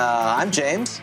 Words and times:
Uh, 0.00 0.34
I'm 0.38 0.50
James, 0.50 0.98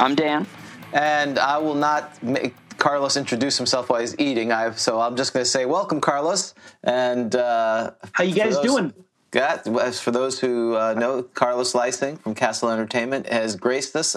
I'm 0.00 0.14
Dan. 0.14 0.46
and 0.94 1.38
I 1.38 1.58
will 1.58 1.74
not 1.74 2.22
make 2.22 2.54
Carlos 2.78 3.18
introduce 3.18 3.58
himself 3.58 3.90
while 3.90 4.00
he's 4.00 4.18
eating. 4.18 4.52
I, 4.52 4.70
so 4.70 5.00
I'm 5.00 5.16
just 5.16 5.34
going 5.34 5.44
to 5.44 5.50
say, 5.50 5.66
"Welcome, 5.66 6.00
Carlos." 6.00 6.54
And 6.82 7.34
uh, 7.36 7.90
How 8.12 8.24
you 8.24 8.34
guys 8.34 8.54
those- 8.54 8.64
doing? 8.64 8.94
Got, 9.30 9.66
as 9.66 10.00
for 10.00 10.10
those 10.10 10.40
who 10.40 10.74
uh, 10.76 10.94
know, 10.94 11.22
Carlos 11.22 11.74
Lising 11.74 12.16
from 12.16 12.34
casl 12.34 12.72
Entertainment 12.72 13.28
has 13.28 13.54
graced 13.56 13.94
us 13.94 14.16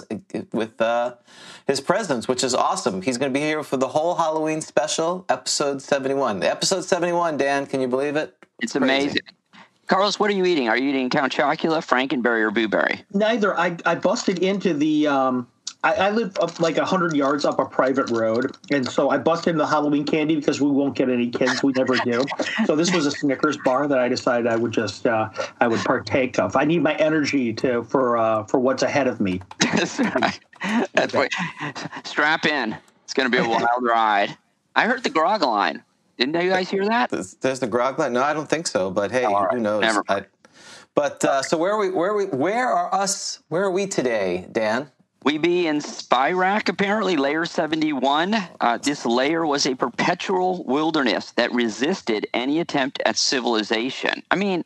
with 0.54 0.80
uh, 0.80 1.16
his 1.66 1.82
presence, 1.82 2.26
which 2.26 2.42
is 2.42 2.54
awesome. 2.54 3.02
He's 3.02 3.18
going 3.18 3.30
to 3.30 3.38
be 3.38 3.44
here 3.44 3.62
for 3.62 3.76
the 3.76 3.88
whole 3.88 4.14
Halloween 4.14 4.62
special, 4.62 5.26
episode 5.28 5.82
71. 5.82 6.42
Episode 6.42 6.86
71, 6.86 7.36
Dan, 7.36 7.66
can 7.66 7.82
you 7.82 7.88
believe 7.88 8.16
it? 8.16 8.34
It's 8.62 8.72
Crazy. 8.72 8.84
amazing. 8.84 9.20
Carlos, 9.86 10.18
what 10.18 10.30
are 10.30 10.34
you 10.34 10.44
eating? 10.44 10.68
Are 10.68 10.76
you 10.76 10.90
eating 10.90 11.10
Count 11.10 11.32
Chocula, 11.32 11.78
Frankenberry, 11.78 12.42
or 12.42 12.50
Blueberry? 12.50 13.04
Neither. 13.12 13.56
I, 13.58 13.76
I 13.84 13.94
busted 13.96 14.38
into 14.38 14.74
the. 14.74 15.06
Um, 15.06 15.48
I, 15.84 15.94
I 15.94 16.10
live 16.10 16.38
up 16.38 16.60
like 16.60 16.78
hundred 16.78 17.16
yards 17.16 17.44
up 17.44 17.58
a 17.58 17.64
private 17.64 18.08
road, 18.10 18.56
and 18.70 18.88
so 18.88 19.10
I 19.10 19.18
busted 19.18 19.48
into 19.48 19.64
the 19.64 19.66
Halloween 19.66 20.04
candy 20.04 20.36
because 20.36 20.60
we 20.60 20.70
won't 20.70 20.94
get 20.94 21.10
any 21.10 21.28
kids. 21.28 21.62
We 21.62 21.72
never 21.72 21.98
do. 21.98 22.24
So 22.66 22.76
this 22.76 22.92
was 22.92 23.04
a 23.06 23.10
Snickers 23.10 23.56
bar 23.56 23.88
that 23.88 23.98
I 23.98 24.08
decided 24.08 24.46
I 24.46 24.56
would 24.56 24.70
just 24.70 25.06
uh, 25.06 25.28
I 25.60 25.66
would 25.66 25.84
partake 25.84 26.38
of. 26.38 26.54
I 26.54 26.64
need 26.64 26.82
my 26.82 26.94
energy 26.94 27.52
to 27.54 27.82
for 27.82 28.16
uh, 28.16 28.44
for 28.44 28.60
what's 28.60 28.82
ahead 28.84 29.08
of 29.08 29.20
me. 29.20 29.42
That's 29.58 29.98
right. 29.98 30.40
That's 30.94 31.14
right. 31.14 31.34
Strap 32.04 32.46
in. 32.46 32.76
It's 33.04 33.14
going 33.14 33.30
to 33.30 33.36
be 33.36 33.44
a 33.44 33.48
wild 33.48 33.82
ride. 33.82 34.38
I 34.76 34.86
heard 34.86 35.02
the 35.02 35.10
grog 35.10 35.42
line. 35.42 35.82
Didn't 36.22 36.40
you 36.44 36.50
guys 36.50 36.70
hear 36.70 36.86
that? 36.86 37.10
There's, 37.10 37.34
there's 37.34 37.58
the 37.58 37.66
grog 37.66 37.98
line. 37.98 38.12
No, 38.12 38.22
I 38.22 38.32
don't 38.32 38.48
think 38.48 38.68
so. 38.68 38.92
But 38.92 39.10
hey, 39.10 39.26
right. 39.26 39.48
who 39.50 39.58
knows? 39.58 39.82
I, 40.08 40.24
but 40.94 41.24
uh, 41.24 41.42
so 41.42 41.58
where 41.58 41.72
are 41.72 41.78
we? 41.78 41.90
Where 41.90 42.10
are 42.10 42.16
we? 42.16 42.26
Where 42.26 42.68
are 42.68 42.94
us? 42.94 43.40
Where 43.48 43.64
are 43.64 43.72
we 43.72 43.88
today, 43.88 44.46
Dan? 44.52 44.88
We 45.24 45.38
be 45.38 45.66
in 45.66 45.78
Spirac, 45.78 46.68
apparently, 46.68 47.16
layer 47.16 47.44
71. 47.44 48.34
Uh, 48.60 48.78
this 48.78 49.04
layer 49.04 49.44
was 49.46 49.66
a 49.66 49.74
perpetual 49.74 50.62
wilderness 50.64 51.32
that 51.32 51.52
resisted 51.52 52.28
any 52.34 52.60
attempt 52.60 53.02
at 53.04 53.16
civilization. 53.16 54.22
I 54.30 54.36
mean, 54.36 54.64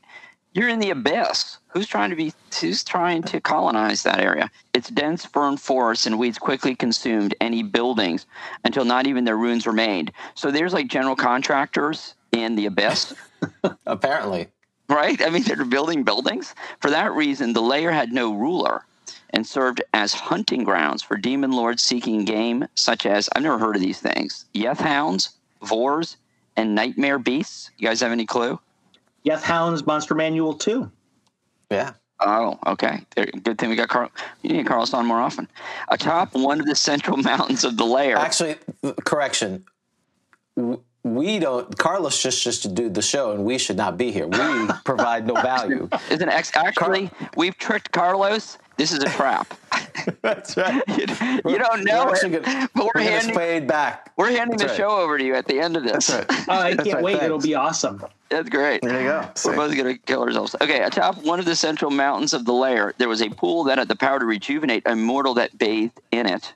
you're 0.57 0.71
in 0.71 0.79
the 0.79 0.91
abyss. 0.91 1.59
Who's 1.69 1.87
trying 1.87 2.09
to 2.09 2.17
be 2.17 2.33
who's 2.59 2.83
trying 2.83 3.23
to 3.25 3.43
colonize 3.43 4.03
that 4.03 4.21
area? 4.21 4.51
Its 4.73 4.89
dense 4.89 5.27
fern 5.27 5.59
forests 5.59 6.07
and 6.07 6.19
weeds 6.19 6.39
quickly 6.39 6.75
consumed 6.75 7.35
any 7.43 7.63
buildings 7.63 8.25
until 8.65 8.87
not 8.87 9.07
even 9.07 9.25
their 9.25 9.37
ruins 9.37 9.67
remained. 9.67 10.13
So 10.35 10.51
there's 10.51 10.73
like 10.73 10.89
general 10.89 11.15
contractors 11.15 12.15
in 12.33 12.57
the 12.57 12.65
abyss. 12.65 13.15
Apparently, 13.87 14.49
right? 14.89 15.21
I 15.21 15.29
mean, 15.29 15.43
they're 15.43 15.63
building 15.67 16.05
buildings. 16.05 16.55
For 16.81 16.89
that 16.89 17.13
reason, 17.13 17.53
the 17.53 17.61
layer 17.61 17.91
had 17.91 18.11
no 18.11 18.33
ruler 18.33 18.87
and 19.31 19.47
served 19.47 19.83
as 19.93 20.15
hunting 20.15 20.65
grounds 20.65 21.03
for 21.03 21.19
demon 21.19 21.53
lords 21.53 21.83
seeking 21.83 22.25
game, 22.25 22.67
such 22.75 23.05
as 23.05 23.29
I've 23.37 23.43
never 23.43 23.59
heard 23.59 23.77
of 23.77 23.83
these 23.83 24.01
things 24.01 24.47
Yeth 24.55 24.79
hounds, 24.79 25.37
Vors, 25.61 26.17
and 26.57 26.75
nightmare 26.75 27.19
beasts. 27.19 27.71
You 27.77 27.89
guys 27.89 28.01
have 28.01 28.13
any 28.13 28.25
clue? 28.25 28.59
Yeth 29.27 29.43
Hounds 29.43 29.85
Monster 29.87 30.15
Manual 30.15 30.55
two. 30.55 30.91
yeah. 31.71 31.93
Oh, 32.19 32.59
okay. 32.67 33.01
There- 33.15 33.27
Good 33.27 33.59
thing 33.59 33.69
we 33.69 33.77
got 33.77 33.91
Carl. 33.91 34.11
You 34.43 34.55
need 34.55 34.67
Carlos 34.67 34.95
on 34.95 35.05
more 35.05 35.21
often. 35.21 35.49
Atop 35.89 36.33
one 36.33 36.61
of 36.61 36.67
the 36.67 36.75
central 36.75 37.17
mountains 37.33 37.63
of 37.63 37.77
the 37.77 37.85
layer. 37.85 38.17
Actually, 38.17 38.57
correction. 39.05 39.67
We 41.03 41.39
don't. 41.39 41.77
Carlos 41.77 42.21
just 42.23 42.43
just 42.43 42.63
to 42.63 42.69
do 42.69 42.89
the 42.89 43.03
show, 43.03 43.33
and 43.33 43.45
we 43.45 43.59
should 43.59 43.77
not 43.77 43.99
be 43.99 44.13
here. 44.13 44.27
We 44.27 44.67
provide 44.85 45.27
no 45.27 45.35
value. 45.35 45.89
Isn't 46.11 46.29
ex- 46.31 46.57
actually 46.57 47.11
we've 47.37 47.57
tricked 47.59 47.93
Carlos. 47.93 48.57
This 48.77 48.93
is 48.93 48.99
a 48.99 49.09
trap. 49.09 49.55
That's 50.23 50.57
right. 50.57 50.83
you, 50.89 51.07
you 51.51 51.59
don't 51.59 51.85
know 51.85 52.05
We're 52.05 52.11
it, 52.11 52.15
actually 52.15 52.31
gonna, 52.41 52.69
but 52.75 52.85
we're 52.85 52.85
we're 52.85 52.93
gonna 52.95 53.11
handing 53.11 53.35
spade 53.35 53.67
back. 53.67 54.13
we're 54.17 54.31
handing 54.31 54.59
That's 54.59 54.63
the 54.63 54.69
right. 54.69 54.77
show 54.77 54.97
over 55.01 55.17
to 55.17 55.25
you 55.25 55.35
at 55.35 55.47
the 55.47 55.59
end 55.59 55.77
of 55.77 55.83
this. 55.83 56.07
That's 56.09 56.31
right. 56.31 56.49
Uh, 56.49 56.53
I 56.53 56.75
That's 56.75 56.85
can't 56.89 56.95
right, 56.97 57.05
wait. 57.05 57.15
It'll 57.23 57.39
thanks. 57.39 57.47
be 57.47 57.55
awesome. 57.55 58.05
That's 58.29 58.49
great. 58.51 58.83
There 58.83 59.01
you 59.01 59.09
go. 59.09 59.31
See. 59.35 59.49
We're 59.49 59.57
both 59.57 59.77
going 59.77 59.95
to 59.95 59.99
kill 60.03 60.23
ourselves. 60.23 60.55
Okay, 60.61 60.83
atop 60.83 61.23
one 61.23 61.39
of 61.39 61.45
the 61.45 61.57
central 61.57 61.91
mountains 61.91 62.35
of 62.35 62.45
the 62.45 62.53
lair, 62.53 62.93
there 62.99 63.09
was 63.09 63.23
a 63.23 63.31
pool 63.31 63.65
that 63.65 63.79
had 63.79 63.89
the 63.89 63.97
power 63.97 64.19
to 64.19 64.27
rejuvenate 64.27 64.83
a 64.87 64.97
mortal 64.97 65.33
that 65.35 65.57
bathed 65.59 66.01
in 66.11 66.27
it. 66.27 66.53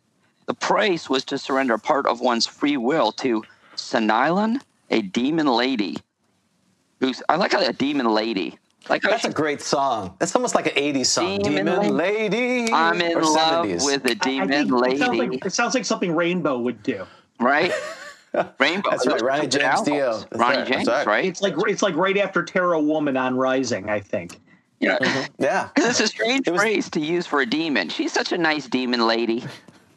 The 0.46 0.54
price 0.54 1.08
was 1.08 1.24
to 1.26 1.38
surrender 1.38 1.78
part 1.78 2.06
of 2.06 2.20
one's 2.20 2.46
free 2.46 2.76
will 2.76 3.12
to 3.12 3.44
Sanilan, 3.76 4.60
a 4.90 5.00
demon 5.02 5.46
lady. 5.46 5.96
Who's 6.98 7.22
I 7.28 7.36
like 7.36 7.52
how 7.52 7.60
a 7.60 7.72
demon 7.72 8.06
lady. 8.12 8.58
Like 8.88 9.02
That's 9.02 9.24
a 9.24 9.30
great 9.30 9.60
song. 9.60 10.16
It's 10.20 10.34
almost 10.34 10.54
like 10.54 10.66
an 10.66 10.72
'80s 10.82 11.06
song. 11.06 11.38
Demon 11.40 11.66
Demon, 11.66 11.96
Lady. 11.96 12.36
Lady. 12.60 12.72
I'm 12.72 13.00
in 13.00 13.16
or 13.16 13.22
love 13.22 13.66
70s. 13.66 13.84
with 13.84 14.04
a 14.06 14.08
I- 14.08 14.12
I 14.12 14.14
demon 14.14 14.48
think 14.48 14.70
lady, 14.72 14.94
It 14.94 14.98
sounds, 14.98 15.18
like, 15.18 15.46
it 15.46 15.52
sounds 15.52 15.74
like 15.74 15.84
something 15.84 16.14
Rainbow 16.16 16.58
would 16.58 16.82
do. 16.82 17.06
right? 17.38 17.72
Rainbow. 18.58 18.90
That's 18.90 19.06
right, 19.06 19.20
Ronnie 19.20 19.48
James. 19.48 19.82
Dio. 19.82 20.18
That's 20.18 20.40
Ronnie 20.40 20.58
right, 20.58 20.66
James, 20.66 20.88
right. 20.88 21.06
right? 21.06 21.24
It's 21.24 21.42
like 21.42 21.54
it's 21.66 21.82
like 21.82 21.96
right 21.96 22.16
after 22.16 22.42
Tarot 22.44 22.80
Woman 22.82 23.16
on 23.16 23.36
Rising. 23.36 23.88
I 23.90 24.00
think. 24.00 24.40
You 24.78 24.88
know, 24.88 24.98
Yeah. 25.38 25.68
because 25.74 25.90
it's 26.00 26.00
a 26.00 26.06
strange 26.06 26.46
It 26.48 26.52
was- 26.52 26.60
phrase 26.62 26.88
to 26.90 27.00
use 27.00 27.26
for 27.26 27.40
a 27.42 27.46
demon. 27.46 27.88
She's 27.90 28.12
such 28.12 28.32
a 28.32 28.38
nice 28.38 28.66
demon 28.66 29.06
lady. 29.06 29.44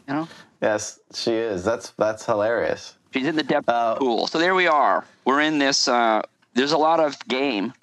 You 0.07 0.13
know, 0.13 0.27
Yes, 0.61 0.99
she 1.13 1.31
is. 1.31 1.63
That's 1.63 1.91
that's 1.97 2.25
hilarious. 2.25 2.97
she's 3.13 3.27
in 3.27 3.35
the 3.37 3.43
depth 3.43 3.69
Uh, 3.69 3.71
of 3.73 3.99
the 3.99 4.05
pool. 4.05 4.27
So 4.27 4.39
there 4.39 4.55
we 4.55 4.67
are. 4.67 5.05
We're 5.25 5.41
in 5.41 5.57
this. 5.59 5.87
Uh, 5.87 6.21
there's 6.55 6.71
a 6.73 6.77
lot 6.77 6.99
of 6.99 7.17
game. 7.27 7.73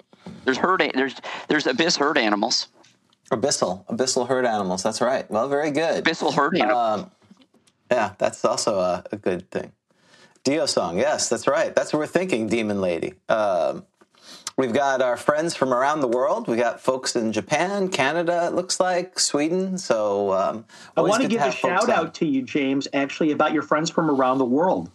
There's 0.45 0.57
herd. 0.57 0.91
There's 0.93 1.15
there's 1.47 1.67
abyss 1.67 1.97
herd 1.97 2.17
animals. 2.17 2.67
Abyssal, 3.31 3.85
abyssal 3.85 4.27
herd 4.27 4.45
animals. 4.45 4.83
That's 4.83 4.99
right. 4.99 5.29
Well, 5.31 5.47
very 5.47 5.71
good. 5.71 6.03
Abyssal 6.03 6.33
herd 6.33 6.57
animals. 6.57 7.01
Um, 7.01 7.11
yeah, 7.89 8.13
that's 8.17 8.43
also 8.43 8.79
a, 8.79 9.03
a 9.11 9.17
good 9.17 9.49
thing. 9.51 9.71
Dio 10.43 10.65
song. 10.65 10.97
Yes, 10.97 11.29
that's 11.29 11.47
right. 11.47 11.73
That's 11.73 11.93
what 11.93 11.99
we're 11.99 12.07
thinking, 12.07 12.47
Demon 12.47 12.81
Lady. 12.81 13.13
Um, 13.29 13.85
we've 14.57 14.73
got 14.73 15.01
our 15.01 15.15
friends 15.15 15.55
from 15.55 15.73
around 15.73 16.01
the 16.01 16.07
world. 16.07 16.47
We 16.47 16.57
got 16.57 16.81
folks 16.81 17.15
in 17.15 17.31
Japan, 17.31 17.89
Canada. 17.89 18.47
It 18.47 18.53
looks 18.53 18.79
like 18.79 19.19
Sweden. 19.19 19.77
So 19.77 20.33
um, 20.33 20.65
I 20.97 21.01
want 21.01 21.21
to 21.21 21.27
give 21.27 21.41
a 21.41 21.45
have 21.45 21.55
folks 21.55 21.85
shout 21.85 21.89
on. 21.89 22.07
out 22.07 22.13
to 22.15 22.25
you, 22.25 22.41
James, 22.41 22.87
actually 22.93 23.31
about 23.31 23.53
your 23.53 23.63
friends 23.63 23.89
from 23.89 24.09
around 24.09 24.39
the 24.39 24.45
world. 24.45 24.89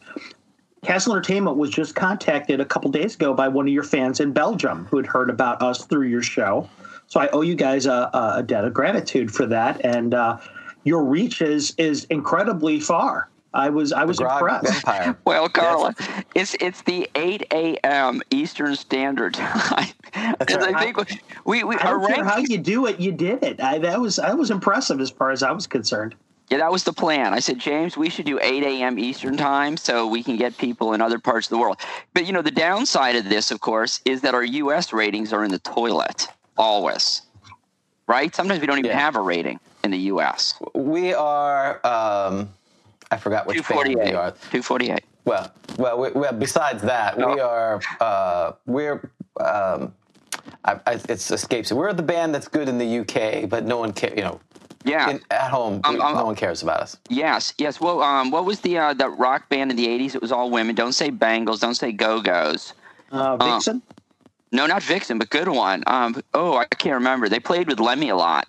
Castle 0.87 1.15
Entertainment 1.15 1.57
was 1.57 1.71
just 1.71 1.97
contacted 1.97 2.61
a 2.61 2.65
couple 2.65 2.93
days 2.93 3.17
ago 3.17 3.35
by 3.35 3.49
one 3.49 3.67
of 3.67 3.73
your 3.73 3.83
fans 3.83 4.21
in 4.21 4.33
Belgium 4.33 4.85
who 4.85 4.97
had 4.99 5.07
heard 5.07 5.31
about 5.31 5.61
us 5.61 5.85
through 5.85 6.07
your 6.07 6.23
show. 6.23 6.71
So 7.09 7.19
I 7.19 7.27
owe 7.29 7.41
you 7.41 7.57
guys 7.57 7.87
a, 7.87 8.09
a 8.13 8.45
debt 8.45 8.65
of 8.65 8.73
gratitude 8.73 9.33
for 9.33 9.47
that, 9.47 9.85
and 9.85 10.15
uh, 10.15 10.39
your 10.85 11.03
reach 11.03 11.43
is 11.43 11.75
is 11.77 12.05
incredibly 12.05 12.79
far. 12.79 13.29
I 13.53 13.69
was 13.69 13.93
I 13.93 14.05
was 14.05 14.21
impressed. 14.21 14.77
Empire. 14.77 15.19
well, 15.25 15.49
Carla, 15.49 15.93
it's 16.37 16.55
it's 16.61 16.83
the 16.83 17.11
8 17.17 17.47
a.m. 17.53 18.23
Eastern 18.31 18.77
Standard 18.77 19.35
Time. 19.35 19.89
And 20.15 20.37
right. 20.39 20.75
I 20.75 20.81
think 20.81 20.99
we, 21.45 21.65
we 21.65 21.75
I 21.77 21.91
don't 21.91 22.07
care 22.07 22.25
how 22.25 22.39
you 22.39 22.59
do 22.59 22.87
it, 22.87 23.01
you 23.01 23.11
did 23.11 23.43
it. 23.43 23.61
I, 23.61 23.79
that 23.79 24.01
was 24.01 24.21
I 24.21 24.35
was 24.35 24.53
impressive 24.53 25.01
as 25.01 25.11
far 25.11 25.33
as 25.33 25.43
I 25.43 25.51
was 25.51 25.67
concerned. 25.67 26.15
Yeah, 26.49 26.59
that 26.59 26.71
was 26.71 26.85
the 26.85 26.93
plan. 26.93 27.35
I 27.35 27.41
said, 27.41 27.59
James, 27.59 27.97
we 27.97 28.09
should 28.09 28.25
do 28.27 28.39
8 28.41 28.63
a.m. 28.63 28.99
Eastern 28.99 29.37
time 29.37 29.77
so 29.77 30.07
we 30.07 30.23
can 30.23 30.37
get 30.37 30.57
people 30.57 30.93
in 30.93 31.01
other 31.01 31.19
parts 31.19 31.47
of 31.49 31.51
the 31.51 31.59
world. 31.59 31.79
But 32.15 32.27
you 32.27 32.33
know, 32.33 32.43
the 32.43 32.53
downside 32.53 33.17
of 33.17 33.25
this, 33.29 33.51
of 33.51 33.61
course, 33.61 34.01
is 34.05 34.21
that 34.21 34.33
our 34.35 34.45
U.S. 34.45 34.93
ratings 34.93 35.33
are 35.33 35.45
in 35.45 35.51
the 35.51 35.59
toilet 35.59 36.29
always. 36.57 37.23
Right? 38.07 38.33
Sometimes 38.35 38.61
we 38.61 38.67
don't 38.69 38.79
even 38.79 38.93
Yeah. 38.93 39.01
have 39.01 39.17
a 39.17 39.21
rating 39.21 39.59
in 39.83 39.91
the 39.91 39.99
U.S. 40.15 40.55
We 40.75 41.13
are. 41.15 41.85
Um, 41.85 42.49
I 43.11 43.17
forgot 43.17 43.47
which 43.47 43.57
band 43.57 43.67
248. 43.67 44.11
we 44.11 44.15
are. 44.17 44.31
248. 44.31 45.01
Well, 45.25 45.53
well, 45.79 45.99
we, 45.99 46.11
well. 46.13 46.33
Besides 46.33 46.83
that, 46.83 47.17
we 47.19 47.41
are. 47.41 47.81
Uh, 48.01 48.53
we're. 48.67 49.11
Um, 49.41 49.93
I, 50.65 50.79
I, 50.87 50.93
it 50.95 51.11
escapes. 51.31 51.73
We're 51.73 51.93
the 51.93 52.03
band 52.05 52.33
that's 52.33 52.47
good 52.47 52.69
in 52.69 52.79
the 52.79 53.01
UK, 53.01 53.49
but 53.49 53.65
no 53.65 53.79
one 53.79 53.93
cares. 53.93 54.15
You 54.17 54.23
know, 54.23 54.41
Yeah. 54.87 55.11
in, 55.11 55.21
at 55.31 55.51
home, 55.51 55.81
Um, 55.85 55.95
we- 55.95 56.01
um, 56.01 56.15
no 56.15 56.25
one 56.25 56.35
cares 56.37 56.63
about 56.63 56.81
us. 56.81 56.97
Yes, 57.09 57.53
yes. 57.59 57.81
Well, 57.81 58.03
um, 58.03 58.31
what 58.31 58.45
was 58.45 58.61
the 58.61 58.79
uh, 58.79 58.95
that 58.95 59.11
rock 59.19 59.49
band 59.49 59.71
in 59.71 59.77
the 59.77 59.87
'80s? 59.87 60.15
It 60.15 60.23
was 60.23 60.33
all 60.33 60.51
women. 60.51 60.75
Don't 60.75 60.93
say 60.93 61.11
Bangles. 61.11 61.61
Don't 61.61 61.75
say 61.75 61.93
Go 61.93 62.21
Go's. 62.23 62.73
Uh, 63.13 63.37
Vixen. 63.37 63.83
No, 64.53 64.67
not 64.67 64.83
Vixen, 64.83 65.19
but 65.19 65.29
good 65.31 65.49
one. 65.49 65.83
Um, 65.87 66.21
oh, 66.33 66.57
I 66.57 66.65
can't 66.67 66.95
remember. 66.95 67.29
They 67.29 67.41
played 67.41 67.67
with 67.69 67.81
Lemmy 67.81 68.09
a 68.11 68.17
lot. 68.17 68.47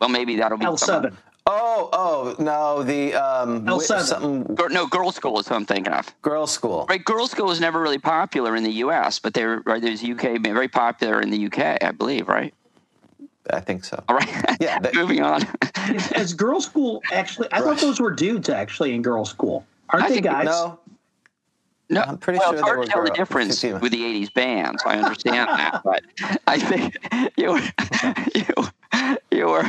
Well, 0.00 0.10
maybe 0.10 0.36
that'll 0.36 0.58
be 0.58 0.64
L 0.66 0.76
seven. 0.76 1.16
Oh, 1.50 1.88
oh 1.94 2.36
no, 2.38 2.82
the 2.82 3.14
um, 3.14 3.64
L7. 3.64 4.00
something 4.02 4.54
Gir- 4.54 4.68
No, 4.68 4.86
Girlschool 4.86 5.40
is 5.40 5.48
who 5.48 5.54
I'm 5.54 5.64
thinking 5.64 5.94
of. 5.94 6.14
girls' 6.20 6.50
school. 6.52 6.84
Right, 6.90 7.02
Girlschool 7.02 7.46
was 7.46 7.58
never 7.58 7.80
really 7.80 7.96
popular 7.98 8.54
in 8.54 8.64
the 8.64 8.72
U.S., 8.84 9.18
but 9.18 9.32
they're 9.32 9.60
right. 9.64 9.80
There's 9.80 10.04
UK, 10.04 10.40
very 10.42 10.68
popular 10.68 11.22
in 11.22 11.30
the 11.30 11.46
UK, 11.46 11.82
I 11.82 11.90
believe. 11.92 12.28
Right. 12.28 12.52
I 13.52 13.60
think 13.60 13.84
so. 13.84 14.02
All 14.08 14.16
right. 14.16 14.28
Yeah, 14.60 14.78
they- 14.80 14.92
Moving 14.92 15.22
on. 15.22 15.46
As 15.74 16.10
is 16.12 16.34
girls' 16.34 16.64
school 16.66 17.00
actually? 17.12 17.48
I 17.52 17.60
thought 17.60 17.78
those 17.78 18.00
were 18.00 18.10
dudes 18.10 18.48
actually 18.48 18.92
in 18.94 19.02
girls' 19.02 19.30
school. 19.30 19.64
Aren't 19.90 20.06
I 20.06 20.08
they 20.10 20.20
guys? 20.20 20.46
No, 20.46 20.78
No, 21.90 22.02
I'm 22.02 22.18
pretty 22.18 22.38
well, 22.40 22.50
sure 22.50 22.54
it's 22.58 22.62
they 22.62 22.66
hard 22.66 22.78
were 22.78 22.84
to 22.84 22.90
tell 22.90 23.04
the 23.04 23.10
difference 23.10 23.62
with 23.62 23.92
the 23.92 24.02
'80s 24.26 24.34
bands. 24.34 24.82
I 24.84 24.98
understand 24.98 25.48
that, 25.48 25.80
but 25.84 26.02
I 26.46 26.58
think 26.58 26.98
you 27.36 27.52
were, 27.52 27.60
you, 28.34 28.68
you 29.30 29.46
were, 29.46 29.62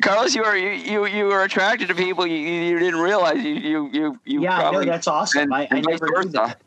Carlos. 0.00 0.34
You 0.34 0.42
were 0.42 0.56
you, 0.56 0.70
you, 0.70 1.06
you 1.06 1.24
were 1.26 1.42
attracted 1.42 1.88
to 1.88 1.94
people 1.94 2.26
you, 2.26 2.36
you 2.38 2.62
you 2.72 2.78
didn't 2.78 3.00
realize 3.00 3.42
you 3.42 3.54
you 3.54 3.90
you, 3.92 4.20
you 4.24 4.42
Yeah, 4.42 4.68
I 4.68 4.70
know 4.70 4.84
that's 4.84 5.08
awesome. 5.08 5.42
and- 5.42 5.54
I, 5.54 5.62
I 5.62 5.68
and 5.72 5.84
vice 5.84 6.00
never 6.00 6.22
knew 6.24 6.30
that. 6.30 6.60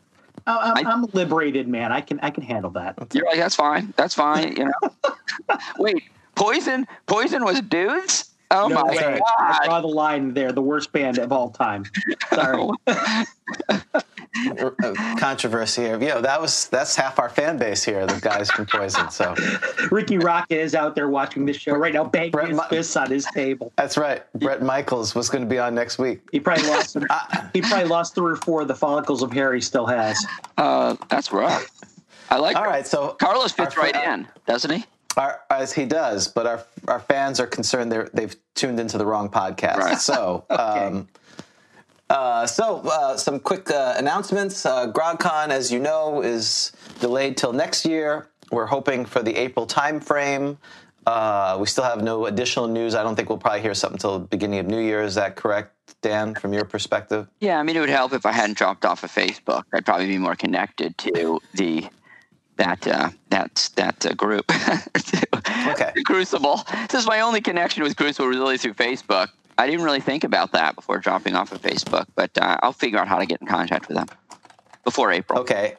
I, 0.46 0.72
I'm, 0.76 0.86
I- 0.86 0.90
I'm 0.92 1.04
a 1.04 1.08
liberated 1.14 1.66
man. 1.68 1.90
I 1.90 2.00
can 2.02 2.20
I 2.20 2.30
can 2.30 2.42
handle 2.44 2.70
that. 2.72 2.96
You're 3.14 3.26
like 3.26 3.38
that's 3.38 3.54
fine. 3.56 3.94
That's 3.96 4.14
fine. 4.14 4.56
You 4.56 4.66
know. 4.66 5.56
Wait, 5.78 6.04
Poison. 6.34 6.86
Poison 7.06 7.44
was 7.44 7.60
dudes. 7.62 8.30
Oh 8.50 8.68
No 8.68 8.82
my 8.84 8.90
way. 8.90 8.98
I 8.98 9.18
god. 9.18 9.64
draw 9.64 9.80
the 9.80 9.86
line 9.88 10.34
there. 10.34 10.52
The 10.52 10.62
worst 10.62 10.92
band 10.92 11.18
of 11.18 11.32
all 11.32 11.50
time. 11.50 11.84
Sorry. 12.32 12.68
uh, 12.86 13.90
controversy 15.18 15.82
here. 15.82 16.00
You 16.00 16.08
know, 16.08 16.20
that 16.20 16.40
was 16.40 16.68
that's 16.68 16.94
half 16.94 17.18
our 17.18 17.28
fan 17.28 17.56
base 17.58 17.82
here. 17.82 18.06
The 18.06 18.20
guys 18.20 18.50
from 18.50 18.66
Poison. 18.66 19.10
So 19.10 19.34
Rikki 19.90 20.18
Rockett 20.18 20.56
is 20.58 20.74
out 20.74 20.94
there 20.94 21.08
watching 21.08 21.46
this 21.46 21.56
show 21.56 21.74
right 21.74 21.92
now, 21.92 22.04
banging 22.04 22.30
Brett 22.32 22.48
his 22.48 22.56
Mi- 22.58 22.64
fists 22.68 22.96
on 22.96 23.10
his 23.10 23.26
table. 23.34 23.72
that's 23.76 23.96
right. 23.96 24.22
Bret 24.34 24.62
Michaels 24.62 25.14
was 25.14 25.28
going 25.30 25.42
to 25.42 25.48
be 25.50 25.58
on 25.58 25.74
next 25.74 25.98
week. 25.98 26.20
He 26.30 26.38
probably 26.40 26.68
lost. 26.68 26.96
he 27.52 27.60
probably 27.62 27.88
lost 27.88 28.14
three 28.14 28.32
or 28.32 28.36
four 28.36 28.62
of 28.62 28.68
the 28.68 28.74
follicles 28.74 29.22
of 29.22 29.32
hair 29.32 29.54
he 29.54 29.60
still 29.60 29.86
has. 29.86 30.24
Uh, 30.58 30.96
that's 31.08 31.32
rough. 31.32 31.70
I 32.30 32.36
like. 32.38 32.56
All 32.56 32.64
right, 32.64 32.86
so 32.86 33.16
Carlos 33.20 33.52
fits 33.52 33.76
our- 33.76 33.82
right 33.84 33.96
in, 33.96 34.26
doesn't 34.46 34.70
he? 34.70 34.84
Our, 35.16 35.40
as 35.50 35.72
he 35.72 35.84
does, 35.84 36.28
but 36.28 36.46
our 36.46 36.64
our 36.88 37.00
fans 37.00 37.40
are 37.40 37.46
concerned 37.46 37.90
they're, 37.92 38.10
they've 38.12 38.34
tuned 38.54 38.80
into 38.80 38.98
the 38.98 39.06
wrong 39.06 39.28
podcast. 39.28 39.76
Right. 39.76 39.98
So, 39.98 40.44
um, 40.50 41.08
uh, 42.10 42.46
so 42.46 42.80
uh, 42.84 43.16
some 43.16 43.40
quick 43.40 43.70
uh, 43.70 43.94
announcements. 43.96 44.66
Uh, 44.66 44.90
GrogCon, 44.90 45.48
as 45.48 45.72
you 45.72 45.78
know, 45.78 46.22
is 46.22 46.72
delayed 47.00 47.36
till 47.36 47.52
next 47.52 47.84
year. 47.84 48.28
We're 48.50 48.66
hoping 48.66 49.04
for 49.04 49.22
the 49.22 49.34
April 49.36 49.66
timeframe. 49.66 50.58
Uh, 51.06 51.58
we 51.60 51.66
still 51.66 51.84
have 51.84 52.02
no 52.02 52.26
additional 52.26 52.66
news. 52.66 52.94
I 52.94 53.02
don't 53.02 53.14
think 53.14 53.28
we'll 53.28 53.38
probably 53.38 53.60
hear 53.60 53.74
something 53.74 53.96
until 53.96 54.18
the 54.18 54.26
beginning 54.26 54.58
of 54.60 54.66
New 54.66 54.80
Year. 54.80 55.02
Is 55.02 55.14
that 55.16 55.36
correct, 55.36 55.72
Dan, 56.00 56.34
from 56.34 56.52
your 56.52 56.64
perspective? 56.64 57.28
Yeah, 57.40 57.58
I 57.58 57.62
mean, 57.62 57.76
it 57.76 57.80
would 57.80 57.90
help 57.90 58.12
if 58.14 58.24
I 58.24 58.32
hadn't 58.32 58.56
dropped 58.56 58.84
off 58.84 59.04
of 59.04 59.10
Facebook. 59.10 59.64
I'd 59.72 59.84
probably 59.84 60.06
be 60.06 60.18
more 60.18 60.34
connected 60.34 60.96
to 60.98 61.40
the 61.54 61.86
that 62.56 62.86
uh, 62.86 63.10
that 63.30 63.70
that 63.76 64.06
uh, 64.06 64.14
group. 64.14 64.50
Okay. 65.66 65.92
Crucible. 66.04 66.62
This 66.90 67.00
is 67.02 67.06
my 67.06 67.20
only 67.20 67.40
connection 67.40 67.82
with 67.82 67.96
Crucible 67.96 68.28
really 68.28 68.58
through 68.58 68.74
Facebook. 68.74 69.28
I 69.56 69.66
didn't 69.66 69.84
really 69.84 70.00
think 70.00 70.24
about 70.24 70.52
that 70.52 70.74
before 70.74 70.98
dropping 70.98 71.34
off 71.36 71.52
of 71.52 71.62
Facebook, 71.62 72.06
but 72.14 72.30
uh, 72.38 72.58
I'll 72.62 72.72
figure 72.72 72.98
out 72.98 73.08
how 73.08 73.18
to 73.18 73.26
get 73.26 73.40
in 73.40 73.46
contact 73.46 73.88
with 73.88 73.96
them 73.96 74.06
before 74.84 75.10
April. 75.10 75.40
Okay. 75.40 75.76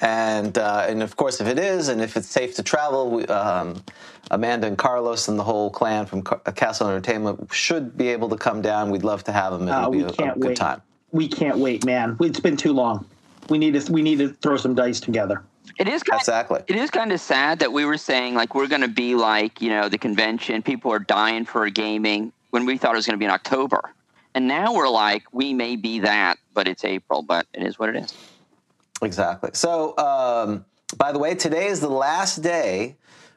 And 0.00 0.56
uh, 0.58 0.86
and 0.88 1.02
of 1.02 1.16
course, 1.16 1.40
if 1.40 1.46
it 1.46 1.58
is, 1.58 1.88
and 1.88 2.00
if 2.02 2.16
it's 2.16 2.28
safe 2.28 2.56
to 2.56 2.62
travel, 2.62 3.10
we, 3.10 3.26
um, 3.26 3.82
Amanda 4.30 4.66
and 4.66 4.76
Carlos 4.76 5.28
and 5.28 5.38
the 5.38 5.44
whole 5.44 5.70
clan 5.70 6.06
from 6.06 6.22
Ca- 6.22 6.38
casl 6.52 6.86
Entertainment 6.88 7.48
should 7.52 7.96
be 7.96 8.08
able 8.08 8.28
to 8.30 8.36
come 8.36 8.60
down. 8.62 8.90
We'd 8.90 9.04
love 9.04 9.24
to 9.24 9.32
have 9.32 9.52
them. 9.52 9.68
It'll 9.68 9.80
Uh, 9.86 9.90
be 9.90 10.02
a, 10.02 10.32
a 10.32 10.38
good 10.38 10.56
time. 10.56 10.82
We 11.10 11.28
can't 11.28 11.58
wait, 11.58 11.84
man. 11.84 12.16
It's 12.20 12.40
been 12.40 12.56
too 12.56 12.72
long. 12.72 13.06
We 13.48 13.58
need 13.58 13.80
to 13.80 13.92
we 13.92 14.02
need 14.02 14.18
to 14.18 14.28
throw 14.30 14.56
some 14.56 14.74
dice 14.74 15.00
together. 15.00 15.42
It 15.78 15.88
is 15.88 16.02
kind 16.02 16.20
Exactly. 16.20 16.60
It 16.66 16.76
is 16.76 16.90
kind 16.90 17.12
of 17.12 17.20
sad 17.20 17.60
that 17.60 17.72
we 17.72 17.84
were 17.84 17.96
saying 17.96 18.34
like 18.34 18.54
we're 18.54 18.66
going 18.66 18.82
to 18.82 18.88
be 18.88 19.14
like 19.14 19.60
you 19.60 19.70
know 19.70 19.88
the 19.88 19.98
convention. 19.98 20.62
People 20.62 20.92
are 20.92 20.98
dying 20.98 21.44
for 21.44 21.68
gaming 21.70 22.32
when 22.50 22.66
we 22.66 22.78
thought 22.78 22.92
it 22.92 22.96
was 22.96 23.06
going 23.06 23.14
to 23.14 23.18
be 23.18 23.24
in 23.24 23.30
October, 23.30 23.94
and 24.34 24.46
now 24.46 24.74
we're 24.74 24.88
like 24.88 25.24
we 25.32 25.54
may 25.54 25.76
be 25.76 26.00
that, 26.00 26.38
but 26.54 26.68
it's 26.68 26.84
April. 26.84 27.22
But 27.22 27.46
it 27.54 27.62
is 27.62 27.78
what 27.78 27.88
it 27.88 27.96
is. 27.96 28.14
Exactly. 29.02 29.50
So, 29.54 29.96
um, 29.98 30.64
by 30.96 31.12
the 31.12 31.18
way, 31.18 31.34
today 31.34 31.66
is 31.66 31.80
the 31.80 31.88
last 31.88 32.42
day 32.42 32.96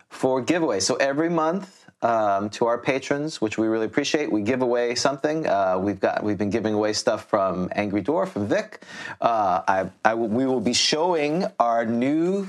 for 0.10 0.44
giveaways. 0.44 0.84
So 0.84 0.96
every 0.96 1.30
month. 1.30 1.85
Um, 2.06 2.52
to 2.52 2.68
our 2.68 2.78
patrons, 2.78 3.42
which 3.42 3.58
we 3.58 3.66
really 3.66 3.88
appreciate, 3.88 4.32
we 4.32 4.44
give 4.44 4.62
away 4.62 4.94
something. 4.94 5.48
Uh, 5.48 5.80
we've 5.80 6.00
got 6.00 6.22
we've 6.24 6.38
been 6.38 6.52
giving 6.52 6.76
away 6.76 6.94
stuff 6.94 7.28
from 7.28 7.68
Angry 7.72 8.04
Dwarf 8.04 8.36
and 8.36 8.48
Vic. 8.48 8.84
Uh, 9.20 9.64
I, 9.68 9.90
I 10.04 10.14
we 10.14 10.46
will 10.46 10.60
be 10.62 10.74
showing 10.74 11.46
our 11.60 11.84
new 11.84 12.48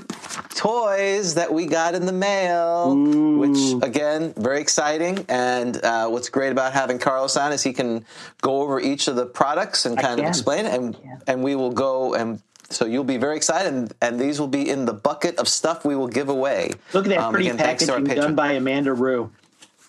toys 0.53 1.33
that 1.33 1.51
we 1.51 1.65
got 1.65 1.95
in 1.95 2.05
the 2.05 2.13
mail, 2.13 2.95
which 3.41 3.81
again 3.81 4.31
very 4.37 4.61
exciting. 4.61 5.25
And 5.27 5.83
uh, 5.83 6.07
what's 6.07 6.29
great 6.29 6.51
about 6.51 6.73
having 6.73 6.99
Carlos 6.99 7.35
on 7.35 7.51
is 7.51 7.63
he 7.63 7.73
can 7.73 8.05
go 8.41 8.61
over 8.61 8.79
each 8.79 9.07
of 9.07 9.15
the 9.15 9.25
products 9.25 9.87
and 9.87 9.97
kind 9.97 10.19
of 10.19 10.27
explain 10.27 10.67
it, 10.67 10.73
and 10.75 10.95
and 11.25 11.41
we 11.43 11.55
will 11.55 11.71
go 11.71 12.13
and. 12.13 12.41
So 12.69 12.85
you'll 12.85 13.05
be 13.05 13.15
very 13.15 13.37
excited, 13.37 13.73
and, 13.73 13.93
and 14.01 14.19
these 14.19 14.41
will 14.41 14.49
be 14.49 14.69
in 14.69 14.83
the 14.83 14.91
bucket 14.91 15.37
of 15.39 15.47
stuff 15.47 15.85
we 15.85 15.95
will 15.95 16.09
give 16.09 16.27
away. 16.27 16.73
Look 16.91 17.05
at 17.05 17.09
that 17.11 17.19
Um, 17.19 17.31
pretty 17.31 17.47
again, 17.47 17.57
thanks 17.57 17.85
to 17.85 17.93
our 17.93 18.01
packaging 18.01 18.21
done 18.21 18.35
by 18.35 18.51
Amanda 18.51 18.93
Rue. 18.93 19.31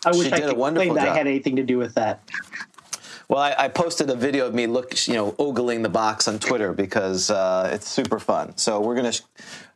I 0.05 0.11
wish 0.11 0.33
I 0.33 0.41
could 0.41 0.57
wonderful 0.57 0.87
claim 0.87 0.95
that 0.95 1.03
I 1.03 1.07
job. 1.07 1.17
had 1.17 1.27
anything 1.27 1.57
to 1.57 1.63
do 1.63 1.79
with 1.79 1.95
that. 1.95 2.23
Well, 3.29 3.41
I, 3.41 3.55
I 3.59 3.69
posted 3.69 4.09
a 4.09 4.15
video 4.15 4.47
of 4.47 4.55
me 4.55 4.67
look, 4.67 5.07
you 5.07 5.15
know, 5.15 5.35
ogling 5.39 5.83
the 5.83 5.91
box 5.91 6.29
on 6.29 6.39
Twitter 6.39 6.73
because 6.73 7.31
uh, 7.31 7.71
it's 7.73 7.87
super 7.87 8.19
fun. 8.19 8.57
So 8.57 8.81
we're 8.81 8.97
gonna. 8.97 9.13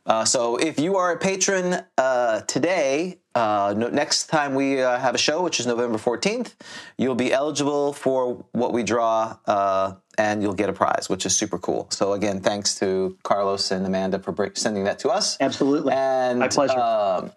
Uh, 0.05 0.25
so 0.25 0.57
if 0.57 0.79
you 0.79 0.97
are 0.97 1.11
a 1.11 1.17
patron 1.17 1.83
uh, 1.97 2.41
today, 2.41 3.19
uh, 3.35 3.73
no, 3.77 3.89
next 3.89 4.27
time 4.27 4.55
we 4.55 4.81
uh, 4.81 4.97
have 4.97 5.13
a 5.13 5.19
show, 5.19 5.43
which 5.43 5.59
is 5.59 5.67
November 5.67 5.99
fourteenth, 5.99 6.55
you'll 6.97 7.13
be 7.13 7.31
eligible 7.31 7.93
for 7.93 8.43
what 8.53 8.73
we 8.73 8.81
draw, 8.81 9.37
uh, 9.45 9.93
and 10.17 10.41
you'll 10.41 10.55
get 10.55 10.69
a 10.69 10.73
prize, 10.73 11.07
which 11.07 11.25
is 11.25 11.35
super 11.35 11.59
cool. 11.59 11.87
So 11.91 12.13
again, 12.13 12.41
thanks 12.41 12.79
to 12.79 13.17
Carlos 13.21 13.69
and 13.69 13.85
Amanda 13.85 14.17
for 14.17 14.51
sending 14.55 14.85
that 14.85 14.97
to 14.99 15.09
us. 15.09 15.37
Absolutely. 15.39 15.93
And 15.93 16.39
My 16.39 16.47
pleasure. 16.47 17.31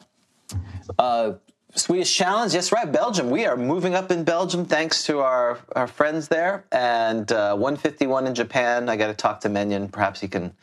Swedish 1.77 2.15
Challenge, 2.15 2.55
yes, 2.55 2.73
right, 2.73 2.91
Belgium. 2.91 3.29
We 3.29 3.45
are 3.45 3.57
moving 3.57 3.95
up 3.95 4.11
in 4.11 4.25
Belgium 4.25 4.65
thanks 4.65 5.05
to 5.05 5.21
our, 5.21 5.59
our 5.75 5.87
friends 5.87 6.27
there. 6.27 6.65
And 6.73 7.31
uh, 7.31 7.55
151 7.55 8.27
in 8.27 8.35
Japan. 8.35 8.89
I 8.89 8.97
got 8.97 9.09
to 9.09 9.15
talk 9.15 9.41
to 9.41 9.51
Menyon. 9.51 9.93
Perhaps 9.93 10.21
he 10.21 10.29
can 10.29 10.55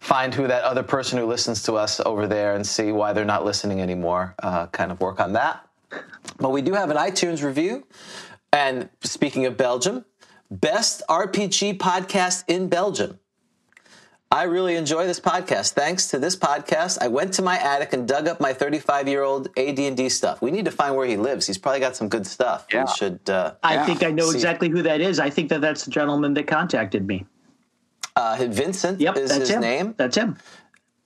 find 0.00 0.34
who 0.34 0.48
that 0.48 0.64
other 0.64 0.82
person 0.82 1.16
who 1.16 1.26
listens 1.26 1.62
to 1.64 1.74
us 1.74 2.00
over 2.00 2.26
there 2.26 2.56
and 2.56 2.66
see 2.66 2.90
why 2.90 3.12
they're 3.12 3.24
not 3.24 3.44
listening 3.44 3.80
anymore. 3.80 4.34
Uh, 4.42 4.66
kind 4.66 4.90
of 4.90 5.00
work 5.00 5.20
on 5.20 5.32
that. 5.34 5.64
But 6.38 6.50
we 6.50 6.60
do 6.60 6.72
have 6.72 6.90
an 6.90 6.96
iTunes 6.96 7.44
review. 7.44 7.86
And 8.52 8.88
speaking 9.02 9.46
of 9.46 9.56
Belgium, 9.56 10.04
best 10.50 11.02
RPG 11.08 11.78
podcast 11.78 12.42
in 12.48 12.68
Belgium. 12.68 13.20
I 14.30 14.42
really 14.42 14.76
enjoy 14.76 15.06
this 15.06 15.18
podcast. 15.18 15.72
Thanks 15.72 16.08
to 16.08 16.18
this 16.18 16.36
podcast, 16.36 16.98
I 17.00 17.08
went 17.08 17.32
to 17.34 17.42
my 17.42 17.58
attic 17.58 17.94
and 17.94 18.06
dug 18.06 18.28
up 18.28 18.40
my 18.40 18.52
35 18.52 19.08
year 19.08 19.22
old 19.22 19.48
AD&D 19.56 20.08
stuff. 20.10 20.42
We 20.42 20.50
need 20.50 20.66
to 20.66 20.70
find 20.70 20.94
where 20.94 21.06
he 21.06 21.16
lives. 21.16 21.46
He's 21.46 21.56
probably 21.56 21.80
got 21.80 21.96
some 21.96 22.10
good 22.10 22.26
stuff. 22.26 22.66
Yeah. 22.72 22.84
We 22.84 22.92
should. 22.94 23.20
Uh, 23.30 23.54
I 23.62 23.74
Yeah. 23.74 23.86
think 23.86 24.02
I 24.02 24.10
know 24.10 24.30
See. 24.30 24.36
exactly 24.36 24.68
who 24.68 24.82
that 24.82 25.00
is. 25.00 25.18
I 25.18 25.30
think 25.30 25.48
that 25.48 25.62
that's 25.62 25.84
the 25.86 25.90
gentleman 25.90 26.34
that 26.34 26.46
contacted 26.46 27.06
me. 27.06 27.26
uh, 28.16 28.36
Vincent 28.50 29.00
Yep, 29.00 29.16
is 29.16 29.28
that's 29.30 29.40
his 29.42 29.50
him. 29.50 29.60
name. 29.60 29.94
That's 29.96 30.16
him. 30.16 30.36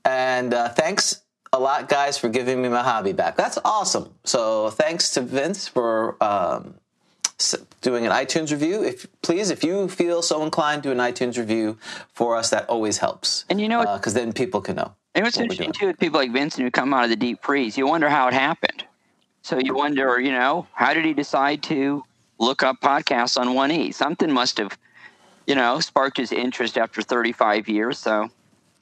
And 0.04 0.54
uh, 0.54 0.70
thanks 0.70 1.20
a 1.52 1.60
lot, 1.60 1.86
guys, 1.88 2.16
for 2.16 2.28
giving 2.30 2.62
me 2.62 2.70
my 2.70 2.82
hobby 2.82 3.12
back. 3.12 3.36
That's 3.36 3.58
awesome. 3.66 4.14
So 4.24 4.70
thanks 4.70 5.10
to 5.10 5.20
Vince 5.20 5.68
for 5.68 6.16
um, 6.24 6.76
s- 6.76 6.81
doing 7.80 8.06
an 8.06 8.12
iTunes 8.12 8.50
review. 8.50 8.82
If 8.82 9.06
please, 9.22 9.50
if 9.50 9.62
you 9.64 9.88
feel 9.88 10.22
so 10.22 10.42
inclined, 10.42 10.82
do 10.82 10.90
an 10.90 10.98
iTunes 10.98 11.36
review 11.36 11.78
for 12.12 12.36
us. 12.36 12.50
That 12.50 12.68
always 12.68 12.98
helps. 12.98 13.44
And 13.50 13.60
you 13.60 13.68
know 13.68 13.80
because 13.80 14.14
uh, 14.14 14.20
then 14.20 14.32
people 14.32 14.60
can 14.60 14.76
know. 14.76 14.94
And 15.14 15.24
what's 15.24 15.36
what 15.36 15.44
interesting 15.44 15.72
too 15.72 15.86
with 15.88 15.98
people 15.98 16.18
like 16.18 16.32
Vincent 16.32 16.64
who 16.64 16.70
come 16.70 16.94
out 16.94 17.04
of 17.04 17.10
the 17.10 17.16
deep 17.16 17.42
freeze, 17.42 17.76
you 17.76 17.86
wonder 17.86 18.08
how 18.08 18.28
it 18.28 18.34
happened. 18.34 18.84
So 19.42 19.58
you 19.58 19.74
wonder, 19.74 20.20
you 20.20 20.30
know, 20.30 20.66
how 20.72 20.94
did 20.94 21.04
he 21.04 21.12
decide 21.12 21.62
to 21.64 22.04
look 22.38 22.62
up 22.62 22.80
podcasts 22.80 23.38
on 23.38 23.54
One 23.54 23.72
E? 23.72 23.90
Something 23.90 24.30
must 24.30 24.58
have, 24.58 24.78
you 25.46 25.56
know, 25.56 25.80
sparked 25.80 26.16
his 26.16 26.30
interest 26.30 26.78
after 26.78 27.02
35 27.02 27.68
years. 27.68 27.98
So 27.98 28.30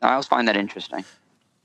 I 0.03 0.13
always 0.13 0.27
find 0.27 0.47
that 0.49 0.57
interesting. 0.57 1.05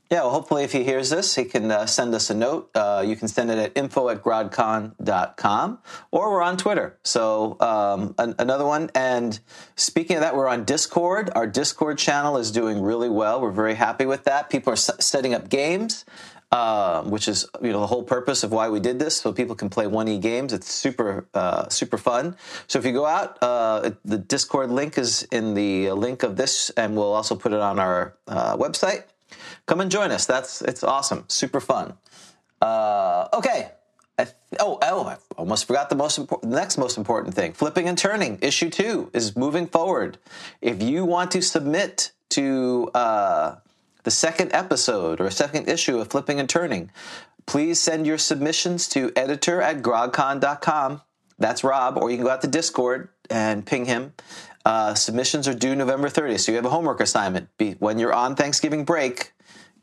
Yeah, 0.08 0.20
well, 0.20 0.30
hopefully, 0.30 0.62
if 0.62 0.70
he 0.70 0.84
hears 0.84 1.10
this, 1.10 1.34
he 1.34 1.44
can 1.44 1.68
uh, 1.68 1.86
send 1.86 2.14
us 2.14 2.30
a 2.30 2.34
note. 2.34 2.70
Uh, 2.76 3.02
you 3.04 3.16
can 3.16 3.26
send 3.26 3.50
it 3.50 3.58
at 3.58 3.72
info 3.74 4.08
at 4.08 4.22
grogcon.com 4.22 5.78
or 6.12 6.30
we're 6.30 6.42
on 6.42 6.56
Twitter. 6.56 6.96
So, 7.02 7.56
um, 7.58 8.14
an- 8.16 8.36
another 8.38 8.64
one. 8.64 8.88
And 8.94 9.40
speaking 9.74 10.14
of 10.16 10.22
that, 10.22 10.36
we're 10.36 10.46
on 10.46 10.64
Discord. 10.64 11.30
Our 11.34 11.48
Discord 11.48 11.98
channel 11.98 12.36
is 12.36 12.52
doing 12.52 12.80
really 12.80 13.08
well. 13.08 13.40
We're 13.40 13.50
very 13.50 13.74
happy 13.74 14.06
with 14.06 14.22
that. 14.24 14.48
People 14.48 14.70
are 14.70 14.74
s- 14.74 14.92
setting 15.00 15.34
up 15.34 15.48
games. 15.48 16.04
Uh, 16.52 17.02
which 17.02 17.26
is 17.26 17.44
you 17.60 17.72
know 17.72 17.80
the 17.80 17.88
whole 17.88 18.04
purpose 18.04 18.44
of 18.44 18.52
why 18.52 18.68
we 18.68 18.78
did 18.78 19.00
this, 19.00 19.16
so 19.16 19.32
people 19.32 19.56
can 19.56 19.68
play 19.68 19.84
1E 19.86 20.20
games. 20.22 20.52
It's 20.52 20.70
super 20.72 21.26
uh, 21.34 21.68
super 21.70 21.98
fun. 21.98 22.36
So 22.68 22.78
if 22.78 22.86
you 22.86 22.92
go 22.92 23.04
out, 23.04 23.36
uh, 23.42 23.90
the 24.04 24.16
Discord 24.16 24.70
link 24.70 24.96
is 24.96 25.24
in 25.32 25.54
the 25.54 25.90
link 25.90 26.22
of 26.22 26.36
this, 26.36 26.70
and 26.70 26.94
we'll 26.94 27.12
also 27.12 27.34
put 27.34 27.52
it 27.52 27.58
on 27.58 27.80
our 27.80 28.16
uh, 28.28 28.56
website 28.56 29.02
come 29.66 29.80
and 29.80 29.90
join 29.90 30.10
us. 30.10 30.26
That's 30.26 30.62
it's 30.62 30.82
awesome, 30.82 31.24
super 31.28 31.60
fun. 31.60 31.94
Uh, 32.60 33.28
okay. 33.32 33.70
I 34.18 34.26
oh, 34.60 34.78
oh, 34.80 35.04
I 35.04 35.16
almost 35.36 35.66
forgot 35.66 35.90
the 35.90 35.96
most 35.96 36.16
important, 36.16 36.50
the 36.50 36.56
next 36.56 36.78
most 36.78 36.96
important 36.96 37.34
thing. 37.34 37.52
Flipping 37.52 37.86
and 37.86 37.98
turning 37.98 38.38
issue 38.40 38.70
two 38.70 39.10
is 39.12 39.36
moving 39.36 39.66
forward. 39.66 40.18
If 40.62 40.82
you 40.82 41.04
want 41.04 41.32
to 41.32 41.42
submit 41.42 42.12
to 42.30 42.90
uh, 42.94 43.56
the 44.04 44.10
second 44.10 44.52
episode 44.54 45.20
or 45.20 45.30
second 45.30 45.68
issue 45.68 45.98
of 45.98 46.08
Flipping 46.08 46.40
and 46.40 46.48
Turning, 46.48 46.90
please 47.44 47.80
send 47.80 48.06
your 48.06 48.18
submissions 48.18 48.88
to 48.90 49.12
editor 49.14 49.60
at 49.60 49.82
grogcon.com. 49.82 51.02
That's 51.38 51.62
Rob, 51.62 51.98
or 51.98 52.10
you 52.10 52.16
can 52.16 52.24
go 52.24 52.32
out 52.32 52.40
to 52.40 52.48
Discord 52.48 53.10
and 53.28 53.66
ping 53.66 53.84
him. 53.84 54.14
Uh, 54.64 54.94
submissions 54.94 55.46
are 55.46 55.54
due 55.54 55.76
November 55.76 56.08
30th, 56.08 56.40
so 56.40 56.52
you 56.52 56.56
have 56.56 56.64
a 56.64 56.70
homework 56.70 57.00
assignment. 57.00 57.48
Be, 57.58 57.72
when 57.72 57.98
you're 57.98 58.14
on 58.14 58.34
Thanksgiving 58.34 58.84
break, 58.84 59.32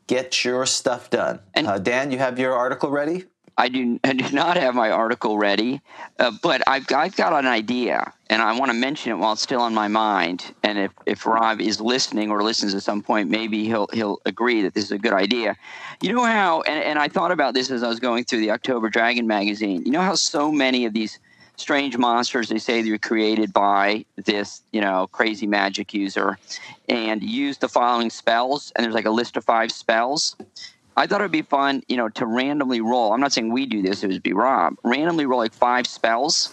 get 0.06 0.44
your 0.44 0.66
stuff 0.66 1.10
done. 1.10 1.40
And- 1.54 1.66
uh, 1.66 1.78
Dan, 1.78 2.10
you 2.10 2.18
have 2.18 2.38
your 2.38 2.54
article 2.54 2.90
ready? 2.90 3.24
I 3.56 3.68
do, 3.68 4.00
I 4.02 4.14
do 4.14 4.34
not 4.34 4.56
have 4.56 4.74
my 4.74 4.90
article 4.90 5.38
ready, 5.38 5.80
uh, 6.18 6.32
but 6.42 6.62
I've, 6.66 6.86
I've 6.92 7.14
got 7.14 7.32
an 7.32 7.46
idea, 7.46 8.12
and 8.28 8.42
I 8.42 8.58
want 8.58 8.72
to 8.72 8.76
mention 8.76 9.12
it 9.12 9.14
while 9.14 9.34
it's 9.34 9.42
still 9.42 9.60
on 9.60 9.72
my 9.72 9.86
mind. 9.86 10.52
And 10.64 10.76
if, 10.76 10.90
if 11.06 11.24
Rob 11.24 11.60
is 11.60 11.80
listening 11.80 12.32
or 12.32 12.42
listens 12.42 12.74
at 12.74 12.82
some 12.82 13.00
point, 13.00 13.30
maybe 13.30 13.64
he'll 13.66 13.86
he'll 13.92 14.18
agree 14.26 14.62
that 14.62 14.74
this 14.74 14.84
is 14.84 14.90
a 14.90 14.98
good 14.98 15.12
idea. 15.12 15.56
You 16.02 16.14
know 16.14 16.24
how, 16.24 16.62
and, 16.62 16.82
and 16.82 16.98
I 16.98 17.06
thought 17.06 17.30
about 17.30 17.54
this 17.54 17.70
as 17.70 17.84
I 17.84 17.88
was 17.88 18.00
going 18.00 18.24
through 18.24 18.40
the 18.40 18.50
October 18.50 18.90
Dragon 18.90 19.28
magazine. 19.28 19.84
You 19.84 19.92
know 19.92 20.02
how 20.02 20.16
so 20.16 20.50
many 20.50 20.84
of 20.84 20.92
these 20.92 21.20
strange 21.56 21.96
monsters 21.96 22.48
they 22.48 22.58
say 22.58 22.82
they're 22.82 22.98
created 22.98 23.52
by 23.52 24.04
this 24.16 24.62
you 24.72 24.80
know 24.80 25.06
crazy 25.12 25.46
magic 25.46 25.94
user, 25.94 26.38
and 26.88 27.22
use 27.22 27.58
the 27.58 27.68
following 27.68 28.10
spells, 28.10 28.72
and 28.74 28.84
there's 28.84 28.94
like 28.94 29.06
a 29.06 29.10
list 29.10 29.36
of 29.36 29.44
five 29.44 29.70
spells. 29.70 30.36
I 30.96 31.08
thought 31.08 31.20
it 31.20 31.24
would 31.24 31.32
be 31.32 31.42
fun, 31.42 31.82
you 31.88 31.96
know, 31.96 32.08
to 32.10 32.24
randomly 32.24 32.80
roll. 32.80 33.12
I'm 33.12 33.20
not 33.20 33.32
saying 33.32 33.52
we 33.52 33.66
do 33.66 33.82
this; 33.82 34.02
it 34.02 34.08
would 34.08 34.22
be 34.22 34.32
Rob. 34.32 34.76
Randomly 34.84 35.26
roll 35.26 35.40
like 35.40 35.52
five 35.52 35.86
spells, 35.86 36.52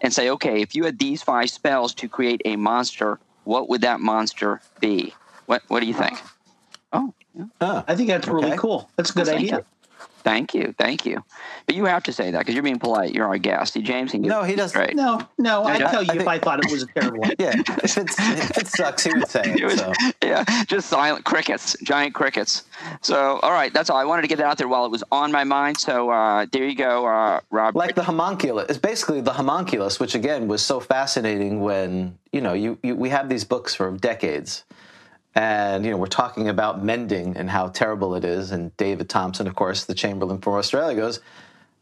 and 0.00 0.12
say, 0.12 0.30
okay, 0.30 0.60
if 0.60 0.74
you 0.74 0.84
had 0.84 0.98
these 0.98 1.22
five 1.22 1.50
spells 1.50 1.94
to 1.94 2.08
create 2.08 2.42
a 2.44 2.56
monster, 2.56 3.18
what 3.44 3.68
would 3.68 3.82
that 3.82 4.00
monster 4.00 4.60
be? 4.80 5.14
What 5.46 5.62
What 5.68 5.80
do 5.80 5.86
you 5.86 5.94
think? 5.94 6.18
Oh, 6.92 7.14
yeah. 7.34 7.44
Huh. 7.60 7.84
I 7.88 7.96
think 7.96 8.08
that's 8.08 8.28
really 8.28 8.56
cool. 8.56 8.90
That's 8.96 9.10
a 9.10 9.14
good 9.14 9.26
Thank 9.26 9.40
idea. 9.40 9.64
You. 10.24 10.30
Thank 10.30 10.54
you, 10.54 10.74
thank 10.78 11.06
you. 11.06 11.24
But 11.66 11.74
you 11.76 11.84
have 11.86 12.02
to 12.04 12.12
say 12.12 12.30
that 12.30 12.38
because 12.40 12.54
you're 12.54 12.62
being 12.62 12.78
polite. 12.78 13.14
You're 13.14 13.26
our 13.26 13.38
guest. 13.38 13.74
See, 13.74 13.82
James 13.82 14.10
can 14.12 14.22
get 14.22 14.28
No, 14.28 14.42
he 14.42 14.54
doesn't. 14.54 14.78
Right. 14.78 14.94
No, 14.94 15.20
no, 15.38 15.64
I'd 15.64 15.78
tell 15.78 16.02
you 16.02 16.08
think- 16.08 16.22
if 16.22 16.28
I 16.28 16.38
thought 16.38 16.64
it 16.64 16.70
was 16.70 16.82
a 16.82 16.86
terrible 16.86 17.20
one. 17.20 17.30
Yeah, 17.38 17.52
if, 17.82 17.96
it's, 17.98 18.16
if 18.18 18.58
it 18.58 18.66
sucks, 18.68 19.04
he 19.04 19.12
would 19.14 19.28
say 19.28 19.42
It 19.44 19.60
it. 19.60 19.64
was- 19.64 19.78
So. 19.78 19.92
yeah, 20.22 20.44
just 20.66 20.88
silent 20.88 21.24
crickets, 21.24 21.76
giant 21.82 22.14
crickets. 22.14 22.64
So, 23.00 23.38
all 23.42 23.52
right, 23.52 23.72
that's 23.72 23.90
all. 23.90 23.96
I 23.96 24.04
wanted 24.04 24.22
to 24.22 24.28
get 24.28 24.38
that 24.38 24.46
out 24.46 24.58
there 24.58 24.68
while 24.68 24.84
it 24.84 24.90
was 24.90 25.04
on 25.12 25.32
my 25.32 25.44
mind. 25.44 25.78
So, 25.78 26.10
uh, 26.10 26.46
there 26.52 26.64
you 26.66 26.76
go, 26.76 27.06
uh, 27.06 27.40
Rob. 27.50 27.76
like 27.76 27.94
the 27.94 28.04
homunculus. 28.04 28.66
It's 28.68 28.78
basically 28.78 29.20
the 29.20 29.32
homunculus, 29.32 29.98
which 30.00 30.14
again 30.14 30.48
was 30.48 30.62
so 30.62 30.80
fascinating 30.80 31.60
when 31.60 32.18
you 32.32 32.40
know 32.40 32.52
you, 32.52 32.78
you 32.82 32.94
we 32.96 33.08
have 33.10 33.28
these 33.28 33.44
books 33.44 33.74
for 33.74 33.90
decades, 33.92 34.64
and 35.34 35.84
you 35.84 35.90
know 35.90 35.96
we're 35.96 36.06
talking 36.06 36.48
about 36.48 36.82
mending 36.84 37.36
and 37.36 37.48
how 37.50 37.68
terrible 37.68 38.14
it 38.14 38.24
is. 38.24 38.50
And 38.52 38.76
David 38.76 39.08
Thompson, 39.08 39.46
of 39.46 39.54
course, 39.54 39.84
the 39.84 39.94
Chamberlain 39.94 40.38
from 40.38 40.54
Australia, 40.54 40.94
goes, 40.96 41.20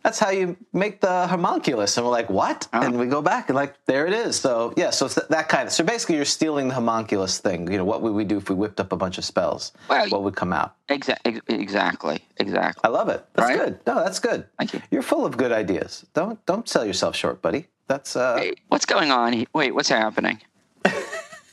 "That's 0.03 0.19
how 0.19 0.31
you 0.31 0.57
make 0.73 1.01
the 1.01 1.27
homunculus," 1.27 1.97
and 1.97 2.07
we're 2.07 2.13
like, 2.13 2.31
"What?" 2.31 2.69
And 2.73 2.99
we 2.99 3.07
go 3.07 3.21
back 3.23 3.49
and 3.49 3.57
like, 3.57 3.75
there 3.87 4.07
it 4.07 4.13
is. 4.13 4.37
So 4.41 4.73
yeah, 4.77 4.91
so 4.91 5.07
it's 5.07 5.17
th- 5.17 5.29
that 5.29 5.49
kind 5.49 5.67
of. 5.67 5.73
So 5.73 5.83
basically, 5.85 6.17
you're 6.17 6.25
stealing 6.25 6.69
the 6.69 6.75
homunculus 6.75 7.39
thing. 7.39 7.71
You 7.71 7.79
know, 7.79 7.85
what 7.85 8.03
would 8.03 8.13
we 8.13 8.25
do 8.25 8.37
if 8.39 8.49
we 8.49 8.55
whipped 8.55 8.79
up 8.81 8.93
a 8.93 8.97
bunch 8.97 9.19
of 9.19 9.25
spells? 9.25 9.73
Well, 9.89 10.09
what 10.11 10.23
would 10.23 10.37
come 10.37 10.53
out? 10.53 10.77
Exa- 10.89 11.19
ex- 11.25 11.41
exactly, 11.49 12.21
exactly. 12.39 12.81
I 12.85 12.89
love 12.89 13.09
it. 13.09 13.25
That's 13.35 13.49
Right? 13.49 13.59
good. 13.59 13.81
No, 13.87 13.97
that's 13.97 14.21
good. 14.21 14.47
Thank 14.59 14.75
you. 14.75 14.81
You're 14.91 15.03
full 15.03 15.27
of 15.27 15.37
good 15.37 15.53
ideas. 15.53 16.07
Don't 16.15 16.45
don't 16.47 16.69
sell 16.69 16.85
yourself 16.85 17.17
short, 17.17 17.43
buddy. 17.43 17.67
That's 17.89 18.15
uh 18.15 18.37
Hey, 18.39 18.53
what's 18.69 18.87
going 18.87 19.11
on? 19.11 19.45
Wait, 19.53 19.75
what's 19.75 19.89
happening? 19.89 20.41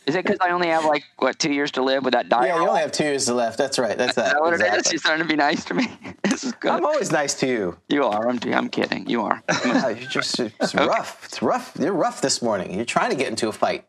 Is 0.08 0.16
it 0.16 0.24
because 0.24 0.40
I 0.40 0.52
only 0.52 0.70
have 0.70 0.86
like 0.86 1.04
what 1.18 1.38
two 1.38 1.52
years 1.52 1.72
to 1.72 1.84
live 1.84 2.06
with 2.06 2.14
that 2.14 2.30
diet? 2.30 2.48
Yeah, 2.48 2.56
you 2.62 2.68
only 2.68 2.80
have 2.80 2.94
two 2.94 3.04
years 3.04 3.30
left. 3.30 3.58
That's 3.58 3.78
right. 3.78 3.98
That's 3.98 4.12
Is 4.12 4.16
that. 4.16 4.34
that 4.34 4.42
what 4.42 4.54
it 4.54 4.62
is? 4.62 4.62
Exactly. 4.62 4.92
You're 4.94 5.00
starting 5.00 5.24
to 5.28 5.30
be 5.30 5.36
nice 5.36 5.66
to 5.66 5.74
me. 5.74 5.88
This 6.24 6.44
is 6.44 6.52
good. 6.54 6.72
I'm 6.72 6.86
always 6.86 7.12
nice 7.12 7.34
to 7.36 7.48
you. 7.48 7.78
you 7.90 8.04
are. 8.04 8.30
I'm, 8.30 8.40
I'm 8.54 8.70
kidding. 8.70 9.10
You 9.10 9.24
are. 9.24 9.42
You're 9.66 9.96
just 9.96 10.40
it's 10.40 10.76
rough. 10.76 11.26
It's 11.26 11.42
rough. 11.42 11.76
You're 11.80 11.94
rough 11.94 12.22
this 12.22 12.44
morning. 12.44 12.74
You're 12.74 12.86
trying 12.86 13.10
to 13.10 13.16
get 13.16 13.30
into 13.30 13.48
a 13.48 13.52
fight. 13.52 13.86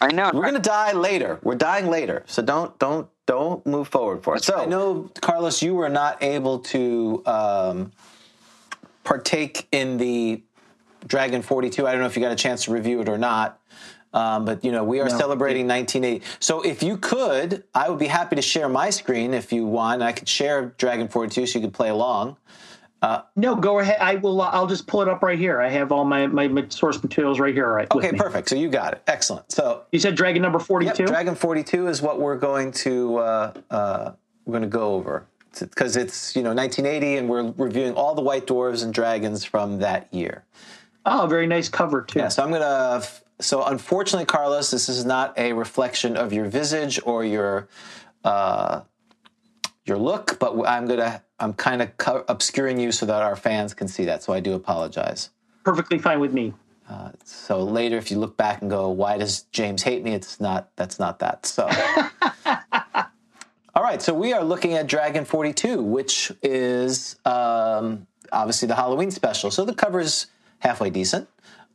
I 0.00 0.10
know. 0.10 0.30
We're 0.32 0.44
gonna 0.44 0.60
die 0.60 0.92
later. 0.92 1.38
We're 1.42 1.56
dying 1.56 1.88
later. 1.88 2.22
So 2.26 2.42
don't 2.42 2.78
don't 2.78 3.08
don't 3.26 3.64
move 3.66 3.88
forward 3.88 4.22
for 4.22 4.36
it. 4.36 4.44
So 4.44 4.56
I 4.56 4.64
know, 4.66 5.10
Carlos, 5.20 5.62
you 5.62 5.74
were 5.74 5.90
not 5.90 6.22
able 6.22 6.60
to 6.60 7.22
um, 7.26 7.92
partake 9.04 9.68
in 9.72 9.98
the 9.98 10.42
Dragon 11.06 11.42
42. 11.42 11.86
I 11.86 11.92
don't 11.92 12.00
know 12.00 12.06
if 12.06 12.16
you 12.16 12.22
got 12.22 12.32
a 12.32 12.36
chance 12.36 12.64
to 12.64 12.72
review 12.72 13.00
it 13.02 13.08
or 13.08 13.18
not. 13.18 13.59
Um, 14.12 14.44
but 14.44 14.64
you 14.64 14.72
know 14.72 14.82
we 14.82 15.00
are 15.00 15.08
No. 15.08 15.16
celebrating 15.18 15.68
1980. 15.68 16.24
So 16.40 16.62
if 16.62 16.82
you 16.82 16.96
could, 16.96 17.62
I 17.74 17.88
would 17.88 17.98
be 17.98 18.08
happy 18.08 18.36
to 18.36 18.42
share 18.42 18.68
my 18.68 18.90
screen 18.90 19.32
if 19.34 19.52
you 19.52 19.66
want. 19.66 20.02
I 20.02 20.12
could 20.12 20.28
share 20.28 20.74
Dragon 20.78 21.06
42 21.08 21.46
so 21.46 21.58
you 21.58 21.64
could 21.64 21.74
play 21.74 21.90
along. 21.90 22.36
No, 23.36 23.54
go 23.56 23.78
ahead. 23.78 23.96
I 24.00 24.16
will. 24.16 24.42
uh, 24.42 24.50
I'll 24.52 24.66
just 24.66 24.86
pull 24.86 25.00
it 25.00 25.08
up 25.08 25.22
right 25.22 25.38
here. 25.38 25.60
I 25.60 25.68
have 25.68 25.90
all 25.90 26.04
my, 26.04 26.26
my, 26.26 26.48
my 26.48 26.66
source 26.68 27.02
materials 27.02 27.40
right 27.40 27.54
here. 27.54 27.72
Right. 27.72 27.90
Okay, 27.90 28.12
perfect. 28.12 28.50
So 28.50 28.56
you 28.56 28.68
got 28.68 28.92
it. 28.92 29.02
Excellent. 29.06 29.50
So 29.50 29.84
You 29.92 29.98
said 29.98 30.16
Dragon 30.16 30.42
number 30.42 30.58
Yep, 30.58 30.66
forty-two. 30.66 31.06
Dragon 31.06 31.34
42 31.34 31.86
is 31.86 32.02
what 32.02 32.20
we're 32.20 32.36
going 32.36 32.72
to 32.72 33.16
uh, 33.18 33.52
uh, 33.70 34.12
we're 34.44 34.52
going 34.52 34.62
to 34.62 34.68
go 34.68 34.94
over 34.94 35.24
because 35.58 35.96
it's 35.96 36.36
you 36.36 36.42
know 36.42 36.52
1980 36.52 37.16
and 37.16 37.28
we're 37.28 37.52
reviewing 37.56 37.94
all 37.94 38.14
the 38.14 38.22
white 38.22 38.46
dwarves 38.46 38.84
and 38.84 38.92
dragons 38.92 39.44
from 39.44 39.78
that 39.78 40.12
year. 40.12 40.44
oh, 41.06 41.26
very 41.26 41.46
nice 41.46 41.68
cover 41.70 42.02
too. 42.02 42.18
Yeah, 42.18 42.28
so 42.28 42.42
I'm 42.42 42.50
gonna. 42.50 43.02
So 43.40 43.64
unfortunately, 43.64 44.26
Carlos, 44.26 44.70
this 44.70 44.88
is 44.88 45.04
not 45.04 45.38
a 45.38 45.52
reflection 45.52 46.16
of 46.16 46.32
your 46.32 46.46
visage 46.46 47.00
or 47.04 47.24
your 47.24 47.68
uh, 48.24 48.82
your 49.84 49.98
look, 49.98 50.38
but 50.38 50.54
I'm 50.66 50.86
gonna. 50.86 51.22
I'm 51.38 51.54
kind 51.54 51.80
of 51.80 51.96
co- 51.96 52.24
obscuring 52.28 52.78
you 52.78 52.92
so 52.92 53.06
that 53.06 53.22
our 53.22 53.36
fans 53.36 53.72
can 53.72 53.88
see 53.88 54.04
that. 54.04 54.22
So 54.22 54.32
I 54.32 54.40
do 54.40 54.52
apologize. 54.54 55.30
Perfectly 55.64 55.98
fine 55.98 56.20
with 56.20 56.32
me. 56.32 56.52
So 57.24 57.62
later, 57.62 57.96
if 57.96 58.10
you 58.10 58.18
look 58.18 58.36
back 58.36 58.62
and 58.62 58.70
go, 58.70 58.90
"Why 58.90 59.16
does 59.16 59.42
James 59.52 59.82
hate 59.82 60.02
me?" 60.02 60.12
It's 60.12 60.40
not. 60.40 60.70
That's 60.76 60.98
not 60.98 61.20
that. 61.20 61.46
So. 61.46 61.68
All 63.72 63.84
right, 63.84 64.02
so 64.02 64.12
we 64.12 64.32
are 64.32 64.42
looking 64.42 64.74
at 64.74 64.88
Dragon 64.88 65.24
42, 65.24 65.80
which 65.80 66.32
is 66.42 67.16
um, 67.24 68.06
obviously 68.32 68.66
the 68.66 68.74
Halloween 68.74 69.12
special. 69.12 69.52
So 69.52 69.64
the 69.64 69.74
cover 69.74 70.00
is 70.00 70.26
halfway 70.58 70.90
decent. 70.90 71.28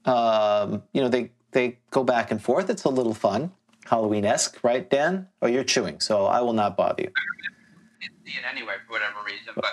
Um, 0.03 0.83
you 0.91 1.01
know, 1.01 1.07
they 1.07 1.31
they 1.55 1.79
go 1.89 2.03
back 2.03 2.29
and 2.29 2.39
forth. 2.41 2.69
It's 2.69 2.83
a 2.83 2.89
little 2.89 3.15
fun, 3.15 3.51
Halloween 3.85 4.25
esque, 4.25 4.63
right, 4.63 4.87
Dan? 4.87 5.27
Oh, 5.41 5.47
you're 5.47 5.63
chewing, 5.63 5.99
so 6.01 6.25
I 6.25 6.41
will 6.41 6.53
not 6.53 6.77
bother 6.77 7.03
you. 7.03 7.11
see 8.25 8.33
it 8.33 8.43
anyway 8.51 8.73
for 8.85 8.93
whatever 8.93 9.15
reason, 9.25 9.53
but 9.55 9.65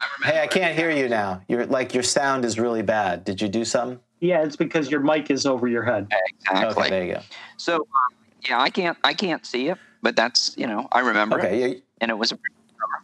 I 0.00 0.06
remember. 0.18 0.38
Hey, 0.38 0.42
I 0.42 0.46
can't 0.46 0.74
hear 0.74 0.90
you 0.90 1.08
now. 1.08 1.42
You're 1.48 1.66
like 1.66 1.92
your 1.92 2.02
sound 2.02 2.46
is 2.46 2.58
really 2.58 2.82
bad. 2.82 3.24
Did 3.24 3.42
you 3.42 3.48
do 3.48 3.64
something? 3.66 4.00
Yeah, 4.20 4.44
it's 4.44 4.56
because 4.56 4.90
your 4.90 5.00
mic 5.00 5.30
is 5.30 5.44
over 5.44 5.66
your 5.66 5.82
head. 5.82 6.08
Exactly. 6.50 6.82
Okay, 6.84 6.90
there 6.90 7.04
you 7.04 7.14
go. 7.14 7.20
So 7.56 7.76
um, 7.76 8.14
yeah, 8.48 8.60
I 8.60 8.70
can't 8.70 8.96
I 9.04 9.12
can't 9.12 9.44
see 9.44 9.68
it, 9.68 9.78
but 10.02 10.16
that's 10.16 10.54
you 10.56 10.66
know 10.66 10.88
I 10.92 11.00
remember 11.00 11.38
it, 11.38 11.44
Okay, 11.44 11.68
yeah, 11.68 11.78
and 12.00 12.10
it 12.10 12.18
was 12.18 12.32
a 12.32 12.38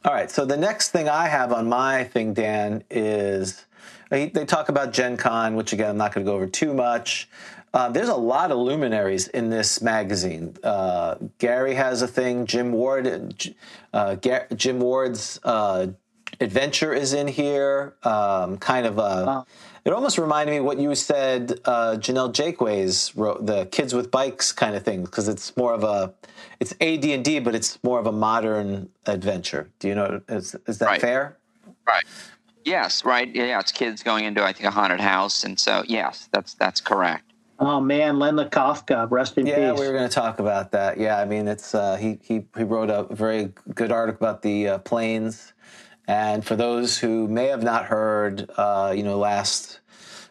All 0.05 0.13
right. 0.13 0.31
So 0.31 0.45
the 0.45 0.57
next 0.57 0.91
thing 0.91 1.09
I 1.09 1.27
have 1.29 1.53
on 1.53 1.69
my 1.69 2.05
thing, 2.05 2.33
Dan, 2.33 2.85
is 2.91 3.67
They, 4.11 4.29
they 4.29 4.45
talk 4.45 4.69
about 4.69 4.93
Gen 4.93 5.17
Con, 5.17 5.57
which 5.57 5.73
again 5.73 5.91
I'm 5.91 5.97
not 5.97 6.15
going 6.15 6.25
to 6.25 6.31
go 6.31 6.37
over 6.37 6.47
too 6.47 6.73
much. 6.73 7.29
Uh, 7.77 7.91
there's 7.91 8.09
a 8.09 8.15
lot 8.17 8.51
of 8.51 8.57
luminaries 8.57 9.29
in 9.29 9.51
this 9.51 9.83
magazine. 9.83 10.57
Uh, 10.65 11.17
Gary 11.39 11.75
has 11.75 12.01
a 12.01 12.09
thing. 12.09 12.47
Jim 12.47 12.73
Ward, 12.73 13.55
uh, 13.93 14.15
Gar- 14.15 14.47
Jim 14.57 14.81
Ward's 14.81 15.39
uh, 15.45 15.89
adventure 16.41 16.95
is 16.95 17.13
in 17.13 17.29
here. 17.29 17.95
Um, 18.03 18.57
kind 18.57 18.87
of 18.87 18.99
a. 18.99 19.45
It 19.85 19.93
almost 19.93 20.17
reminded 20.17 20.53
me 20.53 20.61
what 20.61 20.79
you 20.79 20.95
said. 20.95 21.61
Uh, 21.67 21.97
Janelle 21.99 22.33
Jaquays 22.33 23.13
wrote 23.15 23.45
the 23.45 23.67
kids 23.67 23.93
with 23.93 24.11
bikes 24.11 24.53
kind 24.53 24.75
of 24.75 24.83
thing 24.83 25.05
because 25.05 25.29
it's 25.29 25.55
more 25.55 25.75
of 25.75 25.85
a. 25.85 26.15
It's 26.61 26.73
AD 26.81 27.05
and 27.05 27.23
D, 27.23 27.41
but 27.41 27.55
it's 27.55 27.79
more 27.85 27.99
of 28.01 28.07
a 28.07 28.13
modern 28.13 28.89
adventure. 29.05 29.69
Do 29.81 29.89
you 29.89 29.95
know? 29.95 30.23
Is, 30.31 30.57
is 30.67 30.79
that 30.79 30.87
Right. 30.87 31.01
fair? 31.03 31.37
Right. 31.87 32.05
Yes, 32.65 33.05
right. 33.05 33.29
Yeah, 33.35 33.61
it's 33.61 33.71
kids 33.71 34.03
going 34.03 34.25
into 34.25 34.43
I 34.43 34.55
think 34.55 34.65
a 34.65 34.71
haunted 34.71 35.01
house, 35.01 35.45
and 35.45 35.61
so 35.61 35.85
yes, 35.87 36.31
that's 36.33 36.55
that's 36.55 36.81
correct. 36.81 37.23
Oh 37.59 37.81
man, 37.81 38.19
Len 38.19 38.37
Lakofka, 38.37 39.11
rest 39.11 39.39
in 39.39 39.47
Yeah, 39.47 39.73
peace. 39.73 39.81
we 39.81 39.87
were 39.87 39.93
going 39.93 40.09
to 40.09 40.15
talk 40.15 40.39
about 40.41 40.73
that. 40.73 40.99
Yeah, 40.99 41.19
I 41.19 41.25
mean, 41.25 41.49
it's 41.49 41.75
uh, 41.75 41.97
he 41.97 42.19
he 42.23 42.47
he 42.57 42.65
wrote 42.65 42.91
a 42.91 43.05
very 43.15 43.53
good 43.75 43.91
article 43.91 44.27
about 44.27 44.43
the 44.43 44.69
uh, 44.69 44.79
planes, 44.79 45.55
and 46.07 46.45
for 46.45 46.55
those 46.55 46.99
who 46.99 47.29
may 47.29 47.47
have 47.47 47.63
not 47.63 47.87
heard, 47.87 48.51
uh, 48.59 48.93
you 48.95 49.03
know, 49.03 49.19
last 49.19 49.81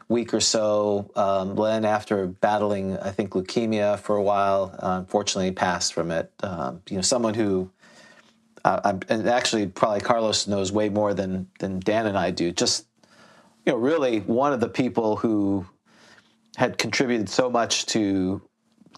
week 0.08 0.36
or 0.36 0.39
so, 0.39 1.10
um, 1.15 1.55
Len, 1.55 1.84
after 1.84 2.27
battling 2.27 2.98
I 3.00 3.10
think 3.10 3.32
leukemia 3.32 3.98
for 3.98 4.15
a 4.15 4.24
while, 4.24 4.75
uh, 4.77 4.98
unfortunately 5.00 5.51
passed 5.51 5.94
from 5.94 6.12
it. 6.12 6.32
Um, 6.44 6.82
you 6.89 6.96
know, 6.96 7.01
someone 7.01 7.34
who. 7.34 7.72
Uh, 8.63 8.82
I'm, 8.84 9.00
and 9.10 9.29
actually, 9.29 9.67
probably 9.67 10.00
Carlos 10.00 10.48
knows 10.48 10.72
way 10.72 10.89
more 10.89 11.13
than 11.13 11.48
than 11.60 11.79
Dan 11.79 12.05
and 12.08 12.17
I 12.17 12.32
do. 12.32 12.51
Just 12.51 12.88
you 13.65 13.74
know, 13.74 13.77
really 13.77 14.20
one 14.22 14.53
of 14.53 14.60
the 14.60 14.70
people 14.70 15.17
who 15.17 15.67
had 16.55 16.77
contributed 16.77 17.29
so 17.29 17.50
much 17.50 17.85
to 17.88 18.41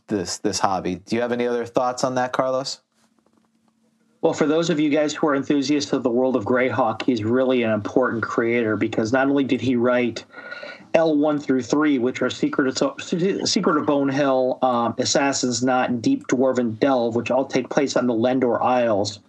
this 0.07 0.37
this 0.39 0.59
hobby. 0.59 0.95
Do 0.95 1.15
you 1.15 1.21
have 1.21 1.31
any 1.31 1.47
other 1.47 1.65
thoughts 1.65 2.03
on 2.03 2.15
that, 2.15 2.33
Carlos? 2.33 2.81
Well, 4.21 4.33
for 4.33 4.47
those 4.47 4.69
of 4.69 4.79
you 4.79 4.89
guys 4.89 5.13
who 5.13 5.27
are 5.27 5.35
enthusiasts 5.35 5.93
of 5.93 6.03
the 6.03 6.09
world 6.09 6.35
of 6.35 6.43
Greyhawk, 6.43 7.03
he's 7.03 7.23
really 7.23 7.61
an 7.63 7.71
important 7.71 8.23
creator 8.23 8.75
because 8.75 9.13
not 9.13 9.27
only 9.27 9.43
did 9.43 9.61
he 9.61 9.75
write 9.75 10.25
L1 10.95 11.41
through 11.41 11.61
3, 11.61 11.99
which 11.99 12.21
are 12.23 12.29
Secret 12.29 12.81
of, 12.81 13.01
Secret 13.01 13.77
of 13.77 13.85
Bone 13.85 14.09
Hill, 14.09 14.57
um, 14.63 14.95
Assassin's 14.97 15.63
Knot, 15.63 15.91
and 15.91 16.01
Deep 16.01 16.27
Dwarven 16.27 16.79
Delve, 16.79 17.15
which 17.15 17.29
all 17.29 17.45
take 17.45 17.69
place 17.69 17.95
on 17.95 18.07
the 18.07 18.13
Lendore 18.13 18.61
Isles. 18.61 19.19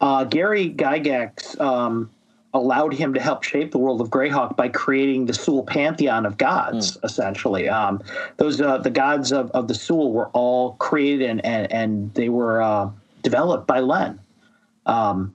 Uh, 0.00 0.24
Gary 0.24 0.70
Gygax 0.70 1.60
um, 1.60 2.10
allowed 2.52 2.92
him 2.92 3.14
to 3.14 3.20
help 3.20 3.42
shape 3.44 3.70
the 3.70 3.78
world 3.78 4.00
of 4.00 4.08
Greyhawk 4.08 4.56
by 4.56 4.68
creating 4.68 5.26
the 5.26 5.34
Sul 5.34 5.64
pantheon 5.64 6.26
of 6.26 6.36
gods. 6.36 6.98
Essentially, 7.04 7.68
um, 7.68 8.02
those 8.38 8.60
uh, 8.60 8.78
the 8.78 8.90
gods 8.90 9.32
of, 9.32 9.50
of 9.52 9.68
the 9.68 9.74
Sul 9.74 10.12
were 10.12 10.28
all 10.28 10.72
created 10.74 11.28
and 11.28 11.44
and, 11.44 11.70
and 11.72 12.14
they 12.14 12.28
were 12.28 12.60
uh, 12.62 12.90
developed 13.22 13.66
by 13.66 13.80
Len. 13.80 14.18
Um, 14.86 15.34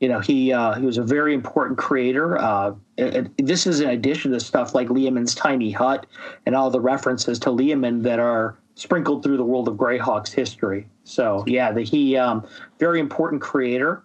you 0.00 0.08
know, 0.10 0.20
he 0.20 0.52
uh, 0.52 0.74
he 0.74 0.84
was 0.84 0.98
a 0.98 1.02
very 1.02 1.32
important 1.32 1.78
creator. 1.78 2.36
Uh, 2.36 2.74
it- 2.98 3.14
it- 3.38 3.46
this 3.46 3.66
is 3.66 3.80
in 3.80 3.88
addition 3.88 4.30
to 4.32 4.40
stuff 4.40 4.74
like 4.74 4.88
Leomund's 4.88 5.34
tiny 5.34 5.70
hut 5.70 6.04
and 6.44 6.54
all 6.54 6.70
the 6.70 6.80
references 6.80 7.38
to 7.40 7.50
Leomund 7.50 8.02
that 8.02 8.18
are 8.18 8.58
sprinkled 8.74 9.22
through 9.22 9.38
the 9.38 9.44
world 9.44 9.68
of 9.68 9.76
Greyhawk's 9.76 10.32
history. 10.32 10.86
So 11.04 11.44
yeah, 11.46 11.72
the, 11.72 11.80
he 11.80 12.16
um, 12.18 12.46
very 12.78 13.00
important 13.00 13.40
creator. 13.40 14.02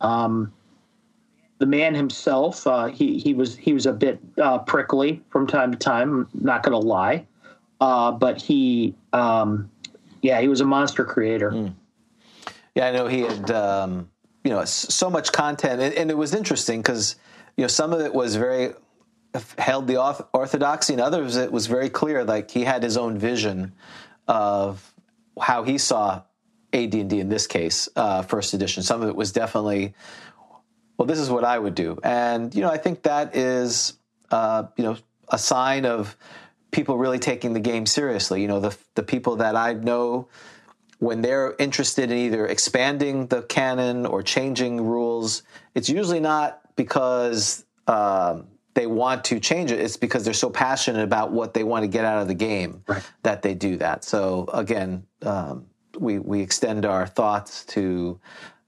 Um, 0.00 0.52
the 1.58 1.66
man 1.66 1.94
himself, 1.94 2.66
uh, 2.66 2.86
he 2.86 3.18
he 3.18 3.34
was 3.34 3.56
he 3.56 3.72
was 3.72 3.86
a 3.86 3.92
bit 3.92 4.18
uh, 4.40 4.58
prickly 4.58 5.22
from 5.30 5.46
time 5.46 5.72
to 5.72 5.78
time. 5.78 6.28
I'm 6.32 6.44
not 6.44 6.62
going 6.62 6.72
to 6.72 6.86
lie, 6.86 7.26
uh, 7.80 8.12
but 8.12 8.40
he, 8.40 8.94
um, 9.12 9.70
yeah, 10.20 10.40
he 10.40 10.48
was 10.48 10.60
a 10.60 10.64
monster 10.64 11.04
creator. 11.04 11.72
Yeah, 12.74 12.88
I 12.88 12.92
know 12.92 13.06
he 13.06 13.20
had 13.20 13.50
um, 13.50 14.10
you 14.42 14.50
know 14.50 14.64
so 14.64 15.08
much 15.08 15.32
content, 15.32 15.80
and, 15.80 15.94
and 15.94 16.10
it 16.10 16.16
was 16.16 16.34
interesting 16.34 16.80
because 16.80 17.16
you 17.56 17.62
know 17.62 17.68
some 17.68 17.92
of 17.92 18.00
it 18.00 18.12
was 18.12 18.34
very 18.36 18.72
held 19.58 19.86
the 19.86 19.96
orthodoxy, 20.32 20.92
and 20.92 21.02
others 21.02 21.36
it 21.36 21.52
was 21.52 21.66
very 21.66 21.88
clear. 21.88 22.24
Like 22.24 22.50
he 22.50 22.64
had 22.64 22.82
his 22.82 22.96
own 22.96 23.16
vision 23.16 23.72
of 24.26 24.92
how 25.40 25.62
he 25.62 25.78
saw 25.78 26.22
AD 26.72 26.94
and 26.94 27.10
D 27.10 27.20
in 27.20 27.28
this 27.28 27.46
case, 27.46 27.88
uh, 27.94 28.22
first 28.22 28.54
edition. 28.54 28.82
Some 28.82 29.02
of 29.02 29.08
it 29.08 29.16
was 29.16 29.32
definitely 29.32 29.94
well, 30.96 31.06
this 31.06 31.18
is 31.18 31.30
what 31.30 31.44
I 31.44 31.58
would 31.58 31.74
do. 31.74 31.98
And, 32.02 32.54
you 32.54 32.62
know, 32.62 32.70
I 32.70 32.78
think 32.78 33.02
that 33.02 33.36
is, 33.36 33.94
uh, 34.30 34.64
you 34.76 34.84
know, 34.84 34.96
a 35.28 35.38
sign 35.38 35.86
of 35.86 36.16
people 36.70 36.98
really 36.98 37.18
taking 37.18 37.52
the 37.52 37.60
game 37.60 37.86
seriously. 37.86 38.42
You 38.42 38.48
know, 38.48 38.60
the, 38.60 38.76
the 38.94 39.02
people 39.02 39.36
that 39.36 39.56
I 39.56 39.72
know 39.72 40.28
when 40.98 41.22
they're 41.22 41.54
interested 41.58 42.10
in 42.10 42.18
either 42.18 42.46
expanding 42.46 43.26
the 43.26 43.42
canon 43.42 44.06
or 44.06 44.22
changing 44.22 44.80
rules, 44.80 45.42
it's 45.74 45.88
usually 45.88 46.20
not 46.20 46.60
because 46.76 47.64
um, 47.86 48.46
they 48.74 48.86
want 48.86 49.24
to 49.24 49.40
change 49.40 49.70
it. 49.70 49.80
It's 49.80 49.96
because 49.96 50.24
they're 50.24 50.34
so 50.34 50.50
passionate 50.50 51.02
about 51.02 51.32
what 51.32 51.54
they 51.54 51.64
want 51.64 51.82
to 51.82 51.88
get 51.88 52.04
out 52.04 52.22
of 52.22 52.28
the 52.28 52.34
game 52.34 52.84
that 53.22 53.42
they 53.42 53.54
do 53.54 53.76
that. 53.78 54.04
So 54.04 54.48
again, 54.52 55.04
um, 55.22 55.66
we 55.98 56.18
we 56.18 56.40
extend 56.40 56.84
our 56.84 57.06
thoughts 57.06 57.64
to 57.66 58.18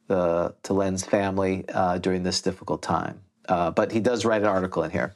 the 0.07 0.55
to 0.65 0.73
Len's 0.73 1.05
family 1.05 1.65
uh, 1.69 1.99
during 1.99 2.23
this 2.23 2.41
difficult 2.41 2.83
time. 2.83 3.21
Uh, 3.49 3.71
but 3.71 3.93
he 3.93 4.01
does 4.01 4.25
write 4.25 4.43
an 4.43 4.49
article 4.49 4.83
in 4.83 4.91
here. 4.91 5.15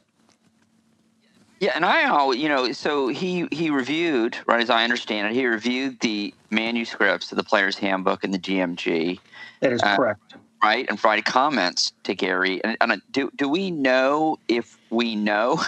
Yeah, 1.59 1.73
and 1.75 1.85
I 1.85 2.05
always, 2.05 2.39
you 2.39 2.49
know, 2.49 2.71
so 2.71 3.07
he 3.09 3.47
he 3.51 3.69
reviewed, 3.69 4.35
right 4.47 4.61
as 4.61 4.71
I 4.71 4.83
understand 4.83 5.27
it, 5.27 5.33
he 5.33 5.45
reviewed 5.45 5.99
the 5.99 6.33
manuscripts 6.49 7.31
of 7.31 7.37
the 7.37 7.43
Player's 7.43 7.77
Handbook 7.77 8.23
and 8.23 8.33
the 8.33 8.39
DMG, 8.39 9.19
That 9.59 9.71
is 9.71 9.81
Uh, 9.83 9.95
correct. 9.95 10.33
right, 10.63 10.87
and 10.89 10.97
provided 10.97 11.25
comments 11.25 11.93
to 12.05 12.15
Gary. 12.15 12.63
And, 12.63 12.77
and 12.81 13.01
do 13.11 13.29
do 13.35 13.47
we 13.47 13.69
know 13.69 14.39
if 14.47 14.75
we 14.89 15.15
know 15.15 15.61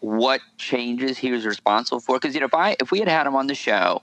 what 0.00 0.40
changes 0.56 1.18
he 1.18 1.32
was 1.32 1.44
responsible 1.44 1.98
for? 1.98 2.16
Because 2.16 2.34
you 2.34 2.40
know, 2.40 2.46
if 2.46 2.54
I 2.54 2.76
if 2.78 2.92
we 2.92 3.00
had 3.00 3.08
had 3.08 3.26
him 3.26 3.34
on 3.34 3.48
the 3.48 3.56
show, 3.56 4.02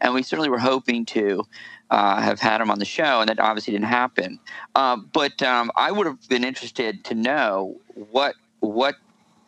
and 0.00 0.12
we 0.12 0.24
certainly 0.24 0.50
were 0.50 0.58
hoping 0.58 1.04
to. 1.06 1.46
Uh, 1.92 2.22
have 2.22 2.40
had 2.40 2.58
him 2.58 2.70
on 2.70 2.78
the 2.78 2.86
show, 2.86 3.20
and 3.20 3.28
that 3.28 3.38
obviously 3.38 3.70
didn't 3.70 3.84
happen. 3.84 4.40
Uh, 4.74 4.96
but 4.96 5.42
um, 5.42 5.70
I 5.76 5.92
would 5.92 6.06
have 6.06 6.26
been 6.26 6.42
interested 6.42 7.04
to 7.04 7.14
know 7.14 7.76
what 8.10 8.34
what 8.60 8.94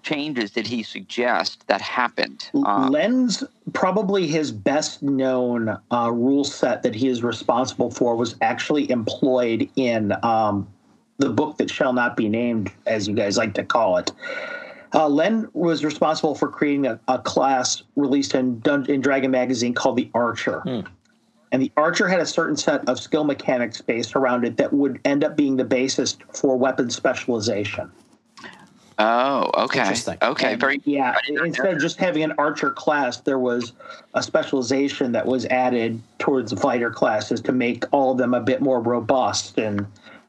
changes 0.02 0.50
did 0.50 0.66
he 0.66 0.82
suggest 0.82 1.66
that 1.68 1.80
happened? 1.80 2.50
Uh, 2.54 2.90
Len's 2.90 3.42
probably 3.72 4.26
his 4.26 4.52
best 4.52 5.02
known 5.02 5.78
uh, 5.90 6.10
rule 6.12 6.44
set 6.44 6.82
that 6.82 6.94
he 6.94 7.08
is 7.08 7.22
responsible 7.22 7.90
for 7.90 8.14
was 8.14 8.36
actually 8.42 8.90
employed 8.90 9.66
in 9.76 10.12
um, 10.22 10.68
the 11.16 11.30
book 11.30 11.56
that 11.56 11.70
shall 11.70 11.94
not 11.94 12.14
be 12.14 12.28
named, 12.28 12.70
as 12.86 13.08
you 13.08 13.14
guys 13.14 13.38
like 13.38 13.54
to 13.54 13.64
call 13.64 13.96
it. 13.96 14.12
Uh, 14.92 15.08
Len 15.08 15.48
was 15.54 15.82
responsible 15.82 16.34
for 16.34 16.48
creating 16.48 16.86
a, 16.86 17.00
a 17.08 17.18
class 17.18 17.82
released 17.96 18.34
in, 18.34 18.60
Dun- 18.60 18.84
in 18.90 19.00
Dragon 19.00 19.30
Magazine 19.30 19.72
called 19.72 19.96
the 19.96 20.10
Archer. 20.14 20.62
And 21.54 21.62
the 21.62 21.70
Archer 21.76 22.08
had 22.08 22.18
a 22.18 22.26
certain 22.26 22.56
set 22.56 22.88
of 22.88 22.98
skill 22.98 23.22
mechanics 23.22 23.80
based 23.80 24.16
around 24.16 24.44
it 24.44 24.56
that 24.56 24.72
would 24.72 24.98
end 25.04 25.22
up 25.22 25.36
being 25.36 25.56
the 25.56 25.64
basis 25.64 26.16
for 26.32 26.56
weapon 26.56 26.90
specialization. 26.90 27.92
oh, 28.98 29.52
okay, 29.56 29.78
Interesting. 29.78 30.18
okay, 30.20 30.54
And, 30.54 30.60
very 30.60 30.80
yeah. 30.84 31.14
I 31.16 31.20
didn't 31.24 31.36
know 31.36 31.44
Instead 31.44 31.74
of 31.74 31.80
just 31.80 31.96
having 31.96 32.24
an 32.24 32.32
archer 32.38 32.72
class, 32.72 33.18
there 33.18 33.38
was 33.38 33.72
a 34.14 34.22
specialization 34.24 35.12
that 35.12 35.26
was 35.26 35.46
added 35.46 36.02
towards 36.18 36.50
the 36.50 36.56
fighter 36.56 36.90
classes 36.90 37.40
to 37.42 37.52
make 37.52 37.84
all 37.92 38.10
of 38.10 38.18
them 38.18 38.34
a 38.34 38.40
bit 38.40 38.60
more 38.60 38.80
robust 38.80 39.56
and 39.56 39.86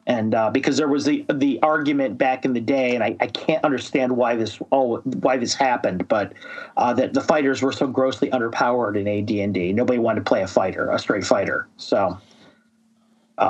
and 0.07 0.35
uh, 0.35 0.51
because 0.51 0.77
there 0.77 0.87
was 0.87 1.05
the 1.05 1.25
the 1.33 1.59
argument 1.61 2.17
back 2.17 2.45
in 2.45 2.53
the 2.53 2.59
day, 2.59 2.93
and 2.93 3.03
I, 3.03 3.15
I 3.19 3.27
can't 3.27 3.63
understand 3.63 4.15
why 4.15 4.35
this 4.35 4.59
all 4.69 4.97
why 4.99 5.37
this 5.37 5.53
happened, 5.55 6.07
but 6.07 6.33
uh, 6.77 6.93
that 6.93 7.13
the 7.13 7.21
fighters 7.21 7.61
were 7.61 7.71
so 7.71 7.87
grossly 7.87 8.29
underpowered 8.29 8.97
in 8.99 9.07
AD&D. 9.07 9.73
Nobody 9.73 9.97
wanted 9.97 10.19
to 10.19 10.25
play 10.25 10.43
a 10.43 10.47
fighter, 10.47 10.91
a 10.91 10.99
straight 10.99 11.25
fighter. 11.25 11.67
So 11.77 12.19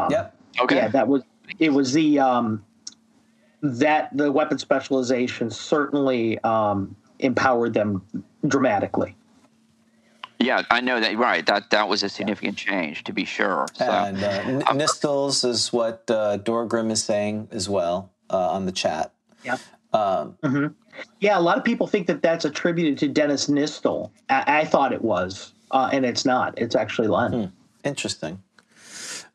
Yep. 0.10 0.36
okay. 0.62 0.76
yeah, 0.76 0.88
that 0.90 1.08
was 1.08 1.24
it. 1.60 1.74
Was 1.74 1.92
the 1.94 2.20
um, 2.20 2.64
that 3.62 4.16
the 4.16 4.32
weapon 4.32 4.58
specialization 4.58 5.50
certainly 5.50 6.40
um, 6.40 6.96
empowered 7.20 7.74
them 7.74 8.02
dramatically. 8.48 9.16
Yeah, 10.40 10.64
I 10.70 10.82
know 10.82 11.00
that. 11.00 11.18
Right, 11.18 11.46
that 11.46 11.70
that 11.72 11.88
was 11.88 12.04
a 12.04 12.10
significant 12.10 12.58
change 12.58 13.04
to 13.06 13.14
be 13.14 13.26
sure. 13.26 13.68
So. 13.74 13.86
And 13.86 14.24
uh, 14.24 14.28
N- 14.28 14.62
Nistles 14.78 15.48
is 15.48 15.72
what 15.72 16.04
uh, 16.10 16.38
Dorgrim 16.40 16.92
is 16.92 17.04
saying 17.04 17.48
as 17.52 17.70
well 17.70 18.12
uh, 18.30 18.52
on 18.52 18.66
the 18.66 18.72
chat. 18.72 19.12
Yeah. 19.44 19.58
Um, 19.94 20.76
Yeah, 21.20 21.38
a 21.38 21.42
lot 21.42 21.58
of 21.58 21.64
people 21.64 21.88
think 21.88 22.08
that 22.08 22.22
that's 22.22 22.46
attributed 22.46 22.98
to 23.00 23.08
Dennis 23.08 23.48
Nistel. 23.48 24.12
I, 24.30 24.62
I 24.62 24.66
thought 24.66 24.94
it 24.94 25.02
was, 25.02 25.54
uh, 25.72 25.90
and 25.92 26.06
it's 26.06 26.26
not. 26.26 26.58
It's 26.58 26.76
actually 26.76 27.10
Len. 27.10 27.52
interesting. 27.84 28.42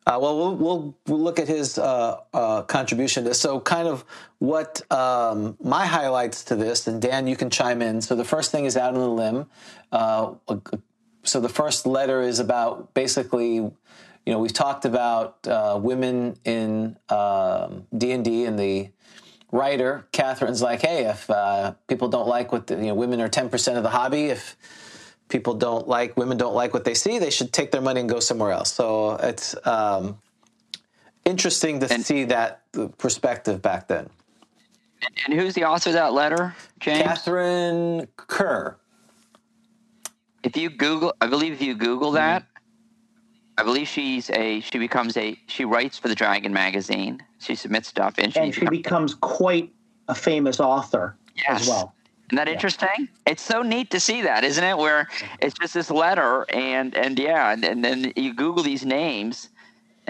Uh, 0.07 0.17
well, 0.19 0.35
well, 0.35 0.55
we'll 0.55 0.97
we'll 1.05 1.19
look 1.19 1.37
at 1.39 1.47
his 1.47 1.77
uh, 1.77 2.17
uh, 2.33 2.63
contribution 2.63 3.23
to 3.23 3.29
this. 3.29 3.39
So, 3.39 3.59
kind 3.59 3.87
of 3.87 4.03
what 4.39 4.81
um, 4.91 5.55
my 5.61 5.85
highlights 5.85 6.43
to 6.45 6.55
this, 6.55 6.87
and 6.87 6.99
Dan, 6.99 7.27
you 7.27 7.35
can 7.35 7.51
chime 7.51 7.83
in. 7.83 8.01
So, 8.01 8.15
the 8.15 8.25
first 8.25 8.51
thing 8.51 8.65
is 8.65 8.75
out 8.75 8.95
on 8.95 8.99
the 8.99 9.07
limb. 9.07 9.45
Uh, 9.91 10.33
so, 11.23 11.39
the 11.39 11.49
first 11.49 11.85
letter 11.85 12.21
is 12.21 12.39
about 12.39 12.93
basically, 12.93 13.55
you 13.55 13.73
know, 14.25 14.39
we've 14.39 14.53
talked 14.53 14.85
about 14.85 15.45
uh, 15.47 15.79
women 15.81 16.37
in 16.45 16.97
um, 17.09 17.87
D 17.97 18.11
and 18.11 18.23
D, 18.25 18.45
and 18.45 18.57
the 18.57 18.89
writer 19.51 20.07
Katharine's 20.13 20.61
like, 20.61 20.81
hey, 20.81 21.05
if 21.05 21.29
uh, 21.29 21.73
people 21.87 22.07
don't 22.07 22.27
like 22.27 22.51
what 22.51 22.67
the, 22.67 22.75
you 22.75 22.87
know, 22.87 22.95
women 22.95 23.19
are 23.21 23.27
ten 23.27 23.49
percent 23.49 23.77
of 23.77 23.83
the 23.83 23.89
hobby, 23.89 24.25
if 24.25 24.55
people 25.29 25.53
don't 25.53 25.87
like 25.87 26.17
women 26.17 26.37
don't 26.37 26.55
like 26.55 26.73
what 26.73 26.83
they 26.83 26.93
see, 26.93 27.19
they 27.19 27.29
should 27.29 27.51
take 27.53 27.71
their 27.71 27.81
money 27.81 27.99
and 28.01 28.09
go 28.09 28.19
somewhere 28.19 28.51
else. 28.51 28.71
So 28.73 29.11
it's 29.15 29.55
um, 29.65 30.17
interesting 31.25 31.79
to 31.81 31.93
And- 31.93 32.05
see 32.05 32.25
that 32.25 32.63
perspective 32.97 33.61
back 33.61 33.87
then. 33.87 34.09
And 35.25 35.33
who's 35.39 35.55
the 35.55 35.63
author 35.63 35.89
of 35.89 35.93
that 35.95 36.13
letter, 36.13 36.55
James? 36.79 37.01
Katharine 37.01 38.07
Kerr. 38.17 38.77
If 40.43 40.57
you 40.57 40.69
Google, 40.69 41.13
I 41.21 41.27
believe 41.27 41.53
if 41.53 41.61
you 41.61 41.75
Google 41.75 42.09
mm-hmm. 42.09 42.15
that, 42.15 42.45
I 43.57 43.63
believe 43.63 43.87
she's 43.87 44.29
a 44.31 44.59
she 44.61 44.79
becomes 44.79 45.17
a 45.17 45.37
she 45.47 45.65
writes 45.65 45.97
for 45.97 46.07
the 46.07 46.15
Dragon 46.15 46.53
magazine. 46.53 47.21
She 47.39 47.55
submits 47.55 47.87
stuff 47.87 48.15
and 48.17 48.33
she, 48.33 48.39
and 48.39 48.53
she 48.53 48.61
becomes- 48.61 48.77
becomes 48.77 49.15
quite 49.15 49.71
a 50.07 50.15
famous 50.15 50.59
author 50.59 51.15
Yes. 51.35 51.61
as 51.61 51.67
well. 51.67 51.93
Isn't 52.29 52.37
that 52.37 52.47
interesting? 52.47 53.09
It's 53.25 53.41
so 53.41 53.61
neat 53.61 53.91
to 53.91 53.99
see 53.99 54.21
that, 54.21 54.45
isn't 54.45 54.63
it? 54.63 54.77
Where 54.77 55.09
it's 55.41 55.53
just 55.59 55.73
this 55.73 55.91
letter, 55.91 56.45
and 56.49 56.95
and 56.95 57.19
yeah, 57.19 57.51
and, 57.51 57.63
and 57.65 57.83
then 57.83 58.13
you 58.15 58.33
Google 58.33 58.63
these 58.63 58.85
names, 58.85 59.49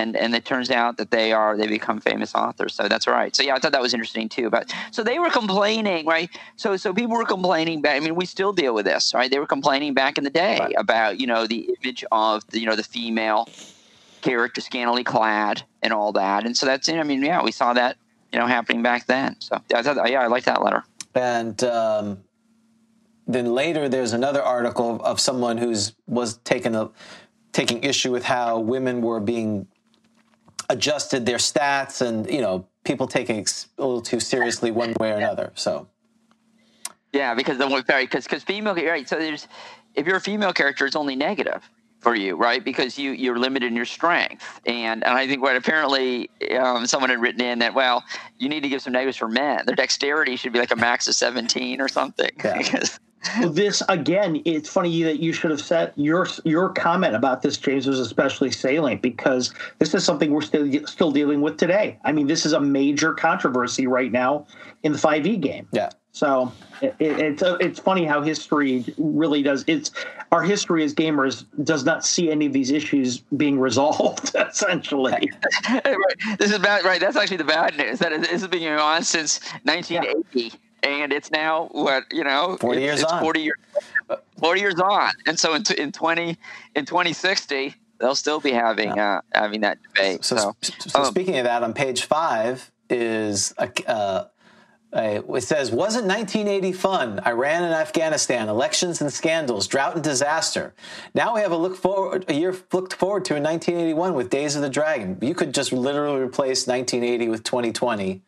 and 0.02 0.16
and 0.18 0.36
it 0.36 0.44
turns 0.46 0.70
out 0.72 0.98
that 0.98 1.12
they 1.12 1.32
are 1.32 1.56
they 1.56 1.68
become 1.68 2.00
famous 2.02 2.34
authors. 2.36 2.74
So 2.74 2.88
that's 2.88 3.08
right. 3.08 3.36
So 3.36 3.44
yeah, 3.44 3.56
I 3.56 3.60
thought 3.60 3.72
that 3.72 3.82
was 3.82 3.94
interesting 3.94 4.28
too. 4.30 4.50
But 4.50 4.74
so 4.92 5.04
they 5.04 5.20
were 5.20 5.30
complaining, 5.30 6.06
right? 6.06 6.30
So 6.56 6.76
so 6.78 6.94
people 6.94 7.16
were 7.16 7.26
complaining. 7.26 7.82
Back, 7.82 7.96
I 7.96 8.00
mean, 8.00 8.16
we 8.16 8.26
still 8.26 8.54
deal 8.54 8.74
with 8.74 8.86
this, 8.86 9.14
right? 9.14 9.30
They 9.32 9.40
were 9.40 9.48
complaining 9.48 9.94
back 9.94 10.18
in 10.18 10.24
the 10.24 10.30
day 10.30 10.60
Right. 10.60 10.76
about 10.78 11.20
you 11.20 11.28
know 11.28 11.48
the 11.48 11.70
image 11.82 12.04
of 12.12 12.46
the, 12.48 12.60
you 12.60 12.66
know 12.66 12.76
the 12.76 12.84
female 12.84 13.48
character 14.22 14.62
scantily 14.62 15.04
clad 15.04 15.64
and 15.82 15.94
all 15.94 16.12
that, 16.14 16.46
and 16.46 16.56
so 16.58 16.66
that's 16.66 16.90
I 16.90 17.04
mean 17.04 17.24
yeah, 17.24 17.44
we 17.44 17.52
saw 17.52 17.74
that 17.74 17.98
you 18.32 18.40
know 18.40 18.48
happening 18.48 18.82
back 18.84 19.06
then. 19.06 19.36
So 19.40 19.62
yeah, 19.70 19.80
I 19.80 19.84
thought 19.84 20.12
yeah, 20.12 20.22
I 20.22 20.28
like 20.28 20.46
that 20.46 20.62
letter. 20.64 20.84
And 21.14 21.62
um, 21.64 22.24
then 23.28 23.54
later, 23.54 23.90
there's 23.90 24.14
another 24.14 24.42
article 24.42 24.96
of, 24.96 25.02
of 25.02 25.20
someone 25.20 25.58
who's 25.58 25.94
was 26.08 26.38
taking 26.44 26.76
a 26.76 26.90
taking 27.52 27.84
issue 27.84 28.12
with 28.12 28.24
how 28.24 28.60
women 28.60 29.02
were 29.02 29.20
being 29.20 29.68
adjusted 30.72 31.26
their 31.26 31.38
stats, 31.38 32.02
and 32.06 32.30
you 32.30 32.42
know, 32.42 32.66
people 32.84 33.08
taking 33.08 33.40
it 33.40 33.66
a 33.78 33.82
little 33.82 34.02
too 34.02 34.20
seriously 34.20 34.72
one 34.72 34.94
way 35.00 35.12
or 35.12 35.16
another. 35.16 35.52
So 35.56 35.88
Yeah, 37.14 37.36
because 37.36 37.58
the 37.58 37.68
one 37.68 37.84
very 37.84 38.06
because 38.06 38.24
because 38.24 38.44
female 38.44 38.74
right. 38.74 39.08
So 39.08 39.18
there's 39.20 39.48
if 39.94 40.08
you're 40.08 40.18
a 40.18 40.22
female 40.22 40.54
character, 40.54 40.86
it's 40.86 40.96
only 40.96 41.16
negative 41.16 41.70
for 42.00 42.16
you, 42.16 42.36
right? 42.36 42.64
Because 42.64 42.98
you 42.98 43.12
you're 43.12 43.38
limited 43.38 43.68
in 43.68 43.76
your 43.76 43.86
strength, 43.86 44.62
and 44.66 45.04
and 45.04 45.18
I 45.18 45.28
think 45.28 45.42
what 45.42 45.56
apparently 45.56 46.30
um, 46.58 46.88
someone 46.88 47.10
had 47.10 47.20
written 47.20 47.42
in 47.42 47.60
that 47.60 47.74
well, 47.74 48.04
you 48.40 48.50
need 48.50 48.62
to 48.62 48.70
give 48.70 48.82
some 48.82 48.94
negatives 48.94 49.18
for 49.18 49.28
men. 49.28 49.66
Their 49.66 49.76
dexterity 49.76 50.36
should 50.38 50.54
be 50.54 50.60
like 50.60 50.72
a 50.72 50.76
max 50.76 51.08
of 51.08 51.16
17 51.16 51.82
or 51.82 51.88
something. 51.88 52.32
Yeah. 52.44 52.58
Because 52.62 53.00
this 53.50 53.84
again, 53.88 54.42
it's 54.46 54.70
funny 54.70 55.04
that 55.04 55.20
you 55.20 55.34
should 55.34 55.52
have 55.52 55.62
said 55.62 55.94
your 55.96 56.28
your 56.44 56.70
comment 56.70 57.16
about 57.16 57.42
this, 57.42 57.58
James, 57.58 57.88
was 57.88 58.00
especially 58.00 58.52
salient 58.52 59.02
because 59.02 59.54
this 59.80 59.94
is 59.94 60.04
something 60.04 60.32
we're 60.32 60.42
still 60.42 60.88
still 60.88 61.12
dealing 61.12 61.42
with 61.42 61.58
today. 61.58 62.00
I 62.04 62.12
mean, 62.12 62.28
this 62.28 62.46
is 62.46 62.54
a 62.54 62.60
major 62.60 63.14
controversy 63.14 63.88
right 63.88 64.12
now 64.12 64.48
in 64.84 64.92
the 64.92 64.98
5e 64.98 65.40
game. 65.40 65.68
yeah, 65.72 65.90
So 66.12 66.52
it, 66.82 66.96
it, 67.00 67.20
it's 67.20 67.44
uh, 67.44 67.58
it's 67.60 67.80
funny 67.80 68.06
how 68.06 68.22
history 68.22 68.84
really 68.98 69.44
does. 69.44 69.64
It's 69.68 69.92
our 70.32 70.42
history 70.42 70.84
as 70.84 70.94
gamers 70.96 71.46
does 71.64 71.84
not 71.84 72.06
see 72.06 72.32
any 72.32 72.48
of 72.48 72.54
these 72.54 72.72
issues 72.72 73.20
being 73.38 73.60
resolved. 73.60 74.36
Essentially, 74.50 75.32
right, 75.70 76.38
this 76.40 76.52
is 76.52 76.60
bad. 76.60 76.84
Right, 76.84 77.00
that's 77.00 77.16
actually 77.16 77.38
the 77.38 77.44
bad 77.44 77.78
news. 77.78 78.00
That 78.00 78.14
is, 78.14 78.22
this 78.22 78.32
has 78.32 78.48
been 78.48 78.62
going 78.62 78.80
on 78.80 79.04
since 79.04 79.40
1980, 79.64 80.54
and 80.84 81.14
it's 81.14 81.32
now 81.32 81.68
what 81.72 82.06
you 82.12 82.24
know, 82.24 82.58
40 82.60 82.78
it's, 82.78 82.84
years 82.84 83.02
it's 83.02 83.12
on. 83.12 83.22
40 83.22 83.42
years, 83.42 83.58
40 84.40 84.62
years 84.62 84.80
on, 84.80 85.12
and 85.26 85.40
so 85.40 85.54
in, 85.54 85.64
in 85.78 85.92
20 85.92 86.38
in 86.76 86.86
2060, 86.86 87.76
they'll 88.00 88.16
still 88.16 88.40
be 88.40 88.52
having 88.52 88.98
uh, 88.98 89.22
having 89.34 89.62
that 89.62 89.82
debate. 89.84 90.26
So, 90.26 90.36
So, 90.38 90.56
so, 90.62 91.00
um, 91.00 91.06
speaking 91.06 91.38
of 91.38 91.46
that, 91.46 91.64
on 91.64 91.74
page 91.74 92.06
five 92.06 92.72
is 92.90 93.54
a, 93.58 93.70
uh, 93.90 94.26
a, 94.94 95.24
it 95.36 95.44
says, 95.44 95.72
"Wasn't 95.72 96.06
1980 96.06 96.74
fun? 96.74 97.22
Iran 97.26 97.64
and 97.64 97.74
Afghanistan, 97.74 98.50
elections 98.50 99.02
and 99.02 99.12
scandals, 99.14 99.68
drought 99.68 99.96
and 99.96 100.04
disaster. 100.04 100.74
Now 101.14 101.36
we 101.36 101.42
have 101.42 101.52
a 101.52 101.58
look 101.58 101.78
forward, 101.78 102.26
a 102.28 102.34
year 102.34 102.56
looked 102.74 102.94
forward 102.94 103.24
to 103.26 103.36
in 103.36 103.44
1981 103.44 104.14
with 104.16 104.30
Days 104.30 104.56
of 104.56 104.62
the 104.62 104.70
Dragon. 104.70 105.18
You 105.22 105.34
could 105.34 105.54
just 105.54 105.72
literally 105.72 106.22
replace 106.22 106.68
1980 106.68 107.30
with 107.30 107.44
2020, 107.44 108.22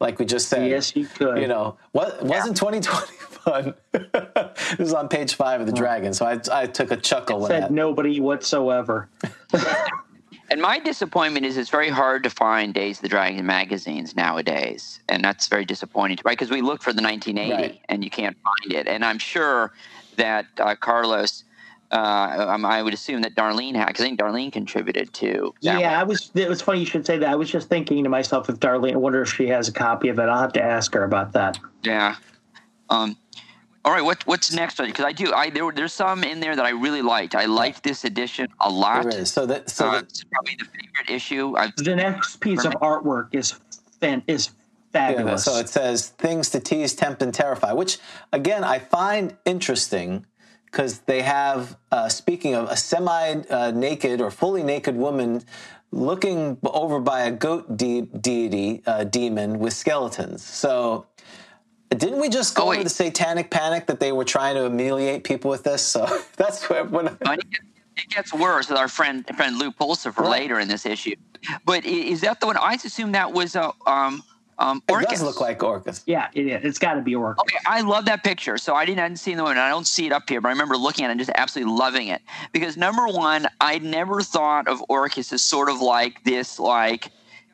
like 0.00 0.18
we 0.18 0.24
just 0.24 0.48
said. 0.48 0.68
Yes, 0.68 0.96
you 0.96 1.06
could. 1.06 1.38
You 1.38 1.46
know, 1.46 1.76
what 1.92 2.22
wasn't 2.24 2.56
2020 2.56 3.06
fun? 3.16 3.74
this 3.92 4.88
is 4.88 4.94
on 4.94 5.08
page 5.08 5.34
five 5.34 5.60
of 5.60 5.66
the 5.66 5.72
Dragon, 5.72 6.12
so 6.14 6.26
I, 6.26 6.40
I 6.50 6.66
took 6.66 6.90
a 6.90 6.96
chuckle 6.96 7.40
when 7.40 7.50
said 7.50 7.62
that. 7.64 7.70
nobody 7.70 8.18
whatsoever. 8.20 9.08
and 10.50 10.60
my 10.60 10.78
disappointment 10.78 11.44
is 11.46 11.56
it's 11.56 11.70
very 11.70 11.90
hard 11.90 12.22
to 12.24 12.30
find 12.30 12.72
Days 12.74 12.98
of 12.98 13.02
the 13.02 13.08
Dragon 13.08 13.44
magazines 13.46 14.16
nowadays, 14.16 15.00
and 15.08 15.22
that's 15.22 15.48
very 15.48 15.64
disappointing, 15.64 16.18
right? 16.24 16.36
Because 16.36 16.50
we 16.50 16.62
look 16.62 16.82
for 16.82 16.92
the 16.92 17.02
1980 17.02 17.52
Right. 17.52 17.80
and 17.88 18.02
you 18.02 18.10
can't 18.10 18.36
find 18.42 18.72
it, 18.72 18.88
and 18.88 19.04
I'm 19.04 19.18
sure 19.18 19.72
that 20.16 20.46
uh, 20.58 20.74
Carlos. 20.74 21.44
Uh, 21.92 22.46
um, 22.48 22.64
I 22.64 22.82
would 22.82 22.94
assume 22.94 23.22
that 23.22 23.34
Darlene 23.34 23.74
had, 23.74 23.88
because 23.88 24.04
I 24.04 24.08
think 24.08 24.20
Darlene 24.20 24.52
contributed 24.52 25.12
to. 25.14 25.52
Yeah, 25.60 25.74
one. 25.74 25.84
I 25.84 26.02
was. 26.04 26.30
It 26.34 26.48
was 26.48 26.62
funny 26.62 26.80
you 26.80 26.86
should 26.86 27.04
say 27.04 27.18
that. 27.18 27.28
I 27.28 27.34
was 27.34 27.50
just 27.50 27.68
thinking 27.68 28.04
to 28.04 28.10
myself, 28.10 28.48
if 28.48 28.60
Darlene, 28.60 28.92
I 28.92 28.96
wonder 28.96 29.22
if 29.22 29.32
she 29.32 29.48
has 29.48 29.66
a 29.68 29.72
copy 29.72 30.08
of 30.08 30.18
it. 30.20 30.22
I'll 30.22 30.40
have 30.40 30.52
to 30.52 30.62
ask 30.62 30.94
her 30.94 31.02
about 31.02 31.32
that. 31.32 31.58
Yeah. 31.82 32.14
Um, 32.90 33.16
all 33.84 33.92
right. 33.92 34.04
What 34.04 34.24
what's 34.26 34.52
next? 34.52 34.76
Because 34.76 35.04
I 35.04 35.12
do. 35.12 35.32
I 35.32 35.50
there 35.50 35.64
were, 35.64 35.72
there's 35.72 35.92
some 35.92 36.22
in 36.22 36.38
there 36.38 36.54
that 36.54 36.64
I 36.64 36.70
really 36.70 37.02
liked. 37.02 37.34
I 37.34 37.46
liked 37.46 37.82
this 37.82 38.04
edition 38.04 38.46
a 38.60 38.70
lot. 38.70 39.02
There 39.10 39.20
is. 39.22 39.32
So 39.32 39.46
that 39.46 39.68
so 39.68 39.88
Uh, 39.88 39.92
that, 40.02 40.24
probably 40.30 40.56
the 40.58 40.66
favorite 40.66 41.10
issue. 41.10 41.56
I've, 41.56 41.74
The 41.76 41.96
next 41.96 42.36
piece 42.40 42.64
of 42.64 42.72
artwork 42.74 43.28
is 43.32 43.58
fan 44.00 44.22
is 44.28 44.50
Yeah, 44.94 45.08
fabulous. 45.08 45.44
so 45.44 45.56
it 45.56 45.68
says 45.68 46.08
things 46.08 46.50
to 46.50 46.60
tease, 46.60 46.94
tempt, 46.94 47.22
and 47.22 47.32
terrify, 47.34 47.72
which 47.72 47.98
again 48.32 48.62
I 48.62 48.78
find 48.78 49.36
interesting 49.44 50.26
because 50.70 51.00
they 51.00 51.22
have, 51.22 51.76
uh, 51.90 52.08
speaking 52.08 52.54
of 52.54 52.70
a 52.70 52.76
semi 52.76 53.42
uh, 53.50 53.70
naked 53.72 54.20
or 54.20 54.30
fully 54.30 54.62
naked 54.62 54.96
woman 54.96 55.42
looking 55.92 56.56
over 56.64 57.00
by 57.00 57.22
a 57.22 57.30
goat 57.30 57.76
de- 57.76 58.02
deity, 58.02 58.82
uh, 58.86 59.02
demon 59.04 59.58
with 59.58 59.72
skeletons. 59.72 60.44
So 60.44 61.06
didn't 61.90 62.20
we 62.20 62.28
just 62.28 62.54
go 62.54 62.64
Oh, 62.64 62.68
wait. 62.68 62.84
the 62.84 62.90
satanic 62.90 63.50
panic 63.50 63.86
that 63.86 63.98
they 63.98 64.12
were 64.12 64.24
trying 64.24 64.54
to 64.54 64.62
humiliate 64.62 65.24
people 65.24 65.50
with 65.50 65.64
this? 65.64 65.82
So 65.90 66.06
that's 66.36 66.68
where 66.70 66.84
when 66.84 67.08
I 67.24 67.34
it- 67.34 67.40
it 67.96 68.08
gets 68.08 68.32
worse 68.32 68.70
with 68.70 68.78
our 68.78 68.88
friend 68.88 69.26
friend 69.36 69.58
Lew 69.58 69.72
Pulsipher 69.72 70.18
Right. 70.20 70.30
later 70.30 70.60
in 70.60 70.68
this 70.68 70.86
issue. 70.86 71.14
But 71.66 71.84
is 71.84 72.20
that 72.22 72.40
the 72.40 72.46
one? 72.46 72.56
I 72.56 72.74
assume 72.74 73.12
that 73.12 73.32
was 73.32 73.56
a 73.56 73.72
um 73.86 74.22
um 74.60 74.82
it 74.88 74.92
Orcus. 74.92 75.10
does 75.10 75.22
look 75.22 75.40
like 75.40 75.62
Orcus. 75.62 76.02
yeah, 76.06 76.28
it 76.34 76.46
is. 76.46 76.64
It's 76.64 76.78
got 76.78 76.94
to 76.94 77.00
be 77.00 77.16
work. 77.16 77.40
Okay, 77.40 77.58
I 77.66 77.80
love 77.80 78.04
that 78.04 78.22
picture. 78.22 78.56
So 78.58 78.74
I 78.74 78.84
didn't, 78.84 79.00
I 79.00 79.08
didn't 79.08 79.18
see 79.18 79.34
the 79.34 79.42
one. 79.42 79.58
I 79.58 79.68
don't 79.68 79.86
see 79.86 80.06
it 80.06 80.12
up 80.12 80.28
here, 80.28 80.40
but 80.40 80.48
I 80.48 80.52
remember 80.52 80.76
looking 80.76 81.04
at 81.04 81.08
it 81.08 81.12
and 81.12 81.20
just 81.20 81.32
absolutely 81.34 81.74
loving 81.74 82.08
it. 82.08 82.22
Because 82.52 82.76
number 82.76 83.08
one, 83.08 83.48
I 83.60 83.78
never 83.78 84.20
thought 84.20 84.68
of 84.68 84.82
Orcus 84.88 85.32
as 85.32 85.42
sort 85.42 85.68
of 85.68 85.80
like 85.80 86.22
this, 86.24 86.58
like 86.60 87.10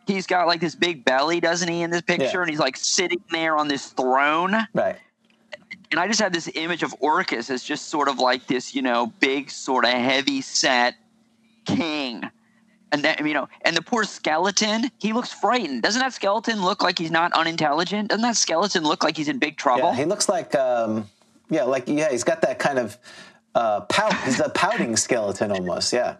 he's 0.07 0.27
got 0.27 0.47
like 0.47 0.61
this 0.61 0.75
big 0.75 1.05
belly, 1.05 1.41
doesn't 1.41 1.69
he, 1.69 1.83
in 1.83 1.91
this 1.91 2.03
picture? 2.03 2.25
Yeah. 2.25 2.43
And 2.43 2.51
he's 2.51 2.59
like 2.61 2.77
sitting 2.77 3.23
there 3.31 3.57
on 3.57 3.69
this 3.69 3.87
throne. 3.87 4.57
Right. 4.75 4.97
And 5.91 6.01
I 6.01 6.09
just 6.09 6.21
had 6.21 6.33
this 6.33 6.51
image 6.55 6.83
of 6.83 6.95
Orcus 7.01 7.51
as 7.51 7.63
just 7.63 7.89
sort 7.89 8.09
of 8.09 8.19
like 8.19 8.47
this, 8.47 8.75
you 8.75 8.83
know, 8.83 9.13
big, 9.21 9.51
sort 9.51 9.85
of 9.85 9.93
heavy 9.93 10.41
set 10.41 10.95
king. 11.65 12.29
And 12.93 13.03
that, 13.05 13.19
you 13.27 13.35
know, 13.35 13.49
and 13.63 13.77
the 13.77 13.83
poor 13.83 14.05
skeleton, 14.05 14.91
he 14.99 15.13
looks 15.13 15.33
frightened. 15.33 15.83
Doesn't 15.83 16.01
that 16.01 16.13
skeleton 16.13 16.63
look 16.63 16.83
like 16.83 16.99
he's 16.99 17.11
not 17.11 17.33
unintelligent? 17.33 18.09
Doesn't 18.09 18.23
that 18.23 18.37
skeleton 18.37 18.85
look 18.85 19.03
like 19.03 19.17
he's 19.17 19.29
in 19.29 19.39
big 19.39 19.57
trouble? 19.57 19.89
Yeah, 19.91 19.97
he 19.97 20.05
looks 20.05 20.29
like, 20.29 20.55
um, 20.55 21.09
yeah, 21.51 21.65
like 21.65 21.89
yeah, 21.89 22.11
he's 22.11 22.25
got 22.25 22.43
that 22.43 22.59
kind 22.61 22.79
of 22.79 22.97
uh, 23.57 23.81
pout. 23.83 24.15
He's 24.25 24.39
a 24.39 24.51
pouting 24.51 24.97
skeleton 24.97 25.51
almost. 25.51 25.93
Yeah. 25.93 26.17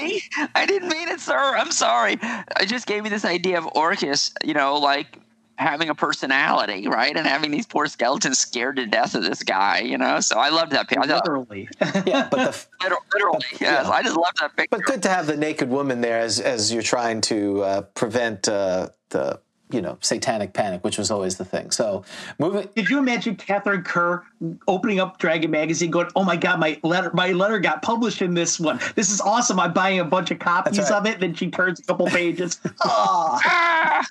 Me? 0.00 0.22
I 0.54 0.64
didn't 0.64 0.88
mean 0.88 1.08
it, 1.08 1.20
sir. 1.20 1.36
I'm 1.36 1.72
sorry. 1.72 2.16
I 2.22 2.64
just 2.64 2.86
gave 2.86 3.02
me 3.02 3.10
this 3.10 3.24
idea 3.24 3.58
of 3.58 3.68
Orcus, 3.74 4.32
you 4.44 4.54
know, 4.54 4.76
like 4.76 5.18
having 5.58 5.90
a 5.90 5.94
personality, 5.94 6.86
right? 6.86 7.16
And 7.16 7.26
having 7.26 7.50
these 7.50 7.66
poor 7.66 7.86
skeletons 7.86 8.38
scared 8.38 8.76
to 8.76 8.86
death 8.86 9.14
of 9.14 9.24
this 9.24 9.42
guy, 9.42 9.80
you 9.80 9.98
know. 9.98 10.20
So 10.20 10.38
I 10.38 10.48
loved 10.50 10.72
that 10.72 10.88
picture. 10.88 11.08
Literally. 11.08 11.68
yeah, 12.06 12.28
but 12.30 12.52
the 12.52 12.66
Literally, 12.82 13.02
literally 13.12 13.46
yes. 13.52 13.60
yeah. 13.60 13.90
I 13.90 14.02
just 14.02 14.16
love 14.16 14.32
that 14.40 14.56
picture. 14.56 14.76
But 14.76 14.84
good 14.84 15.02
to 15.02 15.08
have 15.08 15.26
the 15.26 15.36
naked 15.36 15.68
woman 15.68 16.00
there 16.00 16.20
as 16.20 16.40
as 16.40 16.72
you're 16.72 16.82
trying 16.82 17.20
to 17.22 17.62
uh, 17.62 17.80
prevent 17.82 18.48
uh, 18.48 18.90
the 19.10 19.40
you 19.70 19.82
know 19.82 19.98
satanic 20.00 20.52
panic, 20.52 20.84
which 20.84 20.98
was 20.98 21.10
always 21.10 21.36
the 21.36 21.44
thing. 21.44 21.70
So 21.70 22.04
moving. 22.38 22.68
Did 22.74 22.88
you 22.88 22.98
imagine 22.98 23.36
Katharine 23.36 23.82
Kerr 23.82 24.22
opening 24.66 25.00
up 25.00 25.18
Dragon 25.18 25.50
magazine, 25.50 25.90
going, 25.90 26.08
"Oh 26.16 26.24
my 26.24 26.36
God, 26.36 26.60
my 26.60 26.78
letter, 26.82 27.10
my 27.12 27.32
letter 27.32 27.58
got 27.58 27.82
published 27.82 28.22
in 28.22 28.34
this 28.34 28.58
one. 28.58 28.78
This 28.94 29.10
is 29.10 29.20
awesome. 29.20 29.60
I'm 29.60 29.72
buying 29.72 30.00
a 30.00 30.04
bunch 30.04 30.30
of 30.30 30.38
copies 30.38 30.78
right. 30.78 30.92
of 30.92 31.06
it." 31.06 31.20
Then 31.20 31.34
she 31.34 31.50
turns 31.50 31.80
a 31.80 31.82
couple 31.82 32.06
pages. 32.06 32.60
oh, 32.84 33.40
Ah! 33.44 34.06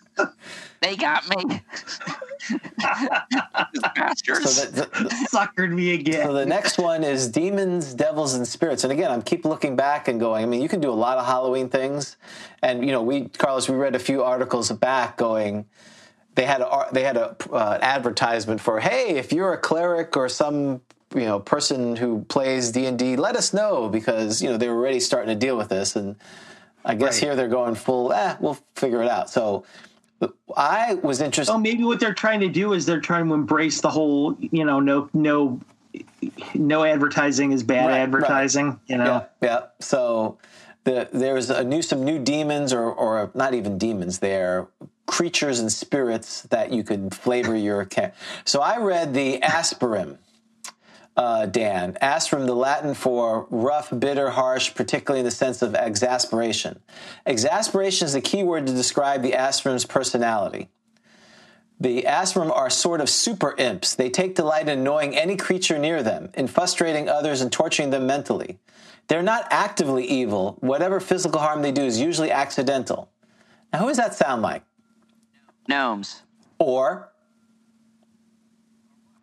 They 0.81 0.95
got 0.95 1.27
me. 1.29 1.61
Bastards. 3.95 4.53
So 4.53 4.65
the, 4.65 4.81
the, 4.81 5.27
suckered 5.31 5.71
me 5.71 5.93
again. 5.93 6.25
so 6.25 6.33
the 6.33 6.45
next 6.45 6.77
one 6.77 7.03
is 7.03 7.27
demons, 7.27 7.93
devils, 7.93 8.35
and 8.35 8.47
spirits. 8.47 8.83
And 8.83 8.93
again, 8.93 9.11
I'm 9.11 9.21
keep 9.21 9.45
looking 9.45 9.75
back 9.75 10.07
and 10.07 10.19
going. 10.19 10.43
I 10.43 10.47
mean, 10.47 10.61
you 10.61 10.69
can 10.69 10.79
do 10.79 10.89
a 10.89 10.93
lot 10.93 11.17
of 11.17 11.25
Halloween 11.25 11.69
things, 11.69 12.17
and 12.61 12.85
you 12.85 12.91
know, 12.91 13.01
we 13.01 13.29
Carlos, 13.29 13.67
we 13.67 13.75
read 13.75 13.95
a 13.95 13.99
few 13.99 14.23
articles 14.23 14.71
back 14.71 15.17
going. 15.17 15.65
They 16.35 16.45
had 16.45 16.61
a 16.61 16.87
they 16.91 17.03
had 17.03 17.17
a 17.17 17.35
uh, 17.51 17.79
advertisement 17.81 18.61
for 18.61 18.79
hey, 18.79 19.17
if 19.17 19.33
you're 19.33 19.53
a 19.53 19.57
cleric 19.57 20.15
or 20.15 20.29
some 20.29 20.81
you 21.15 21.25
know 21.25 21.39
person 21.39 21.95
who 21.95 22.23
plays 22.25 22.71
D 22.71 22.85
and 22.85 22.97
D, 22.99 23.15
let 23.15 23.35
us 23.35 23.53
know 23.53 23.89
because 23.89 24.41
you 24.41 24.49
know 24.49 24.57
they 24.57 24.69
were 24.69 24.77
already 24.77 24.99
starting 24.99 25.29
to 25.29 25.39
deal 25.39 25.57
with 25.57 25.69
this, 25.69 25.95
and 25.95 26.15
I 26.85 26.93
guess 26.95 27.15
Right. 27.15 27.23
here 27.23 27.35
they're 27.35 27.47
going 27.47 27.75
full. 27.75 28.13
Eh, 28.13 28.35
we'll 28.39 28.57
figure 28.75 29.01
it 29.01 29.09
out. 29.09 29.29
So 29.29 29.65
I 30.55 30.95
was 30.95 31.21
interested. 31.21 31.53
Oh, 31.53 31.57
maybe 31.57 31.83
what 31.83 31.99
they're 31.99 32.13
trying 32.13 32.39
to 32.39 32.49
do 32.49 32.73
is 32.73 32.85
they're 32.85 33.01
trying 33.01 33.27
to 33.27 33.33
embrace 33.33 33.81
the 33.81 33.89
whole, 33.89 34.35
you 34.39 34.65
know, 34.65 34.79
no, 34.79 35.09
no, 35.13 35.59
no 36.55 36.83
advertising 36.83 37.51
is 37.51 37.63
bad 37.63 37.85
Right, 37.85 37.91
right. 37.91 37.99
advertising. 37.99 38.79
You 38.87 38.97
know, 38.97 39.05
Yeah, 39.05 39.25
yeah. 39.41 39.59
So 39.79 40.37
the, 40.83 41.07
there's 41.11 41.49
a 41.49 41.63
new 41.63 41.81
some 41.81 42.03
new 42.03 42.17
demons, 42.19 42.73
or 42.73 42.91
or 42.91 43.31
not 43.35 43.53
even 43.53 43.77
demons. 43.77 44.19
They're 44.19 44.67
creatures 45.05 45.59
and 45.59 45.71
spirits 45.71 46.43
that 46.43 46.71
you 46.71 46.83
can 46.83 47.09
flavor 47.09 47.55
your 47.55 47.85
cat. 47.85 48.15
So 48.45 48.61
I 48.61 48.77
read 48.77 49.13
the 49.13 49.39
Asperim. 49.39 50.17
Uh, 51.17 51.47
Dan, 51.47 51.97
aspirin, 51.99 52.45
the 52.45 52.55
Latin 52.55 52.93
for 52.93 53.47
rough, 53.49 53.91
bitter, 53.99 54.29
harsh, 54.29 54.75
particularly 54.75 55.21
in 55.21 55.25
the 55.25 55.31
sense 55.31 55.63
of 55.63 55.73
exasperation. 55.73 56.79
Exasperation 57.25 58.05
is 58.05 58.13
a 58.13 58.21
key 58.21 58.43
word 58.43 58.67
to 58.67 58.73
describe 58.73 59.23
the 59.23 59.33
aspirin's 59.33 59.83
personality. 59.83 60.69
The 61.79 62.03
Aspirim 62.03 62.51
are 62.51 62.69
sort 62.71 63.01
of 63.01 63.09
super 63.09 63.53
imps. 63.57 63.93
They 63.93 64.09
take 64.09 64.35
delight 64.35 64.63
in 64.67 64.79
annoying 64.79 65.15
any 65.15 65.35
creature 65.35 65.77
near 65.77 66.01
them, 66.01 66.29
in 66.33 66.47
frustrating 66.47 67.07
others 67.07 67.41
and 67.41 67.51
torturing 67.51 67.91
them 67.91 68.07
mentally. 68.07 68.57
They're 69.07 69.21
not 69.21 69.47
actively 69.51 70.03
evil. 70.05 70.57
Whatever 70.59 70.99
physical 70.99 71.39
harm 71.39 71.61
they 71.61 71.71
do 71.71 71.83
is 71.83 71.99
usually 71.99 72.31
accidental. 72.31 73.11
Now, 73.71 73.79
who 73.79 73.87
does 73.87 73.97
that 73.97 74.15
sound 74.15 74.41
like? 74.41 74.63
Gnomes. 75.67 76.23
Or, 76.57 77.11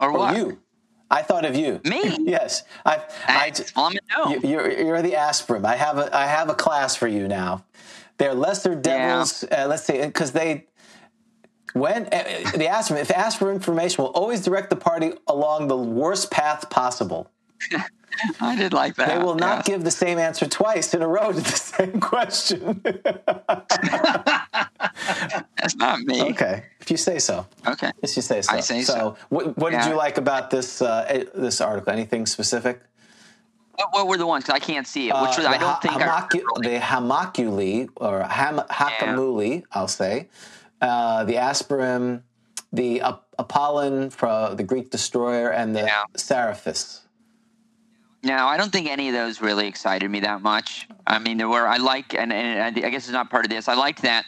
Or 0.01 0.11
or 0.11 0.19
what? 0.19 0.37
you? 0.37 0.61
I 1.15 1.23
thought 1.23 1.45
of 1.45 1.55
you. 1.57 1.81
Me? 1.85 2.17
Yes. 2.37 2.65
I, 2.85 2.97
I, 3.29 3.47
I, 3.47 3.53
well, 3.77 3.87
I'm 3.87 3.93
a 3.97 4.01
gnome. 4.31 4.33
you- 4.43 4.51
you're, 4.51 4.71
you're 4.87 5.03
the 5.03 5.13
Aspirim. 5.15 5.65
I 5.65 5.77
have 5.77 5.99
a, 5.99 6.15
I 6.17 6.27
have 6.27 6.49
a 6.49 6.55
class 6.55 6.97
for 6.97 7.07
you 7.09 7.29
now. 7.29 7.65
They're 8.19 8.35
lesser 8.35 8.75
devils. 8.75 9.45
Uh, 9.45 9.67
let's 9.69 9.85
say 9.85 10.05
because 10.07 10.33
they 10.33 10.67
when 11.73 12.07
uh, 12.07 12.51
the 12.57 12.69
Aspirin, 12.69 13.01
if 13.01 13.37
for 13.37 13.53
information, 13.53 14.05
will 14.05 14.11
always 14.13 14.41
direct 14.43 14.71
the 14.71 14.77
party 14.77 15.13
along 15.27 15.69
the 15.69 15.77
worst 15.77 16.31
path 16.31 16.71
possible. 16.71 17.31
I 18.41 18.57
did 18.57 18.73
like 18.73 18.95
that. 18.97 19.09
They 19.09 19.19
will 19.19 19.35
not 19.35 19.59
yes. 19.59 19.67
give 19.67 19.85
the 19.85 19.91
same 19.91 20.19
answer 20.19 20.47
twice 20.47 20.95
in 20.95 21.03
a 21.03 21.09
row 21.09 21.33
to 21.33 21.41
the 21.41 21.51
same 21.51 22.01
question. 22.01 22.81
That's 25.59 25.77
not 25.77 26.01
me. 26.01 26.23
okay, 26.31 26.65
if 26.81 26.91
you 26.91 26.97
say 26.97 27.19
so. 27.19 27.47
Okay. 27.67 27.91
If 28.03 28.17
you 28.17 28.23
say 28.23 28.43
so. 28.43 28.53
I 28.53 28.61
say 28.61 28.83
so. 28.83 29.17
what, 29.29 29.57
what 29.59 29.73
did 29.73 29.85
you 29.87 29.95
like 29.95 30.19
about 30.19 30.51
this 30.51 30.83
uh, 30.83 31.07
eh, 31.09 31.25
this 31.35 31.61
article? 31.61 31.93
Anything 31.93 32.27
specific? 32.27 32.81
What, 33.77 33.89
what 33.93 34.07
were 34.07 34.17
the 34.19 34.27
ones? 34.27 34.45
Because 34.45 34.61
I 34.61 34.65
can't 34.65 34.87
see 34.87 35.09
it. 35.09 35.15
Which 35.15 35.33
Uh, 35.33 35.35
was, 35.39 35.47
I 35.47 35.59
don't 35.59 35.83
think 35.83 35.95
hamacu- 35.95 36.43
I. 36.57 36.61
the 36.69 36.79
Hamakuli 36.79 37.89
or 37.97 38.23
ham- 38.23 38.61
Hakamuli, 38.71 39.65
I'll 39.73 39.89
say, 39.89 40.29
uh, 40.81 41.25
the 41.25 41.37
Aspirin, 41.39 42.23
the 42.73 43.01
Ap- 43.01 43.25
Apollon 43.39 44.11
from 44.11 44.55
the 44.57 44.63
Greek 44.63 44.91
destroyer, 44.91 45.49
and 45.51 45.75
the 45.75 45.81
Yeah. 45.81 46.03
Seraphis. 46.17 47.01
No, 48.25 48.47
I 48.47 48.57
don't 48.57 48.73
think 48.73 48.89
any 48.89 49.09
of 49.09 49.15
those 49.15 49.41
really 49.41 49.67
excited 49.67 50.11
me 50.11 50.21
that 50.21 50.41
much. 50.41 50.89
I 51.07 51.19
mean, 51.19 51.37
there 51.37 51.49
were 51.49 51.67
I 51.67 51.77
like, 51.77 52.15
and, 52.15 52.33
and 52.33 52.79
I 52.79 52.91
guess 52.91 53.05
it's 53.05 53.11
not 53.11 53.31
part 53.31 53.45
of 53.45 53.51
this. 53.51 53.69
I 53.69 53.75
liked 53.75 54.03
that 54.03 54.25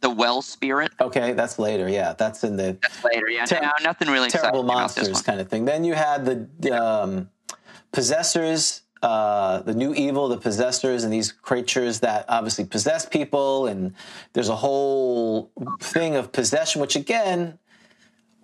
the 0.00 0.10
well 0.10 0.42
spirit. 0.42 0.92
Okay, 1.00 1.32
that's 1.32 1.58
later. 1.58 1.88
Yeah, 1.88 2.14
that's 2.14 2.44
in 2.44 2.56
the 2.56 2.78
That's 2.80 3.04
later. 3.04 3.28
Yeah, 3.28 3.44
Ter- 3.44 3.60
no, 3.60 3.70
nothing 3.82 4.08
really 4.08 4.30
terrible 4.30 4.62
me 4.62 4.70
about 4.70 4.94
this 4.94 5.08
monsters 5.08 5.22
kind 5.22 5.40
of 5.40 5.48
thing. 5.48 5.64
Then 5.64 5.84
you 5.84 5.94
had 5.94 6.24
the 6.24 6.72
um, 6.72 7.30
possessors, 7.92 8.82
uh, 9.02 9.60
the 9.62 9.74
new 9.74 9.94
evil, 9.94 10.28
the 10.28 10.38
possessors, 10.38 11.04
and 11.04 11.12
these 11.12 11.32
creatures 11.32 12.00
that 12.00 12.24
obviously 12.28 12.64
possess 12.64 13.06
people. 13.06 13.66
And 13.66 13.94
there's 14.32 14.48
a 14.48 14.56
whole 14.56 15.50
thing 15.80 16.16
of 16.16 16.32
possession, 16.32 16.80
which 16.80 16.96
again, 16.96 17.58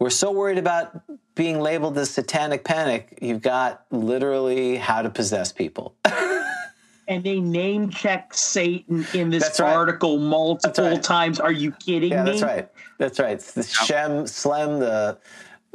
we're 0.03 0.11
so 0.11 0.33
worried 0.33 0.59
about 0.59 1.01
being 1.37 1.61
labeled 1.61 1.97
as 1.97 2.11
satanic 2.11 2.65
panic. 2.65 3.19
You've 3.23 3.41
got 3.41 3.85
literally 3.93 4.77
how 4.77 5.01
to 5.03 5.09
possess 5.09 5.53
people. 5.53 5.95
and 7.07 7.23
they 7.23 7.39
name 7.39 7.89
check 7.89 8.35
Satan 8.35 9.07
in 9.15 9.31
this 9.31 9.45
That's 9.45 9.61
right. 9.61 9.73
article 9.73 10.19
multiple 10.19 10.91
right. 10.91 11.03
times. 11.03 11.39
Are 11.39 11.53
you 11.53 11.71
kidding 11.71 12.11
yeah, 12.11 12.25
me? 12.25 12.31
that's 12.33 12.43
right. 12.43 12.69
That's 12.99 13.21
right. 13.21 13.35
It's 13.35 13.53
the 13.53 13.63
Shem, 13.63 14.25
Slem, 14.25 14.81
the 14.81 15.19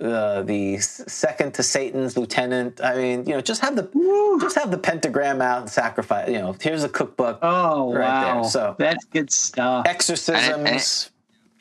uh, 0.05 0.43
the 0.43 0.77
second 0.77 1.53
to 1.53 1.63
Satan's 1.63 2.17
lieutenant. 2.17 2.81
I 2.83 2.97
mean, 2.97 3.25
you 3.25 3.33
know, 3.33 3.41
just 3.41 3.61
have 3.61 3.77
the 3.77 4.37
just 4.41 4.57
have 4.57 4.71
the 4.71 4.77
pentagram 4.77 5.41
out 5.41 5.61
and 5.61 5.69
sacrifice. 5.69 6.27
You 6.27 6.39
know, 6.39 6.55
here's 6.59 6.83
a 6.83 6.89
cookbook. 6.89 7.39
Oh 7.41 7.93
Right 7.93 8.25
there, 8.25 8.35
wow, 8.35 8.43
so- 8.43 8.75
that's 8.77 9.05
good 9.05 9.31
stuff. 9.31 9.87
exorcisms. 9.87 11.11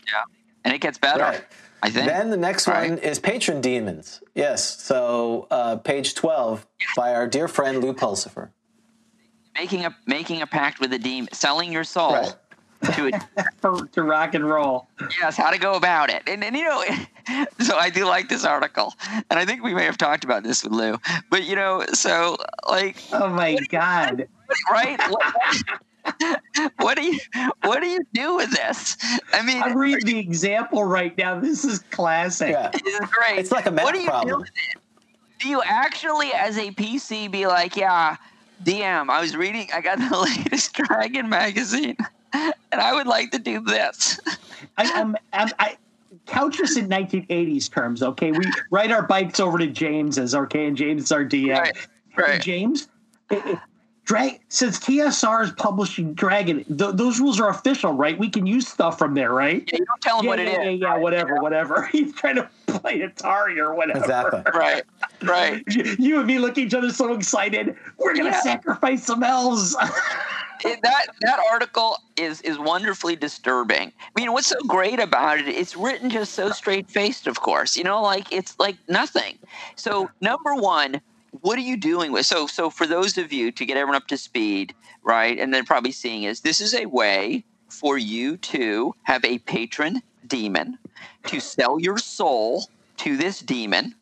Yeah, 0.06 0.22
and 0.64 0.74
it 0.74 0.80
gets 0.80 0.98
better. 0.98 1.22
Right. 1.22 1.44
I 1.86 1.90
think. 1.90 2.06
Then 2.06 2.30
the 2.30 2.36
next 2.36 2.66
Right. 2.66 2.90
one 2.90 2.98
is 2.98 3.18
patron 3.18 3.60
demons. 3.60 4.20
Yes. 4.34 4.82
So 4.82 5.46
uh, 5.50 5.76
page 5.76 6.14
twelve 6.14 6.66
by 6.96 7.14
our 7.14 7.26
dear 7.26 7.48
friend 7.48 7.82
Lew 7.82 7.92
Pulsipher. 7.94 8.50
making 9.58 9.84
a 9.84 9.94
making 10.06 10.42
a 10.42 10.46
pact 10.46 10.80
with 10.80 10.92
a 10.92 10.98
demon, 10.98 11.28
selling 11.32 11.72
your 11.72 11.84
soul 11.84 12.12
Right. 12.12 12.34
to 12.94 13.10
a 13.62 13.86
to 13.92 14.02
rock 14.02 14.34
and 14.34 14.44
roll. 14.48 14.86
yes, 15.20 15.36
how 15.36 15.50
to 15.50 15.58
go 15.58 15.74
about 15.74 16.10
it. 16.10 16.22
And, 16.26 16.42
and 16.44 16.54
you 16.56 16.64
know, 16.64 16.84
so 17.60 17.76
I 17.76 17.88
do 17.90 18.04
like 18.04 18.28
this 18.28 18.44
article, 18.44 18.94
and 19.30 19.38
I 19.38 19.44
think 19.46 19.62
we 19.62 19.74
may 19.74 19.84
have 19.84 19.96
talked 19.98 20.24
about 20.24 20.42
this 20.42 20.62
with 20.64 20.72
Lew. 20.72 20.98
But 21.30 21.44
you 21.44 21.56
know, 21.56 21.84
so 21.94 22.36
like, 22.68 22.96
Oh 23.12 23.28
my 23.28 23.56
god. 23.70 24.28
right? 24.70 25.00
What, 26.18 26.40
what 26.78 26.96
do 26.96 27.04
you 27.04 27.18
what 27.62 27.80
do 27.80 27.88
you 27.88 28.06
do 28.12 28.36
with 28.36 28.50
this? 28.50 28.96
I 29.32 29.42
mean, 29.42 29.62
I 29.62 29.72
read 29.72 30.02
the 30.06 30.18
example 30.18 30.84
right 30.84 31.16
now. 31.18 31.38
This 31.40 31.64
is 31.64 31.80
classic. 31.90 32.50
Yeah. 32.50 32.70
this 32.70 32.82
is 32.82 33.08
great. 33.10 33.38
It's 33.38 33.52
like 33.52 33.66
a 33.66 33.70
math 33.70 33.84
what 33.84 33.94
do 33.94 34.00
you 34.00 34.08
problem. 34.08 34.28
Do, 34.28 34.38
with 34.38 34.48
it? 34.48 34.80
do 35.38 35.48
you 35.48 35.62
actually, 35.64 36.32
as 36.32 36.56
a 36.58 36.70
PC, 36.70 37.30
be 37.30 37.46
like, 37.46 37.76
yeah, 37.76 38.16
DM? 38.64 39.10
I 39.10 39.20
was 39.20 39.36
reading. 39.36 39.68
I 39.74 39.80
got 39.80 39.98
the 40.10 40.18
latest 40.18 40.74
Dragon 40.74 41.28
magazine, 41.28 41.96
and 42.32 42.54
I 42.72 42.94
would 42.94 43.06
like 43.06 43.30
to 43.32 43.38
do 43.38 43.60
this. 43.60 44.20
I, 44.76 44.90
I'm, 44.92 45.16
I'm, 45.32 45.48
I 45.58 45.76
couch 46.26 46.58
this 46.58 46.76
in 46.76 46.88
1980s 46.88 47.70
terms. 47.70 48.02
Okay, 48.02 48.32
we 48.32 48.44
ride 48.70 48.92
our 48.92 49.02
bikes 49.02 49.40
over 49.40 49.58
to 49.58 49.66
James's. 49.66 50.34
Okay, 50.34 50.66
and 50.66 50.76
James 50.76 51.04
is 51.04 51.12
our 51.12 51.24
DM. 51.24 51.58
Right, 51.58 51.88
right. 52.16 52.42
James. 52.42 52.88
Drag 54.06 54.40
since 54.48 54.78
TSR 54.78 55.42
is 55.42 55.50
publishing 55.52 56.14
Dragon, 56.14 56.62
th- 56.64 56.94
those 56.94 57.18
rules 57.18 57.40
are 57.40 57.48
official, 57.48 57.92
right? 57.92 58.16
We 58.16 58.28
can 58.30 58.46
use 58.46 58.68
stuff 58.68 58.98
from 58.98 59.14
there, 59.14 59.32
right? 59.32 59.64
Yeah, 59.72 59.78
you 59.80 59.84
don't 59.84 60.00
tell 60.00 60.16
them 60.18 60.24
yeah, 60.26 60.30
what 60.30 60.38
it 60.38 60.48
is. 60.48 60.54
yeah, 60.54 60.62
yeah, 60.62 60.70
yeah, 60.70 60.96
whatever, 60.98 61.42
whatever. 61.42 61.86
He's 61.92 62.14
trying 62.14 62.36
to 62.36 62.48
play 62.68 63.00
Atari 63.00 63.58
or 63.58 63.74
whatever. 63.74 63.98
Exactly. 63.98 64.42
Right, 64.54 64.84
right. 65.24 65.64
You 65.98 66.18
and 66.18 66.26
me 66.26 66.38
look 66.38 66.52
at 66.52 66.58
each 66.58 66.74
other 66.74 66.90
so 66.90 67.14
excited. 67.14 67.76
We're 67.98 68.14
gonna 68.14 68.30
Yeah. 68.30 68.40
sacrifice 68.42 69.04
some 69.04 69.24
elves. 69.24 69.74
It- 70.64 70.80
that 70.82 71.06
that 71.22 71.40
article 71.50 71.98
is 72.16 72.40
is 72.42 72.58
wonderfully 72.60 73.16
disturbing. 73.16 73.92
I 74.00 74.20
mean, 74.20 74.32
what's 74.32 74.46
so 74.46 74.56
great 74.68 75.00
about 75.00 75.38
it? 75.40 75.48
It's 75.48 75.76
written 75.76 76.10
just 76.10 76.32
so 76.34 76.50
straight 76.50 76.88
faced. 76.88 77.26
Of 77.26 77.40
course, 77.40 77.76
you 77.76 77.82
know, 77.84 78.00
like 78.02 78.32
it's 78.32 78.56
like 78.60 78.76
nothing. 78.88 79.36
So 79.74 80.08
number 80.20 80.54
one, 80.54 81.00
what 81.40 81.58
are 81.58 81.62
you 81.62 81.76
doing 81.76 82.12
with? 82.12 82.26
So 82.26 82.46
so 82.46 82.70
for 82.70 82.86
those 82.86 83.18
of 83.18 83.32
you 83.32 83.52
to 83.52 83.66
get 83.66 83.76
everyone 83.76 83.96
up 83.96 84.08
to 84.08 84.16
speed, 84.16 84.74
right, 85.02 85.38
and 85.38 85.52
then 85.52 85.64
probably 85.64 85.92
seeing 85.92 86.24
is 86.24 86.40
this 86.40 86.60
is 86.60 86.74
a 86.74 86.86
way 86.86 87.44
for 87.68 87.98
you 87.98 88.36
to 88.38 88.94
have 89.02 89.24
a 89.24 89.38
patron 89.40 90.02
demon 90.26 90.78
to 91.26 91.40
sell 91.40 91.78
your 91.78 91.98
soul 91.98 92.68
to 92.98 93.16
this 93.16 93.40
demon, 93.40 93.94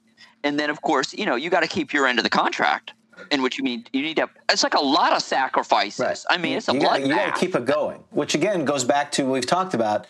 and 0.43 0.59
then 0.59 0.71
of 0.71 0.81
course 0.83 1.13
you 1.15 1.27
know 1.27 1.37
you 1.37 1.51
got 1.51 1.61
to 1.61 1.69
keep 1.69 1.93
your 1.93 2.07
end 2.07 2.19
of 2.19 2.23
the 2.25 2.31
contract. 2.31 2.93
In 3.31 3.43
which 3.43 3.59
you 3.59 3.65
mean 3.65 3.87
you 3.93 4.03
need 4.03 4.17
to. 4.17 4.29
It's 4.51 4.65
like 4.65 4.75
a 4.75 4.81
lot 4.81 5.13
of 5.13 5.23
sacrifices. 5.23 6.01
Right. 6.01 6.25
I 6.31 6.37
mean, 6.37 6.57
it's 6.59 6.69
a 6.69 6.75
you 6.75 6.81
gotta, 6.81 7.01
you 7.07 7.15
got 7.15 7.33
to 7.33 7.41
keep 7.41 7.55
it 7.55 7.65
going, 7.65 8.03
which 8.11 8.35
again 8.35 8.65
goes 8.65 8.83
back 8.83 9.13
to 9.13 9.23
what 9.23 9.35
we've 9.35 9.47
talked 9.47 9.73
about. 9.73 10.09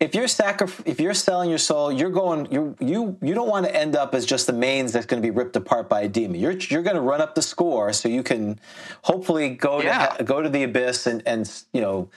If 0.00 0.14
you're 0.14 0.24
sacrif- 0.28 0.82
if 0.86 0.98
you're 0.98 1.12
selling 1.12 1.50
your 1.50 1.58
soul, 1.58 1.92
you're 1.92 2.08
going 2.10 2.50
you 2.50 2.74
you 2.80 3.18
you 3.20 3.34
don't 3.34 3.48
want 3.50 3.66
to 3.66 3.76
end 3.76 3.94
up 3.94 4.14
as 4.14 4.24
just 4.24 4.46
the 4.46 4.52
manes 4.54 4.92
that's 4.92 5.04
going 5.04 5.22
to 5.22 5.26
be 5.26 5.30
ripped 5.30 5.56
apart 5.56 5.90
by 5.90 6.00
a 6.00 6.08
demon. 6.08 6.40
You're 6.40 6.52
you're 6.52 6.82
going 6.82 6.96
to 6.96 7.02
run 7.02 7.20
up 7.20 7.34
the 7.34 7.42
score 7.42 7.92
so 7.92 8.08
you 8.08 8.22
can 8.22 8.58
hopefully 9.02 9.50
go 9.50 9.82
Yeah. 9.82 10.06
to 10.06 10.24
go 10.24 10.40
to 10.40 10.48
the 10.48 10.62
abyss 10.62 11.06
and 11.06 11.22
and 11.26 11.50
you 11.74 11.82
know 11.82 12.08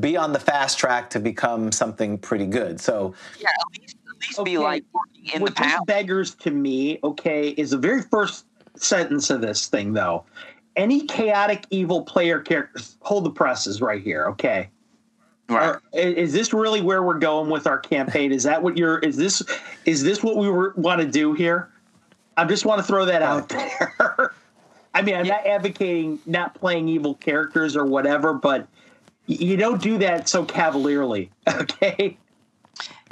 be 0.00 0.16
on 0.16 0.32
the 0.32 0.40
fast 0.40 0.78
track 0.78 1.10
to 1.10 1.20
become 1.20 1.70
something 1.70 2.16
pretty 2.16 2.46
good. 2.46 2.80
So 2.80 3.14
Yeah, 3.38 3.48
at 3.50 3.80
least, 3.82 3.96
at 4.08 4.20
least 4.22 4.38
Okay, 4.38 4.50
be 4.52 4.58
like 4.58 4.84
working 4.94 5.26
in 5.26 5.40
the 5.40 5.42
what 5.42 5.54
this 5.56 5.66
past. 5.66 5.86
beggars 5.86 6.34
to 6.36 6.50
me, 6.50 6.98
okay, 7.04 7.50
is 7.50 7.70
the 7.72 7.78
very 7.78 8.00
first 8.00 8.46
sentence 8.76 9.28
of 9.28 9.42
this 9.42 9.66
thing, 9.66 9.92
though. 9.92 10.24
Any 10.76 11.06
chaotic 11.06 11.66
evil 11.70 12.02
player 12.02 12.40
characters, 12.40 12.96
hold 13.00 13.24
the 13.24 13.30
presses 13.30 13.82
right 13.82 14.02
here, 14.02 14.26
okay? 14.28 14.70
Right. 15.48 15.68
Are- 15.70 15.82
is 15.94 16.32
this 16.32 16.52
really 16.52 16.80
where 16.82 17.02
we're 17.02 17.18
going 17.18 17.48
with 17.50 17.66
our 17.66 17.78
campaign? 17.78 18.32
Is 18.32 18.42
that 18.42 18.62
what 18.62 18.76
you're? 18.76 18.98
Is 18.98 19.16
this 19.16 19.42
is 19.86 20.02
this 20.02 20.22
what 20.22 20.36
we 20.36 20.48
were, 20.48 20.74
want 20.76 21.00
to 21.00 21.06
do 21.06 21.32
here? 21.32 21.70
I 22.36 22.44
just 22.44 22.66
want 22.66 22.78
to 22.80 22.82
throw 22.84 23.04
that 23.06 23.22
out 23.22 23.48
there. 23.48 24.32
I 24.94 25.02
mean, 25.02 25.14
I'm 25.16 25.26
not 25.26 25.46
advocating 25.46 26.18
not 26.26 26.54
playing 26.54 26.88
evil 26.88 27.14
characters 27.14 27.76
or 27.76 27.84
whatever, 27.84 28.32
but 28.34 28.66
you 29.26 29.56
don't 29.56 29.82
do 29.82 29.98
that 29.98 30.28
so 30.28 30.44
cavalierly, 30.44 31.30
okay? 31.48 32.16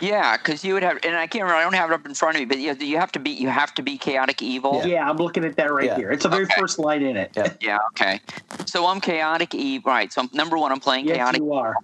Yeah, 0.00 0.36
because 0.36 0.64
you 0.64 0.74
would 0.74 0.82
have, 0.82 0.98
and 1.04 1.16
I 1.16 1.26
can't 1.26 1.42
remember. 1.44 1.56
I 1.56 1.62
don't 1.62 1.74
have 1.74 1.90
it 1.90 1.94
up 1.94 2.06
in 2.06 2.14
front 2.14 2.36
of 2.36 2.40
me, 2.40 2.44
but 2.44 2.58
you, 2.58 2.74
you 2.86 2.98
have 2.98 3.12
to 3.12 3.18
be, 3.18 3.30
you 3.30 3.48
have 3.48 3.74
to 3.74 3.82
be 3.82 3.96
chaotic 3.98 4.42
evil. 4.42 4.76
Yeah. 4.80 4.86
Yeah, 4.86 5.10
I'm 5.10 5.16
looking 5.16 5.44
at 5.44 5.56
that 5.56 5.72
right 5.72 5.86
Yeah. 5.86 5.96
here. 5.96 6.10
It's 6.10 6.22
the 6.24 6.28
very 6.28 6.44
Okay. 6.44 6.54
first 6.58 6.78
line 6.78 7.02
in 7.02 7.16
it. 7.16 7.32
Yeah. 7.36 7.52
Yeah, 7.60 7.78
Okay. 7.94 8.20
So 8.66 8.86
I'm 8.86 9.00
chaotic 9.00 9.54
evil. 9.54 9.90
Right. 9.90 10.12
So 10.12 10.22
I'm, 10.22 10.30
number 10.34 10.58
one, 10.58 10.70
I'm 10.72 10.80
playing 10.80 11.06
Yes, 11.06 11.16
chaotic. 11.16 11.40
you 11.40 11.52
are. 11.54 11.74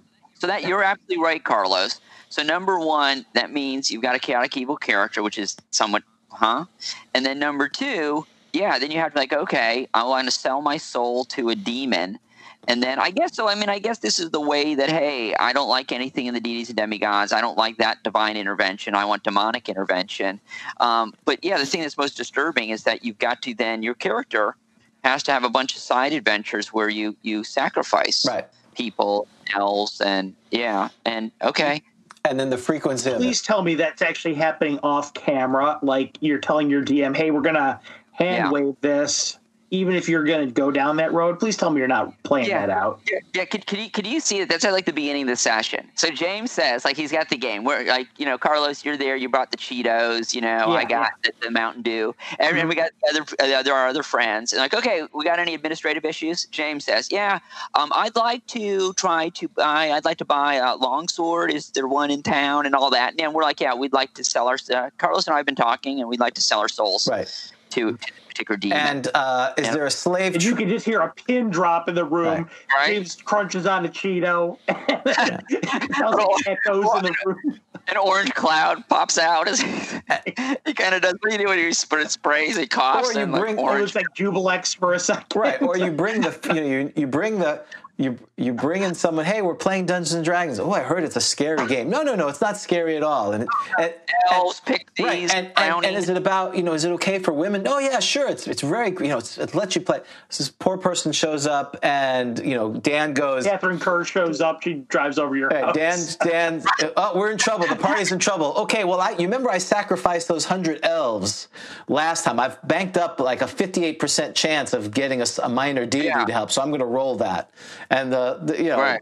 So 0.43 0.47
that 0.47 0.63
you're 0.63 0.83
absolutely 0.83 1.23
right, 1.23 1.41
Carlos. 1.41 2.01
So 2.27 2.43
number 2.43 2.77
one, 2.77 3.25
that 3.33 3.53
means 3.53 3.89
you've 3.89 4.01
got 4.01 4.13
a 4.13 4.19
chaotic 4.19 4.57
evil 4.57 4.75
character, 4.75 5.23
which 5.23 5.37
is 5.37 5.55
somewhat, 5.71 6.03
huh? 6.31 6.65
And 7.13 7.25
then 7.25 7.39
number 7.39 7.69
two, 7.69 8.27
yeah, 8.51 8.77
then 8.77 8.91
you 8.91 8.99
have 8.99 9.13
to 9.13 9.19
like, 9.19 9.31
okay, 9.31 9.87
I 9.93 10.03
want 10.03 10.27
to 10.27 10.31
sell 10.31 10.61
my 10.61 10.75
soul 10.75 11.23
to 11.23 11.47
a 11.47 11.55
demon. 11.55 12.19
And 12.67 12.83
then 12.83 12.99
I 12.99 13.11
guess 13.11 13.33
so. 13.33 13.47
I 13.47 13.55
mean, 13.55 13.69
I 13.69 13.79
guess 13.79 13.99
this 13.99 14.19
is 14.19 14.31
the 14.31 14.41
way 14.41 14.75
that 14.75 14.89
hey, 14.89 15.33
I 15.35 15.53
don't 15.53 15.69
like 15.69 15.93
anything 15.93 16.25
in 16.25 16.33
the 16.33 16.41
deities 16.41 16.67
and 16.67 16.75
demigods. 16.75 17.31
I 17.31 17.39
don't 17.39 17.57
like 17.57 17.77
that 17.77 18.03
divine 18.03 18.35
intervention. 18.35 18.95
I 18.95 19.05
want 19.05 19.23
demonic 19.23 19.69
intervention. 19.69 20.41
Um, 20.81 21.13
but 21.23 21.41
yeah, 21.41 21.57
the 21.57 21.65
thing 21.65 21.83
that's 21.83 21.97
most 21.97 22.17
disturbing 22.17 22.69
is 22.69 22.83
that 22.83 23.05
you've 23.05 23.17
got 23.17 23.41
to 23.43 23.53
then 23.53 23.81
your 23.81 23.93
character 23.93 24.57
has 25.05 25.23
to 25.23 25.31
have 25.31 25.45
a 25.45 25.49
bunch 25.49 25.73
of 25.73 25.79
side 25.79 26.11
adventures 26.11 26.73
where 26.73 26.89
you 26.89 27.15
you 27.21 27.45
sacrifice 27.45 28.25
right, 28.27 28.49
people, 28.75 29.25
elves, 29.55 30.01
and 30.01 30.35
yeah, 30.51 30.89
and 31.05 31.31
okay, 31.41 31.81
and 32.25 32.39
then 32.39 32.49
the 32.49 32.57
frequency 32.57 33.09
of 33.09 33.15
it. 33.17 33.19
Please 33.19 33.41
tell 33.41 33.61
me 33.61 33.75
that's 33.75 34.01
actually 34.01 34.35
happening 34.35 34.79
off 34.83 35.13
camera. 35.13 35.79
Like 35.81 36.17
you're 36.21 36.39
telling 36.39 36.69
your 36.69 36.83
DM, 36.83 37.15
hey, 37.15 37.31
we're 37.31 37.41
going 37.41 37.55
to 37.55 37.79
hand 38.13 38.45
Yeah. 38.45 38.51
wave 38.51 38.75
this. 38.81 39.37
Even 39.73 39.95
if 39.95 40.07
you're 40.07 40.23
going 40.23 40.47
to 40.47 40.53
go 40.53 40.69
down 40.69 40.97
that 40.97 41.11
road, 41.11 41.39
please 41.39 41.57
tell 41.57 41.71
me 41.71 41.79
you're 41.79 41.87
not 41.87 42.13
playing 42.21 42.47
Yeah. 42.47 42.67
that 42.67 42.69
out. 42.69 42.99
Yeah, 43.11 43.17
yeah. 43.33 43.45
Could, 43.45 43.65
could 43.65 43.79
you 43.79 43.89
could 43.89 44.05
you 44.05 44.19
see 44.19 44.37
it? 44.41 44.47
That's 44.47 44.63
at 44.63 44.71
like 44.71 44.85
the 44.85 44.93
beginning 44.93 45.23
of 45.23 45.29
the 45.29 45.35
session. 45.35 45.89
So 45.95 46.11
James 46.11 46.51
says 46.51 46.85
like 46.85 46.95
he's 46.95 47.11
got 47.11 47.29
the 47.29 47.37
game. 47.37 47.63
Where 47.63 47.83
like 47.85 48.07
you 48.17 48.25
know 48.27 48.37
Carlos, 48.37 48.85
you're 48.85 48.97
there. 48.97 49.15
You 49.15 49.29
brought 49.29 49.49
the 49.49 49.57
Cheetos. 49.57 50.35
You 50.35 50.41
know 50.41 50.69
I 50.69 50.85
got 50.85 51.13
the, 51.23 51.33
the 51.41 51.49
Mountain 51.49 51.81
Dew, 51.81 52.13
and 52.37 52.55
then 52.55 52.67
we 52.67 52.75
got 52.75 52.91
the 53.01 53.09
other 53.09 53.53
uh, 53.57 53.63
there 53.63 53.73
are 53.73 53.87
other 53.87 54.03
friends. 54.03 54.53
And 54.53 54.59
like 54.61 54.75
okay, 54.75 55.07
we 55.11 55.23
got 55.23 55.39
any 55.39 55.55
administrative 55.55 56.05
issues? 56.05 56.45
James 56.51 56.85
says 56.85 57.09
yeah. 57.11 57.39
Um, 57.73 57.91
I'd 57.95 58.15
like 58.15 58.45
to 58.47 58.93
try 58.93 59.29
to 59.29 59.47
buy. 59.47 59.89
I'd 59.89 60.05
like 60.05 60.17
to 60.17 60.25
buy 60.25 60.53
a 60.55 60.75
longsword. 60.75 61.51
Is 61.51 61.71
there 61.71 61.87
one 61.87 62.11
in 62.11 62.21
town 62.21 62.67
and 62.67 62.75
all 62.75 62.91
that? 62.91 63.19
And 63.19 63.33
we're 63.33 63.41
like 63.41 63.59
yeah, 63.59 63.73
we'd 63.73 63.93
like 63.93 64.13
to 64.13 64.23
sell 64.23 64.47
our. 64.47 64.57
Uh, 64.71 64.91
Carlos 64.99 65.25
and 65.25 65.33
I 65.33 65.37
have 65.37 65.47
been 65.47 65.55
talking, 65.55 65.99
and 65.99 66.07
we'd 66.07 66.19
like 66.19 66.35
to 66.35 66.41
sell 66.41 66.59
our 66.59 66.69
souls 66.69 67.07
right. 67.09 67.51
To, 67.73 67.93
to 67.93 67.97
a 67.97 68.27
particular 68.27 68.57
demon. 68.57 68.77
And 68.77 69.07
uh, 69.15 69.53
is 69.57 69.65
Yeah. 69.67 69.73
there 69.73 69.85
a 69.87 69.91
slave? 69.91 70.33
And 70.35 70.43
you 70.43 70.55
can 70.55 70.69
just 70.69 70.85
hear 70.85 70.99
a 71.01 71.11
pin 71.11 71.49
drop 71.49 71.89
in 71.89 71.95
the 71.95 72.05
room. 72.05 72.25
Right. 72.27 72.45
Right. 72.75 72.87
James 72.87 73.15
crunches 73.15 73.65
on 73.65 73.85
a 73.85 73.89
Cheeto. 73.89 74.57
it 74.67 75.95
sounds 75.95 76.15
like 76.15 76.47
echoes 76.47 76.85
in 76.97 77.03
the 77.03 77.15
room. 77.25 77.59
an 77.87 77.97
orange 77.97 78.33
cloud 78.35 78.87
pops 78.89 79.17
out. 79.17 79.47
As 79.47 79.59
he 80.65 80.73
kind 80.73 80.93
of 80.95 81.01
does 81.01 81.13
what 81.19 81.29
do 81.29 81.31
you 81.31 81.37
do 81.39 81.47
when 81.47 81.57
he 81.57 81.73
sp- 81.73 82.05
sprays? 82.09 82.57
He 82.57 82.67
coughs 82.67 83.09
Or 83.09 83.13
you 83.13 83.19
and 83.21 83.31
like 83.31 83.41
bring- 83.41 83.57
It 83.57 83.61
orange. 83.61 83.81
looks 83.81 83.95
like 83.95 84.05
Juiblex 84.15 84.75
for 84.77 84.93
a 84.93 84.99
second. 84.99 85.25
right 85.39 85.61
or 85.61 85.77
you 85.77 85.91
bring 85.91 86.21
the 86.21 86.37
you, 86.49 86.53
know, 86.53 86.61
you, 86.67 86.93
you 86.95 87.07
bring 87.07 87.39
the 87.39 87.61
you 87.97 88.17
you 88.37 88.53
bring 88.53 88.81
in 88.81 88.95
someone 88.95 89.23
hey 89.23 89.43
we're 89.43 89.53
playing 89.53 89.85
dungeons 89.85 90.13
and 90.13 90.25
dragons 90.25 90.59
oh 90.59 90.71
i 90.71 90.79
heard 90.79 91.03
it's 91.03 91.15
a 91.15 91.21
scary 91.21 91.67
game 91.67 91.91
no 91.91 92.01
no 92.01 92.15
no 92.15 92.27
it's 92.27 92.41
not 92.41 92.57
scary 92.57 92.97
at 92.97 93.03
all 93.03 93.33
and, 93.33 93.43
it, 93.43 93.49
and 93.79 93.93
Elves, 94.31 94.61
pixies, 94.61 94.87
right 95.05 95.33
and, 95.35 95.51
and, 95.57 95.85
and 95.85 95.95
is 95.95 96.09
it 96.09 96.17
about 96.17 96.55
you 96.57 96.63
know 96.63 96.73
is 96.73 96.85
it 96.85 96.91
okay 96.93 97.19
for 97.19 97.33
women 97.33 97.67
oh 97.67 97.77
yeah 97.77 97.99
sure 97.99 98.27
it's 98.27 98.47
it's 98.47 98.63
very 98.63 98.89
you 98.89 99.09
know 99.09 99.19
it's, 99.19 99.37
it 99.37 99.53
lets 99.53 99.75
you 99.75 99.81
play 99.81 99.99
this 100.35 100.49
poor 100.49 100.75
person 100.77 101.11
shows 101.11 101.45
up 101.45 101.77
and 101.83 102.39
you 102.43 102.55
know 102.55 102.73
dan 102.73 103.13
goes 103.13 103.45
Katharine 103.45 103.77
Kerr 103.79 104.03
shows 104.03 104.41
up. 104.41 104.63
She 104.63 104.73
drives 104.89 105.19
over 105.19 105.35
your 105.35 105.49
Hey, 105.49 105.61
house. 105.61 105.75
Dan, 105.75 105.99
Dan, 106.23 106.63
uh, 106.81 106.89
oh, 106.97 107.17
we're 107.19 107.31
in 107.31 107.37
trouble. 107.37 107.67
The 107.67 107.75
party's 107.75 108.11
in 108.11 108.19
trouble. 108.19 108.53
Okay, 108.57 108.83
well, 108.83 108.99
I, 109.01 109.11
you 109.11 109.25
remember 109.25 109.49
I 109.49 109.57
sacrificed 109.57 110.27
those 110.27 110.45
hundred 110.45 110.79
elves 110.83 111.49
last 111.87 112.23
time. 112.23 112.39
I've 112.39 112.65
banked 112.67 112.97
up 112.97 113.19
like 113.19 113.41
a 113.41 113.47
fifty-eight 113.47 113.99
percent 113.99 114.35
chance 114.35 114.73
of 114.73 114.91
getting 114.91 115.21
a 115.21 115.49
minor 115.49 115.85
deity 115.85 116.07
Yeah. 116.07 116.25
to 116.25 116.33
help, 116.33 116.51
so 116.51 116.61
I'm 116.61 116.69
going 116.69 116.79
to 116.79 116.85
roll 116.85 117.15
that. 117.17 117.51
And 117.93 118.13
the, 118.13 118.39
the 118.43 118.57
you 118.57 118.69
know, 118.71 118.79
Right. 118.81 119.01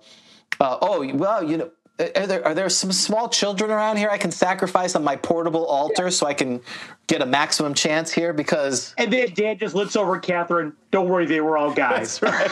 uh, 0.59 0.77
oh 0.81 1.07
well, 1.15 1.43
you 1.43 1.57
know. 1.57 1.71
Are 2.17 2.27
there, 2.27 2.45
are 2.47 2.55
there 2.55 2.69
some 2.69 2.91
small 2.91 3.29
children 3.29 3.71
around 3.71 3.97
here 3.97 4.09
I 4.09 4.17
can 4.17 4.31
sacrifice 4.31 4.95
on 4.95 5.03
my 5.03 5.17
portable 5.17 5.65
altar 5.67 6.11
so 6.11 6.27
I 6.27 6.33
can 6.33 6.61
get 7.07 7.21
a 7.21 7.27
maximum 7.27 7.75
chance 7.75 8.11
here? 8.11 8.33
Because 8.33 8.95
And 8.97 9.13
then 9.13 9.33
Dan 9.35 9.59
just 9.59 9.75
looks 9.75 9.95
over 9.95 10.15
at 10.17 10.23
Katharine. 10.23 10.73
Don't 10.91 11.09
worry, 11.09 11.27
they 11.27 11.41
were 11.41 11.57
all 11.57 11.73
guys. 11.73 12.21
right? 12.23 12.51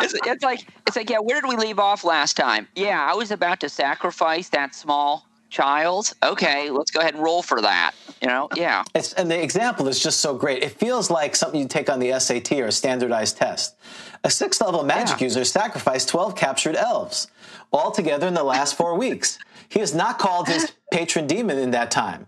it's, 0.00 0.14
it's 0.26 0.44
like 0.44 0.68
it's 0.86 0.96
like 0.96 1.10
yeah. 1.10 1.18
Where 1.18 1.40
did 1.40 1.48
we 1.48 1.56
leave 1.56 1.80
off 1.80 2.04
last 2.04 2.36
time? 2.36 2.68
Yeah, 2.76 3.04
I 3.10 3.14
was 3.16 3.32
about 3.32 3.60
to 3.60 3.68
sacrifice 3.68 4.50
that 4.50 4.74
small 4.74 5.26
child. 5.54 6.12
Okay, 6.22 6.68
let's 6.70 6.90
go 6.90 7.00
ahead 7.00 7.14
and 7.14 7.22
roll 7.22 7.40
for 7.42 7.60
that. 7.62 7.92
You 8.20 8.28
know? 8.28 8.48
Yeah. 8.56 8.82
It's, 8.94 9.12
and 9.14 9.30
the 9.30 9.40
example 9.40 9.86
is 9.88 10.00
just 10.00 10.20
so 10.20 10.34
great. 10.34 10.62
It 10.62 10.72
feels 10.72 11.10
like 11.10 11.36
something 11.36 11.60
you 11.60 11.68
take 11.68 11.88
on 11.88 12.00
the 12.00 12.18
SAT 12.18 12.52
or 12.52 12.66
a 12.66 12.72
standardized 12.72 13.36
test. 13.36 13.76
A 14.24 14.30
sixth 14.30 14.60
level 14.60 14.82
magic 14.82 15.20
Yeah. 15.20 15.24
user 15.26 15.44
sacrificed 15.44 16.08
12 16.08 16.34
captured 16.34 16.74
elves, 16.76 17.28
all 17.72 17.90
together 17.92 18.26
in 18.26 18.34
the 18.34 18.42
last 18.44 18.74
four 18.76 18.96
weeks. 19.04 19.38
He 19.68 19.78
has 19.80 19.94
not 19.94 20.18
called 20.18 20.48
his 20.48 20.72
patron 20.92 21.26
demon 21.26 21.58
in 21.58 21.70
that 21.72 21.90
time. 21.90 22.26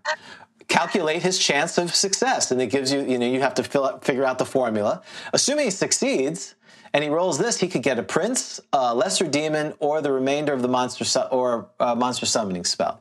Calculate 0.68 1.22
his 1.22 1.38
chance 1.38 1.78
of 1.78 1.94
success, 1.94 2.50
and 2.50 2.60
it 2.60 2.68
gives 2.68 2.92
you, 2.92 3.00
you 3.02 3.18
know, 3.18 3.26
you 3.26 3.40
have 3.40 3.54
to 3.54 3.62
fill 3.62 3.84
out, 3.86 4.04
figure 4.04 4.24
out 4.24 4.38
the 4.38 4.44
formula. 4.44 5.00
Assuming 5.32 5.66
he 5.66 5.70
succeeds 5.70 6.56
and 6.92 7.04
he 7.04 7.10
rolls 7.10 7.38
this, 7.38 7.58
he 7.60 7.68
could 7.68 7.82
get 7.84 7.98
a 7.98 8.02
prince, 8.02 8.60
a 8.72 8.92
lesser 8.94 9.26
demon, 9.28 9.74
or 9.78 10.00
the 10.00 10.10
remainder 10.10 10.52
of 10.52 10.62
the 10.62 10.68
monster 10.68 11.04
su- 11.04 11.20
or 11.30 11.68
uh, 11.78 11.94
monster 11.94 12.26
summoning 12.26 12.64
spell. 12.64 13.00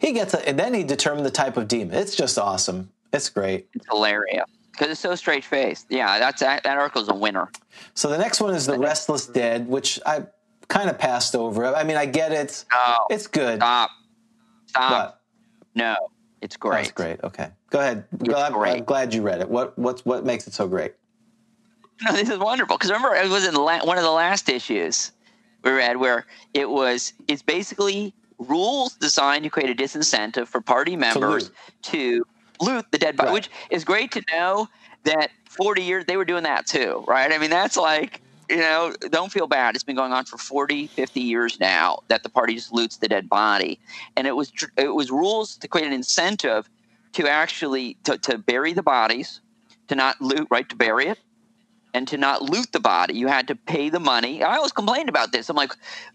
He 0.00 0.12
gets 0.12 0.32
a, 0.34 0.48
and 0.48 0.58
then 0.58 0.72
he 0.72 0.82
determined 0.82 1.26
the 1.26 1.30
type 1.30 1.56
of 1.58 1.68
demon. 1.68 1.94
It's 1.94 2.16
just 2.16 2.38
awesome. 2.38 2.90
It's 3.12 3.28
great. 3.28 3.68
It's 3.74 3.86
hilarious 3.86 4.46
because 4.72 4.88
it's 4.90 5.00
so 5.00 5.14
straight 5.14 5.44
faced. 5.44 5.86
Yeah, 5.90 6.18
that's 6.18 6.40
that, 6.40 6.64
article's 6.64 7.08
a 7.10 7.14
winner. 7.14 7.50
So 7.94 8.08
the 8.08 8.16
next 8.16 8.40
one 8.40 8.54
is 8.54 8.64
the 8.66 8.78
Restless 8.78 9.26
Dead, 9.26 9.68
which 9.68 10.00
I 10.06 10.24
kind 10.68 10.88
of 10.88 10.98
passed 10.98 11.36
over. 11.36 11.66
I 11.66 11.84
mean, 11.84 11.98
I 11.98 12.06
get 12.06 12.32
it. 12.32 12.64
No. 12.72 13.06
It's 13.10 13.26
good. 13.26 13.58
Stop. 13.58 13.90
Stop. 14.66 14.90
But 14.90 15.20
No, 15.74 15.96
it's 16.40 16.56
oh, 16.56 16.70
great. 16.70 16.80
it's 16.82 16.92
great. 16.92 17.22
Okay, 17.22 17.50
go 17.68 17.80
ahead. 17.80 18.04
Glad, 18.16 18.54
great. 18.54 18.78
I'm 18.78 18.84
glad 18.84 19.12
you 19.12 19.20
read 19.20 19.42
it. 19.42 19.50
What 19.50 19.78
what's 19.78 20.06
what 20.06 20.24
makes 20.24 20.46
it 20.46 20.54
so 20.54 20.66
great? 20.66 20.94
No, 22.06 22.12
this 22.16 22.30
is 22.30 22.38
wonderful 22.38 22.78
because 22.78 22.90
remember 22.90 23.14
it 23.16 23.28
was 23.28 23.46
in 23.46 23.54
la- 23.54 23.84
one 23.84 23.98
of 23.98 24.04
the 24.04 24.10
last 24.10 24.48
issues 24.48 25.12
we 25.62 25.72
read 25.72 25.98
where 25.98 26.24
it 26.54 26.70
was 26.70 27.12
it's 27.28 27.42
basically 27.42 28.14
rules 28.40 28.94
designed 28.94 29.44
to 29.44 29.50
create 29.50 29.70
a 29.70 29.74
disincentive 29.74 30.48
for 30.48 30.60
party 30.60 30.96
members 30.96 31.44
loot. 31.44 31.54
to 31.82 32.26
loot 32.60 32.86
the 32.90 32.98
dead 32.98 33.16
body, 33.16 33.28
Right. 33.28 33.34
which 33.34 33.50
is 33.70 33.84
great 33.84 34.10
to 34.12 34.22
know 34.32 34.68
that 35.04 35.30
40 35.48 35.82
years 35.82 36.04
they 36.06 36.16
were 36.16 36.24
doing 36.24 36.42
that 36.44 36.66
too, 36.66 37.04
right? 37.06 37.32
I 37.32 37.38
mean, 37.38 37.50
that's 37.50 37.76
like 37.76 38.20
you 38.48 38.56
know, 38.56 38.92
don't 39.10 39.30
feel 39.30 39.46
bad. 39.46 39.76
It's 39.76 39.84
been 39.84 39.94
going 39.94 40.12
on 40.12 40.24
for 40.24 40.36
40, 40.36 40.88
50 40.88 41.20
years 41.20 41.60
now 41.60 42.00
that 42.08 42.24
the 42.24 42.28
party 42.28 42.56
just 42.56 42.72
loots 42.72 42.96
the 42.96 43.06
dead 43.06 43.28
body, 43.28 43.78
and 44.16 44.26
it 44.26 44.34
was 44.34 44.50
it 44.76 44.92
was 44.92 45.08
rules 45.12 45.56
to 45.58 45.68
create 45.68 45.86
an 45.86 45.92
incentive 45.92 46.68
to 47.12 47.28
actually 47.28 47.96
to, 48.04 48.18
to 48.18 48.38
bury 48.38 48.72
the 48.72 48.82
bodies, 48.82 49.40
to 49.86 49.94
not 49.94 50.20
loot, 50.20 50.48
right? 50.50 50.68
To 50.68 50.74
bury 50.74 51.06
it, 51.06 51.18
and 51.94 52.06
to 52.08 52.16
not 52.16 52.42
loot 52.42 52.72
the 52.72 52.80
body. 52.80 53.14
You 53.14 53.26
had 53.26 53.48
to 53.48 53.54
pay 53.54 53.88
the 53.88 54.00
money. 54.00 54.42
I 54.42 54.56
always 54.56 54.72
complained 54.72 55.08
about 55.08 55.32
this. 55.32 55.48
I'm 55.48 55.56
like, 55.56 55.72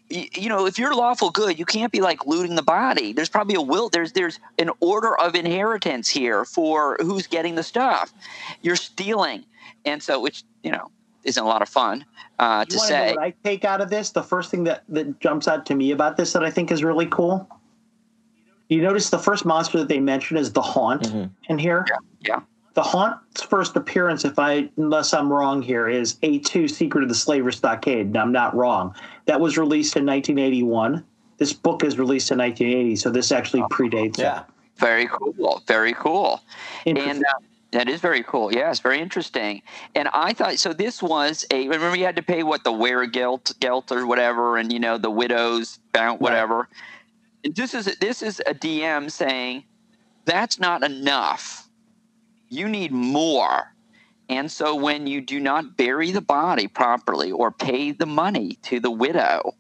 you 0.10 0.50
know, 0.50 0.66
if 0.66 0.78
you're 0.78 0.96
lawful 0.96 1.32
good, 1.32 1.60
you 1.60 1.66
can't 1.66 1.92
be 1.92 2.02
like 2.02 2.26
looting 2.26 2.56
the 2.56 2.64
body. 2.64 3.14
There's 3.14 3.30
probably 3.30 3.56
a 3.56 3.62
will. 3.62 3.90
There's 3.90 4.12
there's 4.14 4.40
an 4.60 4.70
order 4.80 5.18
of 5.20 5.36
inheritance 5.36 6.10
here 6.10 6.46
for 6.46 6.98
who's 7.02 7.28
getting 7.28 7.56
the 7.56 7.64
stuff. 7.64 8.14
You're 8.62 8.76
stealing, 8.76 9.46
and 9.86 10.02
so 10.02 10.20
which 10.20 10.44
you 10.64 10.72
know 10.72 10.92
isn't 11.24 11.44
a 11.44 11.48
lot 11.48 11.62
of 11.62 11.70
fun 11.70 12.06
uh, 12.40 12.66
to 12.66 12.80
say. 12.80 13.14
what 13.14 13.24
I 13.24 13.34
take 13.44 13.66
out 13.66 13.82
of 13.82 13.90
this, 13.90 14.12
the 14.12 14.24
first 14.24 14.52
thing 14.52 14.64
that 14.66 14.84
that 14.90 15.20
jumps 15.20 15.48
out 15.48 15.66
to 15.68 15.76
me 15.76 15.92
about 15.92 16.18
this 16.18 16.34
that 16.34 16.44
I 16.44 16.52
think 16.52 16.72
is 16.72 16.84
really 16.84 17.08
cool. 17.08 17.50
You 18.70 18.82
notice 18.82 19.12
the 19.12 19.20
first 19.20 19.46
monster 19.46 19.78
that 19.78 19.90
they 19.90 20.00
mention 20.00 20.38
is 20.38 20.54
the 20.54 20.62
haunt 20.62 21.04
mm-hmm. 21.04 21.26
in 21.50 21.60
here. 21.60 21.86
Yeah. 21.88 21.98
yeah 22.22 22.40
the 22.76 22.84
Haunt's 22.84 23.42
first 23.42 23.76
appearance, 23.78 24.26
if 24.26 24.38
I 24.38 24.70
unless 24.78 25.14
I'm 25.14 25.32
wrong 25.32 25.62
here, 25.62 25.88
is 25.88 26.16
A2 26.16 26.70
Secret 26.70 27.04
of 27.04 27.10
the 27.10 27.16
Slaver 27.16 27.52
Stockade. 27.52 28.08
And 28.08 28.18
I'm 28.18 28.34
not 28.34 28.54
wrong. 28.54 28.94
That 29.26 29.40
was 29.40 29.58
released 29.58 29.96
in 29.96 30.06
1981. 30.06 31.04
This 31.38 31.54
book 31.54 31.84
is 31.84 31.98
released 31.98 32.32
in 32.32 32.38
1980, 32.38 32.96
so 32.98 33.10
this 33.10 33.32
actually 33.32 33.64
predates 33.64 34.18
yeah. 34.18 34.42
it. 34.42 34.46
Very 34.78 35.08
cool. 35.08 35.64
Very 35.68 35.94
cool. 35.94 36.42
And 36.86 36.98
uh, 36.98 37.34
that 37.72 37.88
is 37.88 38.02
very 38.02 38.24
cool. 38.24 38.54
Yes, 38.54 38.80
very 38.80 39.00
interesting. 39.00 39.62
And 39.96 40.10
I 40.14 40.34
thought 40.34 40.60
so. 40.60 40.74
This 40.74 41.02
was 41.02 41.46
a 41.52 41.68
remember 41.70 41.98
you 41.98 42.06
had 42.06 42.18
to 42.18 42.24
pay 42.24 42.44
what 42.44 42.66
the 42.66 42.74
wear 42.74 43.06
guilt, 43.06 43.54
guilt 43.62 43.90
or 43.92 44.06
whatever, 44.06 44.58
and 44.58 44.72
you 44.72 44.80
know 44.80 44.98
the 44.98 45.10
widows 45.10 45.80
bound 45.94 46.20
whatever. 46.20 46.58
Right. 46.58 46.68
And 47.46 47.56
this 47.56 47.74
is 47.74 47.86
this 48.02 48.22
is 48.22 48.42
a 48.46 48.54
DM 48.54 49.10
saying 49.10 49.64
that's 50.26 50.60
not 50.60 50.84
enough 50.84 51.65
you 52.56 52.70
need 52.70 52.92
more. 52.92 53.74
And 54.30 54.52
so 54.52 54.76
when 54.76 55.06
you 55.06 55.22
do 55.22 55.40
not 55.40 55.78
bury 55.78 56.12
the 56.12 56.22
body 56.22 56.68
properly 56.68 57.32
or 57.32 57.52
pay 57.52 57.92
the 57.92 58.06
money 58.06 58.58
to 58.64 58.80
the 58.80 58.90
widow, 58.90 59.54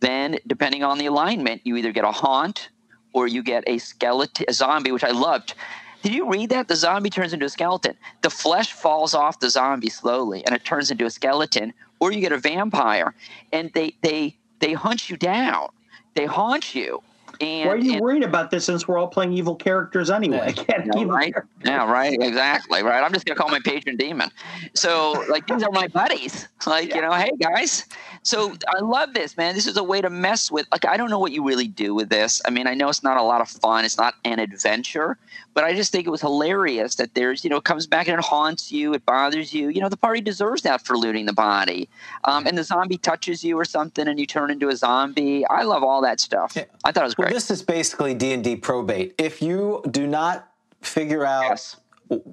then 0.00 0.38
depending 0.46 0.82
on 0.82 0.98
the 0.98 1.06
alignment, 1.06 1.60
you 1.64 1.76
either 1.76 1.92
get 1.92 2.04
a 2.04 2.10
haunt 2.10 2.70
or 3.12 3.28
you 3.28 3.42
get 3.42 3.64
a 3.66 3.78
skeleton, 3.78 4.46
a 4.48 4.52
zombie, 4.52 4.92
which 4.92 5.04
I 5.04 5.10
loved. 5.10 5.54
Did 6.02 6.14
you 6.14 6.28
read 6.30 6.50
that? 6.50 6.68
The 6.68 6.76
zombie 6.76 7.10
turns 7.10 7.32
into 7.32 7.46
a 7.46 7.50
skeleton. 7.50 7.96
The 8.22 8.30
flesh 8.30 8.72
falls 8.72 9.14
off 9.14 9.38
the 9.38 9.50
zombie 9.50 9.90
slowly 9.90 10.44
and 10.46 10.54
it 10.54 10.64
turns 10.64 10.90
into 10.90 11.04
a 11.04 11.10
skeleton, 11.10 11.74
or 12.00 12.10
you 12.10 12.20
get 12.20 12.32
a 12.32 12.38
vampire. 12.38 13.14
And 13.52 13.70
they 13.74 13.94
they 14.00 14.36
they 14.60 14.72
hunt 14.72 15.10
you 15.10 15.16
down. 15.16 15.68
They 16.14 16.24
haunt 16.24 16.74
you. 16.74 17.02
And, 17.40 17.68
Why 17.68 17.74
are 17.74 17.78
you 17.78 17.92
and, 17.92 18.00
worried 18.00 18.22
about 18.22 18.50
this 18.50 18.66
since 18.66 18.86
we're 18.86 18.98
all 18.98 19.08
playing 19.08 19.32
evil 19.32 19.54
characters 19.54 20.10
anyway? 20.10 20.52
Yeah, 20.68 20.84
yeah 20.94 21.04
right? 21.04 21.34
yeah, 21.64 21.90
right. 21.90 22.16
Exactly. 22.20 22.82
Right. 22.82 23.02
I'm 23.02 23.12
just 23.12 23.24
gonna 23.24 23.36
call 23.36 23.48
my 23.48 23.60
patron 23.64 23.96
demon. 23.96 24.30
So 24.74 25.24
like 25.30 25.46
these 25.46 25.62
are 25.62 25.70
my 25.70 25.88
buddies. 25.88 26.48
Like 26.66 26.90
yeah. 26.90 26.96
you 26.96 27.02
know, 27.02 27.12
hey 27.12 27.30
guys. 27.40 27.86
So 28.22 28.54
I 28.68 28.80
love 28.80 29.14
this, 29.14 29.36
man. 29.38 29.54
This 29.54 29.66
is 29.66 29.76
a 29.78 29.82
way 29.82 30.02
to 30.02 30.10
mess 30.10 30.50
with. 30.50 30.66
Like 30.70 30.84
I 30.84 30.98
don't 30.98 31.08
know 31.08 31.18
what 31.18 31.32
you 31.32 31.42
really 31.42 31.68
do 31.68 31.94
with 31.94 32.10
this. 32.10 32.42
I 32.46 32.50
mean, 32.50 32.66
I 32.66 32.74
know 32.74 32.90
it's 32.90 33.02
not 33.02 33.16
a 33.16 33.22
lot 33.22 33.40
of 33.40 33.48
fun. 33.48 33.84
It's 33.86 33.96
not 33.96 34.14
an 34.24 34.38
adventure, 34.38 35.16
but 35.54 35.64
I 35.64 35.74
just 35.74 35.92
think 35.92 36.06
it 36.06 36.10
was 36.10 36.20
hilarious 36.20 36.94
that 36.96 37.14
there's 37.14 37.44
you 37.44 37.50
know 37.50 37.56
it 37.56 37.64
comes 37.64 37.86
back 37.86 38.08
and 38.08 38.18
it 38.18 38.24
haunts 38.24 38.70
you. 38.70 38.94
It 38.94 39.04
bothers 39.04 39.52
you. 39.52 39.68
You 39.68 39.80
know, 39.80 39.88
the 39.88 39.96
party 39.96 40.20
deserves 40.20 40.62
that 40.62 40.84
for 40.84 40.96
looting 40.96 41.26
the 41.26 41.32
body. 41.32 41.88
Um, 42.24 42.46
and 42.46 42.56
the 42.56 42.64
zombie 42.64 42.98
touches 42.98 43.42
you 43.42 43.58
or 43.58 43.64
something, 43.64 44.06
and 44.06 44.18
you 44.18 44.26
turn 44.26 44.50
into 44.50 44.68
a 44.68 44.76
zombie. 44.76 45.46
I 45.46 45.62
love 45.62 45.82
all 45.82 46.02
that 46.02 46.20
stuff. 46.20 46.52
Yeah. 46.54 46.64
I 46.84 46.92
thought 46.92 47.02
it 47.02 47.06
was 47.06 47.14
great. 47.14 47.26
Well, 47.26 47.34
this 47.34 47.50
is 47.50 47.62
basically 47.62 48.14
D 48.14 48.32
and 48.32 48.44
D 48.44 48.56
probate. 48.56 49.14
If 49.18 49.42
you 49.42 49.82
do 49.90 50.06
not 50.06 50.48
figure 50.82 51.24
out, 51.24 51.42
yes. 51.42 51.76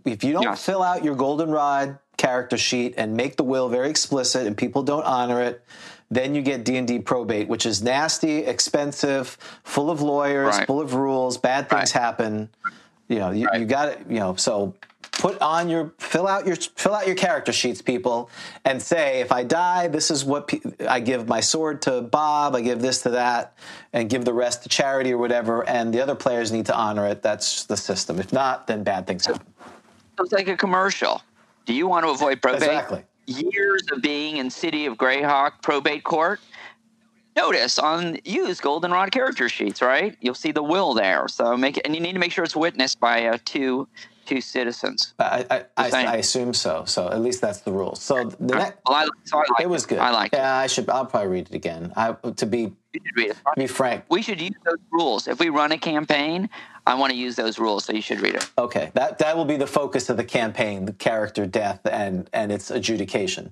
if 0.05 0.23
you 0.23 0.33
don't 0.33 0.43
yes. 0.43 0.65
fill 0.65 0.83
out 0.83 1.03
your 1.03 1.15
goldenrod 1.15 1.99
character 2.17 2.57
sheet 2.57 2.95
and 2.97 3.15
make 3.15 3.37
the 3.37 3.43
will 3.43 3.69
very 3.69 3.89
explicit, 3.89 4.47
and 4.47 4.57
people 4.57 4.83
don't 4.83 5.05
honor 5.05 5.41
it, 5.41 5.63
then 6.09 6.33
you 6.33 6.41
get 6.41 6.63
D&D 6.63 6.99
probate, 6.99 7.47
which 7.47 7.65
is 7.65 7.83
nasty, 7.83 8.39
expensive, 8.39 9.37
full 9.63 9.89
of 9.89 10.01
lawyers, 10.01 10.57
right. 10.57 10.67
full 10.67 10.79
of 10.79 10.93
rules, 10.93 11.37
bad 11.37 11.69
things 11.69 11.93
right. 11.93 12.01
happen. 12.01 12.49
You 13.07 13.19
know, 13.19 13.31
you, 13.31 13.45
right. 13.47 13.59
you 13.59 13.65
got 13.65 13.89
it, 13.89 13.99
you 14.09 14.19
know, 14.19 14.35
so 14.35 14.75
put 15.11 15.39
on 15.41 15.69
your 15.69 15.93
fill 15.97 16.27
out 16.27 16.45
your 16.45 16.55
fill 16.55 16.93
out 16.93 17.07
your 17.07 17.15
character 17.15 17.51
sheets 17.51 17.81
people 17.81 18.29
and 18.65 18.79
say 18.79 19.19
if 19.19 19.31
i 19.31 19.43
die 19.43 19.87
this 19.87 20.11
is 20.11 20.23
what 20.23 20.47
pe- 20.47 20.59
i 20.87 20.99
give 20.99 21.27
my 21.27 21.39
sword 21.39 21.81
to 21.81 22.01
bob 22.01 22.55
i 22.55 22.61
give 22.61 22.81
this 22.81 23.01
to 23.01 23.09
that 23.09 23.55
and 23.93 24.09
give 24.09 24.25
the 24.25 24.33
rest 24.33 24.61
to 24.61 24.69
charity 24.69 25.11
or 25.11 25.17
whatever 25.17 25.67
and 25.67 25.91
the 25.91 25.99
other 25.99 26.13
players 26.13 26.51
need 26.51 26.67
to 26.67 26.75
honor 26.75 27.07
it 27.07 27.23
that's 27.23 27.65
the 27.65 27.77
system. 27.77 28.19
If 28.19 28.31
not 28.31 28.67
then 28.67 28.83
bad 28.83 29.07
things 29.07 29.25
happen. 29.25 29.45
it's 30.19 30.31
like 30.31 30.47
a 30.47 30.57
commercial. 30.57 31.21
Do 31.65 31.73
you 31.73 31.87
want 31.87 32.05
to 32.05 32.11
avoid 32.11 32.41
probate? 32.41 32.63
Exactly. 32.63 33.03
Years 33.25 33.83
of 33.91 34.01
being 34.01 34.37
in 34.37 34.49
city 34.49 34.85
of 34.85 34.97
greyhawk 34.97 35.61
probate 35.61 36.03
court 36.03 36.39
notice 37.37 37.77
on 37.79 38.17
use 38.25 38.59
goldenrod 38.59 39.11
character 39.11 39.47
sheets 39.47 39.81
right 39.81 40.17
you'll 40.21 40.33
see 40.33 40.51
the 40.51 40.63
will 40.63 40.93
there 40.93 41.27
so 41.27 41.55
make 41.55 41.77
it 41.77 41.85
and 41.85 41.95
you 41.95 42.01
need 42.01 42.13
to 42.13 42.19
make 42.19 42.31
sure 42.31 42.43
it's 42.43 42.55
witnessed 42.55 42.99
by 42.99 43.27
uh, 43.27 43.37
two 43.45 43.87
two 44.27 44.41
citizens. 44.41 45.13
I, 45.17 45.45
I, 45.49 45.65
I, 45.77 46.05
I, 46.05 46.15
assume 46.17 46.53
so. 46.53 46.83
So 46.85 47.09
at 47.09 47.21
least 47.21 47.41
that's 47.41 47.61
the 47.61 47.71
rule. 47.71 47.95
So 47.95 48.25
the 48.25 48.55
next, 48.55 48.79
well, 48.85 49.09
so 49.23 49.41
it 49.59 49.69
was 49.69 49.85
good. 49.85 49.99
I 49.99 50.11
like 50.11 50.33
yeah. 50.33 50.57
I 50.57 50.67
should. 50.67 50.89
I'll 50.89 51.05
probably 51.05 51.29
read 51.29 51.47
it 51.49 51.55
again. 51.55 51.93
I, 51.95 52.11
to 52.11 52.45
be 52.45 52.73
to 52.93 53.33
be 53.55 53.67
frank, 53.67 54.03
we 54.09 54.21
should 54.21 54.41
use 54.41 54.55
those 54.65 54.77
rules. 54.91 55.27
If 55.27 55.39
we 55.39 55.49
run 55.49 55.71
a 55.71 55.77
campaign, 55.77 56.49
I 56.85 56.95
want 56.95 57.11
to 57.11 57.17
use 57.17 57.35
those 57.35 57.57
rules. 57.57 57.85
So 57.85 57.93
you 57.93 58.01
should 58.01 58.21
read 58.21 58.35
it. 58.35 58.49
Okay, 58.57 58.91
that 58.93 59.17
that 59.19 59.35
will 59.35 59.45
be 59.45 59.57
the 59.57 59.67
focus 59.67 60.09
of 60.09 60.17
the 60.17 60.23
campaign: 60.23 60.85
the 60.85 60.93
character 60.93 61.45
death 61.45 61.79
and 61.85 62.29
and 62.33 62.51
its 62.51 62.69
adjudication. 62.69 63.51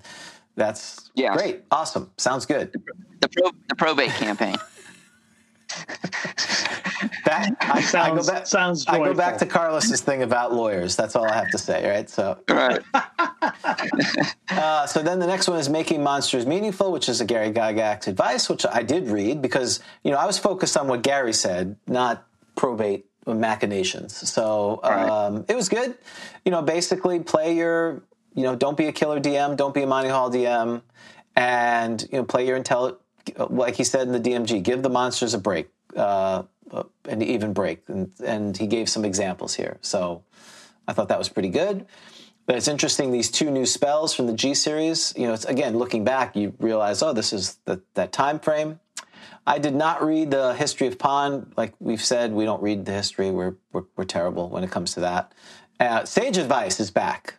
That's 0.56 1.10
yes. 1.14 1.36
great. 1.36 1.62
Awesome. 1.70 2.10
Sounds 2.16 2.46
good. 2.46 2.72
The, 3.20 3.28
pro, 3.28 3.50
the 3.68 3.74
probate 3.74 4.10
campaign. 4.10 4.56
that 7.24 7.54
I, 7.60 7.80
sounds, 7.82 7.94
I 7.94 8.14
go 8.14 8.26
back, 8.26 8.46
sounds 8.46 8.86
I 8.86 8.98
go 8.98 9.14
back 9.14 9.36
to 9.38 9.46
Carlos's 9.46 10.00
thing 10.00 10.22
about 10.22 10.54
lawyers. 10.54 10.96
That's 10.96 11.14
all 11.16 11.26
I 11.26 11.34
have 11.34 11.50
to 11.50 11.58
say, 11.58 11.88
right? 11.88 12.08
So, 12.08 12.38
right. 12.48 12.80
uh, 14.48 14.86
so 14.86 15.02
then 15.02 15.18
the 15.18 15.26
next 15.26 15.48
one 15.48 15.58
is 15.58 15.68
making 15.68 16.02
monsters 16.02 16.46
meaningful, 16.46 16.92
which 16.92 17.08
is 17.08 17.20
a 17.20 17.24
Gary 17.24 17.50
Gygax 17.52 18.06
advice, 18.06 18.48
which 18.48 18.64
I 18.64 18.82
did 18.82 19.08
read 19.08 19.42
because 19.42 19.80
you 20.04 20.10
know 20.10 20.18
I 20.18 20.24
was 20.26 20.38
focused 20.38 20.76
on 20.76 20.88
what 20.88 21.02
Gary 21.02 21.32
said, 21.32 21.76
not 21.86 22.26
probate 22.54 23.06
machinations. 23.26 24.30
So 24.30 24.80
um, 24.82 25.36
right. 25.36 25.44
it 25.48 25.56
was 25.56 25.68
good. 25.68 25.96
You 26.44 26.52
know, 26.52 26.62
basically 26.62 27.20
play 27.20 27.56
your, 27.56 28.02
you 28.36 28.44
know, 28.44 28.54
don't 28.54 28.76
be 28.76 28.86
a 28.86 28.92
killer 28.92 29.18
DM, 29.18 29.56
don't 29.56 29.74
be 29.74 29.82
a 29.82 29.86
Monty 29.86 30.10
Hall 30.10 30.30
DM, 30.30 30.82
and 31.34 32.00
you 32.12 32.18
know, 32.18 32.24
play 32.24 32.46
your 32.46 32.56
intelligent 32.56 33.00
like 33.48 33.74
he 33.74 33.84
said 33.84 34.06
in 34.06 34.12
the 34.12 34.20
DMG, 34.20 34.62
give 34.62 34.82
the 34.82 34.90
monsters 34.90 35.34
a 35.34 35.38
break, 35.38 35.68
uh, 35.96 36.42
an 37.06 37.22
even 37.22 37.52
break, 37.52 37.82
and, 37.88 38.10
and 38.24 38.56
he 38.56 38.66
gave 38.66 38.88
some 38.88 39.04
examples 39.04 39.54
here. 39.54 39.78
So 39.80 40.22
I 40.86 40.92
thought 40.92 41.08
that 41.08 41.18
was 41.18 41.28
pretty 41.28 41.48
good. 41.48 41.86
But 42.46 42.56
it's 42.56 42.68
interesting 42.68 43.10
these 43.10 43.30
two 43.30 43.50
new 43.50 43.66
spells 43.66 44.14
from 44.14 44.28
the 44.28 44.32
G 44.32 44.54
series. 44.54 45.12
You 45.16 45.26
know, 45.26 45.32
it's 45.32 45.44
again 45.44 45.76
looking 45.76 46.04
back, 46.04 46.36
you 46.36 46.54
realize, 46.60 47.02
oh, 47.02 47.12
this 47.12 47.32
is 47.32 47.58
the, 47.64 47.82
that 47.94 48.12
time 48.12 48.38
frame. 48.38 48.78
I 49.48 49.58
did 49.58 49.74
not 49.74 50.04
read 50.04 50.30
the 50.30 50.54
history 50.54 50.86
of 50.86 50.98
Pond. 50.98 51.52
Like 51.56 51.74
we've 51.80 52.02
said, 52.02 52.32
we 52.32 52.44
don't 52.44 52.62
read 52.62 52.84
the 52.84 52.92
history. 52.92 53.32
We're 53.32 53.56
we're, 53.72 53.84
we're 53.96 54.04
terrible 54.04 54.48
when 54.48 54.62
it 54.62 54.70
comes 54.70 54.94
to 54.94 55.00
that. 55.00 55.32
Uh, 55.80 56.04
Sage 56.04 56.38
Advice 56.38 56.78
is 56.78 56.90
back 56.92 57.34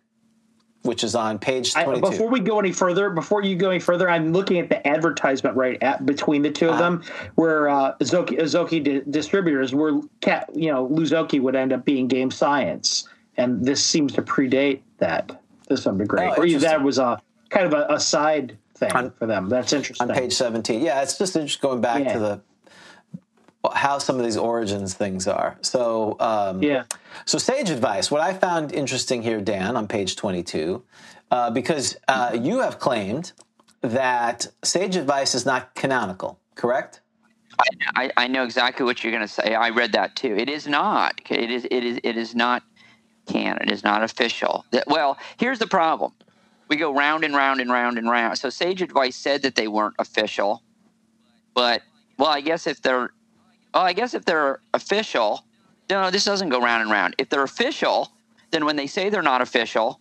which 0.88 1.04
is 1.04 1.14
on 1.14 1.38
page 1.38 1.74
22. 1.74 2.06
I, 2.06 2.10
before 2.10 2.30
we 2.30 2.40
go 2.40 2.60
any 2.60 2.72
further, 2.72 3.10
before 3.10 3.44
you 3.44 3.56
go 3.56 3.70
any 3.70 3.80
further, 3.80 4.10
I'm 4.10 4.32
looking 4.32 4.58
at 4.58 4.70
the 4.70 4.86
advertisement 4.88 5.56
right 5.56 5.78
at 5.84 6.06
between 6.06 6.42
the 6.42 6.50
two 6.50 6.70
of 6.70 6.76
uh, 6.76 6.80
them, 6.80 7.04
where 7.36 7.70
uh, 7.70 7.96
Azoki, 7.98 8.40
Azoki 8.40 8.84
di- 8.84 9.02
distributors 9.12 9.76
were, 9.76 10.02
cat, 10.22 10.50
you 10.56 10.72
know, 10.72 10.86
Lou 10.86 11.04
Zocchi 11.04 11.42
would 11.42 11.56
end 11.56 11.74
up 11.74 11.86
being 11.86 12.08
game 12.08 12.32
science, 12.32 13.08
and 13.36 13.64
this 13.64 13.86
seems 13.86 14.14
to 14.14 14.22
predate 14.22 14.80
that 14.98 15.42
to 15.68 15.78
some 15.78 15.98
degree, 15.98 16.22
oh, 16.24 16.42
or 16.42 16.60
that 16.60 16.82
was 16.82 16.98
a 16.98 17.22
kind 17.50 17.68
of 17.68 17.74
a, 17.74 17.94
a 17.94 18.00
side 18.00 18.58
thing 18.76 18.92
on, 18.94 19.12
for 19.12 19.26
them. 19.28 19.50
That's 19.50 19.74
interesting. 19.74 20.10
On 20.10 20.16
page 20.16 20.34
17, 20.34 20.82
yeah, 20.82 21.02
it's 21.02 21.18
just 21.18 21.34
just 21.34 21.62
going 21.62 21.82
back 21.82 22.04
yeah. 22.04 22.14
to 22.14 22.20
the 22.20 22.42
how 23.74 23.98
some 23.98 24.18
of 24.18 24.24
these 24.24 24.38
origins 24.38 24.94
things 24.94 25.28
are. 25.28 25.58
So 25.62 26.16
um, 26.20 26.64
yeah. 26.64 26.84
So 27.26 27.38
sage 27.38 27.70
advice. 27.70 28.10
What 28.12 28.22
I 28.22 28.34
found 28.34 28.72
interesting 28.72 29.22
here, 29.22 29.42
Dan, 29.42 29.76
on 29.76 29.88
page 29.88 30.16
twenty-two, 30.16 30.84
uh, 31.32 31.52
because 31.52 31.98
uh, 32.08 32.38
you 32.40 32.60
have 32.60 32.80
claimed 32.80 33.34
that 33.82 34.48
sage 34.64 34.96
advice 34.96 35.36
is 35.36 35.46
not 35.46 35.76
canonical, 35.76 36.40
correct? 36.56 37.02
I, 37.96 38.12
I, 38.18 38.28
know 38.28 38.44
exactly 38.44 38.86
what 38.86 39.04
you're 39.04 39.12
going 39.12 39.26
to 39.26 39.28
say. 39.28 39.56
I 39.56 39.70
read 39.70 39.94
that 39.94 40.16
too. 40.16 40.36
It 40.36 40.48
is 40.48 40.68
not. 40.68 41.20
It 41.30 41.50
is. 41.50 41.66
It 41.66 41.84
is. 41.84 42.00
It 42.04 42.18
is 42.18 42.36
not 42.36 42.64
canon. 43.28 43.64
It 43.64 43.72
is 43.72 43.84
not 43.84 44.04
official. 44.04 44.66
Well, 44.86 45.18
here's 45.38 45.60
the 45.60 45.68
problem. 45.68 46.14
We 46.68 46.76
go 46.76 46.94
round 46.94 47.24
and 47.24 47.36
round 47.36 47.60
and 47.60 47.72
round 47.72 47.98
and 47.98 48.10
round. 48.10 48.38
So 48.38 48.50
sage 48.50 48.82
advice 48.82 49.16
said 49.16 49.42
that 49.42 49.56
they 49.56 49.68
weren't 49.68 49.96
official, 50.00 50.62
but 51.56 51.82
well, 52.18 52.30
I 52.30 52.42
guess 52.42 52.68
if 52.68 52.82
they're 52.82 53.12
well, 53.74 53.84
I 53.84 53.94
guess 53.94 54.14
if 54.14 54.26
they're 54.26 54.60
official, 54.74 55.46
no, 55.90 56.12
this 56.12 56.24
doesn't 56.26 56.50
go 56.50 56.62
round 56.62 56.82
and 56.82 56.92
round. 56.92 57.16
If 57.18 57.30
they're 57.30 57.44
official, 57.44 58.12
then 58.52 58.66
when 58.66 58.76
they 58.76 58.88
say 58.88 59.10
they're 59.10 59.22
not 59.22 59.42
official, 59.42 60.00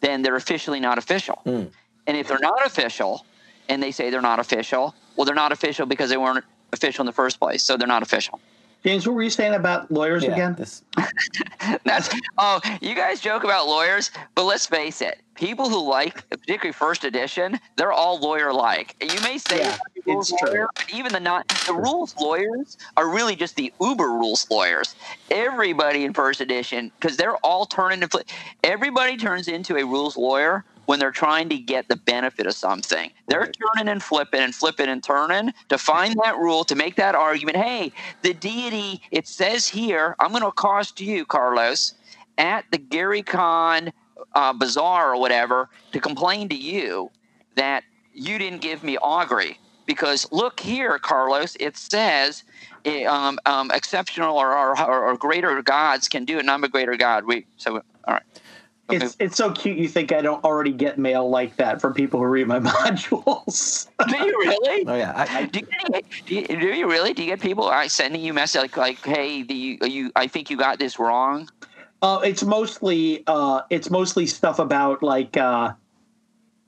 then 0.00 0.22
they're 0.22 0.36
officially 0.36 0.80
not 0.80 0.98
official. 0.98 1.36
Hmm. 1.44 1.64
And 2.06 2.16
if 2.16 2.28
they're 2.28 2.38
not 2.40 2.64
official, 2.64 3.24
and 3.68 3.82
they 3.82 3.90
say 3.90 4.10
they're 4.10 4.22
not 4.22 4.38
official, 4.40 4.94
well, 5.16 5.24
they're 5.24 5.34
not 5.34 5.52
official 5.52 5.86
because 5.86 6.08
they 6.10 6.16
weren't 6.16 6.44
official 6.72 7.02
in 7.02 7.06
the 7.06 7.12
first 7.12 7.38
place, 7.38 7.62
so 7.62 7.76
they're 7.76 7.88
not 7.88 8.02
official. 8.02 8.40
James, 8.84 9.06
what 9.06 9.14
were 9.16 9.22
you 9.22 9.30
saying 9.30 9.54
about 9.54 9.90
lawyers 9.90 10.22
Yeah, 10.22 10.32
again? 10.32 10.54
this- 10.54 10.82
That's 11.84 12.08
oh, 12.38 12.60
you 12.80 12.94
guys 12.94 13.20
joke 13.20 13.44
about 13.44 13.66
lawyers, 13.66 14.10
but 14.34 14.44
let's 14.44 14.66
face 14.66 15.02
it. 15.02 15.20
People 15.38 15.68
who 15.70 15.88
like, 15.88 16.28
particularly 16.30 16.72
first 16.72 17.04
edition, 17.04 17.60
they're 17.76 17.92
all 17.92 18.18
lawyer-like. 18.20 18.96
You 19.00 19.20
may 19.20 19.38
say 19.38 19.58
Yeah, 19.58 19.76
you're 19.94 20.14
a 20.14 20.16
rules 20.16 20.32
it's 20.32 20.40
true. 20.40 20.66
but 20.76 20.92
even 20.92 21.12
the 21.12 21.20
not 21.20 21.46
the 21.66 21.74
rules 21.74 22.14
lawyers 22.20 22.76
are 22.96 23.08
really 23.08 23.36
just 23.36 23.54
the 23.56 23.72
uber 23.80 24.08
rules 24.10 24.46
lawyers. 24.50 24.96
Everybody 25.30 26.04
in 26.04 26.12
first 26.12 26.40
edition, 26.40 26.90
because 27.00 27.16
they're 27.16 27.36
all 27.38 27.66
turning 27.66 28.02
into 28.02 28.24
everybody 28.64 29.16
turns 29.16 29.46
into 29.46 29.76
a 29.76 29.84
rules 29.86 30.16
lawyer 30.16 30.64
when 30.86 30.98
they're 30.98 31.12
trying 31.12 31.48
to 31.50 31.58
get 31.58 31.86
the 31.88 31.96
benefit 31.96 32.46
of 32.48 32.54
something. 32.54 33.12
They're 33.28 33.42
Right. 33.42 33.56
turning 33.76 33.92
and 33.92 34.02
flipping 34.02 34.40
and 34.40 34.54
flipping 34.54 34.88
and 34.88 35.04
turning 35.04 35.52
to 35.68 35.78
find 35.78 36.16
that 36.24 36.36
rule 36.38 36.64
to 36.64 36.74
make 36.74 36.96
that 36.96 37.14
argument. 37.14 37.58
Hey, 37.58 37.92
the 38.22 38.34
deity, 38.34 39.02
it 39.12 39.28
says 39.28 39.68
here, 39.68 40.16
I'm 40.18 40.30
going 40.32 40.42
to 40.42 40.50
cost 40.52 41.00
you, 41.00 41.26
Carlos, 41.26 41.94
at 42.38 42.64
the 42.72 42.78
Gary 42.78 43.22
Con 43.22 43.92
uh, 44.34 44.52
bazaar 44.52 45.12
or 45.12 45.20
whatever, 45.20 45.68
to 45.92 46.00
complain 46.00 46.48
to 46.48 46.56
you 46.56 47.10
that 47.56 47.84
you 48.12 48.38
didn't 48.38 48.60
give 48.60 48.82
me 48.82 48.96
augury. 48.98 49.58
Because 49.86 50.30
look 50.30 50.60
here, 50.60 50.98
Carlos, 50.98 51.56
it 51.58 51.76
says 51.76 52.44
eh, 52.84 53.04
um, 53.04 53.38
um, 53.46 53.70
exceptional 53.70 54.36
or, 54.36 54.54
or, 54.54 54.78
or 54.78 55.16
greater 55.16 55.62
gods 55.62 56.08
can 56.08 56.26
do 56.26 56.36
it, 56.36 56.40
and 56.40 56.50
I'm 56.50 56.62
a 56.62 56.68
greater 56.68 56.96
god. 56.96 57.24
We 57.24 57.46
so 57.56 57.76
all 57.76 58.14
right. 58.14 58.22
Okay. 58.90 59.04
It's 59.04 59.16
it's 59.18 59.36
so 59.36 59.52
cute. 59.52 59.76
You 59.76 59.86
think 59.86 60.12
I 60.12 60.22
don't 60.22 60.42
already 60.44 60.72
get 60.72 60.98
mail 60.98 61.28
like 61.28 61.56
that 61.56 61.78
from 61.78 61.92
people 61.92 62.20
who 62.20 62.26
read 62.26 62.46
my 62.46 62.58
modules? 62.60 63.86
do 64.08 64.16
you 64.16 64.38
really? 64.38 64.84
oh 64.86 64.94
yeah, 64.94 65.26
I, 65.28 65.44
Do 65.44 65.60
you, 65.60 65.66
do, 66.24 66.34
you, 66.34 66.46
do 66.46 66.66
you 66.68 66.90
really? 66.90 67.12
Do 67.12 67.22
you 67.22 67.28
get 67.28 67.40
people 67.40 67.68
uh, 67.68 67.86
sending 67.88 68.22
you 68.22 68.32
messages 68.32 68.62
like, 68.62 68.76
like, 68.78 69.04
"Hey, 69.04 69.42
the 69.42 69.54
you, 69.54 69.78
you, 69.82 70.12
I 70.16 70.26
think 70.26 70.48
you 70.48 70.56
got 70.56 70.78
this 70.78 70.98
wrong." 70.98 71.50
Uh, 72.00 72.20
it's 72.24 72.44
mostly 72.44 73.24
uh, 73.26 73.62
it's 73.70 73.90
mostly 73.90 74.26
stuff 74.26 74.58
about 74.58 75.02
like 75.02 75.36
uh, 75.36 75.72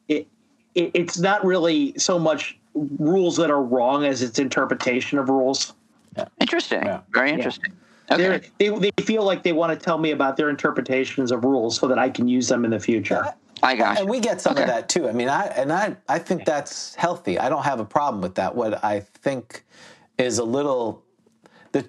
it, 0.09 0.27
it. 0.75 0.91
It's 0.95 1.19
not 1.19 1.45
really 1.45 1.95
so 1.99 2.19
much 2.19 2.59
rules 2.75 3.37
that 3.37 3.51
are 3.51 3.63
wrong 3.63 4.05
as 4.05 4.23
its 4.23 4.39
interpretation 4.39 5.19
of 5.19 5.29
rules. 5.29 5.73
Interesting. 6.41 6.83
Yeah. 6.85 7.01
Very 7.13 7.31
interesting. 7.31 7.73
They're, 8.09 8.35
Okay. 8.35 8.49
They 8.59 8.69
they 8.97 9.05
feel 9.05 9.23
like 9.23 9.45
they 9.45 9.53
want 9.53 9.79
to 9.79 9.83
tell 9.85 9.99
me 9.99 10.11
about 10.11 10.37
their 10.37 10.51
interpretations 10.51 11.31
of 11.31 11.45
rules 11.45 11.77
so 11.79 11.87
that 11.87 11.99
I 11.99 12.11
can 12.11 12.27
use 12.27 12.49
them 12.49 12.65
in 12.65 12.73
the 12.73 12.81
future. 12.81 13.25
I 13.63 13.77
got 13.77 13.97
you. 13.97 14.01
and 14.03 14.11
we 14.11 14.19
get 14.19 14.41
some 14.41 14.55
Okay. 14.55 14.63
of 14.63 14.69
that 14.69 14.89
too. 14.89 15.09
I 15.09 15.13
mean, 15.13 15.29
I 15.29 15.45
and 15.47 15.73
I 15.73 15.97
I 16.09 16.19
think 16.19 16.45
that's 16.45 16.97
healthy. 16.97 17.39
I 17.39 17.49
don't 17.49 17.63
have 17.63 17.79
a 17.79 17.85
problem 17.85 18.21
with 18.21 18.35
that. 18.35 18.57
What 18.57 18.83
I 18.85 19.01
think 19.23 19.65
is 20.19 20.39
a 20.39 20.45
little 20.45 20.95
there- 20.95 21.10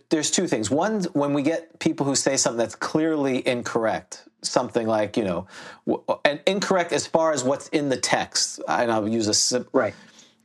there's 0.10 0.32
two 0.32 0.48
things. 0.48 0.70
One, 0.70 1.04
when 1.14 1.34
we 1.34 1.42
get 1.42 1.80
people 1.80 2.06
who 2.06 2.16
say 2.16 2.38
something 2.38 2.58
that's 2.58 2.76
clearly 2.76 3.46
incorrect, 3.48 4.24
something 4.42 4.88
like 4.88 5.18
you 5.18 5.24
know, 5.24 5.48
w- 5.88 6.04
and 6.26 6.40
incorrect 6.46 6.92
as 6.92 7.08
far 7.08 7.32
as 7.34 7.44
what's 7.44 7.68
in 7.70 7.90
the 7.90 7.98
text. 7.98 8.60
And 8.68 8.92
I'll 8.92 9.08
use 9.08 9.28
a 9.28 9.34
sim- 9.34 9.68
Right. 9.74 9.94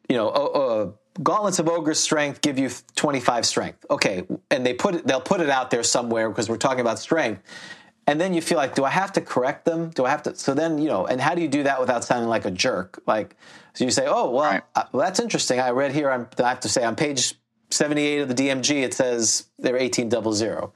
you 0.09 0.16
know, 0.16 0.28
uh, 0.28 0.32
uh, 0.32 0.91
gauntlets 1.22 1.59
of 1.59 1.68
ogre 1.68 1.95
strength 1.95 2.41
give 2.41 2.59
you 2.59 2.70
25 2.95 3.45
strength. 3.47 3.84
Okay, 3.91 4.26
and 4.51 4.64
they 4.64 4.74
put 4.74 4.95
it, 4.97 5.07
they'll 5.07 5.20
put 5.20 5.41
it 5.41 5.51
out 5.51 5.70
there 5.70 5.82
somewhere 5.82 6.28
because 6.28 6.49
we're 6.49 6.57
talking 6.59 6.80
about 6.80 6.99
strength. 6.99 7.43
And 8.09 8.20
then 8.20 8.32
you 8.34 8.41
feel 8.41 8.57
like, 8.57 8.76
do 8.76 8.84
I 8.84 8.91
have 8.91 9.12
to 9.14 9.20
correct 9.20 9.64
them? 9.64 9.91
Do 9.91 10.05
I 10.05 10.11
have 10.11 10.22
to? 10.24 10.37
So 10.37 10.55
then, 10.55 10.78
you 10.78 10.89
know, 10.89 11.07
and 11.07 11.20
how 11.20 11.34
do 11.34 11.43
you 11.43 11.49
do 11.49 11.64
that 11.64 11.80
without 11.80 12.05
sounding 12.05 12.28
like 12.28 12.45
a 12.45 12.53
jerk? 12.53 13.03
Like, 13.05 13.34
so 13.74 13.84
you 13.84 13.91
say, 13.91 14.07
oh, 14.07 14.30
well, 14.30 14.45
Right. 14.45 14.62
uh, 14.76 14.84
well 14.93 15.03
that's 15.05 15.18
interesting. 15.18 15.59
I 15.59 15.70
read 15.70 15.91
here, 15.91 16.09
I'm, 16.11 16.28
I 16.39 16.49
have 16.51 16.61
to 16.61 16.68
say, 16.68 16.84
on 16.84 16.95
page 16.95 17.34
78 17.70 18.20
of 18.20 18.28
the 18.28 18.34
DMG, 18.34 18.82
it 18.82 18.94
says 18.94 19.46
they're 19.58 19.76
18 19.76 20.08
double 20.08 20.32
zero. 20.32 20.72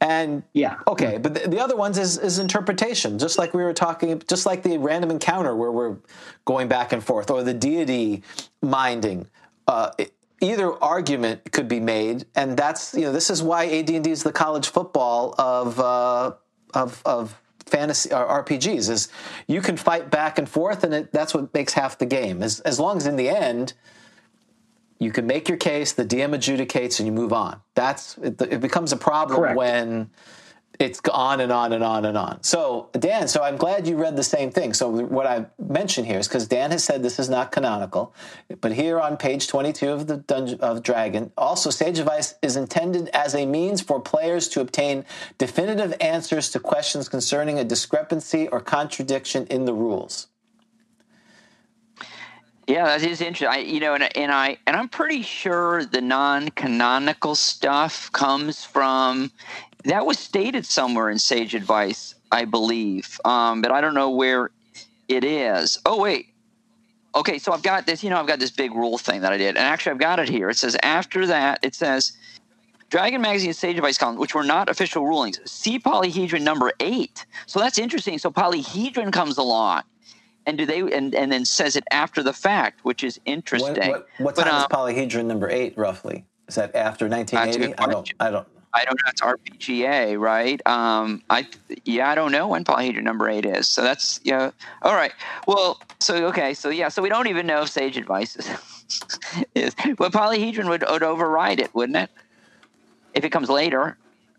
And 0.00 0.42
Yeah. 0.52 0.76
okay, 0.86 1.16
but 1.16 1.34
the, 1.34 1.48
the 1.48 1.58
other 1.60 1.74
ones 1.76 1.96
is, 1.96 2.18
is 2.18 2.38
interpretation, 2.38 3.18
just 3.18 3.38
like 3.38 3.54
we 3.54 3.62
were 3.64 3.72
talking, 3.72 4.20
just 4.28 4.44
like 4.44 4.62
the 4.62 4.76
random 4.76 5.10
encounter 5.10 5.56
where 5.56 5.72
we're 5.72 5.96
going 6.44 6.68
back 6.68 6.92
and 6.92 7.02
forth, 7.02 7.30
or 7.30 7.42
the 7.42 7.54
deity 7.54 8.22
minding. 8.60 9.28
Uh, 9.66 9.90
it- 9.98 10.12
either 10.42 10.70
argument 10.84 11.50
could 11.50 11.66
be 11.66 11.80
made, 11.80 12.26
and 12.34 12.58
that's 12.58 12.92
you 12.92 13.00
know 13.00 13.12
this 13.12 13.30
is 13.30 13.42
why 13.42 13.64
AD&D 13.64 14.10
is 14.10 14.22
the 14.22 14.32
college 14.32 14.68
football 14.68 15.34
of 15.38 15.80
uh, 15.80 16.32
of 16.74 17.00
of 17.06 17.40
fantasy 17.64 18.12
or 18.12 18.44
RPGs. 18.44 18.90
Is 18.90 19.08
you 19.46 19.62
can 19.62 19.78
fight 19.78 20.10
back 20.10 20.36
and 20.38 20.46
forth, 20.46 20.84
and 20.84 20.92
it, 20.92 21.10
that's 21.10 21.32
what 21.32 21.54
makes 21.54 21.72
half 21.72 21.96
the 21.96 22.04
game. 22.04 22.42
As 22.42 22.60
as 22.60 22.78
long 22.78 22.98
as 22.98 23.06
in 23.06 23.16
the 23.16 23.30
end 23.30 23.72
you 24.98 25.12
can 25.12 25.26
make 25.26 25.48
your 25.48 25.58
case, 25.58 25.92
the 25.92 26.04
DM 26.04 26.34
adjudicates, 26.34 26.98
and 26.98 27.06
you 27.06 27.12
move 27.12 27.32
on. 27.32 27.60
That's 27.74 28.16
it, 28.18 28.40
it 28.40 28.60
becomes 28.60 28.92
a 28.92 28.96
problem 28.96 29.38
Correct. 29.38 29.56
when 29.56 30.10
it's 30.78 31.00
on 31.10 31.40
and 31.40 31.50
on 31.50 31.72
and 31.72 31.82
on 31.82 32.04
and 32.04 32.16
on. 32.16 32.42
So 32.42 32.90
Dan, 32.92 33.28
so 33.28 33.42
I'm 33.42 33.56
glad 33.56 33.86
you 33.86 33.96
read 33.96 34.16
the 34.16 34.22
same 34.22 34.50
thing. 34.50 34.74
So 34.74 34.88
what 34.88 35.26
I 35.26 35.46
mentioned 35.58 36.06
here 36.06 36.18
is 36.18 36.28
because 36.28 36.46
Dan 36.46 36.70
has 36.70 36.84
said 36.84 37.02
this 37.02 37.18
is 37.18 37.28
not 37.28 37.52
canonical, 37.52 38.14
but 38.60 38.72
here 38.72 39.00
on 39.00 39.16
page 39.16 39.48
22 39.48 39.88
of 39.88 40.06
the 40.06 40.18
Dungeon 40.18 40.60
of 40.60 40.82
Dragon, 40.82 41.32
also 41.36 41.70
Sage 41.70 41.98
Advice 41.98 42.34
is 42.42 42.56
intended 42.56 43.08
as 43.12 43.34
a 43.34 43.46
means 43.46 43.80
for 43.80 44.00
players 44.00 44.48
to 44.48 44.60
obtain 44.60 45.04
definitive 45.38 45.94
answers 46.00 46.50
to 46.50 46.60
questions 46.60 47.08
concerning 47.08 47.58
a 47.58 47.64
discrepancy 47.64 48.48
or 48.48 48.60
contradiction 48.60 49.46
in 49.46 49.64
the 49.64 49.74
rules. 49.74 50.28
Yeah, 52.66 52.86
that 52.86 53.02
is 53.02 53.20
interesting. 53.20 53.48
I, 53.48 53.58
you 53.58 53.78
know, 53.78 53.94
and, 53.94 54.16
and 54.16 54.32
I 54.32 54.58
and 54.66 54.76
I'm 54.76 54.88
pretty 54.88 55.22
sure 55.22 55.84
the 55.84 56.00
non-canonical 56.00 57.36
stuff 57.36 58.10
comes 58.12 58.64
from 58.64 59.30
that 59.84 60.04
was 60.04 60.18
stated 60.18 60.66
somewhere 60.66 61.10
in 61.10 61.18
Sage 61.18 61.54
Advice, 61.54 62.16
I 62.32 62.44
believe, 62.44 63.20
um, 63.24 63.62
but 63.62 63.70
I 63.70 63.80
don't 63.80 63.94
know 63.94 64.10
where 64.10 64.50
it 65.08 65.22
is. 65.22 65.78
Oh 65.86 66.00
wait, 66.00 66.26
okay. 67.14 67.38
So 67.38 67.52
I've 67.52 67.62
got 67.62 67.86
this. 67.86 68.02
You 68.02 68.10
know, 68.10 68.18
I've 68.18 68.26
got 68.26 68.40
this 68.40 68.50
big 68.50 68.74
rule 68.74 68.98
thing 68.98 69.20
that 69.20 69.32
I 69.32 69.36
did, 69.36 69.50
and 69.50 69.58
actually 69.58 69.92
I've 69.92 69.98
got 69.98 70.18
it 70.18 70.28
here. 70.28 70.50
It 70.50 70.56
says 70.56 70.76
after 70.82 71.26
that, 71.26 71.60
it 71.62 71.74
says. 71.74 72.12
Dragon 72.88 73.20
Magazine 73.20 73.52
Sage 73.52 73.76
Advice 73.76 73.98
column, 73.98 74.16
which 74.16 74.32
were 74.32 74.44
not 74.44 74.68
official 74.70 75.04
rulings. 75.04 75.40
See 75.50 75.76
polyhedron 75.80 76.42
number 76.42 76.72
eight. 76.78 77.26
So 77.46 77.58
that's 77.58 77.78
interesting. 77.78 78.16
So 78.18 78.30
polyhedron 78.30 79.12
comes 79.12 79.38
along, 79.38 79.82
and 80.46 80.56
do 80.56 80.64
they 80.64 80.80
and, 80.80 81.14
and 81.14 81.30
then 81.30 81.44
says 81.44 81.76
it 81.76 81.84
after 81.90 82.22
the 82.22 82.32
fact, 82.32 82.84
which 82.84 83.04
is 83.04 83.20
interesting. 83.24 83.90
what, 83.90 84.06
what 84.18 84.36
But, 84.36 84.44
time 84.44 84.56
is 84.56 84.62
um, 84.62 84.68
polyhedron 84.70 85.26
number 85.26 85.50
eight 85.50 85.76
roughly? 85.76 86.24
Is 86.48 86.54
that 86.54 86.74
after 86.74 87.08
1980? 87.08 87.74
I 87.76 87.86
don't. 87.86 88.12
I 88.20 88.30
don't. 88.30 88.48
I 88.72 88.84
don't 88.84 88.94
know. 88.94 89.10
It's 89.10 89.22
RPGA, 89.22 90.20
right? 90.20 90.64
Um, 90.66 91.22
I 91.30 91.46
yeah, 91.84 92.10
I 92.10 92.14
don't 92.14 92.30
know 92.30 92.48
when 92.48 92.62
polyhedron 92.62 93.02
number 93.02 93.28
eight 93.28 93.46
is. 93.46 93.66
So 93.66 93.82
that's 93.82 94.20
yeah. 94.22 94.50
All 94.82 94.94
right. 94.94 95.12
Well, 95.46 95.80
so 95.98 96.26
okay, 96.26 96.52
so 96.54 96.68
yeah, 96.68 96.88
so 96.88 97.02
we 97.02 97.08
don't 97.08 97.26
even 97.26 97.46
know 97.46 97.62
if 97.62 97.70
Sage 97.70 97.96
Advice 97.96 98.36
is. 98.36 98.48
is 99.54 99.74
but 99.96 100.12
polyhedron 100.12 100.68
would, 100.68 100.84
would 100.88 101.02
override 101.02 101.58
it, 101.58 101.74
wouldn't 101.74 101.96
it? 101.96 102.10
If 103.14 103.24
it 103.24 103.30
comes 103.30 103.48
later, 103.48 103.96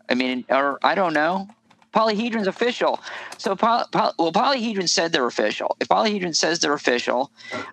I 0.08 0.14
mean, 0.14 0.44
or 0.48 0.78
I 0.82 0.94
don't 0.94 1.12
know. 1.12 1.48
Polyhedron's 1.92 2.46
official. 2.46 3.00
So, 3.38 3.56
poly, 3.56 3.84
poly, 3.92 4.12
well, 4.18 4.32
Polyhedron 4.32 4.88
said 4.88 5.12
they're 5.12 5.26
official. 5.26 5.76
If 5.80 5.88
Polyhedron 5.88 6.34
says 6.36 6.60
they're 6.60 6.72
official, 6.74 7.30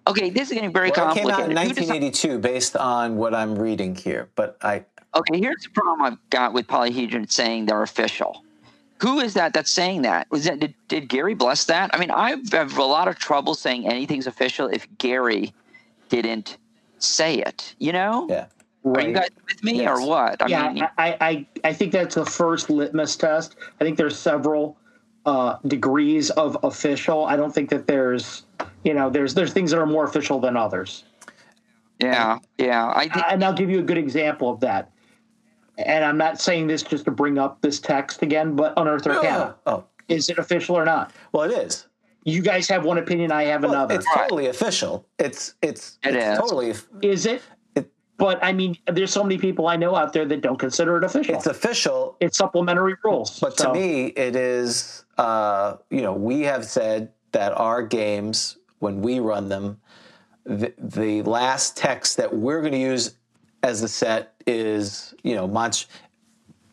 okay, 0.08 0.30
this 0.30 0.50
is 0.50 0.54
getting 0.56 0.72
very 0.72 0.92
Well, 0.96 1.12
it 1.12 1.16
came 1.16 1.28
complicated. 1.28 1.58
out 1.58 1.64
in 1.64 1.70
Who 1.70 1.74
decides- 1.74 1.90
1982, 1.90 2.40
based 2.40 2.76
on 2.78 3.18
what 3.18 3.34
I'm 3.36 3.58
reading 3.58 3.96
here. 3.96 4.30
But 4.36 4.58
I, 4.62 4.86
Okay, 5.14 5.40
here's 5.40 5.64
the 5.64 5.70
problem 5.70 6.02
I've 6.02 6.30
got 6.30 6.52
with 6.54 6.68
polyhedron 6.68 7.32
saying 7.32 7.68
they're 7.68 7.84
official. 7.84 8.44
Who 9.02 9.20
is 9.20 9.34
that 9.36 9.54
that's 9.54 9.72
saying 9.72 10.02
that? 10.04 10.28
Was 10.32 10.46
that 10.46 10.60
did, 10.60 10.74
did 10.88 11.08
Gary 11.10 11.34
bless 11.36 11.66
that? 11.66 11.90
I 11.94 11.98
mean, 12.00 12.12
I 12.12 12.36
have 12.52 12.78
a 12.78 12.84
lot 12.84 13.08
of 13.08 13.18
trouble 13.18 13.54
saying 13.54 13.88
anything's 13.88 14.28
official 14.28 14.68
if 14.68 14.88
Gary 14.98 15.54
didn't 16.10 16.58
say 17.00 17.36
it. 17.36 17.76
You 17.80 17.92
know? 17.94 18.28
yeah. 18.30 18.46
Are 18.86 19.02
you 19.02 19.14
guys 19.14 19.30
with 19.48 19.64
me 19.64 19.78
Yes. 19.82 19.98
or 19.98 20.08
what? 20.08 20.42
I 20.44 20.48
yeah, 20.48 20.72
mean, 20.72 20.84
I, 20.98 21.18
I, 21.20 21.48
I 21.64 21.74
think 21.74 21.92
that's 21.92 22.16
the 22.16 22.26
first 22.26 22.70
litmus 22.70 23.16
test. 23.16 23.56
I 23.82 23.84
think 23.84 23.98
there's 23.98 24.18
several 24.18 24.78
uh, 25.26 25.58
degrees 25.66 26.30
of 26.32 26.56
official. 26.64 27.26
I 27.26 27.36
don't 27.36 27.52
think 27.54 27.70
that 27.72 27.88
there's, 27.88 28.44
you 28.84 28.94
know, 28.94 29.10
there's 29.10 29.34
there's 29.34 29.54
things 29.54 29.72
that 29.72 29.80
are 29.80 29.88
more 29.88 30.04
official 30.04 30.40
than 30.40 30.56
others. 30.56 31.04
yeah, 32.00 32.38
yeah. 32.60 32.92
I 32.96 33.08
think 33.10 33.26
And 33.30 33.44
I'll 33.44 33.54
give 33.54 33.70
you 33.72 33.80
a 33.80 33.84
good 33.84 33.98
example 33.98 34.50
of 34.52 34.60
that. 34.60 34.92
And 35.78 36.06
I'm 36.06 36.18
not 36.18 36.40
saying 36.40 36.68
this 36.68 36.84
just 36.84 37.06
to 37.06 37.12
bring 37.12 37.38
up 37.38 37.60
this 37.62 37.80
text 37.80 38.22
again, 38.22 38.56
but 38.56 38.74
Unearth 38.78 39.08
Arcana. 39.08 39.56
Oh, 39.66 39.84
Is 40.08 40.30
it 40.30 40.38
official 40.38 40.76
or 40.76 40.86
not? 40.86 41.12
well, 41.34 41.50
it 41.50 41.58
is. 41.58 41.88
You 42.24 42.42
guys 42.42 42.68
have 42.70 42.86
one 42.86 42.98
opinion, 42.98 43.32
I 43.32 43.44
have 43.44 43.62
Well, 43.64 43.72
another. 43.74 43.96
it's 43.96 44.08
totally 44.16 44.48
official. 44.48 45.06
It's 45.20 45.56
it's 45.62 45.98
It 46.04 46.16
it's 46.16 46.26
is. 46.26 46.38
totally 46.40 46.74
Is 47.02 47.26
it? 47.26 47.42
But 48.18 48.42
I 48.44 48.54
mean, 48.54 48.78
there's 48.88 49.12
so 49.12 49.24
many 49.24 49.38
people 49.38 49.68
I 49.68 49.76
know 49.76 49.96
out 49.96 50.14
there 50.14 50.26
that 50.26 50.42
don't 50.42 50.58
consider 50.58 50.98
it 50.98 51.04
official. 51.04 51.36
it's 51.36 51.48
official. 51.48 52.16
it's 52.22 52.38
supplementary 52.38 52.96
rules. 53.04 53.40
But 53.40 53.58
So- 53.60 53.74
to 53.74 53.80
me, 53.80 54.06
it 54.08 54.36
is. 54.36 55.04
Uh, 55.18 55.78
you 55.90 56.02
know, 56.02 56.14
we 56.14 56.42
have 56.42 56.66
said 56.66 57.12
that 57.32 57.54
our 57.54 57.82
games, 57.82 58.58
when 58.80 59.02
we 59.02 59.20
run 59.20 59.50
them, 59.50 59.80
the, 60.46 60.74
the 60.78 61.22
last 61.24 61.76
text 61.78 62.18
that 62.18 62.34
we're 62.36 62.60
going 62.62 62.74
to 62.74 62.78
use 62.80 63.16
as 63.64 63.82
the 63.82 63.88
set 63.88 64.34
is, 64.46 65.14
you 65.24 65.36
know, 65.36 65.48
Monst- 65.48 65.88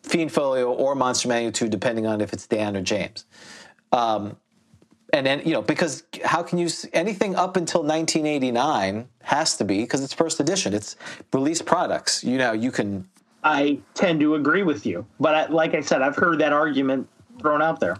Fiend 0.03 0.31
Folio 0.31 0.71
or 0.71 0.93
Monster 0.95 1.27
Magnitude, 1.29 1.71
depending 1.71 2.05
on 2.05 2.21
if 2.21 2.33
it's 2.33 2.45
Dan 2.47 2.75
or 2.77 2.81
James. 2.81 3.25
Um, 3.91 4.37
and 5.13 5.23
then, 5.23 5.43
you 5.45 5.53
know, 5.53 5.61
because 5.61 6.03
how 6.25 6.41
can 6.41 6.57
you, 6.57 6.67
anything 6.91 7.35
up 7.35 7.55
until 7.55 7.81
1989 7.81 9.07
has 9.21 9.55
to 9.57 9.63
be, 9.63 9.81
because 9.81 10.03
it's 10.03 10.11
first 10.11 10.39
edition, 10.39 10.73
it's 10.73 10.95
released 11.31 11.67
products. 11.67 12.23
You 12.23 12.39
know, 12.39 12.51
you 12.51 12.71
can. 12.71 13.07
I 13.43 13.77
tend 13.93 14.21
to 14.21 14.33
agree 14.33 14.63
with 14.63 14.87
you. 14.87 15.05
But 15.19 15.35
I, 15.35 15.45
like 15.47 15.75
I 15.75 15.81
said, 15.81 16.01
I've 16.01 16.15
heard 16.15 16.39
that 16.39 16.51
argument 16.51 17.07
thrown 17.39 17.61
out 17.61 17.79
there. 17.79 17.97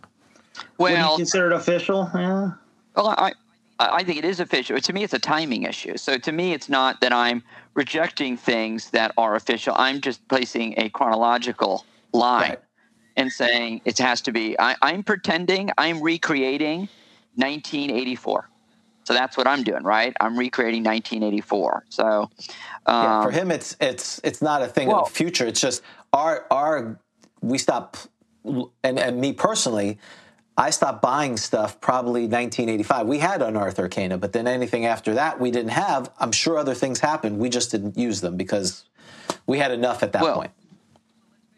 Well, 0.80 0.92
Would 0.92 1.12
you 1.12 1.18
consider 1.18 1.52
it 1.52 1.54
official? 1.54 2.10
Yeah. 2.16 2.52
Well, 2.96 3.10
I, 3.10 3.34
I 3.80 4.04
think 4.04 4.18
it 4.18 4.26
is 4.26 4.40
official. 4.40 4.80
To 4.80 4.94
me, 4.94 5.04
it's 5.04 5.14
a 5.14 5.20
timing 5.20 5.64
issue. 5.64 5.98
So 5.98 6.18
to 6.18 6.32
me, 6.32 6.54
it's 6.54 6.70
not 6.70 7.00
that 7.02 7.14
I'm 7.14 7.44
rejecting 7.76 8.38
things 8.38 8.90
that 8.90 9.12
are 9.18 9.36
official. 9.36 9.76
I'm 9.78 10.02
just 10.02 10.28
placing 10.28 10.74
a 10.80 10.90
chronological 10.90 11.86
line 12.12 12.50
right. 12.50 12.60
and 13.18 13.32
saying 13.32 13.82
it 13.86 14.00
has 14.00 14.22
to 14.22 14.32
be. 14.32 14.60
I, 14.60 14.76
I'm 14.82 15.04
pretending 15.04 15.70
I'm 15.78 16.02
recreating 16.02 16.90
1984. 17.36 18.50
So 19.06 19.14
that's 19.14 19.36
what 19.36 19.48
I'm 19.48 19.64
doing, 19.64 19.84
right? 19.84 20.16
I'm 20.20 20.38
recreating 20.38 20.84
1984. 20.84 21.86
So 21.90 22.06
um, 22.06 22.30
yeah, 22.88 23.22
for 23.22 23.28
um, 23.28 23.34
him, 23.34 23.52
it's 23.52 23.76
it's 23.82 24.22
it's 24.24 24.42
not 24.42 24.62
a 24.62 24.68
thing 24.68 24.88
well, 24.88 25.02
of 25.02 25.10
the 25.10 25.14
future. 25.14 25.46
It's 25.46 25.60
just 25.60 25.84
our 26.14 26.46
our 26.50 27.00
we 27.42 27.58
stop 27.58 27.98
and 28.84 29.00
and 29.00 29.20
me 29.20 29.34
personally. 29.34 30.00
I 30.56 30.70
stopped 30.70 31.02
buying 31.02 31.36
stuff 31.36 31.82
probably 31.82 32.28
1985. 32.28 33.08
We 33.08 33.18
had 33.18 33.42
Unearthed 33.42 33.80
Arcana, 33.80 34.20
but 34.20 34.34
then 34.34 34.46
anything 34.48 34.86
after 34.86 35.16
that 35.16 35.40
we 35.40 35.50
didn't 35.50 35.72
have. 35.72 36.12
I'm 36.20 36.32
sure 36.32 36.58
other 36.58 36.76
things 36.76 37.00
happened. 37.00 37.40
We 37.40 37.50
just 37.50 37.72
didn't 37.72 37.98
use 37.98 38.22
them 38.22 38.38
because 38.38 38.86
we 39.48 39.58
had 39.58 39.72
enough 39.72 40.04
at 40.04 40.12
that 40.14 40.22
well, 40.22 40.36
point. 40.36 40.52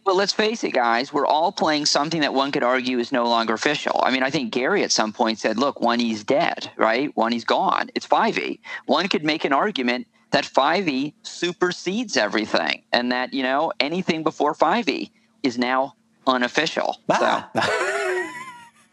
Well, 0.06 0.16
let's 0.16 0.34
face 0.34 0.64
it, 0.64 0.72
guys. 0.72 1.12
We're 1.12 1.26
all 1.26 1.52
playing 1.52 1.88
something 1.88 2.22
that 2.22 2.34
one 2.34 2.52
could 2.52 2.62
argue 2.62 3.00
is 3.00 3.12
no 3.12 3.28
longer 3.28 3.56
official. 3.56 4.00
I 4.04 4.12
mean, 4.12 4.22
I 4.22 4.30
think 4.30 4.54
Gary 4.54 4.84
at 4.84 4.92
some 4.92 5.12
point 5.12 5.40
said, 5.40 5.58
look, 5.58 5.82
one 5.82 6.00
E's 6.00 6.24
dead, 6.24 6.70
right? 6.78 7.16
One 7.18 7.34
E's 7.34 7.44
gone. 7.44 7.90
It's 7.96 8.08
5e. 8.08 8.60
One 8.86 9.08
could 9.08 9.24
make 9.24 9.46
an 9.46 9.54
argument 9.54 10.06
that 10.30 10.44
5e 10.44 11.14
supersedes 11.24 12.18
everything 12.18 12.84
and 12.92 13.12
that, 13.12 13.34
you 13.34 13.42
know, 13.42 13.72
anything 13.80 14.22
before 14.22 14.54
5e 14.54 15.10
is 15.42 15.58
now 15.58 15.96
unofficial. 16.28 17.00
Ah. 17.10 17.50
So. 17.56 18.42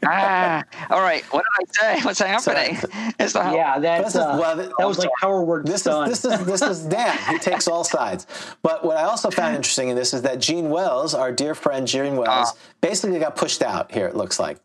ah, 0.07 0.65
all 0.91 1.01
right. 1.01 1.25
What 1.33 1.45
did 1.45 1.69
I 1.69 1.97
say? 1.97 2.05
What's 2.05 2.19
happening? 2.19 2.77
So, 2.77 2.89
the, 2.89 3.53
yeah, 3.55 3.79
that's 3.79 4.17
uh, 4.17 4.37
well, 4.41 4.57
that 4.57 4.87
was 4.87 4.99
like 4.99 5.11
our 5.23 5.43
word. 5.43 5.67
This 5.67 5.87
is 5.87 6.09
this 6.09 6.25
is 6.25 6.45
this 6.45 6.63
is 6.63 6.85
Dan. 6.87 7.17
He 7.29 7.39
takes 7.39 7.69
all 7.69 7.85
sides. 7.85 8.27
But 8.63 8.85
what 8.85 8.97
I 8.97 9.05
also 9.05 9.31
found 9.31 9.55
interesting 9.55 9.89
in 9.89 9.97
this 9.97 10.13
is 10.13 10.23
that 10.23 10.41
Jean 10.41 10.71
Wells, 10.71 11.15
our 11.15 11.33
dear 11.33 11.55
friend 11.55 11.87
Jean 11.87 12.17
Wells, 12.17 12.51
uh, 12.51 12.53
basically 12.81 13.19
got 13.19 13.37
pushed 13.37 13.63
out. 13.63 13.93
Here 13.93 14.07
it 14.07 14.17
looks 14.17 14.41
like. 14.41 14.59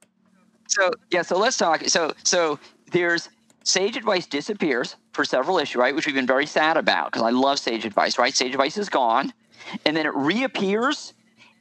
So 0.67 0.91
yeah, 1.11 1.21
so 1.21 1.37
let's 1.37 1.57
talk. 1.57 1.83
So 1.87 2.13
so 2.23 2.59
there's 2.91 3.29
Sage 3.63 3.97
Advice 3.97 4.25
disappears 4.25 4.95
for 5.13 5.23
several 5.23 5.59
issues, 5.59 5.75
right? 5.75 5.95
Which 5.95 6.05
we've 6.05 6.15
been 6.15 6.27
very 6.27 6.45
sad 6.45 6.77
about 6.77 7.11
because 7.11 7.23
I 7.23 7.31
love 7.31 7.59
Sage 7.59 7.85
Advice, 7.85 8.17
right? 8.17 8.35
Sage 8.35 8.51
Advice 8.51 8.77
is 8.77 8.89
gone, 8.89 9.33
and 9.85 9.95
then 9.95 10.05
it 10.05 10.15
reappears 10.15 11.13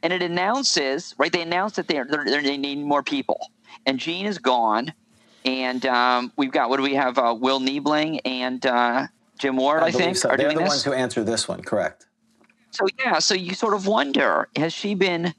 and 0.03 0.13
it 0.13 0.21
announces, 0.21 1.15
right? 1.17 1.31
They 1.31 1.41
announce 1.41 1.75
that 1.75 1.87
they're, 1.87 2.05
they're, 2.05 2.41
they 2.41 2.57
need 2.57 2.77
more 2.77 3.03
people 3.03 3.51
and 3.85 3.99
Jean 3.99 4.25
is 4.25 4.37
gone, 4.37 4.93
and 5.45 5.85
um, 5.85 6.31
we've 6.37 6.51
got 6.51 6.69
what 6.69 6.77
do 6.77 6.83
we 6.83 6.95
have? 6.95 7.17
Uh, 7.17 7.35
Will 7.39 7.59
Niebling 7.59 8.19
and 8.21 8.65
uh, 8.65 9.07
Jim 9.39 9.57
Ward, 9.57 9.83
I, 9.83 9.87
I 9.87 9.91
think, 9.91 10.17
so. 10.17 10.29
are 10.29 10.37
They're 10.37 10.47
doing 10.47 10.57
the 10.57 10.63
this. 10.63 10.69
ones 10.69 10.83
who 10.83 10.93
answer 10.93 11.23
this 11.23 11.47
one, 11.47 11.61
correct? 11.61 12.07
So 12.71 12.85
yeah, 12.99 13.19
so 13.19 13.33
you 13.33 13.53
sort 13.53 13.73
of 13.73 13.87
wonder: 13.87 14.49
has 14.55 14.73
she 14.73 14.95
been 14.95 15.33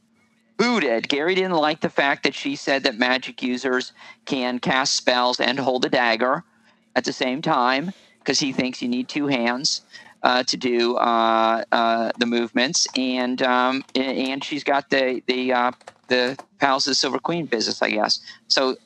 booted? 0.57 1.09
Gary 1.09 1.35
didn't 1.35 1.53
like 1.53 1.81
the 1.81 1.91
fact 1.91 2.25
that 2.25 2.35
she 2.35 2.57
said 2.57 2.83
that 2.85 2.99
magic 2.99 3.43
users 3.43 3.93
can 4.25 4.59
cast 4.59 4.95
spells 4.95 5.41
and 5.41 5.59
hold 5.59 5.85
a 5.85 5.89
dagger 5.89 6.45
at 6.97 7.05
the 7.05 7.13
same 7.13 7.43
time 7.43 7.93
because 8.19 8.41
he 8.41 8.53
thinks 8.53 8.83
you 8.83 8.89
need 8.89 9.09
two 9.09 9.27
hands. 9.27 9.83
Uh, 10.21 10.43
to 10.43 10.57
do 10.57 10.97
uh, 10.97 11.63
uh, 11.71 12.11
the 12.19 12.27
movements, 12.27 12.89
and 12.97 13.41
um, 13.41 13.85
and 13.95 14.43
she's 14.43 14.65
got 14.65 14.91
the 14.91 15.23
the 15.29 15.53
uh, 15.53 15.71
the 16.09 16.39
Palace 16.59 16.87
of 16.87 16.91
the 16.93 16.95
Silver 16.97 17.19
Queen 17.19 17.47
business, 17.47 17.81
I 17.81 17.91
guess. 17.91 18.21
So 18.49 18.77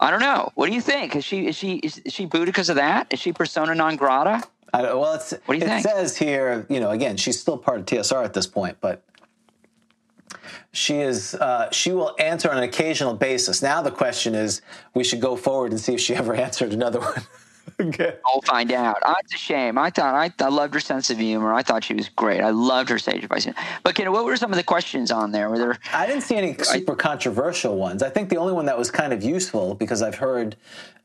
I 0.00 0.10
don't 0.10 0.20
know. 0.20 0.52
What 0.54 0.66
do 0.66 0.74
you 0.74 0.80
think? 0.80 1.16
Is 1.16 1.24
she 1.24 1.46
is 1.46 1.56
she 1.56 1.76
is 1.76 2.00
she 2.08 2.24
booted 2.24 2.46
because 2.46 2.68
of 2.70 2.76
that? 2.76 3.12
Is 3.12 3.20
she 3.20 3.32
persona 3.32 3.74
non 3.74 3.96
grata? 3.96 4.42
I, 4.72 4.82
well, 4.82 5.14
it's, 5.14 5.32
what 5.46 5.54
do 5.54 5.58
you 5.58 5.64
it 5.64 5.68
think? 5.68 5.86
says 5.86 6.16
here, 6.16 6.66
you 6.68 6.78
know, 6.78 6.90
again, 6.90 7.16
she's 7.16 7.40
still 7.40 7.56
part 7.56 7.80
of 7.80 7.86
TSR 7.86 8.22
at 8.22 8.34
this 8.34 8.46
point, 8.46 8.76
but 8.82 9.02
she 10.72 10.98
is 10.98 11.34
uh, 11.34 11.70
she 11.70 11.92
will 11.92 12.14
answer 12.18 12.50
on 12.50 12.58
an 12.58 12.64
occasional 12.64 13.14
basis. 13.14 13.62
Now 13.62 13.82
the 13.82 13.90
question 13.90 14.34
is, 14.34 14.62
we 14.94 15.04
should 15.04 15.20
go 15.20 15.36
forward 15.36 15.72
and 15.72 15.80
see 15.80 15.94
if 15.94 16.00
she 16.00 16.14
ever 16.14 16.34
answered 16.46 16.72
another 16.72 17.00
one. 17.00 17.22
okay. 17.80 18.16
I'll 18.26 18.40
find 18.42 18.72
out. 18.72 18.98
Oh, 19.04 19.14
it's 19.20 19.34
a 19.34 19.38
shame. 19.38 19.78
I 19.78 19.90
thought 19.90 20.14
I, 20.14 20.32
I 20.44 20.48
loved 20.48 20.74
her 20.74 20.80
sense 20.80 21.10
of 21.10 21.18
humor. 21.18 21.52
I 21.52 21.62
thought 21.62 21.84
she 21.84 21.94
was 21.94 22.08
great. 22.08 22.40
I 22.40 22.50
loved 22.50 22.88
her 22.90 22.98
sage 22.98 23.24
advice. 23.24 23.48
But 23.82 23.98
you 23.98 24.04
know, 24.04 24.12
what 24.12 24.24
were 24.24 24.36
some 24.36 24.50
of 24.50 24.56
the 24.56 24.62
questions 24.62 25.10
on 25.10 25.32
there? 25.32 25.50
Were 25.50 25.58
there? 25.58 25.78
I 25.92 26.06
didn't 26.06 26.22
see 26.22 26.36
any 26.36 26.56
super 26.58 26.92
I, 26.92 26.96
controversial 26.96 27.76
ones. 27.76 28.02
I 28.02 28.10
think 28.10 28.28
the 28.28 28.36
only 28.36 28.52
one 28.52 28.66
that 28.66 28.78
was 28.78 28.90
kind 28.90 29.12
of 29.12 29.22
useful 29.22 29.74
because 29.74 30.02
I've 30.02 30.16
heard 30.16 30.56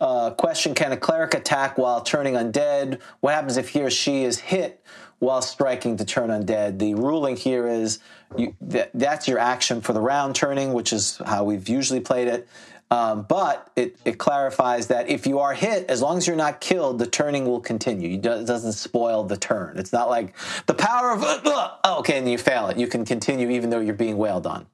uh, 0.01 0.31
question: 0.31 0.73
Can 0.73 0.91
a 0.91 0.97
cleric 0.97 1.33
attack 1.33 1.77
while 1.77 2.01
turning 2.01 2.35
undead? 2.35 2.99
What 3.19 3.33
happens 3.33 3.57
if 3.57 3.69
he 3.69 3.81
or 3.81 3.89
she 3.89 4.23
is 4.23 4.39
hit? 4.39 4.79
While 5.19 5.41
striking 5.41 5.95
to 5.97 6.03
turn 6.03 6.31
undead, 6.31 6.79
the 6.79 6.95
ruling 6.95 7.37
here 7.37 7.65
is 7.65 7.99
you, 8.35 8.53
that, 8.59 8.91
that's 8.93 9.25
your 9.25 9.39
action 9.39 9.79
for 9.79 9.93
the 9.93 10.01
round 10.01 10.35
turning, 10.35 10.73
which 10.73 10.91
is 10.91 11.21
how 11.25 11.45
we've 11.45 11.69
usually 11.69 12.01
played 12.01 12.27
it. 12.27 12.45
Um, 12.93 13.23
but 13.23 13.71
it, 13.75 13.97
it, 14.05 14.19
clarifies 14.19 14.85
that 14.87 15.09
if 15.09 15.25
you 15.25 15.39
are 15.39 15.55
hit, 15.55 15.89
as 15.89 15.99
long 15.99 16.19
as 16.19 16.27
you're 16.27 16.35
not 16.35 16.61
killed, 16.61 16.99
the 16.99 17.07
turning 17.07 17.45
will 17.45 17.59
continue. 17.59 18.17
It 18.17 18.21
doesn't 18.21 18.73
spoil 18.73 19.23
the 19.23 19.35
turn. 19.35 19.79
It's 19.79 19.91
not 19.91 20.09
like 20.09 20.35
the 20.67 20.75
power 20.75 21.11
of, 21.11 21.23
uh, 21.23 21.71
uh, 21.83 21.95
okay, 21.97 22.19
and 22.19 22.29
you 22.29 22.37
fail 22.37 22.67
it. 22.67 22.77
You 22.77 22.85
can 22.85 23.03
continue 23.03 23.49
even 23.49 23.71
though 23.71 23.79
you're 23.79 23.95
being 23.95 24.17
wailed 24.17 24.45
on. 24.45 24.67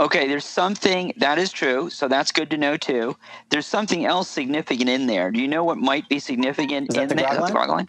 Okay, 0.00 0.26
there's 0.26 0.44
something 0.44 1.12
that 1.18 1.38
is 1.38 1.52
true, 1.52 1.90
so 1.90 2.08
that's 2.08 2.32
good 2.32 2.50
to 2.50 2.56
know 2.56 2.76
too. 2.76 3.16
There's 3.50 3.66
something 3.66 4.04
else 4.04 4.28
significant 4.28 4.90
in 4.90 5.06
there. 5.06 5.30
Do 5.30 5.40
you 5.40 5.46
know 5.46 5.62
what 5.62 5.78
might 5.78 6.08
be 6.08 6.18
significant 6.18 6.90
is 6.90 6.96
in 6.96 7.06
the 7.06 7.14
there? 7.14 7.36
The 7.36 7.52
line? 7.52 7.86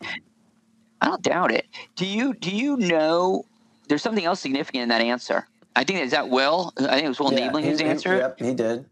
I 1.01 1.07
don't 1.07 1.23
doubt 1.23 1.51
it. 1.51 1.65
Do 1.95 2.05
you 2.05 2.35
do 2.35 2.55
you 2.55 2.77
know 2.77 3.45
there's 3.87 4.03
something 4.03 4.25
else 4.25 4.41
significant 4.41 4.83
in 4.83 4.89
that 4.89 5.01
answer? 5.01 5.47
I 5.75 5.83
think 5.83 5.99
is 5.99 6.11
that 6.11 6.29
Will. 6.29 6.73
I 6.77 6.95
think 6.95 7.05
it 7.05 7.07
was 7.09 7.19
Will 7.19 7.33
yeah, 7.33 7.47
Niebling 7.47 7.65
who's 7.65 7.81
answered. 7.81 8.17
Yep, 8.17 8.39
he 8.39 8.53
did. 8.53 8.85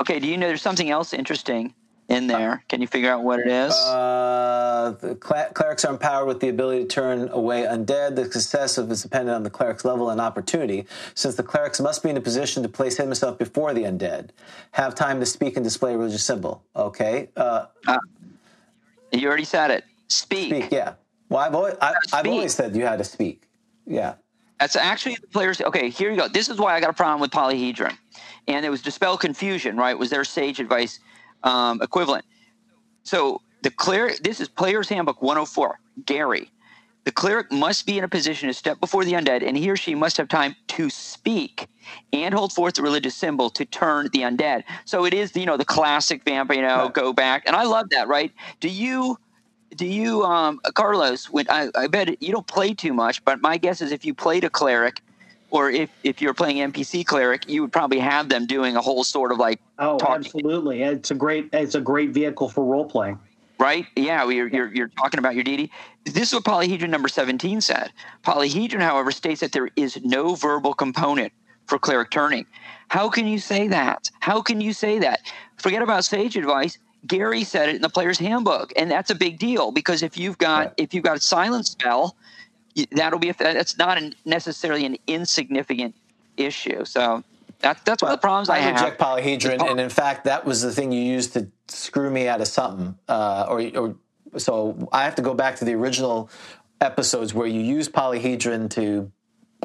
Okay. 0.00 0.18
Do 0.18 0.28
you 0.28 0.36
know 0.36 0.48
there's 0.48 0.62
something 0.62 0.90
else 0.90 1.12
interesting 1.12 1.74
in 2.08 2.26
there? 2.26 2.64
Can 2.68 2.80
you 2.80 2.86
figure 2.86 3.10
out 3.10 3.22
what 3.22 3.40
it 3.40 3.48
is? 3.48 3.72
Uh, 3.72 4.94
the 5.00 5.14
clerics 5.14 5.84
are 5.84 5.92
empowered 5.92 6.26
with 6.26 6.40
the 6.40 6.48
ability 6.48 6.82
to 6.82 6.88
turn 6.88 7.28
away 7.28 7.62
undead. 7.62 8.16
The 8.16 8.30
success 8.30 8.78
of 8.78 8.90
is 8.90 9.02
dependent 9.02 9.36
on 9.36 9.42
the 9.42 9.50
cleric's 9.50 9.84
level 9.84 10.10
and 10.10 10.20
opportunity, 10.20 10.86
since 11.14 11.34
the 11.36 11.42
clerics 11.42 11.80
must 11.80 12.02
be 12.02 12.10
in 12.10 12.16
a 12.16 12.20
position 12.20 12.62
to 12.62 12.68
place 12.68 12.96
himself 12.96 13.38
before 13.38 13.74
the 13.74 13.82
undead, 13.82 14.30
have 14.72 14.94
time 14.94 15.20
to 15.20 15.26
speak 15.26 15.56
and 15.56 15.64
display 15.64 15.94
a 15.94 15.98
religious 15.98 16.24
symbol. 16.24 16.64
Okay. 16.74 17.28
Uh, 17.36 17.66
uh, 17.86 17.98
you 19.12 19.28
already 19.28 19.44
said 19.44 19.70
it. 19.70 19.84
Speak. 20.08 20.48
Speak. 20.48 20.72
Yeah. 20.72 20.94
Well, 21.28 21.40
I've 21.40 21.54
always, 21.54 21.74
I, 21.80 21.94
have 22.12 22.26
always 22.26 22.54
said 22.54 22.74
you 22.74 22.86
had 22.86 22.98
to 22.98 23.04
speak. 23.04 23.42
Yeah. 23.86 24.14
That's 24.60 24.76
actually 24.76 25.16
the 25.16 25.28
players. 25.28 25.60
Okay, 25.60 25.88
here 25.88 26.10
you 26.10 26.16
go. 26.16 26.28
This 26.28 26.48
is 26.48 26.58
why 26.58 26.74
I 26.74 26.80
got 26.80 26.90
a 26.90 26.94
problem 26.94 27.20
with 27.20 27.30
polyhedron, 27.30 27.96
and 28.48 28.66
it 28.66 28.70
was 28.70 28.82
dispel 28.82 29.16
confusion. 29.16 29.76
Right? 29.76 29.96
Was 29.96 30.10
their 30.10 30.24
sage 30.24 30.58
advice 30.60 30.98
um, 31.44 31.80
equivalent? 31.80 32.24
So 33.04 33.40
the 33.62 33.70
cleric. 33.70 34.18
This 34.22 34.40
is 34.40 34.48
Player's 34.48 34.88
Handbook 34.88 35.22
104. 35.22 35.78
Gary, 36.06 36.50
the 37.04 37.12
cleric 37.12 37.50
must 37.50 37.86
be 37.86 37.98
in 37.98 38.04
a 38.04 38.08
position 38.08 38.48
to 38.48 38.54
step 38.54 38.80
before 38.80 39.04
the 39.04 39.12
undead, 39.12 39.42
and 39.46 39.56
he 39.56 39.70
or 39.70 39.76
she 39.76 39.94
must 39.94 40.16
have 40.16 40.28
time 40.28 40.56
to 40.68 40.90
speak 40.90 41.68
and 42.12 42.34
hold 42.34 42.52
forth 42.52 42.74
the 42.74 42.82
religious 42.82 43.14
symbol 43.14 43.50
to 43.50 43.64
turn 43.64 44.08
the 44.12 44.20
undead. 44.20 44.64
So 44.84 45.04
it 45.04 45.14
is, 45.14 45.34
you 45.34 45.46
know, 45.46 45.56
the 45.56 45.64
classic 45.64 46.24
vampire. 46.24 46.56
You 46.56 46.62
know, 46.62 46.88
go 46.88 47.12
back, 47.12 47.44
and 47.46 47.56
I 47.56 47.62
love 47.62 47.90
that. 47.90 48.08
Right? 48.08 48.32
Do 48.60 48.68
you? 48.68 49.16
Do 49.78 49.86
you, 49.86 50.24
um, 50.24 50.60
Carlos? 50.74 51.30
When 51.30 51.46
I, 51.48 51.70
I 51.74 51.86
bet 51.86 52.20
you 52.20 52.32
don't 52.32 52.46
play 52.46 52.74
too 52.74 52.92
much, 52.92 53.24
but 53.24 53.40
my 53.40 53.56
guess 53.56 53.80
is 53.80 53.92
if 53.92 54.04
you 54.04 54.12
played 54.12 54.44
a 54.44 54.50
cleric, 54.50 55.00
or 55.50 55.70
if, 55.70 55.88
if 56.02 56.20
you're 56.20 56.34
playing 56.34 56.72
NPC 56.72 57.06
cleric, 57.06 57.48
you 57.48 57.62
would 57.62 57.72
probably 57.72 58.00
have 58.00 58.28
them 58.28 58.46
doing 58.46 58.76
a 58.76 58.82
whole 58.82 59.04
sort 59.04 59.32
of 59.32 59.38
like 59.38 59.60
oh, 59.78 59.96
talking. 59.96 60.26
absolutely. 60.26 60.82
It's 60.82 61.10
a 61.10 61.14
great 61.14 61.48
it's 61.54 61.74
a 61.74 61.80
great 61.80 62.10
vehicle 62.10 62.50
for 62.50 62.64
role 62.64 62.84
playing. 62.84 63.18
Right? 63.58 63.86
Yeah, 63.96 64.28
you're, 64.28 64.48
you're, 64.48 64.72
you're 64.72 64.88
talking 64.88 65.18
about 65.18 65.34
your 65.34 65.42
deity. 65.42 65.72
This 66.04 66.28
is 66.28 66.34
what 66.34 66.44
polyhedron 66.44 66.90
number 66.90 67.08
17 67.08 67.60
said. 67.60 67.92
Polyhedron, 68.24 68.80
however, 68.80 69.10
states 69.10 69.40
that 69.40 69.50
there 69.50 69.70
is 69.74 69.98
no 70.04 70.36
verbal 70.36 70.74
component 70.74 71.32
for 71.66 71.78
cleric 71.78 72.10
turning. 72.10 72.46
How 72.88 73.08
can 73.08 73.26
you 73.26 73.38
say 73.38 73.66
that? 73.68 74.10
How 74.20 74.42
can 74.42 74.60
you 74.60 74.72
say 74.72 75.00
that? 75.00 75.22
Forget 75.56 75.82
about 75.82 76.04
sage 76.04 76.36
advice. 76.36 76.78
Gary 77.06 77.44
said 77.44 77.68
it 77.68 77.76
in 77.76 77.82
the 77.82 77.88
player's 77.88 78.18
handbook, 78.18 78.72
and 78.76 78.90
that's 78.90 79.10
a 79.10 79.14
big 79.14 79.38
deal 79.38 79.70
because 79.70 80.02
if 80.02 80.16
you've 80.16 80.38
got 80.38 80.58
right. 80.58 80.74
if 80.76 80.94
you've 80.94 81.04
got 81.04 81.16
a 81.16 81.20
silent 81.20 81.66
spell, 81.66 82.16
that'll 82.92 83.18
be 83.18 83.30
that's 83.32 83.78
not 83.78 83.98
an, 83.98 84.14
necessarily 84.24 84.84
an 84.84 84.96
insignificant 85.06 85.94
issue. 86.36 86.84
So 86.84 87.22
that, 87.60 87.84
that's 87.84 88.02
well, 88.02 88.10
one 88.10 88.14
of 88.14 88.20
the 88.20 88.26
problems 88.26 88.48
I, 88.48 88.58
I 88.58 88.70
reject 88.70 89.00
polyhedron, 89.00 89.70
and 89.70 89.80
in 89.80 89.90
fact, 89.90 90.24
that 90.24 90.44
was 90.44 90.62
the 90.62 90.72
thing 90.72 90.92
you 90.92 91.02
used 91.02 91.32
to 91.34 91.48
screw 91.68 92.10
me 92.10 92.28
out 92.28 92.40
of 92.40 92.48
something. 92.48 92.98
Uh, 93.08 93.46
or, 93.48 93.60
or 93.76 94.38
so 94.38 94.88
I 94.92 95.04
have 95.04 95.14
to 95.16 95.22
go 95.22 95.34
back 95.34 95.56
to 95.56 95.64
the 95.64 95.74
original 95.74 96.30
episodes 96.80 97.34
where 97.34 97.46
you 97.46 97.60
use 97.60 97.88
polyhedron 97.88 98.70
to 98.70 99.10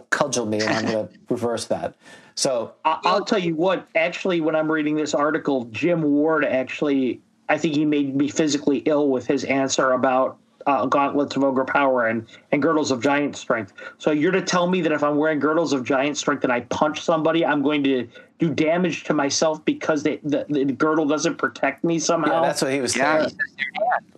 cudgel 0.10 0.46
me, 0.46 0.62
and 0.62 0.70
I'm 0.70 0.86
going 0.86 1.08
to 1.10 1.14
reverse 1.30 1.66
that. 1.66 1.96
So 2.36 2.74
I'll 2.84 3.26
tell 3.26 3.40
you 3.40 3.56
what. 3.56 3.88
Actually, 3.96 4.42
when 4.42 4.56
I'm 4.56 4.72
reading 4.72 4.96
this 4.96 5.14
article, 5.14 5.66
Jim 5.66 6.02
Ward 6.02 6.46
actually, 6.46 7.22
I 7.50 7.58
think 7.58 7.76
he 7.76 7.86
made 7.86 8.16
me 8.16 8.30
physically 8.30 8.80
ill 8.80 9.10
with 9.10 9.28
his 9.28 9.44
answer 9.44 9.92
about 9.92 10.38
uh, 10.66 10.86
gauntlets 10.86 11.36
of 11.36 11.44
ogre 11.44 11.66
power 11.66 12.08
and, 12.08 12.26
and 12.52 12.62
girdles 12.62 12.92
of 12.92 13.02
giant 13.02 13.36
strength. 13.36 13.74
So 13.98 14.12
you're 14.12 14.32
to 14.32 14.42
tell 14.42 14.68
me 14.68 14.82
that 14.82 14.92
if 14.92 15.04
I'm 15.04 15.18
wearing 15.18 15.40
girdles 15.40 15.74
of 15.74 15.84
giant 15.84 16.18
strength 16.18 16.44
and 16.44 16.54
I 16.54 16.62
punch 16.62 17.02
somebody, 17.02 17.46
I'm 17.46 17.62
going 17.62 17.84
to 17.84 18.08
do 18.40 18.54
damage 18.54 19.04
to 19.06 19.14
myself 19.14 19.64
because 19.66 20.04
they, 20.04 20.18
the, 20.24 20.46
the 20.50 20.66
girdle 20.66 21.06
doesn't 21.06 21.38
protect 21.38 21.84
me 21.84 22.00
somehow. 22.00 22.42
Yeah, 22.42 22.48
that's 22.48 22.62
what 22.62 22.72
he 22.72 22.82
was 22.82 22.96
yeah, 22.96 23.28
saying. 23.28 23.38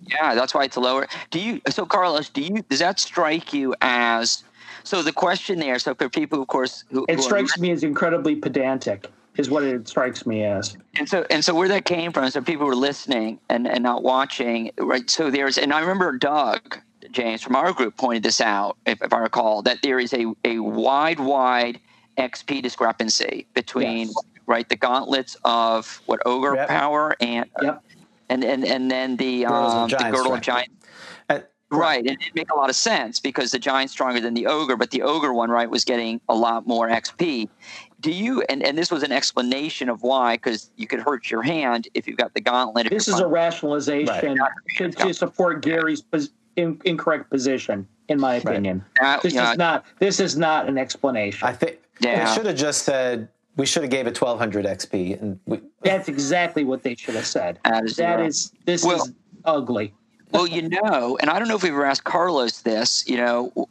Yeah, 0.08 0.36
that's 0.36 0.54
why 0.54 0.66
it's 0.66 0.78
lower. 0.78 1.08
Do 1.32 1.40
you? 1.40 1.62
So 1.70 1.86
Carlos, 1.86 2.30
do 2.30 2.42
you? 2.42 2.62
Does 2.70 2.80
that 2.80 3.00
strike 3.00 3.54
you 3.54 3.76
as? 3.82 4.44
So 4.86 5.02
the 5.02 5.12
question 5.12 5.60
there. 5.60 5.80
So 5.80 5.96
for 5.96 6.10
people, 6.10 6.42
of 6.42 6.48
course, 6.48 6.84
who, 6.92 7.06
it 7.10 7.16
who 7.16 7.22
strikes 7.22 7.58
are, 7.58 7.62
me 7.62 7.72
as 7.72 7.84
incredibly 7.84 8.36
pedantic 8.36 9.10
is 9.36 9.50
what 9.50 9.64
it 9.64 9.88
strikes 9.88 10.26
me 10.26 10.44
as. 10.44 10.78
And 10.98 11.10
so 11.10 11.26
and 11.30 11.44
so 11.44 11.54
where 11.54 11.68
that 11.68 11.86
came 11.86 12.12
from, 12.14 12.30
so 12.30 12.42
people 12.42 12.66
were 12.66 12.76
listening 12.76 13.40
and, 13.50 13.68
and 13.68 13.84
not 13.84 14.04
watching, 14.04 14.72
right? 14.78 15.10
So 15.10 15.30
there's 15.30 15.58
and 15.58 15.74
I 15.74 15.82
remember 15.82 16.18
Doug 16.18 16.80
James 17.12 17.42
from 17.42 17.56
our 17.56 17.74
group 17.74 17.98
pointed 17.98 18.24
this 18.24 18.40
out, 18.40 18.78
if, 18.86 19.02
if 19.02 19.12
I 19.12 19.20
recall, 19.20 19.62
that 19.64 19.80
there 19.82 20.00
is 20.00 20.14
a, 20.14 20.26
a 20.44 20.60
wide, 20.60 21.20
wide 21.20 21.80
XP 22.18 22.62
discrepancy 22.62 23.48
between 23.54 24.08
yes. 24.08 24.16
right 24.46 24.70
the 24.70 24.76
gauntlets 24.76 25.36
of 25.44 26.02
what 26.06 26.22
ogre 26.26 26.56
yep. 26.56 26.68
power 26.68 27.16
and 27.20 27.46
yep. 27.62 27.84
and, 28.30 28.44
and 28.44 28.64
and 28.64 28.90
then 28.90 29.18
the 29.18 29.46
um, 29.48 29.90
the 29.90 30.10
girdle 30.12 30.34
of 30.34 30.42
giant 30.42 30.72
Right, 31.78 32.06
and 32.06 32.22
it 32.22 32.36
make 32.36 32.52
a 32.52 32.56
lot 32.56 32.70
of 32.70 32.76
sense 32.76 33.20
because 33.20 33.52
the 33.52 33.60
giant's 33.60 33.94
stronger 33.94 34.20
than 34.20 34.34
the 34.34 34.48
ogre, 34.48 34.76
but 34.76 34.92
the 34.92 35.02
ogre 35.02 35.34
one, 35.34 35.50
right, 35.50 35.70
was 35.70 35.86
getting 35.86 36.22
a 36.30 36.36
lot 36.36 36.68
more 36.68 36.88
XP. 36.88 37.50
Do 38.02 38.12
you? 38.12 38.44
And, 38.50 38.64
and 38.64 38.78
this 38.78 38.92
was 38.92 39.04
an 39.04 39.12
explanation 39.12 39.90
of 39.90 40.04
why, 40.04 40.36
because 40.36 40.72
you 40.76 40.88
could 40.88 41.00
hurt 41.00 41.32
your 41.32 41.42
hand 41.42 41.88
if 41.94 42.08
you've 42.08 42.18
got 42.18 42.34
the 42.34 42.42
gauntlet. 42.42 42.90
This 42.90 43.08
is 43.08 43.20
a 43.20 43.28
rationalization 43.28 44.38
right. 44.38 44.52
to, 44.78 44.92
to, 44.92 45.14
support 45.14 45.62
Gary's 45.64 46.02
pos- 46.02 46.30
in, 46.56 46.80
incorrect 46.86 47.30
position, 47.30 47.88
in 48.08 48.20
my 48.20 48.36
opinion. 48.36 48.84
Right. 49.02 49.22
this 49.22 49.34
is 49.34 49.58
not. 49.58 49.86
This 50.00 50.20
is 50.20 50.38
not 50.38 50.68
an 50.68 50.78
explanation. 50.78 51.48
I 51.48 51.54
think 51.54 51.80
yeah. 52.00 52.26
they 52.26 52.36
should 52.36 52.46
have 52.46 52.58
just 52.58 52.84
said 52.84 53.30
we 53.58 53.66
should 53.66 53.84
have 53.84 53.92
gave 53.92 54.08
it 54.08 54.20
1200 54.20 54.66
XP, 54.66 55.22
and 55.22 55.40
we, 55.46 55.62
that's 55.82 56.08
exactly 56.08 56.64
what 56.64 56.84
they 56.84 56.96
should 56.96 57.16
have 57.16 57.26
said. 57.26 57.60
That 57.64 57.86
is, 57.86 57.96
that 57.96 58.20
is 58.20 58.52
this 58.66 58.84
well, 58.84 59.04
is 59.04 59.14
ugly 59.46 59.94
well, 60.36 60.48
you 60.48 60.70
know, 60.70 61.18
and 61.20 61.30
I 61.30 61.40
don't 61.40 61.48
know 61.48 61.56
if 61.56 61.64
we've 61.64 61.72
ever 61.72 61.86
asked 61.86 62.04
Carlos 62.04 62.62
this, 62.62 63.08
you 63.08 63.18
know, 63.18 63.68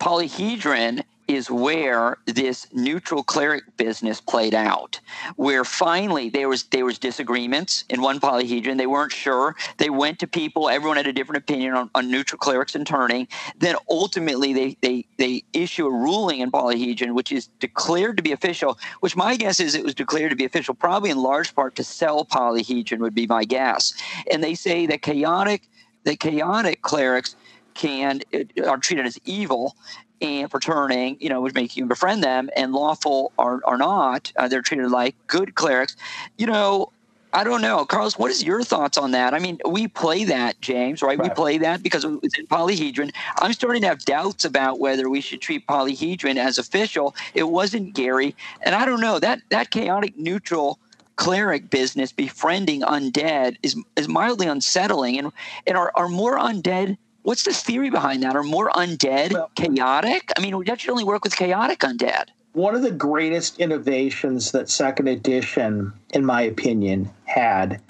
polyhedron 0.00 1.04
is 1.26 1.50
where 1.50 2.18
this 2.26 2.66
neutral 2.72 3.22
cleric 3.22 3.64
business 3.76 4.20
played 4.20 4.54
out 4.54 5.00
where 5.36 5.64
finally 5.64 6.28
there 6.28 6.48
was 6.48 6.64
there 6.64 6.84
was 6.84 6.98
disagreements 6.98 7.84
in 7.88 8.02
one 8.02 8.20
polyhedron. 8.20 8.76
They 8.76 8.86
weren't 8.86 9.12
sure. 9.12 9.56
They 9.78 9.90
went 9.90 10.18
to 10.18 10.26
people. 10.26 10.68
Everyone 10.68 10.96
had 10.96 11.06
a 11.06 11.12
different 11.12 11.38
opinion 11.38 11.74
on, 11.74 11.90
on 11.94 12.10
neutral 12.10 12.38
clerics 12.38 12.74
and 12.74 12.86
turning. 12.86 13.26
Then 13.58 13.76
ultimately 13.88 14.52
they, 14.52 14.76
they 14.82 15.06
they 15.16 15.44
issue 15.52 15.86
a 15.86 15.90
ruling 15.90 16.40
in 16.40 16.50
polyhedron 16.50 17.14
which 17.14 17.32
is 17.32 17.46
declared 17.58 18.16
to 18.18 18.22
be 18.22 18.32
official 18.32 18.78
which 19.00 19.16
my 19.16 19.36
guess 19.36 19.60
is 19.60 19.74
it 19.74 19.84
was 19.84 19.94
declared 19.94 20.30
to 20.30 20.36
be 20.36 20.44
official 20.44 20.74
probably 20.74 21.10
in 21.10 21.18
large 21.18 21.54
part 21.54 21.74
to 21.76 21.84
sell 21.84 22.24
polyhedron 22.24 22.98
would 22.98 23.14
be 23.14 23.26
my 23.26 23.44
guess. 23.44 23.94
And 24.30 24.44
they 24.44 24.54
say 24.54 24.86
that 24.86 25.02
chaotic 25.02 25.62
the 26.04 26.16
chaotic 26.16 26.82
clerics 26.82 27.36
can 27.74 28.20
are 28.64 28.78
treated 28.78 29.06
as 29.06 29.18
evil 29.24 29.76
and 30.20 30.50
for 30.50 30.60
turning, 30.60 31.16
you 31.20 31.28
know, 31.28 31.40
which 31.40 31.54
make 31.54 31.76
you 31.76 31.86
befriend 31.86 32.22
them, 32.22 32.48
and 32.56 32.72
lawful 32.72 33.32
are, 33.38 33.60
are 33.64 33.76
not. 33.76 34.32
Uh, 34.36 34.48
they're 34.48 34.62
treated 34.62 34.90
like 34.90 35.14
good 35.26 35.54
clerics. 35.54 35.96
You 36.38 36.46
know, 36.46 36.92
I 37.32 37.42
don't 37.42 37.62
know, 37.62 37.84
Carlos. 37.84 38.16
What 38.16 38.30
is 38.30 38.44
your 38.44 38.62
thoughts 38.62 38.96
on 38.96 39.10
that? 39.10 39.34
I 39.34 39.40
mean, 39.40 39.58
we 39.68 39.88
play 39.88 40.24
that, 40.24 40.60
James, 40.60 41.02
right? 41.02 41.18
right? 41.18 41.28
We 41.28 41.34
play 41.34 41.58
that 41.58 41.82
because 41.82 42.06
it's 42.22 42.38
in 42.38 42.46
polyhedron. 42.46 43.12
I'm 43.38 43.52
starting 43.52 43.82
to 43.82 43.88
have 43.88 44.04
doubts 44.04 44.44
about 44.44 44.78
whether 44.78 45.10
we 45.10 45.20
should 45.20 45.40
treat 45.40 45.66
polyhedron 45.66 46.36
as 46.36 46.58
official. 46.58 47.14
It 47.34 47.48
wasn't 47.48 47.92
Gary, 47.92 48.36
and 48.62 48.74
I 48.74 48.84
don't 48.84 49.00
know 49.00 49.18
that 49.18 49.40
that 49.50 49.70
chaotic 49.70 50.16
neutral 50.16 50.78
cleric 51.16 51.70
business 51.70 52.12
befriending 52.12 52.82
undead 52.82 53.56
is 53.62 53.76
is 53.96 54.08
mildly 54.08 54.46
unsettling. 54.46 55.18
And 55.18 55.32
and 55.66 55.76
are, 55.76 55.92
are 55.94 56.08
more 56.08 56.38
undead 56.38 56.96
what's 57.24 57.42
the 57.42 57.52
theory 57.52 57.90
behind 57.90 58.22
that? 58.22 58.36
Are 58.36 58.42
more 58.42 58.70
undead 58.70 59.32
well, 59.32 59.50
chaotic? 59.56 60.30
I 60.36 60.40
mean 60.40 60.62
that 60.66 60.80
should 60.80 60.90
only 60.90 61.04
work 61.04 61.24
with 61.24 61.36
chaotic 61.36 61.80
undead. 61.80 62.26
One 62.52 62.76
of 62.76 62.82
the 62.82 62.92
greatest 62.92 63.58
innovations 63.58 64.52
that 64.52 64.70
second 64.70 65.08
edition 65.08 65.92
in 66.12 66.24
my 66.24 66.42
opinion 66.42 67.10
had 67.24 67.80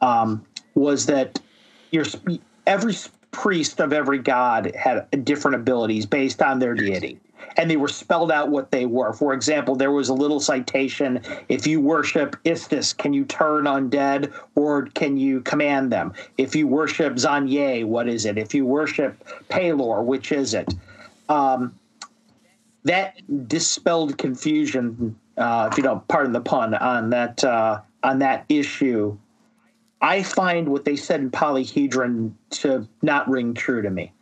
um, 0.00 0.44
was 0.74 1.06
that 1.06 1.40
your 1.90 2.04
every 2.66 2.94
priest 3.32 3.80
of 3.80 3.92
every 3.92 4.18
god 4.18 4.72
had 4.76 5.24
different 5.24 5.56
abilities 5.56 6.06
based 6.06 6.42
on 6.42 6.58
their 6.58 6.74
deity 6.74 7.18
and 7.56 7.70
they 7.70 7.76
were 7.76 7.88
spelled 7.88 8.30
out 8.30 8.48
what 8.48 8.70
they 8.70 8.86
were. 8.86 9.12
For 9.12 9.34
example, 9.34 9.76
there 9.76 9.90
was 9.90 10.08
a 10.08 10.14
little 10.14 10.40
citation 10.40 11.20
if 11.48 11.66
you 11.66 11.80
worship 11.80 12.36
Istus, 12.44 12.96
can 12.96 13.12
you 13.12 13.24
turn 13.24 13.64
undead 13.64 14.32
or 14.54 14.86
can 14.86 15.16
you 15.16 15.40
command 15.42 15.92
them? 15.92 16.12
If 16.38 16.54
you 16.54 16.66
worship 16.66 17.14
Zanye, 17.14 17.84
what 17.84 18.08
is 18.08 18.24
it? 18.24 18.38
If 18.38 18.54
you 18.54 18.66
worship 18.66 19.22
Pelor, 19.48 20.04
which 20.04 20.32
is 20.32 20.54
it? 20.54 20.74
Um, 21.28 21.78
that 22.84 23.16
dispelled 23.48 24.18
confusion, 24.18 25.18
uh, 25.36 25.68
if 25.70 25.78
you 25.78 25.84
don't 25.84 26.06
pardon 26.08 26.32
the 26.32 26.40
pun, 26.40 26.74
on 26.74 27.10
that 27.10 27.42
uh, 27.44 27.80
on 28.02 28.18
that 28.18 28.44
issue. 28.48 29.16
I 30.00 30.24
find 30.24 30.68
what 30.68 30.84
they 30.84 30.96
said 30.96 31.20
in 31.20 31.30
Polyhedron 31.30 32.32
to 32.50 32.88
not 33.02 33.28
ring 33.30 33.54
true 33.54 33.82
to 33.82 33.90
me 33.90 34.12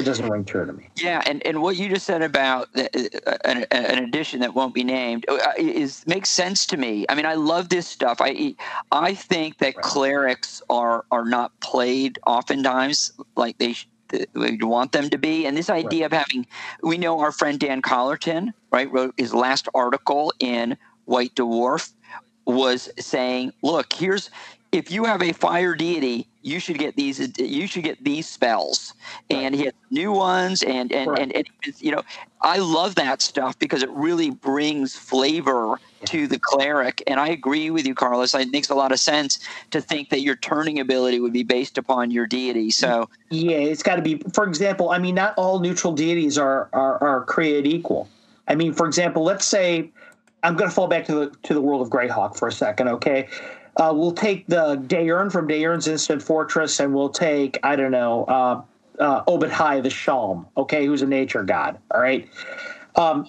it 0.00 0.04
doesn't 0.04 0.28
ring 0.28 0.44
true 0.44 0.66
to 0.66 0.72
me. 0.72 0.88
Yeah, 0.96 1.22
and, 1.26 1.44
and 1.46 1.62
what 1.62 1.76
you 1.76 1.88
just 1.88 2.06
said 2.06 2.22
about 2.22 2.72
the, 2.72 2.88
uh, 3.26 3.36
an, 3.44 3.66
an 3.70 4.04
addition 4.04 4.40
that 4.40 4.54
won't 4.54 4.74
be 4.74 4.84
named 4.84 5.24
uh, 5.28 5.52
is 5.56 6.04
makes 6.06 6.28
sense 6.28 6.66
to 6.66 6.76
me. 6.76 7.06
I 7.08 7.14
mean, 7.14 7.26
I 7.26 7.34
love 7.34 7.68
this 7.68 7.86
stuff. 7.86 8.18
I 8.20 8.54
I 8.90 9.14
think 9.14 9.58
that 9.58 9.76
right. 9.76 9.84
clerics 9.84 10.62
are 10.68 11.04
are 11.10 11.24
not 11.24 11.58
played 11.60 12.18
oftentimes 12.26 13.12
like 13.36 13.58
they 13.58 13.74
we 14.34 14.58
want 14.62 14.92
them 14.92 15.10
to 15.10 15.18
be. 15.18 15.46
And 15.46 15.56
this 15.56 15.70
idea 15.70 16.02
right. 16.02 16.12
of 16.12 16.18
having, 16.18 16.46
we 16.82 16.98
know 16.98 17.20
our 17.20 17.32
friend 17.32 17.58
Dan 17.58 17.82
Collerton, 17.82 18.52
right, 18.70 18.90
wrote 18.90 19.14
his 19.16 19.34
last 19.34 19.68
article 19.74 20.32
in 20.40 20.76
White 21.04 21.34
Dwarf 21.34 21.92
was 22.46 22.90
saying, 22.98 23.52
look, 23.62 23.92
here's 23.92 24.30
if 24.72 24.90
you 24.90 25.04
have 25.04 25.22
a 25.22 25.32
fire 25.32 25.74
deity 25.74 26.28
you 26.42 26.58
should 26.58 26.78
get 26.78 26.96
these 26.96 27.38
you 27.38 27.66
should 27.66 27.84
get 27.84 28.02
these 28.02 28.28
spells. 28.28 28.94
And 29.28 29.54
he 29.54 29.64
has 29.64 29.74
new 29.90 30.12
ones 30.12 30.62
and 30.62 30.92
and, 30.92 31.18
and, 31.18 31.34
and 31.34 31.46
you 31.78 31.92
know 31.92 32.02
i 32.40 32.58
love 32.58 32.94
that 32.94 33.20
stuff 33.20 33.58
because 33.58 33.82
it 33.82 33.90
really 33.90 34.30
brings 34.30 34.96
flavor 34.96 35.78
to 36.06 36.26
the 36.26 36.38
cleric. 36.38 37.02
And 37.06 37.20
i 37.20 37.28
agree 37.28 37.70
with 37.70 37.86
you 37.86 37.94
carlos. 37.94 38.34
It 38.34 38.50
makes 38.50 38.70
a 38.70 38.74
lot 38.74 38.92
of 38.92 38.98
sense 38.98 39.38
to 39.70 39.80
think 39.80 40.10
that 40.10 40.20
your 40.20 40.36
turning 40.36 40.80
ability 40.80 41.20
would 41.20 41.32
be 41.32 41.42
based 41.42 41.76
upon 41.76 42.10
your 42.10 42.26
deity. 42.26 42.70
So 42.70 43.08
yeah 43.30 43.56
it's 43.56 43.82
got 43.82 43.96
to 43.96 44.02
be 44.02 44.22
for 44.32 44.44
example 44.46 44.90
i 44.90 44.98
mean 44.98 45.14
not 45.14 45.34
all 45.36 45.60
neutral 45.60 45.92
deities 45.92 46.38
are 46.38 46.68
are, 46.72 47.02
are 47.02 47.24
created 47.24 47.66
equal. 47.66 48.08
I 48.48 48.54
mean 48.54 48.72
for 48.72 48.86
example 48.86 49.24
let's 49.24 49.44
say 49.44 49.90
i'm 50.42 50.56
going 50.56 50.70
to 50.70 50.74
fall 50.74 50.88
back 50.88 51.04
to 51.06 51.14
the 51.14 51.36
to 51.42 51.52
the 51.54 51.60
world 51.60 51.82
of 51.82 51.90
greyhawk 51.90 52.36
for 52.36 52.48
a 52.48 52.52
second 52.52 52.88
okay 52.88 53.28
uh, 53.76 53.92
we'll 53.94 54.12
take 54.12 54.46
the 54.46 54.76
Daern 54.86 55.30
from 55.30 55.48
Daern's 55.48 55.86
Instant 55.86 56.22
Fortress, 56.22 56.80
and 56.80 56.94
we'll 56.94 57.08
take 57.08 57.58
I 57.62 57.76
don't 57.76 57.92
know 57.92 58.24
uh, 58.24 58.62
uh, 58.98 59.24
Obad-Hai 59.24 59.80
the 59.80 59.90
Shalm, 59.90 60.46
okay, 60.56 60.86
who's 60.86 61.02
a 61.02 61.06
nature 61.06 61.42
god. 61.42 61.78
All 61.90 62.00
right. 62.00 62.28
Um, 62.96 63.28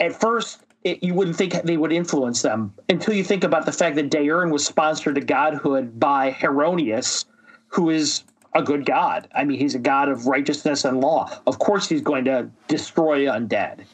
at 0.00 0.18
first, 0.18 0.64
it, 0.84 1.02
you 1.02 1.14
wouldn't 1.14 1.36
think 1.36 1.52
they 1.62 1.76
would 1.76 1.92
influence 1.92 2.42
them 2.42 2.74
until 2.88 3.14
you 3.14 3.22
think 3.22 3.44
about 3.44 3.66
the 3.66 3.72
fact 3.72 3.94
that 3.96 4.10
Daern 4.10 4.50
was 4.50 4.64
sponsored 4.66 5.14
to 5.14 5.20
godhood 5.20 6.00
by 6.00 6.32
Heironeous, 6.32 7.24
who 7.68 7.90
is 7.90 8.24
a 8.54 8.62
good 8.62 8.84
god. 8.84 9.28
I 9.34 9.44
mean, 9.44 9.58
he's 9.58 9.74
a 9.74 9.78
god 9.78 10.08
of 10.08 10.26
righteousness 10.26 10.84
and 10.84 11.00
law. 11.00 11.30
Of 11.46 11.58
course, 11.58 11.88
he's 11.88 12.02
going 12.02 12.24
to 12.24 12.50
destroy 12.68 13.26
undead. 13.26 13.84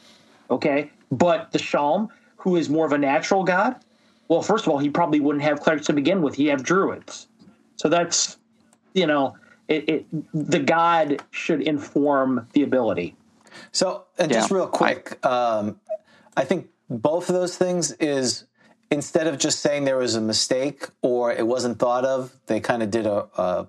Okay, 0.49 0.89
But 1.11 1.51
the 1.51 1.59
Shalm, 1.59 2.09
who 2.37 2.55
is 2.55 2.69
more 2.69 2.85
of 2.85 2.91
a 2.91 2.97
natural 2.97 3.43
god, 3.43 3.75
well, 4.29 4.41
first 4.41 4.65
of 4.65 4.71
all, 4.71 4.77
he 4.77 4.89
probably 4.89 5.19
wouldn't 5.19 5.43
have 5.43 5.59
clerics 5.59 5.87
to 5.87 5.93
begin 5.93 6.21
with. 6.21 6.35
He'd 6.35 6.47
have 6.47 6.63
druids. 6.63 7.27
So 7.75 7.89
that's, 7.89 8.37
you 8.93 9.07
know, 9.07 9.35
it, 9.67 9.89
it 9.89 10.05
the 10.33 10.59
god 10.59 11.21
should 11.31 11.61
inform 11.61 12.47
the 12.53 12.63
ability. 12.63 13.15
So, 13.71 14.05
and 14.17 14.31
just 14.31 14.51
real 14.51 14.67
quick, 14.67 15.23
um, 15.25 15.79
I 16.37 16.45
think 16.45 16.69
both 16.89 17.29
of 17.29 17.35
those 17.35 17.57
things 17.57 17.91
is 17.93 18.45
instead 18.91 19.27
of 19.27 19.37
just 19.37 19.59
saying 19.59 19.83
there 19.85 19.97
was 19.97 20.15
a 20.15 20.21
mistake 20.21 20.87
or 21.01 21.31
it 21.31 21.45
wasn't 21.45 21.77
thought 21.77 22.05
of, 22.05 22.33
they 22.47 22.59
kind 22.59 22.81
of 22.81 22.89
did 22.91 23.05
a, 23.05 23.27
a 23.37 23.67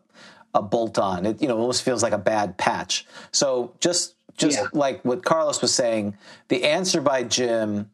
a 0.54 0.62
bolt 0.62 0.98
on. 0.98 1.26
It 1.26 1.40
you 1.42 1.48
know 1.48 1.56
almost 1.58 1.82
feels 1.82 2.02
like 2.02 2.12
a 2.12 2.18
bad 2.18 2.58
patch. 2.58 3.06
So 3.32 3.72
just 3.80 4.14
just 4.36 4.58
Yeah. 4.58 4.66
like 4.72 5.04
what 5.04 5.24
Carlos 5.24 5.61
was 5.62 5.74
saying, 5.74 6.16
the 6.48 6.64
answer 6.64 7.00
by 7.00 7.22
Jim, 7.24 7.90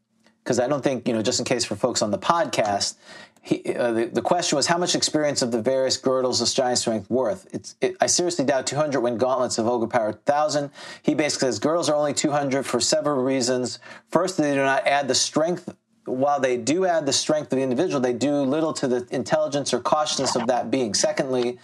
because 0.47 0.61
I 0.61 0.69
don't 0.69 0.83
think 0.83 1.09
you 1.09 1.13
know, 1.13 1.23
just 1.23 1.41
in 1.41 1.45
case 1.45 1.65
for 1.65 1.75
folks 1.75 2.03
on 2.03 2.13
the 2.13 2.19
podcast. 2.19 2.95
He, 3.43 3.75
uh, 3.75 3.93
the, 3.93 4.05
the 4.07 4.23
question 4.23 4.55
was 4.55 4.69
how 4.69 4.79
much 4.79 4.95
experience 4.95 5.43
of 5.43 5.51
the 5.51 5.61
various 5.61 5.97
girdles 5.97 6.41
is 6.41 6.55
giant 6.55 6.79
strength 6.79 7.11
worth? 7.11 7.49
It's, 7.53 7.75
it, 7.81 7.97
I 8.01 8.07
seriously 8.07 8.45
doubt 8.45 8.67
200 8.67 9.01
when 9.01 9.19
gauntlets 9.19 9.57
have 9.57 9.67
overpowered 9.67 10.15
1,000. 10.25 10.71
He 11.03 11.15
basically 11.15 11.49
says 11.49 11.59
girdles 11.59 11.89
are 11.89 11.97
only 11.97 12.15
200 12.15 12.65
for 12.65 12.79
several 12.79 13.23
reasons. 13.25 13.81
First, 14.09 14.37
they 14.37 14.55
do 14.55 14.63
not 14.63 14.87
add 14.87 15.09
the 15.09 15.17
strength. 15.17 15.75
While 16.05 16.39
they 16.39 16.57
do 16.57 16.87
add 16.87 17.07
the 17.07 17.13
strength 17.13 17.53
of 17.53 17.57
the 17.57 17.63
individual, 17.63 18.01
they 18.01 18.13
do 18.13 18.43
little 18.43 18.73
to 18.75 18.87
the 18.87 19.07
intelligence 19.11 19.75
or 19.75 19.81
cautiousness 19.81 20.37
of 20.37 20.47
that 20.47 20.71
being. 20.71 20.95
Secondly, 20.95 21.59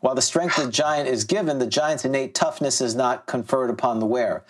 while 0.00 0.16
the 0.16 0.22
strength 0.22 0.58
of 0.58 0.66
the 0.66 0.72
giant 0.72 1.08
is 1.08 1.22
given, 1.24 1.58
the 1.58 1.66
giant's 1.66 2.04
innate 2.04 2.34
toughness 2.34 2.80
is 2.80 2.96
not 2.96 3.26
conferred 3.26 3.70
upon 3.70 4.00
the 4.00 4.06
wearer. 4.06 4.44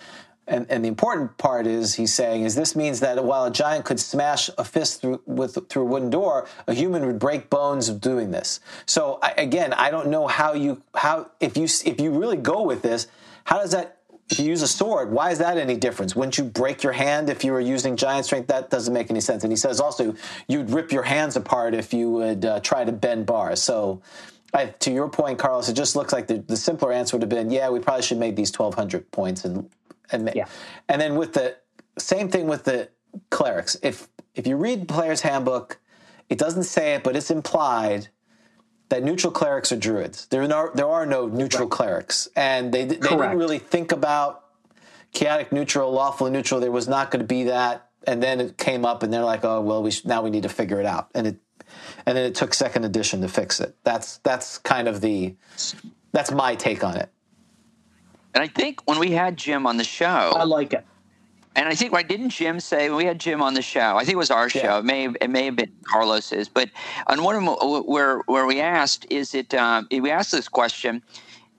And, 0.46 0.66
and 0.68 0.84
the 0.84 0.88
important 0.88 1.38
part 1.38 1.66
is 1.66 1.94
he's 1.94 2.12
saying 2.12 2.42
is 2.42 2.54
this 2.54 2.76
means 2.76 3.00
that 3.00 3.22
while 3.24 3.44
a 3.44 3.50
giant 3.50 3.86
could 3.86 3.98
smash 3.98 4.50
a 4.58 4.64
fist 4.64 5.00
through 5.00 5.22
with 5.24 5.68
through 5.70 5.82
a 5.82 5.86
wooden 5.86 6.10
door, 6.10 6.46
a 6.66 6.74
human 6.74 7.06
would 7.06 7.18
break 7.18 7.48
bones 7.48 7.88
doing 7.88 8.30
this. 8.30 8.60
So 8.84 9.18
I, 9.22 9.32
again, 9.38 9.72
I 9.72 9.90
don't 9.90 10.08
know 10.08 10.26
how 10.26 10.52
you 10.52 10.82
how 10.94 11.30
if 11.40 11.56
you 11.56 11.64
if 11.64 11.98
you 11.98 12.10
really 12.10 12.36
go 12.36 12.62
with 12.62 12.82
this, 12.82 13.06
how 13.44 13.58
does 13.58 13.70
that 13.70 13.98
if 14.30 14.38
you 14.38 14.46
use 14.46 14.62
a 14.62 14.68
sword, 14.68 15.10
why 15.12 15.30
is 15.30 15.38
that 15.38 15.56
any 15.58 15.76
difference? 15.76 16.14
Wouldn't 16.14 16.36
you 16.36 16.44
break 16.44 16.82
your 16.82 16.92
hand 16.92 17.30
if 17.30 17.44
you 17.44 17.52
were 17.52 17.60
using 17.60 17.96
giant 17.96 18.26
strength? 18.26 18.48
That 18.48 18.70
doesn't 18.70 18.92
make 18.92 19.10
any 19.10 19.20
sense. 19.20 19.44
And 19.44 19.52
he 19.52 19.56
says 19.56 19.80
also 19.80 20.14
you'd 20.46 20.70
rip 20.70 20.92
your 20.92 21.02
hands 21.04 21.36
apart 21.36 21.74
if 21.74 21.94
you 21.94 22.10
would 22.10 22.44
uh, 22.44 22.60
try 22.60 22.84
to 22.84 22.92
bend 22.92 23.26
bars. 23.26 23.62
So. 23.62 24.02
I, 24.56 24.66
to 24.66 24.92
your 24.92 25.08
point, 25.08 25.40
Carlos, 25.40 25.68
it 25.68 25.72
just 25.72 25.96
looks 25.96 26.12
like 26.12 26.28
the, 26.28 26.38
the 26.38 26.56
simpler 26.56 26.92
answer 26.92 27.16
would 27.16 27.22
have 27.22 27.28
been, 27.28 27.50
yeah, 27.50 27.70
we 27.70 27.80
probably 27.80 28.02
should 28.02 28.18
make 28.18 28.36
these 28.36 28.56
1,200 28.56 29.10
points 29.10 29.44
and 29.44 29.68
Yeah. 30.36 30.46
and 30.88 31.00
then 31.00 31.16
with 31.16 31.32
the 31.32 31.56
same 31.98 32.28
thing 32.28 32.46
with 32.46 32.64
the 32.64 32.88
clerics. 33.30 33.76
If 33.82 34.08
if 34.34 34.46
you 34.46 34.56
read 34.56 34.88
Player's 34.88 35.20
Handbook, 35.20 35.78
it 36.28 36.38
doesn't 36.38 36.64
say 36.64 36.94
it, 36.94 37.04
but 37.04 37.16
it's 37.16 37.30
implied 37.30 38.08
that 38.88 39.02
neutral 39.02 39.32
clerics 39.32 39.72
are 39.72 39.76
druids. 39.76 40.26
There 40.26 40.42
are 40.42 40.48
no, 40.48 40.70
there 40.74 40.88
are 40.88 41.06
no 41.06 41.26
neutral 41.26 41.68
clerics, 41.68 42.28
and 42.36 42.72
they 42.72 42.84
they 42.84 42.96
didn't 42.96 43.38
really 43.38 43.58
think 43.58 43.92
about 43.92 44.44
chaotic 45.12 45.52
neutral, 45.52 45.92
lawful 45.92 46.28
neutral. 46.30 46.60
There 46.60 46.72
was 46.72 46.88
not 46.88 47.10
going 47.10 47.20
to 47.20 47.26
be 47.26 47.44
that, 47.44 47.88
and 48.06 48.22
then 48.22 48.40
it 48.40 48.58
came 48.58 48.84
up, 48.84 49.02
and 49.02 49.12
they're 49.12 49.24
like, 49.24 49.44
oh 49.44 49.60
well, 49.60 49.82
we 49.82 49.90
sh- 49.90 50.04
now 50.04 50.22
we 50.22 50.30
need 50.30 50.42
to 50.42 50.48
figure 50.48 50.80
it 50.80 50.86
out, 50.86 51.08
and 51.14 51.26
it 51.28 51.36
and 52.06 52.16
then 52.16 52.24
it 52.24 52.34
took 52.34 52.54
second 52.54 52.84
edition 52.84 53.20
to 53.22 53.28
fix 53.28 53.60
it. 53.60 53.76
That's 53.84 54.18
that's 54.18 54.58
kind 54.58 54.88
of 54.88 55.00
the 55.00 55.34
that's 56.12 56.30
my 56.30 56.54
take 56.54 56.84
on 56.84 56.96
it. 56.96 57.10
And 58.34 58.42
I 58.42 58.48
think 58.48 58.80
when 58.86 58.98
we 58.98 59.12
had 59.12 59.36
Jim 59.36 59.66
on 59.66 59.76
the 59.76 59.84
show, 59.84 60.32
I 60.36 60.44
like 60.44 60.72
it. 60.72 60.84
and 61.56 61.68
I 61.68 61.74
think 61.74 61.92
why 61.92 62.02
didn't 62.02 62.30
Jim 62.30 62.58
say 62.60 62.88
when 62.88 62.98
we 62.98 63.04
had 63.04 63.20
Jim 63.20 63.40
on 63.40 63.54
the 63.54 63.62
show? 63.62 63.96
I 63.96 64.00
think 64.00 64.14
it 64.14 64.18
was 64.18 64.30
our 64.30 64.48
show. 64.48 64.78
It 64.78 64.84
may 64.84 65.02
have, 65.02 65.16
it 65.20 65.30
may 65.30 65.44
have 65.44 65.56
been 65.56 65.70
Carlos's, 65.90 66.48
but 66.48 66.68
on 67.06 67.22
one 67.22 67.36
of 67.36 67.44
them 67.44 67.84
where 67.86 68.18
where 68.26 68.46
we 68.46 68.60
asked, 68.60 69.06
is 69.10 69.34
it 69.34 69.54
um, 69.54 69.86
we 69.90 70.10
asked 70.10 70.32
this 70.32 70.48
question, 70.48 71.02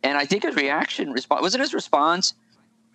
and 0.03 0.17
I 0.17 0.25
think 0.25 0.43
his 0.43 0.55
reaction 0.55 1.11
response 1.11 1.41
wasn't 1.41 1.61
his 1.61 1.73
response. 1.73 2.33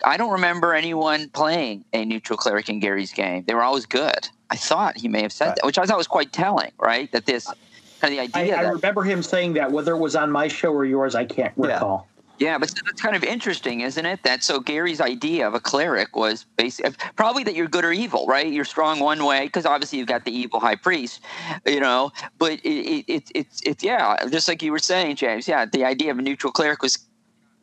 I 0.05 0.16
don't 0.16 0.31
remember 0.33 0.72
anyone 0.74 1.28
playing 1.31 1.85
a 1.93 2.05
neutral 2.07 2.37
cleric 2.39 2.68
in 2.70 2.81
Gary's 2.81 3.12
game. 3.12 3.45
They 3.47 3.55
were 3.55 3.62
always 3.62 3.85
good. 3.87 4.28
I 4.51 4.57
thought 4.57 4.97
he 4.97 5.09
may 5.09 5.22
have 5.22 5.33
said 5.33 5.49
Right. 5.49 5.57
that, 5.57 5.66
which 5.66 5.78
I 5.78 5.85
thought 5.85 5.99
was 5.99 6.07
quite 6.07 6.33
telling, 6.33 6.72
right? 6.81 7.11
That 7.12 7.26
this 7.26 7.45
kind 7.45 7.57
of 8.05 8.11
the 8.12 8.20
I, 8.20 8.43
idea 8.43 8.57
I 8.59 8.62
that 8.62 8.72
remember 8.72 9.03
him 9.03 9.22
saying 9.22 9.53
that, 9.55 9.70
whether 9.72 9.93
it 9.95 9.99
was 9.99 10.16
on 10.16 10.31
my 10.31 10.49
show 10.49 10.72
or 10.72 10.85
yours, 10.87 11.14
I 11.14 11.24
can't 11.24 11.53
Yeah. 11.57 11.74
recall. 11.74 12.09
Yeah, 12.41 12.57
but 12.57 12.74
that's 12.86 13.03
kind 13.03 13.14
of 13.14 13.22
interesting, 13.22 13.82
isn't 13.82 14.07
it? 14.07 14.22
That 14.22 14.43
so 14.43 14.61
Gary's 14.61 15.03
idea 15.03 15.47
of 15.47 15.53
a 15.53 15.61
cleric 15.61 16.16
was 16.16 16.47
basically 16.57 16.95
probably 17.14 17.45
that 17.45 17.55
you're 17.55 17.68
good 17.68 17.84
or 17.84 17.93
evil, 17.93 18.26
right? 18.26 18.51
You're 18.51 18.64
strong 18.64 18.99
one 18.99 19.24
way 19.26 19.45
because 19.45 19.66
obviously 19.66 19.99
you've 19.99 20.09
got 20.09 20.24
the 20.24 20.32
evil 20.32 20.59
high 20.59 20.76
priest, 20.76 21.20
you 21.66 21.80
know. 21.80 22.12
But 22.38 22.53
it, 22.53 22.68
it, 22.68 23.05
it, 23.09 23.30
it's 23.34 23.61
it's 23.66 23.84
yeah, 23.84 24.16
just 24.30 24.49
like 24.49 24.62
you 24.62 24.72
were 24.72 24.78
saying, 24.78 25.16
James. 25.16 25.47
Yeah, 25.47 25.66
the 25.66 25.84
idea 25.84 26.11
of 26.11 26.18
a 26.18 26.22
neutral 26.22 26.51
cleric 26.51 26.80
was 26.80 26.99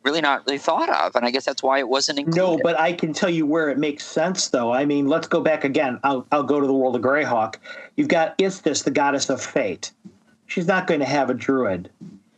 really 0.03 0.21
not 0.21 0.45
really 0.45 0.59
thought 0.59 0.89
of, 0.89 1.15
and 1.15 1.25
I 1.25 1.31
guess 1.31 1.43
that's 1.43 1.63
why 1.63 1.79
it 1.79 1.89
wasn't 1.89 2.19
included. 2.19 2.39
No, 2.39 2.59
but 2.61 2.79
I 2.79 2.93
can 2.93 3.13
tell 3.13 3.31
you 3.31 3.47
where 3.47 3.69
it 3.69 3.79
makes 3.79 4.05
sense, 4.05 4.49
though. 4.49 4.71
I 4.71 4.85
mean, 4.85 5.07
let's 5.07 5.27
go 5.27 5.41
back 5.41 5.63
again. 5.63 5.99
I'll, 6.03 6.25
I'll 6.31 6.43
go 6.43 6.61
to 6.61 6.67
the 6.67 6.73
world 6.73 6.95
of 6.95 7.01
Greyhawk. 7.01 7.55
You've 7.95 8.07
got 8.09 8.37
Istus, 8.37 8.83
the 8.83 8.91
goddess 8.91 9.29
of 9.31 9.41
fate. 9.41 9.91
She's 10.45 10.67
not 10.67 10.85
going 10.85 10.99
to 10.99 11.05
have 11.07 11.31
a 11.31 11.33
druid, 11.33 11.89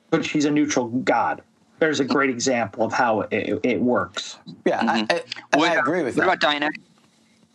but 0.10 0.26
she's 0.26 0.46
a 0.46 0.52
neutral 0.52 0.88
god. 0.88 1.44
There's 1.80 2.00
a 2.00 2.06
great 2.06 2.30
example 2.30 2.84
of 2.86 2.94
how 2.94 3.22
it, 3.22 3.28
it, 3.32 3.60
it 3.64 3.82
works. 3.82 4.38
Yeah, 4.66 4.80
I, 4.82 5.06
I, 5.10 5.24
and 5.54 5.64
I 5.64 5.76
agree 5.76 6.04
with 6.04 6.16
what 6.18 6.26
that. 6.26 6.38
about 6.38 6.40
Dionysus? 6.42 6.84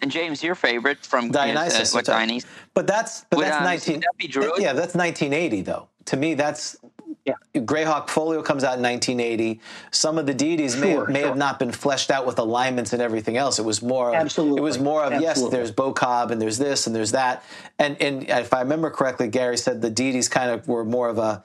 And 0.03 0.11
James, 0.11 0.43
your 0.43 0.55
favorite 0.55 0.99
from 1.05 1.31
Dionysus. 1.31 1.95
Uh, 1.95 1.99
what 1.99 2.05
Dionysus? 2.05 2.51
But 2.75 2.87
that's 2.87 3.25
but 3.31 3.39
Would, 3.39 3.47
that's 3.47 3.57
um, 3.59 3.65
nineteen. 3.65 4.01
that 4.01 4.11
be 4.19 4.27
Druid? 4.29 4.61
Yeah, 4.61 4.73
that's 4.73 4.95
nineteen 4.95 5.33
eighty 5.33 5.63
though. 5.63 5.89
To 6.07 6.17
me, 6.17 6.35
that's 6.35 6.77
Yeah. 7.25 7.35
Greyhawk 7.55 8.09
Folio 8.11 8.43
comes 8.43 8.65
out 8.65 8.77
in 8.77 8.83
1980. 8.83 9.61
Some 9.91 10.19
of 10.19 10.27
the 10.27 10.35
deities 10.35 10.77
may, 10.77 10.93
Sure, 10.93 11.07
may 11.07 11.21
sure. 11.21 11.29
have 11.29 11.39
not 11.39 11.59
been 11.59 11.73
fleshed 11.73 12.11
out 12.11 12.27
with 12.27 12.39
alignments 12.39 12.93
and 12.93 13.01
everything 13.01 13.39
else. 13.39 13.59
It 13.59 13.65
was 13.65 13.81
more 13.81 14.11
of, 14.11 14.15
Absolutely. 14.17 14.59
It 14.59 14.63
was 14.63 14.79
more 14.79 15.03
of 15.05 15.19
yes, 15.23 15.41
there's 15.49 15.73
Bocob 15.73 16.31
and 16.31 16.43
there's 16.43 16.59
this 16.59 16.87
and 16.87 16.95
there's 16.95 17.13
that. 17.13 17.43
And 17.79 17.97
and 18.03 18.29
if 18.29 18.53
I 18.53 18.61
remember 18.61 18.91
correctly, 18.91 19.29
Gary 19.29 19.57
said 19.57 19.81
the 19.81 19.89
deities 19.91 20.29
kind 20.29 20.51
of 20.51 20.69
were 20.69 20.85
more 20.85 21.09
of 21.09 21.17
a 21.17 21.43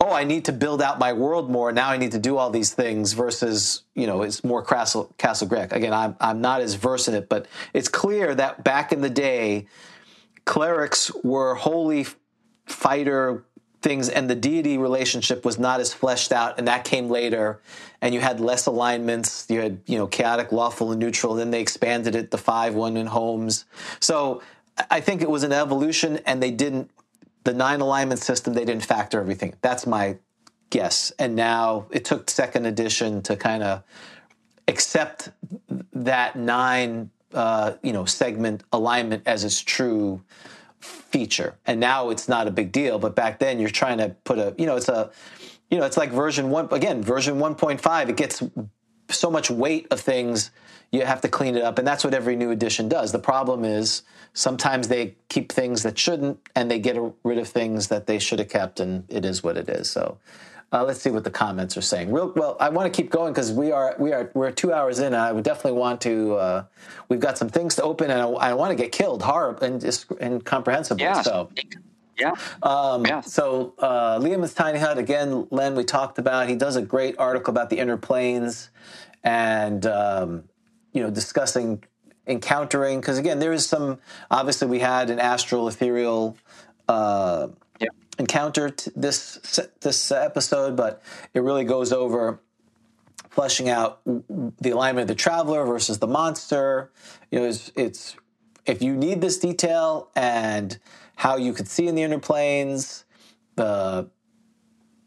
oh, 0.00 0.12
I 0.12 0.24
need 0.24 0.44
to 0.44 0.52
build 0.52 0.80
out 0.80 0.98
my 0.98 1.12
world 1.12 1.50
more. 1.50 1.72
Now 1.72 1.90
I 1.90 1.96
need 1.96 2.12
to 2.12 2.18
do 2.18 2.36
all 2.36 2.50
these 2.50 2.72
things 2.72 3.14
versus, 3.14 3.82
you 3.94 4.06
know, 4.06 4.22
it's 4.22 4.44
more 4.44 4.62
Castle, 4.62 5.12
Castle 5.18 5.48
Greg. 5.48 5.72
Again, 5.72 5.92
I'm, 5.92 6.16
I'm 6.20 6.40
not 6.40 6.60
as 6.60 6.74
versed 6.74 7.08
in 7.08 7.14
it, 7.14 7.28
but 7.28 7.46
it's 7.72 7.88
clear 7.88 8.34
that 8.34 8.62
back 8.62 8.92
in 8.92 9.00
the 9.00 9.10
day, 9.10 9.66
clerics 10.44 11.12
were 11.24 11.56
holy 11.56 12.06
fighter 12.66 13.44
things 13.80 14.08
and 14.08 14.28
the 14.28 14.34
deity 14.34 14.76
relationship 14.76 15.44
was 15.44 15.58
not 15.58 15.80
as 15.80 15.92
fleshed 15.92 16.32
out 16.32 16.58
and 16.58 16.66
that 16.66 16.84
came 16.84 17.08
later 17.08 17.60
and 18.00 18.12
you 18.12 18.20
had 18.20 18.40
less 18.40 18.66
alignments 18.66 19.46
you 19.48 19.60
had 19.60 19.80
you 19.86 19.96
know 19.96 20.06
chaotic 20.06 20.50
lawful 20.50 20.90
and 20.90 20.98
neutral 20.98 21.34
then 21.34 21.50
they 21.50 21.60
expanded 21.60 22.16
it 22.16 22.30
the 22.32 22.38
five 22.38 22.74
one 22.74 22.96
in 22.96 23.06
homes 23.06 23.66
so 24.00 24.42
i 24.90 25.00
think 25.00 25.22
it 25.22 25.30
was 25.30 25.44
an 25.44 25.52
evolution 25.52 26.18
and 26.26 26.42
they 26.42 26.50
didn't 26.50 26.90
the 27.48 27.54
nine 27.54 27.80
alignment 27.80 28.20
system 28.20 28.52
they 28.52 28.66
didn't 28.66 28.84
factor 28.84 29.18
everything. 29.18 29.54
That's 29.62 29.86
my 29.86 30.18
guess. 30.68 31.12
And 31.18 31.34
now 31.34 31.86
it 31.90 32.04
took 32.04 32.28
second 32.28 32.66
edition 32.66 33.22
to 33.22 33.36
kind 33.36 33.62
of 33.62 33.82
accept 34.68 35.30
that 35.94 36.36
nine 36.36 37.10
uh, 37.32 37.72
you 37.82 37.94
know 37.94 38.04
segment 38.04 38.64
alignment 38.70 39.22
as 39.24 39.44
its 39.44 39.62
true 39.62 40.22
feature. 40.80 41.56
And 41.64 41.80
now 41.80 42.10
it's 42.10 42.28
not 42.28 42.46
a 42.48 42.50
big 42.50 42.70
deal 42.70 42.98
but 42.98 43.16
back 43.16 43.38
then 43.38 43.58
you're 43.58 43.70
trying 43.70 43.96
to 43.96 44.10
put 44.24 44.38
a 44.38 44.54
you 44.58 44.66
know 44.66 44.76
it's 44.76 44.90
a 44.90 45.10
you 45.70 45.78
know 45.78 45.86
it's 45.86 45.96
like 45.96 46.10
version 46.10 46.50
1 46.50 46.68
again 46.72 47.02
version 47.02 47.36
1.5 47.36 48.08
it 48.10 48.16
gets 48.18 48.42
so 49.08 49.30
much 49.30 49.50
weight 49.50 49.86
of 49.90 50.00
things 50.00 50.50
you 50.90 51.04
have 51.04 51.22
to 51.22 51.28
clean 51.28 51.56
it 51.56 51.62
up. 51.62 51.78
And 51.78 51.86
that's 51.86 52.04
what 52.04 52.14
every 52.14 52.36
new 52.36 52.50
edition 52.50 52.88
does. 52.88 53.12
The 53.12 53.18
problem 53.18 53.64
is 53.64 54.02
sometimes 54.32 54.88
they 54.88 55.14
keep 55.28 55.52
things 55.52 55.82
that 55.82 55.98
shouldn't 55.98 56.38
and 56.54 56.70
they 56.70 56.78
get 56.78 56.96
rid 57.24 57.38
of 57.38 57.48
things 57.48 57.88
that 57.88 58.06
they 58.06 58.18
should 58.18 58.38
have 58.38 58.48
kept 58.48 58.80
and 58.80 59.04
it 59.08 59.24
is 59.24 59.42
what 59.42 59.56
it 59.56 59.68
is 59.68 59.90
so 59.90 60.18
uh, 60.72 60.84
let's 60.84 61.00
see 61.00 61.10
what 61.10 61.24
the 61.24 61.30
comments 61.30 61.76
are 61.76 61.82
saying. 61.82 62.12
Real 62.12 62.32
well, 62.36 62.56
I 62.60 62.68
want 62.68 62.92
to 62.92 63.02
keep 63.02 63.10
going 63.10 63.32
because 63.32 63.52
we 63.52 63.72
are 63.72 63.96
we 63.98 64.12
are 64.12 64.30
we're 64.34 64.50
two 64.50 64.72
hours 64.72 64.98
in. 64.98 65.06
And 65.06 65.16
I 65.16 65.32
would 65.32 65.44
definitely 65.44 65.78
want 65.78 66.00
to. 66.02 66.34
Uh, 66.34 66.64
we've 67.08 67.20
got 67.20 67.38
some 67.38 67.48
things 67.48 67.74
to 67.76 67.82
open, 67.82 68.10
and 68.10 68.20
I, 68.20 68.26
I 68.26 68.54
want 68.54 68.70
to 68.70 68.74
get 68.74 68.92
killed 68.92 69.22
hard 69.22 69.62
and 69.62 69.80
just 69.80 70.12
incomprehensible. 70.20 71.00
Yeah. 71.00 71.22
So 71.22 71.48
Yeah. 72.18 72.32
um, 72.62 73.06
Yeah. 73.06 73.22
So 73.22 73.74
uh, 73.78 74.18
Leomund's 74.18 74.52
Tiny 74.52 74.78
Hut 74.78 74.98
again. 74.98 75.48
Len, 75.50 75.74
we 75.74 75.84
talked 75.84 76.18
about. 76.18 76.48
He 76.48 76.54
does 76.54 76.76
a 76.76 76.82
great 76.82 77.18
article 77.18 77.50
about 77.50 77.70
the 77.70 77.78
inner 77.78 77.96
planes, 77.96 78.68
and 79.24 79.86
um, 79.86 80.44
you 80.92 81.02
know 81.02 81.08
discussing 81.10 81.82
encountering 82.28 83.00
because 83.00 83.18
again 83.18 83.38
there 83.40 83.52
is 83.52 83.66
some. 83.66 83.98
Obviously, 84.30 84.68
we 84.68 84.80
had 84.80 85.10
an 85.10 85.18
astral 85.20 85.68
ethereal. 85.68 86.36
Uh, 86.88 87.48
Yeah. 87.80 87.88
encounter 88.18 88.70
t- 88.70 88.90
this 88.96 89.60
this 89.80 90.12
episode, 90.12 90.76
but 90.76 91.02
it 91.34 91.40
really 91.42 91.64
goes 91.64 91.92
over 91.92 92.40
fleshing 93.30 93.68
out 93.68 94.00
the 94.04 94.70
alignment 94.70 95.02
of 95.02 95.08
the 95.08 95.14
traveler 95.14 95.64
versus 95.64 95.98
the 95.98 96.06
monster. 96.06 96.90
You 97.30 97.40
know, 97.40 97.46
it's, 97.46 97.70
it's 97.76 98.16
if 98.66 98.82
you 98.82 98.96
need 98.96 99.20
this 99.20 99.38
detail 99.38 100.10
and 100.16 100.78
how 101.16 101.36
you 101.36 101.52
could 101.52 101.68
see 101.68 101.88
in 101.88 101.94
the 101.94 102.02
inner 102.02 102.18
planes, 102.18 103.04
the 103.56 104.08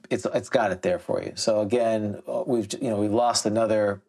it's 0.09 0.25
it's 0.33 0.49
got 0.49 0.71
it 0.71 0.81
there 0.81 0.99
for 0.99 1.21
you. 1.23 1.33
So 1.35 1.61
again, 1.61 2.21
we've 2.45 2.71
you 2.81 2.89
know 2.89 2.97
we've 2.97 3.11
lost 3.13 3.45
another 3.45 4.01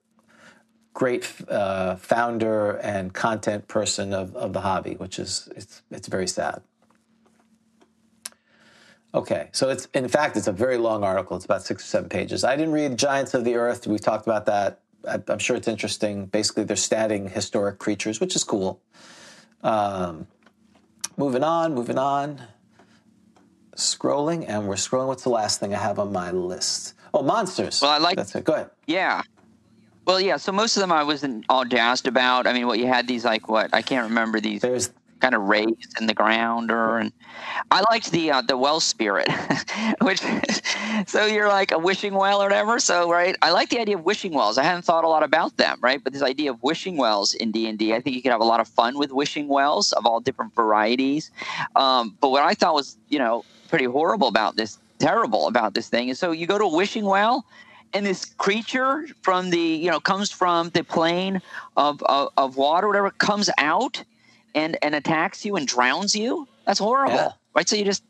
great 0.95 1.31
uh, 1.49 1.97
founder 1.97 2.73
and 2.79 3.13
content 3.13 3.69
person 3.69 4.13
of, 4.13 4.35
of 4.37 4.53
the 4.53 4.61
hobby, 4.61 4.95
which 4.95 5.19
is 5.19 5.49
it's 5.57 5.83
it's 5.91 6.09
very 6.09 6.29
sad. 6.29 6.63
Okay, 9.15 9.49
so 9.53 9.69
it's 9.69 9.87
in 9.95 10.09
fact 10.09 10.37
it's 10.37 10.47
a 10.47 10.53
very 10.53 10.79
long 10.79 11.05
article. 11.05 11.37
It's 11.37 11.45
about 11.45 11.63
six 11.63 11.85
or 11.85 11.87
seven 11.87 12.09
pages. 12.09 12.45
I 12.45 12.57
didn't 12.57 12.73
read 12.73 12.99
Giants 12.99 13.35
of 13.35 13.45
the 13.45 13.57
Earth. 13.57 13.87
We 13.87 13.99
talked 13.99 14.27
about 14.27 14.47
that. 14.47 14.81
I, 15.09 15.21
am 15.29 15.39
sure 15.39 15.57
it's 15.57 15.69
interesting. 15.69 16.27
Basically, 16.27 16.65
they're 16.65 16.77
statting 16.77 17.31
historic 17.31 17.79
creatures, 17.79 18.21
which 18.21 18.37
is 18.37 18.45
cool. 18.45 18.81
Um, 19.63 20.27
moving 21.17 21.43
on, 21.43 21.75
moving 21.75 21.99
on. 21.99 22.43
Scrolling, 23.77 24.45
and 24.49 24.69
we're 24.69 24.75
scrolling. 24.75 25.07
What's 25.07 25.25
the 25.25 25.31
last 25.31 25.59
thing 25.59 25.75
I 25.75 25.79
have 25.79 25.99
on 25.99 26.13
my 26.13 26.31
list? 26.31 26.95
Oh, 27.15 27.23
monsters. 27.23 27.81
Well, 27.81 27.91
I 27.91 27.99
like. 27.99 28.17
That's 28.17 28.35
it. 28.35 28.45
Go 28.45 28.55
ahead. 28.55 28.71
Yeah. 28.87 29.23
Well, 30.05 30.21
yeah. 30.21 30.37
So 30.37 30.53
most 30.53 30.77
of 30.77 30.81
them 30.81 30.93
I 30.93 31.05
wasn't 31.05 31.45
all 31.49 31.65
jazzed 31.65 32.07
about. 32.07 32.47
I 32.47 32.53
mean, 32.53 32.67
what 32.67 32.79
you 32.79 32.87
had 32.87 33.07
these 33.07 33.25
like 33.25 33.49
what 33.49 33.73
I 33.73 33.83
can't 33.83 34.09
remember 34.09 34.41
these. 34.41 34.61
There's 34.61 34.91
kind 35.23 35.37
of 35.37 35.43
raised 35.43 36.01
in 36.01 36.09
the 36.09 36.15
ground 36.15 36.73
or 36.73 36.99
and 36.99 37.13
I 37.71 37.81
liked 37.89 38.11
the 38.11 38.33
uh, 38.33 38.43
the 38.43 38.57
well 38.57 38.81
spirit 38.81 39.29
which 40.03 40.21
so 41.07 41.27
you're 41.27 41.47
like 41.47 41.71
a 41.71 41.79
wishing 41.79 42.15
well 42.15 42.43
or 42.43 42.47
whatever 42.47 42.81
so 42.81 43.09
right 43.09 43.37
I 43.41 43.53
like 43.53 43.69
the 43.69 43.79
idea 43.79 43.97
of 43.97 44.05
wishing 44.05 44.33
wells 44.35 44.59
I 44.59 44.65
hadn't 44.65 44.83
thought 44.83 45.05
a 45.05 45.09
lot 45.09 45.23
about 45.23 45.57
them 45.59 45.79
right 45.81 46.03
but 46.03 46.13
this 46.13 46.23
idea 46.23 46.51
of 46.51 46.61
wishing 46.61 46.97
wells 46.97 47.35
in 47.35 47.53
D&D 47.53 47.95
I 47.95 48.01
think 48.01 48.17
you 48.17 48.23
could 48.23 48.33
have 48.33 48.41
a 48.41 48.45
lot 48.45 48.59
of 48.59 48.67
fun 48.67 48.99
with 48.99 49.13
wishing 49.13 49.47
wells 49.47 49.93
of 49.93 50.07
all 50.07 50.19
different 50.19 50.57
varieties 50.57 51.31
um, 51.77 52.17
but 52.21 52.31
what 52.31 52.43
I 52.43 52.55
thought 52.55 52.75
was 52.75 52.99
you 53.09 53.21
know 53.21 53.45
pretty 53.69 53.85
horrible 53.85 54.27
about 54.27 54.57
this 54.57 54.81
terrible 54.99 55.47
about 55.47 55.75
this 55.75 55.89
thing 55.89 56.09
is 56.09 56.19
so 56.19 56.33
you 56.33 56.49
go 56.49 56.59
to 56.59 56.65
a 56.65 56.77
wishing 56.77 57.05
well 57.05 57.47
and 57.95 58.07
this 58.07 58.25
creature 58.25 59.07
from 59.23 59.51
the 59.51 59.59
you 59.59 59.91
know 59.91 60.01
comes 60.01 60.31
from 60.31 60.71
the 60.71 60.83
plane 60.85 61.41
of, 61.77 62.03
of, 62.05 62.31
of 62.37 62.57
water 62.57 62.87
whatever 62.87 63.11
comes 63.11 63.51
out 63.59 64.03
and 64.55 64.77
and 64.83 64.95
attacks 64.95 65.45
you 65.45 65.57
and 65.57 65.67
drowns 65.67 66.15
you. 66.15 66.47
That's 66.67 66.79
horrible, 66.79 67.15
yeah. 67.15 67.31
right? 67.55 67.69
So 67.69 67.77
you 67.77 67.85
just 67.85 68.05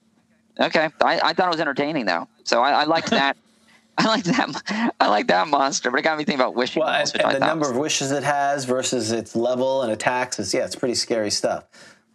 okay. 0.58 0.88
I, 1.00 1.20
I 1.22 1.32
thought 1.32 1.46
it 1.46 1.52
was 1.52 1.60
entertaining 1.60 2.06
though, 2.06 2.28
so 2.44 2.62
I, 2.62 2.82
I 2.82 2.84
liked 2.84 3.10
that. 3.10 3.36
I 3.98 4.06
like 4.06 4.24
that. 4.24 4.94
I 5.00 5.08
like 5.08 5.26
that 5.26 5.48
monster, 5.48 5.90
but 5.90 6.00
it 6.00 6.02
got 6.02 6.16
me 6.16 6.24
thinking 6.24 6.40
about 6.40 6.54
wishing. 6.54 6.82
Well, 6.82 6.88
and, 6.88 7.22
and 7.22 7.34
the 7.34 7.38
number 7.40 7.70
of 7.70 7.76
wishes 7.76 8.10
it 8.10 8.22
has 8.22 8.64
versus 8.64 9.12
its 9.12 9.36
level 9.36 9.82
and 9.82 9.92
attacks 9.92 10.38
is 10.38 10.54
yeah, 10.54 10.64
it's 10.64 10.74
pretty 10.74 10.94
scary 10.94 11.30
stuff. 11.30 11.64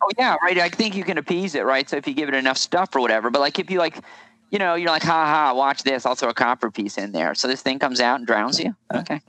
Oh 0.01 0.09
yeah, 0.17 0.37
right. 0.41 0.57
I 0.57 0.69
think 0.69 0.95
you 0.95 1.03
can 1.03 1.17
appease 1.17 1.55
it, 1.55 1.65
right? 1.65 1.87
So 1.89 1.97
if 1.97 2.07
you 2.07 2.13
give 2.13 2.29
it 2.29 2.35
enough 2.35 2.57
stuff 2.57 2.95
or 2.95 2.99
whatever, 2.99 3.29
but 3.29 3.39
like 3.39 3.59
if 3.59 3.69
you 3.69 3.79
like, 3.79 3.99
you 4.49 4.59
know, 4.59 4.75
you're 4.75 4.89
like, 4.89 5.03
ha 5.03 5.25
ha, 5.25 5.53
watch 5.53 5.83
this. 5.83 6.05
I'll 6.05 6.15
throw 6.15 6.29
a 6.29 6.33
copper 6.33 6.71
piece 6.71 6.97
in 6.97 7.11
there. 7.11 7.35
So 7.35 7.47
this 7.47 7.61
thing 7.61 7.79
comes 7.79 7.99
out 7.99 8.19
and 8.19 8.27
drowns 8.27 8.59
you. 8.59 8.75
Okay, 8.93 9.21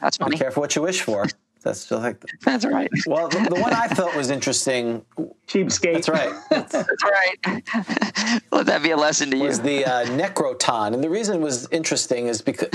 that's 0.00 0.16
funny. 0.16 0.32
Be 0.32 0.38
careful 0.38 0.60
what 0.60 0.74
you 0.76 0.82
wish 0.82 1.02
for. 1.02 1.26
That's 1.62 1.80
still 1.80 1.98
like 1.98 2.24
that's 2.42 2.64
right. 2.64 2.88
Well, 3.06 3.28
the, 3.28 3.40
the, 3.40 3.60
one 3.60 3.72
I 3.72 3.88
felt 3.88 4.16
was 4.16 4.30
interesting. 4.30 5.04
Cheapskate. 5.46 5.94
That's 5.94 6.08
right. 6.08 6.32
That's, 6.48 6.72
that's 6.72 7.04
right. 7.04 8.42
Let 8.52 8.66
that 8.66 8.82
be 8.82 8.92
a 8.92 8.96
lesson 8.96 9.30
to 9.30 9.36
was 9.36 9.42
you. 9.42 9.48
Was 9.48 9.60
the 9.60 9.84
uh, 9.84 10.06
Necroton, 10.06 10.94
and 10.94 11.04
the 11.04 11.10
reason 11.10 11.36
it 11.36 11.42
was 11.42 11.68
interesting 11.70 12.28
is 12.28 12.40
because 12.40 12.68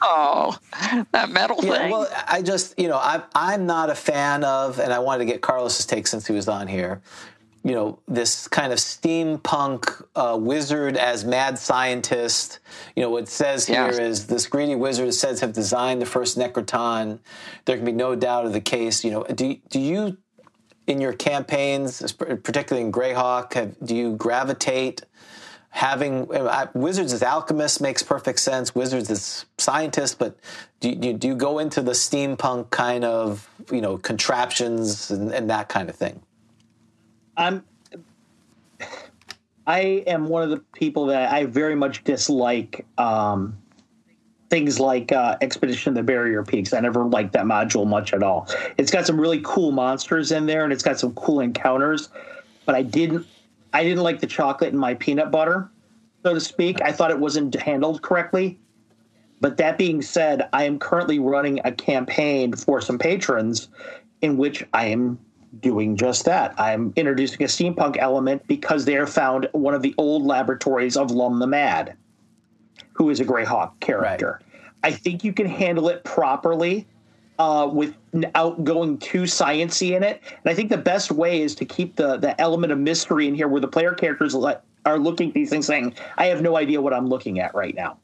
oh, 0.00 0.56
that 1.12 1.28
metal 1.28 1.58
yeah, 1.62 1.76
thing. 1.76 1.90
Well, 1.90 2.08
I 2.26 2.40
just 2.40 2.78
you 2.78 2.88
know 2.88 2.98
I'm 3.02 3.22
I'm 3.34 3.66
not 3.66 3.90
a 3.90 3.94
fan 3.94 4.44
of, 4.44 4.78
and 4.78 4.92
I 4.92 4.98
wanted 4.98 5.26
to 5.26 5.30
get 5.30 5.42
Carlos's 5.42 5.84
take 5.84 6.06
since 6.06 6.26
he 6.26 6.32
was 6.32 6.48
on 6.48 6.68
here 6.68 7.02
you 7.64 7.72
know 7.72 7.98
this 8.08 8.48
kind 8.48 8.72
of 8.72 8.78
steampunk 8.78 10.04
uh, 10.16 10.36
wizard 10.40 10.96
as 10.96 11.24
mad 11.24 11.58
scientist. 11.58 12.58
You 12.96 13.02
know 13.02 13.10
what 13.10 13.24
it 13.24 13.28
says 13.28 13.66
here 13.66 13.88
is 13.88 14.26
this 14.26 14.46
greedy 14.46 14.74
wizard 14.74 15.14
says 15.14 15.40
have 15.40 15.52
designed 15.52 16.02
the 16.02 16.06
first 16.06 16.36
Necroton. 16.36 17.20
There 17.64 17.76
can 17.76 17.84
be 17.84 17.92
no 17.92 18.16
doubt 18.16 18.46
of 18.46 18.52
the 18.52 18.60
case. 18.60 19.04
You 19.04 19.12
know, 19.12 19.24
do 19.24 19.56
do 19.68 19.80
you 19.80 20.16
in 20.86 21.00
your 21.00 21.12
campaigns, 21.12 22.12
particularly 22.12 22.84
in 22.84 22.92
Greyhawk, 22.92 23.54
have, 23.54 23.76
do 23.84 23.94
you 23.94 24.16
gravitate? 24.16 25.02
Having 25.70 26.34
uh, 26.34 26.66
wizards 26.74 27.14
as 27.14 27.22
alchemists 27.22 27.80
makes 27.80 28.02
perfect 28.02 28.40
sense. 28.40 28.74
Wizards 28.74 29.10
as 29.10 29.46
scientists, 29.56 30.14
but 30.14 30.36
do 30.80 30.90
you, 30.90 31.14
do 31.14 31.28
you 31.28 31.34
go 31.34 31.60
into 31.60 31.80
the 31.80 31.92
steampunk 31.92 32.68
kind 32.68 33.04
of 33.04 33.48
you 33.70 33.80
know 33.80 33.96
contraptions 33.96 35.10
and, 35.10 35.32
and 35.32 35.48
that 35.48 35.70
kind 35.70 35.88
of 35.88 35.96
thing? 35.96 36.20
I'm 37.36 37.64
I 39.66 39.80
am 40.06 40.26
one 40.26 40.42
of 40.42 40.50
the 40.50 40.58
people 40.74 41.06
that 41.06 41.32
I 41.32 41.46
very 41.46 41.74
much 41.74 42.02
dislike 42.04 42.84
um, 42.98 43.56
things 44.50 44.80
like 44.80 45.12
uh, 45.12 45.36
Expedition 45.40 45.90
of 45.90 45.94
the 45.94 46.02
Barrier 46.02 46.42
Peaks. 46.42 46.72
I 46.72 46.80
never 46.80 47.04
liked 47.04 47.32
that 47.32 47.44
module 47.44 47.86
much 47.86 48.12
at 48.12 48.22
all. 48.22 48.48
It's 48.76 48.90
got 48.90 49.06
some 49.06 49.20
really 49.20 49.40
cool 49.44 49.70
monsters 49.70 50.32
in 50.32 50.46
there, 50.46 50.64
and 50.64 50.72
it's 50.72 50.82
got 50.82 50.98
some 50.98 51.14
cool 51.14 51.40
encounters. 51.40 52.08
But 52.66 52.74
I 52.74 52.82
didn't, 52.82 53.26
I 53.72 53.84
didn't 53.84 54.02
like 54.02 54.20
the 54.20 54.26
chocolate 54.26 54.72
in 54.72 54.78
my 54.78 54.94
peanut 54.94 55.30
butter, 55.30 55.70
so 56.24 56.34
to 56.34 56.40
speak. 56.40 56.82
I 56.82 56.92
thought 56.92 57.10
it 57.10 57.18
wasn't 57.18 57.54
handled 57.54 58.02
correctly. 58.02 58.58
But 59.40 59.56
that 59.56 59.78
being 59.78 60.02
said, 60.02 60.48
I 60.52 60.64
am 60.64 60.78
currently 60.78 61.18
running 61.18 61.60
a 61.64 61.72
campaign 61.72 62.52
for 62.52 62.80
some 62.80 62.98
patrons 62.98 63.68
in 64.20 64.36
which 64.36 64.64
I 64.72 64.86
am 64.86 65.18
doing 65.60 65.96
just 65.96 66.24
that. 66.24 66.58
I'm 66.58 66.92
introducing 66.96 67.42
a 67.42 67.46
steampunk 67.46 67.96
element 67.98 68.46
because 68.46 68.84
they 68.84 68.96
are 68.96 69.06
found 69.06 69.48
one 69.52 69.74
of 69.74 69.82
the 69.82 69.94
old 69.98 70.24
laboratories 70.24 70.96
of 70.96 71.10
Lum 71.10 71.38
the 71.38 71.46
Mad, 71.46 71.96
who 72.92 73.10
is 73.10 73.20
a 73.20 73.24
Greyhawk 73.24 73.78
character. 73.80 74.40
Right. 74.40 74.62
I 74.84 74.90
think 74.92 75.24
you 75.24 75.32
can 75.32 75.46
handle 75.46 75.88
it 75.88 76.02
properly 76.04 76.86
uh, 77.38 77.68
without 77.72 78.64
going 78.64 78.98
too 78.98 79.22
sciency 79.22 79.96
in 79.96 80.02
it. 80.02 80.20
And 80.24 80.50
I 80.50 80.54
think 80.54 80.70
the 80.70 80.78
best 80.78 81.10
way 81.10 81.42
is 81.42 81.54
to 81.56 81.64
keep 81.64 81.96
the 81.96 82.16
the 82.16 82.38
element 82.40 82.72
of 82.72 82.78
mystery 82.78 83.28
in 83.28 83.34
here, 83.34 83.48
where 83.48 83.60
the 83.60 83.68
player 83.68 83.92
characters 83.92 84.34
let, 84.34 84.64
are 84.86 84.98
looking 84.98 85.28
at 85.28 85.34
these 85.34 85.50
things, 85.50 85.66
saying, 85.66 85.94
"I 86.18 86.26
have 86.26 86.42
no 86.42 86.56
idea 86.56 86.80
what 86.80 86.92
I'm 86.92 87.08
looking 87.08 87.40
at 87.40 87.54
right 87.54 87.74
now. 87.74 87.98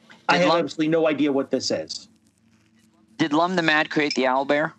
Did 0.00 0.16
I 0.28 0.36
have 0.38 0.48
Lum, 0.48 0.64
absolutely 0.64 0.88
no 0.88 1.08
idea 1.08 1.32
what 1.32 1.50
this 1.50 1.70
is." 1.70 2.08
Did 3.18 3.32
Lum 3.32 3.56
the 3.56 3.62
Mad 3.62 3.90
create 3.90 4.14
the 4.14 4.24
owlbear? 4.24 4.72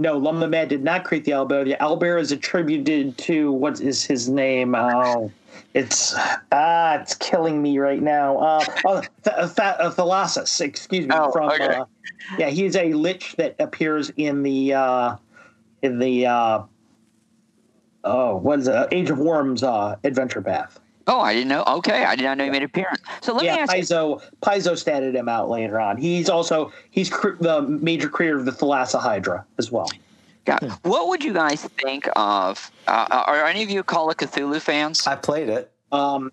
No, 0.00 0.16
Lum 0.16 0.40
the 0.40 0.48
Mad 0.48 0.70
did 0.70 0.82
not 0.82 1.04
create 1.04 1.26
the 1.26 1.32
owlbear. 1.32 1.62
The 1.62 1.76
owlbear 1.78 2.18
is 2.18 2.32
attributed 2.32 3.18
to 3.18 3.52
what 3.52 3.82
is 3.82 4.02
his 4.02 4.30
name? 4.30 4.74
Oh, 4.74 5.30
it's 5.74 6.14
ah, 6.52 6.94
it's 6.94 7.14
killing 7.16 7.60
me 7.60 7.78
right 7.78 8.00
now. 8.00 8.38
Uh, 8.38 8.64
oh, 8.86 9.00
Th- 9.02 9.36
uh, 9.36 9.46
Th- 9.46 9.58
uh, 9.78 9.90
Thalassius, 9.90 10.58
excuse 10.62 11.06
me. 11.06 11.14
Oh, 11.14 11.30
from 11.30 11.50
okay. 11.50 11.66
uh, 11.66 11.84
yeah, 12.38 12.48
he's 12.48 12.76
a 12.76 12.94
lich 12.94 13.36
that 13.36 13.56
appears 13.58 14.10
in 14.16 14.42
the 14.42 14.72
uh, 14.72 15.16
in 15.82 15.98
the 15.98 16.24
uh, 16.24 16.62
oh, 18.04 18.36
what 18.36 18.60
is 18.60 18.68
it? 18.68 18.88
Age 18.92 19.10
of 19.10 19.18
Worms 19.18 19.62
uh, 19.62 19.96
adventure 20.02 20.40
path. 20.40 20.80
Oh, 21.10 21.18
I 21.18 21.34
didn't 21.34 21.48
know. 21.48 21.64
Okay, 21.66 22.04
I 22.04 22.14
did 22.14 22.22
not 22.22 22.38
know 22.38 22.44
he 22.44 22.50
made 22.50 22.58
an 22.58 22.66
appearance. 22.66 23.00
So 23.20 23.34
let 23.34 23.44
yeah, 23.44 23.56
me 23.56 23.60
ask 23.62 23.72
Paizo, 23.72 24.22
you. 24.22 24.28
Paizo 24.42 24.72
statted 24.72 25.14
him 25.14 25.28
out 25.28 25.50
later 25.50 25.80
on. 25.80 25.96
He's 25.96 26.30
also 26.30 26.72
he's 26.90 27.10
cr- 27.10 27.34
the 27.40 27.62
major 27.62 28.08
creator 28.08 28.38
of 28.38 28.44
the 28.44 28.52
thessalhydra 28.52 29.44
as 29.58 29.72
well. 29.72 29.88
Yeah. 30.46 30.58
What 30.82 31.08
would 31.08 31.24
you 31.24 31.32
guys 31.32 31.62
think 31.62 32.08
of? 32.14 32.70
Uh, 32.86 33.06
are 33.26 33.44
any 33.44 33.64
of 33.64 33.70
you 33.70 33.82
Call 33.82 34.08
of 34.08 34.16
Cthulhu 34.18 34.60
fans? 34.60 35.04
I 35.06 35.16
played 35.16 35.48
it. 35.48 35.72
Um, 35.90 36.30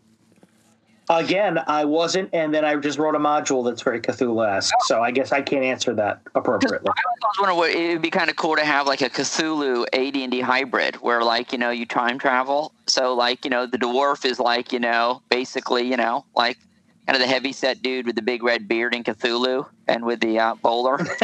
Again, 1.09 1.59
I 1.67 1.85
wasn't, 1.85 2.29
and 2.33 2.53
then 2.53 2.65
I 2.65 2.75
just 2.75 2.99
wrote 2.99 3.15
a 3.15 3.19
module 3.19 3.63
that's 3.63 3.81
very 3.81 4.01
Cthulhu-esque. 4.01 4.73
So 4.81 5.01
I 5.01 5.11
guess 5.11 5.31
I 5.31 5.41
can't 5.41 5.63
answer 5.63 5.93
that 5.93 6.21
appropriately. 6.35 6.89
I 6.89 7.01
was 7.21 7.37
wondering 7.39 7.57
what 7.57 7.69
it 7.69 7.93
would 7.93 8.01
be 8.01 8.09
kind 8.09 8.29
of 8.29 8.35
cool 8.35 8.57
to 8.57 8.65
have 8.65 8.87
like 8.87 9.01
a 9.01 9.09
Cthulhu 9.09 9.85
AD&D 9.93 10.41
hybrid, 10.41 10.95
where 10.95 11.23
like 11.23 11.53
you 11.53 11.57
know 11.57 11.69
you 11.69 11.85
time 11.85 12.19
travel. 12.19 12.73
So 12.87 13.13
like 13.13 13.45
you 13.45 13.49
know 13.49 13.65
the 13.65 13.77
dwarf 13.77 14.25
is 14.25 14.37
like 14.37 14.73
you 14.73 14.79
know 14.79 15.21
basically 15.29 15.87
you 15.89 15.95
know 15.95 16.25
like 16.35 16.57
kind 17.05 17.15
of 17.15 17.21
the 17.21 17.27
heavy 17.27 17.53
set 17.53 17.81
dude 17.81 18.05
with 18.05 18.15
the 18.17 18.21
big 18.21 18.43
red 18.43 18.67
beard 18.67 18.93
in 18.93 19.05
Cthulhu 19.05 19.65
and 19.87 20.05
with 20.05 20.19
the 20.19 20.39
uh, 20.39 20.55
bowler. 20.55 20.99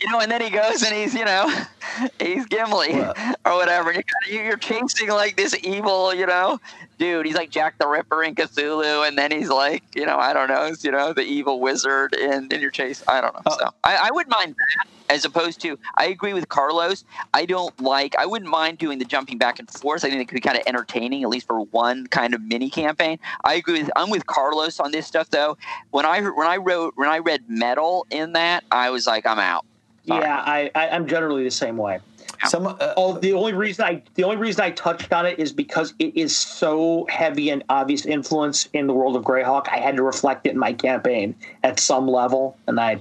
you 0.00 0.10
know, 0.10 0.20
and 0.20 0.30
then 0.30 0.40
he 0.40 0.50
goes 0.50 0.82
and 0.82 0.94
he's, 0.94 1.14
you 1.14 1.24
know, 1.24 1.50
he's 2.20 2.46
Gimli 2.46 2.94
or 3.00 3.54
whatever. 3.54 3.90
And 3.90 4.04
you're, 4.28 4.44
you're 4.44 4.56
chasing 4.56 5.08
like 5.08 5.36
this 5.36 5.54
evil, 5.62 6.14
you 6.14 6.26
know, 6.26 6.60
dude. 6.98 7.26
He's 7.26 7.36
like 7.36 7.50
Jack 7.50 7.78
the 7.78 7.86
Ripper 7.86 8.22
in 8.22 8.34
Cthulhu, 8.34 9.06
and 9.06 9.16
then 9.18 9.30
he's 9.30 9.48
like, 9.48 9.82
you 9.94 10.06
know, 10.06 10.16
I 10.16 10.32
don't 10.32 10.48
know, 10.48 10.72
you 10.80 10.90
know, 10.90 11.12
the 11.12 11.22
evil 11.22 11.60
wizard 11.60 12.14
in, 12.14 12.48
in 12.50 12.60
your 12.60 12.70
chase. 12.70 13.02
I 13.06 13.20
don't 13.20 13.34
know. 13.34 13.42
Oh. 13.46 13.56
So 13.58 13.70
I, 13.84 13.96
I 13.96 14.10
wouldn't 14.10 14.30
mind 14.30 14.54
that 14.54 14.88
as 15.10 15.24
opposed 15.24 15.60
to 15.60 15.78
I 15.96 16.06
agree 16.06 16.32
with 16.32 16.48
Carlos. 16.48 17.04
I 17.34 17.44
don't 17.44 17.78
like 17.80 18.14
I 18.16 18.26
wouldn't 18.26 18.50
mind 18.50 18.78
doing 18.78 18.98
the 18.98 19.04
jumping 19.04 19.38
back 19.38 19.58
and 19.58 19.68
forth. 19.68 20.04
I 20.04 20.08
think 20.08 20.22
it 20.22 20.28
could 20.28 20.36
be 20.36 20.40
kind 20.40 20.56
of 20.56 20.62
entertaining, 20.66 21.24
at 21.24 21.28
least 21.28 21.46
for 21.46 21.60
one 21.60 22.06
kind 22.06 22.32
of 22.32 22.40
mini 22.42 22.70
campaign. 22.70 23.18
I 23.44 23.54
agree 23.54 23.82
with 23.82 23.90
I'm 23.96 24.08
with 24.08 24.26
Carlos 24.26 24.78
on 24.80 24.92
this 24.92 25.06
stuff 25.06 25.30
though. 25.30 25.58
When 25.90 26.06
I 26.06 26.20
when 26.22 26.46
I 26.46 26.56
wrote 26.56 26.94
when 26.96 27.08
I 27.08 27.18
read 27.18 27.50
metal 27.60 28.06
in 28.10 28.32
that, 28.32 28.64
I 28.72 28.90
was 28.90 29.06
like, 29.06 29.26
I'm 29.26 29.38
out. 29.38 29.64
Sorry. 30.06 30.22
Yeah, 30.22 30.42
I, 30.44 30.70
I 30.74 30.86
am 30.88 31.06
generally 31.06 31.44
the 31.44 31.50
same 31.50 31.76
way. 31.76 32.00
Some, 32.48 32.66
uh, 32.66 32.94
Oh, 32.96 33.18
the 33.18 33.34
only 33.34 33.52
reason 33.52 33.84
I 33.84 34.02
the 34.14 34.24
only 34.24 34.38
reason 34.38 34.64
I 34.64 34.70
touched 34.70 35.12
on 35.12 35.26
it 35.26 35.38
is 35.38 35.52
because 35.52 35.92
it 35.98 36.16
is 36.16 36.34
so 36.34 37.06
heavy 37.10 37.50
and 37.50 37.62
obvious 37.68 38.06
influence 38.06 38.68
in 38.72 38.86
the 38.86 38.94
world 38.94 39.14
of 39.14 39.24
Greyhawk. 39.24 39.68
I 39.68 39.76
had 39.76 39.94
to 39.96 40.02
reflect 40.02 40.46
it 40.46 40.50
in 40.50 40.58
my 40.58 40.72
campaign 40.72 41.34
at 41.62 41.78
some 41.78 42.08
level, 42.08 42.56
and 42.66 42.80
I 42.80 43.00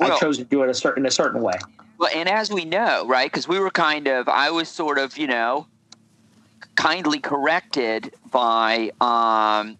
I 0.00 0.18
chose 0.18 0.36
to 0.38 0.44
do 0.44 0.62
it 0.64 0.68
a 0.68 0.74
certain 0.74 1.04
in 1.04 1.06
a 1.06 1.12
certain 1.12 1.42
way. 1.42 1.58
Well, 1.98 2.10
and 2.12 2.28
as 2.28 2.50
we 2.50 2.64
know, 2.64 3.06
right, 3.06 3.30
because 3.30 3.46
we 3.46 3.60
were 3.60 3.70
kind 3.70 4.08
of, 4.08 4.28
I 4.28 4.50
was 4.50 4.68
sort 4.68 4.98
of, 4.98 5.16
you 5.16 5.28
know, 5.28 5.68
kindly 6.74 7.20
corrected 7.20 8.12
by 8.32 8.90
um, 9.00 9.78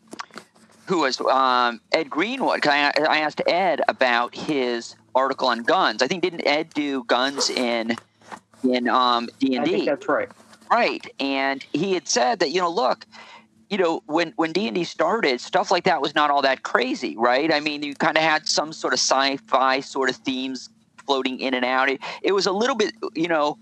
who 0.86 1.00
was 1.00 1.20
um, 1.20 1.80
Ed 1.92 2.10
Greenwood. 2.10 2.66
I, 2.66 2.92
I 3.08 3.18
asked 3.18 3.40
Ed 3.46 3.80
about 3.88 4.34
his 4.34 4.96
article 5.14 5.48
on 5.48 5.62
guns. 5.62 6.02
I 6.02 6.08
think 6.08 6.22
didn't 6.22 6.46
Ed 6.46 6.70
do 6.74 7.04
guns 7.04 7.50
in 7.50 7.96
in 8.64 8.88
um, 8.88 9.28
D 9.38 9.56
and 9.56 9.64
D? 9.64 9.84
that's 9.84 10.08
right. 10.08 10.28
Right, 10.70 11.06
and 11.20 11.62
he 11.72 11.92
had 11.92 12.08
said 12.08 12.38
that 12.38 12.50
you 12.50 12.60
know, 12.60 12.70
look, 12.70 13.04
you 13.68 13.78
know, 13.78 14.02
when 14.06 14.32
when 14.36 14.52
D 14.52 14.66
and 14.68 14.74
D 14.74 14.84
started, 14.84 15.40
stuff 15.40 15.70
like 15.70 15.84
that 15.84 16.00
was 16.00 16.14
not 16.14 16.30
all 16.30 16.42
that 16.42 16.62
crazy, 16.62 17.16
right? 17.16 17.52
I 17.52 17.60
mean, 17.60 17.82
you 17.82 17.94
kind 17.94 18.16
of 18.16 18.22
had 18.22 18.48
some 18.48 18.72
sort 18.72 18.92
of 18.92 18.98
sci-fi 18.98 19.80
sort 19.80 20.08
of 20.10 20.16
themes 20.16 20.70
floating 21.06 21.40
in 21.40 21.54
and 21.54 21.64
out. 21.64 21.88
It, 21.90 22.00
it 22.22 22.32
was 22.32 22.46
a 22.46 22.52
little 22.52 22.76
bit, 22.76 22.94
you 23.14 23.28
know, 23.28 23.58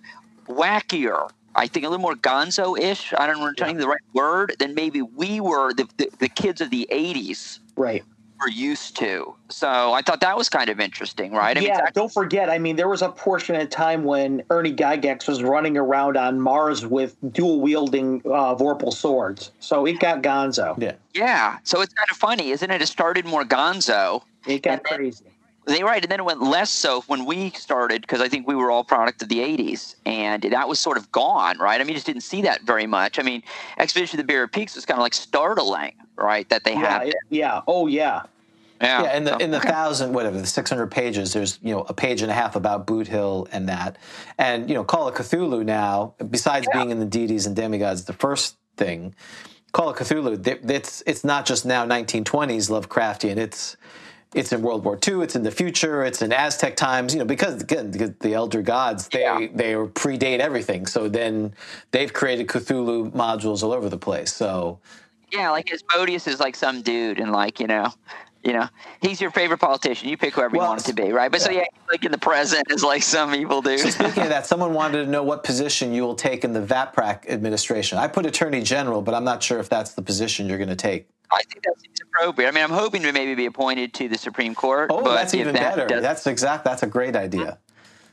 wackier. 0.47 1.31
I 1.55 1.67
think 1.67 1.85
a 1.85 1.89
little 1.89 2.03
more 2.03 2.15
gonzo-ish. 2.15 3.13
I 3.19 3.27
don't 3.27 3.41
know 3.41 3.53
if 3.57 3.63
I'm 3.63 3.77
the 3.79 3.89
right 3.89 4.01
word 4.13 4.57
than 4.59 4.75
maybe 4.75 5.03
we 5.03 5.41
were 5.41 5.73
the, 5.73 5.89
the, 5.97 6.09
the 6.19 6.29
kids 6.29 6.61
of 6.61 6.71
the 6.71 6.87
'80s 6.93 7.59
Right. 7.77 8.05
were 8.41 8.49
used 8.49 8.97
to. 8.99 9.35
So 9.49 9.69
I 9.69 10.01
thought 10.03 10.21
that 10.21 10.37
was 10.37 10.49
kind 10.49 10.71
of 10.71 10.79
interesting, 10.81 11.33
right? 11.33 11.57
I 11.57 11.61
yeah, 11.61 11.71
it's 11.73 11.79
actually- 11.81 12.01
don't 12.01 12.13
forget. 12.13 12.49
I 12.51 12.59
mean, 12.59 12.77
there 12.77 12.89
was 12.89 13.03
a 13.03 13.09
portion 13.09 13.57
of 13.57 13.69
time 13.69 14.05
when 14.05 14.43
Ernie 14.51 14.73
Gygax 14.75 15.27
was 15.27 15.43
running 15.43 15.77
around 15.77 16.17
on 16.17 16.41
Mars 16.41 16.87
with 16.87 17.17
dual 17.33 17.61
wielding 17.61 18.23
uh, 18.25 18.55
Vorpal 18.55 18.93
swords, 18.93 19.51
so 19.61 19.87
it 19.87 19.99
got 19.99 20.23
Gonzo. 20.23 20.81
yeah. 20.81 20.93
yeah. 21.15 21.59
So 21.65 21.81
it's 21.81 21.93
kind 21.95 22.09
of 22.11 22.17
funny, 22.17 22.51
isn't 22.51 22.71
it? 22.71 22.81
It 22.81 22.87
started 22.87 23.25
more 23.27 23.45
gonzo. 23.45 24.23
It 24.47 24.63
got 24.63 24.73
And 24.75 24.81
then- 24.89 24.97
crazy. 24.99 25.25
They 25.67 25.83
right, 25.85 26.03
and 26.03 26.11
then 26.11 26.21
it 26.21 26.25
went 26.25 26.43
less 26.43 26.71
so 26.71 27.03
when 27.09 27.25
we 27.25 27.51
started 27.51 28.03
because 28.03 28.21
I 28.21 28.29
think 28.29 28.49
we 28.49 28.55
were 28.57 28.71
all 28.71 28.85
product 28.85 29.23
of 29.23 29.29
the 29.29 29.39
'80s, 29.39 29.95
and 30.07 30.43
that 30.43 30.69
was 30.69 30.81
sort 30.81 30.97
of 30.99 31.13
gone, 31.13 31.59
right? 31.59 31.81
I 31.81 31.85
mean, 31.85 31.91
you 31.91 31.95
just 31.95 32.07
didn't 32.07 32.23
see 32.23 32.43
that 32.43 32.63
very 32.63 32.87
much. 32.87 33.19
I 33.19 33.23
mean, 33.23 33.43
Expedition 33.79 34.13
to 34.13 34.17
the 34.19 34.27
Barrier 34.27 34.49
Peaks 34.49 34.75
was 34.75 34.87
kind 34.87 34.99
of 34.99 35.03
like 35.03 35.15
startling, 35.15 35.93
right? 36.17 36.49
That 36.49 36.65
they 36.65 36.75
Yeah, 36.75 37.01
had, 37.01 37.09
it, 37.09 37.17
yeah. 37.31 37.63
Oh, 37.69 37.87
yeah. 37.87 38.23
yeah, 38.81 39.03
Yeah, 39.03 39.17
in 39.17 39.25
the 39.25 39.31
So, 39.33 39.39
in 39.39 39.51
the 39.53 39.59
okay. 39.59 39.69
thousand 39.71 40.13
whatever 40.15 40.41
the 40.41 40.47
six 40.47 40.71
hundred 40.71 40.91
pages, 40.91 41.33
there's 41.35 41.59
you 41.63 41.75
know 41.75 41.83
a 41.89 41.95
page 41.95 42.23
and 42.23 42.31
a 42.31 42.35
half 42.35 42.57
about 42.57 42.87
Boot 42.87 43.07
Hill 43.09 43.49
and 43.53 43.69
that, 43.69 43.99
and 44.39 44.69
you 44.69 44.75
know 44.75 44.85
Call 44.85 45.09
of 45.09 45.15
Cthulhu 45.15 45.65
now. 45.65 46.15
Besides 46.31 46.67
Yeah. 46.67 46.73
being 46.73 46.91
in 46.91 47.01
the 47.01 47.07
deities 47.07 47.47
and 47.47 47.57
demigods, 47.57 48.05
the 48.05 48.15
first 48.15 48.57
thing, 48.77 49.15
Call 49.73 49.91
of 49.91 49.97
Cthulhu, 49.99 50.47
it's 50.71 51.03
it's 51.07 51.25
not 51.25 51.47
just 51.47 51.67
now 51.67 51.87
1920s 51.87 52.71
Lovecraftian. 52.71 53.37
It's 53.37 53.77
it's 54.35 54.53
in 54.53 54.63
World 54.63 54.85
War 54.85 54.99
II. 55.07 55.23
It's 55.23 55.35
in 55.35 55.43
the 55.43 55.51
future. 55.51 56.05
It's 56.05 56.23
in 56.23 56.33
Aztec 56.33 56.77
times. 56.77 57.13
You 57.13 57.19
know 57.21 57.25
because 57.25 57.63
again 57.63 57.91
the 58.21 58.35
elder 58.35 58.63
gods 58.63 59.09
they 59.09 59.23
Yeah. 59.23 59.47
they 59.53 59.73
predate 59.75 60.39
everything. 60.39 60.87
So 60.87 61.09
then 61.09 61.55
they've 61.91 62.13
created 62.13 62.47
Cthulhu 62.47 63.11
modules 63.13 63.63
all 63.63 63.73
over 63.73 63.89
the 63.89 63.99
place. 63.99 64.33
So 64.33 64.79
yeah, 65.33 65.51
like 65.51 65.73
Asmodeus 65.73 66.27
is 66.27 66.41
like 66.41 66.57
some 66.57 66.83
dude, 66.83 67.19
and 67.21 67.33
like 67.33 67.61
you 67.61 67.67
know. 67.67 67.93
You 68.43 68.55
know, 68.55 68.69
he's 69.03 69.21
your 69.21 69.31
favorite 69.31 69.59
politician. 69.59 70.09
You 70.09 70.17
pick 70.17 70.33
whoever 70.33 70.57
you 70.57 70.63
want 70.63 70.81
it 70.81 70.85
to 70.85 70.95
be, 70.95 71.13
right? 71.13 71.31
But 71.31 71.43
so 71.43 71.51
yeah. 71.51 71.59
yeah, 71.59 71.65
like 71.91 72.03
in 72.07 72.11
the 72.11 72.17
present 72.17 72.71
is 72.71 72.83
like 72.83 73.03
some 73.03 73.35
evil 73.35 73.61
dude. 73.61 73.81
Speaking 73.81 74.23
of 74.23 74.29
that, 74.31 74.47
someone 74.47 74.73
wanted 74.73 75.05
to 75.05 75.11
know 75.11 75.23
what 75.23 75.45
position 75.45 75.93
you 75.93 76.05
will 76.05 76.15
take 76.15 76.43
in 76.43 76.55
the 76.55 76.63
Vaprak 76.63 77.29
administration. 77.29 77.99
I 77.99 78.09
put 78.09 78.25
Attorney 78.25 78.63
General, 78.63 79.03
but 79.03 79.15
I'm 79.15 79.25
not 79.25 79.43
sure 79.43 79.59
if 79.59 79.69
that's 79.69 79.93
the 79.93 80.01
position 80.01 80.49
you're 80.49 80.57
going 80.57 80.71
to 80.71 80.75
take. 80.75 81.07
I 81.33 81.43
think 81.43 81.65
that 81.65 81.81
seems 81.81 82.01
appropriate. 82.01 82.49
I 82.49 82.51
mean, 82.51 82.65
I'm 82.65 82.71
hoping 82.71 83.03
to 83.03 83.13
maybe 83.13 83.35
be 83.35 83.47
appointed 83.47 83.95
to 83.95 84.09
the 84.09 84.19
Supreme 84.19 84.55
Court. 84.55 84.91
Oh, 84.93 85.03
but 85.03 85.15
that's 85.15 85.35
even 85.35 85.55
that 85.55 85.77
better. 85.77 86.01
That's 86.01 86.27
exact. 86.27 86.65
That's 86.65 86.83
a 86.83 86.87
great 86.87 87.17
idea. 87.17 87.59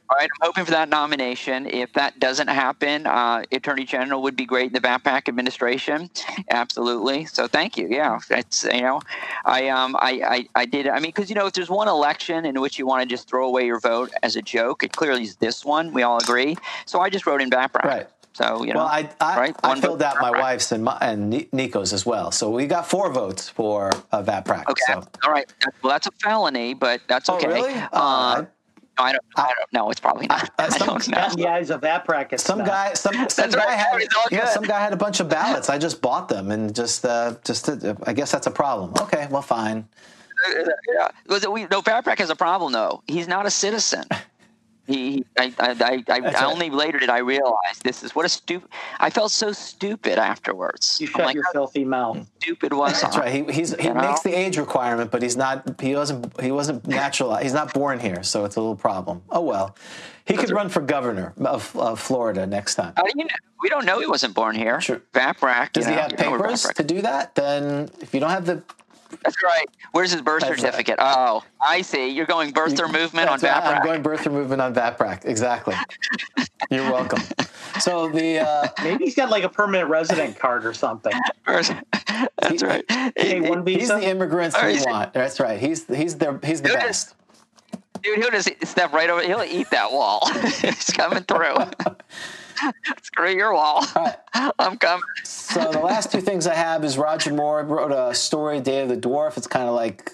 All 0.10 0.16
right, 0.18 0.30
I'm 0.42 0.48
hoping 0.48 0.64
for 0.64 0.72
that 0.72 0.88
nomination. 0.88 1.66
If 1.66 1.92
that 1.94 2.18
doesn't 2.18 2.48
happen, 2.48 3.06
uh, 3.06 3.44
Attorney 3.52 3.84
General 3.84 4.22
would 4.22 4.38
be 4.38 4.46
great 4.46 4.68
in 4.68 4.74
the 4.74 4.80
backpack 4.80 5.28
administration. 5.28 6.10
Absolutely. 6.50 7.26
So 7.26 7.46
thank 7.46 7.76
you. 7.76 7.90
Yeah, 7.90 8.18
it's 8.30 8.64
you 8.64 8.82
know, 8.82 9.02
I 9.44 9.68
um 9.68 9.98
I 10.00 10.22
I, 10.56 10.62
I 10.62 10.66
did. 10.66 10.88
I 10.88 10.96
mean, 11.00 11.12
because 11.14 11.30
you 11.30 11.36
know, 11.36 11.48
if 11.48 11.54
there's 11.54 11.70
one 11.70 11.90
election 11.90 12.46
in 12.46 12.62
which 12.62 12.80
you 12.80 12.88
want 12.88 13.02
to 13.02 13.08
just 13.08 13.28
throw 13.28 13.46
away 13.46 13.66
your 13.66 13.82
vote 13.82 14.14
as 14.24 14.38
a 14.38 14.42
joke, 14.42 14.82
it 14.82 14.94
clearly 14.94 15.24
is 15.24 15.36
this 15.38 15.66
one. 15.66 15.92
We 15.92 16.04
all 16.04 16.20
agree. 16.20 16.56
So 16.86 17.02
I 17.02 17.10
just 17.10 17.28
wrote 17.28 17.42
in 17.42 17.50
backpack. 17.50 17.84
Right. 17.84 18.08
So 18.38 18.64
you 18.64 18.72
know, 18.74 18.82
Well, 18.82 18.88
I 18.88 19.10
I, 19.20 19.38
right? 19.40 19.56
I 19.64 19.80
filled 19.80 19.98
vote 20.00 20.06
out 20.06 20.22
my 20.22 20.30
Vaprak. 20.30 20.40
wife's 20.42 20.72
and 20.72 20.84
my, 20.84 20.96
and 21.02 21.48
Nico's 21.52 21.92
as 21.92 22.06
well. 22.06 22.30
So 22.32 22.52
we 22.52 22.68
got 22.68 22.88
four 22.88 23.12
votes 23.12 23.50
for 23.50 23.90
uh, 24.12 24.22
Vaprak. 24.22 24.68
Okay. 24.70 24.84
So. 24.86 25.04
All 25.26 25.32
right. 25.32 25.52
Well, 25.82 25.92
that's 25.92 26.06
a 26.06 26.12
felony, 26.22 26.76
but 26.76 27.02
that's 27.08 27.30
okay. 27.30 27.48
Oh, 27.48 27.50
okay. 27.50 27.62
really? 27.62 27.74
Uh, 27.74 27.88
Uh, 27.94 28.42
no, 28.42 28.48
I 29.00 29.12
don't. 29.12 29.24
I 29.38 29.48
don't 29.58 29.74
know. 29.74 29.90
It's 29.90 30.00
probably 30.00 30.28
not. 30.28 30.44
Uh, 30.44 30.48
I 30.60 30.70
some- 30.70 30.88
don't 30.88 31.08
know. 31.08 31.18
Got 31.18 31.34
in 31.34 31.40
the 31.40 31.48
eyes 31.48 31.72
of 31.72 31.82
that 31.82 32.06
practice. 32.06 32.44
Some 32.44 32.60
stuff. 32.60 32.68
guy, 32.68 32.94
some, 32.94 33.14
some 33.30 33.50
That's 33.50 33.56
guy 33.56 33.66
right, 33.66 33.78
had, 33.80 34.02
yeah, 34.32 34.46
some 34.50 34.64
guy 34.64 34.80
had 34.82 34.94
a 34.94 34.98
bunch 34.98 35.20
of 35.20 35.30
ballots. 35.30 35.68
I 35.72 35.80
just 35.80 36.00
bought 36.04 36.30
them 36.30 36.52
and 36.52 36.76
just, 36.76 37.06
uh, 37.06 37.34
just, 37.44 37.68
uh, 37.70 37.96
I 38.06 38.14
guess 38.14 38.32
that's 38.32 38.46
a 38.46 38.52
problem. 38.52 38.94
Okay, 39.02 39.28
well, 39.32 39.42
fine. 39.42 39.88
yeah. 40.88 41.08
Was 41.28 41.44
it, 41.44 41.52
we, 41.52 41.66
no, 41.72 41.82
Fairbrack 41.82 42.20
has 42.20 42.30
a 42.30 42.36
problem 42.36 42.72
though. 42.72 43.02
He's 43.08 43.28
not 43.28 43.48
a 43.48 43.52
citizen. 43.52 44.04
He, 44.88 45.12
he 45.12 45.26
I, 45.38 45.54
I, 45.60 45.70
I, 45.70 45.72
I 45.72 46.20
That's 46.22 46.36
right. 46.36 46.44
only 46.44 46.70
later 46.70 46.98
did 46.98 47.10
I 47.10 47.20
realize 47.20 47.80
this 47.84 48.04
is 48.04 48.16
what 48.16 48.26
a 48.26 48.30
stupid. 48.30 48.70
I 49.00 49.10
felt 49.10 49.32
so 49.32 49.52
stupid 49.52 50.18
afterwards. 50.18 50.98
You 51.00 51.08
shut 51.08 51.26
like, 51.26 51.36
your 51.36 51.44
filthy 51.52 51.86
mouth. 51.86 52.26
stupid 52.40 52.74
was 52.74 53.02
That's 53.02 53.18
right. 53.18 53.32
He 53.32 53.54
he's, 53.54 53.76
he 53.76 53.88
You 53.88 53.94
know? 53.94 54.02
makes 54.02 54.22
the 54.22 54.34
age 54.34 54.58
requirement, 54.58 55.12
but 55.12 55.22
he's 55.22 55.38
not. 55.38 55.80
He 55.82 55.94
wasn't. 55.94 56.40
He 56.42 56.52
wasn't 56.52 56.88
natural. 56.88 57.36
He's 57.36 57.54
not 57.54 57.74
born 57.74 58.00
here, 58.00 58.24
so 58.24 58.46
it's 58.46 58.56
a 58.56 58.62
little 58.62 58.76
problem. 58.76 59.22
Oh 59.30 59.42
well. 59.42 59.76
He 60.26 60.36
could 60.36 60.52
run 60.52 60.68
for 60.68 60.82
governor 60.82 61.34
of, 61.38 61.74
of 61.78 62.02
Florida 62.02 62.46
next 62.46 62.76
time. 62.76 62.94
How 62.98 63.04
do 63.04 63.12
you 63.16 63.24
know? 63.24 63.30
We 63.62 63.70
don't 63.70 63.86
know 63.86 64.00
he 64.00 64.08
wasn't 64.08 64.36
born 64.36 64.56
here. 64.56 64.82
Sure. 64.82 65.02
Vaprak. 65.14 65.72
Does 65.72 65.86
he 65.86 65.92
know, 65.92 66.02
have 66.02 66.12
you 66.12 66.18
know 66.18 66.32
where 66.32 66.40
papers 66.42 66.64
to 66.64 66.84
do 66.84 67.02
that? 67.02 67.34
Then 67.34 67.90
if 68.02 68.14
you 68.14 68.20
don't 68.20 68.30
have 68.30 68.46
the, 68.46 68.62
That's 69.24 69.42
right. 69.44 69.66
Where's 69.92 70.12
his 70.12 70.22
birth 70.22 70.42
That's 70.42 70.52
right. 70.52 70.60
certificate? 70.60 70.96
Oh, 71.00 71.44
I 71.62 71.82
see. 71.82 72.10
You're 72.10 72.26
going 72.26 72.52
birther 72.54 72.92
movement 72.92 73.30
on 73.30 73.40
That's 73.40 73.44
right, 73.44 73.76
I'm 73.76 73.82
Vaprak. 73.82 73.86
going 73.86 74.02
birth 74.02 74.28
or 74.28 74.30
movement 74.32 74.62
on 74.62 74.74
Vaprak. 74.74 75.26
Exactly. 75.26 75.76
You're 76.72 76.92
welcome. 76.92 77.22
So 77.80 78.10
the 78.10 78.40
uh, 78.40 78.68
Maybe 78.84 79.06
he's 79.06 79.16
got 79.16 79.30
like 79.30 79.44
a 79.44 79.50
permanent 79.50 79.90
resident 79.90 80.38
card 80.40 80.66
or 80.66 80.74
something. 80.74 81.14
That's 81.46 82.64
right. 82.64 82.86
K1 82.88 83.68
he's 83.68 83.88
the 83.90 84.02
immigrants 84.04 84.56
we 84.62 84.74
he's- 84.74 84.86
want. 84.86 85.14
That's 85.14 85.40
right. 85.40 85.60
He's 85.60 85.86
he's 85.88 86.18
the 86.18 86.40
he's 86.44 86.62
the 86.62 86.70
Dude, 86.70 86.78
best. 86.78 87.16
Dude, 88.02 88.20
he'll 88.20 88.32
just 88.32 88.50
step 88.66 88.94
right 88.94 89.10
over. 89.10 89.22
He'll 89.24 89.44
eat 89.44 89.70
that 89.72 89.92
wall. 89.92 90.22
He's 90.62 90.92
coming 90.92 91.24
through. 91.24 91.56
Screw 93.04 93.30
your 93.30 93.54
wall. 93.54 93.86
I'm 94.60 94.78
coming. 94.78 95.04
So 95.24 95.72
the 95.72 95.80
last 95.80 96.12
two 96.12 96.22
things 96.22 96.48
I 96.48 96.56
have 96.56 96.84
is 96.84 96.98
Roger 96.98 97.34
Moore 97.34 97.64
wrote 97.64 97.92
a 97.92 98.14
story, 98.14 98.60
Day 98.62 98.82
of 98.82 98.90
the 98.90 98.98
Dwarf. 98.98 99.38
It's 99.38 99.48
kind 99.48 99.68
of 99.68 99.76
like 99.76 100.12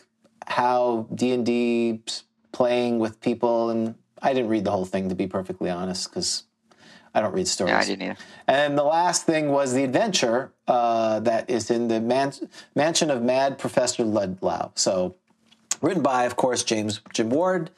how 0.47 1.07
D 1.13 1.31
and 1.31 1.45
D 1.45 2.01
playing 2.51 2.99
with 2.99 3.19
people, 3.21 3.69
and 3.69 3.95
I 4.21 4.33
didn't 4.33 4.49
read 4.49 4.63
the 4.63 4.71
whole 4.71 4.85
thing 4.85 5.09
to 5.09 5.15
be 5.15 5.27
perfectly 5.27 5.69
honest 5.69 6.09
because 6.09 6.43
I 7.13 7.21
don't 7.21 7.33
read 7.33 7.47
stories. 7.47 7.71
Yeah, 7.71 7.79
I 7.79 7.85
didn't 7.85 8.01
either. 8.03 8.17
And 8.47 8.77
the 8.77 8.83
last 8.83 9.25
thing 9.25 9.49
was 9.49 9.73
the 9.73 9.83
adventure 9.83 10.51
uh, 10.67 11.19
that 11.21 11.49
is 11.49 11.69
in 11.69 11.87
the 11.87 11.99
man- 11.99 12.33
mansion 12.75 13.09
of 13.11 13.21
Mad 13.21 13.57
Professor 13.57 14.03
Ludlow. 14.03 14.71
So 14.75 15.15
written 15.81 16.01
by, 16.01 16.23
of 16.23 16.35
course, 16.35 16.63
James 16.63 17.01
Jim 17.13 17.29
Ward. 17.29 17.69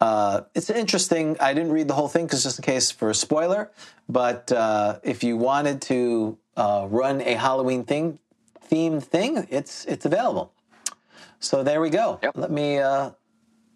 Uh, 0.00 0.42
it's 0.54 0.70
interesting. 0.70 1.36
I 1.40 1.54
didn't 1.54 1.72
read 1.72 1.88
the 1.88 1.94
whole 1.94 2.08
thing 2.08 2.26
because 2.26 2.42
just 2.44 2.58
in 2.58 2.62
case 2.62 2.90
for 2.90 3.10
a 3.10 3.14
spoiler. 3.14 3.70
But 4.08 4.52
uh, 4.52 5.00
if 5.02 5.24
you 5.24 5.36
wanted 5.36 5.82
to 5.82 6.38
uh, 6.56 6.86
run 6.88 7.20
a 7.20 7.34
Halloween 7.34 7.84
thing 7.84 8.18
themed 8.70 9.02
thing, 9.02 9.46
it's 9.50 9.84
it's 9.86 10.06
available. 10.06 10.52
So 11.40 11.62
there 11.62 11.80
we 11.80 11.90
go. 11.90 12.18
Yep. 12.22 12.32
Let 12.36 12.50
me 12.50 12.78
uh, 12.78 13.10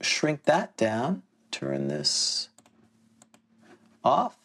shrink 0.00 0.44
that 0.44 0.76
down. 0.76 1.22
Turn 1.50 1.88
this 1.88 2.48
off. 4.04 4.36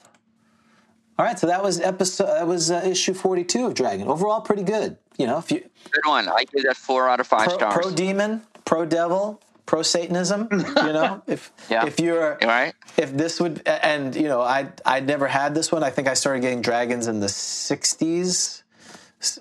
All 1.20 1.26
right, 1.26 1.40
so 1.40 1.48
that 1.48 1.64
was 1.64 1.80
episode. 1.80 2.28
That 2.28 2.48
was 2.48 2.70
uh, 2.70 2.84
issue 2.86 3.14
forty-two 3.14 3.66
of 3.66 3.74
Dragon. 3.74 4.08
Overall, 4.08 4.42
pretty 4.42 4.64
good. 4.64 4.98
You 5.18 5.26
know, 5.26 5.40
if 5.40 5.52
you 5.52 5.62
Good 5.90 6.06
one. 6.06 6.28
I 6.28 6.44
give 6.44 6.64
that 6.64 6.78
four 6.78 7.10
out 7.10 7.20
of 7.20 7.26
five 7.26 7.48
pro, 7.48 7.58
stars. 7.58 7.74
pro 7.74 7.92
demon, 7.92 8.44
pro 8.66 8.86
devil, 8.86 9.42
pro 9.68 9.84
Satanism. 9.84 10.48
You 10.52 10.94
know, 10.94 11.22
if 11.28 11.52
Yeah. 11.70 11.86
if 11.86 12.00
you're 12.00 12.42
All 12.42 12.48
right. 12.50 12.74
if 12.98 13.16
this 13.16 13.40
would 13.40 13.62
and 13.68 14.16
you 14.16 14.28
know 14.28 14.42
I 14.42 14.70
I 14.84 15.00
never 15.02 15.28
had 15.28 15.54
this 15.54 15.72
one. 15.72 15.84
I 15.84 15.92
think 15.92 16.08
I 16.08 16.16
started 16.16 16.42
getting 16.42 16.64
dragons 16.64 17.06
in 17.08 17.20
the 17.20 17.28
'60s 17.28 18.64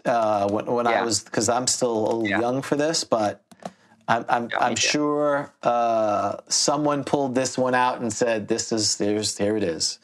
uh, 0.04 0.48
when 0.50 0.66
when 0.66 0.86
I 0.86 1.02
was 1.02 1.22
because 1.24 1.48
I'm 1.48 1.66
still 1.66 1.96
a 1.96 2.00
little 2.04 2.28
Yeah. 2.28 2.40
young 2.40 2.60
for 2.60 2.76
this, 2.76 3.02
but. 3.04 3.40
I'm, 4.08 4.24
I'm, 4.28 4.48
Yeah, 4.52 4.58
I'm 4.60 4.76
sure 4.76 5.52
uh, 5.64 6.36
someone 6.46 7.02
pulled 7.02 7.34
this 7.34 7.58
one 7.58 7.74
out 7.74 8.00
and 8.00 8.12
said, 8.12 8.46
"This 8.46 8.70
is 8.70 8.98
there's 8.98 9.36
here 9.36 9.56
it 9.56 9.64
is." 9.64 9.98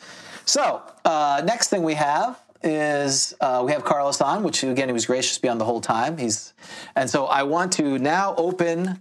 So 0.44 0.82
uh, 1.04 1.42
next 1.44 1.68
thing 1.68 1.84
we 1.84 1.94
have 1.94 2.36
is 2.64 3.32
uh, 3.40 3.62
we 3.64 3.70
have 3.70 3.84
Carlos 3.84 4.20
on, 4.20 4.42
which 4.42 4.64
again 4.64 4.88
he 4.88 4.92
was 4.92 5.06
gracious 5.06 5.38
beyond 5.38 5.60
the 5.60 5.64
whole 5.64 5.80
time. 5.80 6.18
He's 6.18 6.52
and 6.96 7.08
so 7.08 7.26
I 7.26 7.44
want 7.44 7.70
to 7.74 7.96
now 7.96 8.34
open 8.36 8.98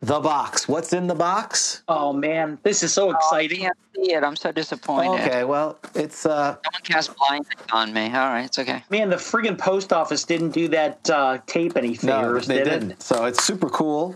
the 0.00 0.20
box. 0.20 0.68
What's 0.68 0.92
in 0.92 1.06
the 1.06 1.14
box? 1.14 1.82
Oh 1.88 2.12
man, 2.12 2.58
this 2.62 2.82
is 2.82 2.92
so 2.92 3.10
exciting. 3.10 3.60
I 3.60 3.62
can't 3.64 3.78
see 3.96 4.12
it. 4.12 4.22
I'm 4.22 4.36
so 4.36 4.52
disappointed. 4.52 5.20
Okay, 5.24 5.44
well 5.44 5.78
it's 5.94 6.24
uh, 6.26 6.56
Someone 6.64 6.82
cast 6.84 7.16
blind 7.16 7.46
on 7.72 7.92
me. 7.92 8.06
All 8.06 8.28
right, 8.28 8.44
it's 8.44 8.58
okay. 8.58 8.84
Man, 8.90 9.10
the 9.10 9.16
friggin' 9.16 9.58
post 9.58 9.92
office 9.92 10.24
didn't 10.24 10.50
do 10.50 10.68
that 10.68 11.08
uh, 11.10 11.38
tape 11.46 11.76
any 11.76 11.94
favors. 11.94 12.48
no, 12.48 12.54
they 12.54 12.62
did 12.64 12.70
didn't. 12.70 12.90
it? 12.92 13.02
So 13.02 13.24
it's 13.24 13.42
super 13.44 13.68
cool. 13.68 14.14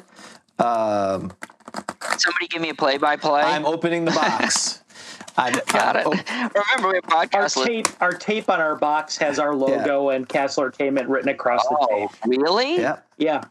Um, 0.59 1.33
Somebody 2.19 2.47
give 2.49 2.61
me 2.61 2.69
a 2.69 2.75
play-by-play. 2.75 3.41
I'm 3.43 3.65
opening 3.65 4.05
the 4.05 4.11
box. 4.11 4.81
I'm, 5.39 5.55
Got 5.69 5.97
I'm 5.97 6.13
it. 6.13 6.31
op- 6.31 6.55
Remember, 6.55 6.89
we 6.91 6.95
have 6.97 7.05
Our 7.11 7.27
podcast. 7.47 7.57
li- 7.57 7.65
tape, 7.83 7.89
our 8.03 8.13
tape 8.13 8.51
on 8.51 8.61
our 8.61 8.77
box 8.77 9.17
has 9.17 9.39
our 9.39 9.55
logo 9.55 10.11
and 10.11 10.29
casl 10.29 10.59
Entertainment 10.59 11.09
written 11.09 11.31
across 11.31 11.63
the 11.69 11.77
Oh, 11.81 12.09
tape. 12.09 12.11
really? 12.27 12.77
yeah. 12.79 12.99
Yeah, 13.17 13.43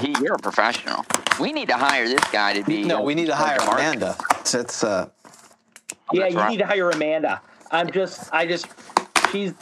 He, 0.00 0.14
you're 0.22 0.34
a 0.34 0.38
professional. 0.38 1.04
We 1.38 1.52
need 1.52 1.68
to 1.68 1.76
hire 1.76 2.08
this 2.08 2.24
guy 2.30 2.54
to 2.54 2.64
be. 2.64 2.84
No, 2.84 3.02
we 3.02 3.14
need 3.14 3.26
to 3.26 3.34
hire. 3.34 3.58
Amanda. 3.60 4.16
It's, 4.40 4.54
it's 4.54 4.84
uh, 4.84 5.08
yeah. 6.12 6.26
You 6.26 6.38
right. 6.38 6.50
need 6.50 6.58
to 6.58 6.66
hire 6.66 6.90
Amanda. 6.90 7.40
I'm 7.70 7.90
just, 7.90 8.32
I 8.32 8.46
just, 8.46 8.66
she's, 9.30 9.54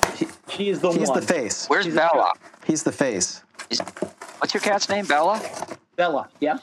she 0.49 0.71
is 0.71 0.81
the 0.81 0.91
he's 0.91 1.09
one. 1.09 1.21
the 1.21 1.27
face. 1.27 1.67
Where's 1.67 1.85
She's 1.85 1.95
a 1.95 1.97
Bella? 1.97 2.33
He's 2.65 2.83
the 2.83 2.93
face. 2.93 3.43
Is, 3.69 3.81
what's 4.39 4.55
your 4.55 4.63
cat's 4.63 4.89
name? 4.89 5.05
Bella. 5.05 5.43
Bella. 5.97 6.29
Yeah. 6.41 6.59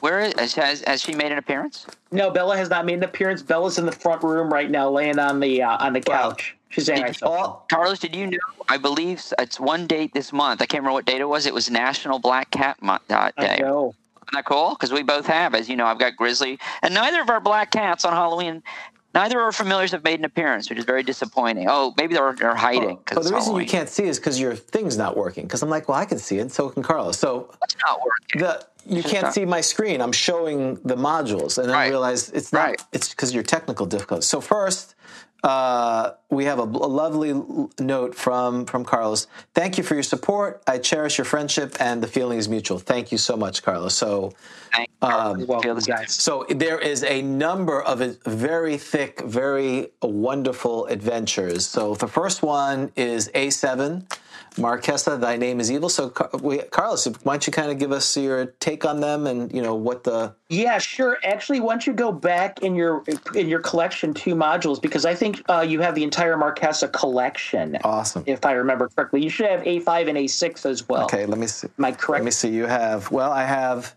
Where 0.00 0.20
is 0.20 0.54
has 0.54 0.82
has 0.86 1.02
she 1.02 1.14
made 1.14 1.32
an 1.32 1.38
appearance? 1.38 1.86
No, 2.10 2.30
Bella 2.30 2.56
has 2.56 2.70
not 2.70 2.86
made 2.86 2.98
an 2.98 3.04
appearance. 3.04 3.42
Bella's 3.42 3.78
in 3.78 3.84
the 3.84 3.92
front 3.92 4.22
room 4.22 4.52
right 4.52 4.70
now, 4.70 4.88
laying 4.90 5.18
on 5.18 5.40
the 5.40 5.62
uh, 5.62 5.84
on 5.84 5.92
the 5.92 6.00
couch. 6.00 6.56
She's 6.58 6.63
saying, 6.82 7.02
did 7.02 7.08
you- 7.08 7.14
Sophie. 7.14 7.58
Carlos, 7.70 7.98
did 7.98 8.14
you 8.16 8.26
know? 8.26 8.38
I 8.68 8.76
believe 8.78 9.22
it's 9.38 9.60
one 9.60 9.86
date 9.86 10.12
this 10.14 10.32
month. 10.32 10.60
I 10.62 10.66
can't 10.66 10.80
remember 10.82 10.94
what 10.94 11.04
date 11.04 11.20
it 11.20 11.28
was. 11.28 11.46
It 11.46 11.54
was 11.54 11.70
National 11.70 12.18
Black 12.18 12.50
Cat 12.50 12.82
Month 12.82 13.10
uh, 13.10 13.30
I 13.36 13.40
Day. 13.56 13.58
know. 13.62 13.94
Isn't 14.16 14.28
that 14.32 14.46
cool? 14.46 14.70
Because 14.70 14.90
we 14.92 15.02
both 15.02 15.26
have, 15.26 15.54
as 15.54 15.68
you 15.68 15.76
know, 15.76 15.84
I've 15.86 15.98
got 15.98 16.16
Grizzly, 16.16 16.58
and 16.82 16.94
neither 16.94 17.20
of 17.20 17.28
our 17.28 17.40
black 17.40 17.70
cats 17.70 18.06
on 18.06 18.14
Halloween, 18.14 18.62
neither 19.14 19.38
of 19.38 19.44
our 19.44 19.52
familiars 19.52 19.90
have 19.92 20.02
made 20.02 20.18
an 20.18 20.24
appearance, 20.24 20.70
which 20.70 20.78
is 20.78 20.86
very 20.86 21.02
disappointing. 21.02 21.66
Oh, 21.68 21.92
maybe 21.98 22.14
they're, 22.14 22.32
they're 22.32 22.54
hiding. 22.54 22.96
'cause 23.04 23.16
the 23.28 23.34
reason 23.34 23.34
Halloween. 23.50 23.64
you 23.64 23.70
can't 23.70 23.88
see 23.90 24.04
is 24.04 24.18
because 24.18 24.40
your 24.40 24.54
thing's 24.54 24.96
not 24.96 25.14
working. 25.14 25.44
Because 25.44 25.62
I'm 25.62 25.68
like, 25.68 25.88
well, 25.90 25.98
I 25.98 26.06
can 26.06 26.18
see 26.18 26.38
it, 26.38 26.50
so 26.52 26.70
can 26.70 26.82
Carlos. 26.82 27.18
So 27.18 27.50
It's 27.64 27.76
not 27.86 28.00
working. 28.02 28.40
the 28.40 28.66
you 28.86 29.00
Just 29.02 29.12
can't 29.14 29.24
not- 29.24 29.34
see 29.34 29.44
my 29.44 29.60
screen. 29.60 30.00
I'm 30.02 30.12
showing 30.12 30.76
the 30.84 30.96
modules, 30.96 31.56
and 31.58 31.68
then 31.68 31.74
I 31.76 31.88
realize 31.88 32.28
it's 32.30 32.52
not. 32.52 32.64
Right. 32.68 32.82
It's 32.92 33.10
because 33.10 33.32
your 33.34 33.42
technical 33.42 33.84
difficulties. 33.86 34.26
So 34.28 34.40
first, 34.42 34.94
uh, 35.44 36.14
we 36.30 36.46
have 36.46 36.58
a, 36.58 36.62
a 36.62 36.64
lovely 36.64 37.34
note 37.78 38.14
from 38.14 38.64
from 38.64 38.84
Carlos. 38.84 39.26
Thank 39.54 39.76
you 39.76 39.84
for 39.84 39.92
your 39.92 40.02
support. 40.02 40.62
I 40.66 40.78
cherish 40.78 41.18
your 41.18 41.26
friendship, 41.26 41.76
and 41.80 42.02
the 42.02 42.06
feeling 42.06 42.38
is 42.38 42.48
mutual. 42.48 42.78
Thank 42.78 43.12
you 43.12 43.18
so 43.18 43.36
much, 43.36 43.62
Carlos. 43.62 43.94
So. 43.94 44.32
Carlos. 45.00 45.46
Welcome, 45.46 45.78
guys. 45.80 46.12
So 46.14 46.46
there 46.48 46.78
is 46.78 47.04
a 47.04 47.20
number 47.22 47.82
of 47.82 48.00
very 48.24 48.78
thick, 48.78 49.20
very 49.20 49.88
wonderful 50.02 50.86
adventures. 50.86 51.66
So 51.66 51.94
the 51.94 52.08
first 52.08 52.42
one 52.42 52.90
is 52.96 53.28
A7, 53.34 54.04
Markessa, 54.56 55.20
Thy 55.20 55.36
Name 55.36 55.60
is 55.60 55.70
Evil. 55.70 55.88
So 55.88 56.12
we, 56.40 56.58
Carlos, 56.58 57.06
why 57.22 57.34
don't 57.34 57.46
you 57.46 57.52
kind 57.52 57.70
of 57.70 57.78
give 57.78 57.92
us 57.92 58.16
your 58.16 58.46
take 58.60 58.84
on 58.84 59.00
them 59.00 59.26
and 59.26 59.52
you 59.52 59.60
know 59.60 59.74
what 59.74 60.04
the 60.04 60.34
Yeah, 60.48 60.78
sure. 60.78 61.18
Actually, 61.24 61.60
once 61.60 61.86
you 61.86 61.92
go 61.92 62.12
back 62.12 62.62
in 62.62 62.74
your 62.74 63.02
in 63.34 63.48
your 63.48 63.60
collection 63.60 64.14
two 64.14 64.34
modules, 64.34 64.80
because 64.80 65.04
I 65.04 65.14
think 65.14 65.42
uh, 65.48 65.60
you 65.60 65.80
have 65.80 65.94
the 65.94 66.04
entire 66.04 66.36
Markessa 66.36 66.92
collection. 66.92 67.78
awesome. 67.82 68.22
If 68.26 68.44
I 68.46 68.52
remember 68.52 68.88
correctly, 68.88 69.22
you 69.22 69.30
should 69.30 69.46
have 69.46 69.62
A5 69.62 70.08
and 70.08 70.18
A6 70.18 70.66
as 70.66 70.88
well. 70.88 71.04
Okay, 71.04 71.26
let 71.26 71.38
me 71.38 71.46
see. 71.46 71.68
Am 71.78 71.84
I 71.84 71.96
Let 72.08 72.24
me 72.24 72.30
see. 72.30 72.50
You 72.50 72.66
have 72.66 73.10
well, 73.10 73.32
I 73.32 73.44
have 73.44 73.94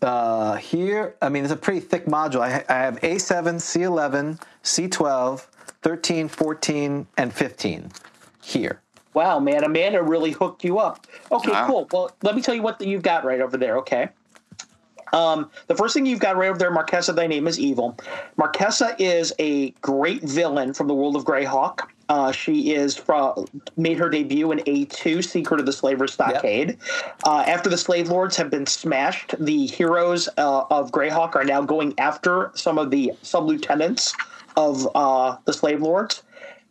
uh, 0.00 0.56
here. 0.56 1.16
I 1.20 1.28
mean, 1.28 1.44
it's 1.44 1.52
a 1.52 1.56
pretty 1.56 1.80
thick 1.80 2.06
module. 2.06 2.40
I, 2.40 2.64
I 2.68 2.78
have 2.78 3.00
A7, 3.00 3.56
C11, 3.56 4.40
C12, 4.62 5.46
13, 5.82 6.28
14, 6.28 7.06
and 7.16 7.32
15 7.32 7.90
here. 8.42 8.80
Wow, 9.16 9.38
man, 9.38 9.64
Amanda 9.64 10.02
really 10.02 10.32
hooked 10.32 10.62
you 10.62 10.78
up. 10.78 11.06
Okay, 11.32 11.50
Wow. 11.50 11.66
cool. 11.66 11.88
Well, 11.90 12.10
let 12.22 12.36
me 12.36 12.42
tell 12.42 12.54
you 12.54 12.60
what 12.60 12.78
you've 12.82 13.02
got 13.02 13.24
right 13.24 13.40
over 13.40 13.56
there. 13.56 13.78
Okay. 13.78 14.10
Um, 15.14 15.50
the 15.68 15.74
first 15.74 15.94
thing 15.94 16.04
you've 16.04 16.20
got 16.20 16.36
right 16.36 16.50
over 16.50 16.58
there, 16.58 16.70
Markessa, 16.70 17.14
thy 17.16 17.26
name 17.26 17.46
is 17.46 17.58
evil. 17.58 17.96
Markessa 18.38 18.94
is 18.98 19.32
a 19.38 19.70
great 19.80 20.22
villain 20.22 20.74
from 20.74 20.86
the 20.86 20.92
world 20.92 21.16
of 21.16 21.24
Greyhawk. 21.24 21.88
Uh, 22.10 22.30
she 22.30 22.74
is 22.74 22.94
from 22.94 23.46
made 23.78 23.96
her 23.96 24.10
debut 24.10 24.52
in 24.52 24.58
A2, 24.58 25.24
Secret 25.24 25.60
of 25.60 25.64
the 25.64 25.72
Slaver's 25.72 26.12
Stockade. 26.12 26.76
Uh, 27.24 27.42
after 27.46 27.70
the 27.70 27.78
slave 27.78 28.10
lords 28.10 28.36
have 28.36 28.50
been 28.50 28.66
smashed, 28.66 29.34
the 29.40 29.64
heroes 29.66 30.28
uh, 30.36 30.64
of 30.70 30.92
Greyhawk 30.92 31.34
are 31.36 31.44
now 31.44 31.62
going 31.62 31.94
after 31.96 32.50
some 32.54 32.76
of 32.76 32.90
the 32.90 33.12
sub 33.22 33.46
lieutenants 33.46 34.14
of 34.56 34.86
uh, 34.94 35.38
the 35.46 35.54
slave 35.54 35.80
lords. 35.80 36.22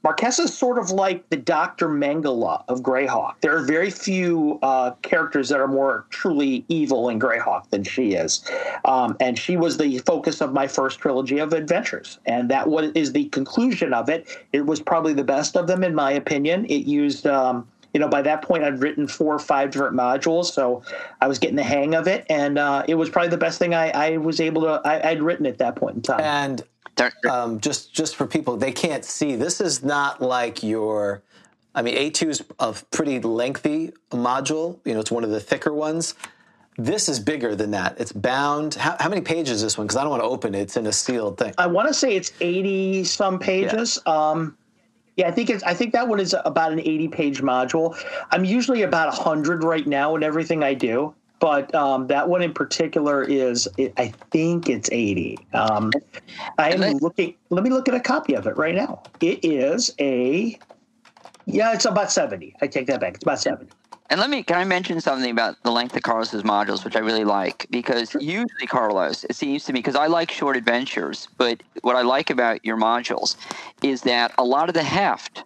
Markessa 0.05 0.41
is 0.41 0.55
sort 0.55 0.77
of 0.77 0.91
like 0.91 1.27
the 1.29 1.35
Dr. 1.35 1.89
Mengele 1.89 2.63
of 2.67 2.81
Greyhawk. 2.81 3.33
There 3.41 3.57
are 3.57 3.63
very 3.63 3.89
few 3.89 4.59
uh, 4.61 4.91
characters 5.01 5.49
that 5.49 5.59
are 5.59 5.67
more 5.67 6.05
truly 6.11 6.63
evil 6.69 7.09
in 7.09 7.19
Greyhawk 7.19 7.71
than 7.71 7.83
she 7.83 8.13
is. 8.13 8.47
Um, 8.85 9.17
and 9.19 9.37
she 9.37 9.57
was 9.57 9.77
the 9.77 9.97
focus 9.99 10.41
of 10.41 10.53
my 10.53 10.67
first 10.67 10.99
trilogy 10.99 11.39
of 11.39 11.53
adventures. 11.53 12.19
And 12.27 12.51
that 12.51 12.69
was, 12.69 12.91
is 12.91 13.13
the 13.13 13.25
conclusion 13.29 13.95
of 13.95 14.07
it. 14.07 14.27
It 14.53 14.67
was 14.67 14.79
probably 14.79 15.13
the 15.13 15.23
best 15.23 15.57
of 15.57 15.65
them, 15.65 15.83
in 15.83 15.95
my 15.95 16.11
opinion. 16.11 16.65
It 16.65 16.85
used. 16.85 17.25
Um, 17.25 17.67
you 17.93 17.99
know, 17.99 18.09
by 18.09 18.21
that 18.23 18.41
point, 18.41 18.65
I'd 18.65 18.81
written 18.81 19.07
four 19.07 19.33
or 19.33 19.39
five 19.39 19.71
different 19.71 19.95
modules, 19.95 20.47
so 20.47 20.83
I 21.21 21.29
was 21.29 21.39
getting 21.39 21.55
the 21.55 21.63
hang 21.63 21.95
of 21.95 22.09
it, 22.09 22.25
and 22.29 22.57
uh, 22.57 22.83
it 22.89 22.95
was 22.95 23.09
probably 23.09 23.29
the 23.29 23.37
best 23.37 23.57
thing 23.57 23.73
I, 23.73 23.89
I 23.91 24.17
was 24.17 24.41
able 24.41 24.63
to. 24.63 24.81
I, 24.83 25.11
I'd 25.11 25.21
written 25.21 25.45
at 25.45 25.59
that 25.59 25.77
point 25.77 25.95
in 25.95 26.01
time. 26.01 26.19
And 26.19 26.61
um, 27.29 27.59
just 27.59 27.93
just 27.93 28.15
for 28.15 28.25
people 28.25 28.57
they 28.57 28.71
can't 28.71 29.05
see, 29.05 29.35
this 29.35 29.61
is 29.61 29.83
not 29.83 30.21
like 30.21 30.63
your. 30.63 31.21
I 31.73 31.81
mean, 31.81 31.95
A2 31.97 32.27
is 32.29 32.43
a 32.59 32.73
pretty 32.91 33.19
lengthy 33.19 33.91
module. 34.11 34.79
You 34.85 34.93
know, 34.93 35.01
it's 35.01 35.11
one 35.11 35.25
of 35.25 35.29
the 35.29 35.41
thicker 35.41 35.73
ones. 35.73 36.15
This 36.77 37.09
is 37.09 37.19
bigger 37.19 37.55
than 37.55 37.71
that. 37.71 37.99
It's 37.99 38.11
bound. 38.11 38.75
How, 38.75 38.95
how 38.99 39.09
many 39.09 39.21
pages 39.21 39.57
is 39.57 39.61
this 39.61 39.77
one? 39.77 39.87
Because 39.87 39.97
I 39.97 40.01
don't 40.01 40.11
want 40.11 40.23
to 40.23 40.27
open 40.27 40.55
it. 40.55 40.61
It's 40.61 40.77
in 40.77 40.87
a 40.87 40.91
sealed 40.91 41.37
thing. 41.37 41.53
I 41.57 41.67
want 41.67 41.87
to 41.87 41.93
say 41.93 42.15
it's 42.15 42.31
eighty 42.41 43.03
some 43.03 43.39
pages. 43.39 43.99
Um, 44.05 44.57
yeah, 45.15 45.27
I 45.27 45.31
think 45.31 45.49
it's. 45.49 45.63
I 45.63 45.73
think 45.73 45.93
that 45.93 46.07
one 46.07 46.19
is 46.19 46.35
about 46.45 46.73
an 46.73 46.79
eighty-page 46.79 47.41
module. 47.41 47.97
I'm 48.31 48.43
usually 48.43 48.81
about 48.81 49.13
hundred 49.13 49.63
right 49.63 49.87
now 49.87 50.15
in 50.15 50.23
everything 50.23 50.63
I 50.63 50.73
do, 50.73 51.13
but 51.45 51.75
um, 51.75 52.07
that 52.07 52.27
one 52.27 52.41
in 52.41 52.55
particular 52.55 53.21
is. 53.21 53.69
I 53.97 54.07
think 54.31 54.67
it's 54.67 54.89
eighty. 54.91 55.37
Um, 55.53 55.91
I 56.57 56.71
am 56.71 56.81
I- 56.81 56.93
looking. 56.93 57.35
Let 57.51 57.63
me 57.63 57.69
look 57.69 57.87
at 57.87 57.93
a 57.93 57.99
copy 57.99 58.33
of 58.33 58.47
it 58.47 58.57
right 58.57 58.73
now. 58.73 59.03
It 59.21 59.45
is 59.45 59.93
a. 59.99 60.59
Yeah, 61.45 61.71
it's 61.71 61.85
about 61.85 62.11
seventy. 62.11 62.55
I 62.63 62.67
take 62.67 62.87
that 62.87 62.99
back. 62.99 63.13
It's 63.13 63.23
about 63.23 63.39
seventy. 63.41 63.71
And 64.09 64.19
let 64.19 64.31
me, 64.31 64.41
can 64.41 64.57
I 64.57 64.63
mention 64.63 64.99
something 65.01 65.29
about 65.29 65.61
the 65.61 65.71
length 65.71 65.95
of 65.95 66.01
Carlos's 66.01 66.41
modules, 66.41 66.83
which 66.83 66.95
I 66.95 66.99
really 66.99 67.25
like? 67.25 67.67
Because 67.69 68.15
usually, 68.15 68.65
Carlos, 68.67 69.23
it 69.25 69.35
seems 69.35 69.65
to 69.65 69.73
me, 69.73 69.79
because 69.79 69.95
I 69.95 70.07
like 70.07 70.31
short 70.31 70.57
adventures, 70.57 71.27
but 71.37 71.61
what 71.81 71.95
I 71.95 72.01
like 72.01 72.31
about 72.31 72.65
your 72.65 72.77
modules 72.77 73.35
is 73.83 74.01
that 74.01 74.33
a 74.39 74.43
lot 74.43 74.67
of 74.67 74.73
the 74.73 74.83
heft 74.83 75.43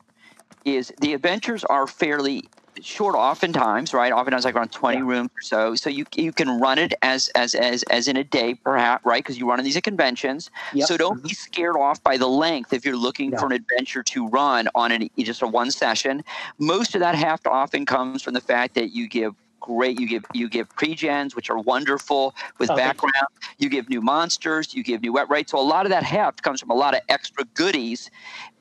is 0.63 0.93
the 1.01 1.13
adventures 1.13 1.65
are 1.65 1.87
fairly 1.87 2.49
short 2.81 3.15
oftentimes 3.15 3.93
right 3.93 4.11
oftentimes 4.11 4.45
like 4.45 4.55
around 4.55 4.71
20 4.71 4.97
Yeah. 4.97 5.03
rooms 5.03 5.29
or 5.37 5.41
so 5.41 5.75
so 5.75 5.89
you 5.89 6.05
you 6.15 6.31
can 6.31 6.59
run 6.59 6.77
it 6.77 6.93
as 7.01 7.29
as 7.29 7.55
as 7.55 7.83
as 7.83 8.07
in 8.07 8.17
a 8.17 8.23
day 8.23 8.55
perhaps 8.55 9.05
right 9.05 9.23
because 9.23 9.37
you 9.37 9.47
run 9.49 9.63
these 9.63 9.77
at 9.77 9.83
conventions 9.83 10.49
Yep. 10.73 10.87
so 10.87 10.97
don't 10.97 11.17
mm-hmm. 11.17 11.27
be 11.27 11.33
scared 11.33 11.75
off 11.75 12.01
by 12.03 12.17
the 12.17 12.27
length 12.27 12.73
if 12.73 12.85
you're 12.85 12.97
looking 12.97 13.31
No. 13.31 13.39
for 13.39 13.45
an 13.47 13.51
adventure 13.53 14.03
to 14.03 14.27
run 14.27 14.67
on 14.75 14.91
an 14.91 15.09
just 15.17 15.41
a 15.41 15.47
one 15.47 15.71
session 15.71 16.23
most 16.57 16.95
of 16.95 17.01
that 17.01 17.15
heft 17.15 17.47
often 17.47 17.85
comes 17.85 18.21
from 18.21 18.33
the 18.33 18.41
fact 18.41 18.75
that 18.75 18.91
you 18.91 19.07
give 19.07 19.33
great. 19.75 19.99
You 19.99 20.07
give 20.07 20.25
you 20.33 20.49
give 20.49 20.67
pre-gens 20.69 21.35
which 21.35 21.49
are 21.49 21.59
wonderful 21.59 22.35
with 22.57 22.69
Oh, 22.71 22.75
thank 22.75 23.01
you. 23.01 23.07
background. 23.07 23.27
You 23.59 23.69
give 23.69 23.87
new 23.89 24.01
monsters 24.01 24.73
you 24.73 24.83
give 24.83 25.01
new 25.01 25.13
wet 25.13 25.29
right? 25.29 25.47
So 25.49 25.59
a 25.59 25.61
lot 25.61 25.85
of 25.85 25.91
that 25.91 26.03
heft 26.03 26.41
comes 26.41 26.59
from 26.59 26.71
a 26.71 26.75
lot 26.75 26.93
of 26.95 27.01
extra 27.09 27.43
goodies 27.53 28.09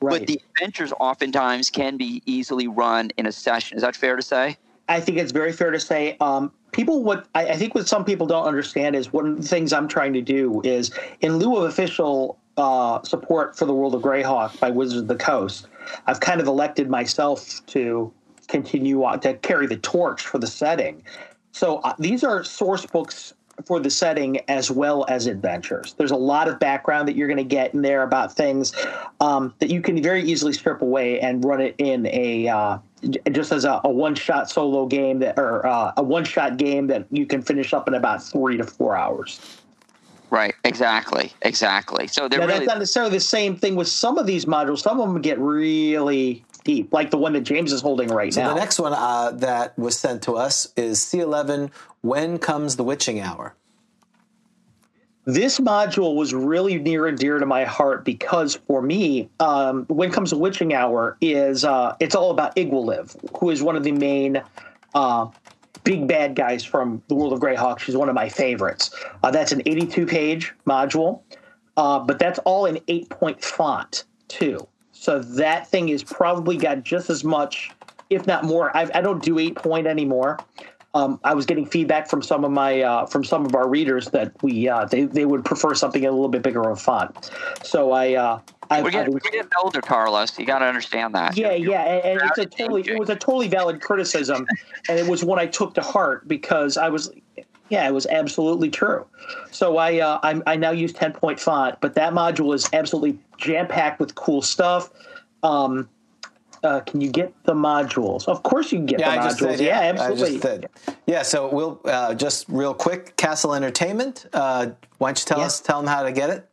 Right. 0.01 0.19
but 0.19 0.27
the 0.27 0.39
adventures 0.55 0.93
oftentimes 0.99 1.69
can 1.69 1.97
be 1.97 2.21
easily 2.25 2.67
run 2.67 3.09
in 3.17 3.25
a 3.25 3.31
session. 3.31 3.75
Is 3.77 3.81
that 3.83 3.95
fair 3.95 4.15
to 4.15 4.21
say? 4.21 4.57
I 4.87 4.99
think 5.01 5.17
it's 5.17 5.31
very 5.31 5.51
fair 5.51 5.71
to 5.71 5.79
say 5.79 6.15
um, 6.21 6.51
people 6.71 7.03
what 7.03 7.27
I, 7.35 7.47
I 7.49 7.55
think 7.57 7.75
what 7.75 7.87
some 7.87 8.05
people 8.05 8.27
don't 8.27 8.45
understand 8.45 8.95
is 8.95 9.11
one 9.11 9.27
of 9.27 9.41
the 9.41 9.47
things 9.47 9.73
I'm 9.73 9.87
trying 9.87 10.13
to 10.13 10.21
do 10.21 10.61
is 10.63 10.91
in 11.21 11.37
lieu 11.37 11.57
of 11.57 11.63
official 11.63 12.37
uh, 12.57 13.01
support 13.03 13.57
for 13.57 13.65
the 13.65 13.73
world 13.73 13.95
of 13.95 14.01
Greyhawk 14.01 14.59
by 14.59 14.69
Wizards 14.69 15.01
of 15.01 15.07
the 15.07 15.15
Coast, 15.15 15.67
I've 16.07 16.19
kind 16.19 16.41
of 16.41 16.47
elected 16.47 16.89
myself 16.89 17.65
to 17.67 18.11
continue 18.49 19.03
on 19.03 19.19
to 19.21 19.35
carry 19.35 19.67
the 19.67 19.77
torch 19.77 20.23
for 20.23 20.37
the 20.37 20.47
setting. 20.47 21.03
So 21.51 21.77
uh, 21.77 21.93
these 21.97 22.23
are 22.23 22.43
source 22.43 22.85
books 22.85 23.33
for 23.65 23.79
the 23.79 23.89
setting 23.89 24.39
as 24.47 24.71
well 24.71 25.05
as 25.09 25.27
adventures. 25.27 25.93
There's 25.93 26.11
a 26.11 26.17
lot 26.17 26.47
of 26.47 26.59
background 26.59 27.07
that 27.07 27.15
you're 27.15 27.27
going 27.27 27.37
to 27.37 27.43
get 27.43 27.73
in 27.73 27.81
there 27.81 28.03
about 28.03 28.33
things 28.33 28.73
um, 29.19 29.53
that 29.59 29.69
you 29.69 29.81
can 29.81 30.01
very 30.01 30.23
easily 30.23 30.53
strip 30.53 30.81
away 30.81 31.19
and 31.19 31.43
run 31.43 31.61
it 31.61 31.75
in 31.77 32.05
a 32.07 32.47
uh, 32.47 32.77
just 33.31 33.51
as 33.51 33.65
a, 33.65 33.81
a 33.83 33.89
one-shot 33.89 34.49
solo 34.49 34.85
game 34.85 35.19
that 35.19 35.37
or 35.37 35.65
uh, 35.65 35.91
a 35.97 36.03
one-shot 36.03 36.57
game 36.57 36.87
that 36.87 37.05
you 37.11 37.25
can 37.25 37.41
finish 37.41 37.73
up 37.73 37.87
in 37.87 37.93
about 37.93 38.23
three 38.23 38.57
to 38.57 38.63
four 38.63 38.95
hours. 38.95 39.39
Right, 40.29 40.53
exactly, 40.63 41.33
exactly. 41.41 42.07
So 42.07 42.27
they're 42.27 42.39
now, 42.39 42.45
really 42.45 42.59
that's 42.59 42.67
not 42.67 42.79
necessarily 42.79 43.11
the 43.11 43.19
same 43.19 43.55
thing 43.55 43.75
with 43.75 43.87
some 43.87 44.17
of 44.17 44.27
these 44.27 44.45
modules. 44.45 44.79
Some 44.79 44.99
of 45.01 45.11
them 45.11 45.21
get 45.21 45.39
really 45.39 46.45
deep, 46.63 46.93
like 46.93 47.11
the 47.11 47.17
one 47.17 47.33
that 47.33 47.41
James 47.41 47.71
is 47.71 47.81
holding 47.81 48.09
right 48.09 48.33
So 48.33 48.41
now. 48.41 48.49
the 48.53 48.59
next 48.59 48.79
one 48.79 48.93
uh, 48.93 49.31
that 49.31 49.77
was 49.77 49.97
sent 49.97 50.21
to 50.23 50.35
us 50.35 50.71
is 50.75 50.99
C11. 50.99 51.71
When 52.01 52.37
comes 52.37 52.75
the 52.75 52.83
witching 52.83 53.19
hour? 53.19 53.55
this 55.25 55.59
module 55.59 56.15
was 56.15 56.33
really 56.33 56.79
near 56.79 57.05
and 57.05 57.17
dear 57.17 57.37
to 57.37 57.45
my 57.45 57.63
heart 57.63 58.03
because 58.03 58.55
for 58.67 58.81
me, 58.81 59.29
um, 59.39 59.85
when 59.87 60.11
comes 60.11 60.31
the 60.31 60.37
witching 60.37 60.73
hour, 60.73 61.17
is 61.21 61.63
uh, 61.63 61.95
it's 61.99 62.15
all 62.15 62.31
about 62.31 62.55
Iggwilv, 62.55 63.37
who 63.37 63.49
is 63.51 63.61
one 63.61 63.75
of 63.75 63.83
the 63.83 63.91
main 63.91 64.41
uh, 64.95 65.27
big 65.83 66.07
bad 66.07 66.35
guys 66.35 66.63
from 66.63 67.03
the 67.09 67.15
world 67.15 67.33
of 67.33 67.39
Greyhawk. 67.39 67.79
She's 67.79 67.95
one 67.95 68.09
of 68.09 68.15
my 68.15 68.27
favorites. 68.27 68.89
Uh, 69.23 69.29
that's 69.29 69.51
an 69.51 69.61
82 69.65 70.07
page 70.07 70.53
module, 70.65 71.21
uh, 71.77 71.99
but 71.99 72.17
that's 72.17 72.39
all 72.39 72.65
in 72.65 72.79
eight 72.87 73.09
point 73.09 73.43
font 73.43 74.05
too. 74.29 74.67
So 74.99 75.19
that 75.19 75.65
thing 75.65 75.89
is 75.89 76.03
probably 76.03 76.57
got 76.57 76.83
just 76.83 77.09
as 77.09 77.23
much, 77.23 77.71
if 78.09 78.27
not 78.27 78.43
more. 78.43 78.75
I've, 78.75 78.91
I 78.93 78.99
don't 78.99 79.23
do 79.23 79.39
eight 79.39 79.55
point 79.55 79.87
anymore. 79.87 80.37
Um, 80.93 81.21
I 81.23 81.33
was 81.35 81.45
getting 81.45 81.65
feedback 81.65 82.09
from 82.09 82.21
some 82.21 82.43
of 82.43 82.51
my 82.51 82.81
uh, 82.81 83.05
from 83.05 83.23
some 83.23 83.45
of 83.45 83.55
our 83.55 83.69
readers 83.69 84.09
that 84.09 84.33
we 84.43 84.67
uh, 84.67 84.85
they 84.85 85.03
they 85.03 85.23
would 85.23 85.45
prefer 85.45 85.73
something 85.73 86.05
a 86.05 86.11
little 86.11 86.27
bit 86.27 86.41
bigger 86.41 86.69
of 86.69 86.81
font. 86.81 87.31
So 87.63 87.93
I 87.93 88.15
uh, 88.15 88.39
I, 88.69 88.81
we're 88.81 88.91
getting, 88.91 89.07
I 89.07 89.13
we're 89.13 89.19
getting 89.19 89.49
older, 89.63 89.81
Carlos. 89.81 90.37
You 90.37 90.45
got 90.45 90.59
to 90.59 90.65
understand 90.65 91.15
that. 91.15 91.37
yeah, 91.37 91.53
yeah, 91.53 91.81
and, 91.81 92.19
and 92.19 92.29
it's 92.29 92.37
a 92.37 92.45
totally, 92.45 92.81
it 92.81 92.99
was 92.99 93.09
a 93.09 93.15
totally 93.15 93.47
valid 93.47 93.81
criticism, 93.81 94.45
and 94.89 94.99
it 94.99 95.07
was 95.07 95.23
one 95.23 95.39
I 95.39 95.47
took 95.47 95.73
to 95.75 95.81
heart 95.81 96.27
because 96.27 96.75
I 96.75 96.89
was, 96.89 97.09
yeah, 97.69 97.87
it 97.87 97.93
was 97.93 98.05
absolutely 98.07 98.69
true. 98.69 99.05
So 99.51 99.77
I 99.77 99.99
uh, 99.99 100.19
I, 100.23 100.41
I 100.47 100.55
now 100.55 100.71
use 100.71 100.93
ten 100.93 101.11
point 101.13 101.39
font, 101.39 101.77
but 101.81 101.93
that 101.95 102.13
module 102.13 102.53
is 102.53 102.67
absolutely 102.73 103.17
jam 103.37 103.67
packed 103.67 103.99
with 103.99 104.15
cool 104.15 104.41
stuff. 104.41 104.89
Um, 105.43 105.89
uh, 106.63 106.81
can 106.81 106.99
you 106.99 107.09
get 107.09 107.33
the 107.45 107.53
modules? 107.53 108.27
Of 108.27 108.43
course 108.43 108.71
you 108.73 108.79
can 108.79 108.85
get 108.85 108.99
Yeah, 108.99 109.15
the 109.15 109.21
I 109.21 109.27
modules. 109.29 109.57
did. 109.57 109.65
yeah, 109.65 109.79
I 109.79 109.83
absolutely. 109.85 110.67
Yeah, 111.07 111.21
so 111.21 111.47
we'll 111.53 111.79
uh, 111.85 112.13
just 112.15 112.45
real 112.49 112.73
quick. 112.73 113.15
casl 113.15 113.55
Entertainment. 113.55 114.25
Uh, 114.33 114.71
why 114.97 115.09
don't 115.09 115.19
you 115.19 115.25
tell 115.25 115.39
Yeah. 115.39 115.45
us? 115.45 115.61
Tell 115.61 115.79
them 115.79 115.87
how 115.87 116.03
to 116.03 116.11
get 116.11 116.29
it. 116.29 116.45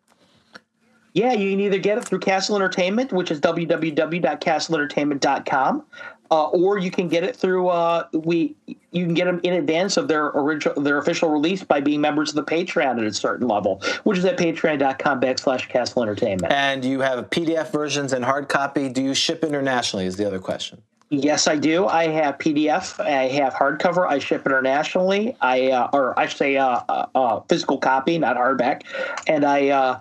Yeah, 1.13 1.33
you 1.33 1.51
can 1.51 1.61
either 1.61 1.79
get 1.79 1.97
it 1.99 2.05
through 2.05 2.21
casl 2.21 2.55
Entertainment, 2.57 3.13
which 3.13 3.31
is 3.31 3.41
www.caslentertainment.com, 3.41 5.85
uh, 6.31 6.49
or 6.49 6.79
you 6.79 6.91
can 6.91 7.09
get 7.09 7.25
it 7.25 7.37
through 7.37 7.69
uh, 7.69 8.07
we. 8.13 8.57
You 8.67 9.05
can 9.05 9.15
get 9.15 9.27
them 9.27 9.41
in 9.43 9.53
advance 9.55 9.99
of 9.99 10.09
their 10.09 10.27
original, 10.27 10.83
their 10.83 10.99
official 10.99 11.29
release 11.29 11.63
by 11.63 11.81
being 11.81 12.01
members 12.01 12.31
of 12.31 12.37
the 12.37 12.45
Patreon 12.45 12.99
at 12.99 13.05
a 13.05 13.13
certain 13.13 13.47
level, 13.47 13.83
which 14.05 14.17
is 14.17 14.25
at 14.25 14.39
patreon.com 14.39 15.21
backslash 15.21 15.69
casl 15.71 16.03
Entertainment. 16.03 16.51
And 16.53 16.85
you 16.85 17.01
have 17.01 17.29
PDF 17.31 17.71
versions 17.71 18.13
and 18.15 18.25
hard 18.25 18.49
copy. 18.49 18.89
Do 18.89 19.03
you 19.03 19.15
ship 19.15 19.45
internationally? 19.45 20.07
Is 20.07 20.17
the 20.17 20.27
other 20.27 20.39
question. 20.39 20.83
Yes, 21.09 21.47
I 21.47 21.57
do. 21.57 21.87
I 21.87 22.09
have 22.09 22.39
PDF. 22.39 22.99
I 22.99 23.29
have 23.29 23.55
hardcover. 23.55 24.09
I 24.09 24.19
ship 24.19 24.45
internationally. 24.45 25.37
I 25.41 25.71
uh, 25.71 25.91
or 25.93 26.19
I 26.19 26.27
say 26.27 26.57
uh, 26.57 26.81
uh, 26.89 27.07
uh, 27.15 27.41
physical 27.49 27.79
copy, 27.79 28.19
not 28.19 28.37
hardback. 28.37 28.83
And 29.29 29.45
I, 29.45 29.69
uh, 29.69 30.01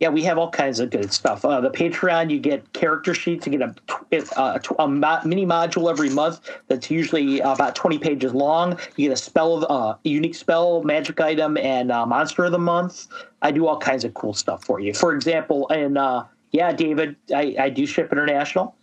yeah, 0.00 0.08
we 0.08 0.22
have 0.24 0.38
all 0.38 0.50
kinds 0.50 0.80
of 0.80 0.90
good 0.90 1.12
stuff. 1.12 1.44
Uh, 1.44 1.60
the 1.60 1.70
Patreon, 1.70 2.30
you 2.30 2.38
get 2.38 2.72
character 2.72 3.14
sheets. 3.14 3.46
You 3.46 3.58
get 3.58 3.62
a, 3.62 4.38
uh, 4.38 4.58
a, 4.78 4.82
a 4.82 4.88
mini 4.88 5.46
module 5.46 5.90
every 5.90 6.10
month 6.10 6.40
that's 6.68 6.90
usually 6.90 7.40
about 7.40 7.74
twenty 7.74 7.98
pages 7.98 8.34
long. 8.34 8.78
You 8.96 9.08
get 9.08 9.12
a 9.12 9.16
spell 9.16 9.56
of 9.56 9.64
uh, 9.70 9.96
unique 10.04 10.34
spell, 10.34 10.82
magic 10.82 11.20
item, 11.20 11.56
and 11.56 11.90
uh, 11.90 12.04
monster 12.04 12.44
of 12.44 12.52
the 12.52 12.58
month. 12.58 13.06
I 13.42 13.50
do 13.50 13.66
all 13.66 13.78
kinds 13.78 14.04
of 14.04 14.12
cool 14.14 14.34
stuff 14.34 14.64
for 14.64 14.80
you. 14.80 14.92
For 14.92 15.14
example, 15.14 15.68
and 15.70 15.96
uh, 15.96 16.24
yeah, 16.52 16.72
David, 16.72 17.16
I, 17.34 17.54
I 17.58 17.70
do 17.70 17.86
ship 17.86 18.12
international. 18.12 18.74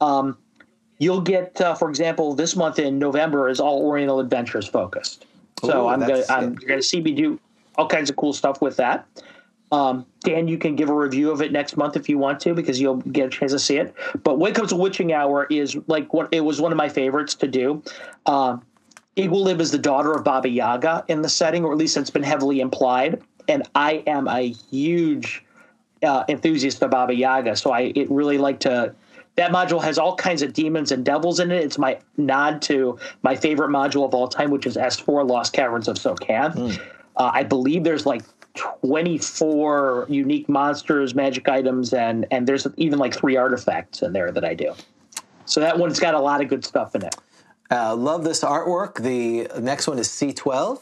Um, 0.00 0.38
you'll 0.98 1.20
get, 1.20 1.60
uh, 1.60 1.74
for 1.74 1.88
example, 1.88 2.34
this 2.34 2.56
month 2.56 2.78
in 2.78 2.98
November 2.98 3.48
is 3.48 3.60
all 3.60 3.82
Oriental 3.82 4.20
Adventures 4.20 4.66
focused. 4.66 5.26
So 5.62 5.86
Ooh, 5.86 5.88
I'm 5.88 6.00
gonna, 6.00 6.24
I'm, 6.28 6.58
you're 6.60 6.68
gonna 6.68 6.82
see 6.82 7.00
me 7.00 7.12
do 7.12 7.38
all 7.76 7.86
kinds 7.86 8.10
of 8.10 8.16
cool 8.16 8.32
stuff 8.32 8.60
with 8.60 8.76
that. 8.76 9.06
Um, 9.72 10.04
Dan, 10.20 10.48
you 10.48 10.58
can 10.58 10.76
give 10.76 10.90
a 10.90 10.94
review 10.94 11.30
of 11.30 11.40
it 11.40 11.50
next 11.50 11.78
month 11.78 11.96
if 11.96 12.08
you 12.08 12.18
want 12.18 12.38
to, 12.40 12.52
because 12.52 12.78
you'll 12.78 12.98
get 12.98 13.26
a 13.26 13.30
chance 13.30 13.52
to 13.52 13.58
see 13.58 13.78
it. 13.78 13.94
But 14.22 14.38
when 14.38 14.52
it 14.52 14.54
comes 14.54 14.68
to 14.68 14.76
Witching 14.76 15.14
Hour, 15.14 15.46
is 15.50 15.76
like 15.86 16.12
what 16.12 16.28
it 16.30 16.42
was 16.42 16.60
one 16.60 16.72
of 16.72 16.78
my 16.78 16.90
favorites 16.90 17.34
to 17.36 17.48
do. 17.48 17.82
Um, 18.26 18.62
Iggwilv 19.16 19.60
is 19.60 19.70
the 19.70 19.78
daughter 19.78 20.12
of 20.12 20.24
Baba 20.24 20.48
Yaga 20.48 21.04
in 21.08 21.22
the 21.22 21.28
setting, 21.28 21.64
or 21.64 21.72
at 21.72 21.78
least 21.78 21.96
it's 21.96 22.10
been 22.10 22.22
heavily 22.22 22.60
implied. 22.60 23.22
And 23.48 23.66
I 23.74 24.04
am 24.06 24.28
a 24.28 24.52
huge 24.70 25.42
uh, 26.02 26.24
enthusiast 26.28 26.82
of 26.82 26.90
Baba 26.90 27.14
Yaga, 27.14 27.56
so 27.56 27.72
I 27.72 27.92
it 27.94 28.10
really 28.10 28.38
like 28.38 28.60
to. 28.60 28.94
That 29.36 29.50
module 29.50 29.82
has 29.82 29.96
all 29.98 30.14
kinds 30.14 30.42
of 30.42 30.52
demons 30.52 30.92
and 30.92 31.02
devils 31.02 31.40
in 31.40 31.50
it. 31.50 31.64
It's 31.64 31.78
my 31.78 31.98
nod 32.18 32.60
to 32.62 32.98
my 33.22 33.34
favorite 33.34 33.70
module 33.70 34.04
of 34.04 34.14
all 34.14 34.28
time, 34.28 34.50
which 34.50 34.66
is 34.66 34.76
S4 34.76 35.26
Lost 35.26 35.54
Caverns 35.54 35.88
of 35.88 35.96
Tsojcanth. 35.96 36.78
Uh, 37.16 37.30
I 37.32 37.42
believe 37.42 37.82
there's 37.82 38.04
like 38.04 38.22
24 38.54 40.06
unique 40.08 40.48
monsters, 40.48 41.14
magic 41.14 41.48
items, 41.48 41.92
and 41.92 42.26
and 42.30 42.46
there's 42.46 42.66
even 42.76 42.98
like 42.98 43.14
three 43.14 43.36
artifacts 43.36 44.02
in 44.02 44.12
there 44.12 44.30
that 44.32 44.44
I 44.44 44.54
do. 44.54 44.74
So 45.44 45.60
that 45.60 45.78
one's 45.78 45.98
got 45.98 46.14
a 46.14 46.20
lot 46.20 46.40
of 46.40 46.48
good 46.48 46.64
stuff 46.64 46.94
in 46.94 47.04
it. 47.04 47.14
Uh, 47.70 47.96
love 47.96 48.24
this 48.24 48.42
artwork. 48.42 49.02
The 49.02 49.48
next 49.60 49.86
one 49.86 49.98
is 49.98 50.08
C12, 50.08 50.80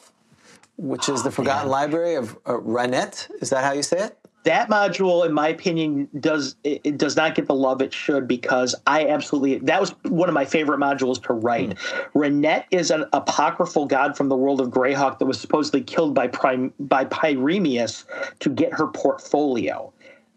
which 0.77 1.09
is 1.09 1.23
the 1.23 1.31
Forgotten 1.31 1.71
Library 1.71 2.17
of 2.17 2.37
uh, 2.49 2.59
Ranet. 2.59 3.29
Is 3.41 3.51
that 3.51 3.65
how 3.65 3.73
you 3.73 3.83
say 3.83 3.99
it? 4.07 4.20
That 4.45 4.71
module 4.71 5.27
in 5.27 5.33
my 5.33 5.49
opinion 5.49 6.09
does 6.19 6.57
it, 6.65 6.97
does 6.97 7.17
not 7.17 7.35
get 7.35 7.47
the 7.47 7.55
love 7.55 7.83
it 7.83 7.93
should 7.93 8.27
because 8.27 8.75
i 8.87 9.07
absolutely 9.07 9.59
that 9.59 9.81
was 9.81 9.91
one 10.05 10.29
of 10.29 10.35
my 10.35 10.45
favorite 10.47 10.81
modules 10.81 11.23
to 11.25 11.35
write. 11.35 11.77
Ranet 12.15 12.65
is 12.71 12.91
an 12.91 13.05
apocryphal 13.13 13.87
god 13.87 14.17
from 14.17 14.29
the 14.29 14.37
world 14.37 14.61
of 14.61 14.69
greyhawk 14.69 15.19
that 15.19 15.27
was 15.27 15.39
supposedly 15.39 15.83
killed 15.83 16.15
by 16.15 16.27
Prime, 16.29 16.73
by 16.81 17.05
pyremius 17.05 18.05
to 18.41 18.49
get 18.49 18.73
her 18.73 18.87
portfolio. 18.87 19.93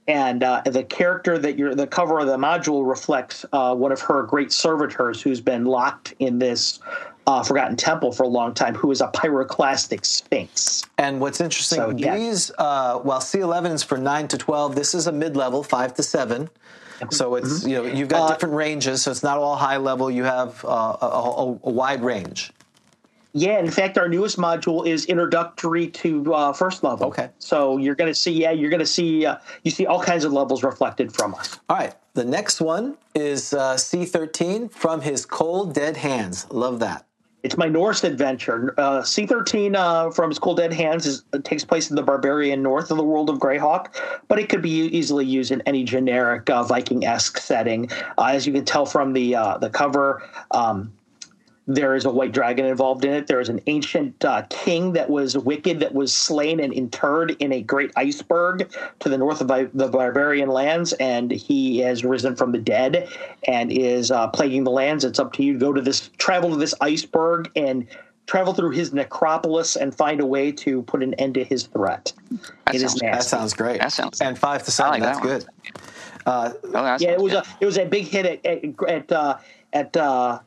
And 0.06 0.44
uh, 0.44 0.62
the 0.66 0.84
character 0.84 1.38
that 1.38 1.58
you're 1.58 1.76
the 1.76 1.88
cover 1.88 2.20
of 2.20 2.28
the 2.28 2.36
module 2.36 2.88
reflects 2.88 3.46
uh, 3.54 3.74
one 3.74 3.94
of 3.94 4.02
her 4.02 4.24
great 4.24 4.52
servitors 4.52 5.22
who's 5.22 5.40
been 5.40 5.64
locked 5.64 6.14
in 6.20 6.40
this 6.40 6.80
uh, 7.26 7.44
forgotten 7.44 7.76
temple 7.76 8.12
for 8.12 8.24
a 8.24 8.28
long 8.28 8.54
time 8.54 8.76
who 8.76 8.92
is 8.92 9.02
a 9.02 9.08
pyroclastic 9.08 10.06
sphinx 10.06 10.84
And 10.98 11.20
what's 11.22 11.40
interesting, 11.40 11.78
So, 11.78 11.90
yeah. 11.92 12.18
these, 12.18 12.52
uh, 12.58 13.00
while 13.00 13.20
C11 13.20 13.72
is 13.74 13.84
for 13.84 13.98
9 13.98 14.28
to 14.30 14.38
12, 14.38 14.76
this 14.76 14.94
is 14.94 15.08
a 15.08 15.12
mid 15.12 15.36
level, 15.38 15.64
5 15.64 15.94
to 15.96 16.04
7. 16.04 16.50
So 17.12 17.36
it's, 17.36 17.66
you 17.66 17.76
know, 17.76 17.84
you've 17.84 18.08
got 18.08 18.30
Uh, 18.30 18.34
different 18.34 18.56
ranges, 18.56 19.02
so 19.02 19.12
it's 19.12 19.24
not 19.24 19.38
all 19.38 19.56
high 19.58 19.76
level. 19.78 20.10
You 20.10 20.24
have 20.24 20.64
uh, 20.64 20.96
a, 21.02 21.06
a, 21.06 21.60
a 21.64 21.70
wide 21.70 22.02
range. 22.02 22.54
Yeah, 23.34 23.58
in 23.60 23.70
fact, 23.72 23.98
our 23.98 24.08
newest 24.08 24.38
module 24.38 24.88
is 24.88 25.06
introductory 25.06 25.88
to 25.88 26.34
uh, 26.34 26.54
first 26.54 26.84
level. 26.84 27.08
Okay. 27.08 27.30
So 27.40 27.78
you're 27.78 27.96
going 27.96 28.12
to 28.12 28.16
see, 28.16 28.32
yeah, 28.32 28.52
you're 28.52 28.70
going 28.70 28.80
to 28.80 28.86
see, 28.86 29.26
uh, 29.26 29.38
you 29.64 29.72
see 29.72 29.86
all 29.88 30.02
kinds 30.02 30.24
of 30.24 30.32
levels 30.32 30.64
reflected 30.64 31.12
from 31.12 31.34
us. 31.34 31.60
All 31.68 31.76
right, 31.78 31.96
the 32.14 32.24
next 32.24 32.62
one 32.62 32.96
is 33.16 33.54
uh, 33.54 33.74
C13 33.74 34.72
from 34.72 35.02
his 35.02 35.26
cold 35.26 35.74
dead 35.74 35.98
hands. 35.98 36.46
Love 36.52 36.80
that. 36.80 37.06
It's 37.44 37.58
my 37.58 37.68
Norse 37.68 38.06
adventure. 38.06 38.74
Uh, 38.78 39.02
C13 39.02 39.76
uh, 39.76 40.12
from 40.12 40.34
Cold 40.36 40.58
Dead 40.58 40.72
Hands 40.72 41.06
is, 41.06 41.26
uh, 41.34 41.40
takes 41.44 41.66
place 41.66 41.90
in 41.90 41.98
the 41.98 42.02
barbarian 42.02 42.64
north 42.64 42.90
of 42.90 42.96
the 42.96 43.04
world 43.04 43.30
of 43.30 43.38
Greyhawk, 43.38 43.94
but 44.30 44.40
it 44.40 44.48
could 44.48 44.62
be 44.62 44.86
easily 44.88 45.26
used 45.26 45.52
in 45.52 45.62
any 45.66 45.84
generic 45.84 46.50
uh, 46.50 46.64
Viking 46.64 47.06
esque 47.06 47.38
setting. 47.38 47.92
Uh, 48.18 48.28
as 48.28 48.48
you 48.48 48.54
can 48.54 48.64
tell 48.64 48.86
from 48.86 49.12
the 49.12 49.36
uh, 49.36 49.58
the 49.58 49.70
cover, 49.70 50.24
um, 50.52 50.94
there 51.66 51.96
is 51.96 52.04
a 52.06 52.10
white 52.10 52.34
dragon 52.34 52.66
involved 52.66 53.06
in 53.06 53.14
it. 53.14 53.28
There 53.28 53.40
is 53.40 53.48
an 53.50 53.62
ancient 53.68 54.24
uh, 54.26 54.44
king 54.50 54.94
that 54.94 55.10
was 55.10 55.38
wicked, 55.38 55.80
that 55.80 55.94
was 55.94 56.14
slain 56.14 56.60
and 56.60 56.74
interred 56.74 57.32
in 57.40 57.54
a 57.54 57.62
great 57.62 57.92
iceberg 57.96 58.74
to 59.00 59.10
the 59.10 59.18
north 59.18 59.40
of 59.42 59.48
the 59.48 59.70
the 59.74 59.88
barbarian 59.88 60.50
lands, 60.50 60.94
and 60.94 61.32
he 61.32 61.80
has 61.80 62.04
risen 62.04 62.36
from 62.36 62.52
the 62.52 62.58
dead 62.58 63.08
and 63.48 63.72
is 63.72 64.12
uh, 64.12 64.28
plaguing 64.30 64.64
the 64.66 64.72
lands. 64.72 65.06
It's 65.06 65.20
up 65.20 65.32
to 65.34 65.44
you 65.44 65.54
to 65.54 65.60
go 65.60 65.72
to 65.74 65.82
this, 65.82 66.10
travel 66.18 66.50
to 66.50 66.58
this 66.58 66.74
iceberg, 66.82 67.50
and 67.56 67.88
travel 68.26 68.54
through 68.54 68.72
his 68.72 68.94
necropolis 68.94 69.76
and 69.76 69.94
find 69.96 70.20
a 70.22 70.26
way 70.26 70.52
to 70.52 70.82
put 70.84 71.04
an 71.04 71.14
end 71.16 71.34
to 71.36 71.44
his 71.44 71.64
threat. 71.68 72.12
That 72.66 72.76
it 72.76 72.82
is 72.82 72.92
sounds- 72.92 73.02
nasty. 73.02 73.18
That 73.18 73.24
sounds 73.24 73.54
great. 73.54 73.82
That 73.82 73.92
sounds- 73.92 74.22
And 74.22 74.38
5 74.40 74.64
to 74.64 74.72
7, 74.72 74.92
like 74.92 75.02
that's 75.02 75.20
that 75.20 75.24
good. 75.26 75.46
Uh, 76.26 76.52
Oh, 76.64 76.72
that 76.72 77.02
Yeah, 77.02 77.12
it 77.12 77.22
was 77.22 77.34
good. 77.34 77.44
a 77.44 77.48
it 77.60 77.66
was 77.66 77.78
a 77.78 77.86
big 77.86 78.06
hit 78.08 78.26
at 78.26 78.46
at 78.46 78.90
at, 78.90 79.12
uh, 79.12 79.38
at 79.74 79.98
uh, 79.98 80.40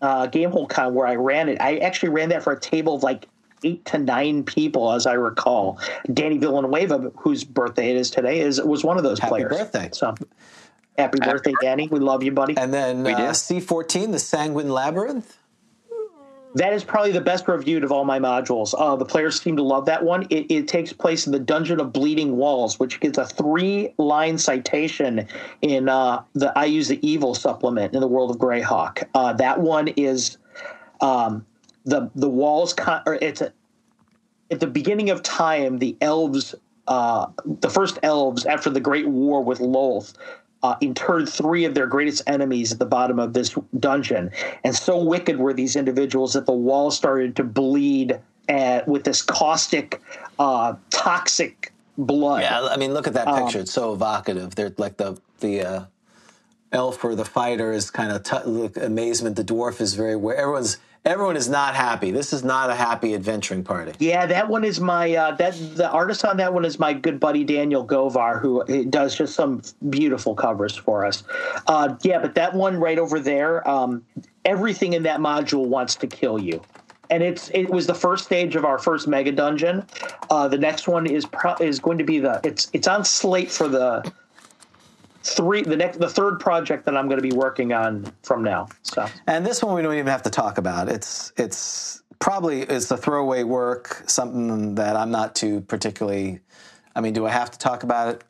uh, 0.00 0.26
Gamehole 0.26 0.68
Con 0.68 0.94
where 0.94 1.06
I 1.06 1.16
ran 1.16 1.48
it. 1.48 1.60
I 1.60 1.78
actually 1.78 2.10
ran 2.10 2.28
that 2.30 2.42
for 2.42 2.52
a 2.52 2.60
table 2.60 2.94
of 2.94 3.02
like 3.02 3.26
eight 3.64 3.84
to 3.86 3.98
nine 3.98 4.44
people, 4.44 4.92
as 4.92 5.06
I 5.06 5.14
recall. 5.14 5.78
Danny 6.12 6.38
Villanueva, 6.38 7.12
whose 7.16 7.44
birthday 7.44 7.90
it 7.90 7.96
is 7.96 8.10
today, 8.10 8.40
is 8.40 8.60
was 8.60 8.84
one 8.84 8.96
of 8.96 9.02
those 9.02 9.18
Happy 9.18 9.30
players. 9.30 9.52
Happy 9.52 9.64
birthday. 9.64 9.88
So 9.92 10.14
happy 10.96 11.18
birthday, 11.18 11.54
Danny. 11.60 11.88
We 11.88 12.00
love 12.00 12.22
you, 12.22 12.32
buddy. 12.32 12.56
And 12.56 12.72
then 12.72 13.06
uh. 13.06 13.10
C14, 13.30 14.12
the 14.12 14.18
Sanguine 14.18 14.70
Labyrinth. 14.70 15.39
That 16.54 16.72
is 16.72 16.82
probably 16.82 17.12
the 17.12 17.20
best 17.20 17.46
reviewed 17.46 17.84
of 17.84 17.92
all 17.92 18.04
my 18.04 18.18
modules. 18.18 18.74
Uh, 18.76 18.96
the 18.96 19.04
players 19.04 19.40
seem 19.40 19.56
to 19.56 19.62
love 19.62 19.86
that 19.86 20.02
one. 20.02 20.26
It, 20.30 20.50
it 20.50 20.68
takes 20.68 20.92
place 20.92 21.26
in 21.26 21.32
the 21.32 21.38
Dungeon 21.38 21.78
of 21.78 21.92
Bleeding 21.92 22.36
Walls, 22.36 22.78
which 22.80 22.98
gets 22.98 23.18
a 23.18 23.26
three 23.26 23.94
line 23.98 24.36
citation 24.36 25.28
in 25.62 25.88
uh, 25.88 26.22
the 26.34 26.52
Iuz 26.56 26.88
the 26.88 27.06
Evil 27.08 27.34
supplement 27.34 27.94
in 27.94 28.00
the 28.00 28.08
World 28.08 28.30
of 28.30 28.38
Greyhawk. 28.38 29.04
Uh, 29.14 29.32
that 29.34 29.60
one 29.60 29.88
is 29.88 30.38
um, 31.00 31.46
the 31.84 32.10
the 32.16 32.28
walls. 32.28 32.74
Con- 32.74 33.02
it's 33.06 33.40
a, 33.40 33.52
at 34.50 34.58
the 34.58 34.66
beginning 34.66 35.10
of 35.10 35.22
time. 35.22 35.78
The 35.78 35.96
elves, 36.00 36.56
uh, 36.88 37.26
the 37.44 37.70
first 37.70 38.00
elves 38.02 38.44
after 38.44 38.70
the 38.70 38.80
Great 38.80 39.06
War 39.06 39.40
with 39.42 39.60
Lolth, 39.60 40.14
uh, 40.62 40.76
interred 40.80 41.28
three 41.28 41.64
of 41.64 41.74
their 41.74 41.86
greatest 41.86 42.22
enemies 42.26 42.72
at 42.72 42.78
the 42.78 42.86
bottom 42.86 43.18
of 43.18 43.32
this 43.32 43.54
dungeon. 43.78 44.30
And 44.64 44.74
so 44.74 45.02
wicked 45.02 45.38
were 45.38 45.54
these 45.54 45.76
individuals 45.76 46.34
that 46.34 46.46
the 46.46 46.52
walls 46.52 46.96
started 46.96 47.36
to 47.36 47.44
bleed 47.44 48.18
uh, 48.48 48.80
with 48.86 49.04
this 49.04 49.22
caustic, 49.22 50.00
uh, 50.38 50.74
toxic 50.90 51.72
blood. 51.96 52.42
Yeah, 52.42 52.62
I 52.62 52.76
mean, 52.76 52.92
look 52.92 53.06
at 53.06 53.14
that 53.14 53.28
Um, 53.28 53.44
picture. 53.44 53.60
It's 53.60 53.72
so 53.72 53.92
evocative. 53.92 54.54
They're 54.54 54.74
like 54.76 54.96
the 54.96 55.18
the 55.40 55.62
uh, 55.62 55.84
elf 56.72 57.04
or 57.04 57.14
the 57.14 57.24
fighter 57.24 57.72
is 57.72 57.90
kind 57.90 58.12
of 58.12 58.22
t- 58.22 58.36
look 58.44 58.76
amazement. 58.76 59.36
The 59.36 59.44
dwarf 59.44 59.80
is 59.80 59.94
very 59.94 60.16
where 60.16 60.36
everyone's 60.36 60.78
everyone 61.04 61.36
is 61.36 61.48
not 61.48 61.74
happy. 61.74 62.10
This 62.10 62.32
is 62.32 62.44
not 62.44 62.70
a 62.70 62.74
happy 62.74 63.14
adventuring 63.14 63.64
party. 63.64 63.92
Yeah, 63.98 64.26
that 64.26 64.48
one 64.48 64.64
is 64.64 64.80
my 64.80 65.14
uh, 65.14 65.34
that 65.36 65.54
the 65.74 65.90
artist 65.90 66.24
on 66.24 66.36
that 66.38 66.52
one 66.52 66.64
is 66.64 66.78
my 66.78 66.92
good 66.92 67.18
buddy 67.18 67.44
Daniel 67.44 67.86
Govar, 67.86 68.40
who 68.40 68.84
does 68.86 69.16
just 69.16 69.34
some 69.34 69.62
beautiful 69.88 70.34
covers 70.34 70.76
for 70.76 71.04
us. 71.04 71.22
Uh, 71.66 71.94
yeah, 72.02 72.18
but 72.18 72.34
that 72.34 72.54
one 72.54 72.76
right 72.76 72.98
over 72.98 73.20
there, 73.20 73.68
um, 73.68 74.04
everything 74.44 74.92
in 74.92 75.02
that 75.04 75.20
module 75.20 75.66
wants 75.66 75.96
to 75.96 76.06
kill 76.06 76.38
you, 76.38 76.62
and 77.10 77.22
it's 77.22 77.50
it 77.54 77.70
was 77.70 77.86
the 77.86 77.94
first 77.94 78.24
stage 78.24 78.56
of 78.56 78.64
our 78.64 78.78
first 78.78 79.08
mega 79.08 79.32
dungeon. 79.32 79.86
Uh, 80.30 80.48
the 80.48 80.58
next 80.58 80.88
one 80.88 81.06
is 81.06 81.24
pro- 81.26 81.56
is 81.56 81.78
going 81.78 81.98
to 81.98 82.04
be 82.04 82.18
the 82.18 82.40
it's 82.44 82.68
it's 82.72 82.88
on 82.88 83.04
slate 83.04 83.50
for 83.50 83.68
the 83.68 84.10
three 85.30 85.62
the 85.62 85.76
next 85.76 85.98
the 85.98 86.08
third 86.08 86.40
project 86.40 86.84
that 86.86 86.96
I'm 86.96 87.06
going 87.06 87.20
to 87.20 87.28
be 87.28 87.34
working 87.34 87.72
on 87.72 88.12
from 88.22 88.42
now. 88.42 88.68
So. 88.82 89.06
And 89.26 89.46
this 89.46 89.62
one 89.62 89.74
we 89.74 89.82
don't 89.82 89.94
even 89.94 90.06
have 90.06 90.22
to 90.22 90.30
talk 90.30 90.58
about. 90.58 90.88
It's 90.88 91.32
it's 91.36 92.02
probably 92.18 92.62
it's 92.62 92.90
a 92.90 92.96
throwaway 92.96 93.44
work, 93.44 94.04
something 94.06 94.74
that 94.74 94.96
I'm 94.96 95.10
not 95.10 95.34
too 95.34 95.60
particularly. 95.62 96.40
I 96.96 97.00
mean, 97.00 97.12
do 97.12 97.26
I 97.26 97.30
have 97.30 97.50
to 97.52 97.58
talk 97.58 97.82
about 97.84 98.14
it? 98.14 98.24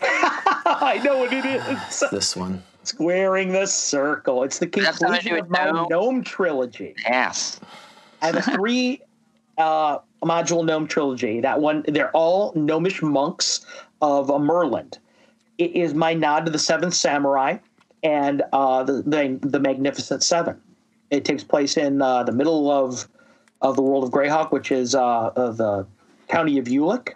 I 0.00 1.00
know 1.04 1.18
what 1.18 1.32
it 1.32 1.44
is. 1.44 2.04
This 2.10 2.34
one. 2.36 2.62
Squaring 2.84 3.52
the 3.52 3.66
circle. 3.66 4.42
It's 4.44 4.58
the 4.58 4.66
That's 4.66 4.98
something 4.98 5.20
to 5.20 5.28
do 5.28 5.36
conclusion 5.36 5.44
of 5.44 5.50
my 5.50 5.70
Gnome? 5.70 5.86
gnome 5.90 6.22
trilogy. 6.24 6.94
Yes. 7.04 7.60
I 8.22 8.26
have 8.26 8.36
a 8.36 8.42
three 8.42 9.02
uh, 9.58 9.98
module 10.22 10.64
gnome 10.64 10.86
trilogy. 10.86 11.40
That 11.40 11.60
one, 11.60 11.84
they're 11.88 12.10
all 12.12 12.52
gnomish 12.54 13.02
monks 13.02 13.66
of 14.00 14.30
uh, 14.30 14.38
Merland. 14.38 14.98
It 15.58 15.72
is 15.74 15.94
my 15.94 16.14
nod 16.14 16.46
to 16.46 16.52
the 16.52 16.58
Seventh 16.58 16.94
Samurai 16.94 17.58
and 18.02 18.42
uh, 18.52 18.82
the, 18.84 19.02
the 19.02 19.38
the 19.42 19.60
Magnificent 19.60 20.22
Seven. 20.22 20.60
It 21.10 21.24
takes 21.24 21.44
place 21.44 21.76
in 21.76 22.02
uh, 22.02 22.22
the 22.24 22.32
middle 22.32 22.70
of 22.70 23.08
of 23.62 23.76
the 23.76 23.82
world 23.82 24.04
of 24.04 24.10
Greyhawk, 24.10 24.52
which 24.52 24.70
is 24.70 24.94
uh, 24.94 25.30
the 25.34 25.86
county 26.28 26.58
of 26.58 26.66
Ulek. 26.66 27.14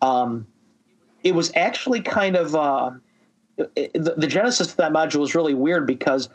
Um, 0.00 0.46
it 1.22 1.34
was 1.34 1.52
actually 1.54 2.00
kind 2.00 2.36
of 2.36 2.54
uh, 2.56 2.90
it- 3.76 3.92
the, 3.92 4.14
the 4.16 4.26
genesis 4.26 4.70
of 4.70 4.76
that 4.76 4.92
module 4.92 5.20
was 5.20 5.34
really 5.34 5.54
weird 5.54 5.86
because 5.86 6.28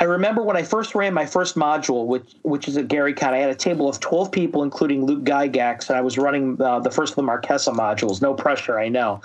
I 0.00 0.04
remember 0.04 0.42
when 0.42 0.56
I 0.56 0.62
first 0.62 0.94
ran 0.94 1.12
my 1.14 1.26
first 1.26 1.56
module, 1.56 2.06
which 2.06 2.34
which 2.42 2.68
is 2.68 2.76
at 2.76 2.88
Gary 2.88 3.14
Con, 3.14 3.34
I 3.34 3.38
had 3.38 3.50
a 3.50 3.54
table 3.54 3.88
of 3.88 4.00
twelve 4.00 4.30
people, 4.30 4.62
including 4.62 5.04
Luke 5.06 5.24
Gygax, 5.24 5.88
and 5.88 5.96
I 5.96 6.00
was 6.00 6.18
running 6.18 6.60
uh, 6.60 6.80
the 6.80 6.90
first 6.90 7.12
of 7.12 7.16
the 7.16 7.22
Markessa 7.22 7.72
modules. 7.74 8.20
No 8.22 8.34
pressure, 8.34 8.78
I 8.78 8.88
know. 8.88 9.20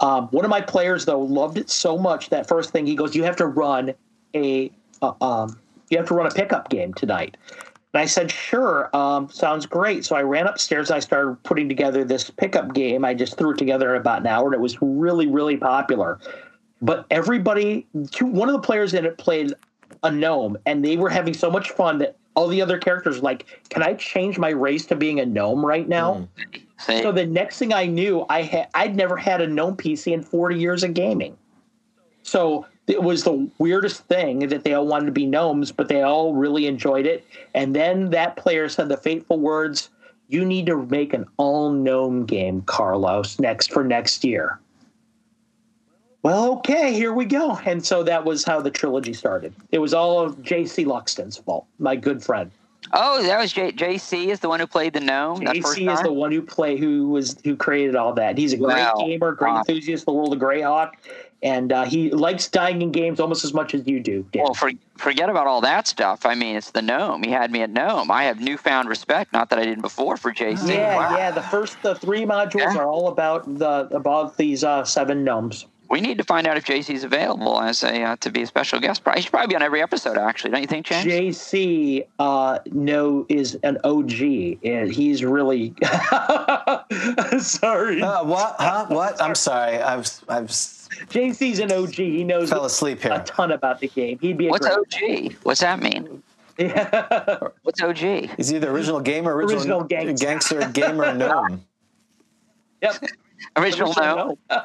Um, 0.00 0.28
one 0.28 0.44
of 0.44 0.50
my 0.50 0.60
players 0.60 1.04
though 1.04 1.20
loved 1.20 1.58
it 1.58 1.70
so 1.70 1.96
much 1.96 2.30
that 2.30 2.48
first 2.48 2.70
thing 2.70 2.86
he 2.86 2.94
goes, 2.94 3.14
"You 3.14 3.22
have 3.24 3.36
to 3.36 3.46
run 3.46 3.94
a 4.34 4.70
uh, 5.02 5.12
um, 5.20 5.58
you 5.90 5.98
have 5.98 6.08
to 6.08 6.14
run 6.14 6.26
a 6.26 6.30
pickup 6.30 6.68
game 6.68 6.94
tonight." 6.94 7.36
And 7.94 8.00
I 8.00 8.06
said, 8.06 8.28
sure, 8.28 8.90
um, 8.94 9.28
sounds 9.28 9.66
great. 9.66 10.04
So 10.04 10.16
I 10.16 10.22
ran 10.22 10.48
upstairs 10.48 10.90
and 10.90 10.96
I 10.96 10.98
started 10.98 11.40
putting 11.44 11.68
together 11.68 12.02
this 12.02 12.28
pickup 12.28 12.74
game. 12.74 13.04
I 13.04 13.14
just 13.14 13.38
threw 13.38 13.52
it 13.52 13.58
together 13.58 13.94
in 13.94 14.00
about 14.00 14.22
an 14.22 14.26
hour 14.26 14.46
and 14.46 14.54
it 14.54 14.60
was 14.60 14.82
really, 14.82 15.28
really 15.28 15.56
popular. 15.56 16.18
But 16.82 17.06
everybody, 17.10 17.86
two, 18.10 18.26
one 18.26 18.48
of 18.48 18.54
the 18.54 18.60
players 18.60 18.94
in 18.94 19.06
it 19.06 19.16
played 19.16 19.54
a 20.02 20.10
gnome 20.10 20.58
and 20.66 20.84
they 20.84 20.96
were 20.96 21.08
having 21.08 21.34
so 21.34 21.48
much 21.48 21.70
fun 21.70 21.98
that 21.98 22.16
all 22.34 22.48
the 22.48 22.60
other 22.60 22.78
characters 22.78 23.18
were 23.18 23.22
like, 23.22 23.46
can 23.68 23.84
I 23.84 23.94
change 23.94 24.38
my 24.40 24.50
race 24.50 24.86
to 24.86 24.96
being 24.96 25.20
a 25.20 25.26
gnome 25.26 25.64
right 25.64 25.88
now? 25.88 26.28
See, 26.78 27.02
So 27.02 27.12
the 27.12 27.26
next 27.26 27.58
thing 27.58 27.72
I 27.72 27.86
knew, 27.86 28.26
I 28.28 28.42
had 28.42 28.68
I'd 28.74 28.96
never 28.96 29.16
had 29.16 29.40
a 29.40 29.46
gnome 29.46 29.76
PC 29.76 30.12
in 30.12 30.22
40 30.22 30.58
years 30.58 30.82
of 30.82 30.94
gaming. 30.94 31.36
So 32.22 32.66
it 32.86 33.02
was 33.02 33.24
the 33.24 33.48
weirdest 33.58 34.02
thing 34.06 34.40
that 34.48 34.64
they 34.64 34.74
all 34.74 34.86
wanted 34.86 35.06
to 35.06 35.12
be 35.12 35.26
gnomes, 35.26 35.72
but 35.72 35.88
they 35.88 36.02
all 36.02 36.34
really 36.34 36.66
enjoyed 36.66 37.06
it. 37.06 37.24
And 37.54 37.74
then 37.74 38.10
that 38.10 38.36
player 38.36 38.68
said 38.68 38.88
the 38.88 38.96
fateful 38.96 39.38
words, 39.38 39.90
"You 40.28 40.44
need 40.44 40.66
to 40.66 40.84
make 40.86 41.14
an 41.14 41.26
all 41.36 41.70
gnome 41.70 42.26
game, 42.26 42.62
Carlos, 42.62 43.38
next 43.38 43.72
for 43.72 43.84
next 43.84 44.24
year." 44.24 44.58
Well, 46.22 46.52
okay, 46.54 46.94
here 46.94 47.12
we 47.12 47.26
go. 47.26 47.58
And 47.66 47.84
so 47.84 48.02
that 48.02 48.24
was 48.24 48.44
how 48.44 48.60
the 48.62 48.70
trilogy 48.70 49.12
started. 49.12 49.54
It 49.70 49.78
was 49.78 49.92
all 49.92 50.20
of 50.20 50.42
J.C. 50.42 50.86
Luxton's 50.86 51.36
fault, 51.36 51.66
my 51.78 51.96
good 51.96 52.22
friend. 52.22 52.50
Oh, 52.94 53.22
that 53.22 53.38
was 53.38 53.52
J- 53.52 53.72
JC 53.72 54.28
is 54.28 54.40
the 54.40 54.48
one 54.48 54.60
who 54.60 54.66
played 54.66 54.92
the 54.92 55.00
gnome. 55.00 55.40
JC 55.40 55.92
is 55.92 56.00
the 56.02 56.12
one 56.12 56.32
who 56.32 56.40
play 56.42 56.76
who 56.76 57.08
was 57.08 57.36
who 57.44 57.56
created 57.56 57.96
all 57.96 58.12
that. 58.14 58.38
He's 58.38 58.52
a 58.52 58.56
great 58.56 58.76
Wow. 58.78 58.94
gamer, 58.98 59.32
great 59.32 59.52
Wow. 59.52 59.58
enthusiast 59.58 60.02
of 60.02 60.06
the 60.06 60.12
world 60.12 60.32
of 60.32 60.38
Greyhawk, 60.38 60.92
and 61.42 61.72
uh, 61.72 61.84
he 61.84 62.10
likes 62.10 62.48
dying 62.48 62.80
in 62.82 62.90
games 62.92 63.20
almost 63.20 63.44
as 63.44 63.52
much 63.52 63.74
as 63.74 63.86
you 63.86 64.00
do. 64.00 64.24
Dan. 64.32 64.44
Well, 64.44 64.54
for, 64.54 64.70
forget 64.96 65.28
about 65.28 65.46
all 65.46 65.60
that 65.60 65.86
stuff. 65.86 66.24
I 66.24 66.34
mean, 66.34 66.56
it's 66.56 66.70
the 66.70 66.82
gnome. 66.82 67.22
He 67.22 67.30
had 67.30 67.50
me 67.50 67.60
at 67.62 67.70
gnome. 67.70 68.10
I 68.10 68.24
have 68.24 68.40
newfound 68.40 68.88
respect. 68.88 69.32
Not 69.32 69.50
that 69.50 69.58
I 69.58 69.64
didn't 69.64 69.82
before 69.82 70.16
for 70.16 70.32
JC. 70.32 70.74
yeah, 70.74 70.96
Wow. 70.96 71.16
yeah. 71.16 71.30
The 71.30 71.42
first 71.42 71.82
the 71.82 71.94
three 71.94 72.24
modules 72.24 72.60
Yeah. 72.74 72.76
are 72.78 72.86
all 72.86 73.08
about 73.08 73.58
the 73.58 73.88
about 73.94 74.36
these 74.36 74.64
uh, 74.64 74.84
seven 74.84 75.24
gnomes. 75.24 75.66
We 75.90 76.00
need 76.00 76.18
to 76.18 76.24
find 76.24 76.46
out 76.46 76.56
if 76.56 76.64
JC's 76.64 77.04
available 77.04 77.60
as 77.60 77.82
a 77.84 78.02
uh, 78.02 78.16
to 78.16 78.30
be 78.30 78.42
a 78.42 78.46
special 78.46 78.80
guest. 78.80 79.02
He 79.14 79.20
should 79.22 79.30
probably 79.30 79.48
be 79.48 79.56
on 79.56 79.62
every 79.62 79.82
episode, 79.82 80.16
actually. 80.18 80.50
Don't 80.50 80.62
you 80.62 80.66
think, 80.66 80.86
James? 80.86 81.06
JC 81.06 82.06
uh, 82.18 82.58
no 82.72 83.26
is 83.28 83.56
an 83.62 83.78
OG, 83.84 84.20
and 84.64 84.90
he's 84.92 85.22
really 85.24 85.74
sorry. 87.38 88.02
Uh, 88.02 88.24
what? 88.24 88.56
Huh? 88.58 88.86
What? 88.88 89.20
I'm 89.22 89.34
sorry. 89.34 89.80
I've 89.80 90.06
I've 90.28 90.46
JC's 90.48 91.58
an 91.58 91.70
OG. 91.70 91.94
He 91.94 92.24
knows 92.24 92.50
fell 92.50 92.64
asleep 92.64 93.02
here. 93.02 93.12
a 93.12 93.22
ton 93.24 93.52
about 93.52 93.80
the 93.80 93.88
game. 93.88 94.18
He'd 94.20 94.38
be 94.38 94.48
a 94.48 94.50
What's 94.50 94.66
great. 94.66 95.32
OG? 95.32 95.36
What's 95.42 95.60
that 95.60 95.80
mean? 95.80 96.22
Yeah. 96.58 97.38
What's 97.62 97.82
OG? 97.82 98.02
Is 98.38 98.48
he 98.48 98.58
the 98.58 98.68
original 98.70 99.00
gamer, 99.00 99.34
original, 99.34 99.58
Original 99.58 99.84
gangster. 99.84 100.26
gangster, 100.60 100.68
gamer, 100.72 101.12
gnome? 101.14 101.64
yep. 102.82 102.94
Original 103.56 103.88
Original 103.98 104.38
gnome. 104.50 104.60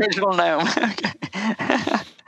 Original 0.00 0.32
gnome. 0.36 0.68
Okay. 0.68 1.10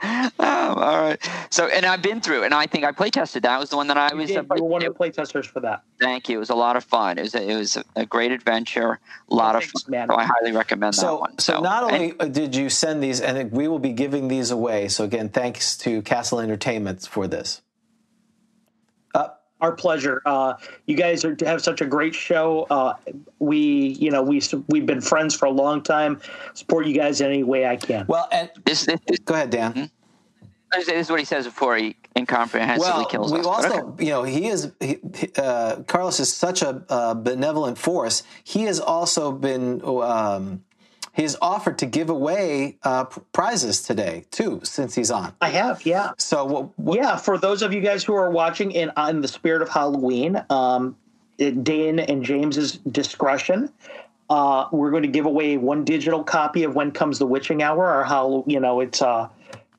oh, 0.03 0.29
all 0.39 1.01
right. 1.01 1.17
So, 1.49 1.67
and 1.67 1.85
I've 1.85 2.01
been 2.01 2.21
through, 2.21 2.43
it, 2.43 2.45
and 2.45 2.53
I 2.53 2.65
think 2.67 2.83
I 2.83 2.91
play 2.91 3.09
tested. 3.09 3.43
That 3.43 3.59
was 3.59 3.69
the 3.69 3.75
one 3.77 3.87
that 3.87 3.97
I 3.97 4.11
You 4.11 4.17
was. 4.17 4.27
did. 4.27 4.45
You 4.55 4.63
were 4.63 4.69
one 4.69 4.85
of 4.85 4.93
the 4.93 4.99
playtesters 4.99 5.45
for 5.45 5.59
that. 5.61 5.83
Thank 5.99 6.29
you. 6.29 6.37
It 6.37 6.39
was 6.39 6.49
a 6.49 6.55
lot 6.55 6.75
of 6.75 6.83
fun. 6.83 7.17
It 7.17 7.23
was 7.23 7.35
a, 7.35 7.49
it 7.49 7.55
was 7.55 7.77
a 7.95 8.05
great 8.05 8.31
adventure. 8.31 8.99
A 9.29 9.33
lot 9.33 9.55
of 9.55 9.63
Thanks, 9.63 9.83
fun. 9.83 9.91
man. 9.91 10.07
So 10.09 10.15
I 10.15 10.23
highly 10.25 10.51
recommend 10.51 10.93
that 10.93 10.99
So, 11.01 11.19
one. 11.19 11.37
so 11.39 11.59
not 11.61 11.83
only 11.83 12.13
uh, 12.19 12.25
did 12.25 12.55
you 12.55 12.69
send 12.69 13.01
these, 13.01 13.21
and 13.21 13.51
we 13.51 13.67
will 13.67 13.79
be 13.79 13.93
giving 13.93 14.27
these 14.27 14.51
away. 14.51 14.87
So 14.87 15.03
again, 15.03 15.29
thanks 15.29 15.75
to 15.77 16.01
casl 16.03 16.41
Entertainment 16.43 17.07
for 17.07 17.27
this. 17.27 17.61
Our 19.59 19.71
pleasure. 19.71 20.21
Uh, 20.25 20.53
you 20.85 20.95
guys 20.95 21.25
are 21.25 21.35
have 21.41 21.63
such 21.63 21.81
a 21.81 21.85
great 21.85 22.13
show. 22.13 22.67
Uh, 22.69 22.93
we, 23.39 23.59
you 23.99 24.11
know, 24.11 24.21
we 24.21 24.41
we've 24.67 24.85
been 24.85 25.01
friends 25.01 25.33
for 25.33 25.45
a 25.45 25.51
long 25.51 25.81
time. 25.81 26.21
Support 26.53 26.85
you 26.85 26.93
guys 26.93 27.21
any 27.21 27.41
way 27.43 27.65
I 27.65 27.75
can. 27.75 28.05
well, 28.07 28.27
and 28.31 28.51
this, 28.65 28.85
this, 28.85 28.99
this, 29.07 29.19
go 29.19 29.33
ahead, 29.33 29.49
Dan. 29.49 29.89
this 30.75 30.87
is 30.87 31.09
what 31.09 31.17
he 31.19 31.25
says 31.25 31.45
before 31.45 31.75
he 31.75 31.95
incomprehensibly 32.15 32.87
Well, 32.91 33.05
kills 33.05 33.31
we 33.33 33.39
us. 33.39 33.45
also, 33.47 33.95
you 33.99 34.09
know, 34.09 34.23
he 34.23 34.47
is 34.47 34.71
he, 34.79 34.99
he- 35.15 35.31
uh, 35.37 35.77
Carlos 35.87 36.19
is 36.19 36.31
such 36.31 36.61
a 36.61 36.83
uh, 36.89 37.13
benevolent 37.15 37.79
force. 37.79 38.21
He 38.43 38.63
has 38.63 38.79
also 38.79 39.31
been 39.31 39.81
um, 39.83 40.63
he 41.17 41.23
has 41.23 41.35
offered 41.41 41.79
to 41.79 41.87
give 41.87 42.11
away 42.11 42.77
uh, 42.83 43.05
prizes 43.33 43.81
today 43.81 44.23
too, 44.29 44.61
since 44.63 44.93
he's 44.93 45.09
on. 45.09 45.33
I 45.41 45.49
have, 45.49 45.83
yeah. 45.83 46.11
So 46.19 46.45
what? 46.45 46.79
what 46.79 46.99
Yeah, 46.99 47.17
for 47.17 47.39
those 47.39 47.63
of 47.63 47.73
you 47.73 47.81
guys 47.81 48.03
who 48.03 48.13
are 48.13 48.29
watching 48.29 48.71
in 48.71 48.91
in 49.09 49.21
the 49.21 49.27
spirit 49.27 49.63
of 49.63 49.67
Halloween, 49.67 50.41
um, 50.51 50.95
and 51.39 52.23
James's 52.23 52.77
discretion. 52.77 53.73
Uh, 54.29 54.67
we're 54.71 54.91
going 54.91 55.03
to 55.03 55.09
give 55.09 55.25
away 55.25 55.57
one 55.57 55.83
digital 55.85 56.23
copy 56.23 56.63
of 56.63 56.75
When 56.75 56.91
Comes 56.91 57.17
the 57.17 57.25
Witching 57.25 57.63
Hour, 57.63 57.99
or 57.99 58.03
how 58.03 58.43
you 58.45 58.59
know 58.59 58.81
it's 58.81 59.01
uh, 59.01 59.27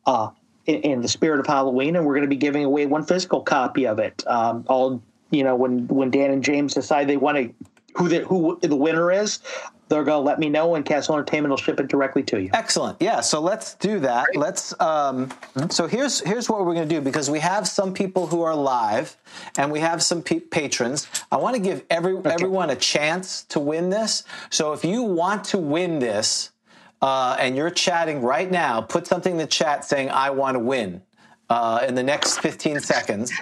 uh, 0.07 0.31
in, 0.67 0.81
in 0.83 1.01
the 1.03 1.09
spirit 1.09 1.39
of 1.39 1.47
Halloween, 1.47 1.97
and 1.97 2.05
we're 2.05 2.15
going 2.15 2.23
to 2.23 2.29
be 2.29 2.37
giving 2.37 2.65
away 2.65 2.87
one 2.87 3.05
physical 3.05 3.43
copy 3.43 3.87
of 3.87 4.01
it. 4.01 4.25
Um, 4.27 4.65
all 4.69 5.01
you 5.31 5.45
know, 5.45 5.55
when 5.55 5.87
when 5.87 6.11
Dan 6.11 6.31
and 6.33 6.43
James 6.43 6.75
decide 6.75 7.09
they 7.09 7.17
want 7.17 7.37
to 7.37 7.55
who 7.95 8.09
the 8.09 8.21
who 8.21 8.59
the 8.61 8.77
winner 8.77 9.13
is, 9.13 9.41
they're 9.89 10.05
going 10.05 10.21
to 10.21 10.27
let 10.27 10.39
me 10.39 10.49
know, 10.49 10.75
and 10.75 10.85
casl 10.85 11.15
Entertainment 11.15 11.51
will 11.51 11.57
ship 11.57 11.81
it 11.81 11.89
directly 11.89 12.23
to 12.25 12.41
you. 12.41 12.51
Excellent. 12.53 13.01
Yeah. 13.01 13.21
So 13.21 13.41
let's 13.41 13.75
do 13.75 13.99
that. 14.01 14.27
Let's. 14.35 14.79
Um, 14.81 15.31
so 15.71 15.87
here's 15.87 16.21
here's 16.21 16.49
what 16.49 16.65
we're 16.65 16.75
going 16.75 16.89
to 16.89 16.95
do 16.95 17.01
because 17.01 17.31
we 17.31 17.41
have 17.41 17.67
some 17.67 17.93
people 17.95 18.27
who 18.27 18.43
are 18.43 18.55
live, 18.55 19.17
and 19.57 19.73
we 19.73 19.81
have 19.81 20.03
some 20.03 20.23
pe- 20.23 20.41
patrons. 20.41 21.07
I 21.33 21.37
want 21.37 21.57
to 21.57 21.63
give 21.63 21.85
every 21.91 22.19
everyone 22.25 22.71
a 22.71 22.77
chance 22.77 23.45
to 23.45 23.61
win 23.61 23.91
this. 23.91 24.25
So 24.51 24.73
if 24.73 24.85
you 24.85 25.03
want 25.03 25.45
to 25.45 25.59
win 25.59 25.99
this, 25.99 26.51
uh, 27.01 27.37
and 27.39 27.57
you're 27.57 27.71
chatting 27.71 28.23
right 28.23 28.51
now, 28.51 28.81
put 28.81 29.07
something 29.07 29.33
in 29.33 29.39
the 29.39 29.47
chat 29.47 29.85
saying 29.85 30.11
"I 30.11 30.31
want 30.31 30.55
to 30.55 30.61
win." 30.61 31.03
Uh, 31.51 31.83
in 31.89 31.95
the 31.95 32.03
next 32.03 32.41
15 32.41 32.79
seconds, 32.81 33.33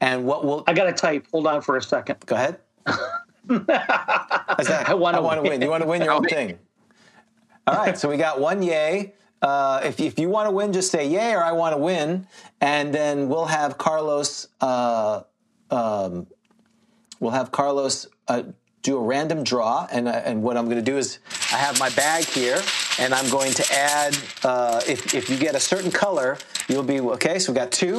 and 0.00 0.24
what 0.24 0.44
will 0.44 0.62
I 0.68 0.72
got 0.72 0.84
to 0.84 0.92
type. 0.92 1.26
Hold 1.32 1.48
on 1.48 1.62
for 1.62 1.76
a 1.76 1.82
second. 1.82 2.24
go 2.24 2.36
ahead? 2.36 2.60
I 3.68 4.94
want 4.94 5.16
to 5.16 5.22
win. 5.22 5.42
win. 5.42 5.62
You 5.62 5.70
want 5.70 5.82
to 5.82 5.88
win 5.88 6.02
your 6.02 6.12
own 6.14 6.24
thing. 6.24 6.58
All 7.66 7.76
right, 7.76 7.98
so 7.98 8.08
we 8.08 8.16
got 8.16 8.40
one 8.40 8.62
yay. 8.62 9.14
Uh, 9.42 9.80
if, 9.84 10.00
if 10.00 10.18
you 10.18 10.28
want 10.28 10.46
to 10.48 10.50
win, 10.50 10.72
just 10.72 10.90
say 10.90 11.08
yay 11.08 11.34
or 11.34 11.42
I 11.42 11.52
want 11.52 11.74
to 11.74 11.78
win, 11.78 12.26
and 12.60 12.94
then 12.94 13.28
we'll 13.28 13.46
have 13.46 13.76
Carlos. 13.76 14.48
Uh, 14.60 15.22
um, 15.70 16.26
we'll 17.20 17.32
have 17.32 17.50
Carlos 17.50 18.06
uh, 18.28 18.44
do 18.82 18.96
a 18.96 19.00
random 19.00 19.44
draw, 19.44 19.86
and 19.90 20.08
uh, 20.08 20.22
and 20.24 20.42
what 20.42 20.56
I'm 20.56 20.66
going 20.66 20.78
to 20.78 20.90
do 20.90 20.96
is 20.96 21.18
I 21.52 21.56
have 21.56 21.78
my 21.78 21.90
bag 21.90 22.24
here, 22.24 22.62
and 22.98 23.12
I'm 23.12 23.28
going 23.30 23.52
to 23.52 23.72
add. 23.72 24.16
Uh, 24.44 24.80
if 24.88 25.14
if 25.14 25.28
you 25.28 25.36
get 25.36 25.54
a 25.54 25.60
certain 25.60 25.90
color, 25.90 26.38
you'll 26.68 26.82
be 26.82 27.00
okay. 27.00 27.38
So 27.38 27.52
we 27.52 27.56
got 27.56 27.72
two. 27.72 27.96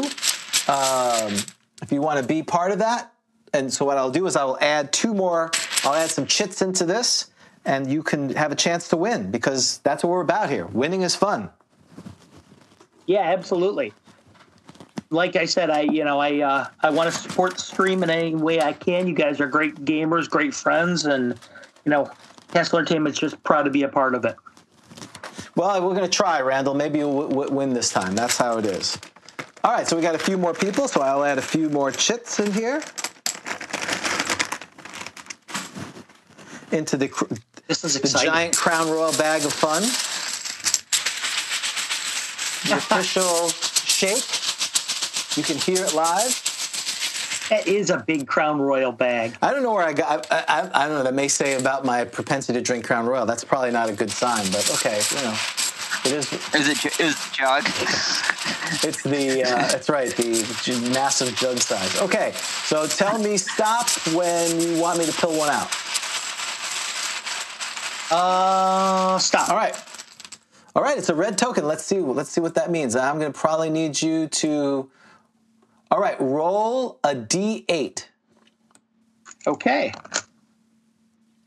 Um, 0.67 1.33
if 1.81 1.91
you 1.91 2.01
want 2.01 2.19
to 2.19 2.25
be 2.25 2.41
part 2.41 2.71
of 2.71 2.79
that, 2.79 3.13
and 3.53 3.71
so 3.71 3.85
what 3.85 3.97
I'll 3.97 4.11
do 4.11 4.25
is 4.27 4.35
I 4.35 4.43
will 4.43 4.57
add 4.61 4.91
two 4.91 5.13
more. 5.13 5.51
I'll 5.83 5.93
add 5.93 6.09
some 6.09 6.25
chits 6.25 6.61
into 6.61 6.85
this, 6.85 7.31
and 7.65 7.91
you 7.91 8.03
can 8.03 8.29
have 8.35 8.51
a 8.51 8.55
chance 8.55 8.87
to 8.89 8.97
win 8.97 9.31
because 9.31 9.79
that's 9.79 10.03
what 10.03 10.09
we're 10.09 10.21
about 10.21 10.49
here. 10.49 10.65
Winning 10.67 11.01
is 11.01 11.15
fun. 11.15 11.49
Yeah, 13.05 13.21
absolutely. 13.21 13.93
Like 15.09 15.37
I 15.37 15.45
said, 15.45 15.69
I 15.69 15.81
you 15.81 16.03
know 16.03 16.19
I 16.19 16.41
uh, 16.41 16.67
I 16.81 16.89
want 16.89 17.11
to 17.11 17.17
support 17.17 17.55
the 17.55 17.61
stream 17.61 18.03
in 18.03 18.09
any 18.09 18.35
way 18.35 18.61
I 18.61 18.73
can. 18.73 19.07
You 19.07 19.13
guys 19.13 19.39
are 19.39 19.47
great 19.47 19.75
gamers, 19.85 20.29
great 20.29 20.53
friends, 20.53 21.05
and 21.05 21.39
you 21.85 21.89
know 21.89 22.11
casl 22.49 22.77
Entertainment's 22.77 23.19
just 23.19 23.41
proud 23.43 23.63
to 23.63 23.69
be 23.69 23.83
a 23.83 23.89
part 23.89 24.15
of 24.15 24.25
it. 24.25 24.35
Well, 25.55 25.81
we're 25.81 25.95
going 25.95 26.03
to 26.03 26.07
try, 26.07 26.39
Randall. 26.41 26.75
Maybe 26.75 26.99
you'll 26.99 27.21
w- 27.21 27.29
w- 27.29 27.51
win 27.51 27.73
this 27.73 27.89
time. 27.89 28.13
That's 28.15 28.37
how 28.37 28.59
it 28.59 28.65
is. 28.65 28.99
All 29.63 29.71
right, 29.71 29.87
so 29.87 29.95
we 29.95 30.03
got 30.03 30.13
a 30.13 30.19
few 30.19 30.37
more 30.37 30.53
people, 30.53 30.87
so 30.87 31.01
I'll 31.01 31.23
add 31.23 31.39
a 31.39 31.41
few 31.41 31.67
more 31.69 31.91
chits 31.91 32.39
in 32.39 32.53
here. 32.53 32.83
Into 36.71 36.97
the, 36.97 37.07
This 37.67 37.83
is 37.83 37.93
the 37.93 38.01
exciting. 38.01 38.29
giant 38.31 38.55
Crown 38.57 38.89
Royal 38.89 39.13
bag 39.13 39.45
of 39.45 39.53
fun. 39.53 39.81
The 42.69 42.77
official 42.95 43.49
shake. 43.85 44.23
You 45.37 45.43
can 45.43 45.57
hear 45.57 45.83
it 45.85 45.93
live. 45.93 46.43
That 47.49 47.65
is 47.67 47.89
a 47.89 47.99
big 47.99 48.27
Crown 48.27 48.59
Royal 48.59 48.91
bag. 48.91 49.37
I 49.41 49.51
don't 49.53 49.63
know 49.63 49.73
where 49.73 49.85
I 49.85 49.93
got. 49.93 50.27
I, 50.29 50.43
I, 50.47 50.69
I 50.83 50.87
don't 50.87 50.97
know. 50.97 51.03
That 51.03 51.13
may 51.13 51.29
say 51.29 51.53
about 51.55 51.85
my 51.85 52.03
propensity 52.03 52.59
to 52.59 52.63
drink 52.63 52.85
Crown 52.85 53.05
Royal. 53.05 53.25
That's 53.25 53.45
probably 53.45 53.71
not 53.71 53.87
a 53.89 53.93
good 53.93 54.11
sign, 54.11 54.45
but 54.51 54.69
okay. 54.73 54.99
You 55.15 55.23
know, 55.23 55.35
it 56.03 56.11
is. 56.11 56.33
Is 56.53 56.67
it 56.67 56.77
ju- 56.79 57.03
is 57.03 57.13
it 57.13 57.33
jug? 57.33 57.63
It's 58.83 59.01
the. 59.01 59.43
Uh, 59.45 59.49
that's 59.69 59.87
right. 59.87 60.09
The 60.17 60.89
massive 60.93 61.33
jug 61.37 61.57
size. 61.59 62.01
Okay. 62.01 62.33
So 62.65 62.85
tell 62.85 63.17
me 63.17 63.37
stop 63.37 63.87
when 64.13 64.59
you 64.59 64.77
want 64.81 64.99
me 64.99 65.05
to 65.05 65.13
pull 65.13 65.37
one 65.37 65.49
out. 65.49 65.69
Uh, 68.11 69.17
stop. 69.19 69.49
All 69.49 69.55
right. 69.55 69.75
All 70.75 70.83
right. 70.83 70.97
It's 70.97 71.09
a 71.09 71.15
red 71.15 71.37
token. 71.37 71.65
Let's 71.65 71.83
see. 71.83 71.99
Let's 71.99 72.29
see 72.29 72.41
what 72.41 72.55
that 72.55 72.71
means. 72.71 72.95
I'm 72.95 73.19
going 73.19 73.31
to 73.31 73.37
probably 73.37 73.69
need 73.69 74.01
you 74.01 74.27
to. 74.27 74.89
All 75.91 75.99
right. 75.99 76.19
Roll 76.19 76.99
a 77.03 77.15
d8. 77.15 78.05
Okay. 79.47 79.93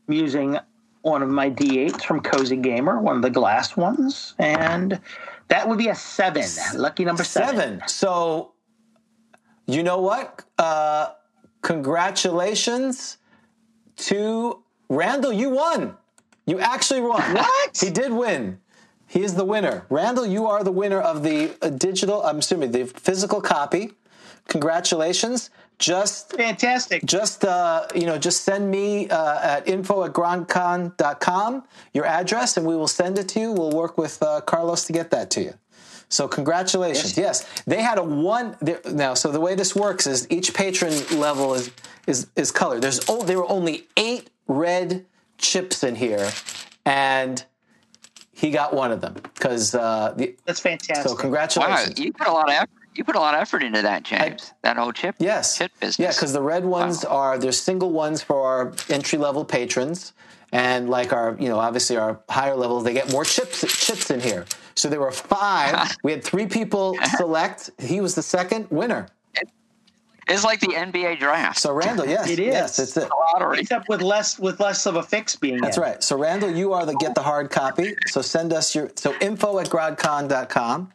I'm 0.07 0.13
using 0.13 0.57
one 1.01 1.23
of 1.23 1.29
my 1.29 1.49
D8s 1.49 2.03
from 2.03 2.21
Cozy 2.21 2.57
Gamer, 2.57 2.99
one 2.99 3.15
of 3.15 3.21
the 3.21 3.29
glass 3.29 3.75
ones, 3.75 4.35
and 4.37 4.99
that 5.47 5.67
would 5.67 5.77
be 5.77 5.87
a 5.87 5.95
seven. 5.95 6.45
Lucky 6.75 7.05
number 7.05 7.23
seven. 7.23 7.55
Seven. 7.55 7.81
So, 7.87 8.53
you 9.67 9.83
know 9.83 9.99
what? 9.99 10.43
Uh, 10.57 11.11
congratulations 11.61 13.17
to 13.97 14.63
Randall. 14.89 15.33
You 15.33 15.49
won. 15.51 15.97
You 16.45 16.59
actually 16.59 17.01
won. 17.01 17.21
What? 17.33 17.77
He 17.77 17.89
did 17.89 18.11
win. 18.11 18.59
He 19.07 19.23
is 19.23 19.35
the 19.35 19.43
winner. 19.45 19.85
Randall, 19.89 20.25
you 20.25 20.47
are 20.47 20.63
the 20.63 20.71
winner 20.71 20.99
of 20.99 21.21
the 21.23 21.51
uh, 21.61 21.69
digital, 21.69 22.23
I'm 22.23 22.39
assuming 22.39 22.71
the 22.71 22.85
physical 22.85 23.41
copy. 23.41 23.91
Congratulations. 24.47 25.49
Just 25.79 26.33
Fantastic. 26.33 27.03
just 27.05 27.43
uh, 27.43 27.87
you 27.95 28.05
know 28.05 28.17
just 28.17 28.43
send 28.43 28.69
me 28.69 29.09
uh, 29.09 29.39
at 29.57 29.67
info 29.67 30.03
at 30.03 30.13
grogcon.com 30.13 31.63
your 31.93 32.05
address 32.05 32.55
and 32.57 32.67
we 32.67 32.75
will 32.75 32.87
send 32.87 33.17
it 33.17 33.27
to 33.29 33.39
you 33.39 33.51
we'll 33.51 33.71
work 33.71 33.97
with 33.97 34.21
uh, 34.21 34.41
carlos 34.41 34.85
to 34.85 34.93
get 34.93 35.09
that 35.09 35.31
to 35.31 35.41
you 35.41 35.53
so 36.07 36.27
congratulations 36.27 37.17
yes, 37.17 37.47
they 37.65 37.81
had 37.81 37.97
a 37.97 38.03
one 38.03 38.55
there- 38.61 38.81
now 38.91 39.15
so 39.15 39.31
the 39.31 39.39
way 39.39 39.55
this 39.55 39.75
works 39.75 40.05
is 40.05 40.27
each 40.29 40.53
patron 40.53 40.93
level 41.19 41.55
is 41.55 41.71
is 42.05 42.27
is 42.35 42.51
colored 42.51 42.83
there's 42.83 42.99
oh, 43.09 43.23
there 43.23 43.39
were 43.39 43.49
only 43.49 43.87
eight 43.97 44.29
red 44.47 45.03
chips 45.41 45.83
in 45.83 45.95
here 45.95 46.31
and 46.85 47.43
he 48.31 48.49
got 48.49 48.73
one 48.73 48.91
of 48.91 49.01
them 49.01 49.13
because 49.13 49.75
uh, 49.75 50.13
the, 50.15 50.35
That's 50.45 50.59
fantastic. 50.59 51.07
so 51.07 51.13
Wow, 51.13 51.19
congratulations 51.21 51.99
you 51.99 52.11
put 52.13 52.27
a 52.27 52.31
lot 52.31 52.49
of 52.49 52.55
effort. 52.55 52.69
You 52.93 53.05
put 53.05 53.15
a 53.15 53.19
lot 53.19 53.35
of 53.35 53.41
effort 53.41 53.63
into 53.63 53.81
that, 53.83 54.03
James. 54.03 54.53
that 54.63 54.75
whole 54.75 54.91
chip. 54.91 55.15
Yes. 55.17 55.57
Chip 55.57 55.71
business. 55.79 55.99
Yeah, 55.99 56.11
because 56.11 56.33
the 56.33 56.41
red 56.41 56.65
ones 56.65 57.05
are 57.05 57.37
they're 57.37 57.53
single 57.53 57.91
ones 57.91 58.21
for 58.21 58.45
our 58.45 58.73
entry 58.89 59.17
level 59.17 59.45
patrons, 59.45 60.11
and 60.51 60.89
like 60.89 61.13
our 61.13 61.37
you 61.39 61.47
know 61.47 61.57
obviously 61.59 61.95
our 61.95 62.19
higher 62.29 62.55
levels 62.55 62.83
they 62.83 62.91
get 62.93 63.09
more 63.11 63.23
chips 63.23 63.61
chips 63.85 64.11
in 64.11 64.19
here. 64.19 64.45
So 64.75 64.89
there 64.89 64.99
were 64.99 65.11
five. 65.11 65.95
we 66.03 66.11
had 66.11 66.23
three 66.23 66.47
people 66.47 66.97
select. 67.17 67.69
He 67.79 68.01
was 68.01 68.15
the 68.15 68.23
second 68.23 68.67
winner. 68.69 69.07
It's 70.27 70.43
like 70.43 70.59
the 70.59 70.67
NBA 70.67 71.19
draft. 71.19 71.59
So 71.59 71.73
Randall, 71.73 72.05
yes, 72.07 72.29
It 72.29 72.39
is. 72.39 72.53
yes, 72.53 72.79
it's 72.79 72.95
it. 72.95 73.09
lottery. 73.33 73.59
Except 73.61 73.89
with 73.89 74.01
less 74.01 74.39
with 74.39 74.59
less 74.59 74.85
of 74.85 74.95
a 74.95 75.03
fix 75.03 75.35
being 75.35 75.59
That's 75.59 75.77
in. 75.77 75.83
right. 75.83 76.03
So 76.03 76.17
Randall, 76.17 76.51
you 76.51 76.73
are 76.73 76.85
the 76.85 76.93
get 76.95 77.15
the 77.15 77.23
hard 77.23 77.49
copy. 77.49 77.95
So 78.07 78.21
send 78.21 78.53
us 78.53 78.73
your 78.75 78.91
so 78.95 79.13
info 79.19 79.59
at 79.59 79.67
grogcon.com. 79.69 80.91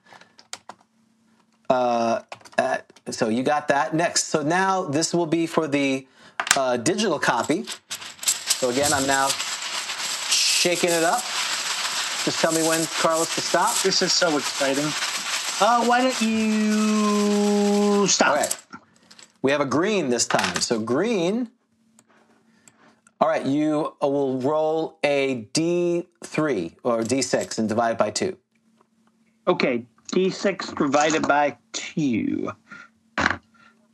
Uh, 1.68 2.22
at, 2.58 2.86
so 3.10 3.28
you 3.28 3.42
got 3.42 3.68
that 3.68 3.94
next. 3.94 4.24
So 4.24 4.42
now 4.42 4.84
this 4.84 5.12
will 5.12 5.26
be 5.26 5.46
for 5.46 5.66
the 5.66 6.06
uh, 6.56 6.76
digital 6.78 7.18
copy. 7.18 7.64
So 7.90 8.70
again, 8.70 8.92
I'm 8.94 9.06
now 9.06 9.28
shaking 10.30 10.90
it 10.90 11.02
up. 11.02 11.20
Just 12.24 12.40
tell 12.40 12.52
me 12.52 12.66
when, 12.66 12.84
Carlos, 12.86 13.34
to 13.34 13.40
stop. 13.40 13.76
This 13.82 14.00
is 14.02 14.12
so 14.12 14.36
exciting. 14.38 14.86
Uh, 15.60 15.84
why 15.84 16.02
don't 16.02 16.20
you 16.22 18.06
stop? 18.06 18.28
All 18.28 18.36
right. 18.36 18.56
We 19.42 19.50
have 19.50 19.60
a 19.60 19.66
green 19.66 20.10
this 20.10 20.26
time. 20.26 20.56
So 20.56 20.78
green. 20.78 21.50
All 23.20 23.28
right, 23.28 23.46
you 23.46 23.94
uh, 24.02 24.08
will 24.08 24.40
roll 24.40 24.98
a 25.02 25.48
D3 25.54 26.74
or 26.82 27.00
D6 27.00 27.58
and 27.58 27.68
divide 27.68 27.96
by 27.96 28.10
two. 28.10 28.36
Okay, 29.48 29.86
D6 30.12 30.76
divided 30.76 31.26
by 31.26 31.56
two. 31.72 32.50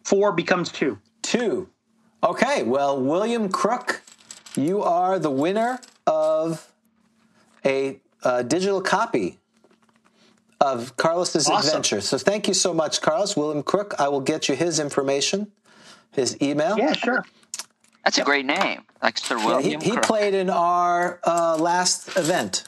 Four 0.05 0.33
becomes 0.33 0.73
two. 0.73 0.99
Two. 1.23 1.69
Okay, 2.25 2.65
well, 2.65 3.01
William 3.01 3.49
Crook, 3.49 4.03
you 4.57 4.83
are 4.83 5.19
the 5.19 5.31
winner 5.31 5.81
of 6.07 6.73
a, 7.65 8.01
uh 8.25 8.43
digital 8.43 8.81
copy 8.81 9.39
of 10.63 10.97
Carlos's 10.97 11.49
Awesome. 11.49 11.67
adventure. 11.69 12.01
So 12.01 12.17
thank 12.17 12.49
you 12.49 12.55
so 12.55 12.73
much, 12.73 13.01
Carlos. 13.03 13.37
William 13.37 13.63
Crook, 13.63 13.95
I 13.99 14.09
will 14.09 14.21
get 14.21 14.49
you 14.49 14.55
his 14.55 14.79
information, 14.79 15.53
his 16.13 16.41
email. 16.41 16.79
Yeah, 16.79 16.93
sure. 16.95 17.25
That's 18.05 18.19
a 18.19 18.25
great 18.25 18.47
name, 18.47 18.83
like 19.03 19.19
Sir 19.19 19.37
Yeah, 19.37 19.43
he, 19.43 19.49
William. 19.49 19.81
he 19.81 19.91
Crook. 19.93 20.03
played 20.05 20.35
in 20.35 20.49
our 20.51 21.21
uh, 21.25 21.57
last 21.61 22.17
event 22.17 22.65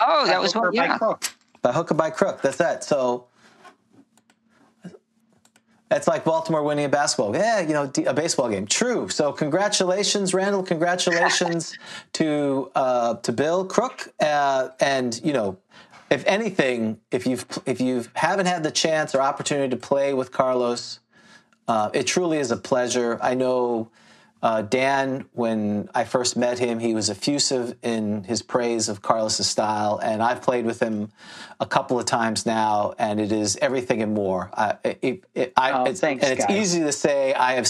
Oh, 0.00 0.26
that 0.26 0.40
was 0.40 0.54
Over 0.54 0.66
what. 0.70 0.76
by 0.76 0.84
Yeah. 0.84 0.98
Crook. 0.98 1.24
by 1.62 1.72
hook 1.72 1.90
or 1.90 1.94
by 1.94 2.10
crook. 2.10 2.40
That's 2.42 2.58
that. 2.58 2.84
So, 2.84 3.26
That's 5.88 6.06
like 6.06 6.22
Baltimore 6.24 6.62
winning 6.62 6.84
a 6.84 6.88
basketball. 6.88 7.34
Yeah, 7.34 7.60
you 7.60 7.72
know, 7.72 7.90
a 8.06 8.12
baseball 8.12 8.48
game. 8.50 8.66
True. 8.66 9.08
So 9.08 9.32
congratulations, 9.32 10.34
Randall. 10.34 10.62
Congratulations 10.62 11.76
to 12.14 12.70
uh, 12.74 13.14
to 13.14 13.32
Bill 13.32 13.64
Crook. 13.64 14.12
Uh, 14.20 14.68
and 14.80 15.18
you 15.24 15.32
know, 15.32 15.56
if 16.10 16.24
anything, 16.26 17.00
if 17.10 17.26
you've 17.26 17.44
if 17.66 17.80
you 17.80 18.04
haven't 18.14 18.46
had 18.46 18.62
the 18.62 18.70
chance 18.70 19.14
or 19.14 19.20
opportunity 19.20 19.70
to 19.70 19.76
play 19.76 20.14
with 20.14 20.32
Carlos, 20.32 21.00
uh, 21.66 21.90
it 21.92 22.06
truly 22.06 22.38
is 22.38 22.50
a 22.50 22.56
pleasure. 22.56 23.18
I 23.22 23.34
know 23.34 23.90
uh, 24.42 24.62
Dan, 24.62 25.26
when 25.32 25.88
I 25.94 26.04
first 26.04 26.36
met 26.36 26.58
him, 26.58 26.78
he 26.78 26.94
was 26.94 27.10
effusive 27.10 27.76
in 27.82 28.22
his 28.24 28.40
praise 28.40 28.88
of 28.88 29.02
Carlos's 29.02 29.48
style, 29.48 29.98
and 30.02 30.22
I've 30.22 30.42
played 30.42 30.64
with 30.64 30.80
him 30.80 31.10
a 31.60 31.66
couple 31.66 31.98
of 31.98 32.06
times 32.06 32.46
now, 32.46 32.94
and 32.98 33.20
it 33.20 33.32
is 33.32 33.56
everything 33.60 34.00
and 34.00 34.14
more. 34.14 34.50
Uh, 34.54 34.74
it, 34.84 35.24
it, 35.34 35.52
I, 35.56 35.72
oh, 35.72 35.84
it's, 35.84 36.00
thanks, 36.00 36.22
and 36.24 36.32
it's 36.32 36.46
guys. 36.46 36.56
easy 36.56 36.80
to 36.80 36.92
say 36.92 37.34
I 37.34 37.54
have. 37.54 37.68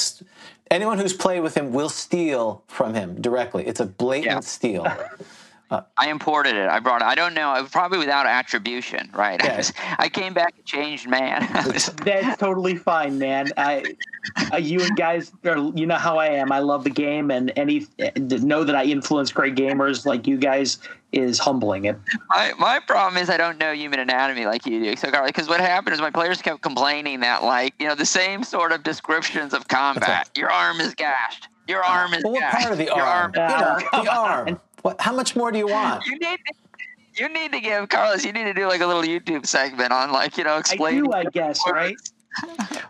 Anyone 0.70 0.98
who's 0.98 1.14
played 1.14 1.40
with 1.40 1.56
him 1.56 1.72
will 1.72 1.88
steal 1.88 2.62
from 2.66 2.92
him 2.92 3.18
directly. 3.22 3.66
It's 3.66 3.80
a 3.80 3.86
blatant 3.86 4.26
Yeah. 4.26 4.40
steal. 4.40 4.86
I 5.70 6.08
imported 6.08 6.56
it. 6.56 6.68
I 6.68 6.78
brought 6.80 7.02
it. 7.02 7.04
I 7.04 7.14
don't 7.14 7.34
know. 7.34 7.50
I 7.50 7.62
probably 7.62 7.98
without 7.98 8.26
attribution, 8.26 9.10
right? 9.12 9.38
Yeah. 9.44 9.52
I, 9.52 9.56
was- 9.58 9.72
I 9.98 10.08
came 10.08 10.32
back 10.32 10.54
a 10.58 10.62
changed 10.62 11.08
man. 11.08 11.46
That's 12.04 12.36
totally 12.38 12.76
fine, 12.76 13.18
man. 13.18 13.48
I, 13.56 13.84
uh, 14.52 14.56
you 14.56 14.88
guys, 14.94 15.30
are, 15.44 15.58
you 15.74 15.84
know 15.86 15.96
how 15.96 16.16
I 16.18 16.28
am. 16.28 16.52
I 16.52 16.60
love 16.60 16.84
the 16.84 16.90
game, 16.90 17.30
and 17.30 17.52
any 17.56 17.86
know 18.16 18.64
that 18.64 18.74
I 18.76 18.84
influence 18.84 19.30
great 19.30 19.54
gamers 19.56 20.06
like 20.06 20.26
you 20.26 20.38
guys 20.38 20.78
is 21.12 21.38
humbling. 21.38 21.84
It. 21.86 21.98
my, 22.30 22.52
my 22.58 22.80
problem 22.80 23.22
is 23.22 23.28
I 23.28 23.36
don't 23.36 23.58
know 23.58 23.72
human 23.72 24.00
anatomy 24.00 24.46
like 24.46 24.64
you 24.66 24.80
do. 24.82 24.96
So, 24.96 25.10
because 25.26 25.48
what 25.48 25.60
happened 25.60 25.94
is 25.94 26.00
my 26.00 26.10
players 26.10 26.40
kept 26.40 26.62
complaining 26.62 27.20
that, 27.20 27.44
like, 27.44 27.74
you 27.78 27.86
know, 27.88 27.94
the 27.94 28.06
same 28.06 28.42
sort 28.42 28.72
of 28.72 28.82
descriptions 28.82 29.52
of 29.52 29.68
combat. 29.68 30.30
Your 30.34 30.50
arm 30.50 30.80
is 30.80 30.94
gashed. 30.94 31.48
Your 31.66 31.84
arm 31.84 32.14
is 32.14 32.22
But 32.22 32.32
what 32.32 32.40
gashed. 32.40 32.58
part 32.62 32.72
of 32.72 32.78
the 32.78 32.84
Your 32.84 33.00
arm? 33.02 33.32
You 33.34 33.40
know, 33.42 33.78
Oh, 33.92 34.02
the 34.04 34.10
arm. 34.10 34.60
What, 34.82 35.00
how 35.00 35.12
much 35.12 35.34
more 35.36 35.50
do 35.50 35.58
you 35.58 35.68
want? 35.68 36.06
You 36.06 36.18
need 36.18 36.38
to, 36.46 36.54
you 37.22 37.28
need 37.28 37.52
to 37.52 37.60
give 37.60 37.88
Carlos. 37.88 38.24
You 38.24 38.32
need 38.32 38.44
to 38.44 38.54
do 38.54 38.66
like 38.68 38.80
a 38.80 38.86
little 38.86 39.02
YouTube 39.02 39.46
segment 39.46 39.92
on 39.92 40.12
like 40.12 40.36
you 40.38 40.44
know 40.44 40.54
I 40.54 40.58
explaining. 40.60 41.04
do, 41.04 41.12
I 41.12 41.24
guess, 41.24 41.60
right? 41.70 41.96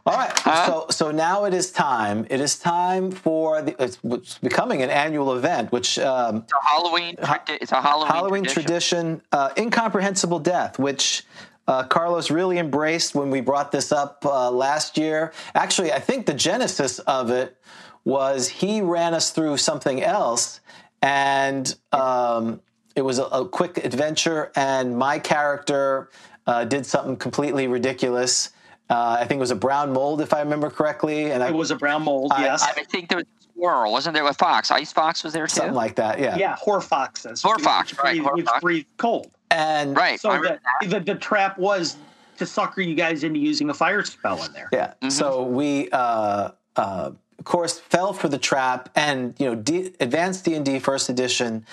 All 0.07 0.15
right. 0.15 0.33
Huh? 0.39 0.67
So 0.67 0.87
so 0.91 1.11
now 1.11 1.45
it 1.45 1.55
is 1.55 1.73
time. 1.73 2.27
It 2.29 2.41
is 2.41 2.59
time 2.59 3.11
for 3.11 3.63
the. 3.63 3.83
It's, 3.83 3.99
it's 4.05 4.39
becoming 4.39 4.83
an 4.83 4.91
annual 4.91 5.35
event, 5.37 5.73
which 5.73 5.99
um, 5.99 6.39
It's 6.39 6.53
a 6.53 6.69
Halloween. 6.69 7.15
It's 7.49 7.73
a 7.73 7.81
Halloween, 7.81 8.13
Halloween 8.13 8.45
tradition, 8.45 9.23
uh, 9.33 9.51
incomprehensible 9.57 10.39
death, 10.41 10.79
which. 10.79 11.25
Uh, 11.67 11.83
Carlos 11.83 12.31
really 12.31 12.57
embraced 12.57 13.15
when 13.15 13.29
we 13.29 13.43
brought 13.43 13.71
this 13.73 13.93
up 13.93 14.25
uh, 14.25 14.51
last 14.51 14.97
year. 14.97 15.35
Actually, 15.55 15.93
I 15.93 15.99
think 15.99 16.25
the 16.25 16.33
genesis 16.33 16.99
of 17.01 17.31
it 17.31 17.59
was 18.07 18.49
he 18.49 18.81
ran 18.81 19.13
us 19.13 19.33
through 19.33 19.59
something 19.59 20.03
else, 20.03 20.61
and 21.03 21.75
um, 21.93 22.61
it 22.97 23.03
was 23.03 23.19
a, 23.19 23.25
a 23.25 23.49
quick 23.49 23.79
adventure. 23.85 24.51
And 24.57 24.97
my 24.97 25.19
character 25.19 26.11
uh, 26.47 26.65
did 26.65 26.85
something 26.87 27.17
completely 27.17 27.69
ridiculous. 27.69 28.51
Uh, 28.91 29.19
I 29.21 29.27
think 29.27 29.39
it 29.39 29.41
was 29.41 29.51
a 29.51 29.55
brown 29.57 29.93
mold, 29.93 30.21
if 30.23 30.33
I 30.33 30.41
remember 30.41 30.71
correctly, 30.71 31.31
and 31.31 31.43
I, 31.43 31.49
It 31.49 31.55
was 31.55 31.71
a 31.71 31.77
brown 31.77 32.03
mold, 32.05 32.33
I- 32.35 32.45
yes. 32.45 32.63
I 32.63 32.73
think 32.85 33.09
there 33.11 33.19
was 33.19 33.27
a 33.27 33.43
squirrel, 33.53 33.93
wasn't 33.93 34.15
there? 34.15 34.27
A 34.27 34.33
fox, 34.33 34.71
ice 34.71 34.93
fox 34.93 35.23
was 35.23 35.35
there 35.35 35.47
too. 35.47 35.57
something 35.57 35.75
like 35.75 35.97
that. 35.97 36.19
Yeah. 36.19 36.37
yeah, 36.39 36.57
horfoxes. 36.57 37.43
Horfox, 37.43 37.91
which 37.91 37.99
right, 38.03 38.17
breathe- 38.23 38.35
Which 38.35 38.61
breathe 38.63 38.87
cold. 38.97 39.31
And 39.51 39.97
right. 39.97 40.19
So 40.21 40.31
the, 40.41 40.59
the 40.87 41.01
the 41.01 41.15
trap 41.15 41.59
was 41.59 41.97
to 42.37 42.45
sucker 42.47 42.83
you 42.83 42.95
guys 42.95 43.25
into 43.25 43.39
using 43.41 43.71
a 43.71 43.75
fire 43.75 44.05
spell 44.05 44.43
in 44.45 44.53
there. 44.53 44.69
Yeah. 44.73 44.93
So 45.09 45.43
we, 45.43 45.89
uh, 45.91 46.51
uh, 46.77 47.11
of 47.39 47.45
course, 47.45 47.79
fell 47.79 48.13
for 48.13 48.29
the 48.29 48.39
trap, 48.39 48.89
and 48.95 49.35
you 49.39 49.47
know, 49.47 49.55
D- 49.55 49.95
Advanced 50.01 50.45
D 50.45 50.55
and 50.55 50.65
D 50.65 50.79
First 50.79 51.09
Edition. 51.09 51.65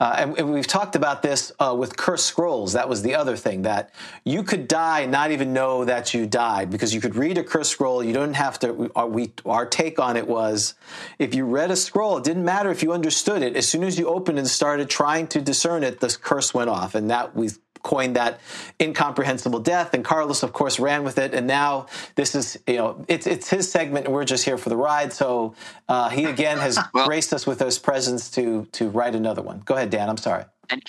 Uh, 0.00 0.32
and, 0.36 0.50
we've 0.50 0.66
talked 0.66 0.96
about 0.96 1.22
this 1.22 1.52
uh, 1.60 1.74
with 1.78 1.96
Cursed 1.96 2.26
Scrolls. 2.26 2.72
That 2.72 2.88
was 2.88 3.02
the 3.02 3.14
other 3.14 3.36
thing 3.36 3.62
that 3.62 3.94
you 4.24 4.42
could 4.42 4.66
die, 4.66 5.06
not 5.06 5.30
even 5.30 5.52
know 5.52 5.84
that 5.84 6.12
you 6.12 6.26
died, 6.26 6.68
because 6.68 6.92
you 6.92 7.00
could 7.00 7.14
read 7.14 7.38
a 7.38 7.44
Cursed 7.44 7.70
Scroll. 7.70 8.02
You 8.02 8.12
don't 8.12 8.34
have 8.34 8.58
to. 8.58 8.90
Our, 8.96 9.06
we, 9.06 9.32
our 9.46 9.64
take 9.64 9.98
on 9.98 10.16
it 10.16 10.26
was, 10.26 10.74
if 11.18 11.34
you 11.34 11.46
read 11.46 11.70
a 11.70 11.76
scroll, 11.76 12.18
it 12.18 12.24
didn't 12.24 12.44
matter 12.44 12.70
if 12.70 12.82
you 12.82 12.92
understood 12.92 13.42
it. 13.42 13.56
As 13.56 13.68
soon 13.68 13.84
as 13.84 13.98
you 13.98 14.08
opened 14.08 14.38
and 14.38 14.48
started 14.48 14.90
trying 14.90 15.28
to 15.28 15.40
discern 15.40 15.84
it, 15.84 16.00
the 16.00 16.14
curse 16.20 16.52
went 16.52 16.68
off, 16.68 16.94
and 16.94 17.08
that 17.10 17.34
we 17.34 17.50
coined 17.84 18.16
that 18.16 18.40
incomprehensible 18.82 19.60
death 19.60 19.94
and 19.94 20.04
carlos 20.04 20.42
of 20.42 20.52
course 20.52 20.80
ran 20.80 21.04
with 21.04 21.18
it. 21.18 21.34
And 21.34 21.46
now 21.46 21.86
this 22.16 22.34
is 22.34 22.58
you 22.66 22.78
know 22.78 23.04
it's 23.08 23.28
it's 23.28 23.48
his 23.50 23.70
segment 23.70 24.06
and 24.06 24.14
we're 24.14 24.24
just 24.26 24.44
here 24.44 24.58
for 24.58 24.70
the 24.70 24.76
ride. 24.76 25.12
So 25.12 25.54
uh, 25.88 26.10
he 26.10 26.24
again 26.26 26.58
has 26.58 26.78
Well- 26.94 27.06
graced 27.06 27.32
us 27.32 27.46
with 27.46 27.60
his 27.60 27.78
presence 27.78 28.30
to 28.32 28.66
to 28.72 28.90
write 28.90 29.14
another 29.14 29.42
one. 29.42 29.62
Go 29.64 29.76
ahead 29.76 29.90
dan. 29.90 30.08
I'm 30.10 30.16
sorry. 30.18 30.44
And 30.70 30.82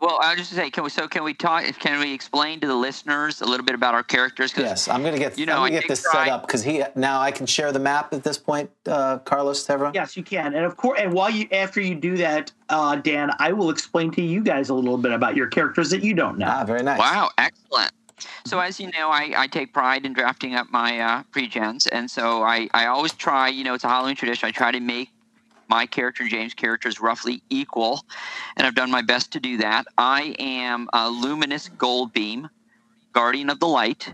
well, 0.00 0.18
I 0.22 0.30
was 0.30 0.38
just 0.38 0.50
to 0.50 0.56
say, 0.56 0.70
can 0.70 0.84
we? 0.84 0.90
So 0.90 1.06
can 1.08 1.24
we 1.24 1.34
talk? 1.34 1.64
Can 1.78 2.00
we 2.00 2.12
explain 2.12 2.60
to 2.60 2.66
the 2.66 2.74
listeners 2.74 3.40
a 3.40 3.44
little 3.44 3.64
bit 3.66 3.74
about 3.74 3.94
our 3.94 4.02
characters? 4.02 4.52
'Cause 4.52 4.64
yes 4.64 4.88
i'm 4.88 5.02
gonna 5.02 5.18
get 5.18 5.38
You 5.38 5.46
know, 5.46 5.54
i'm 5.54 5.58
gonna 5.60 5.70
get 5.72 5.78
think 5.80 5.88
this 5.90 6.00
set 6.02 6.28
up 6.28 6.42
because 6.46 6.62
he 6.62 6.82
now 6.94 7.20
i 7.20 7.30
can 7.30 7.46
share 7.46 7.70
the 7.72 7.78
map 7.78 8.12
at 8.14 8.22
this 8.22 8.38
point 8.38 8.70
uh, 8.86 9.18
carlos 9.18 9.64
to 9.64 9.72
everyone 9.72 9.94
Yes, 9.94 10.16
you 10.16 10.22
can. 10.22 10.54
And 10.54 10.64
of 10.64 10.76
course, 10.76 10.98
and 11.00 11.12
while 11.12 11.30
you 11.30 11.46
after 11.52 11.80
you 11.80 11.94
do 11.94 12.16
that, 12.18 12.52
uh, 12.68 12.96
Dan, 12.96 13.30
I 13.38 13.52
will 13.52 13.70
explain 13.70 14.10
to 14.12 14.22
you 14.22 14.42
guys 14.42 14.68
a 14.70 14.74
little 14.74 14.96
bit 14.98 15.12
about 15.12 15.36
your 15.36 15.46
characters 15.48 15.90
that 15.90 16.02
you 16.02 16.14
don't 16.14 16.38
know. 16.38 16.46
ah 16.48 16.64
very 16.64 16.82
nice 16.82 16.98
Wow, 16.98 17.30
excellent. 17.38 17.92
So 18.46 18.58
as 18.60 18.78
you 18.78 18.90
know, 18.90 19.08
I, 19.08 19.32
I 19.36 19.46
take 19.46 19.72
pride 19.72 20.04
in 20.04 20.12
drafting 20.12 20.54
up 20.54 20.66
my 20.70 20.98
uh, 21.00 21.22
pre-gens, 21.30 21.86
and 21.86 22.10
so 22.10 22.42
I, 22.42 22.68
I 22.74 22.86
always 22.86 23.12
try. 23.12 23.48
You 23.48 23.64
know, 23.64 23.72
it's 23.74 23.84
a 23.84 23.88
Halloween 23.88 24.14
tradition. 24.16 24.46
I 24.46 24.50
try 24.52 24.70
to 24.72 24.80
make 24.80 25.08
my 25.70 25.86
character 25.86 26.24
and 26.24 26.30
James' 26.30 26.52
character 26.52 26.88
is 26.88 27.00
roughly 27.00 27.42
equal, 27.48 28.04
and 28.56 28.66
I've 28.66 28.74
done 28.74 28.90
my 28.90 29.02
best 29.02 29.30
to 29.32 29.40
do 29.40 29.56
that. 29.58 29.86
I 29.96 30.34
am 30.40 30.88
a 30.92 31.08
luminous 31.08 31.68
gold 31.68 32.12
beam, 32.12 32.50
guardian 33.12 33.48
of 33.48 33.60
the 33.60 33.68
light. 33.68 34.12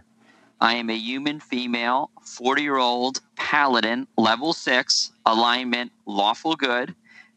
I 0.60 0.74
am 0.74 0.90
a 0.90 0.96
human 0.96 1.40
female, 1.40 2.10
40 2.22 2.62
year 2.62 2.76
old 2.76 3.20
paladin, 3.36 4.06
level 4.18 4.52
six, 4.52 5.12
alignment, 5.24 5.92
lawful 6.04 6.56
good. 6.56 6.94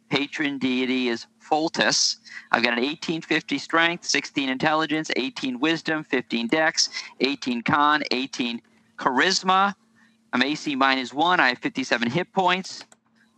Patron 0.09 0.57
deity 0.57 1.07
is 1.07 1.25
Pholtus. 1.41 2.17
I've 2.51 2.63
got 2.63 2.73
an 2.73 2.83
1850 2.83 3.57
strength, 3.57 4.05
16 4.05 4.49
intelligence, 4.49 5.11
18 5.15 5.59
wisdom, 5.59 6.03
15 6.03 6.47
dex, 6.47 6.89
18 7.21 7.61
con, 7.61 8.03
18 8.11 8.61
charisma. 8.97 9.75
I'm 10.33 10.43
AC 10.43 10.75
minus 10.75 11.13
one. 11.13 11.39
I 11.39 11.49
have 11.49 11.59
57 11.59 12.09
hit 12.09 12.31
points. 12.33 12.83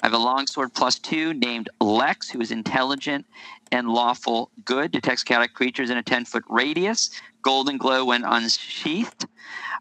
I 0.01 0.07
have 0.07 0.13
a 0.13 0.17
longsword 0.17 0.73
plus 0.73 0.97
two 0.97 1.33
named 1.33 1.69
Lex, 1.79 2.29
who 2.29 2.41
is 2.41 2.51
intelligent 2.51 3.25
and 3.71 3.87
lawful 3.87 4.49
good, 4.65 4.91
detects 4.91 5.23
chaotic 5.23 5.53
creatures 5.53 5.91
in 5.91 5.97
a 5.97 6.03
10 6.03 6.25
foot 6.25 6.43
radius, 6.49 7.11
golden 7.43 7.77
glow 7.77 8.05
when 8.05 8.23
unsheathed. 8.23 9.27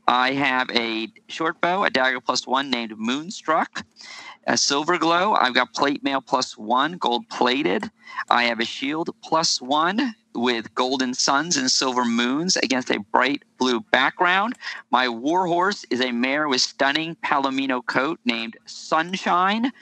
I 0.07 0.33
have 0.33 0.71
a 0.71 1.09
short 1.29 1.61
bow, 1.61 1.85
a 1.85 1.91
dagger 1.91 2.21
plus 2.21 2.47
one 2.47 2.71
named 2.71 2.99
Moonstruck. 2.99 3.85
A 4.47 4.57
silver 4.57 4.99
glow, 4.99 5.35
I've 5.35 5.55
got 5.55 5.73
plate 5.73 6.03
mail 6.03 6.21
plus 6.21 6.57
one, 6.59 6.93
gold 6.99 7.29
plated. 7.29 7.91
I 8.29 8.45
have 8.45 8.61
a 8.61 8.65
shield 8.65 9.11
plus 9.23 9.61
one 9.61 10.15
with 10.35 10.73
golden 10.75 11.15
suns 11.15 11.57
and 11.57 11.71
silver 11.71 12.05
moons 12.05 12.57
against 12.57 12.91
a 12.91 13.01
bright 13.13 13.43
blue 13.59 13.81
background. 13.81 14.57
My 14.91 15.09
warhorse 15.09 15.85
is 15.91 16.01
a 16.01 16.13
mare 16.13 16.49
with 16.49 16.61
stunning 16.61 17.17
palomino 17.25 17.85
coat 17.85 18.21
named 18.25 18.57
Sunshine. 18.67 19.73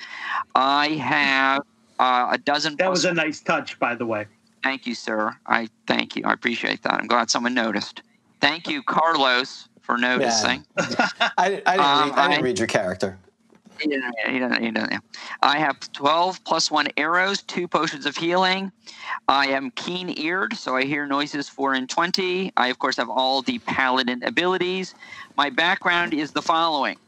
I 0.55 0.89
have 0.91 1.62
uh, 1.99 2.29
a 2.33 2.39
dozen. 2.39 2.77
That 2.77 2.91
was 2.91 3.05
a 3.05 3.12
nice 3.12 3.41
touch, 3.41 3.79
by 3.79 3.95
the 3.95 4.07
way. 4.07 4.27
Thank 4.62 4.87
you, 4.87 4.95
sir. 4.95 5.37
I 5.47 5.69
thank 5.87 6.16
you. 6.16 6.23
I 6.25 6.33
appreciate 6.33 6.83
that. 6.83 6.95
I'm 6.95 7.07
glad 7.07 7.31
someone 7.31 7.55
noticed. 7.55 8.03
Thank 8.41 8.69
you, 8.69 8.83
Carlos, 8.83 9.69
for 9.83 9.97
noticing. 9.99 10.65
I, 10.77 11.33
I, 11.39 11.51
didn't, 11.51 11.69
Um, 11.69 12.09
read, 12.11 12.19
I 12.19 12.29
didn't 12.29 12.39
I- 12.39 12.41
read 12.41 12.59
your 12.59 12.69
character 12.69 13.19
Doesn't- 13.79 14.41
doesn't- 14.51 14.75
doesn't- 14.75 15.05
I 15.43 15.59
have 15.59 15.93
12 15.93 16.43
plus 16.45 16.71
one 16.71 16.89
arrows, 16.97 17.43
two 17.43 17.69
potions 17.69 18.07
of 18.07 18.17
healing. 18.17 18.73
I 19.29 19.49
am 19.49 19.71
keen 19.73 20.15
eared, 20.19 20.57
so 20.57 20.77
I 20.77 20.85
hear 20.85 21.07
noises 21.07 21.49
4 21.49 21.75
and 21.75 21.89
20. 21.89 22.53
I, 22.57 22.69
of 22.69 22.79
course, 22.79 22.97
have 22.97 23.11
all 23.11 23.43
the 23.43 23.59
paladin 23.61 24.23
abilities. 24.25 24.95
My 25.37 25.51
background 25.51 26.15
is 26.15 26.33
the 26.33 26.43
following 26.43 26.99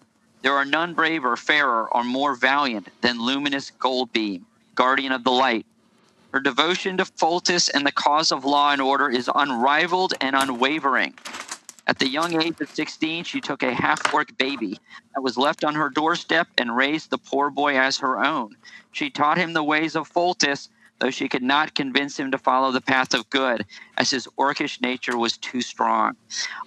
There 0.43 0.57
are 0.57 0.65
none 0.65 0.95
braver, 0.95 1.37
fairer, 1.37 1.87
or 1.95 2.03
more 2.03 2.35
valiant 2.35 2.89
than 3.03 3.21
Luminous 3.21 3.71
Goldbeam, 3.79 4.43
Guardian 4.75 5.13
of 5.13 5.23
the 5.25 5.31
Light. 5.31 5.67
Her 6.33 6.41
devotion 6.41 6.97
to 6.99 7.05
Pholtus 7.05 7.69
and 7.75 7.87
the 7.87 7.93
cause 7.93 8.33
of 8.33 8.45
law 8.45 8.71
and 8.73 8.81
order 8.81 9.11
is 9.11 9.29
unrivaled 9.35 10.15
and 10.21 10.37
unwavering. 10.37 11.15
At 11.91 11.99
the 11.99 12.09
young 12.09 12.41
age 12.41 12.61
of 12.61 12.71
16, 12.71 13.25
she 13.25 13.41
took 13.41 13.65
a 13.65 13.75
half 13.75 14.15
orc 14.15 14.39
baby 14.39 14.79
that 15.12 15.23
was 15.23 15.37
left 15.37 15.65
on 15.65 15.75
her 15.75 15.91
doorstep 15.91 16.47
and 16.57 16.77
raised 16.77 17.11
the 17.11 17.19
poor 17.19 17.51
boy 17.51 17.77
as 17.77 17.99
her 17.99 18.25
own. 18.25 18.55
She 18.93 19.11
taught 19.11 19.39
him 19.39 19.55
the 19.55 19.65
ways 19.65 19.97
of 19.97 20.09
Pholtus, 20.09 20.69
though 21.01 21.11
she 21.11 21.29
could 21.29 21.43
not 21.43 21.75
convince 21.75 22.17
him 22.17 22.31
to 22.31 22.39
follow 22.39 22.71
the 22.71 22.81
path 22.81 23.12
of 23.12 23.29
good, 23.29 23.67
as 23.99 24.11
his 24.11 24.29
orcish 24.39 24.81
nature 24.81 25.19
was 25.19 25.37
too 25.37 25.61
strong. 25.61 26.15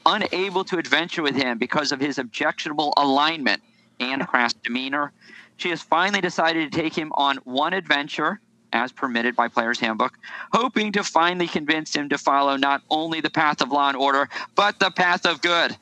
Unable 0.05 0.65
to 0.65 0.77
adventure 0.77 1.23
with 1.23 1.37
him 1.37 1.57
because 1.57 1.93
of 1.93 2.01
his 2.01 2.17
objectionable 2.17 2.93
alignment 2.97 3.63
and 4.01 4.27
crass 4.27 4.51
demeanor, 4.51 5.13
she 5.55 5.69
has 5.69 5.81
finally 5.81 6.19
decided 6.19 6.69
to 6.69 6.81
take 6.81 6.97
him 6.97 7.13
on 7.15 7.37
one 7.45 7.71
adventure, 7.71 8.41
as 8.73 8.91
permitted 8.91 9.35
by 9.35 9.47
Player's 9.47 9.79
Handbook, 9.79 10.17
hoping 10.51 10.91
to 10.91 11.03
finally 11.03 11.47
convince 11.47 11.95
him 11.95 12.09
to 12.09 12.17
follow 12.17 12.57
not 12.57 12.81
only 12.89 13.21
the 13.21 13.29
path 13.29 13.61
of 13.61 13.71
law 13.71 13.87
and 13.87 13.97
order, 13.97 14.27
but 14.55 14.79
the 14.79 14.91
path 14.91 15.25
of 15.25 15.41
good. 15.41 15.77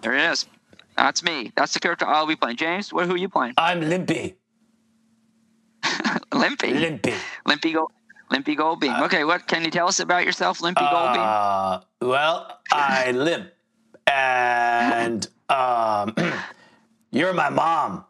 There 0.00 0.14
it 0.14 0.32
is. 0.32 0.46
That's 0.96 1.22
me. 1.22 1.52
That's 1.56 1.74
the 1.74 1.80
character 1.80 2.06
I'll 2.06 2.26
be 2.26 2.36
playing. 2.36 2.56
James, 2.56 2.92
what, 2.92 3.06
who 3.06 3.14
are 3.14 3.18
you 3.18 3.28
playing? 3.28 3.54
I'm 3.58 3.82
Limpy. 3.82 4.34
Limpy. 6.32 6.72
Limpy. 6.72 7.14
Limpy 7.46 7.74
Gold. 7.74 7.92
Limpy 8.30 8.56
Goldbeam. 8.56 9.02
Okay, 9.02 9.22
what 9.22 9.46
can 9.46 9.64
you 9.64 9.70
tell 9.70 9.86
us 9.86 10.00
about 10.00 10.24
yourself, 10.24 10.60
Limpy 10.60 10.80
Goldbeam? 10.80 11.18
Uh, 11.18 11.80
well, 12.00 12.60
I 12.72 13.12
limp, 13.12 13.52
and 14.08 15.28
um, 15.48 16.12
you're 17.12 17.32
my 17.32 17.50
mom. 17.50 18.04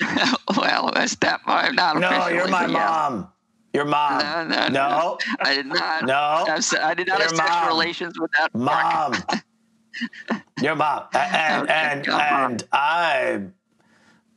well, 0.56 0.90
that's 0.94 1.14
that. 1.16 1.40
I'm 1.46 1.74
not 1.74 1.98
No, 1.98 2.28
you're 2.28 2.48
my 2.48 2.66
mom. 2.66 3.28
Your 3.72 3.84
mom. 3.84 4.18
No, 4.20 4.56
no, 4.56 4.68
no. 4.68 5.18
I 5.40 5.54
did 5.54 5.66
not. 5.66 6.04
No. 6.04 6.46
I 6.82 6.94
did 6.94 7.08
not 7.08 7.18
Your 7.18 7.28
have 7.28 7.36
sexual 7.36 7.68
relations 7.68 8.18
with 8.18 8.30
that. 8.32 8.54
mom. 8.54 9.14
Your 10.62 10.76
mom. 10.76 11.04
And 11.14 11.68
and 11.70 12.08
and 12.08 12.64
I 12.72 13.42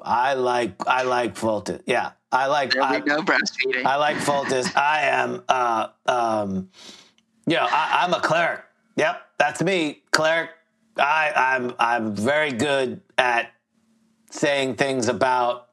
I 0.01 0.33
like 0.33 0.75
I 0.87 1.03
like 1.03 1.35
Fulton. 1.35 1.81
Yeah. 1.85 2.11
I 2.31 2.47
like 2.47 2.73
There 2.73 2.83
I, 2.83 2.99
go, 2.99 3.21
breastfeeding. 3.21 3.85
I 3.85 3.95
like 3.95 4.17
Pholtus. 4.17 4.75
I 4.75 5.01
am 5.03 5.43
uh 5.49 5.87
um 6.05 6.69
you 7.47 7.55
know, 7.55 7.67
I, 7.69 8.01
I'm 8.03 8.13
a 8.13 8.19
cleric. 8.19 8.61
Yep, 8.97 9.21
that's 9.37 9.63
me, 9.63 10.03
cleric. 10.11 10.51
I 10.97 11.31
I'm 11.35 11.73
I'm 11.79 12.13
very 12.13 12.51
good 12.51 13.01
at 13.17 13.51
saying 14.29 14.75
things 14.75 15.07
about, 15.07 15.69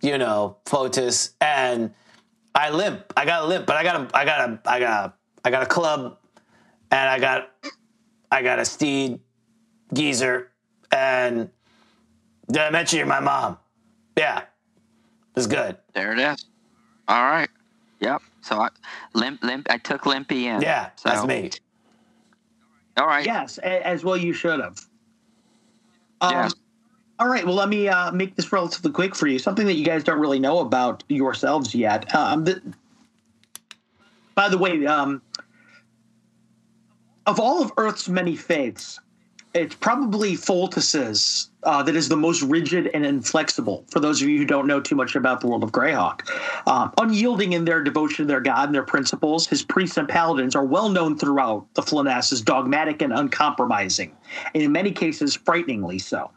you 0.00 0.18
know, 0.18 0.56
Pholtus 0.66 1.32
and 1.40 1.92
I 2.54 2.70
limp. 2.70 3.12
I 3.16 3.24
got 3.24 3.44
a 3.44 3.46
limp, 3.46 3.66
but 3.66 3.76
I 3.76 3.82
got 3.82 3.96
a 3.96 4.16
I 4.16 4.24
got 4.24 4.48
a 4.48 4.60
I 4.66 4.80
got 4.80 5.04
a 5.06 5.14
I 5.44 5.50
got 5.50 5.62
a 5.62 5.66
club 5.66 6.18
and 6.90 7.08
I 7.08 7.18
got 7.18 7.50
I 8.30 8.42
got 8.42 8.58
a 8.58 8.64
steed 8.64 9.20
geezer 9.92 10.50
and 10.92 11.50
did 12.48 12.62
I 12.62 12.70
mention 12.70 12.98
you're 12.98 13.06
my 13.06 13.20
mom? 13.20 13.58
Yeah. 14.16 14.42
It's 15.36 15.46
good. 15.46 15.76
there 15.94 16.12
it 16.12 16.18
is. 16.18 16.44
All 17.08 17.24
right. 17.24 17.48
Yep. 18.00 18.22
So 18.42 18.60
I 18.60 18.68
limp 19.14 19.42
limp. 19.42 19.66
I 19.70 19.78
took 19.78 20.06
Limpy 20.06 20.46
in. 20.46 20.60
Yeah, 20.60 20.90
So, 20.96 21.08
that's 21.08 21.26
me. 21.26 21.50
All 22.96 23.06
right. 23.06 23.26
Yes, 23.26 23.58
as 23.58 24.04
well 24.04 24.16
you 24.16 24.32
should 24.32 24.60
have. 24.60 24.78
Um, 26.20 26.32
Yes. 26.32 26.54
All 27.24 27.30
right. 27.30 27.46
Well, 27.46 27.54
let 27.54 27.70
me 27.70 27.88
uh, 27.88 28.12
make 28.12 28.36
this 28.36 28.52
relatively 28.52 28.90
quick 28.90 29.14
for 29.14 29.26
you. 29.26 29.38
Something 29.38 29.66
that 29.68 29.76
you 29.76 29.84
guys 29.86 30.04
don't 30.04 30.20
really 30.20 30.38
know 30.38 30.58
about 30.58 31.02
yourselves 31.08 31.74
yet. 31.74 32.14
Um, 32.14 32.44
the, 32.44 32.60
by 34.34 34.50
the 34.50 34.58
way, 34.58 34.84
um, 34.84 35.22
of 37.24 37.40
all 37.40 37.62
of 37.62 37.72
Earth's 37.78 38.10
many 38.10 38.36
faiths, 38.36 39.00
it's 39.54 39.74
probably 39.74 40.34
Pholtus's 40.36 41.48
uh, 41.62 41.82
that 41.84 41.96
is 41.96 42.10
the 42.10 42.16
most 42.16 42.42
rigid 42.42 42.90
and 42.92 43.06
inflexible. 43.06 43.86
For 43.88 44.00
those 44.00 44.20
of 44.20 44.28
you 44.28 44.36
who 44.36 44.44
don't 44.44 44.66
know 44.66 44.82
too 44.82 44.94
much 44.94 45.16
about 45.16 45.40
the 45.40 45.46
world 45.46 45.64
of 45.64 45.72
Greyhawk, 45.72 46.28
um, 46.68 46.92
unyielding 46.98 47.54
in 47.54 47.64
their 47.64 47.82
devotion 47.82 48.26
to 48.26 48.28
their 48.30 48.42
god 48.42 48.68
and 48.68 48.74
their 48.74 48.82
principles, 48.82 49.46
his 49.46 49.62
priests 49.62 49.96
and 49.96 50.06
paladins 50.06 50.54
are 50.54 50.66
well 50.66 50.90
known 50.90 51.16
throughout 51.18 51.64
the 51.72 51.80
Flanness 51.80 52.32
as 52.32 52.42
dogmatic 52.42 53.00
and 53.00 53.14
uncompromising, 53.14 54.14
and 54.52 54.62
in 54.62 54.70
many 54.70 54.92
cases, 54.92 55.34
frighteningly 55.34 55.98
so. 55.98 56.30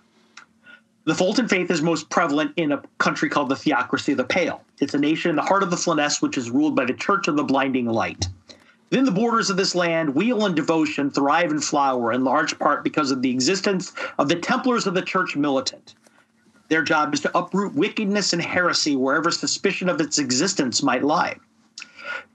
The 1.08 1.16
Fulton 1.16 1.48
faith 1.48 1.72
is 1.72 1.82
most 1.82 2.10
prevalent 2.10 2.52
in 2.58 2.74
a 2.74 2.82
country 2.98 3.30
called 3.30 3.48
the 3.48 3.56
Theocracy 3.56 4.12
of 4.12 4.18
the 4.18 4.26
Pale. 4.26 4.62
It's 4.82 4.94
a 4.94 5.00
nation 5.00 5.30
in 5.30 5.38
the 5.38 5.42
heart 5.42 5.64
of 5.64 5.72
the 5.72 5.78
Flanness, 5.78 6.22
which 6.22 6.38
is 6.38 6.52
ruled 6.52 6.76
by 6.76 6.84
the 6.84 6.92
Church 6.92 7.30
of 7.30 7.38
the 7.38 7.46
Blinding 7.46 7.86
Light. 7.86 8.28
Within 8.90 9.06
the 9.06 9.12
borders 9.12 9.50
of 9.50 9.56
this 9.56 9.74
land, 9.74 10.16
wheel 10.16 10.46
and 10.46 10.54
devotion 10.54 11.10
thrive 11.10 11.50
and 11.50 11.64
flower 11.64 12.12
in 12.12 12.26
large 12.26 12.60
part 12.60 12.84
because 12.84 13.10
of 13.10 13.22
the 13.22 13.32
existence 13.32 13.94
of 14.18 14.28
the 14.28 14.36
Templars 14.36 14.86
of 14.86 14.96
the 14.96 15.02
Church 15.02 15.38
militant. 15.38 15.96
Their 16.68 16.84
job 16.84 17.14
is 17.14 17.22
to 17.22 17.38
uproot 17.38 17.74
wickedness 17.74 18.34
and 18.34 18.42
heresy 18.42 18.98
wherever 18.98 19.32
suspicion 19.32 19.88
of 19.88 20.02
its 20.02 20.20
existence 20.20 20.84
might 20.84 21.06
lie. 21.06 21.38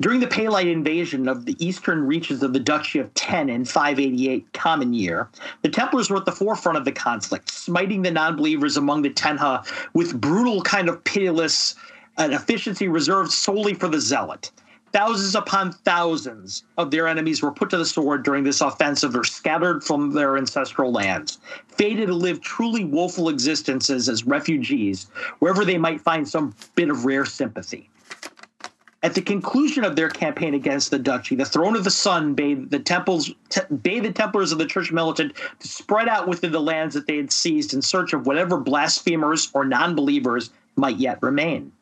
During 0.00 0.20
the 0.20 0.26
Palite 0.26 0.70
invasion 0.70 1.28
of 1.28 1.44
the 1.44 1.56
eastern 1.64 2.06
reaches 2.06 2.42
of 2.42 2.52
the 2.52 2.60
Duchy 2.60 2.98
of 2.98 3.12
Tenh 3.14 3.48
in 3.48 3.64
588 3.64 4.52
Common 4.52 4.92
Year, 4.92 5.28
the 5.62 5.68
Templars 5.68 6.10
were 6.10 6.18
at 6.18 6.24
the 6.24 6.32
forefront 6.32 6.78
of 6.78 6.84
the 6.84 6.92
conflict, 6.92 7.50
smiting 7.50 8.02
the 8.02 8.10
non-believers 8.10 8.76
among 8.76 9.02
the 9.02 9.10
Tenha 9.10 9.64
with 9.94 10.20
brutal 10.20 10.62
kind 10.62 10.88
of 10.88 11.02
pitiless 11.04 11.74
an 12.18 12.32
efficiency 12.32 12.88
reserved 12.88 13.30
solely 13.30 13.74
for 13.74 13.88
the 13.88 14.00
zealot. 14.00 14.50
Thousands 14.92 15.34
upon 15.34 15.72
thousands 15.72 16.64
of 16.76 16.90
their 16.90 17.09
enemies 17.09 17.40
were 17.40 17.50
put 17.50 17.70
to 17.70 17.78
the 17.78 17.86
sword 17.86 18.22
during 18.24 18.44
this 18.44 18.60
offensive 18.60 19.16
or 19.16 19.24
scattered 19.24 19.82
from 19.82 20.12
their 20.12 20.36
ancestral 20.36 20.92
lands, 20.92 21.38
fated 21.68 22.09
to 22.09 22.14
live 22.14 22.42
truly 22.42 22.84
woeful 22.84 23.30
existences 23.30 24.10
as 24.10 24.26
refugees, 24.26 25.06
wherever 25.38 25.64
they 25.64 25.78
might 25.78 26.02
find 26.02 26.28
some 26.28 26.54
bit 26.74 26.90
of 26.90 27.06
rare 27.06 27.24
sympathy. 27.24 27.88
At 29.04 29.14
the 29.14 29.22
conclusion 29.22 29.82
of 29.84 29.96
their 29.96 30.08
campaign 30.08 30.54
against 30.54 30.92
the 30.92 30.98
duchy, 30.98 31.34
the 31.34 31.44
throne 31.44 31.74
of 31.74 31.82
the 31.82 31.90
sun 31.90 32.34
bade 32.34 32.70
the 32.70 32.78
temples 32.78 33.32
te- 33.48 33.74
bade 33.82 34.04
the 34.04 34.12
templars 34.12 34.52
of 34.52 34.58
the 34.58 34.66
church 34.66 34.92
militant 34.92 35.32
to 35.58 35.68
spread 35.68 36.08
out 36.08 36.28
within 36.28 36.52
the 36.52 36.60
lands 36.60 36.94
that 36.94 37.08
they 37.08 37.16
had 37.16 37.32
seized 37.32 37.74
in 37.74 37.82
search 37.82 38.12
of 38.12 38.26
whatever 38.26 38.58
blasphemers 38.58 39.50
or 39.54 39.64
non-believers 39.64 40.50
might 40.76 40.98
yet 40.98 41.18
remain. 41.20 41.72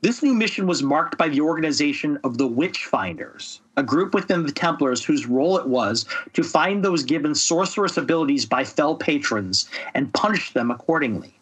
This 0.00 0.22
new 0.22 0.32
mission 0.32 0.66
was 0.66 0.82
marked 0.82 1.18
by 1.18 1.28
the 1.28 1.42
organization 1.42 2.18
of 2.24 2.38
the 2.38 2.48
Witchfinders, 2.48 3.60
a 3.76 3.82
group 3.82 4.14
within 4.14 4.46
the 4.46 4.52
Templars 4.52 5.04
whose 5.04 5.26
role 5.26 5.58
it 5.58 5.66
was 5.66 6.06
to 6.32 6.42
find 6.42 6.82
those 6.82 7.02
given 7.02 7.34
sorcerous 7.34 7.98
abilities 7.98 8.46
by 8.46 8.64
fell 8.64 8.94
patrons 8.94 9.68
and 9.94 10.12
punish 10.14 10.52
them 10.52 10.70
accordingly. 10.70 11.34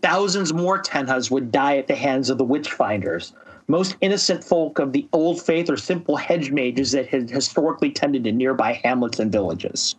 Thousands 0.00 0.54
more 0.54 0.80
Tenhas 0.80 1.30
would 1.30 1.52
die 1.52 1.76
at 1.76 1.86
the 1.86 1.94
hands 1.94 2.30
of 2.30 2.38
the 2.38 2.44
Witchfinders, 2.44 3.32
most 3.68 3.96
innocent 4.00 4.44
folk 4.44 4.78
of 4.78 4.92
the 4.92 5.08
old 5.12 5.40
faith 5.40 5.70
or 5.70 5.76
simple 5.76 6.16
hedge 6.16 6.50
mages 6.50 6.92
that 6.92 7.08
had 7.08 7.30
historically 7.30 7.90
tended 7.90 8.24
to 8.24 8.32
nearby 8.32 8.72
hamlets 8.84 9.18
and 9.18 9.30
villages. 9.30 9.96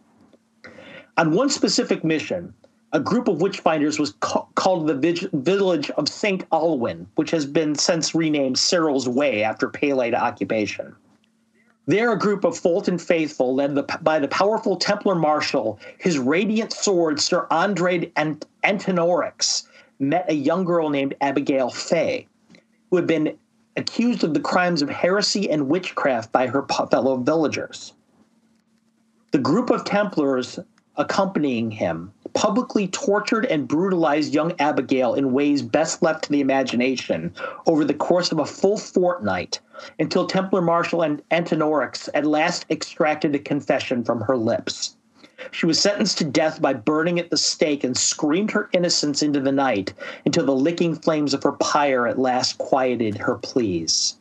On 1.18 1.32
one 1.32 1.50
specific 1.50 2.04
mission, 2.04 2.54
a 2.92 3.00
group 3.00 3.28
of 3.28 3.40
witchfinders 3.40 4.00
was 4.00 4.14
ca- 4.20 4.46
called 4.56 4.88
the 4.88 4.94
vig- 4.94 5.30
village 5.32 5.90
of 5.92 6.08
St. 6.08 6.46
Alwyn, 6.52 7.08
which 7.16 7.32
has 7.32 7.46
been 7.46 7.76
since 7.76 8.14
renamed 8.14 8.58
Cyril's 8.58 9.10
Way 9.10 9.44
after 9.44 9.68
Palite 9.68 10.16
occupation. 10.16 10.96
There, 11.86 12.14
a 12.14 12.18
group 12.18 12.46
of 12.46 12.58
Fulton 12.58 12.98
faithful, 12.98 13.56
led 13.56 13.76
the, 13.76 13.84
by 14.02 14.20
the 14.20 14.28
powerful 14.28 14.78
Templar 14.78 15.16
marshal, 15.16 15.80
his 15.98 16.18
radiant 16.18 16.72
sword, 16.72 17.20
Sir 17.20 17.46
Andre 17.52 18.12
Ant- 18.16 18.46
Antonorix, 18.64 19.64
met 20.00 20.26
a 20.30 20.34
young 20.34 20.64
girl 20.64 20.90
named 20.90 21.16
Abigail 21.20 21.70
Fay, 21.70 22.28
who 22.90 22.96
had 22.96 23.08
been 23.08 23.38
accused 23.76 24.24
of 24.24 24.34
the 24.34 24.40
crimes 24.40 24.82
of 24.82 24.90
heresy 24.90 25.50
and 25.50 25.70
witchcraft 25.70 26.32
by 26.32 26.48
her 26.48 26.66
fellow 26.92 27.18
villagers. 27.18 27.94
The 29.32 29.40
group 29.40 29.70
of 29.70 29.84
Templars 29.84 30.60
accompanying 30.96 31.72
him 31.72 32.14
publicly 32.34 32.88
tortured 32.88 33.46
and 33.46 33.68
brutalized 33.68 34.34
young 34.34 34.54
Abigail 34.60 35.14
in 35.14 35.34
ways 35.34 35.62
best 35.62 36.02
left 36.02 36.26
to 36.26 36.32
the 36.32 36.42
imagination 36.42 37.34
over 37.66 37.86
the 37.86 37.94
course 37.94 38.32
of 38.32 38.40
a 38.40 38.46
full 38.46 38.78
fortnight 38.78 39.60
until 40.00 40.28
Templar 40.28 40.62
Marshal 40.62 41.02
and 41.02 41.22
Antonorix 41.32 42.10
at 42.14 42.26
last 42.26 42.66
extracted 42.70 43.36
a 43.36 43.40
confession 43.40 44.04
from 44.04 44.22
her 44.22 44.38
lips. 44.38 44.96
She 45.52 45.66
was 45.66 45.80
sentenced 45.80 46.18
to 46.20 46.24
death 46.24 46.62
by 46.62 46.74
burning 46.74 47.20
at 47.20 47.30
the 47.30 47.38
stake 47.38 47.84
and 47.84 47.98
screamed 47.98 48.52
her 48.52 48.70
innocence 48.74 49.24
into 49.24 49.40
the 49.40 49.52
night 49.52 49.94
until 50.26 50.46
the 50.46 50.56
licking 50.56 50.96
flames 50.96 51.34
of 51.34 51.44
her 51.44 51.54
pyre 51.54 52.08
at 52.08 52.20
last 52.20 52.58
quieted 52.58 53.18
her 53.18 53.36
pleas. 53.36 54.16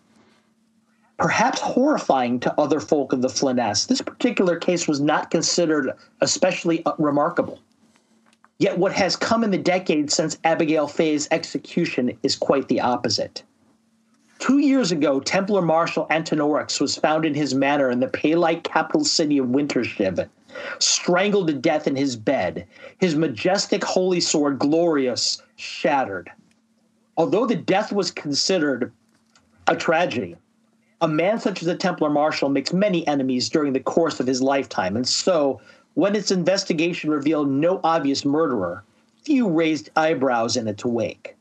Perhaps 1.19 1.61
horrifying 1.61 2.41
to 2.41 2.61
other 2.61 2.81
folk 2.81 3.13
of 3.13 3.23
the 3.23 3.29
Flanness, 3.29 3.87
this 3.87 4.03
particular 4.03 4.57
case 4.57 4.89
was 4.89 5.01
not 5.01 5.31
considered 5.31 5.93
especially 6.21 6.85
uh, 6.85 6.95
remarkable. 6.99 7.61
Yet 8.59 8.79
what 8.79 8.93
has 8.93 9.15
come 9.15 9.45
in 9.45 9.51
the 9.51 9.59
decades 9.59 10.15
since 10.15 10.39
Abigail 10.45 10.87
Fay's 10.87 11.29
execution 11.31 12.19
is 12.23 12.37
quite 12.37 12.69
the 12.69 12.81
opposite. 12.81 13.43
Two 14.39 14.59
years 14.59 14.91
ago, 14.91 15.21
Templar 15.21 15.63
Marshal 15.63 16.07
Antonorix 16.11 16.81
was 16.81 16.97
found 16.97 17.25
in 17.25 17.35
his 17.35 17.55
manor 17.55 17.91
in 17.91 18.01
the 18.01 18.09
Palite 18.09 18.65
capital 18.65 19.05
city 19.05 19.39
of 19.39 19.47
Wintershiv, 19.47 20.29
strangled 20.79 21.47
to 21.49 21.53
death 21.53 21.87
in 21.87 21.97
his 21.97 22.17
bed, 22.17 22.67
his 22.99 23.15
majestic 23.15 23.85
holy 23.85 24.21
sword, 24.21 24.59
Glorious, 24.59 25.43
shattered. 25.57 26.31
Although 27.17 27.47
the 27.47 27.57
death 27.57 27.93
was 27.93 28.11
considered 28.11 28.93
a 29.67 29.77
tragedy. 29.77 30.37
A 31.01 31.09
man 31.09 31.41
such 31.41 31.63
as 31.63 31.67
the 31.67 31.77
Templar 31.77 32.11
Marshal 32.11 32.49
makes 32.49 32.73
many 32.73 33.07
enemies 33.07 33.49
during 33.49 33.73
the 33.73 33.81
course 33.81 34.21
of 34.21 34.27
his 34.27 34.41
lifetime, 34.41 34.97
and 34.97 35.07
so, 35.07 35.61
when 35.95 36.15
its 36.17 36.31
investigation 36.31 37.11
revealed 37.11 37.51
no 37.51 37.81
obvious 37.85 38.25
murderer, 38.25 38.85
few 39.25 39.49
raised 39.49 39.91
eyebrows 39.97 40.57
in 40.57 40.69
its 40.69 40.85
wake. 40.85 41.37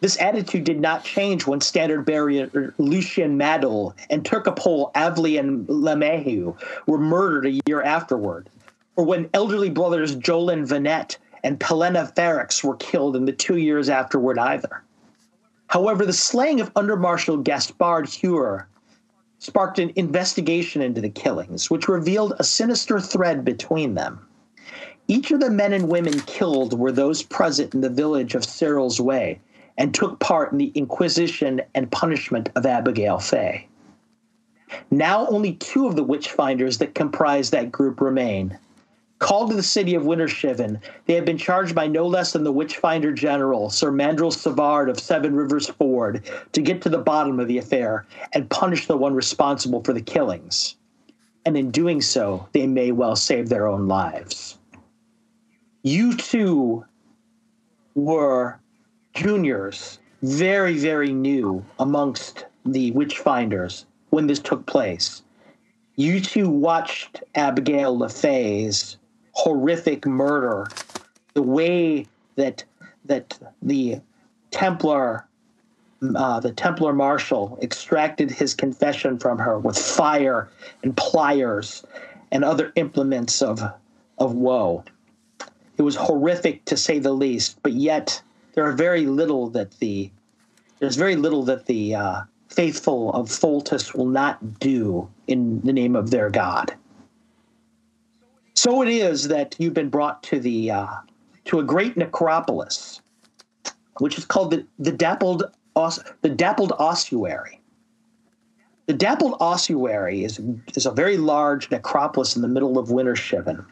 This 0.00 0.20
attitude 0.20 0.64
did 0.64 0.78
not 0.78 1.04
change 1.04 1.46
when 1.46 1.62
standard 1.62 2.04
bearer 2.04 2.74
Lucien 2.76 3.38
Madel 3.38 3.94
and 4.10 4.22
Turcopole 4.22 4.92
Avely 4.92 5.38
and 5.38 5.66
Lemehu 5.68 6.54
were 6.86 6.98
murdered 6.98 7.46
a 7.46 7.60
year 7.66 7.80
afterward, 7.80 8.50
or 8.96 9.06
when 9.06 9.30
elderly 9.32 9.70
brothers 9.70 10.14
Jolin 10.14 10.66
Vanette 10.66 11.16
and 11.42 11.58
Pelena 11.58 12.12
Ferrex 12.14 12.62
were 12.62 12.76
killed 12.76 13.16
in 13.16 13.24
the 13.24 13.32
two 13.32 13.56
years 13.56 13.88
afterward 13.88 14.38
either. 14.38 14.82
However, 15.68 16.04
the 16.04 16.12
slaying 16.12 16.60
of 16.60 16.70
Under 16.76 16.96
Marshal 16.96 17.38
Gaspard 17.38 18.06
Huer 18.06 18.66
sparked 19.38 19.78
an 19.78 19.92
investigation 19.96 20.82
into 20.82 21.00
the 21.00 21.08
killings, 21.08 21.70
which 21.70 21.88
revealed 21.88 22.34
a 22.38 22.44
sinister 22.44 23.00
thread 23.00 23.46
between 23.46 23.94
them. 23.94 24.26
Each 25.08 25.30
of 25.30 25.40
the 25.40 25.50
men 25.50 25.72
and 25.72 25.88
women 25.88 26.20
killed 26.20 26.78
were 26.78 26.92
those 26.92 27.22
present 27.22 27.74
in 27.74 27.80
the 27.80 27.88
village 27.88 28.34
of 28.34 28.44
Cyril's 28.44 29.00
Way 29.00 29.40
and 29.78 29.94
took 29.94 30.18
part 30.20 30.52
in 30.52 30.58
the 30.58 30.72
inquisition 30.74 31.60
and 31.74 31.90
punishment 31.90 32.48
of 32.54 32.66
Abigail 32.66 33.18
Fay. 33.18 33.68
Now 34.90 35.26
only 35.28 35.54
two 35.54 35.86
of 35.86 35.96
the 35.96 36.04
witch 36.04 36.30
finders 36.30 36.78
that 36.78 36.94
comprise 36.94 37.50
that 37.50 37.70
group 37.70 38.00
remain. 38.00 38.58
Called 39.18 39.50
to 39.50 39.56
the 39.56 39.62
city 39.62 39.94
of 39.94 40.02
Wintershiven, 40.02 40.78
they 41.06 41.14
have 41.14 41.24
been 41.24 41.38
charged 41.38 41.74
by 41.74 41.86
no 41.86 42.06
less 42.06 42.32
than 42.32 42.44
the 42.44 42.52
Witchfinder 42.52 43.12
General, 43.12 43.70
Sir 43.70 43.90
Mandrel 43.90 44.32
Savard 44.32 44.90
of 44.90 45.00
Seven 45.00 45.34
Rivers 45.34 45.68
Ford, 45.68 46.30
to 46.52 46.60
get 46.60 46.82
to 46.82 46.90
the 46.90 46.98
bottom 46.98 47.40
of 47.40 47.48
the 47.48 47.56
affair 47.56 48.04
and 48.34 48.50
punish 48.50 48.86
the 48.86 48.96
one 48.96 49.14
responsible 49.14 49.82
for 49.82 49.94
the 49.94 50.02
killings. 50.02 50.76
And 51.46 51.56
in 51.56 51.70
doing 51.70 52.02
so, 52.02 52.46
they 52.52 52.66
may 52.66 52.92
well 52.92 53.16
save 53.16 53.48
their 53.48 53.66
own 53.66 53.88
lives. 53.88 54.58
You 55.82 56.14
two 56.16 56.84
were 57.94 58.60
juniors, 59.16 59.98
very, 60.22 60.76
very 60.76 61.12
new 61.12 61.64
amongst 61.78 62.44
the 62.64 62.92
Witchfinders 62.92 63.86
when 64.10 64.26
this 64.26 64.38
took 64.38 64.66
place. 64.66 65.22
You 65.96 66.20
two 66.20 66.48
watched 66.48 67.22
Abigail 67.34 67.98
LeFay's 67.98 68.98
horrific 69.32 70.06
murder, 70.06 70.66
the 71.34 71.42
way 71.42 72.06
that 72.36 72.64
that 73.06 73.38
the 73.62 74.00
Templar, 74.50 75.26
uh, 76.14 76.40
the 76.40 76.52
Templar 76.52 76.92
Marshal, 76.92 77.58
extracted 77.62 78.30
his 78.30 78.52
confession 78.52 79.18
from 79.18 79.38
her 79.38 79.58
with 79.58 79.78
fire 79.78 80.48
and 80.82 80.96
pliers 80.96 81.84
and 82.30 82.44
other 82.44 82.72
implements 82.76 83.40
of 83.40 83.62
of 84.18 84.34
woe. 84.34 84.84
It 85.78 85.82
was 85.82 85.96
horrific 85.96 86.64
to 86.66 86.76
say 86.76 86.98
the 86.98 87.12
least, 87.12 87.58
but 87.62 87.72
yet 87.72 88.22
there 88.56 88.66
are 88.66 88.72
very 88.72 89.06
little 89.06 89.48
that 89.50 89.78
the 89.78 90.10
there's 90.80 90.96
very 90.96 91.14
little 91.14 91.44
that 91.44 91.66
the 91.66 91.94
uh, 91.94 92.22
faithful 92.48 93.12
of 93.12 93.28
Pholtus 93.28 93.94
will 93.94 94.06
not 94.06 94.58
do 94.58 95.08
in 95.26 95.60
the 95.60 95.72
name 95.72 95.94
of 95.94 96.10
their 96.10 96.28
God. 96.28 96.74
So 98.54 98.82
it 98.82 98.88
is 98.88 99.28
that 99.28 99.54
you've 99.58 99.74
been 99.74 99.90
brought 99.90 100.22
to 100.24 100.40
the 100.40 100.70
uh, 100.70 100.96
to 101.44 101.60
a 101.60 101.62
great 101.62 101.96
necropolis, 101.96 103.00
which 103.98 104.18
is 104.18 104.24
called 104.24 104.50
the 104.50 104.66
the 104.78 104.92
dappled 104.92 105.44
os, 105.76 106.02
the 106.22 106.30
dappled 106.30 106.72
ossuary. 106.78 107.60
The 108.86 108.94
dappled 108.94 109.36
ossuary 109.38 110.24
is 110.24 110.40
is 110.74 110.86
a 110.86 110.90
very 110.90 111.18
large 111.18 111.70
necropolis 111.70 112.36
in 112.36 112.42
the 112.42 112.48
middle 112.48 112.78
of 112.78 112.88
Wintershiven. 112.88 113.66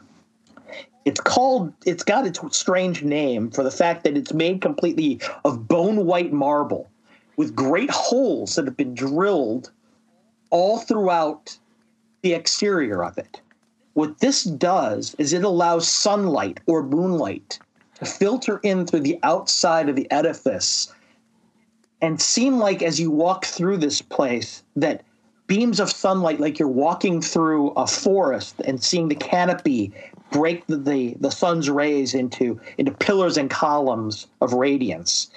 It's 1.05 1.21
called. 1.21 1.73
It's 1.85 2.03
got 2.03 2.27
its 2.27 2.41
strange 2.57 3.03
name 3.03 3.51
for 3.51 3.63
the 3.63 3.71
fact 3.71 4.05
that 4.05 4.17
it's 4.17 4.33
made 4.33 4.61
completely 4.61 5.21
of 5.45 5.69
bone 5.69 6.07
white 6.07 6.33
marble, 6.33 6.89
with 7.37 7.55
great 7.55 7.91
holes 7.91 8.55
that 8.55 8.65
have 8.65 8.77
been 8.77 8.95
drilled 8.95 9.71
all 10.51 10.79
throughout 10.79 11.59
the 12.23 12.33
exterior 12.33 13.05
of 13.05 13.19
it. 13.19 13.41
What 13.95 14.19
this 14.21 14.45
does 14.45 15.15
is 15.19 15.33
it 15.33 15.45
allows 15.45 15.87
sunlight 15.87 16.61
or 16.67 16.83
moonlight 16.83 17.59
to 17.97 18.05
filter 18.05 18.59
in 18.63 18.87
through 18.87 19.01
the 19.01 19.19
outside 19.23 19.89
of 19.89 19.97
the 19.97 20.11
edifice 20.11 20.93
and 22.01 22.21
seem 22.21 22.59
like 22.59 22.83
as 22.83 22.99
you 22.99 23.11
walk 23.11 23.45
through 23.45 23.77
this 23.79 24.03
place 24.03 24.63
that 24.77 25.05
beams 25.47 25.79
of 25.79 25.91
sunlight 25.91 26.41
like 26.41 26.59
you're 26.59 26.69
walking 26.69 27.21
through 27.21 27.71
a 27.71 27.87
forest 27.87 28.61
and 28.65 28.83
seeing 28.83 29.09
the 29.09 29.15
canopy 29.15 29.93
break 30.35 30.67
the, 30.67 30.77
the, 30.77 31.15
the 31.21 31.31
sun's 31.31 31.71
rays 31.71 32.13
into 32.13 32.61
into 32.77 32.93
pillars 32.93 33.39
and 33.39 33.49
columns 33.49 34.27
of 34.43 34.53
radiance 34.53 35.31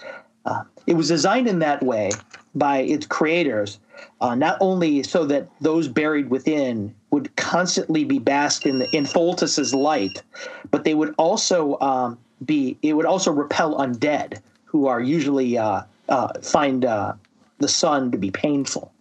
uh, 0.46 0.64
it 0.86 0.96
was 0.96 1.08
designed 1.08 1.48
in 1.48 1.60
that 1.60 1.82
way 1.84 2.10
by 2.56 2.80
its 2.80 3.06
creators 3.06 3.80
uh, 4.22 4.36
not 4.36 4.58
only 4.60 5.04
so 5.04 5.26
that 5.26 5.48
those 5.62 5.88
buried 5.88 6.30
within 6.30 6.94
would 7.12 7.36
constantly 7.36 8.04
be 8.04 8.20
basked 8.20 8.66
in 8.66 8.82
in 8.94 9.06
Pholtus's 9.06 9.74
light, 9.74 10.24
but 10.72 10.84
they 10.84 10.94
would 10.94 11.14
also 11.18 11.78
um, 11.80 12.18
be 12.46 12.78
it 12.82 12.94
would 12.94 13.06
also 13.06 13.32
repel 13.32 13.78
undead 13.78 14.42
who 14.66 14.88
are 14.88 15.00
usually 15.00 15.58
uh, 15.58 15.84
uh, 16.10 16.40
find 16.42 16.86
uh, 16.86 17.14
the 17.60 17.68
sun 17.68 18.12
to 18.12 18.18
be 18.18 18.32
painful. 18.32 18.92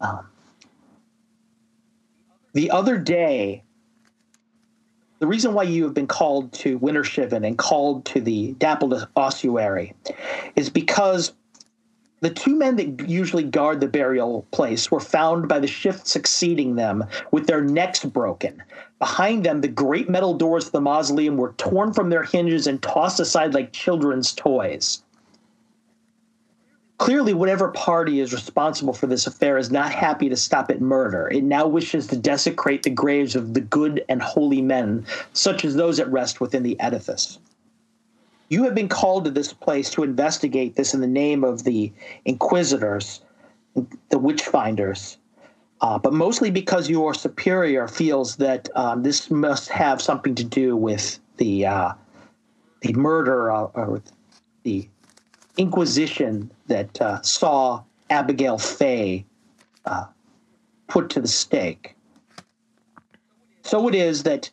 Um, 0.00 0.26
the 2.52 2.70
other 2.70 2.98
day, 2.98 3.63
the 5.20 5.26
reason 5.26 5.54
why 5.54 5.62
you 5.62 5.84
have 5.84 5.94
been 5.94 6.06
called 6.06 6.52
to 6.52 6.78
Wintershiven 6.78 7.46
and 7.46 7.56
called 7.56 8.04
to 8.06 8.20
the 8.20 8.52
Dappled 8.54 9.06
Ossuary 9.16 9.94
is 10.56 10.70
because 10.70 11.32
the 12.20 12.30
two 12.30 12.56
men 12.56 12.76
that 12.76 13.08
usually 13.08 13.42
guard 13.42 13.80
the 13.80 13.86
burial 13.86 14.46
place 14.50 14.90
were 14.90 14.98
found 14.98 15.46
by 15.46 15.58
the 15.58 15.66
shift 15.66 16.06
succeeding 16.06 16.74
them 16.74 17.04
with 17.32 17.46
their 17.46 17.60
necks 17.60 18.02
broken. 18.02 18.62
Behind 18.98 19.44
them, 19.44 19.60
the 19.60 19.68
great 19.68 20.08
metal 20.08 20.34
doors 20.34 20.66
of 20.66 20.72
the 20.72 20.80
mausoleum 20.80 21.36
were 21.36 21.52
torn 21.58 21.92
from 21.92 22.08
their 22.10 22.22
hinges 22.22 22.66
and 22.66 22.82
tossed 22.82 23.20
aside 23.20 23.52
like 23.52 23.72
children's 23.72 24.32
toys. 24.32 25.03
Clearly, 26.98 27.34
whatever 27.34 27.68
party 27.68 28.20
is 28.20 28.32
responsible 28.32 28.92
for 28.92 29.06
this 29.06 29.26
affair 29.26 29.58
is 29.58 29.70
not 29.70 29.90
happy 29.92 30.28
to 30.28 30.36
stop 30.36 30.70
at 30.70 30.80
murder. 30.80 31.28
It 31.28 31.42
now 31.42 31.66
wishes 31.66 32.06
to 32.08 32.16
desecrate 32.16 32.84
the 32.84 32.90
graves 32.90 33.34
of 33.34 33.52
the 33.52 33.60
good 33.60 34.04
and 34.08 34.22
holy 34.22 34.62
men, 34.62 35.04
such 35.32 35.64
as 35.64 35.74
those 35.74 35.98
at 35.98 36.10
rest 36.10 36.40
within 36.40 36.62
the 36.62 36.78
edifice 36.80 37.38
you 38.48 38.62
have 38.64 38.74
been 38.74 38.88
called 38.88 39.24
to 39.24 39.30
this 39.30 39.52
place 39.52 39.90
to 39.90 40.02
investigate 40.02 40.76
this 40.76 40.94
in 40.94 41.00
the 41.00 41.06
name 41.06 41.44
of 41.44 41.64
the 41.64 41.92
inquisitors, 42.24 43.20
the 43.74 44.18
witchfinders, 44.18 45.16
uh, 45.80 45.98
but 45.98 46.12
mostly 46.12 46.50
because 46.50 46.88
your 46.88 47.14
superior 47.14 47.88
feels 47.88 48.36
that 48.36 48.68
um, 48.76 49.02
this 49.02 49.30
must 49.30 49.68
have 49.68 50.00
something 50.00 50.34
to 50.34 50.44
do 50.44 50.76
with 50.76 51.18
the 51.38 51.66
uh, 51.66 51.92
the 52.82 52.92
murder 52.92 53.50
uh, 53.50 53.64
or 53.74 54.02
the 54.62 54.88
inquisition 55.56 56.50
that 56.66 57.00
uh, 57.00 57.22
saw 57.22 57.82
Abigail 58.10 58.58
Fay 58.58 59.24
uh, 59.84 60.04
put 60.88 61.10
to 61.10 61.20
the 61.20 61.28
stake. 61.28 61.96
So 63.62 63.88
it 63.88 63.94
is 63.94 64.22
that 64.24 64.50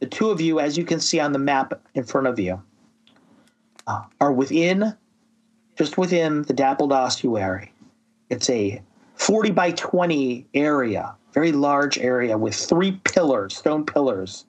the 0.00 0.06
two 0.06 0.30
of 0.30 0.40
you, 0.40 0.60
as 0.60 0.78
you 0.78 0.84
can 0.84 1.00
see 1.00 1.20
on 1.20 1.32
the 1.32 1.38
map 1.38 1.80
in 1.94 2.04
front 2.04 2.26
of 2.26 2.38
you, 2.38 2.62
uh, 3.86 4.02
are 4.20 4.32
within, 4.32 4.96
just 5.76 5.98
within 5.98 6.42
the 6.42 6.54
dappled 6.54 6.92
ossuary. 6.92 7.72
It's 8.30 8.48
a 8.48 8.82
40 9.16 9.50
by 9.50 9.72
20 9.72 10.46
area, 10.54 11.14
very 11.34 11.52
large 11.52 11.98
area 11.98 12.38
with 12.38 12.54
three 12.54 12.92
pillars, 13.04 13.56
stone 13.56 13.84
pillars, 13.84 14.46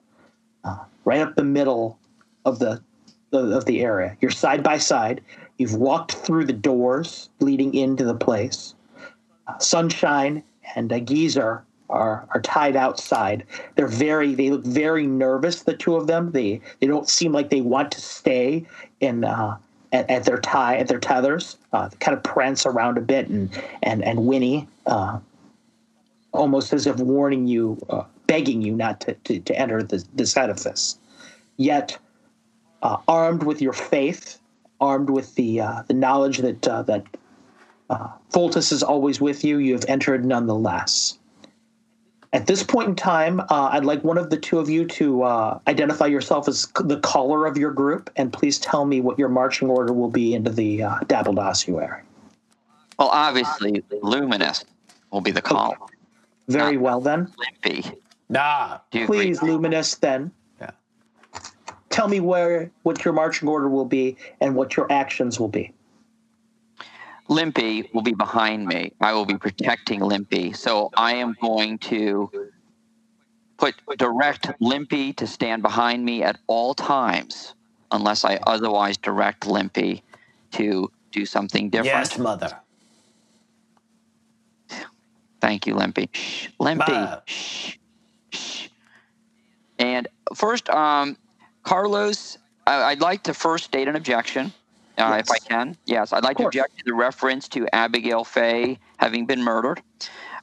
uh, 0.64 0.78
right 1.04 1.20
up 1.20 1.34
the 1.34 1.44
middle 1.44 1.98
of 2.44 2.58
the, 2.58 2.82
the 3.30 3.56
of 3.56 3.66
the 3.66 3.82
area. 3.82 4.16
You're 4.20 4.30
side 4.30 4.62
by 4.62 4.78
side. 4.78 5.20
You've 5.58 5.74
walked 5.74 6.12
through 6.12 6.46
the 6.46 6.52
doors 6.52 7.30
leading 7.40 7.74
into 7.74 8.04
the 8.04 8.14
place. 8.14 8.74
Sunshine 9.58 10.42
and 10.74 10.90
a 10.92 11.00
geezer 11.00 11.64
are 11.92 12.26
are 12.34 12.40
tied 12.40 12.74
outside. 12.74 13.44
They're 13.76 13.86
very 13.86 14.34
they 14.34 14.50
look 14.50 14.64
very 14.64 15.06
nervous. 15.06 15.62
The 15.62 15.76
two 15.76 15.96
of 15.96 16.06
them. 16.06 16.32
They 16.32 16.60
they 16.80 16.86
don't 16.86 17.08
seem 17.08 17.32
like 17.32 17.50
they 17.50 17.60
want 17.60 17.92
to 17.92 18.00
stay 18.00 18.66
in 19.00 19.24
uh, 19.24 19.58
at, 19.92 20.08
at, 20.10 20.24
their 20.24 20.38
tie 20.38 20.78
at 20.78 20.88
their 20.88 20.98
tethers. 20.98 21.58
Uh, 21.72 21.90
kind 22.00 22.16
of 22.16 22.22
prance 22.22 22.66
around 22.66 22.98
a 22.98 23.02
bit 23.02 23.28
and 23.28 23.50
and 23.82 24.02
and 24.02 24.26
whinny, 24.26 24.66
uh, 24.86 25.18
almost 26.32 26.72
as 26.72 26.86
if 26.86 26.96
warning 26.96 27.46
you, 27.46 27.78
uh, 27.90 28.04
begging 28.26 28.62
you 28.62 28.74
not 28.74 29.00
to 29.02 29.14
to, 29.24 29.38
to 29.40 29.56
enter 29.56 29.82
this, 29.82 30.04
this 30.14 30.36
edifice. 30.36 30.98
Yet, 31.58 31.98
uh, 32.82 32.96
armed 33.06 33.42
with 33.42 33.60
your 33.60 33.74
faith, 33.74 34.40
armed 34.82 35.08
with 35.08 35.34
the 35.36 35.60
uh, 35.60 35.82
the 35.88 35.94
knowledge 35.94 36.38
that 36.38 36.62
that 36.62 37.04
Uh, 37.92 38.08
Pholtus 38.32 38.72
is 38.72 38.82
always 38.82 39.20
with 39.20 39.44
you. 39.44 39.58
You 39.58 39.74
have 39.74 39.84
entered 39.86 40.24
nonetheless. 40.24 41.18
At 42.32 42.46
this 42.46 42.62
point 42.62 42.88
in 42.88 42.96
time, 42.96 43.40
uh, 43.40 43.68
I'd 43.74 43.84
like 43.84 44.02
one 44.02 44.16
of 44.16 44.30
the 44.30 44.38
two 44.38 44.58
of 44.58 44.70
you 44.70 44.86
to 44.96 45.22
uh, 45.22 45.58
identify 45.68 46.06
yourself 46.06 46.48
as 46.48 46.68
the 46.80 46.98
caller 47.00 47.44
of 47.44 47.58
your 47.58 47.70
group, 47.70 48.08
and 48.16 48.32
please 48.32 48.58
tell 48.58 48.86
me 48.86 49.02
what 49.02 49.18
your 49.18 49.28
marching 49.28 49.68
order 49.68 49.92
will 49.92 50.08
be 50.08 50.32
into 50.32 50.50
the 50.50 50.82
uh, 50.82 51.00
Dappled 51.06 51.38
Ossuary. 51.38 52.00
Well, 52.98 53.10
obviously, 53.12 53.84
Luminous 54.00 54.64
will 55.10 55.20
be 55.20 55.32
the 55.32 55.42
call. 55.42 55.76
Very 56.48 56.78
well, 56.78 57.02
then. 57.02 57.30
Limpy. 57.36 57.84
Nah. 58.30 58.78
Do 58.90 59.00
you 59.00 59.04
agree? 59.04 59.18
Please, 59.18 59.42
Luminous, 59.42 59.96
then. 59.96 60.32
Yeah. 61.92 61.96
Tell 61.96 62.08
me 62.08 62.20
where 62.20 62.70
what 62.82 63.04
your 63.04 63.14
marching 63.14 63.48
order 63.48 63.68
will 63.68 63.84
be 63.84 64.16
and 64.40 64.54
what 64.54 64.76
your 64.76 64.90
actions 64.90 65.38
will 65.38 65.48
be. 65.48 65.72
Limpy 67.28 67.88
will 67.94 68.02
be 68.02 68.14
behind 68.14 68.66
me. 68.66 68.92
I 69.00 69.12
will 69.12 69.24
be 69.24 69.36
protecting 69.36 70.00
Limpy. 70.00 70.52
So 70.52 70.90
I 70.96 71.14
am 71.14 71.36
going 71.40 71.78
to 71.78 72.30
put 73.58 73.74
direct 73.96 74.50
Limpy 74.60 75.12
to 75.14 75.26
stand 75.26 75.62
behind 75.62 76.04
me 76.04 76.22
at 76.22 76.38
all 76.46 76.74
times, 76.74 77.54
unless 77.90 78.24
I 78.24 78.38
otherwise 78.46 78.96
direct 78.96 79.46
Limpy 79.46 80.02
to 80.52 80.90
do 81.12 81.24
something 81.24 81.70
different. 81.70 82.08
Yes, 82.08 82.18
mother. 82.18 82.58
Thank 85.40 85.66
you, 85.66 85.74
Limpy. 85.74 86.08
Shh, 86.12 86.48
Limpy. 86.58 87.08
Shh, 87.26 87.76
shh. 88.32 88.68
And 89.78 90.08
first, 90.34 90.68
um, 90.70 91.16
Carlos, 91.62 92.38
I- 92.66 92.82
I'd 92.84 93.00
like 93.00 93.22
to 93.24 93.34
first 93.34 93.64
state 93.64 93.88
an 93.88 93.96
objection, 93.96 94.52
uh, 94.98 95.16
if 95.20 95.30
I 95.30 95.38
can. 95.38 95.76
Yes, 95.84 96.12
I'd 96.12 96.24
like 96.24 96.36
to 96.38 96.46
object 96.46 96.78
to 96.78 96.84
the 96.84 96.94
reference 96.94 97.48
to 97.48 97.68
Abigail 97.74 98.24
Fay 98.24 98.78
having 98.98 99.26
been 99.26 99.42
murdered. 99.42 99.80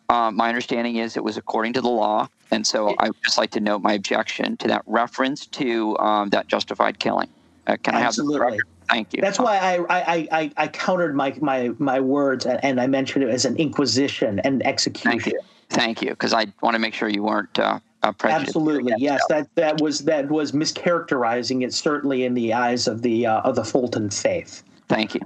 Um, 0.10 0.36
my 0.36 0.50
understanding 0.50 0.96
is 0.96 1.18
it 1.18 1.24
was 1.24 1.38
according 1.38 1.74
to 1.74 1.82
the 1.82 1.90
law, 1.90 2.28
and 2.52 2.66
so 2.66 2.96
I 2.98 3.08
would 3.08 3.24
just 3.24 3.38
like 3.38 3.52
to 3.52 3.60
note 3.60 3.82
my 3.82 3.94
objection 3.94 4.58
to 4.58 4.68
that 4.70 4.82
reference 4.88 5.46
to 5.48 5.98
um, 6.00 6.30
that 6.30 6.48
justified 6.48 7.00
killing. 7.00 7.30
Uh, 7.68 7.78
can 7.84 7.94
I 7.94 8.00
have 8.00 8.16
the 8.16 8.24
Absolutely. 8.24 8.40
record? 8.40 8.68
Thank 8.90 9.14
you. 9.14 9.22
That's 9.22 9.38
why 9.38 9.58
I 9.58 9.76
I, 9.88 10.28
I, 10.32 10.52
I 10.58 10.68
countered 10.68 11.16
my, 11.16 11.36
my 11.42 11.70
my 11.78 12.00
words 12.00 12.48
and, 12.48 12.60
and 12.64 12.82
I 12.82 12.88
mentioned 12.88 13.24
it 13.24 13.30
as 13.30 13.46
an 13.46 13.56
inquisition 13.58 14.40
and 14.40 14.66
execution. 14.66 15.20
Thank 15.20 15.28
you. 15.28 15.40
Thank 15.70 16.02
you, 16.02 16.10
because 16.10 16.34
I 16.34 16.48
want 16.64 16.74
to 16.74 16.80
make 16.80 16.96
sure 16.96 17.08
you 17.08 17.22
weren't 17.22 17.60
uh, 17.60 17.80
uh. 18.04 18.14
Absolutely, 18.24 18.94
yes. 18.98 19.22
that. 19.30 19.54
That 19.56 19.78
that 19.78 19.82
was 19.82 20.00
that 20.00 20.30
was 20.30 20.52
mischaracterizing 20.52 21.64
it. 21.64 21.74
Certainly 21.74 22.24
in 22.24 22.34
the 22.34 22.54
eyes 22.54 22.88
of 22.88 23.02
the 23.02 23.26
uh, 23.26 23.42
of 23.42 23.56
the 23.56 23.64
Fulton 23.64 24.10
faith. 24.10 24.64
Thank 24.88 25.16
you. 25.16 25.22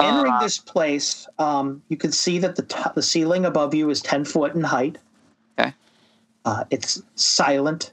Entering 0.00 0.32
Uh, 0.32 0.40
this 0.40 0.58
place, 0.58 1.26
um, 1.38 1.82
you 1.88 1.96
can 1.96 2.12
see 2.12 2.38
that 2.38 2.56
the 2.56 2.62
t- 2.62 2.90
the 2.94 3.02
ceiling 3.02 3.44
above 3.44 3.74
you 3.74 3.90
is 3.90 4.00
ten 4.00 4.24
foot 4.24 4.54
in 4.54 4.62
height. 4.62 4.98
Okay. 5.58 5.72
Uh, 6.44 6.64
it's 6.70 7.02
silent. 7.14 7.90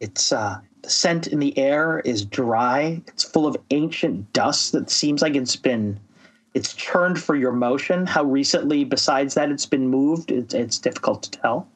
It's 0.00 0.32
uh, 0.32 0.58
the 0.82 0.90
scent 0.90 1.26
in 1.26 1.38
the 1.38 1.56
air 1.58 2.00
is 2.00 2.24
dry. 2.24 3.02
It's 3.06 3.24
full 3.24 3.46
of 3.46 3.56
ancient 3.70 4.32
dust 4.32 4.72
that 4.72 4.90
seems 4.90 5.22
like 5.22 5.34
it's 5.34 5.56
been 5.56 5.98
it's 6.54 6.74
churned 6.74 7.20
for 7.20 7.34
your 7.34 7.52
motion. 7.52 8.06
How 8.06 8.24
recently, 8.24 8.84
besides 8.84 9.34
that, 9.34 9.50
it's 9.50 9.66
been 9.66 9.88
moved, 9.88 10.30
it's, 10.30 10.52
it's 10.54 10.78
difficult 10.78 11.22
to 11.24 11.30
tell. 11.30 11.68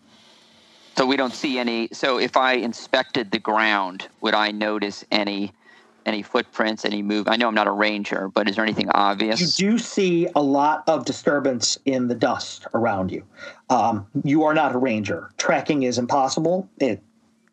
So 0.96 1.04
we 1.04 1.16
don't 1.16 1.34
see 1.34 1.58
any. 1.58 1.88
So 1.92 2.18
if 2.18 2.36
I 2.38 2.54
inspected 2.54 3.30
the 3.30 3.38
ground, 3.38 4.08
would 4.22 4.34
I 4.34 4.50
notice 4.50 5.04
any 5.10 5.52
any 6.06 6.22
footprints, 6.22 6.84
any 6.84 7.02
move? 7.02 7.28
I 7.28 7.36
know 7.36 7.48
I'm 7.48 7.54
not 7.54 7.66
a 7.66 7.72
ranger, 7.72 8.28
but 8.28 8.48
is 8.48 8.56
there 8.56 8.64
anything 8.64 8.88
obvious? 8.90 9.58
You 9.60 9.72
do 9.72 9.78
see 9.78 10.28
a 10.34 10.42
lot 10.42 10.84
of 10.86 11.04
disturbance 11.04 11.78
in 11.84 12.08
the 12.08 12.14
dust 12.14 12.66
around 12.74 13.10
you. 13.10 13.24
Um, 13.68 14.06
you 14.22 14.44
are 14.44 14.54
not 14.54 14.74
a 14.74 14.78
ranger. 14.78 15.30
Tracking 15.36 15.82
is 15.82 15.98
impossible. 15.98 16.68
It 16.78 17.02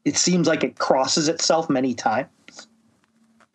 it 0.06 0.16
seems 0.16 0.48
like 0.48 0.64
it 0.64 0.78
crosses 0.78 1.28
itself 1.28 1.70
many 1.70 1.94
times. 1.94 2.30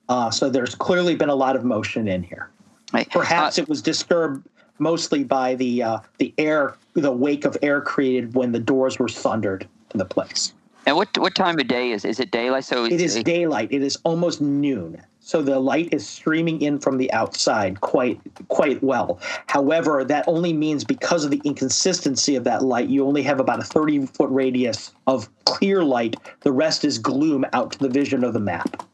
Uh, 0.09 0.31
so 0.31 0.51
there's 0.51 0.75
clearly 0.75 1.15
been 1.15 1.29
a 1.31 1.35
lot 1.35 1.57
of 1.57 1.65
motion 1.65 2.09
in 2.09 2.23
here. 2.23 2.51
Right. 2.93 3.11
Perhaps 3.11 3.59
Uh, 3.59 3.63
it 3.63 3.69
was 3.69 3.81
disturbed 3.81 4.47
mostly 4.79 5.25
by 5.25 5.55
the 5.55 5.83
uh, 5.83 5.99
the 6.19 6.35
air, 6.37 6.77
the 6.93 7.13
wake 7.13 7.47
of 7.47 7.57
air 7.63 7.81
created 7.81 8.35
when 8.35 8.53
the 8.53 8.59
doors 8.61 8.99
were 8.99 9.09
sundered 9.09 9.61
to 9.61 9.69
the 9.95 10.05
place. 10.05 10.53
and 10.87 10.97
what 10.97 11.17
what 11.19 11.35
time 11.35 11.59
of 11.59 11.69
day 11.69 11.91
is? 11.93 12.05
Is 12.05 12.21
it 12.21 12.31
daylight? 12.31 12.65
So 12.65 12.85
It 12.85 13.01
is 13.01 13.23
daylight. 13.23 13.73
It 13.73 13.83
is 13.83 13.99
almost 14.05 14.41
noon. 14.41 15.03
So 15.21 15.43
the 15.43 15.59
light 15.59 15.93
is 15.93 16.09
streaming 16.09 16.63
in 16.63 16.79
from 16.79 16.97
the 16.97 17.13
outside 17.13 17.83
quite 17.83 18.19
quite 18.49 18.83
well. 18.83 19.21
However, 19.47 20.03
that 20.05 20.25
only 20.27 20.55
means 20.55 20.85
because 20.85 21.25
of 21.25 21.31
the 21.31 21.41
inconsistency 21.45 22.35
of 22.37 22.45
that 22.45 22.63
light, 22.63 22.89
you 22.89 23.07
only 23.07 23.23
have 23.25 23.39
about 23.39 23.61
a 23.61 23.63
30 23.63 24.07
foot 24.07 24.31
radius 24.31 24.93
of 25.07 25.29
clear 25.45 25.85
light. 25.85 26.17
The 26.41 26.53
rest 26.53 26.85
is 26.85 26.99
gloom 26.99 27.45
out 27.53 27.73
to 27.73 27.79
the 27.79 27.91
vision 27.91 28.25
of 28.25 28.33
the 28.33 28.41
map. 28.41 28.87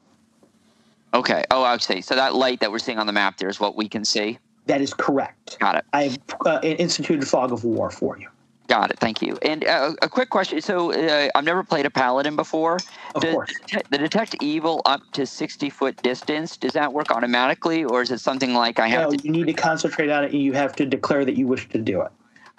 Okay. 1.13 1.45
Oh, 1.53 1.63
I 1.63 1.77
say. 1.79 2.01
So 2.01 2.17
that 2.17 2.35
light 2.35 2.59
that 2.61 2.73
we're 2.73 2.81
seeing 2.81 2.99
on 2.99 3.07
the 3.07 3.13
map 3.13 3.37
there 3.37 3.49
is 3.49 3.61
what 3.61 3.77
we 3.77 3.89
can 3.89 4.05
see. 4.05 4.39
That 4.67 4.81
is 4.81 4.93
correct. 4.93 5.59
Got 5.61 5.77
it. 5.77 5.85
I've 5.93 6.19
uh, 6.45 6.59
instituted 6.65 7.29
fog 7.29 7.53
of 7.53 7.63
war 7.63 7.91
for 7.91 8.19
you. 8.19 8.29
Got 8.67 8.91
it. 8.91 8.99
Thank 8.99 9.21
you. 9.21 9.37
And 9.43 9.65
uh, 9.67 9.93
a 10.01 10.09
quick 10.09 10.31
question. 10.31 10.61
So 10.63 10.93
uh, 10.93 11.29
I've 11.35 11.45
never 11.45 11.63
played 11.63 11.85
a 11.85 11.91
paladin 11.91 12.35
before. 12.35 12.79
Of 13.15 13.23
Does 13.23 13.35
course. 13.35 13.53
the 13.91 13.99
detect 13.99 14.37
evil 14.41 14.81
up 14.87 15.03
to 15.13 15.27
60 15.27 15.69
foot 15.69 16.01
distance, 16.03 16.57
does 16.57 16.73
that 16.73 16.93
work 16.93 17.11
automatically, 17.11 17.85
or 17.85 18.01
is 18.01 18.11
it 18.11 18.21
something 18.21 18.55
like 18.55 18.79
I 18.79 18.89
have 18.89 19.11
No, 19.11 19.17
to? 19.17 19.23
you 19.23 19.31
need 19.31 19.47
to 19.49 19.53
concentrate 19.53 20.09
on 20.09 20.25
it, 20.25 20.33
and 20.33 20.41
you 20.41 20.55
have 20.55 20.75
to 20.77 20.87
declare 20.87 21.25
that 21.27 21.37
you 21.37 21.47
wish 21.47 21.69
to 21.71 21.79
do 21.79 22.01
it. 22.01 22.11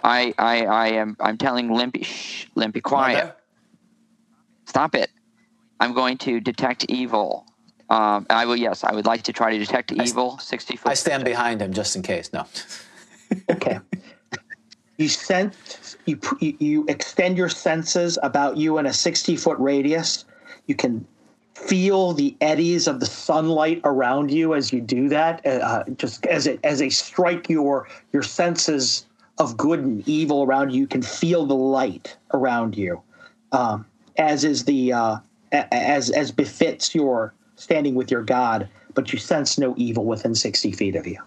I, 0.03 0.33
I, 0.37 0.65
I 0.65 0.87
am. 0.89 1.17
I'm 1.19 1.37
telling 1.37 1.71
Limpy. 1.73 2.03
Shh, 2.03 2.45
Limpy, 2.53 2.81
quiet. 2.81 3.35
Stop 4.65 4.93
it. 4.93 5.09
I'm 5.79 5.93
going 5.93 6.17
to 6.19 6.39
detect 6.39 6.85
evil. 6.87 7.47
Um, 7.89 8.27
I 8.29 8.45
will. 8.45 8.55
Yes, 8.55 8.83
I 8.83 8.93
would 8.93 9.05
like 9.05 9.23
to 9.23 9.33
try 9.33 9.51
to 9.51 9.57
detect 9.57 9.91
evil. 9.91 10.37
60 10.37 10.75
foot. 10.77 10.91
I 10.91 10.93
stand 10.93 11.25
behind 11.25 11.61
him 11.61 11.73
just 11.73 11.95
in 11.95 12.03
case. 12.03 12.31
No. 12.31 12.45
Okay. 13.49 13.79
you 14.97 15.07
sense 15.07 15.97
you 16.05 16.19
you- 16.39 16.85
extend 16.87 17.37
your 17.37 17.49
senses 17.49 18.17
about 18.23 18.57
you 18.57 18.77
in 18.77 18.85
a 18.85 18.93
60 18.93 19.35
foot 19.35 19.57
radius. 19.59 20.25
You 20.67 20.75
can 20.75 21.05
feel 21.53 22.13
the 22.13 22.35
eddies 22.41 22.87
of 22.87 22.99
the 22.99 23.05
sunlight 23.05 23.81
around 23.83 24.31
you 24.31 24.53
as 24.53 24.73
you 24.73 24.81
do 24.81 25.09
that. 25.09 25.45
Uh, 25.45 25.83
just 25.97 26.25
as 26.25 26.47
it 26.47 26.59
as 26.63 26.79
they 26.79 26.89
strike 26.89 27.49
your 27.49 27.87
your 28.13 28.23
senses 28.23 29.05
of 29.37 29.57
good 29.57 29.79
and 29.79 30.07
evil 30.07 30.43
around 30.43 30.71
you, 30.71 30.81
you 30.81 30.87
can 30.87 31.01
feel 31.01 31.45
the 31.45 31.55
light 31.55 32.17
around 32.33 32.77
you. 32.77 33.01
Um, 33.51 33.85
as 34.17 34.43
is 34.43 34.63
the 34.65 34.93
uh, 34.93 35.17
as 35.51 36.09
as 36.11 36.31
befits 36.31 36.95
your 36.95 37.33
standing 37.55 37.95
with 37.95 38.11
your 38.11 38.21
God, 38.21 38.69
but 38.93 39.11
you 39.11 39.19
sense 39.19 39.57
no 39.57 39.73
evil 39.77 40.05
within 40.05 40.35
60 40.35 40.71
feet 40.73 40.95
of 40.95 41.07
you. 41.07 41.19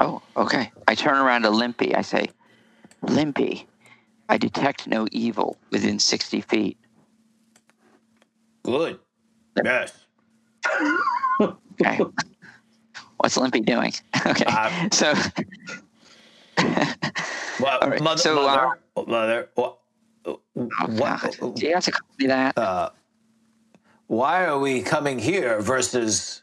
Oh, 0.00 0.22
okay. 0.36 0.70
I 0.88 0.94
turn 0.94 1.16
around 1.18 1.42
to 1.42 1.50
Limpy. 1.50 1.94
I 1.94 2.02
say, 2.02 2.28
Limpy, 3.02 3.66
I 4.28 4.38
detect 4.38 4.86
no 4.86 5.06
evil 5.12 5.56
within 5.70 5.98
60 5.98 6.40
feet. 6.42 6.78
Good. 8.64 8.98
Yes. 9.64 9.92
Okay. 11.40 12.00
What's 13.18 13.36
Limpy 13.36 13.60
doing? 13.60 13.92
Okay. 14.24 14.44
Uh, 14.46 14.88
so, 14.92 15.14
Well, 16.58 17.78
All 17.82 17.90
right, 17.90 18.00
mother, 18.00 18.18
so, 18.18 18.46
uh, 18.48 18.70
mother, 18.94 19.08
mother, 19.08 19.48
what, 19.56 19.78
oh, 20.26 20.40
what, 20.54 21.20
God. 21.40 21.54
Do 21.56 21.66
you 21.66 21.74
have 21.74 21.84
to 21.84 21.90
call 21.90 22.08
me 22.18 22.26
that? 22.28 22.56
uh, 22.56 22.90
why 24.06 24.44
are 24.44 24.58
we 24.58 24.82
coming 24.82 25.18
here 25.18 25.60
versus 25.60 26.42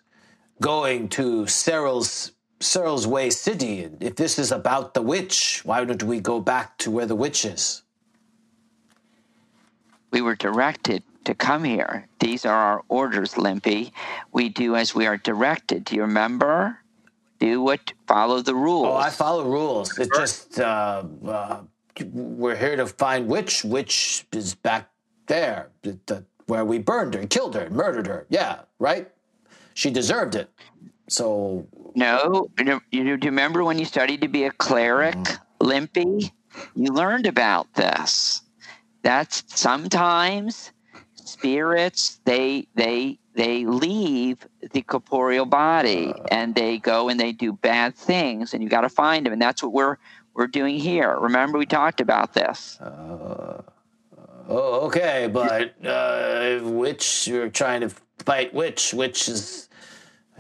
going 0.62 1.08
to 1.10 1.48
Cyril's 1.48 2.32
Cyril's 2.60 3.08
Way 3.08 3.30
City? 3.30 3.90
If 4.00 4.16
this 4.16 4.38
is 4.38 4.52
about 4.52 4.94
the 4.94 5.02
witch, 5.02 5.62
why 5.64 5.84
don't 5.86 6.04
we 6.04 6.20
go 6.20 6.40
back 6.40 6.78
to 6.80 6.92
where 6.92 7.06
the 7.06 7.16
witch 7.16 7.46
is? 7.46 7.84
we 10.12 10.22
were 10.22 10.36
directed 10.36 11.04
to 11.26 11.36
come 11.36 11.64
here. 11.64 12.08
These 12.20 12.46
are 12.46 12.56
our 12.56 12.84
orders, 12.90 13.38
Limpy. 13.38 13.92
We 14.32 14.50
do 14.50 14.76
as 14.76 14.96
we 14.96 15.06
are 15.06 15.18
directed. 15.18 15.86
Do 15.86 15.96
you 15.96 16.02
remember? 16.02 16.80
Do 17.40 17.62
what, 17.62 17.94
follow 18.08 18.42
the 18.42 18.56
rules. 18.56 18.88
Oh, 18.88 18.96
I 18.96 19.10
follow 19.10 19.46
rules. 19.46 19.98
It 19.98 20.10
just 20.16 20.60
uh, 20.60 21.04
uh, 21.26 21.62
we're 22.12 22.56
here 22.56 22.76
to 22.76 22.88
find 22.88 23.28
witch. 23.28 23.64
Witch 23.64 24.26
is 24.34 24.56
back 24.56 24.90
there, 25.28 25.70
the, 25.84 25.98
the, 26.08 26.26
where 26.48 26.66
we 26.66 26.80
burned 26.80 27.14
her, 27.14 27.26
killed 27.28 27.56
her, 27.56 27.70
murdered 27.70 28.08
her. 28.08 28.26
Yeah, 28.30 28.62
right. 28.80 29.10
She 29.74 29.90
deserved 29.90 30.36
it. 30.36 30.50
So 31.08 31.66
No, 31.96 32.50
you 32.60 32.82
you 32.92 33.18
do 33.18 33.26
you 33.26 33.32
remember 33.32 33.64
when 33.64 33.80
you 33.80 33.86
studied 33.86 34.22
to 34.22 34.28
be 34.28 34.46
a 34.46 34.52
cleric, 34.52 35.16
mm-hmm. 35.16 35.68
Limpy? 35.68 36.32
You 36.76 36.92
learned 36.92 37.28
about 37.28 37.74
this. 37.76 38.42
That's 39.02 39.44
sometimes 39.48 40.72
spirits 41.16 42.20
they 42.26 42.68
they 42.76 43.20
they 43.36 43.66
leave 43.66 44.46
the 44.74 44.82
corporeal 44.82 45.46
body 45.46 46.08
uh. 46.08 46.24
and 46.32 46.56
they 46.56 46.78
go 46.78 47.10
and 47.10 47.20
they 47.20 47.32
do 47.32 47.54
bad 47.54 47.96
things, 47.96 48.54
and 48.54 48.62
you 48.64 48.70
got 48.70 48.82
to 48.82 48.90
find 48.90 49.26
them, 49.26 49.34
and 49.34 49.42
that's 49.42 49.64
what 49.64 49.72
we're 49.72 49.98
we're 50.34 50.48
doing 50.48 50.78
here. 50.78 51.18
Remember, 51.20 51.58
we 51.58 51.66
talked 51.66 52.02
about 52.02 52.34
this. 52.34 52.78
Uh, 52.82 52.86
uh, 52.86 53.62
oh, 54.48 54.88
okay, 54.88 55.30
but 55.32 55.76
uh, 55.86 56.60
which 56.60 57.28
you're 57.28 57.50
trying 57.50 57.82
to 57.82 57.90
fight? 58.20 58.54
Which? 58.54 58.94
Which 58.94 59.28
is 59.30 59.69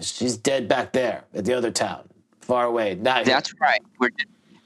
she's 0.01 0.37
dead 0.37 0.67
back 0.67 0.91
there 0.93 1.23
at 1.33 1.45
the 1.45 1.53
other 1.53 1.71
town, 1.71 2.07
far 2.41 2.65
away. 2.65 2.95
Not 2.95 3.17
here. 3.25 3.35
That's 3.35 3.53
right. 3.59 3.81
We're 3.99 4.09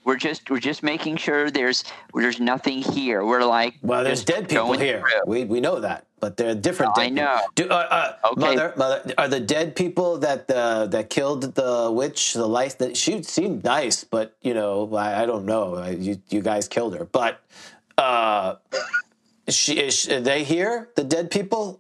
we're 0.06 0.18
just 0.18 0.50
we're 0.50 0.60
just 0.60 0.84
making 0.84 1.16
sure 1.18 1.50
there's 1.50 1.84
there's 2.14 2.40
nothing 2.40 2.80
here. 2.82 3.26
We're 3.26 3.44
like 3.46 3.76
well, 3.82 4.04
there's 4.04 4.24
dead 4.26 4.50
people 4.50 4.74
here. 4.74 5.00
through. 5.02 5.22
We 5.28 5.46
we 5.46 5.62
know 5.62 5.80
that, 5.80 6.06
but 6.20 6.36
they're 6.36 6.56
different. 6.56 6.98
I 6.98 7.06
dead 7.06 7.14
know. 7.14 7.40
Do, 7.56 7.70
uh, 7.70 7.74
uh, 7.74 8.28
Okay. 8.32 8.42
Mother, 8.56 8.74
mother, 8.76 9.14
are 9.18 9.28
the 9.30 9.40
dead 9.40 9.76
people 9.78 10.18
that 10.20 10.50
uh, 10.52 10.88
that 10.88 11.10
killed 11.10 11.56
the 11.56 11.90
witch, 11.92 12.34
the 12.34 12.48
life 12.48 12.78
that 12.80 12.98
she 12.98 13.24
seemed 13.24 13.64
nice, 13.64 14.04
but 14.04 14.36
you 14.42 14.54
know, 14.54 14.94
I, 14.96 15.24
I 15.24 15.26
don't 15.26 15.46
know. 15.46 15.76
I- 15.76 15.92
You 15.92 16.22
you 16.30 16.42
guys 16.42 16.68
killed 16.68 16.96
her, 16.98 17.06
but 17.06 17.40
uh, 17.98 18.56
she 19.48 19.80
is 19.80 19.94
she- 19.94 20.14
are 20.16 20.20
they 20.22 20.44
here? 20.44 20.90
The 20.96 21.04
dead 21.06 21.32
people? 21.32 21.80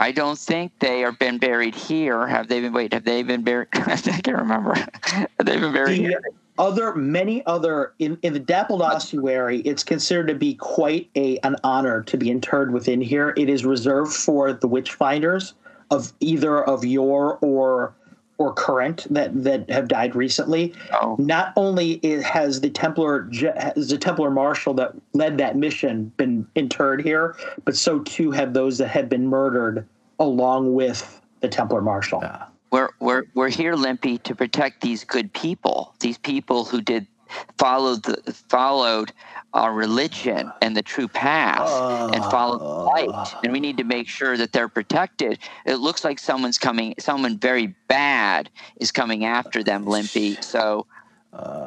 I 0.00 0.12
don't 0.12 0.38
think 0.38 0.72
they 0.78 1.04
are 1.04 1.12
been 1.12 1.36
buried 1.36 1.74
here. 1.74 2.26
Have 2.26 2.48
they 2.48 2.60
been? 2.62 2.72
Wait, 2.72 2.94
have 2.94 3.04
they 3.04 3.22
been 3.22 3.42
buried? 3.42 3.68
I 3.74 3.96
can't 3.96 4.28
remember. 4.28 4.74
They've 4.74 5.28
they 5.38 5.58
been 5.58 5.74
buried 5.74 5.98
The 5.98 6.04
here? 6.04 6.22
other, 6.58 6.94
many 6.94 7.44
other 7.44 7.92
in, 7.98 8.18
in 8.22 8.32
the 8.32 8.40
dappled 8.40 8.80
ossuary, 8.80 9.60
it's 9.60 9.84
considered 9.84 10.28
to 10.28 10.34
be 10.34 10.54
quite 10.54 11.10
a 11.16 11.36
an 11.38 11.56
honor 11.64 12.02
to 12.04 12.16
be 12.16 12.30
interred 12.30 12.72
within 12.72 13.02
here. 13.02 13.34
It 13.36 13.50
is 13.50 13.66
reserved 13.66 14.14
for 14.14 14.54
the 14.54 14.66
witch 14.66 14.92
finders 14.94 15.52
of 15.90 16.14
either 16.20 16.64
of 16.64 16.82
your 16.82 17.36
or 17.42 17.94
or 18.40 18.54
current 18.54 19.06
that 19.10 19.44
that 19.44 19.68
have 19.68 19.86
died 19.86 20.16
recently. 20.16 20.72
Oh. 20.94 21.14
Not 21.18 21.52
only 21.56 22.00
is, 22.02 22.24
has 22.24 22.62
the 22.62 22.70
Templar 22.70 23.28
has 23.54 23.90
the 23.90 23.98
Templar 23.98 24.30
Marshal 24.30 24.72
that 24.74 24.94
led 25.12 25.36
that 25.38 25.56
mission 25.56 26.10
been 26.16 26.46
interred 26.54 27.02
here, 27.02 27.36
but 27.66 27.76
so 27.76 27.98
too 28.00 28.30
have 28.30 28.54
those 28.54 28.78
that 28.78 28.88
have 28.88 29.10
been 29.10 29.26
murdered 29.26 29.86
along 30.18 30.74
with 30.74 31.20
the 31.40 31.48
Templar 31.48 31.82
Marshal. 31.82 32.24
We're 32.72 32.88
we're 32.98 33.24
we're 33.34 33.50
here, 33.50 33.74
Limpy, 33.74 34.16
to 34.18 34.34
protect 34.34 34.80
these 34.80 35.04
good 35.04 35.30
people. 35.34 35.94
These 36.00 36.16
people 36.16 36.64
who 36.64 36.80
did 36.80 37.06
followed 37.58 38.02
the 38.04 38.32
followed 38.48 39.12
our 39.52 39.72
religion 39.72 40.50
and 40.62 40.76
the 40.76 40.82
true 40.82 41.08
path 41.08 41.68
and 42.14 42.24
follow 42.26 42.58
the 42.58 42.64
light. 42.64 43.34
And 43.42 43.52
we 43.52 43.60
need 43.60 43.76
to 43.78 43.84
make 43.84 44.08
sure 44.08 44.36
that 44.36 44.52
they're 44.52 44.68
protected. 44.68 45.38
It 45.66 45.76
looks 45.76 46.04
like 46.04 46.18
someone's 46.18 46.58
coming. 46.58 46.94
Someone 46.98 47.38
very 47.38 47.74
bad 47.88 48.50
is 48.76 48.92
coming 48.92 49.24
after 49.24 49.62
them, 49.62 49.84
Limpy. 49.86 50.40
So. 50.42 50.86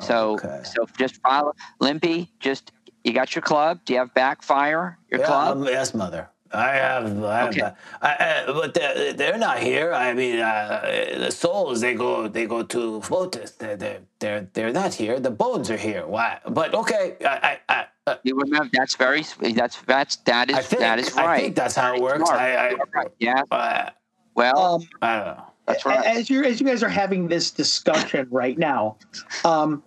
So, 0.01 0.34
okay. 0.34 0.61
so 0.64 0.85
just 0.97 1.22
follow 1.22 1.53
Limpy. 1.80 2.30
Just 2.39 2.72
you 3.03 3.14
got 3.14 3.35
your 3.35 3.41
club. 3.41 3.80
Do 3.85 3.93
you 3.93 3.99
have 3.99 4.14
backfire? 4.14 4.97
Your 5.10 5.22
Yeah, 5.22 5.26
club. 5.27 5.57
um, 5.57 5.64
yes, 5.65 5.93
mother. 5.93 6.30
I 6.53 6.69
have, 6.75 7.23
I 7.23 7.38
have 7.39 7.49
Okay. 7.49 7.71
I, 8.01 8.43
I, 8.47 8.51
but 8.51 8.73
they're, 8.75 9.13
they're 9.13 9.38
not 9.38 9.59
here. 9.59 9.91
I 9.93 10.13
mean, 10.13 10.39
uh, 10.39 11.15
the 11.17 11.31
souls 11.31 11.81
they 11.81 11.95
go 11.95 12.27
they 12.27 12.45
go 12.45 12.61
to 12.63 12.99
Pholtus. 13.01 13.57
They're, 13.57 13.75
they're 13.75 14.01
they're 14.19 14.47
they're 14.53 14.71
not 14.71 14.93
here. 14.93 15.19
The 15.19 15.31
bones 15.31 15.71
are 15.71 15.77
here. 15.77 16.05
Why? 16.05 16.39
But 16.47 16.73
okay, 16.75 17.15
I 17.25 17.27
I, 17.27 17.59
I, 17.69 17.85
uh, 18.05 18.15
You 18.23 18.35
remember 18.35 18.69
that's 18.73 18.95
very 18.95 19.23
that's 19.53 19.77
that's 19.81 20.17
that 20.17 20.51
is 20.51 20.59
think, 20.67 20.81
that 20.81 20.99
is 20.99 21.13
right. 21.15 21.27
I 21.27 21.39
think 21.41 21.55
that's 21.55 21.75
how 21.75 21.95
it 21.95 22.01
works. 22.01 22.30
I, 22.30 22.55
I, 22.55 22.75
right. 22.93 23.07
Yeah. 23.19 23.43
uh, 23.49 23.89
Well, 24.35 24.75
Um, 24.75 24.88
I 25.01 25.15
don't 25.15 25.25
know. 25.38 25.43
that's 25.65 25.85
right. 25.85 26.05
as 26.05 26.30
you 26.30 26.43
as 26.43 26.59
you 26.61 26.67
guys 26.67 26.84
are 26.84 26.89
having 26.89 27.27
this 27.27 27.49
discussion 27.51 28.27
right 28.30 28.57
now, 28.57 28.97
um, 29.43 29.81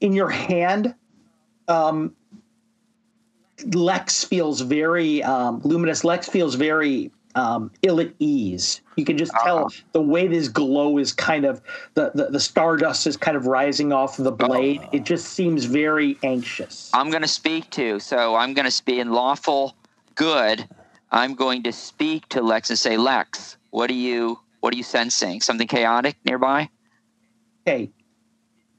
in 0.00 0.12
your 0.12 0.28
hand, 0.28 0.94
um, 1.68 2.14
Lex 3.74 4.24
feels 4.24 4.60
very 4.60 5.22
um, 5.22 5.60
luminous. 5.64 6.04
Lex 6.04 6.28
feels 6.28 6.54
very 6.54 7.10
um, 7.34 7.70
ill 7.82 8.00
at 8.00 8.12
ease. 8.18 8.80
You 8.96 9.04
can 9.04 9.16
just 9.16 9.32
tell 9.42 9.70
the 9.92 10.02
way 10.02 10.26
this 10.26 10.48
glow 10.48 10.98
is 10.98 11.12
kind 11.12 11.44
of 11.44 11.62
the, 11.94 12.12
the 12.14 12.26
the 12.26 12.40
stardust 12.40 13.06
is 13.06 13.16
kind 13.16 13.36
of 13.36 13.46
rising 13.46 13.92
off 13.92 14.16
the 14.16 14.32
blade. 14.32 14.82
It 14.92 15.04
just 15.04 15.30
seems 15.30 15.64
very 15.64 16.18
anxious. 16.22 16.90
I'm 16.92 17.10
going 17.10 17.22
to 17.22 17.28
speak 17.28 17.70
to. 17.70 18.00
So 18.00 18.34
I'm 18.34 18.54
going 18.54 18.66
to 18.66 18.70
speak 18.70 18.98
in 18.98 19.12
lawful 19.12 19.74
good. 20.14 20.68
I'm 21.10 21.34
going 21.34 21.62
to 21.64 21.72
speak 21.72 22.28
to 22.30 22.42
Lex 22.42 22.70
and 22.70 22.78
say, 22.78 22.96
Lex, 22.96 23.56
what 23.70 23.90
are 23.90 23.94
you 23.94 24.38
what 24.60 24.74
are 24.74 24.76
you 24.76 24.82
sensing? 24.82 25.40
Something 25.40 25.68
chaotic 25.68 26.16
nearby? 26.24 26.68
Okay. 27.66 27.90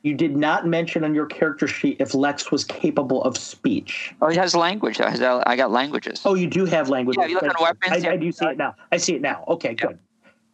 You 0.04 0.14
did 0.14 0.36
not 0.36 0.68
mention 0.68 1.06
on 1.06 1.16
your 1.16 1.26
character 1.26 1.66
sheet 1.66 1.96
if 2.02 2.14
Lex 2.14 2.52
was 2.52 2.66
capable 2.66 3.24
of 3.24 3.38
speech. 3.38 4.14
Oh, 4.22 4.28
he 4.28 4.36
has 4.38 4.54
language. 4.54 5.00
I 5.00 5.10
has- 5.10 5.22
I 5.22 5.56
got 5.56 5.72
languages. 5.72 6.22
Oh, 6.26 6.36
you 6.36 6.46
do 6.48 6.66
have 6.66 6.90
language. 6.90 7.18
Yeah, 7.18 7.28
you 7.28 7.36
look 7.36 7.44
on 7.44 7.56
weapons, 7.62 7.92
I, 7.94 7.96
yeah. 7.98 8.12
I 8.12 8.18
do 8.18 8.30
see 8.34 8.46
it 8.46 8.58
now. 8.58 8.76
I 8.92 8.98
see 8.98 9.16
it 9.16 9.22
now. 9.22 9.46
Okay, 9.48 9.74
good. 9.74 9.98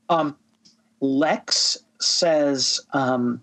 Um, 0.07 0.37
Lex 1.01 1.79
says, 1.99 2.79
um, 2.93 3.41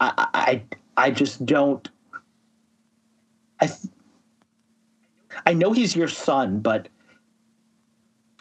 I, 0.00 0.28
I, 0.34 0.62
I 0.96 1.10
just 1.10 1.44
don't. 1.44 1.86
I, 3.60 3.68
I 5.44 5.52
know 5.52 5.72
he's 5.72 5.94
your 5.94 6.08
son, 6.08 6.60
but 6.60 6.88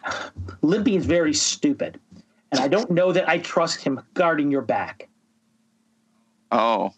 Limpy 0.62 0.96
is 0.96 1.06
very 1.06 1.34
stupid, 1.34 2.00
and 2.54 2.62
I 2.62 2.70
don't 2.70 2.90
know 2.90 3.12
that 3.12 3.28
I 3.28 3.38
trust 3.40 3.82
him 3.82 4.00
guarding 4.14 4.50
your 4.50 4.62
back. 4.62 5.10
Oh, 6.52 6.94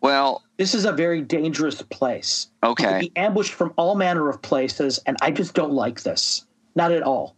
well, 0.00 0.42
This 0.58 0.74
is 0.74 0.84
a 0.84 0.92
very 0.92 1.22
dangerous 1.22 1.80
place. 1.82 2.48
You 2.62 2.70
okay. 2.70 3.00
be 3.00 3.12
ambushed 3.16 3.54
from 3.54 3.72
all 3.76 3.94
manner 3.94 4.28
of 4.28 4.42
places, 4.42 5.00
and 5.06 5.16
I 5.22 5.30
just 5.30 5.54
don't 5.54 5.72
like 5.72 6.02
this. 6.02 6.46
Not 6.76 6.92
at 6.92 7.02
all. 7.02 7.34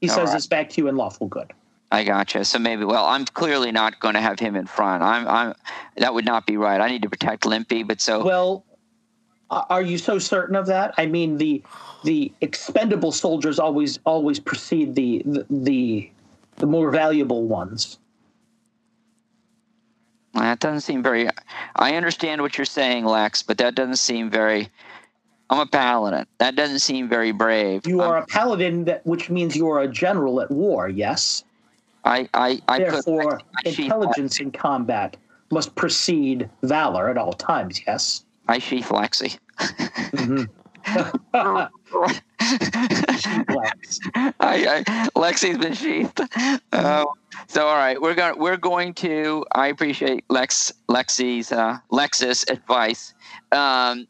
He 0.00 0.08
All 0.08 0.14
says 0.14 0.28
right. 0.28 0.34
this 0.36 0.46
back 0.46 0.68
to 0.70 0.80
you 0.80 0.88
in 0.88 0.96
lawful 0.96 1.26
good. 1.26 1.52
I 1.90 2.04
gotcha. 2.04 2.44
So 2.44 2.58
maybe, 2.58 2.84
well, 2.84 3.04
I'm 3.06 3.24
clearly 3.24 3.72
not 3.72 3.98
going 4.00 4.14
to 4.14 4.20
have 4.20 4.38
him 4.38 4.56
in 4.56 4.66
front. 4.66 5.02
I'm, 5.02 5.26
I'm. 5.26 5.54
That 5.96 6.14
would 6.14 6.24
not 6.24 6.46
be 6.46 6.56
right. 6.56 6.80
I 6.80 6.88
need 6.88 7.02
to 7.02 7.10
protect 7.10 7.46
Limpy, 7.46 7.82
but 7.82 8.00
so 8.00 8.24
Well, 8.24 8.64
are 9.50 9.82
you 9.82 9.96
so 9.98 10.18
certain 10.18 10.56
of 10.56 10.66
that? 10.66 10.94
I 10.98 11.06
mean, 11.06 11.38
the 11.38 11.62
the 12.04 12.32
expendable 12.40 13.12
soldiers 13.12 13.58
always 13.58 13.98
always 14.04 14.38
precede 14.40 14.94
the 14.94 15.22
the 15.24 15.46
the, 15.50 16.10
the 16.56 16.66
more 16.66 16.90
valuable 16.90 17.44
ones. 17.44 17.98
That 20.42 20.60
doesn't 20.60 20.80
seem 20.80 21.02
very. 21.02 21.28
I 21.76 21.94
understand 21.94 22.42
what 22.42 22.58
you're 22.58 22.64
saying, 22.64 23.04
Lex, 23.04 23.42
but 23.42 23.58
that 23.58 23.74
doesn't 23.74 23.96
seem 23.96 24.30
very. 24.30 24.68
I'm 25.48 25.60
a 25.60 25.66
paladin. 25.66 26.26
That 26.38 26.56
doesn't 26.56 26.80
seem 26.80 27.08
very 27.08 27.32
brave. 27.32 27.86
You 27.86 28.00
I'm- 28.00 28.10
are 28.10 28.16
a 28.18 28.26
paladin, 28.26 28.84
that 28.84 29.06
which 29.06 29.30
means 29.30 29.54
you 29.56 29.68
are 29.68 29.80
a 29.80 29.88
general 29.88 30.40
at 30.40 30.50
war. 30.50 30.88
Yes. 30.88 31.44
I, 32.04 32.28
I, 32.34 32.60
I 32.68 32.78
put 32.78 32.92
Therefore, 32.92 33.40
I, 33.64 33.70
sheath, 33.70 33.86
intelligence 33.86 34.40
in 34.40 34.52
combat 34.52 35.16
must 35.50 35.74
precede 35.74 36.48
valor 36.62 37.08
at 37.08 37.18
all 37.18 37.32
times. 37.32 37.80
Yes. 37.86 38.24
I 38.48 38.58
sheath 38.58 38.90
Lexi. 38.90 39.38
Mm-hmm. 39.58 40.44
Lex. 43.54 44.00
I, 44.14 44.34
I, 44.40 45.08
Lexi's 45.14 45.58
been 45.58 45.74
sheathed. 45.74 46.20
Uh, 46.72 47.04
so 47.48 47.66
all 47.66 47.76
right, 47.76 48.00
we're 48.00 48.14
going 48.14 48.38
we're 48.38 48.56
going 48.56 48.94
to. 48.94 49.44
I 49.52 49.68
appreciate 49.68 50.24
Lex 50.28 50.72
Lexi's 50.88 51.52
uh, 51.52 51.78
Lex's 51.90 52.44
advice, 52.48 53.14
um, 53.52 54.06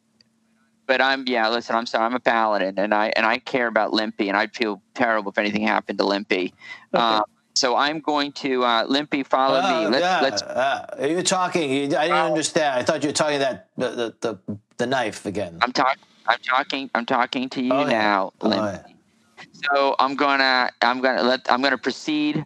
but 0.86 1.00
I'm 1.00 1.24
yeah. 1.26 1.48
Listen, 1.48 1.76
I'm 1.76 1.86
sorry. 1.86 2.04
I'm 2.04 2.14
a 2.14 2.20
paladin, 2.20 2.78
and 2.78 2.92
I 2.92 3.12
and 3.16 3.24
I 3.24 3.38
care 3.38 3.68
about 3.68 3.92
Limpy, 3.92 4.28
and 4.28 4.36
I'd 4.36 4.54
feel 4.54 4.82
terrible 4.94 5.30
if 5.30 5.38
anything 5.38 5.62
happened 5.62 5.98
to 5.98 6.04
Limpy. 6.04 6.52
Um, 6.92 7.22
so 7.56 7.74
I'm 7.74 8.00
going 8.00 8.32
to 8.32 8.64
uh, 8.64 8.84
Limpy 8.84 9.22
follow 9.22 9.62
me. 9.62 9.86
Let's, 9.88 10.02
yeah, 10.02 10.20
let's 10.20 10.42
uh, 10.42 10.96
you 11.00 11.22
talking. 11.22 11.94
I 11.94 12.08
didn't 12.08 12.16
understand. 12.16 12.78
I 12.78 12.82
thought 12.82 13.02
you 13.02 13.08
were 13.08 13.14
talking 13.14 13.38
that 13.38 13.70
the, 13.78 14.14
the, 14.20 14.58
the 14.76 14.86
knife 14.86 15.24
again. 15.24 15.58
I'm 15.62 15.72
talking. 15.72 16.02
I'm 16.28 16.38
talking. 16.40 16.90
I'm 16.94 17.06
talking 17.06 17.48
to 17.50 17.62
you 17.62 17.72
Oh, 17.72 17.80
yeah. 17.82 17.88
now, 17.88 18.32
Oh, 18.40 18.48
Limpy. 18.48 18.64
yeah. 18.64 18.94
So 19.72 19.96
I'm 19.98 20.14
gonna 20.16 20.70
I'm 20.82 21.00
gonna 21.00 21.22
let 21.22 21.50
I'm 21.50 21.62
gonna 21.62 21.78
proceed 21.78 22.44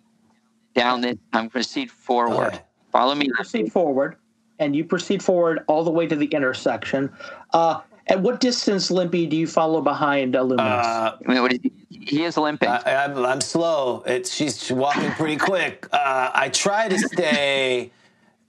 down 0.75 1.01
this. 1.01 1.17
I'm 1.33 1.43
gonna 1.43 1.51
proceed 1.51 1.91
forward. 1.91 2.55
Okay. 2.55 2.61
Follow 2.93 3.15
me. 3.15 3.29
proceed 3.35 3.71
forward, 3.73 4.17
and 4.59 4.75
you 4.75 4.85
proceed 4.85 5.23
forward 5.23 5.61
all 5.69 5.85
the 5.85 5.91
way 5.91 6.07
to 6.07 6.17
the 6.17 6.27
intersection. 6.27 7.13
Uh, 7.53 7.81
at 8.09 8.21
what 8.21 8.41
distance, 8.41 8.91
Limpy, 8.91 9.27
do 9.27 9.37
you 9.37 9.47
follow 9.47 9.81
behind 9.81 10.35
Illuminus? 10.35 10.85
Uh, 10.87 11.17
I 11.25 11.33
mean, 11.33 11.43
what 11.43 11.53
is 11.53 11.61
he, 11.63 11.73
he 11.91 12.25
is 12.25 12.37
limping. 12.37 12.69
I, 12.69 13.05
I'm, 13.05 13.17
I'm 13.25 13.41
slow. 13.41 14.03
It's 14.07 14.35
she's 14.35 14.73
walking 14.73 15.13
pretty 15.13 15.37
quick. 15.37 15.87
Uh, 15.93 16.31
I 16.35 16.49
try 16.49 16.89
to 16.89 16.99
stay 16.99 17.93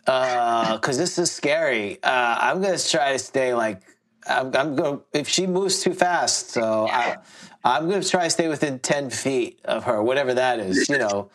because 0.05 0.97
this 0.97 1.19
is 1.19 1.31
scary. 1.31 2.01
Uh, 2.03 2.37
I'm 2.39 2.61
gonna 2.61 2.79
try 2.79 3.11
to 3.13 3.19
stay 3.19 3.53
like 3.53 3.81
I'm, 4.27 4.55
I'm 4.55 4.75
going. 4.75 5.01
If 5.13 5.27
she 5.27 5.47
moves 5.47 5.81
too 5.81 5.93
fast, 5.93 6.51
so 6.51 6.87
I, 6.89 7.17
I'm 7.63 7.89
going 7.89 8.01
to 8.01 8.07
try 8.09 8.25
to 8.25 8.29
stay 8.29 8.47
within 8.47 8.79
ten 8.79 9.09
feet 9.09 9.59
of 9.65 9.83
her, 9.85 10.01
whatever 10.01 10.33
that 10.33 10.59
is. 10.59 10.89
You 10.89 10.97
know. 10.97 11.29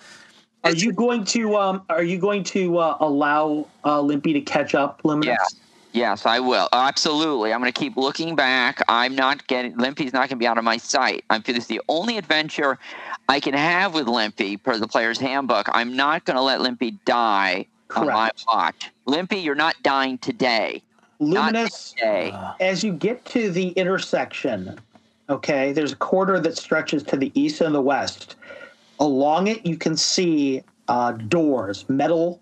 Are 0.65 0.73
you 0.73 0.93
going 0.93 1.25
to 1.27 1.57
um? 1.57 1.83
Are 1.89 2.03
you 2.03 2.19
going 2.19 2.45
to 2.45 2.79
uh, 2.79 2.97
allow 3.01 3.67
uh, 3.85 4.01
Limpy 4.01 4.33
to 4.33 4.41
catch 4.41 4.75
up, 4.75 5.01
Luminous? 5.05 5.37
Yeah. 5.39 5.61
Yes, 5.93 6.27
I 6.27 6.41
will. 6.41 6.69
Absolutely. 6.75 7.55
I'm 7.55 7.61
going 7.61 7.73
to 7.73 7.79
keep 7.79 7.97
looking 7.97 8.37
back. 8.37 8.83
I'm 8.87 9.15
not 9.15 9.47
getting 9.47 9.79
Limpy's 9.79 10.13
not 10.13 10.29
going 10.29 10.31
to 10.31 10.37
be 10.37 10.47
out 10.47 10.59
of 10.59 10.65
my 10.65 10.77
sight. 10.77 11.25
I'm 11.31 11.41
this 11.41 11.57
is 11.57 11.67
the 11.69 11.81
only 11.89 12.19
adventure 12.19 12.79
I 13.31 13.41
can 13.41 13.55
have 13.55 13.95
with 13.95 14.07
Limpy 14.07 14.59
per 14.59 14.77
the 14.77 14.87
player's 14.87 15.19
handbook. 15.19 15.71
I'm 15.73 15.97
not 15.97 16.27
going 16.27 16.37
to 16.37 16.43
let 16.43 16.61
Limpy 16.61 16.99
die 17.07 17.67
on 17.95 18.09
my 18.09 18.31
watch. 18.47 18.91
Limpy, 19.07 19.39
you're 19.39 19.55
not 19.55 19.75
dying 19.83 20.19
today. 20.19 20.83
Not 21.19 21.55
Luminous, 21.55 21.95
as 22.61 22.85
you 22.85 22.93
get 22.93 23.25
to 23.27 23.51
the 23.51 23.69
intersection, 23.71 24.79
okay, 25.31 25.73
there's 25.73 25.93
a 25.93 25.97
corridor 25.97 26.41
that 26.41 26.59
stretches 26.59 27.03
to 27.05 27.17
the 27.17 27.33
east 27.35 27.61
and 27.61 27.75
the 27.75 27.81
west. 27.81 28.37
Along 29.01 29.47
it, 29.47 29.65
you 29.65 29.77
can 29.77 29.97
see 29.97 30.63
uh, 30.89 31.13
doors, 31.13 31.89
metal, 31.89 32.41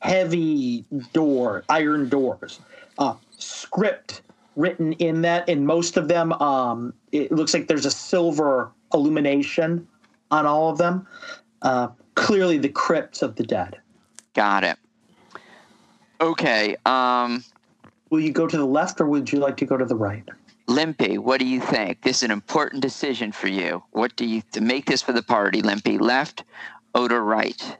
heavy 0.00 0.84
door, 1.12 1.64
iron 1.68 2.08
doors, 2.08 2.60
uh, 2.98 3.14
script 3.38 4.22
written 4.56 4.92
in 4.94 5.22
that. 5.22 5.48
In 5.48 5.66
most 5.66 5.96
of 5.96 6.08
them, 6.08 6.32
um, 6.34 6.94
it 7.10 7.32
looks 7.32 7.52
like 7.54 7.66
there's 7.66 7.86
a 7.86 7.90
silver 7.90 8.70
illumination 8.92 9.86
on 10.30 10.46
all 10.46 10.70
of 10.70 10.78
them. 10.78 11.06
Uh, 11.62 11.88
clearly, 12.14 12.58
the 12.58 12.68
crypts 12.68 13.22
of 13.22 13.36
the 13.36 13.42
dead. 13.42 13.80
Got 14.34 14.64
it. 14.64 14.76
Okay. 16.20 16.76
Um, 16.86 17.44
Will 18.10 18.20
you 18.20 18.32
go 18.32 18.46
to 18.46 18.56
the 18.56 18.64
left 18.66 19.00
or 19.00 19.06
would 19.06 19.32
you 19.32 19.38
like 19.38 19.56
to 19.58 19.66
go 19.66 19.76
to 19.76 19.84
the 19.84 19.96
right? 19.96 20.28
Limpy, 20.66 21.18
what 21.18 21.40
do 21.40 21.46
you 21.46 21.60
think? 21.60 22.02
This 22.02 22.18
is 22.18 22.22
an 22.24 22.30
important 22.30 22.82
decision 22.82 23.32
for 23.32 23.48
you. 23.48 23.82
What 23.90 24.16
do 24.16 24.24
you 24.24 24.42
to 24.52 24.60
make 24.60 24.86
this 24.86 25.02
for 25.02 25.12
the 25.12 25.22
party, 25.22 25.62
Limpy? 25.62 25.98
Left 25.98 26.44
or 26.94 27.08
to 27.08 27.20
right? 27.20 27.78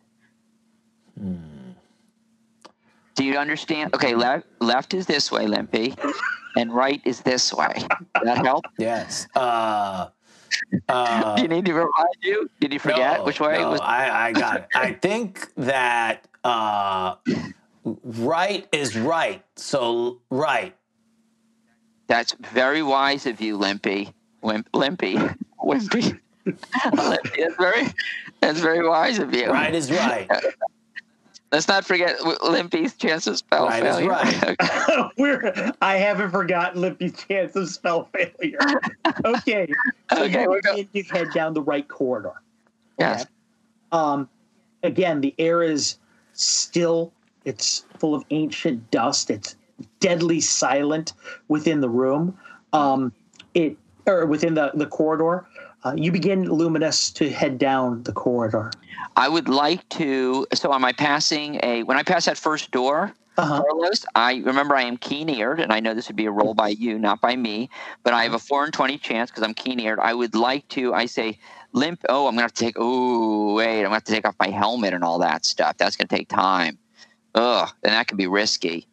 Do 3.15 3.25
you 3.25 3.39
understand? 3.39 3.95
Okay, 3.95 4.15
left 4.15 4.47
left 4.61 4.93
is 4.93 5.07
this 5.07 5.31
way, 5.31 5.47
Limpy, 5.47 5.95
and 6.57 6.75
right 6.75 7.01
is 7.05 7.21
this 7.21 7.53
way. 7.55 7.75
Does 8.15 8.25
that 8.25 8.45
help? 8.45 8.65
Yes. 8.79 9.29
Uh, 9.35 10.09
uh, 10.89 11.37
Do 11.37 11.43
you 11.43 11.49
need 11.49 11.65
to 11.67 11.75
remind 11.75 12.17
you? 12.23 12.51
Did 12.61 12.73
you 12.73 12.79
forget 12.79 13.21
no, 13.21 13.25
which 13.25 13.41
way 13.41 13.55
no, 13.59 13.69
it 13.69 13.71
was? 13.71 13.81
I, 13.81 14.29
I 14.29 14.33
got 14.33 14.57
it. 14.57 14.67
I 14.75 14.93
think 14.93 15.55
that 15.55 16.27
uh, 16.43 17.17
right 17.85 18.67
is 18.73 18.97
right. 18.97 19.45
So 19.57 20.21
right. 20.31 20.75
That's 22.07 22.35
very 22.53 22.83
wise 22.83 23.27
of 23.27 23.41
you, 23.41 23.57
Limpy. 23.57 24.13
Wimp, 24.43 24.69
Limpy, 24.75 25.15
Wimpy. 25.65 26.19
Limpy, 26.45 27.31
that's 27.43 27.57
very, 27.57 27.87
that's 28.41 28.61
very 28.61 28.87
wise 28.87 29.19
of 29.19 29.35
you. 29.35 29.47
Right 29.51 29.75
is 29.75 29.91
right. 29.91 30.29
Let's 31.51 31.67
not 31.69 31.85
forget 31.87 32.17
Limpy's 32.43 32.95
chance 32.95 33.27
of 33.27 33.39
spell 33.39 33.67
Right 33.69 33.83
is 33.83 33.97
failure. 33.97 34.09
right. 34.11 35.11
We're, 35.17 35.73
I 35.81 35.97
haven't 35.97 36.31
forgotten 36.31 36.83
Limpy's 36.83 37.15
chance 37.25 37.57
of 37.57 37.71
spell 37.71 38.11
failure. 38.13 38.59
Okay. 39.25 39.69
So 40.13 40.25
Okay, 40.25 40.43
you 40.43 40.51
we're 40.51 40.61
go- 40.61 40.75
begin 40.77 41.05
to 41.05 41.11
head 41.15 41.29
down 41.33 41.55
the 41.55 41.63
right 41.63 41.87
corridor. 41.89 42.43
yes. 42.99 43.25
Um, 43.93 44.29
again, 44.83 45.21
the 45.23 45.35
air 45.39 45.63
is 45.63 45.97
still. 46.35 47.13
It's 47.45 47.85
full 47.99 48.15
of 48.15 48.25
ancient 48.31 48.91
dust. 48.91 49.31
It's 49.31 49.57
deadly 50.01 50.41
silent 50.41 51.13
within 51.49 51.81
the 51.81 51.89
room. 51.89 52.39
Um, 52.73 53.13
it 53.55 53.77
or 54.07 54.27
within 54.27 54.55
the 54.55 54.71
the 54.75 54.87
corridor. 54.87 55.47
Uh, 55.85 55.93
you 55.97 56.11
begin, 56.11 56.45
luminous, 56.45 57.11
to 57.11 57.29
head 57.29 57.59
down 57.59 58.03
the 58.05 58.13
corridor. 58.13 58.71
I 59.17 59.29
would 59.29 59.49
like 59.51 59.87
to. 59.91 60.47
So, 60.55 60.73
am 60.73 60.85
I 60.85 60.93
passing 60.93 61.61
a? 61.63 61.83
When 61.83 61.97
I 61.99 62.03
pass 62.03 62.25
that 62.25 62.39
first 62.39 62.71
door, 62.71 63.13
Uh-huh. 63.37 63.63
Carlos, 63.63 64.07
I 64.15 64.37
remember 64.37 64.77
I 64.77 64.83
am 64.83 64.97
keen-eared, 64.97 65.61
and 65.61 65.73
I 65.73 65.81
know 65.81 65.93
this 65.93 66.09
would 66.09 66.17
be 66.17 66.25
a 66.25 66.31
roll 66.31 66.55
by 66.55 66.69
you, 66.69 66.99
not 66.99 67.21
by 67.21 67.37
me. 67.37 67.69
But 68.03 68.15
I 68.15 68.23
have 68.23 68.33
a 68.33 68.39
four 68.39 68.65
and 68.65 68.73
twenty 68.73 68.97
chance 68.97 69.31
because 69.31 69.43
I'm 69.43 69.53
keen-eared. 69.55 69.99
I 69.99 70.15
would 70.15 70.35
like 70.35 70.67
to. 70.69 70.95
I 70.95 71.05
say, 71.07 71.39
limp. 71.73 72.01
Oh, 72.09 72.27
I'm 72.29 72.33
gonna 72.33 72.43
have 72.43 72.55
to 72.55 72.65
take. 72.65 72.77
Oh, 72.79 73.55
wait, 73.55 73.81
I'm 73.81 73.85
gonna 73.85 73.95
have 73.97 74.05
to 74.05 74.13
take 74.13 74.27
off 74.27 74.37
my 74.41 74.49
helmet 74.49 74.95
and 74.95 75.05
all 75.05 75.19
that 75.19 75.45
stuff. 75.45 75.77
That's 75.77 75.97
gonna 75.97 76.09
take 76.09 76.29
time. 76.29 76.79
Ugh, 77.35 77.69
and 77.83 77.93
that 77.93 78.07
could 78.09 78.19
be 78.19 78.27
risky. 78.27 78.87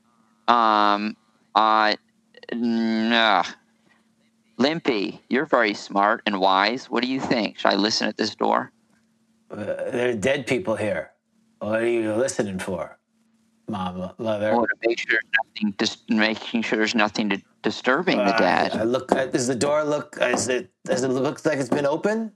Um, 0.48 1.16
uh, 1.56 1.96
nah. 2.54 3.44
Limpy, 4.58 5.22
you're 5.30 5.46
very 5.46 5.74
smart 5.74 6.22
and 6.26 6.40
wise. 6.40 6.86
What 6.90 7.02
do 7.04 7.10
you 7.10 7.20
think? 7.20 7.58
Should 7.60 7.70
I 7.72 7.76
listen 7.76 8.08
at 8.08 8.18
this 8.18 8.36
door? 8.36 8.72
Uh, 9.50 9.56
there 9.92 10.10
are 10.10 10.14
dead 10.14 10.46
people 10.48 10.76
here. 10.76 11.12
What 11.60 11.82
are 11.82 11.88
you 11.88 12.14
listening 12.14 12.60
for, 12.60 12.98
Mama, 13.68 14.16
mother? 14.18 14.54
Or 14.54 14.68
to 14.68 14.74
make 14.86 15.00
sure 15.00 15.20
nothing, 15.56 15.76
just 15.80 16.10
making 16.10 16.62
sure 16.64 16.78
there's 16.78 16.96
nothing 16.96 17.30
to, 17.30 17.42
disturbing 17.64 18.18
the 18.18 18.36
Uh, 18.36 18.38
dead. 18.38 18.76
I 18.76 18.84
look. 18.84 19.12
uh, 19.12 19.26
Does 19.26 19.48
the 19.48 19.56
door 19.56 19.84
look? 19.84 20.18
Is 20.22 20.48
it? 20.48 20.72
Does 20.86 21.04
it 21.04 21.10
look 21.10 21.44
like 21.46 21.58
it's 21.60 21.70
been 21.70 21.86
open? 21.86 22.32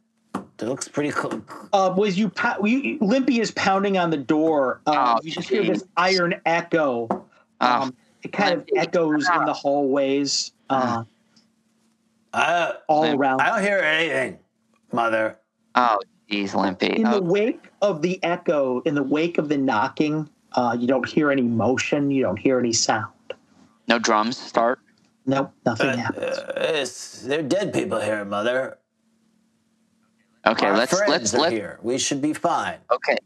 It 0.60 0.66
looks 0.66 0.88
pretty 0.88 1.12
cool. 1.12 1.42
uh, 1.74 1.94
was 1.98 2.18
you, 2.18 2.30
pou- 2.30 2.66
you 2.66 2.98
Limpy 3.02 3.40
is 3.42 3.52
pounding 3.52 3.98
on 3.98 4.10
the 4.10 4.18
door. 4.18 4.80
Um, 4.86 4.96
Oh, 4.98 5.20
you 5.22 5.32
just 5.32 5.50
hear 5.50 5.64
this 5.64 5.84
iron 5.98 6.36
echo. 6.46 7.08
Oh, 7.12 7.26
Um, 7.60 7.96
it 8.24 8.32
kind 8.32 8.54
of 8.54 8.60
Limpy. 8.60 8.78
echoes 8.78 9.28
in 9.30 9.46
the 9.46 9.54
hallways 9.54 10.54
uh, 10.70 11.04
I, 12.34 12.74
all 12.88 13.02
Limp. 13.02 13.20
around. 13.20 13.42
I 13.42 13.50
don't 13.50 13.62
hear 13.64 13.80
anything, 13.80 14.40
mother. 14.92 15.38
oh, 15.76 16.00
geez, 16.30 16.54
Limpy. 16.56 16.88
In 16.88 17.04
the 17.04 17.18
Oh, 17.18 17.22
wake 17.22 17.66
of 17.82 18.02
the 18.02 18.22
echo, 18.24 18.80
in 18.82 18.96
the 18.96 19.04
wake 19.04 19.38
of 19.38 19.50
the 19.50 19.58
knocking, 19.58 20.30
uh, 20.54 20.76
you 20.80 20.88
don't 20.88 21.08
hear 21.08 21.32
any 21.32 21.42
motion. 21.42 22.12
You 22.12 22.24
don't 22.24 22.38
hear 22.40 22.60
any 22.60 22.74
sound. 22.74 23.12
no 23.88 24.00
drums 24.00 24.38
start. 24.38 24.80
Nope, 25.28 25.52
nothing 25.66 25.90
Uh, 25.90 25.98
happens. 25.98 26.38
uh, 26.38 26.54
it's, 26.58 27.22
there 27.24 27.40
are 27.40 27.44
dead 27.44 27.74
people 27.74 28.00
here, 28.00 28.24
mother. 28.26 28.78
Okay, 30.48 30.68
Our 30.68 30.78
let's 30.78 30.94
let's 31.08 31.34
are 31.34 31.40
let. 31.40 31.52
here. 31.52 31.80
We 31.82 31.98
should 31.98 32.22
be 32.22 32.34
fine. 32.34 32.78
Okay, 32.92 33.18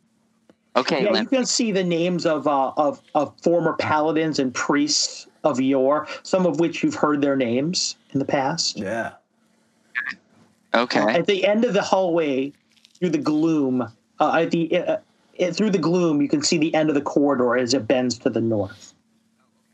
okay, 0.76 1.04
Yeah, 1.04 1.20
you 1.22 1.28
can 1.28 1.46
see 1.46 1.72
the 1.72 1.84
names 1.84 2.26
of, 2.26 2.48
uh, 2.48 2.72
of 2.78 3.02
of 3.14 3.34
former 3.41 3.74
paladins 3.74 4.40
and 4.40 4.54
priests 4.54 5.28
of 5.44 5.60
yore, 5.60 6.08
some 6.24 6.46
of 6.46 6.60
which 6.60 6.82
you've 6.84 6.96
heard 6.96 7.22
their 7.22 7.36
names 7.36 7.98
in 8.14 8.20
the 8.20 8.26
past. 8.26 8.78
Yeah. 8.78 9.14
Okay, 10.74 11.00
At 11.02 11.26
the 11.26 11.46
end 11.46 11.66
of 11.66 11.74
the 11.74 11.82
hallway, 11.82 12.54
through 13.00 13.10
the 13.10 13.18
gloom, 13.18 13.82
uh, 14.20 14.40
at 14.40 14.52
the 14.52 14.78
uh, 14.78 14.98
uh, 15.41 15.52
through 15.52 15.72
the 15.72 15.80
gloom, 15.80 16.22
you 16.22 16.30
can 16.30 16.44
see 16.44 16.58
the 16.58 16.74
end 16.76 16.90
of 16.90 16.96
the 16.96 17.02
corridor 17.02 17.58
as 17.58 17.74
it 17.74 17.88
bends 17.88 18.18
to 18.20 18.30
the 18.30 18.40
north. 18.41 18.94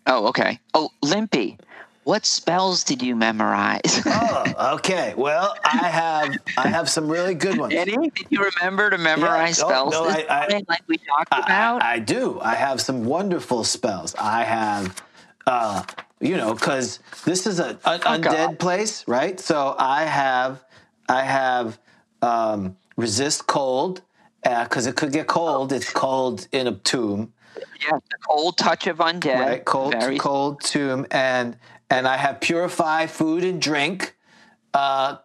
oh, 0.08 0.28
okay. 0.28 0.60
Oh, 0.74 0.90
Limpy, 1.04 1.58
what 2.06 2.24
spells 2.26 2.84
did 2.84 3.02
you 3.02 3.16
memorize? 3.16 4.02
Oh, 4.18 4.76
okay. 4.76 5.14
Well, 5.18 5.56
I 5.66 5.90
have 5.90 6.38
I 6.58 6.68
have 6.70 6.88
some 6.90 7.10
really 7.10 7.34
good 7.34 7.58
ones. 7.58 7.74
Any? 7.74 8.10
Did 8.12 8.28
you 8.30 8.50
remember 8.60 8.90
to 8.92 8.98
memorize 8.98 9.60
no, 9.60 9.68
spells 9.68 9.92
no, 9.94 10.06
this 10.06 10.24
I- 10.30 10.46
I- 10.56 10.64
like 10.70 10.84
we 10.88 10.98
talked 11.00 11.34
about? 11.34 11.82
I, 11.82 11.96
I 11.96 12.00
do. 12.00 12.40
I 12.40 12.56
have 12.56 12.80
some 12.80 13.04
wonderful 13.06 13.64
spells. 13.64 14.16
I 14.18 14.44
have, 14.44 15.02
uh, 15.48 15.84
you 16.22 16.38
know, 16.38 16.54
because 16.54 17.00
this 17.26 17.46
is 17.48 17.60
a, 17.60 17.70
an 17.72 17.78
Oh, 17.86 17.98
God. 17.98 18.22
undead 18.24 18.60
place, 18.60 19.06
right? 19.08 19.40
So 19.40 19.76
I 19.78 20.04
have, 20.04 20.64
I 21.10 21.24
have 21.24 21.80
um, 22.22 22.78
resist 22.96 23.48
cold 23.48 24.02
because 24.44 24.86
it 24.86 24.96
could 24.96 25.12
get 25.12 25.28
cold. 25.28 25.74
It's 25.74 25.92
cold 25.92 26.48
in 26.52 26.68
a 26.68 26.74
tomb, 26.74 27.34
yes, 27.82 28.00
the 28.12 28.18
cold 28.28 28.58
touch 28.58 28.86
of 28.88 28.98
undead. 29.00 29.40
right? 29.40 29.66
Cold, 29.66 29.94
Very 30.00 30.18
cold 30.20 30.62
tomb, 30.62 31.06
and 31.12 31.58
and 31.90 32.08
I 32.08 32.18
have 32.18 32.40
purify 32.42 33.06
food 33.08 33.44
and 33.44 33.62
drink. 33.62 34.16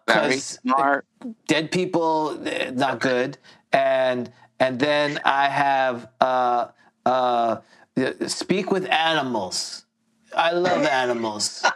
very 0.07 0.37
smart. 0.37 1.05
dead 1.47 1.71
people 1.71 2.39
eh, 2.47 2.71
not 2.71 2.99
good 2.99 3.37
and 3.73 4.31
and 4.59 4.79
then 4.79 5.19
i 5.25 5.47
have 5.47 6.09
uh 6.21 6.67
uh 7.05 7.57
speak 8.27 8.71
with 8.71 8.89
animals 8.89 9.85
i 10.35 10.51
love 10.51 10.83
animals 10.85 11.65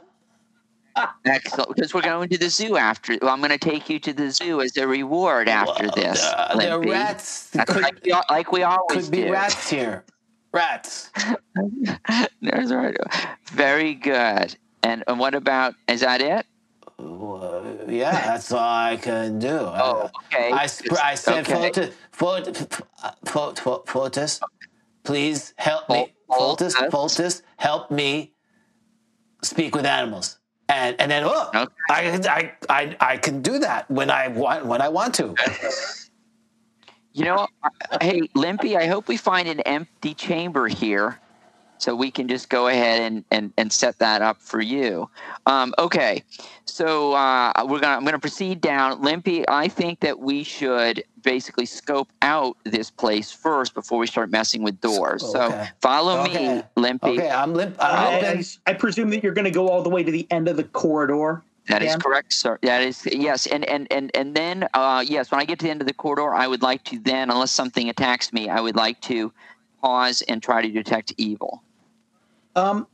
Excellent, 1.25 1.75
because 1.75 1.93
we're 1.93 2.01
going 2.01 2.29
to 2.29 2.37
the 2.37 2.49
zoo 2.49 2.77
after. 2.77 3.17
Well, 3.21 3.31
I'm 3.33 3.39
going 3.39 3.51
to 3.51 3.57
take 3.57 3.89
you 3.89 3.99
to 3.99 4.13
the 4.13 4.31
zoo 4.31 4.61
as 4.61 4.77
a 4.77 4.87
reward 4.87 5.49
after 5.49 5.89
this. 5.91 6.23
uh, 6.23 6.55
there 6.57 6.71
are 6.71 6.79
rats 6.79 7.49
could, 7.67 7.81
like, 7.81 7.99
we, 8.05 8.13
like 8.29 8.51
we 8.53 8.63
always 8.63 9.03
could 9.03 9.11
be 9.11 9.23
do. 9.23 9.31
rats 9.33 9.69
here 9.69 10.05
rats 10.53 11.11
There's 12.41 12.73
right. 12.73 12.95
Very 13.51 13.93
good. 13.93 14.55
And, 14.85 15.03
and 15.07 15.19
what 15.19 15.33
about? 15.33 15.73
Is 15.87 16.01
that 16.01 16.21
it? 16.21 16.45
Uh, 16.97 17.61
yeah 17.89 18.11
that's 18.11 18.51
all 18.53 18.59
i 18.59 18.95
can 18.95 19.37
do 19.37 19.49
Oh, 19.59 20.09
okay. 20.27 20.51
i, 20.51 20.65
sp- 20.65 20.95
I 21.03 21.15
said 21.15 21.39
Okay. 21.49 21.69
Phot- 22.13 22.73
Pholtus, 23.25 24.39
please 25.03 25.53
help 25.57 25.89
me 25.89 26.13
Pholtus. 26.29 26.73
Pholtus, 26.89 27.41
help 27.57 27.91
me 27.91 28.33
speak 29.43 29.75
with 29.75 29.85
animals 29.85 30.39
and 30.69 30.95
and 31.01 31.11
then 31.11 31.23
oh, 31.25 31.49
Okay. 31.53 31.71
I, 31.89 32.21
I 32.29 32.51
I 32.69 32.97
I 33.13 33.17
can 33.17 33.41
do 33.41 33.59
that 33.59 33.89
when 33.91 34.09
I 34.09 34.29
want 34.29 34.65
when 34.65 34.81
I 34.81 34.87
want 34.89 35.13
to. 35.15 35.35
You 37.13 37.25
know, 37.25 37.47
hey, 38.01 38.21
Limpy, 38.35 38.75
I 38.77 38.87
hope 38.87 39.07
we 39.07 39.17
find 39.17 39.47
an 39.47 39.61
empty 39.61 40.13
chamber 40.13 40.67
here 40.67 41.19
so 41.77 41.95
we 41.95 42.11
can 42.11 42.27
just 42.27 42.49
go 42.49 42.67
ahead 42.67 43.01
and, 43.01 43.23
and, 43.31 43.53
and 43.57 43.71
set 43.71 43.99
that 43.99 44.21
up 44.21 44.41
for 44.41 44.61
you. 44.61 45.09
Um, 45.45 45.73
okay, 45.77 46.23
so 46.65 47.13
uh, 47.13 47.51
we're 47.67 47.79
gonna 47.79 47.97
I'm 47.97 48.05
gonna 48.05 48.19
proceed 48.19 48.61
down. 48.61 49.01
Limpy, 49.01 49.47
I 49.47 49.67
think 49.67 49.99
that 50.01 50.19
we 50.19 50.43
should 50.43 51.03
basically 51.21 51.65
scope 51.65 52.09
out 52.21 52.57
this 52.63 52.89
place 52.89 53.31
first 53.31 53.73
before 53.73 53.97
we 53.99 54.07
start 54.07 54.29
messing 54.31 54.63
with 54.63 54.79
doors. 54.81 55.21
So 55.21 55.45
Okay. 55.45 55.69
follow 55.81 56.23
me, 56.23 56.63
Limpy. 56.75 57.09
Okay, 57.09 57.29
I'm 57.29 57.53
limp. 57.53 57.75
I'm 57.79 58.25
I. 58.25 58.43
I, 58.67 58.71
I 58.71 58.73
presume 58.73 59.09
that 59.11 59.23
you're 59.23 59.33
going 59.33 59.45
to 59.45 59.51
go 59.51 59.67
all 59.69 59.83
the 59.83 59.89
way 59.89 60.03
to 60.03 60.11
the 60.11 60.27
end 60.31 60.47
of 60.47 60.57
the 60.57 60.63
corridor. 60.63 61.43
That 61.67 61.81
is 61.81 61.91
Dan? 61.91 61.99
correct, 61.99 62.33
sir. 62.33 62.59
That 62.61 62.83
is 62.83 63.07
yes, 63.11 63.47
and 63.47 63.65
and 63.65 63.87
and 63.91 64.11
and 64.15 64.35
then 64.35 64.67
uh, 64.73 65.03
yes, 65.05 65.31
when 65.31 65.41
I 65.41 65.45
get 65.45 65.59
to 65.59 65.65
the 65.65 65.71
end 65.71 65.81
of 65.81 65.87
the 65.87 65.93
corridor, 65.93 66.33
I 66.33 66.47
would 66.47 66.61
like 66.61 66.83
to 66.85 66.99
then, 66.99 67.31
unless 67.31 67.51
something 67.51 67.89
attacks 67.89 68.31
me, 68.31 68.49
I 68.49 68.59
would 68.61 68.75
like 68.75 69.01
to 69.01 69.33
pause 69.85 70.23
and 70.23 70.41
try 70.41 70.61
to 70.61 70.69
detect 70.69 71.13
evil. 71.17 71.61
Um, 72.55 72.87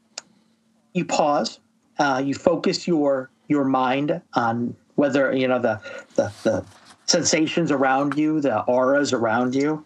you 0.93 1.05
pause. 1.05 1.59
Uh, 1.97 2.21
you 2.23 2.33
focus 2.33 2.87
your 2.87 3.29
your 3.47 3.63
mind 3.63 4.21
on 4.33 4.75
whether 4.95 5.33
you 5.33 5.47
know 5.47 5.59
the, 5.59 5.79
the 6.15 6.33
the 6.43 6.65
sensations 7.05 7.71
around 7.71 8.17
you, 8.17 8.41
the 8.41 8.61
auras 8.63 9.13
around 9.13 9.55
you, 9.55 9.85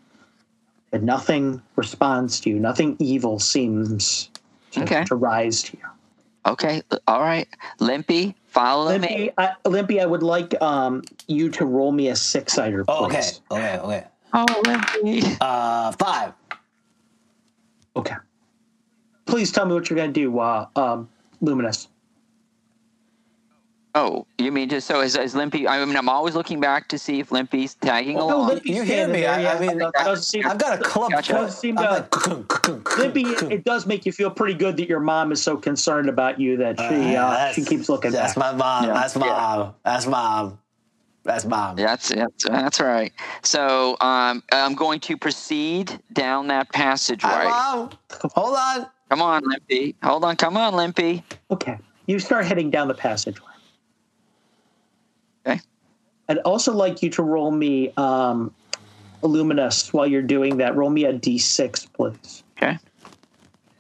and 0.92 1.04
nothing 1.04 1.62
responds 1.76 2.40
to 2.42 2.50
you. 2.50 2.60
Nothing 2.60 2.96
evil 3.00 3.40
seems 3.40 4.30
to, 4.72 4.84
Okay. 4.84 5.04
to 5.06 5.16
rise 5.16 5.64
to 5.64 5.78
you. 5.78 5.84
Okay, 6.48 6.84
all 7.08 7.22
right, 7.22 7.48
Limpy, 7.80 8.36
follow 8.48 8.98
me. 8.98 9.08
Limpy, 9.08 9.32
I, 9.38 9.54
Limpy, 9.66 10.00
I 10.00 10.06
would 10.06 10.22
like 10.22 10.60
um, 10.62 11.02
you 11.28 11.50
to 11.50 11.66
roll 11.66 11.92
me 11.92 12.10
a 12.10 12.16
six 12.16 12.54
sider, 12.54 12.86
please. 12.86 12.96
Oh, 12.96 13.06
okay, 13.06 13.32
okay, 13.52 13.80
okay. 13.80 14.04
Oh, 14.34 14.62
Limpy. 14.64 15.38
Uh, 15.42 15.92
five. 15.94 16.34
Okay. 17.96 18.16
Please 19.26 19.52
tell 19.52 19.66
me 19.66 19.74
what 19.74 19.90
you're 19.90 19.98
going 19.98 20.14
to 20.14 20.20
do, 20.20 20.40
uh, 20.40 20.68
um, 20.76 21.10
Luminous. 21.42 21.88
Oh, 23.98 24.28
you 24.38 24.52
mean 24.52 24.68
just 24.68 24.88
so 24.88 25.00
as, 25.00 25.16
as 25.16 25.34
Limpy? 25.36 25.70
I 25.70 25.84
mean, 25.86 25.96
I'm 25.96 26.10
always 26.10 26.36
looking 26.36 26.60
back 26.60 26.90
to 26.90 27.00
see 27.00 27.22
if 27.22 27.32
Limpy's 27.32 27.76
tagging 27.76 28.20
Oh, 28.20 28.26
along. 28.26 28.48
Limpy- 28.50 28.70
You 28.74 28.84
hear 28.84 29.08
me? 29.08 29.26
I, 29.26 29.42
yeah. 29.42 29.54
I 29.54 29.60
mean, 29.60 29.78
That 29.78 29.94
doesn't 29.94 30.24
seem- 30.26 30.46
I've 30.46 30.58
got 30.58 30.80
a 30.80 30.84
club. 30.84 31.12
Gotcha. 31.12 31.32
foot. 31.32 31.40
Doesn't 31.44 31.60
seem 31.62 31.78
I'm 31.78 31.86
to- 31.86 31.92
like, 32.28 32.98
Limpy, 32.98 33.24
it 33.54 33.64
does 33.64 33.86
make 33.86 34.06
you 34.06 34.12
feel 34.12 34.30
pretty 34.30 34.54
good 34.54 34.76
that 34.78 34.90
your 34.90 35.00
mom 35.00 35.32
is 35.32 35.42
so 35.42 35.56
concerned 35.56 36.10
about 36.10 36.42
you 36.42 36.58
that 36.58 36.78
she 36.78 37.14
Yeah, 37.14 37.26
uh, 37.26 37.54
she 37.54 37.64
keeps 37.64 37.88
looking 37.88 38.12
That's 38.12 38.34
back. 38.34 38.38
my 38.38 38.58
mom. 38.58 38.86
Yeah. 38.86 38.94
That's 38.96 39.16
mom. 39.16 39.74
That's 39.86 40.06
mom. 40.08 40.60
That's 41.26 41.44
mom. 41.44 41.76
That's 41.76 42.10
that's 42.10 42.44
that's 42.44 42.80
right. 42.80 43.12
So 43.42 43.98
um, 44.00 44.44
I'm 44.52 44.76
going 44.76 45.00
to 45.02 45.18
proceed 45.18 46.00
down 46.14 46.48
that 46.48 46.72
passageway. 46.72 47.32
Hi, 47.32 47.76
mom. 47.76 47.90
Hold 48.36 48.56
on. 48.56 48.88
Come 49.10 49.22
on, 49.24 49.44
Limpy. 49.44 49.96
Hold 50.04 50.24
on. 50.24 50.36
Come 50.36 50.56
on, 50.56 50.76
Limpy. 50.76 51.24
Okay, 51.50 51.80
you 52.06 52.20
start 52.20 52.46
heading 52.46 52.70
down 52.70 52.88
the 52.88 52.94
passageway. 52.94 53.52
Okay. 55.48 55.60
I'd 56.30 56.38
also 56.40 56.74
like 56.74 57.02
you 57.02 57.10
to 57.12 57.24
roll 57.24 57.52
me 57.52 57.92
um, 57.98 58.54
Luminous 59.24 59.92
while 59.92 60.06
you're 60.06 60.22
doing 60.22 60.58
that. 60.58 60.76
Roll 60.76 60.92
me 60.92 61.06
a 61.06 61.14
d6, 61.14 61.92
please. 61.94 62.44
Okay. 62.56 62.78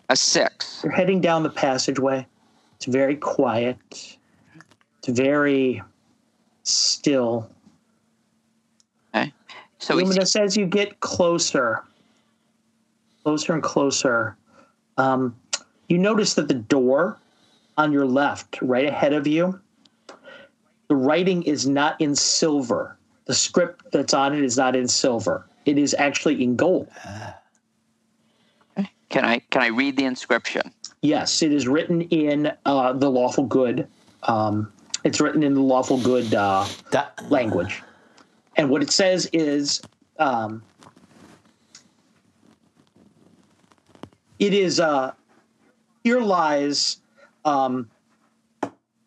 A 0.09 0.15
six. 0.15 0.81
You're 0.83 0.91
heading 0.91 1.21
down 1.21 1.43
the 1.43 1.49
passageway. 1.51 2.25
It's 2.77 2.85
very 2.85 3.15
quiet. 3.15 3.77
It's 3.91 5.07
very 5.07 5.83
still. 6.65 7.49
Okay. 9.15 9.33
So 9.79 9.95
we 9.95 10.03
Luminous, 10.03 10.35
as 10.35 10.57
you 10.57 10.65
get 10.65 10.99
closer, 10.99 11.83
closer 13.23 13.53
and 13.53 13.63
closer, 13.63 14.35
um, 14.97 15.35
you 15.87 15.97
notice 15.97 16.33
that 16.33 16.47
the 16.47 16.53
door 16.53 17.17
on 17.77 17.91
your 17.91 18.05
left, 18.05 18.61
right 18.61 18.85
ahead 18.85 19.13
of 19.13 19.27
you, 19.27 19.59
the 20.87 20.95
writing 20.95 21.43
is 21.43 21.67
not 21.67 21.99
in 21.99 22.15
silver. 22.15 22.97
The 23.25 23.33
script 23.33 23.91
that's 23.91 24.13
on 24.13 24.35
it 24.35 24.43
is 24.43 24.57
not 24.57 24.75
in 24.75 24.87
silver. 24.87 25.47
It 25.65 25.77
is 25.77 25.95
actually 25.97 26.43
in 26.43 26.55
gold. 26.55 26.87
can 29.09 29.25
I 29.25 29.39
can 29.49 29.63
I 29.63 29.67
read 29.67 29.97
the 29.97 30.05
inscription? 30.05 30.71
Yes, 31.01 31.41
it 31.41 31.51
is 31.51 31.67
written 31.67 32.01
in 32.01 32.51
uh, 32.65 32.93
the 32.93 33.09
lawful 33.09 33.45
good. 33.45 33.87
Um, 34.23 34.71
it's 35.05 35.21
written 35.21 35.43
in 35.43 35.53
the 35.53 35.61
lawful 35.61 36.01
good 36.01 36.33
uh, 36.33 36.65
That, 36.91 37.13
language. 37.29 37.81
And 38.57 38.69
what 38.69 38.81
it 38.81 38.91
says 38.91 39.29
is 39.31 39.81
um, 40.17 40.63
it 44.39 44.53
is 44.53 44.79
uh, 44.79 45.13
here 46.03 46.19
lies 46.19 46.97
um, 47.45 47.89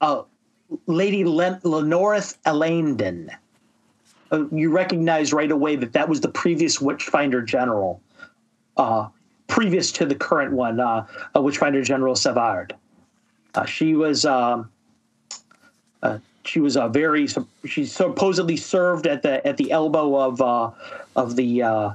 uh, 0.00 0.22
Lady 0.86 1.24
Len- 1.24 1.60
Elanden. 1.62 3.30
Uh, 4.30 4.44
you 4.52 4.70
recognize 4.70 5.32
right 5.32 5.50
away 5.50 5.74
that 5.74 5.92
that 5.94 6.08
was 6.08 6.20
the 6.20 6.28
previous 6.28 6.80
Witchfinder 6.80 7.42
General, 7.42 8.00
uh, 8.76 9.08
previous 9.48 9.90
to 9.92 10.06
the 10.06 10.14
current 10.14 10.52
one, 10.52 10.78
uh, 10.78 11.06
uh, 11.34 11.42
Witchfinder 11.42 11.82
General 11.82 12.14
Savard. 12.14 12.76
Uh, 13.54 13.64
she 13.64 13.94
was 13.94 14.24
um, 14.26 14.70
uh, 16.02 16.18
she 16.44 16.60
was 16.60 16.76
a 16.76 16.88
very 16.88 17.28
she 17.66 17.84
supposedly 17.84 18.56
served 18.56 19.06
at 19.06 19.22
the 19.22 19.46
at 19.46 19.56
the 19.56 19.70
elbow 19.70 20.16
of 20.16 20.40
uh, 20.40 20.70
of 21.16 21.36
the 21.36 21.62
uh, 21.62 21.90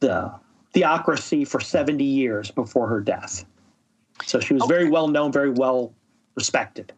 the 0.00 0.32
theocracy 0.72 1.44
for 1.44 1.58
70 1.58 2.04
years 2.04 2.50
before 2.50 2.86
her 2.86 3.00
death. 3.00 3.44
So 4.26 4.40
she 4.40 4.54
was 4.54 4.64
very 4.66 4.88
well 4.88 5.08
known, 5.08 5.32
very 5.32 5.50
well 5.50 5.92
respected. 6.34 6.92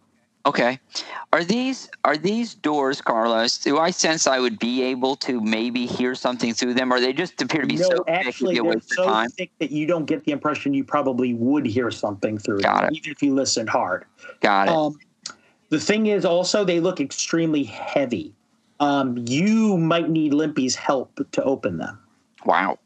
Okay. 0.49 0.81
Are 1.31 1.45
these 1.45 1.91
are 2.05 2.17
these 2.17 2.55
doors, 2.55 3.03
Carlos? 3.03 3.59
Do 3.59 3.77
I 3.77 3.91
sense 3.91 4.27
I 4.27 4.41
would 4.41 4.59
be 4.59 4.83
able 4.83 5.15
to 5.17 5.43
maybe 5.43 5.85
hear 5.85 6.15
something 6.15 6.55
through 6.55 6.73
them, 6.73 6.91
or 6.91 7.01
they 7.01 7.13
just 7.13 7.43
appear 7.43 7.61
to 7.61 7.67
be 7.67 7.77
no, 7.77 7.83
so 7.83 8.05
actually, 8.09 8.57
a 8.57 8.63
they're 8.63 8.81
so 8.81 9.05
time? 9.05 9.29
thick 9.29 9.51
that 9.59 9.71
you 9.71 9.87
don't 9.87 10.07
get 10.07 10.25
the 10.25 10.33
impression 10.33 10.73
you 10.73 10.85
probably 10.85 11.35
would 11.35 11.67
hear 11.67 11.91
something 11.91 12.39
through 12.39 12.61
Got 12.61 12.81
them, 12.81 12.95
it. 12.95 12.97
even 12.97 13.13
if 13.13 13.23
you 13.23 13.35
listened 13.35 13.69
hard. 13.69 14.07
Got 14.41 14.69
it. 14.69 14.75
Um, 14.75 14.99
the 15.69 15.79
thing 15.79 16.07
is, 16.07 16.25
also, 16.25 16.65
they 16.65 16.81
look 16.81 16.99
extremely 16.99 17.65
heavy. 17.65 18.33
Um, 18.81 19.19
you 19.29 19.77
might 19.77 20.09
need 20.09 20.33
Limpy's 20.33 20.77
help 20.77 21.21
to 21.33 21.45
open 21.45 21.77
them. 21.77 21.99
Wow. 22.47 22.79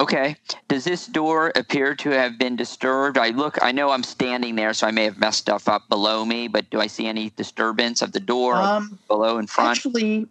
Okay. 0.00 0.36
Does 0.68 0.84
this 0.84 1.06
door 1.06 1.52
appear 1.56 1.94
to 1.96 2.10
have 2.10 2.38
been 2.38 2.54
disturbed? 2.54 3.18
I 3.18 3.30
look. 3.30 3.58
I 3.62 3.72
know 3.72 3.90
I'm 3.90 4.04
standing 4.04 4.54
there, 4.54 4.72
so 4.72 4.86
I 4.86 4.90
may 4.92 5.04
have 5.04 5.18
messed 5.18 5.40
stuff 5.40 5.68
up 5.68 5.88
below 5.88 6.24
me. 6.24 6.46
But 6.46 6.70
do 6.70 6.80
I 6.80 6.86
see 6.86 7.06
any 7.06 7.30
disturbance 7.30 8.00
of 8.00 8.12
the 8.12 8.20
door 8.20 8.54
Um, 8.54 8.98
below 9.08 9.38
and 9.38 9.50
front? 9.50 9.70
Actually, 9.70 10.28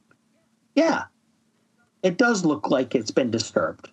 yeah, 0.75 1.05
it 2.01 2.17
does 2.17 2.45
look 2.45 2.69
like 2.69 2.95
it's 2.95 3.11
been 3.11 3.29
disturbed. 3.29 3.89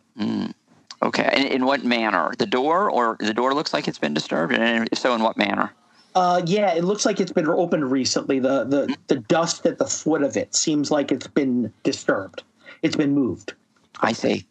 Okay. 1.02 1.30
In, 1.36 1.46
in 1.48 1.66
what 1.66 1.84
manner? 1.84 2.32
The 2.38 2.46
door, 2.46 2.90
or 2.90 3.16
the 3.18 3.34
door 3.34 3.52
looks 3.52 3.74
like 3.74 3.88
it's 3.88 3.98
been 3.98 4.14
disturbed, 4.14 4.55
and 4.55 4.88
if 4.92 4.98
so, 4.98 5.14
in 5.14 5.22
what 5.22 5.36
manner? 5.36 5.72
Uh, 6.14 6.40
yeah, 6.46 6.72
it 6.72 6.84
looks 6.84 7.05
like 7.05 7.18
it's 7.18 7.32
been 7.32 7.48
opened 7.48 7.90
recently. 7.90 8.38
The, 8.38 8.64
the 8.64 8.96
the 9.09 9.16
dust 9.16 9.66
at 9.66 9.78
the 9.78 9.86
foot 9.86 10.22
of 10.22 10.36
it 10.36 10.55
seems 10.55 10.92
like 10.92 11.10
it's 11.10 11.26
been 11.26 11.72
disturbed. 11.82 12.44
It's 12.82 12.94
been 12.94 13.12
moved. 13.12 13.55
I 14.01 14.12
see. 14.12 14.46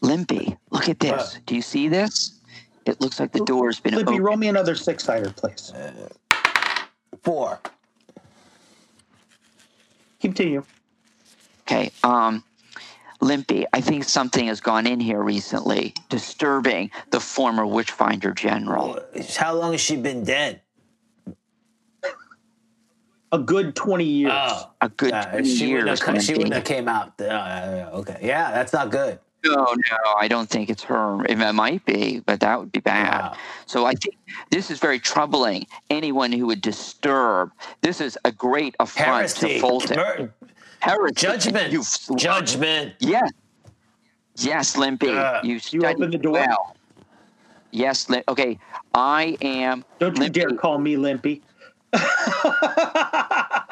Limpy, 0.00 0.56
look 0.70 0.88
at 0.88 1.00
this. 1.00 1.38
Do 1.46 1.54
you 1.54 1.62
see 1.62 1.88
this? 1.88 2.38
It 2.86 3.00
looks 3.00 3.20
like 3.20 3.32
the 3.32 3.44
door's 3.44 3.80
been 3.80 3.94
Limpy, 3.94 4.12
opened. 4.12 4.24
roll 4.24 4.36
me 4.36 4.48
another 4.48 4.74
six 4.74 5.04
sider, 5.04 5.30
please. 5.30 5.72
four. 7.22 7.60
Continue. 10.20 10.64
Okay. 11.62 11.90
Um, 12.02 12.42
Limpy, 13.20 13.66
I 13.72 13.80
think 13.80 14.04
something 14.04 14.46
has 14.46 14.60
gone 14.60 14.86
in 14.86 15.00
here 15.00 15.20
recently, 15.22 15.92
disturbing 16.08 16.90
the 17.10 17.20
former 17.20 17.66
Witchfinder 17.66 18.32
General. 18.32 19.00
How 19.36 19.54
long 19.54 19.72
has 19.72 19.80
she 19.80 19.96
been 19.96 20.24
dead? 20.24 20.62
A 23.30 23.38
good 23.38 23.76
twenty 23.76 24.04
years. 24.04 24.32
Oh, 24.34 24.70
A 24.80 24.88
good 24.88 25.12
uh, 25.12 25.26
20 25.32 25.44
she 25.44 25.66
wouldn't 25.66 25.86
years. 25.88 25.98
have, 26.00 26.06
come- 26.06 26.20
she 26.20 26.32
wouldn't 26.32 26.54
have 26.54 26.64
came 26.64 26.88
out. 26.88 27.20
Uh, 27.20 27.90
okay, 27.92 28.18
yeah, 28.22 28.52
that's 28.52 28.72
not 28.72 28.90
good. 28.90 29.18
No, 29.44 29.54
no, 29.54 29.96
I 30.18 30.26
don't 30.28 30.48
think 30.50 30.68
it's 30.68 30.82
her. 30.84 31.24
It 31.26 31.36
might 31.54 31.84
be, 31.84 32.20
but 32.26 32.40
that 32.40 32.58
would 32.58 32.72
be 32.72 32.80
bad. 32.80 33.20
Wow. 33.20 33.36
So 33.66 33.86
I 33.86 33.92
think 33.94 34.16
this 34.50 34.70
is 34.70 34.78
very 34.80 34.98
troubling. 34.98 35.66
Anyone 35.90 36.32
who 36.32 36.46
would 36.46 36.60
disturb 36.60 37.52
this 37.82 38.00
is 38.00 38.18
a 38.24 38.32
great 38.32 38.74
affront 38.80 39.30
Heresy, 39.30 39.60
to 39.60 39.60
Pholtus. 39.64 39.96
Mur- 39.96 40.34
Heresy. 40.80 41.14
judgment, 41.14 41.74
judgment. 42.16 42.94
Yes. 42.98 43.30
Yes, 44.36 44.76
Limpy. 44.76 45.08
Uh, 45.08 45.40
you 45.42 45.60
you 45.70 45.84
open 45.84 46.10
the 46.10 46.18
door? 46.18 46.32
well. 46.32 46.76
Yes. 47.70 48.08
Lim- 48.08 48.22
okay. 48.28 48.58
I 48.94 49.36
am. 49.40 49.84
Don't 50.00 50.16
you 50.16 50.22
Limpy. 50.24 50.40
dare 50.40 50.50
call 50.56 50.78
me 50.78 50.96
Limpy. 50.96 51.42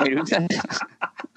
Wait, 0.01 0.13
who 0.17 0.27
said 0.27 0.49
Wait, 0.51 0.61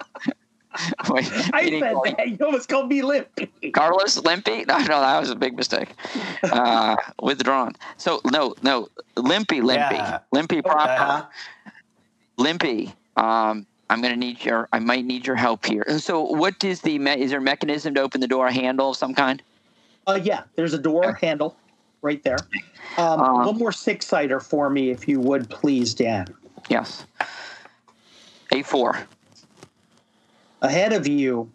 I 0.98 1.22
said 1.68 1.92
call 1.92 2.04
that. 2.04 2.28
You 2.28 2.36
almost 2.44 2.68
called 2.68 2.88
me 2.88 3.02
Limpy. 3.02 3.70
Carlos 3.72 4.16
Limpy? 4.18 4.64
No, 4.66 4.78
no, 4.78 5.00
that 5.00 5.20
was 5.20 5.30
a 5.30 5.36
big 5.36 5.56
mistake. 5.56 5.88
Uh, 6.42 6.96
withdrawn. 7.22 7.74
So 7.98 8.20
no, 8.30 8.54
no, 8.62 8.88
Limpy, 9.16 9.60
Limpy, 9.60 9.94
Yeah. 9.94 10.18
Limpy 10.32 10.62
proper, 10.62 10.90
Uh-huh. 10.90 11.24
Limpy. 12.38 12.94
Um, 13.16 13.66
I'm 13.90 14.00
gonna 14.00 14.16
need 14.16 14.42
your. 14.44 14.68
I 14.72 14.78
might 14.78 15.04
need 15.04 15.26
your 15.26 15.36
help 15.36 15.66
here. 15.66 15.84
So, 15.98 16.22
what 16.22 16.62
is 16.64 16.80
the? 16.80 16.98
Me- 16.98 17.20
is 17.20 17.30
there 17.30 17.40
a 17.40 17.42
mechanism 17.42 17.94
to 17.94 18.00
open 18.00 18.20
the 18.20 18.28
door? 18.28 18.46
A 18.46 18.52
handle 18.52 18.90
of 18.90 18.96
some 18.96 19.14
kind? 19.14 19.42
Uh, 20.06 20.18
yeah, 20.22 20.44
there's 20.54 20.72
a 20.72 20.78
door 20.78 21.12
handle 21.20 21.56
right 22.00 22.22
there. 22.22 22.38
Um, 22.96 23.20
Uh, 23.20 23.46
one 23.46 23.58
more 23.58 23.72
six 23.72 24.06
sider 24.06 24.40
for 24.40 24.70
me, 24.70 24.90
if 24.90 25.06
you 25.08 25.20
would, 25.20 25.50
please, 25.50 25.92
Dan. 25.92 26.26
Yes. 26.68 27.04
A 28.52 28.62
four. 28.62 28.98
Ahead 30.62 30.92
of 30.92 31.06
you, 31.06 31.50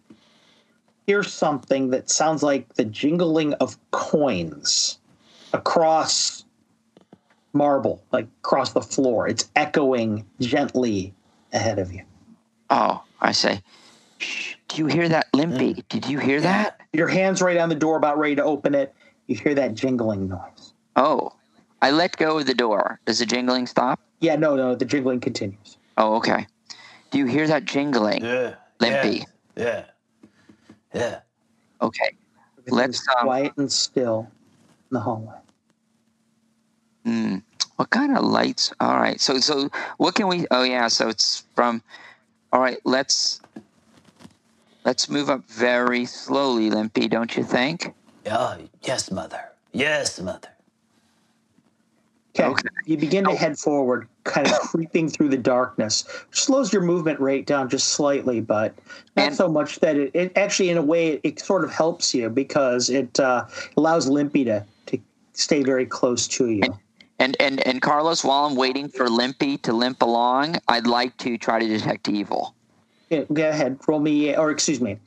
here's 1.05 1.31
something 1.31 1.91
that 1.91 2.09
sounds 2.09 2.41
like 2.41 2.73
the 2.73 2.85
jingling 2.85 3.53
of 3.55 3.77
coins 3.91 4.99
across 5.53 6.43
marble, 7.53 8.03
like 8.11 8.27
across 8.43 8.73
the 8.73 8.81
floor. 8.81 9.27
It's 9.27 9.49
echoing 9.55 10.25
gently 10.39 11.13
ahead 11.53 11.79
of 11.79 11.93
you. 11.93 12.03
Oh, 12.69 13.03
I 13.21 13.31
say. 13.31 13.61
Shh, 14.17 14.55
do 14.67 14.77
you 14.77 14.87
hear 14.87 15.07
that, 15.09 15.27
Limpy? 15.33 15.75
Mm. 15.75 15.87
Did 15.89 16.07
you 16.07 16.19
hear 16.19 16.41
that? 16.41 16.81
Your 16.93 17.07
hand's 17.07 17.41
right 17.41 17.57
on 17.57 17.69
the 17.69 17.75
door, 17.75 17.97
about 17.97 18.17
ready 18.17 18.35
to 18.35 18.43
open 18.43 18.73
it. 18.73 18.93
You 19.27 19.35
hear 19.35 19.53
that 19.55 19.75
jingling 19.75 20.27
noise. 20.27 20.73
Oh, 20.95 21.33
I 21.81 21.91
let 21.91 22.17
go 22.17 22.39
of 22.39 22.45
the 22.45 22.53
door. 22.53 22.99
Does 23.05 23.19
the 23.19 23.25
jingling 23.25 23.67
stop? 23.67 23.99
Yeah, 24.19 24.35
no, 24.35 24.55
no, 24.55 24.75
the 24.75 24.85
jingling 24.85 25.19
continues. 25.19 25.77
Oh, 25.97 26.15
okay. 26.15 26.47
Do 27.11 27.19
you 27.19 27.25
hear 27.25 27.47
that 27.47 27.65
jingling? 27.65 28.23
Yeah. 28.23 28.55
Limpy. 28.79 29.25
Yeah. 29.55 29.85
Yeah. 30.93 31.19
Okay. 31.81 32.11
Let's, 32.67 33.05
um, 33.19 33.25
quiet 33.25 33.51
and 33.57 33.71
still 33.71 34.27
in 34.89 34.95
the 34.95 34.99
hallway. 34.99 35.35
Hmm. 37.03 37.37
What 37.75 37.89
kind 37.89 38.17
of 38.17 38.23
lights? 38.23 38.73
All 38.79 38.95
right. 38.95 39.19
So 39.19 39.37
so 39.39 39.69
what 39.97 40.15
can 40.15 40.27
we? 40.27 40.47
Oh 40.51 40.63
yeah. 40.63 40.87
So 40.87 41.09
it's 41.09 41.43
from. 41.55 41.81
All 42.51 42.61
right. 42.61 42.79
Let's 42.85 43.41
let's 44.85 45.09
move 45.09 45.29
up 45.29 45.45
very 45.49 46.05
slowly, 46.05 46.69
Limpy. 46.69 47.07
Don't 47.07 47.35
you 47.35 47.43
think? 47.43 47.93
Oh, 48.27 48.57
yes, 48.81 49.11
mother. 49.11 49.51
Yes, 49.71 50.19
mother. 50.19 50.49
Okay. 52.33 52.45
Okay. 52.47 52.67
You 52.85 52.97
begin 52.97 53.25
to 53.25 53.35
head 53.35 53.57
forward, 53.57 54.07
kind 54.25 54.47
of 54.47 54.53
creeping 54.59 55.07
through 55.07 55.29
the 55.29 55.37
darkness. 55.37 56.03
Slows 56.31 56.73
your 56.73 56.81
movement 56.81 57.19
rate 57.21 57.45
down 57.45 57.69
just 57.69 57.89
slightly, 57.89 58.41
but 58.41 58.73
not 59.15 59.27
And- 59.27 59.35
so 59.35 59.47
much 59.47 59.79
that 59.79 59.95
it, 59.95 60.11
it 60.13 60.33
actually, 60.35 60.69
in 60.69 60.77
a 60.77 60.81
way, 60.81 61.13
it, 61.13 61.21
it 61.23 61.39
sort 61.39 61.63
of 61.63 61.71
helps 61.71 62.13
you 62.13 62.29
because 62.29 62.89
it 62.89 63.17
uh, 63.19 63.45
allows 63.77 64.07
Limpy 64.09 64.43
to, 64.45 64.65
to 64.87 64.99
stay 65.33 65.63
very 65.63 65.85
close 65.85 66.27
to 66.27 66.49
you. 66.49 66.63
And 67.17 67.37
and 67.39 67.65
and 67.65 67.81
Carlos, 67.81 68.25
while 68.25 68.43
I'm 68.45 68.55
waiting 68.57 68.89
for 68.89 69.07
Limpy 69.09 69.57
to 69.59 69.71
limp 69.71 70.01
along, 70.01 70.57
I'd 70.67 70.85
like 70.85 71.15
to 71.19 71.37
try 71.37 71.59
to 71.59 71.65
detect 71.65 72.09
evil. 72.09 72.53
Yeah, 73.09 73.23
Go 73.31 73.47
ahead, 73.47 73.79
roll 73.87 74.01
me, 74.01 74.35
or 74.35 74.51
excuse 74.51 74.81
me. 74.81 74.97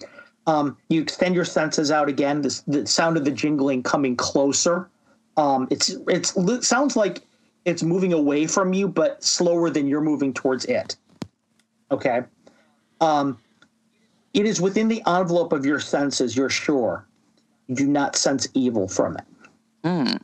Um, 0.46 0.74
you 0.88 1.02
extend 1.02 1.34
your 1.34 1.44
senses 1.44 1.90
out 1.90 2.08
again. 2.08 2.40
This, 2.40 2.60
the 2.66 2.86
sound 2.86 3.18
of 3.18 3.26
the 3.26 3.30
jingling 3.30 3.82
coming 3.82 4.16
closer. 4.16 4.88
Um, 5.36 5.68
it's 5.70 5.90
it's 6.08 6.34
it 6.34 6.64
sounds 6.64 6.96
like 6.96 7.20
it's 7.64 7.82
moving 7.82 8.12
away 8.12 8.46
from 8.46 8.72
you, 8.72 8.88
but 8.88 9.22
slower 9.22 9.70
than 9.70 9.86
you're 9.86 10.00
moving 10.00 10.32
towards 10.32 10.64
it. 10.66 10.96
Okay. 11.90 12.22
Um, 13.00 13.38
it 14.34 14.46
is 14.46 14.60
within 14.60 14.88
the 14.88 15.02
envelope 15.06 15.52
of 15.52 15.64
your 15.66 15.80
senses. 15.80 16.36
You're 16.36 16.50
sure. 16.50 17.06
You 17.66 17.74
do 17.74 17.86
not 17.86 18.16
sense 18.16 18.48
evil 18.54 18.88
from 18.88 19.16
it. 19.16 19.24
Hmm. 19.84 20.16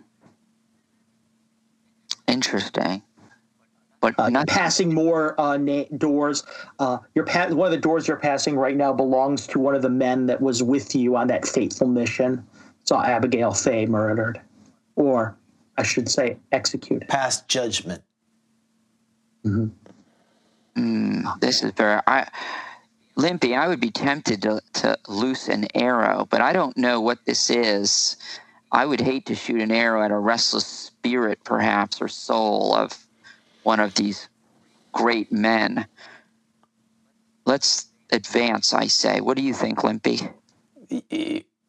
Interesting. 2.27 3.03
But 4.01 4.15
Uh, 4.19 4.29
not 4.29 4.47
passing 4.49 4.93
more 4.93 5.39
uh, 5.41 5.57
na- 5.57 5.85
doors. 5.97 6.43
Uh, 6.79 6.99
you're 7.15 7.25
pa- 7.25 7.49
one 7.49 7.67
of 7.67 7.73
the 7.73 7.79
doors 7.79 8.07
you're 8.07 8.17
passing 8.19 8.57
right 8.57 8.77
now 8.77 8.93
belongs 8.93 9.47
to 9.49 9.59
one 9.59 9.75
of 9.75 9.83
the 9.83 9.89
men 9.89 10.27
that 10.27 10.41
was 10.41 10.63
with 10.63 10.95
you 10.95 11.17
on 11.17 11.27
that 11.29 11.47
fateful 11.47 11.87
mission. 11.87 12.47
Saw 12.85 13.03
Abigail 13.03 13.53
Fay 13.53 13.87
murdered, 13.87 14.41
or 14.97 15.35
I 15.77 15.83
should 15.83 16.09
say, 16.09 16.37
executed. 16.53 17.09
Past 17.09 17.49
judgment. 17.49 18.03
Mm, 20.77 21.41
this 21.41 21.63
is 21.63 21.73
very. 21.73 22.01
I, 22.07 22.29
Limpy, 23.17 23.55
I 23.55 23.69
would 23.69 23.81
be 23.81 23.91
tempted 23.91 24.43
to, 24.43 24.61
to 24.75 24.99
loose 25.09 25.49
an 25.49 25.67
arrow, 25.75 26.27
but 26.31 26.41
I 26.41 26.53
don't 26.53 26.77
know 26.77 27.01
what 27.01 27.25
this 27.27 27.49
is. 27.51 28.17
I 28.73 28.85
would 28.87 29.01
hate 29.01 29.27
to 29.27 29.37
shoot 29.37 29.61
an 29.61 29.71
arrow 29.71 30.03
at 30.03 30.11
a 30.11 30.19
restless 30.19 30.67
spirit, 30.67 31.39
perhaps, 31.45 32.03
or 32.03 32.09
soul 32.09 32.75
of 32.75 33.07
one 33.63 33.79
of 33.79 33.95
these 33.95 34.29
great 34.93 35.31
men. 35.31 35.87
Let's 37.47 37.87
advance, 38.11 38.73
I 38.73 38.89
say. 38.89 39.21
What 39.21 39.37
do 39.37 39.45
you 39.45 39.55
think, 39.55 39.85
Limpy? 39.85 40.29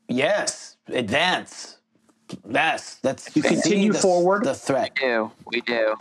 Yes. 0.07 0.77
Advance. 0.87 1.74
Yes. 2.49 2.99
Let's 3.03 3.35
You 3.35 3.41
continue 3.41 3.93
the, 3.93 3.99
forward. 3.99 4.43
The 4.43 4.55
threat. 4.55 4.91
We 4.95 5.07
do. 5.07 5.31
We 5.47 5.61
do. 5.61 5.95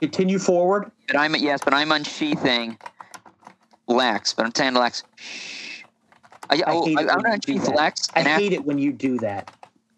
Continue 0.00 0.38
forward. 0.38 0.90
But 1.06 1.16
I'm 1.16 1.34
yes, 1.36 1.60
but 1.64 1.72
I'm 1.72 1.92
unsheathing 1.92 2.76
Lex. 3.86 4.34
But 4.34 4.46
I'm 4.46 4.54
saying 4.54 4.74
to 4.74 4.80
Lex, 4.80 5.04
shh. 5.16 5.82
I, 6.50 6.56
I 6.56 6.62
oh, 6.66 6.84
hate 6.84 6.98
I, 6.98 7.02
it 7.02 7.10
I'm 7.10 7.22
when 7.22 7.32
you 7.32 7.38
do 7.38 7.58
that. 7.60 7.76
Lex. 7.76 8.08
I 8.14 8.18
and 8.20 8.28
ask- 8.28 8.40
hate 8.40 8.52
it 8.52 8.64
when 8.64 8.78
you 8.78 8.92
do 8.92 9.18
that. 9.18 9.50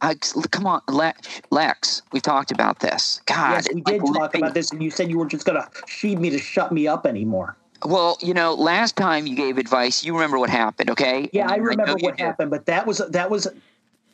I, 0.03 0.15
come 0.51 0.67
on, 0.67 0.83
Lex. 0.89 1.41
Lex. 1.51 2.03
We've 2.13 2.23
talked 2.23 2.51
about 2.51 2.81
this. 2.81 3.23
God, 3.25 3.53
yes, 3.53 3.69
we 3.73 3.81
it's 3.81 3.91
like 3.91 4.03
did 4.03 4.15
talk 4.15 4.35
about 4.35 4.53
this, 4.53 4.71
and 4.71 4.83
you 4.83 4.91
said 4.91 5.09
you 5.09 5.19
were 5.19 5.27
just 5.27 5.47
going 5.47 5.61
to 5.61 5.67
sheed 5.87 6.19
me 6.19 6.29
to 6.29 6.39
shut 6.39 6.71
me 6.73 6.87
up 6.87 7.07
anymore. 7.07 7.57
Well, 7.83 8.19
you 8.21 8.35
know, 8.35 8.53
last 8.53 8.97
time 8.97 9.27
you 9.27 9.35
gave 9.37 9.57
advice, 9.57 10.05
you 10.05 10.13
remember 10.13 10.39
what 10.39 10.51
happened, 10.51 10.91
okay? 10.91 11.31
Yeah, 11.33 11.51
I 11.51 11.57
remember 11.57 11.97
you 11.99 12.05
what 12.05 12.21
happened, 12.21 12.51
but 12.51 12.67
that 12.67 12.87
was 12.87 12.99
that 12.99 13.31
was 13.31 13.47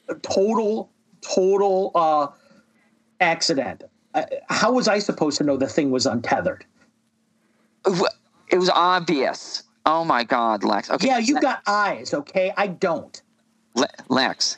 a 0.09 0.15
total 0.17 0.89
total 1.21 1.93
uh, 1.95 2.29
accident. 3.21 3.85
Uh, 4.15 4.25
how 4.49 4.73
was 4.73 4.89
I 4.89 4.99
supposed 4.99 5.39
to 5.39 5.45
know 5.45 5.57
the 5.57 5.69
thing 5.69 5.91
was 5.91 6.07
untethered? 6.07 6.65
It 7.87 8.59
was 8.59 8.71
obvious. 8.71 9.63
Oh 9.87 10.05
my 10.05 10.25
God, 10.25 10.65
Lex. 10.65 10.91
Okay. 10.91 11.07
Yeah, 11.07 11.19
you 11.19 11.35
have 11.35 11.43
got 11.43 11.63
eyes, 11.67 12.13
okay? 12.13 12.53
I 12.57 12.67
don't. 12.67 13.21
Le- 13.75 13.89
Lex. 14.09 14.57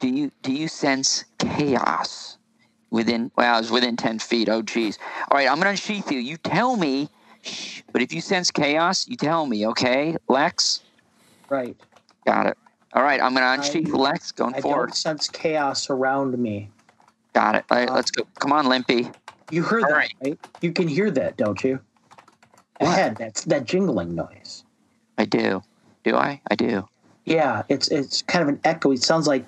Do 0.00 0.08
you 0.08 0.30
do 0.42 0.52
you 0.52 0.68
sense 0.68 1.24
chaos 1.38 2.36
within? 2.90 3.30
Well, 3.36 3.58
it's 3.60 3.70
within 3.70 3.96
ten 3.96 4.18
feet. 4.18 4.48
Oh, 4.48 4.62
geez. 4.62 4.98
All 5.30 5.38
right, 5.38 5.48
I'm 5.48 5.58
gonna 5.58 5.70
unsheath 5.70 6.10
you. 6.10 6.18
You 6.18 6.36
tell 6.36 6.76
me. 6.76 7.08
Shh, 7.42 7.82
but 7.92 8.02
if 8.02 8.12
you 8.12 8.20
sense 8.20 8.50
chaos, 8.50 9.08
you 9.08 9.16
tell 9.16 9.46
me, 9.46 9.66
okay, 9.68 10.16
Lex? 10.28 10.82
Right. 11.48 11.76
Got 12.26 12.46
it. 12.46 12.58
All 12.92 13.02
right, 13.02 13.20
I'm 13.20 13.34
gonna 13.34 13.52
unsheath 13.60 13.92
I- 13.92 13.96
Lex 13.96 14.32
going 14.32 14.54
I 14.54 14.60
forward. 14.60 14.86
don't 14.86 14.96
sense 14.96 15.28
chaos 15.28 15.90
around 15.90 16.38
me. 16.38 16.70
Got 17.34 17.56
it. 17.56 17.64
All 17.70 17.76
right, 17.78 17.88
uh, 17.90 17.94
let's 17.94 18.10
go. 18.10 18.24
Come 18.38 18.52
on, 18.52 18.66
Limpy. 18.68 19.10
You 19.50 19.62
heard 19.62 19.82
All 19.84 19.90
that, 19.90 19.94
right. 19.96 20.14
right? 20.24 20.38
You 20.62 20.72
can 20.72 20.88
hear 20.88 21.10
that, 21.10 21.36
don't 21.36 21.62
you? 21.62 21.80
What? 22.78 22.88
Ahead, 22.88 23.16
that's 23.16 23.44
that 23.44 23.64
jingling 23.64 24.14
noise. 24.14 24.64
I 25.18 25.24
do. 25.24 25.62
Do 26.04 26.16
I? 26.16 26.40
I 26.50 26.54
do. 26.54 26.88
Yeah, 27.24 27.62
it's 27.68 27.88
it's 27.88 28.22
kind 28.22 28.42
of 28.42 28.48
an 28.48 28.60
echo. 28.64 28.92
It 28.92 29.02
sounds 29.02 29.26
like 29.26 29.44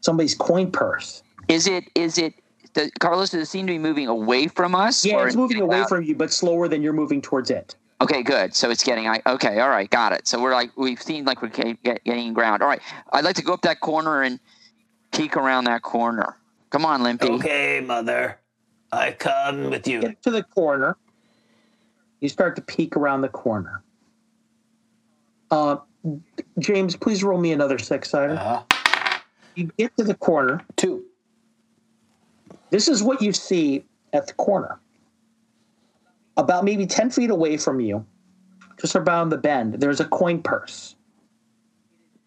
somebody's 0.00 0.34
coin 0.34 0.70
purse. 0.70 1.22
Is 1.48 1.66
it? 1.66 1.84
Is 1.94 2.18
it? 2.18 2.34
The, 2.74 2.90
Carlos, 3.00 3.30
does 3.30 3.42
it 3.42 3.46
seem 3.46 3.66
to 3.66 3.72
be 3.72 3.78
moving 3.78 4.08
away 4.08 4.46
from 4.48 4.74
us? 4.74 5.04
Yeah, 5.04 5.16
or 5.16 5.26
it's 5.26 5.36
moving 5.36 5.60
away 5.60 5.84
from 5.88 6.02
you, 6.04 6.14
but 6.14 6.32
slower 6.32 6.68
than 6.68 6.82
you're 6.82 6.92
moving 6.92 7.22
towards 7.22 7.50
it. 7.50 7.74
Okay, 8.00 8.22
good. 8.22 8.54
So 8.54 8.70
it's 8.70 8.84
getting. 8.84 9.08
I 9.08 9.20
okay. 9.26 9.58
All 9.58 9.68
right, 9.68 9.90
got 9.90 10.12
it. 10.12 10.28
So 10.28 10.40
we're 10.40 10.52
like 10.52 10.70
we've 10.76 11.02
seen 11.02 11.24
like 11.24 11.42
we're 11.42 11.48
get, 11.48 11.82
get, 11.82 12.04
getting 12.04 12.32
ground. 12.32 12.62
All 12.62 12.68
right, 12.68 12.80
I'd 13.12 13.24
like 13.24 13.36
to 13.36 13.42
go 13.42 13.52
up 13.52 13.62
that 13.62 13.80
corner 13.80 14.22
and 14.22 14.38
peek 15.12 15.36
around 15.36 15.64
that 15.64 15.82
corner. 15.82 16.36
Come 16.70 16.84
on, 16.84 17.02
Limpy. 17.02 17.28
Okay, 17.28 17.80
mother. 17.80 18.38
I 18.92 19.12
come 19.12 19.70
with 19.70 19.88
you. 19.88 20.00
Get 20.00 20.22
to 20.22 20.30
the 20.30 20.44
corner. 20.44 20.96
You 22.20 22.28
start 22.28 22.56
to 22.56 22.62
peek 22.62 22.96
around 22.96 23.22
the 23.22 23.28
corner. 23.28 23.82
Uh, 25.50 25.76
James, 26.58 26.96
please 26.96 27.24
roll 27.24 27.38
me 27.38 27.52
another 27.52 27.78
six 27.78 28.10
sider. 28.10 28.34
Uh-huh. 28.34 28.62
You 29.54 29.70
get 29.76 29.96
to 29.96 30.04
the 30.04 30.14
corner. 30.14 30.64
Two. 30.76 31.04
This 32.70 32.86
is 32.88 33.02
what 33.02 33.22
you 33.22 33.32
see 33.32 33.84
at 34.12 34.26
the 34.26 34.34
corner. 34.34 34.78
About 36.38 36.64
maybe 36.64 36.86
10 36.86 37.10
feet 37.10 37.30
away 37.30 37.56
from 37.56 37.80
you, 37.80 38.06
just 38.80 38.94
around 38.94 39.30
the 39.30 39.36
bend, 39.36 39.74
there's 39.74 39.98
a 39.98 40.04
coin 40.04 40.40
purse. 40.40 40.94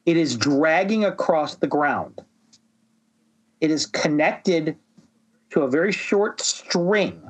It 0.06 0.18
is 0.18 0.36
dragging 0.36 1.06
across 1.06 1.56
the 1.56 1.68
ground. 1.68 2.22
It 3.62 3.72
is 3.72 3.86
connected 3.86 4.76
to 5.52 5.62
a 5.62 5.70
very 5.70 5.94
short 5.94 6.42
string, 6.42 7.22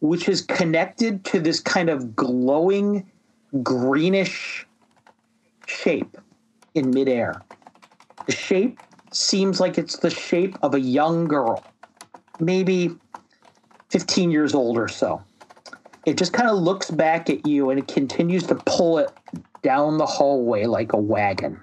which 0.00 0.28
is 0.28 0.42
connected 0.42 1.24
to 1.26 1.40
this 1.40 1.58
kind 1.58 1.88
of 1.88 2.14
glowing 2.14 3.10
greenish 3.62 4.66
shape 5.66 6.18
in 6.74 6.90
midair. 6.90 7.40
The 8.26 8.32
shape 8.32 8.78
seems 9.10 9.58
like 9.58 9.78
it's 9.78 9.96
the 9.96 10.10
shape 10.10 10.58
of 10.62 10.74
a 10.74 10.80
young 10.80 11.24
girl, 11.24 11.64
maybe 12.40 12.90
15 13.88 14.30
years 14.30 14.54
old 14.54 14.76
or 14.76 14.88
so. 14.88 15.22
It 16.08 16.16
just 16.16 16.32
kind 16.32 16.48
of 16.48 16.56
looks 16.56 16.90
back 16.90 17.28
at 17.28 17.46
you 17.46 17.68
and 17.68 17.78
it 17.78 17.86
continues 17.86 18.46
to 18.46 18.54
pull 18.54 18.98
it 18.98 19.10
down 19.62 19.98
the 19.98 20.06
hallway 20.06 20.64
like 20.64 20.94
a 20.94 20.96
wagon. 20.96 21.60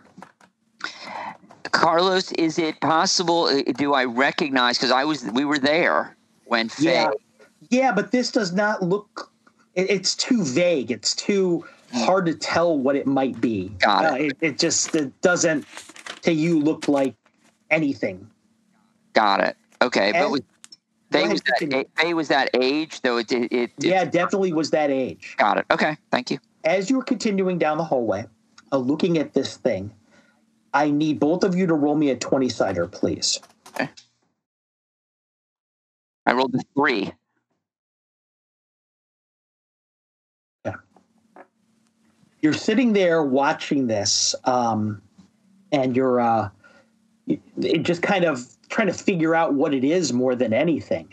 Carlos, 1.72 2.32
is 2.34 2.60
it 2.60 2.80
possible? 2.80 3.46
uh, 3.46 3.64
Do 3.76 3.94
I 3.94 4.06
recognize? 4.06 4.78
Because 4.78 4.92
I 4.92 5.04
was, 5.04 5.24
we 5.34 5.46
were 5.46 5.58
there 5.58 6.16
when 6.46 6.70
Fay. 6.70 6.94
Yeah. 6.94 7.12
Yeah, 7.72 7.92
but 7.92 8.12
this 8.12 8.32
does 8.32 8.54
not 8.54 8.84
look. 8.84 9.32
It, 9.74 9.90
it's 9.90 10.16
too 10.16 10.44
vague. 10.44 10.92
It's 10.92 11.16
too 11.16 11.66
hard 11.92 12.28
to 12.28 12.36
tell 12.36 12.78
what 12.78 12.96
it 12.96 13.08
might 13.08 13.42
be. 13.42 13.70
Got 13.80 14.06
it. 14.06 14.08
Uh, 14.12 14.26
it, 14.26 14.38
it 14.42 14.60
just 14.60 14.94
it 14.94 15.20
doesn't 15.22 15.66
to 16.22 16.32
you 16.32 16.60
look 16.60 16.88
like 16.88 17.16
anything. 17.72 18.30
Got 19.14 19.40
it. 19.42 19.58
Okay, 19.82 20.12
but 20.12 20.22
And- 20.22 20.32
was, 20.32 20.42
Go 20.42 20.46
Ahead, 21.14 21.32
was 21.32 21.42
that. 21.42 21.86
Fay 21.96 22.14
was 22.14 22.28
that 22.28 22.50
age 22.54 23.02
though. 23.02 23.18
It 23.18 23.32
it, 23.32 23.52
it, 23.52 23.72
Yeah, 23.80 24.06
definitely 24.06 24.54
was 24.54 24.72
that 24.72 24.90
age. 24.90 25.36
Got 25.38 25.58
it. 25.58 25.66
Okay, 25.72 25.98
thank 26.12 26.32
you. 26.32 26.40
As 26.64 26.90
you're 26.90 27.04
continuing 27.04 27.58
down 27.58 27.78
the 27.78 27.84
hallway, 27.84 28.26
uh, 28.72 28.78
looking 28.78 29.18
at 29.18 29.34
this 29.34 29.58
thing, 29.58 29.94
I 30.74 30.90
need 30.90 31.20
both 31.20 31.44
of 31.44 31.56
you 31.56 31.68
to 31.68 31.74
roll 31.74 31.96
me 31.96 32.10
a 32.10 32.16
twenty 32.16 32.50
sider, 32.50 32.88
please. 32.88 33.40
Okay. 33.70 33.90
I 36.26 36.34
rolled 36.34 36.56
a 36.56 36.60
three. 36.76 37.14
yeah 40.66 40.74
you're 42.42 42.54
sitting 42.54 42.94
there 42.94 43.24
watching 43.24 43.88
this 43.88 44.36
um, 44.44 45.02
and 45.72 45.96
you're 45.96 46.20
uh, 46.20 46.50
it 47.28 47.84
just 47.84 48.02
kind 48.04 48.24
of 48.24 48.55
trying 48.76 48.88
to 48.88 48.94
figure 48.94 49.34
out 49.34 49.54
what 49.54 49.74
it 49.74 49.84
is 49.84 50.12
more 50.12 50.36
than 50.36 50.54
anything 50.54 51.08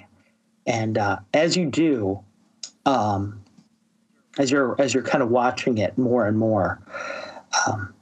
and 0.66 0.98
uh, 0.98 1.16
as 1.32 1.56
you 1.56 1.66
do 1.66 2.18
um, 2.86 3.40
as 4.38 4.50
you're 4.50 4.74
as 4.80 4.92
you're 4.92 5.02
kind 5.02 5.22
of 5.22 5.30
watching 5.30 5.78
it 5.78 5.96
more 5.96 6.26
and 6.26 6.36
more 6.38 6.80
um, 7.66 7.94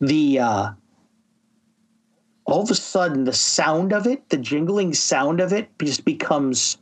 the 0.00 0.40
uh, 0.40 0.70
all 2.44 2.62
of 2.62 2.70
a 2.70 2.74
sudden 2.74 3.22
the 3.24 3.32
sound 3.32 3.92
of 3.92 4.06
it 4.06 4.28
the 4.30 4.36
jingling 4.36 4.92
sound 4.92 5.40
of 5.40 5.52
it 5.52 5.68
just 5.78 6.04
becomes 6.04 6.78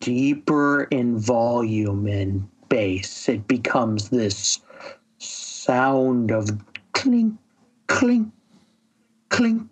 deeper 0.00 0.84
in 0.84 1.16
volume 1.16 2.06
and 2.06 2.46
bass. 2.68 3.28
It 3.28 3.48
becomes 3.48 4.10
this 4.10 4.60
sound 5.18 6.30
of 6.30 6.50
clink, 6.92 7.38
clink, 7.86 8.30
clink, 9.34 9.68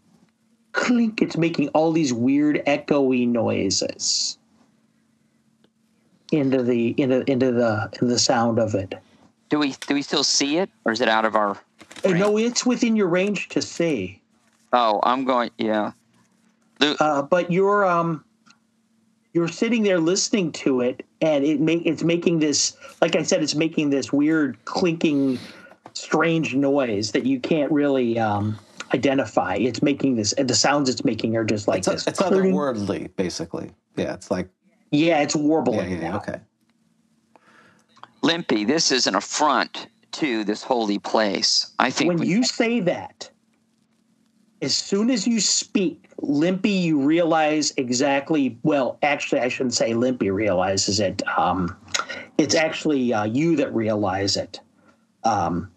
clink. 0.73 1.23
It's 1.23 1.37
making 1.37 1.69
all 1.69 1.93
these 1.93 2.13
weird 2.13 2.63
echoey 2.67 3.27
noises 3.29 4.39
into 6.33 6.63
the 6.63 6.95
into 6.99 7.31
into 7.31 7.53
the 7.53 7.89
into 7.93 8.07
the 8.07 8.19
sound 8.19 8.59
of 8.59 8.75
it. 8.75 8.95
Do 9.49 9.59
we 9.59 9.75
do 9.87 9.95
we 9.95 10.03
still 10.03 10.25
see 10.25 10.59
it, 10.59 10.71
or 10.85 10.93
is 10.93 11.01
it 11.01 11.09
out 11.09 11.25
of 11.25 11.37
our? 11.37 11.59
And 12.05 12.19
no, 12.19 12.37
it's 12.39 12.65
within 12.67 12.97
your 12.97 13.09
range 13.09 13.49
to 13.51 13.63
see. 13.63 14.21
Oh, 14.73 15.01
I'm 15.03 15.25
going. 15.25 15.51
Yeah. 15.59 15.93
Lu- 16.81 16.97
Uh, 16.99 17.23
but 17.23 17.53
you're 17.53 17.85
um 17.85 18.25
you're 19.35 19.49
sitting 19.49 19.83
there 19.83 20.01
listening 20.01 20.53
to 20.53 20.81
it 20.81 21.05
and 21.21 21.45
it 21.45 21.61
make 21.61 21.87
it's 21.87 22.03
making 22.03 22.39
this 22.41 22.77
like 23.01 23.15
I 23.15 23.23
said, 23.23 23.43
it's 23.43 23.55
making 23.55 23.91
this 23.91 24.13
weird 24.13 24.57
clinking 24.65 25.39
strange 25.95 26.55
noise 26.55 27.13
that 27.13 27.27
you 27.27 27.39
can't 27.39 27.71
really 27.71 28.19
um 28.19 28.59
identify. 28.95 29.55
It's 29.57 29.83
making 29.83 30.17
this 30.17 30.33
and 30.35 30.49
the 30.49 30.55
sounds 30.55 30.89
it's 30.89 31.05
making 31.05 31.37
are 31.37 31.45
just 31.45 31.69
like 31.69 31.79
It's, 31.79 31.89
this. 31.89 32.07
it's 32.07 32.19
cling. 32.19 32.53
otherworldly, 32.53 33.15
basically. 33.17 33.71
Yeah, 33.97 34.15
it's 34.15 34.31
like 34.31 34.49
Yeah, 34.91 35.21
it's 35.21 35.35
warbling 35.37 35.91
yeah, 35.91 35.97
yeah, 35.97 36.03
yeah, 36.03 36.17
okay. 36.17 36.41
Limpy, 38.23 38.65
this 38.65 38.93
is 38.93 39.07
an 39.07 39.15
affront 39.15 39.89
to 40.13 40.45
this 40.45 40.63
holy 40.63 40.99
place. 40.99 41.73
I 41.79 41.91
think 41.91 42.09
When 42.09 42.19
we, 42.19 42.29
you 42.29 42.45
say 42.45 42.81
that, 42.81 43.31
as 44.61 44.77
soon 44.77 45.11
as 45.11 45.27
you 45.27 45.41
speak, 45.41 46.09
Limpy, 46.19 46.71
you 46.71 47.01
realize 47.01 47.73
exactly. 47.77 48.57
Well, 48.63 48.97
actually, 49.03 49.41
I 49.41 49.49
shouldn't 49.49 49.75
say 49.75 49.93
Limpy 49.95 50.31
realizes 50.31 51.01
it. 51.01 51.21
Um, 51.37 51.77
it's 52.39 52.55
actually 52.55 53.13
uh, 53.13 53.25
you 53.25 53.57
that 53.57 53.75
realize 53.75 54.37
it. 54.37 54.61
Um, 55.25 55.69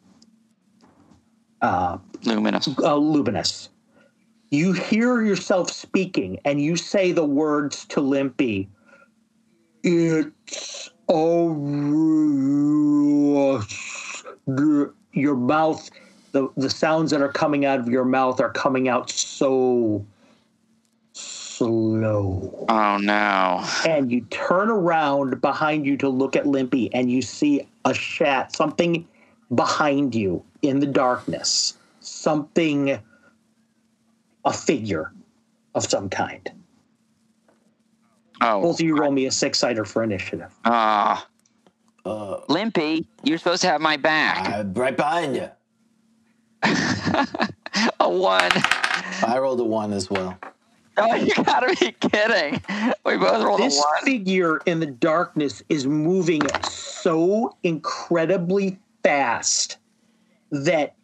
uh, 1.61 1.97
luminous. 2.26 2.68
uh, 2.80 2.95
Luminous. 2.95 3.69
You 4.52 4.73
hear 4.73 5.22
yourself 5.22 5.72
speaking, 5.72 6.39
and 6.45 6.61
you 6.61 6.76
say 6.76 7.11
the 7.11 7.26
words 7.26 7.85
to 7.88 8.02
Limpy. 8.02 8.69
It's 9.84 10.89
a 11.10 11.14
your 15.14 15.35
mouth. 15.35 15.89
The 16.31 16.49
the 16.57 16.69
sounds 16.69 17.11
that 17.11 17.22
are 17.22 17.31
coming 17.31 17.65
out 17.65 17.80
of 17.80 17.88
your 17.89 18.06
mouth 18.06 18.39
are 18.39 18.52
coming 18.52 18.88
out 18.89 19.10
so 19.10 20.06
slow 21.14 22.65
Oh 22.68 22.97
no. 22.97 23.64
and 23.85 24.11
you 24.11 24.22
turn 24.30 24.69
around 24.69 25.39
behind 25.41 25.85
you 25.85 25.95
to 25.97 26.10
look 26.10 26.35
at 26.35 26.45
Limpy, 26.45 26.93
and 26.93 27.10
you 27.11 27.22
see 27.22 27.68
a 27.85 27.93
shat, 27.93 28.53
something 28.56 29.07
behind 29.53 30.14
you 30.15 30.43
in 30.61 30.80
the 30.80 30.85
darkness, 30.88 31.76
something, 32.26 32.99
a 34.45 34.52
figure 34.52 35.14
of 35.76 35.85
some 35.85 36.10
kind. 36.10 36.52
Oh. 38.41 38.64
Both 38.64 38.80
of 38.80 38.85
you 38.85 38.97
roll 38.97 39.11
me 39.11 39.27
a 39.27 39.31
six 39.31 39.60
sider 39.60 39.85
for 39.85 40.03
initiative. 40.03 40.52
Ah. 40.65 41.27
Uh, 42.03 42.39
Limpy, 42.49 43.07
you're 43.23 43.38
supposed 43.38 43.61
to 43.61 43.68
have 43.68 43.80
my 43.80 43.95
back. 43.97 44.49
I'm 44.49 44.73
right 44.73 44.97
behind 44.97 45.35
you. 45.35 45.49
A 47.99 48.10
one. 48.10 48.52
I 48.53 49.38
rolled 49.38 49.60
a 49.60 49.64
one 49.64 49.91
as 49.91 50.10
well. 50.10 50.38
Oh, 50.97 51.15
you 51.15 51.34
gotta 51.43 51.76
be 51.80 51.91
kidding. 51.91 52.61
We 53.06 53.18
both 53.18 53.43
rolled 53.43 53.60
This 53.60 53.77
a 53.77 53.81
one. 53.81 53.93
This 53.95 54.14
figure 54.14 54.61
in 54.65 54.80
the 54.80 54.85
darkness 54.85 55.61
is 55.68 55.85
moving 55.85 56.41
so 56.69 57.56
incredibly 57.64 58.80
fast 59.03 59.77
that 60.52 60.95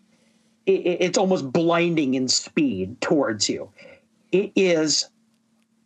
it, 0.66 0.72
it- 0.72 1.02
it's 1.02 1.18
almost 1.18 1.52
blinding 1.52 2.14
in 2.14 2.28
speed 2.28 3.00
towards 3.02 3.50
you. 3.50 3.70
It 4.32 4.52
is 4.56 5.10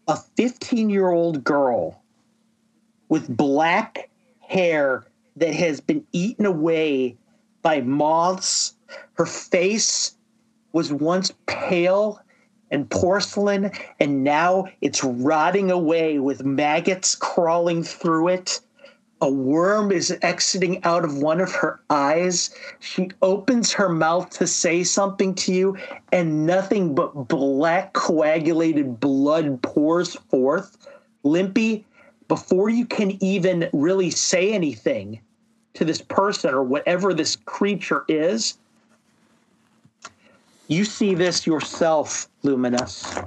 a 0.07 0.18
15 0.35 0.89
year 0.89 1.10
old 1.10 1.43
girl 1.43 2.02
with 3.10 3.35
black 3.35 4.10
hair 4.39 5.06
that 5.38 5.53
has 5.53 5.81
been 5.81 6.06
eaten 6.11 6.45
away 6.45 7.18
by 7.61 7.81
moths. 7.81 8.76
Her 9.14 9.26
face 9.26 10.15
was 10.72 10.91
once 10.93 11.34
pale 11.47 12.19
and 12.72 12.89
porcelain, 12.89 13.72
and 13.99 14.23
now 14.23 14.65
it's 14.81 15.03
rotting 15.03 15.72
away 15.72 16.19
with 16.19 16.43
maggots 16.43 17.15
crawling 17.15 17.84
through 17.84 18.30
it. 18.30 18.60
A 19.26 19.27
worm 19.27 19.91
is 19.91 20.15
exiting 20.22 20.84
out 20.84 21.03
of 21.03 21.18
one 21.18 21.41
of 21.41 21.52
her 21.52 21.80
eyes. 21.89 22.53
She 22.80 23.10
opens 23.23 23.72
her 23.72 23.89
mouth 23.89 24.30
to 24.38 24.45
say 24.45 24.84
something 24.84 25.34
to 25.34 25.52
you, 25.52 25.77
and 26.11 26.45
nothing 26.45 26.93
but 26.93 27.27
black 27.27 27.93
coagulated 27.93 28.99
blood 28.99 29.64
pours 29.64 30.14
forth. 30.30 30.77
Limpy, 31.23 31.85
before 32.27 32.69
you 32.69 32.85
can 32.85 33.18
even 33.19 33.68
really 33.73 34.11
say 34.11 34.53
anything 34.53 35.19
to 35.73 35.84
this 35.84 36.03
person 36.03 36.53
or 36.53 36.61
whatever 36.61 37.11
this 37.11 37.35
creature 37.35 38.06
is, 38.07 38.60
you 40.68 40.85
see 40.85 41.15
this 41.15 41.47
yourself, 41.47 42.30
Luminous. 42.43 43.18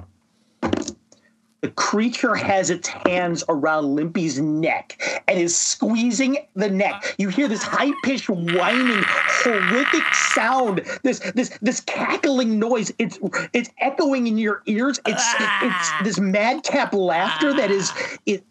The 1.61 1.69
creature 1.71 2.35
has 2.35 2.69
its 2.69 2.87
hands 2.87 3.43
around 3.49 3.95
Limpy's 3.95 4.39
neck 4.39 5.01
and 5.27 5.37
is 5.37 5.57
squeezing 5.57 6.37
the 6.55 6.69
neck. 6.69 7.15
You 7.17 7.29
hear 7.29 7.47
this 7.47 7.63
high-pitched 7.63 8.29
whining, 8.29 9.03
horrific 9.05 10.03
sound. 10.13 10.81
This 11.03 11.19
this 11.35 11.57
this 11.61 11.81
cackling 11.81 12.59
noise. 12.59 12.93
It's 12.97 13.19
it's 13.53 13.69
echoing 13.79 14.27
in 14.27 14.37
your 14.37 14.61
ears. 14.67 14.99
It's 15.05 15.23
it's 15.61 15.91
this 16.03 16.19
madcap 16.19 16.93
laughter 16.93 17.53
that 17.53 17.71
is 17.71 17.91
it 18.25 18.43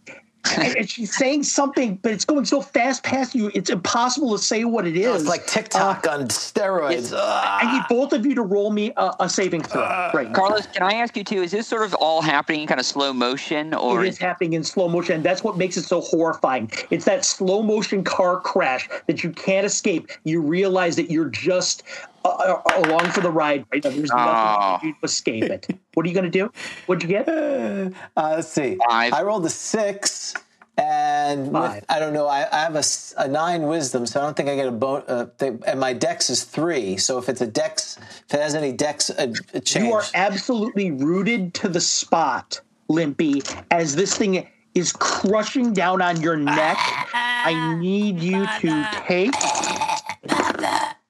and, 0.56 0.76
and 0.78 0.90
she's 0.90 1.16
saying 1.16 1.42
something, 1.44 1.96
but 1.96 2.12
it's 2.12 2.24
going 2.24 2.44
so 2.44 2.60
fast 2.60 3.02
past 3.02 3.34
you, 3.34 3.50
it's 3.54 3.70
impossible 3.70 4.36
to 4.36 4.42
say 4.42 4.64
what 4.64 4.86
it 4.86 4.96
is. 4.96 5.22
It's 5.22 5.28
like 5.28 5.46
TikTok 5.46 6.06
Uh, 6.06 6.10
on 6.10 6.28
steroids. 6.28 7.12
I 7.16 7.72
need 7.72 7.82
both 7.88 8.12
of 8.12 8.24
you 8.24 8.34
to 8.34 8.42
roll 8.42 8.70
me 8.70 8.92
a, 8.96 9.12
a 9.20 9.28
saving 9.28 9.62
throw. 9.62 9.82
right. 10.14 10.28
now. 10.28 10.34
Carlos, 10.34 10.66
can 10.66 10.82
I 10.82 10.94
ask 10.94 11.16
you 11.16 11.24
too? 11.24 11.42
Is 11.42 11.50
this 11.50 11.66
sort 11.66 11.82
of 11.82 11.94
all 11.94 12.22
happening 12.22 12.62
in 12.62 12.66
kind 12.66 12.80
of 12.80 12.86
slow 12.86 13.12
motion, 13.12 13.74
or 13.74 14.04
It 14.04 14.08
is 14.08 14.18
happening 14.18 14.52
in 14.54 14.64
slow 14.64 14.88
motion. 14.88 15.16
And 15.16 15.24
that's 15.24 15.42
what 15.42 15.56
makes 15.56 15.76
it 15.76 15.84
so 15.84 16.00
horrifying. 16.00 16.70
It's 16.90 17.04
that 17.04 17.24
slow 17.24 17.62
motion 17.62 18.04
car 18.04 18.40
crash 18.40 18.88
that 19.06 19.24
you 19.24 19.30
can't 19.30 19.66
escape. 19.66 20.10
You 20.24 20.40
realize 20.40 20.96
that 20.96 21.10
you're 21.10 21.28
just 21.28 21.82
uh, 22.28 22.62
uh, 22.64 22.86
along 22.86 23.10
for 23.10 23.20
the 23.20 23.30
ride. 23.30 23.64
Right 23.72 23.82
now. 23.84 23.90
There's 23.90 24.10
Oh. 24.10 24.16
nothing 24.16 24.88
you 24.88 24.94
can 24.94 25.00
do 25.00 25.00
to 25.00 25.04
escape 25.04 25.44
it. 25.44 25.66
What 25.94 26.04
are 26.06 26.08
you 26.08 26.14
going 26.14 26.30
to 26.30 26.38
do? 26.38 26.50
What'd 26.86 27.02
you 27.02 27.08
get? 27.08 27.28
Uh, 28.16 28.34
let's 28.36 28.48
see. 28.48 28.78
Five. 28.88 29.12
I 29.12 29.22
rolled 29.22 29.44
a 29.46 29.50
six, 29.50 30.34
and 30.76 31.52
with, 31.52 31.84
I 31.88 31.98
don't 31.98 32.12
know. 32.12 32.26
I, 32.26 32.46
I 32.52 32.58
have 32.60 32.76
a 32.76 33.28
nine 33.28 33.62
wisdom, 33.62 34.06
so 34.06 34.20
I 34.20 34.24
don't 34.24 34.36
think 34.36 34.48
I 34.48 34.54
get 34.56 34.66
a 34.68 34.72
bone. 34.72 35.02
Uh, 35.08 35.26
and 35.66 35.80
my 35.80 35.92
dex 35.92 36.30
is 36.30 36.44
three. 36.44 36.96
So 36.96 37.18
if 37.18 37.28
it's 37.28 37.40
a 37.40 37.46
dex, 37.46 37.98
if 38.28 38.34
it 38.34 38.40
has 38.40 38.54
any 38.54 38.72
dex 38.72 39.10
uh, 39.10 39.32
change, 39.64 39.86
You 39.86 39.92
are 39.94 40.04
absolutely 40.14 40.90
rooted 40.90 41.54
to 41.54 41.68
the 41.68 41.80
spot, 41.80 42.60
Limpy, 42.88 43.42
as 43.70 43.94
this 43.96 44.16
thing 44.16 44.48
is 44.74 44.92
crushing 44.92 45.72
down 45.72 46.00
on 46.02 46.20
your 46.20 46.36
neck. 46.36 46.76
I 47.14 47.76
need 47.78 48.20
you 48.20 48.46
to 48.60 48.88
take, 49.06 49.32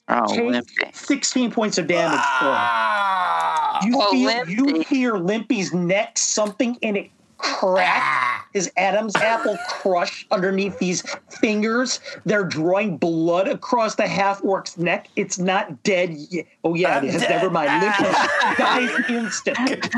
oh, 0.08 0.34
take 0.34 0.44
Limpy. 0.50 0.84
16 0.92 1.50
points 1.50 1.78
of 1.78 1.86
damage 1.86 2.18
for 2.18 2.46
it. 2.46 2.58
Ah! 2.58 3.78
You 3.84 4.00
Oh, 4.00 4.10
feel 4.10 4.48
you 4.48 4.80
hear 4.88 5.14
Limpy's 5.16 5.72
neck, 5.72 6.18
something 6.18 6.76
in 6.82 6.96
it 6.96 7.10
crack. 7.38 8.02
Ah! 8.02 8.46
His 8.52 8.72
Adam's 8.76 9.14
apple 9.16 9.56
crush 9.68 10.26
underneath 10.30 10.78
these 10.78 11.02
fingers. 11.40 12.00
They're 12.24 12.44
drawing 12.44 12.96
blood 12.96 13.46
across 13.46 13.94
the 13.94 14.08
half 14.08 14.42
orc's 14.42 14.78
neck. 14.78 15.08
It's 15.16 15.38
not 15.38 15.82
dead 15.82 16.10
yet. 16.30 16.46
Oh 16.64 16.74
yeah, 16.74 16.98
it 16.98 17.04
is. 17.04 17.20
dead. 17.20 17.30
Never 17.30 17.50
mind. 17.50 17.68
Ah! 17.70 18.54
Limpy 18.58 18.86
dies 18.88 19.10
instant. 19.10 19.90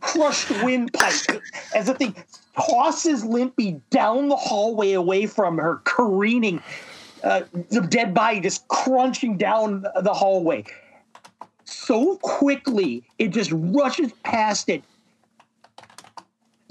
Crushed 0.00 0.50
windpipe 0.64 1.42
as 1.76 1.86
the 1.86 1.94
thing 1.94 2.16
tosses 2.58 3.24
Limpy 3.24 3.80
down 3.90 4.28
the 4.28 4.36
hallway 4.36 4.92
away 4.92 5.26
from 5.26 5.58
her, 5.58 5.80
careening. 5.84 6.62
Uh, 7.22 7.42
the 7.70 7.80
dead 7.80 8.14
body 8.14 8.40
just 8.40 8.66
crunching 8.68 9.36
down 9.36 9.84
the 10.02 10.12
hallway 10.12 10.64
so 11.68 12.16
quickly 12.16 13.02
it 13.18 13.28
just 13.28 13.52
rushes 13.52 14.12
past 14.22 14.68
it. 14.68 14.82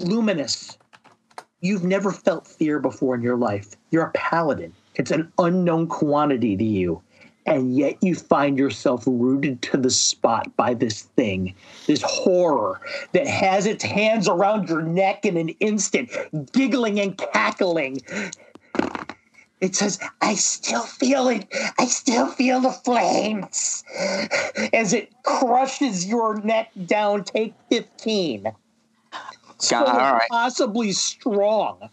Luminous, 0.00 0.76
you've 1.60 1.84
never 1.84 2.12
felt 2.12 2.46
fear 2.46 2.78
before 2.78 3.14
in 3.14 3.22
your 3.22 3.36
life. 3.36 3.76
You're 3.90 4.04
a 4.04 4.10
paladin. 4.12 4.72
It's 4.96 5.10
an 5.10 5.32
unknown 5.38 5.86
quantity 5.86 6.56
to 6.56 6.64
you. 6.64 7.02
And 7.46 7.76
yet 7.76 7.96
you 8.02 8.14
find 8.14 8.58
yourself 8.58 9.04
rooted 9.06 9.62
to 9.62 9.78
the 9.78 9.90
spot 9.90 10.54
by 10.56 10.74
this 10.74 11.02
thing, 11.02 11.54
this 11.86 12.02
horror 12.02 12.80
that 13.12 13.26
has 13.26 13.64
its 13.64 13.82
hands 13.82 14.28
around 14.28 14.68
your 14.68 14.82
neck 14.82 15.24
in 15.24 15.36
an 15.36 15.48
instant, 15.60 16.10
giggling 16.52 17.00
and 17.00 17.16
cackling. 17.16 18.02
It 19.60 19.74
says, 19.74 19.98
I 20.20 20.34
still 20.34 20.82
feel 20.82 21.28
it. 21.28 21.46
I 21.78 21.86
still 21.86 22.28
feel 22.28 22.60
the 22.60 22.70
flames. 22.70 23.82
As 24.72 24.92
it 24.92 25.12
crushes 25.24 26.06
your 26.06 26.40
neck 26.42 26.70
down, 26.86 27.24
take 27.24 27.54
15. 27.68 28.52
So 29.58 29.84
God, 29.84 30.00
all 30.00 30.12
right. 30.14 30.28
possibly 30.30 30.92
strong. 30.92 31.90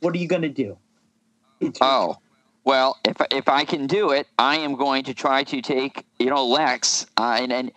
What 0.00 0.14
are 0.14 0.18
you 0.18 0.28
going 0.28 0.42
to 0.42 0.48
do? 0.48 0.78
Oh, 1.80 2.16
well, 2.64 2.96
if 3.04 3.16
if 3.32 3.48
I 3.48 3.64
can 3.64 3.88
do 3.88 4.10
it, 4.10 4.28
I 4.38 4.58
am 4.58 4.76
going 4.76 5.02
to 5.04 5.14
try 5.14 5.42
to 5.44 5.60
take 5.60 6.04
you 6.20 6.26
know 6.26 6.46
Lex 6.46 7.06
uh, 7.16 7.38
and 7.40 7.52
and 7.52 7.72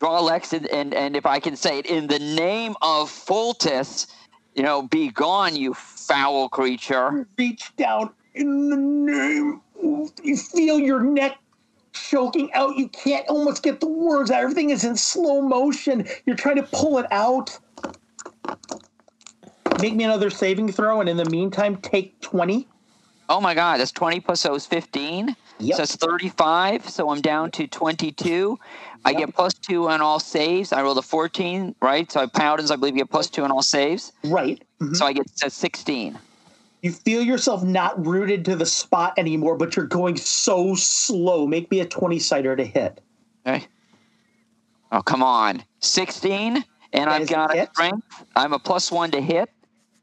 draw 0.00 0.20
Lex 0.20 0.52
and, 0.52 0.66
and 0.68 0.92
and 0.92 1.16
if 1.16 1.26
I 1.26 1.38
can 1.38 1.54
say 1.54 1.78
it 1.78 1.86
in 1.86 2.08
the 2.08 2.18
name 2.18 2.74
of 2.82 3.10
Pholtus, 3.10 4.08
you 4.54 4.64
know, 4.64 4.82
be 4.82 5.10
gone, 5.10 5.54
you 5.54 5.74
foul 5.74 6.48
creature. 6.48 7.28
reach 7.38 7.70
down 7.76 8.10
in 8.34 8.70
the 8.70 8.76
name. 8.76 9.60
of- 9.82 10.12
You 10.22 10.36
feel 10.36 10.78
your 10.78 11.00
neck 11.00 11.38
choking 11.92 12.52
out. 12.54 12.76
You 12.76 12.88
can't 12.88 13.26
almost 13.28 13.62
get 13.62 13.80
the 13.80 13.88
words 13.88 14.30
out. 14.30 14.40
Everything 14.42 14.70
is 14.70 14.84
in 14.84 14.96
slow 14.96 15.40
motion. 15.42 16.06
You're 16.24 16.36
trying 16.36 16.56
to 16.56 16.62
pull 16.62 16.98
it 16.98 17.06
out. 17.10 17.58
Make 19.80 19.94
me 19.94 20.04
another 20.04 20.30
saving 20.30 20.70
throw, 20.70 21.00
and 21.00 21.08
in 21.08 21.16
the 21.16 21.28
meantime, 21.30 21.76
take 21.76 22.20
20. 22.20 22.68
Oh 23.28 23.40
my 23.40 23.54
God, 23.54 23.80
that's 23.80 23.92
twenty 23.92 24.20
plus 24.20 24.42
those 24.42 24.66
fifteen. 24.66 25.34
Yep. 25.58 25.76
So 25.76 25.82
it's 25.84 25.96
thirty-five. 25.96 26.88
So 26.88 27.08
I'm 27.10 27.20
down 27.22 27.50
to 27.52 27.66
twenty-two. 27.66 28.58
I 29.04 29.14
get 29.14 29.34
plus 29.34 29.54
two 29.54 29.88
on 29.88 30.00
all 30.02 30.20
saves. 30.20 30.72
I 30.72 30.82
rolled 30.82 30.98
a 30.98 31.02
fourteen, 31.02 31.74
right? 31.80 32.10
So 32.12 32.20
I 32.20 32.26
paladins, 32.26 32.70
I 32.70 32.76
believe, 32.76 32.94
you 32.94 33.02
get 33.02 33.10
plus 33.10 33.30
two 33.30 33.42
on 33.44 33.50
all 33.50 33.62
saves. 33.62 34.12
Right. 34.24 34.62
Mhm. 34.82 34.96
So 34.96 35.06
I 35.06 35.12
get 35.14 35.34
to 35.38 35.48
sixteen. 35.50 36.18
You 36.82 36.90
feel 36.90 37.22
yourself 37.22 37.62
not 37.62 38.04
rooted 38.04 38.44
to 38.46 38.56
the 38.56 38.66
spot 38.66 39.14
anymore, 39.16 39.56
but 39.56 39.76
you're 39.76 39.86
going 39.86 40.16
so 40.16 40.74
slow. 40.74 41.46
Make 41.46 41.70
me 41.70 41.78
a 41.80 41.86
20 41.86 42.18
sider 42.18 42.56
to 42.56 42.64
hit. 42.64 43.00
Okay. 43.46 43.66
Oh, 44.90 45.00
come 45.00 45.22
on. 45.22 45.62
16, 45.78 46.56
and 46.56 46.64
That 46.92 47.08
I've 47.08 47.22
is 47.22 47.30
a 47.30 47.32
got 47.32 47.56
a 47.56 47.66
strength. 47.72 48.24
I'm 48.34 48.52
a 48.52 48.58
plus 48.58 48.90
one 48.90 49.12
to 49.12 49.20
hit. 49.20 49.48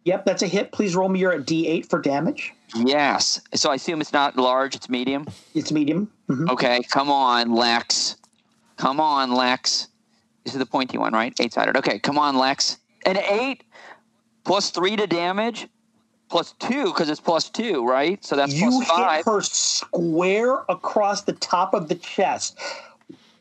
Yep, 0.05 0.25
that's 0.25 0.41
a 0.41 0.47
hit. 0.47 0.71
Please 0.71 0.95
roll 0.95 1.09
me 1.09 1.19
your 1.19 1.37
D8 1.37 1.85
for 1.89 1.99
damage. 1.99 2.53
Yes. 2.73 3.41
So 3.53 3.69
I 3.71 3.75
assume 3.75 3.99
it's 3.99 4.13
not 4.13 4.37
large, 4.37 4.73
it's 4.75 4.89
medium. 4.89 5.27
It's 5.53 5.71
medium. 5.73 6.09
Mhm. 6.29 6.49
Okay, 6.49 6.81
come 6.89 7.11
on, 7.11 7.53
Lex. 7.53 8.15
Come 8.77 9.01
on, 9.01 9.33
Lex. 9.33 9.89
This 10.45 10.53
is 10.53 10.59
the 10.59 10.65
pointy 10.65 10.97
one, 10.97 11.11
right? 11.11 11.33
Eight 11.41 11.51
sided. 11.51 11.75
Okay, 11.75 11.99
come 11.99 12.17
on, 12.17 12.37
Lex. 12.37 12.77
An 13.05 13.17
eight 13.17 13.65
plus 14.45 14.69
three 14.69 14.95
to 14.95 15.05
damage, 15.05 15.67
plus 16.29 16.53
two 16.59 16.85
because 16.85 17.09
it's 17.09 17.19
plus 17.19 17.49
two, 17.49 17.85
right? 17.85 18.23
So 18.23 18.35
that's 18.35 18.53
you 18.53 18.69
plus 18.69 18.87
five. 18.87 19.17
hit 19.17 19.25
her 19.25 19.41
square 19.41 20.63
across 20.69 21.23
the 21.23 21.33
top 21.33 21.73
of 21.73 21.89
the 21.89 21.95
chest. 21.95 22.57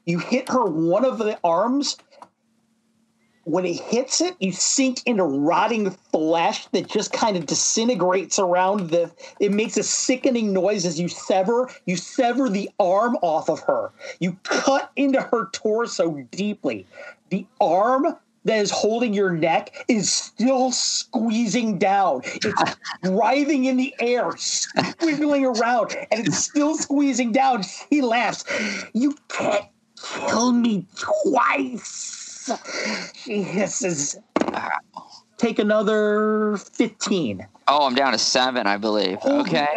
You 0.06 0.18
hit 0.18 0.48
her 0.48 0.64
one 0.64 1.04
of 1.04 1.18
the 1.18 1.38
arms. 1.44 1.98
When 3.44 3.64
it 3.64 3.80
hits 3.80 4.20
it, 4.20 4.36
you 4.40 4.52
sink 4.52 5.00
into 5.06 5.24
rotting 5.24 5.90
flesh 5.90 6.66
that 6.66 6.86
just 6.86 7.12
kind 7.12 7.34
of 7.34 7.46
disintegrates 7.46 8.38
around 8.38 8.90
the. 8.90 9.10
It 9.40 9.52
makes 9.52 9.78
a 9.78 9.82
sickening 9.82 10.52
noise 10.52 10.84
as 10.84 11.00
you 11.00 11.08
sever. 11.08 11.70
You 11.86 11.96
sever 11.96 12.50
the 12.50 12.70
arm 12.78 13.16
off 13.22 13.48
of 13.48 13.60
her. 13.60 13.90
You 14.20 14.36
cut 14.42 14.92
into 14.96 15.22
her 15.22 15.48
torso 15.52 16.26
deeply. 16.30 16.86
The 17.30 17.46
arm 17.58 18.16
that 18.48 18.60
is 18.60 18.70
holding 18.70 19.12
your 19.12 19.30
neck 19.30 19.84
is 19.88 20.12
still 20.12 20.72
squeezing 20.72 21.78
down. 21.78 22.22
It's 22.24 22.76
writhing 23.04 23.66
in 23.66 23.76
the 23.76 23.94
air, 24.00 24.30
squiggling 24.32 25.58
around, 25.58 25.94
and 26.10 26.26
it's 26.26 26.38
still 26.38 26.76
squeezing 26.76 27.32
down. 27.32 27.62
She 27.62 28.00
laughs. 28.00 28.44
You 28.94 29.16
can't 29.28 29.66
kill 30.02 30.52
me 30.52 30.86
twice. 30.96 32.50
She 33.14 33.42
hisses. 33.42 34.16
Take 35.36 35.58
another 35.60 36.56
15. 36.56 37.46
oh, 37.68 37.86
I'm 37.86 37.94
down 37.94 38.12
to 38.12 38.18
seven, 38.18 38.66
I 38.66 38.76
believe. 38.76 39.18
Holy 39.18 39.40
Okay. 39.40 39.68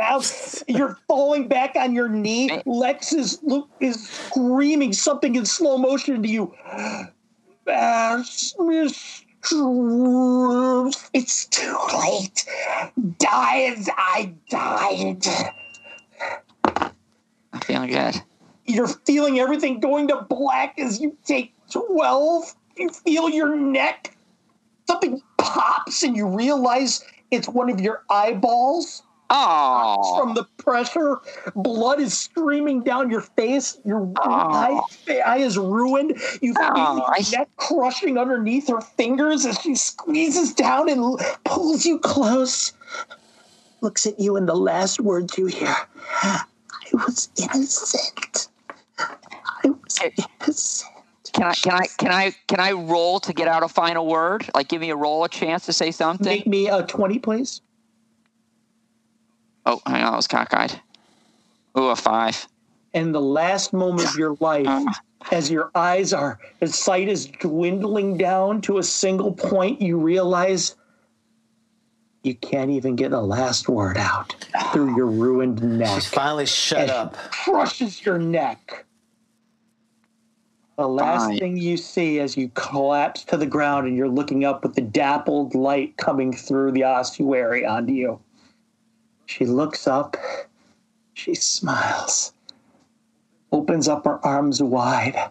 You're 0.68 0.98
falling 1.08 1.48
back 1.48 1.76
on 1.76 1.94
your 1.94 2.10
knee. 2.10 2.62
Lex 2.66 3.14
is, 3.14 3.40
is 3.80 4.08
screaming 4.08 4.94
something 4.94 5.36
in 5.36 5.46
slow 5.46 5.78
motion 5.78 6.24
to 6.24 6.30
you. 6.30 6.56
Mistress. 7.72 9.26
It's 11.14 11.46
too 11.46 11.78
late. 12.00 12.46
Die 13.18 13.62
as 13.76 13.90
I 13.98 14.34
died. 14.50 15.26
I'm 17.54 17.60
feeling 17.62 17.90
good. 17.90 18.22
You're 18.66 18.88
feeling 18.88 19.40
everything 19.40 19.80
going 19.80 20.08
to 20.10 20.22
black 20.22 20.78
as 20.78 21.02
you 21.02 21.18
take 21.26 21.54
12. 21.72 22.54
You 22.78 22.90
feel 22.90 23.30
your 23.30 23.56
neck. 23.56 24.16
Something 24.88 25.22
pops 25.38 26.04
and 26.04 26.16
you 26.16 26.28
realize 26.28 27.04
it's 27.32 27.48
one 27.48 27.70
of 27.70 27.80
your 27.82 28.04
eyeballs. 28.10 29.04
Oh. 29.34 30.20
from 30.20 30.34
the 30.34 30.44
pressure. 30.58 31.20
Blood 31.56 32.02
is 32.02 32.18
streaming 32.18 32.84
down 32.84 33.10
your 33.10 33.22
face. 33.22 33.78
Your 33.86 34.12
eye, 34.18 34.80
eye 35.26 35.38
is 35.38 35.58
ruined. 35.58 36.20
You 36.42 36.54
feel 36.54 36.70
Oh, 36.76 37.14
your 37.18 37.40
neck 37.40 37.50
crushing 37.56 38.18
underneath 38.18 38.68
her 38.68 38.82
fingers 38.82 39.46
as 39.46 39.58
she 39.60 39.76
squeezes 39.76 40.54
down 40.54 40.90
and 40.90 41.20
pulls 41.46 41.86
you 41.86 42.00
close. 42.00 42.74
Looks 43.80 44.06
at 44.06 44.20
you, 44.20 44.36
and 44.36 44.48
the 44.48 44.56
last 44.56 45.00
words 45.00 45.38
you 45.38 45.48
hear 45.48 45.76
I 46.22 46.44
was 46.94 47.30
innocent. 47.38 48.50
I 49.00 49.70
was 49.70 50.00
innocent. 50.42 50.92
Can 51.34 51.44
I 51.46 51.54
can 51.54 51.72
I 51.72 51.88
can 51.98 52.12
I 52.12 52.36
can 52.48 52.60
I 52.60 52.74
roll 52.74 53.20
to 53.22 53.34
get 53.34 53.48
out 53.48 53.64
a 53.64 53.70
final 53.70 54.06
word? 54.06 54.50
Like 54.54 54.68
give 54.68 54.82
me 54.82 54.90
a 54.90 54.96
roll 54.96 55.24
a 55.24 55.30
chance 55.30 55.66
to 55.68 55.74
say 55.74 55.92
something? 55.92 56.26
Make 56.28 56.46
me 56.46 56.68
a 56.68 56.84
20, 56.84 57.20
please. 57.20 57.62
Oh, 59.66 59.82
hang 59.86 60.04
on, 60.04 60.14
I 60.14 60.16
was 60.16 60.28
cockeyed. 60.28 60.80
Ooh, 61.78 61.88
a 61.88 61.96
five. 61.96 62.48
And 62.94 63.16
the 63.16 63.22
last 63.22 63.74
moment 63.74 64.10
of 64.10 64.16
your 64.18 64.36
life, 64.40 64.68
um, 64.68 64.88
as 65.32 65.50
your 65.50 65.72
eyes 65.76 66.14
are, 66.14 66.40
as 66.60 66.76
sight 66.76 67.08
is 67.08 67.28
dwindling 67.28 68.18
down 68.18 68.62
to 68.62 68.80
a 68.80 68.84
single 68.84 69.32
point, 69.32 69.82
you 69.82 69.98
realize 69.98 70.76
you 72.24 72.36
can't 72.36 72.72
even 72.72 72.96
get 72.96 73.12
the 73.12 73.22
last 73.22 73.70
word 73.70 73.98
out 73.98 74.36
through 74.72 74.96
your 74.96 75.08
ruined 75.08 75.62
neck. 75.64 75.96
She's 75.96 76.08
finally 76.08 76.46
shut 76.46 76.90
up. 76.90 77.16
Crushes 77.32 78.06
your 78.06 78.20
neck. 78.20 78.86
The 80.78 80.88
last 80.88 81.28
Fine. 81.28 81.40
thing 81.40 81.58
you 81.58 81.78
see 81.78 82.20
as 82.20 82.36
you 82.36 82.50
collapse 82.56 83.24
to 83.26 83.38
the 83.38 83.46
ground 83.46 83.88
and 83.88 83.96
you're 83.96 84.10
looking 84.10 84.46
up 84.46 84.64
with 84.64 84.74
the 84.74 84.82
dappled 84.82 85.54
light 85.54 85.98
coming 85.98 86.34
through 86.34 86.72
the 86.72 86.84
ossuary 86.84 87.66
onto 87.66 87.94
you. 87.94 88.20
She 89.32 89.46
looks 89.46 89.88
up, 89.88 90.18
she 91.14 91.36
smiles, 91.36 92.34
opens 93.50 93.88
up 93.88 94.04
her 94.04 94.20
arms 94.26 94.62
wide. 94.62 95.30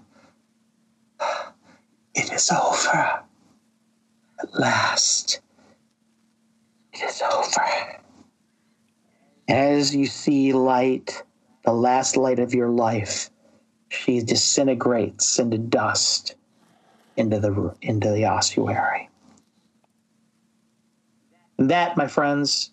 It 2.15 2.33
is 2.33 2.51
over. 2.51 3.21
At 4.43 4.55
last. 4.55 5.43
It 6.95 7.03
is 7.03 7.21
over. 7.21 8.01
As 9.49 9.95
you 9.95 10.07
see 10.07 10.55
light, 10.55 11.23
the 11.67 11.75
last 11.75 12.17
light 12.17 12.39
of 12.39 12.55
your 12.55 12.71
life, 12.71 13.29
she 13.91 14.23
disintegrates 14.23 15.39
into 15.39 15.59
dust 15.59 16.37
into 17.19 17.39
the 17.39 17.77
into 17.83 18.11
the 18.11 18.25
ossuary. 18.25 19.11
And 21.59 21.71
that, 21.71 21.99
my 21.99 22.07
friends, 22.07 22.73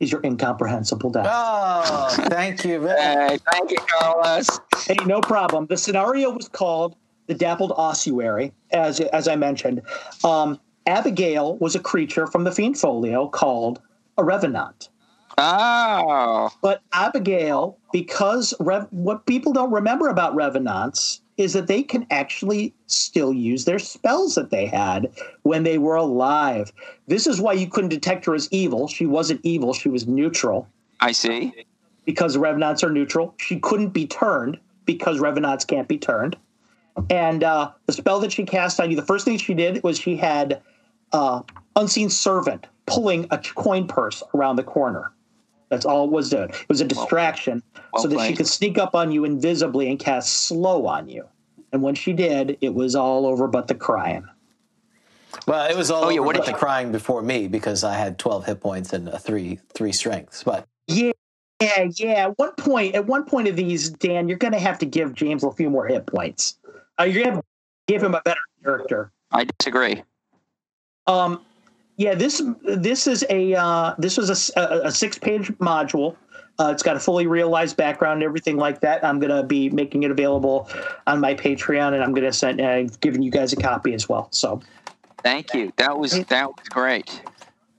is 0.00 0.12
your 0.12 0.20
incomprehensible 0.24 1.10
death. 1.10 1.26
Oh, 1.28 2.08
thank 2.28 2.64
you. 2.64 2.80
very- 2.80 3.00
Hey, 3.00 3.38
thank 3.52 3.70
you, 3.70 3.78
Carlos. 3.98 4.60
Hey, 4.86 4.96
no 5.06 5.20
problem. 5.20 5.66
The 5.66 5.76
scenario 5.76 6.30
was 6.30 6.48
called 6.48 6.94
the 7.26 7.34
Dappled 7.34 7.72
Ossuary, 7.76 8.52
as 8.70 9.00
as 9.00 9.28
I 9.28 9.36
mentioned. 9.36 9.82
Um, 10.24 10.58
Abigail 10.86 11.56
was 11.58 11.74
a 11.74 11.80
creature 11.80 12.26
from 12.26 12.44
the 12.44 12.52
Fiend 12.52 12.78
Folio 12.78 13.28
called 13.28 13.80
a 14.16 14.24
Revenant. 14.24 14.88
Oh, 15.36 16.50
But 16.62 16.80
Abigail, 16.92 17.78
because 17.92 18.54
Rev- 18.58 18.88
what 18.90 19.24
people 19.26 19.52
don't 19.52 19.70
remember 19.70 20.08
about 20.08 20.34
Revenants 20.34 21.20
is 21.38 21.52
that 21.52 21.68
they 21.68 21.82
can 21.82 22.06
actually 22.10 22.74
still 22.88 23.32
use 23.32 23.64
their 23.64 23.78
spells 23.78 24.34
that 24.34 24.50
they 24.50 24.66
had 24.66 25.10
when 25.42 25.62
they 25.62 25.78
were 25.78 25.94
alive. 25.94 26.72
This 27.06 27.26
is 27.26 27.40
why 27.40 27.54
you 27.54 27.68
couldn't 27.68 27.90
detect 27.90 28.26
her 28.26 28.34
as 28.34 28.48
evil. 28.50 28.88
She 28.88 29.06
wasn't 29.06 29.40
evil, 29.44 29.72
she 29.72 29.88
was 29.88 30.06
neutral 30.06 30.68
I 31.00 31.12
see. 31.12 31.54
because 32.04 32.36
Revenants 32.36 32.82
are 32.82 32.90
neutral. 32.90 33.34
She 33.38 33.60
couldn't 33.60 33.90
be 33.90 34.06
turned 34.06 34.58
because 34.84 35.20
Revenants 35.20 35.64
can't 35.64 35.88
be 35.88 35.96
turned. 35.96 36.36
And 37.08 37.44
uh, 37.44 37.70
the 37.86 37.92
spell 37.92 38.18
that 38.20 38.32
she 38.32 38.44
cast 38.44 38.80
on 38.80 38.90
you, 38.90 38.96
the 38.96 39.06
first 39.06 39.24
thing 39.24 39.38
she 39.38 39.54
did 39.54 39.82
was 39.84 39.98
she 39.98 40.16
had 40.16 40.60
uh, 41.12 41.42
Unseen 41.76 42.10
Servant 42.10 42.66
pulling 42.86 43.26
a 43.30 43.38
coin 43.38 43.86
purse 43.86 44.24
around 44.34 44.56
the 44.56 44.64
corner. 44.64 45.12
That's 45.68 45.84
all 45.84 46.04
it 46.04 46.10
was 46.10 46.30
doing. 46.30 46.48
It 46.48 46.68
was 46.68 46.80
a 46.80 46.84
distraction 46.84 47.62
well 47.92 48.02
so 48.02 48.08
that 48.08 48.26
she 48.26 48.34
could 48.34 48.46
sneak 48.46 48.78
up 48.78 48.94
on 48.94 49.12
you 49.12 49.24
invisibly 49.24 49.88
and 49.88 49.98
cast 49.98 50.46
slow 50.46 50.86
on 50.86 51.08
you. 51.08 51.26
And 51.72 51.82
when 51.82 51.94
she 51.94 52.12
did, 52.12 52.56
it 52.60 52.74
was 52.74 52.94
all 52.94 53.26
over 53.26 53.46
but 53.46 53.68
the 53.68 53.74
crying. 53.74 54.26
Well, 55.46 55.70
it 55.70 55.76
was 55.76 55.90
all 55.90 56.04
Oh, 56.04 56.08
yeah, 56.08 56.20
over 56.20 56.26
what 56.26 56.36
but 56.36 56.46
the 56.46 56.52
crying 56.52 56.90
before 56.92 57.22
me 57.22 57.48
because 57.48 57.84
I 57.84 57.94
had 57.94 58.18
12 58.18 58.46
hit 58.46 58.60
points 58.60 58.92
and 58.92 59.08
a 59.08 59.18
three 59.18 59.60
three 59.74 59.92
strengths. 59.92 60.42
But 60.42 60.66
Yeah, 60.86 61.12
yeah, 61.60 61.88
yeah. 61.96 62.26
At 62.26 62.38
one 62.38 62.52
point, 62.54 62.94
at 62.94 63.06
one 63.06 63.24
point 63.24 63.48
of 63.48 63.56
these, 63.56 63.90
Dan, 63.90 64.28
you're 64.28 64.38
going 64.38 64.52
to 64.52 64.58
have 64.58 64.78
to 64.78 64.86
give 64.86 65.14
James 65.14 65.44
a 65.44 65.52
few 65.52 65.68
more 65.68 65.86
hit 65.86 66.06
points. 66.06 66.58
Uh, 66.98 67.04
you're 67.04 67.24
going 67.24 67.36
to 67.36 67.42
give 67.86 68.02
him 68.02 68.14
a 68.14 68.22
better 68.22 68.40
character. 68.62 69.12
I 69.30 69.46
disagree. 69.58 70.02
Um, 71.06 71.42
yeah, 71.98 72.14
this 72.14 72.42
this 72.64 73.06
is 73.06 73.24
a 73.28 73.54
uh, 73.54 73.94
this 73.98 74.16
was 74.16 74.30
a 74.30 74.90
six 74.90 75.18
page 75.18 75.48
module. 75.58 76.16
Uh, 76.60 76.70
it's 76.72 76.82
got 76.82 76.96
a 76.96 77.00
fully 77.00 77.26
realized 77.26 77.76
background 77.76 78.14
and 78.14 78.24
everything 78.24 78.56
like 78.56 78.80
that. 78.80 79.04
I'm 79.04 79.20
going 79.20 79.30
to 79.30 79.44
be 79.44 79.70
making 79.70 80.02
it 80.02 80.10
available 80.10 80.68
on 81.06 81.20
my 81.20 81.32
Patreon, 81.32 81.94
and 81.94 82.02
I'm 82.02 82.12
going 82.12 82.24
to 82.24 82.32
send 82.32 82.60
uh, 82.60 82.82
giving 83.00 83.22
you 83.22 83.30
guys 83.30 83.52
a 83.52 83.56
copy 83.56 83.94
as 83.94 84.08
well. 84.08 84.26
So 84.32 84.60
Thank 85.22 85.54
you. 85.54 85.72
That 85.76 85.98
was 85.98 86.12
that 86.12 86.48
was 86.48 86.68
great. 86.70 87.22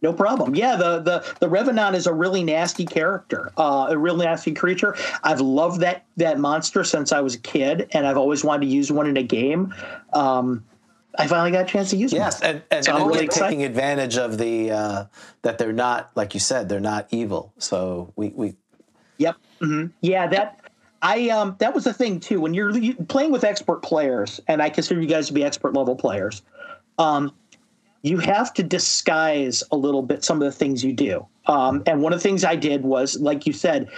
No 0.01 0.13
problem. 0.13 0.55
Yeah, 0.55 0.75
the 0.75 0.99
the 0.99 1.35
the 1.39 1.49
Revenant 1.49 1.95
is 1.95 2.07
a 2.07 2.13
really 2.13 2.43
nasty 2.43 2.85
character, 2.85 3.51
uh, 3.57 3.87
a 3.89 3.97
real 3.97 4.17
nasty 4.17 4.53
creature. 4.53 4.95
I've 5.23 5.41
loved 5.41 5.81
that 5.81 6.05
that 6.17 6.39
monster 6.39 6.83
since 6.83 7.11
I 7.11 7.21
was 7.21 7.35
a 7.35 7.39
kid, 7.39 7.89
and 7.91 8.07
I've 8.07 8.17
always 8.17 8.43
wanted 8.43 8.65
to 8.65 8.71
use 8.71 8.91
one 8.91 9.07
in 9.07 9.17
a 9.17 9.23
game. 9.23 9.73
Um, 10.13 10.63
I 11.19 11.27
finally 11.27 11.51
got 11.51 11.65
a 11.65 11.67
chance 11.67 11.89
to 11.91 11.97
use 11.97 12.13
it. 12.13 12.17
yes, 12.17 12.41
and, 12.41 12.63
and 12.71 12.85
So 12.85 12.93
I'm 12.93 13.07
really 13.07 13.27
taking 13.27 13.63
advantage 13.63 14.17
of 14.17 14.37
the 14.37 14.71
uh, 14.71 15.05
that 15.41 15.57
they're 15.57 15.73
not 15.73 16.11
like 16.15 16.33
you 16.33 16.39
said 16.39 16.69
they're 16.69 16.79
not 16.79 17.07
evil. 17.11 17.53
So 17.57 18.13
we 18.15 18.29
we 18.29 18.55
Yep. 19.17 19.35
hmm 19.61 19.85
Yeah, 20.01 20.27
that 20.27 20.59
I 21.01 21.29
um 21.29 21.55
that 21.59 21.75
was 21.75 21.83
the 21.83 21.93
thing 21.93 22.19
too. 22.19 22.41
When 22.41 22.53
you're 22.53 22.73
playing 23.07 23.31
with 23.31 23.43
expert 23.43 23.83
players, 23.83 24.39
and 24.47 24.61
I 24.61 24.69
consider 24.69 25.01
you 25.01 25.07
guys 25.07 25.27
to 25.27 25.33
be 25.33 25.43
expert 25.43 25.73
level 25.73 25.95
players, 25.95 26.41
um, 26.97 27.33
you 28.01 28.17
have 28.19 28.53
to 28.55 28.63
disguise 28.63 29.63
a 29.71 29.77
little 29.77 30.01
bit 30.01 30.23
some 30.23 30.41
of 30.41 30.45
the 30.45 30.57
things 30.57 30.83
you 30.83 30.93
do. 30.93 31.27
Um, 31.45 31.83
and 31.85 32.01
one 32.01 32.13
of 32.13 32.19
the 32.19 32.23
things 32.23 32.43
I 32.43 32.55
did 32.55 32.83
was, 32.83 33.19
like 33.19 33.45
you 33.45 33.53
said, 33.53 33.89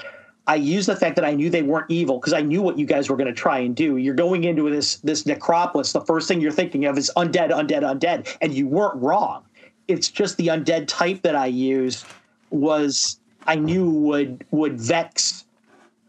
I 0.51 0.55
used 0.55 0.89
the 0.89 0.97
fact 0.97 1.15
that 1.15 1.23
I 1.23 1.33
knew 1.33 1.49
they 1.49 1.61
weren't 1.61 1.89
evil 1.89 2.19
because 2.19 2.33
I 2.33 2.41
knew 2.41 2.61
what 2.61 2.77
you 2.77 2.85
guys 2.85 3.09
were 3.09 3.15
going 3.15 3.33
to 3.33 3.33
try 3.33 3.59
and 3.59 3.73
do. 3.73 3.95
You're 3.95 4.13
going 4.13 4.43
into 4.43 4.69
this 4.69 4.97
this 4.97 5.25
necropolis. 5.25 5.93
The 5.93 6.01
first 6.01 6.27
thing 6.27 6.41
you're 6.41 6.51
thinking 6.51 6.83
of 6.83 6.97
is 6.97 7.09
undead, 7.15 7.51
undead, 7.51 7.83
undead, 7.83 8.35
and 8.41 8.53
you 8.53 8.67
weren't 8.67 9.01
wrong. 9.01 9.45
It's 9.87 10.09
just 10.09 10.35
the 10.35 10.47
undead 10.47 10.89
type 10.89 11.21
that 11.21 11.37
I 11.37 11.45
used 11.45 12.05
was 12.49 13.17
I 13.47 13.55
knew 13.55 13.89
would 13.91 14.45
would 14.51 14.77
vex 14.77 15.45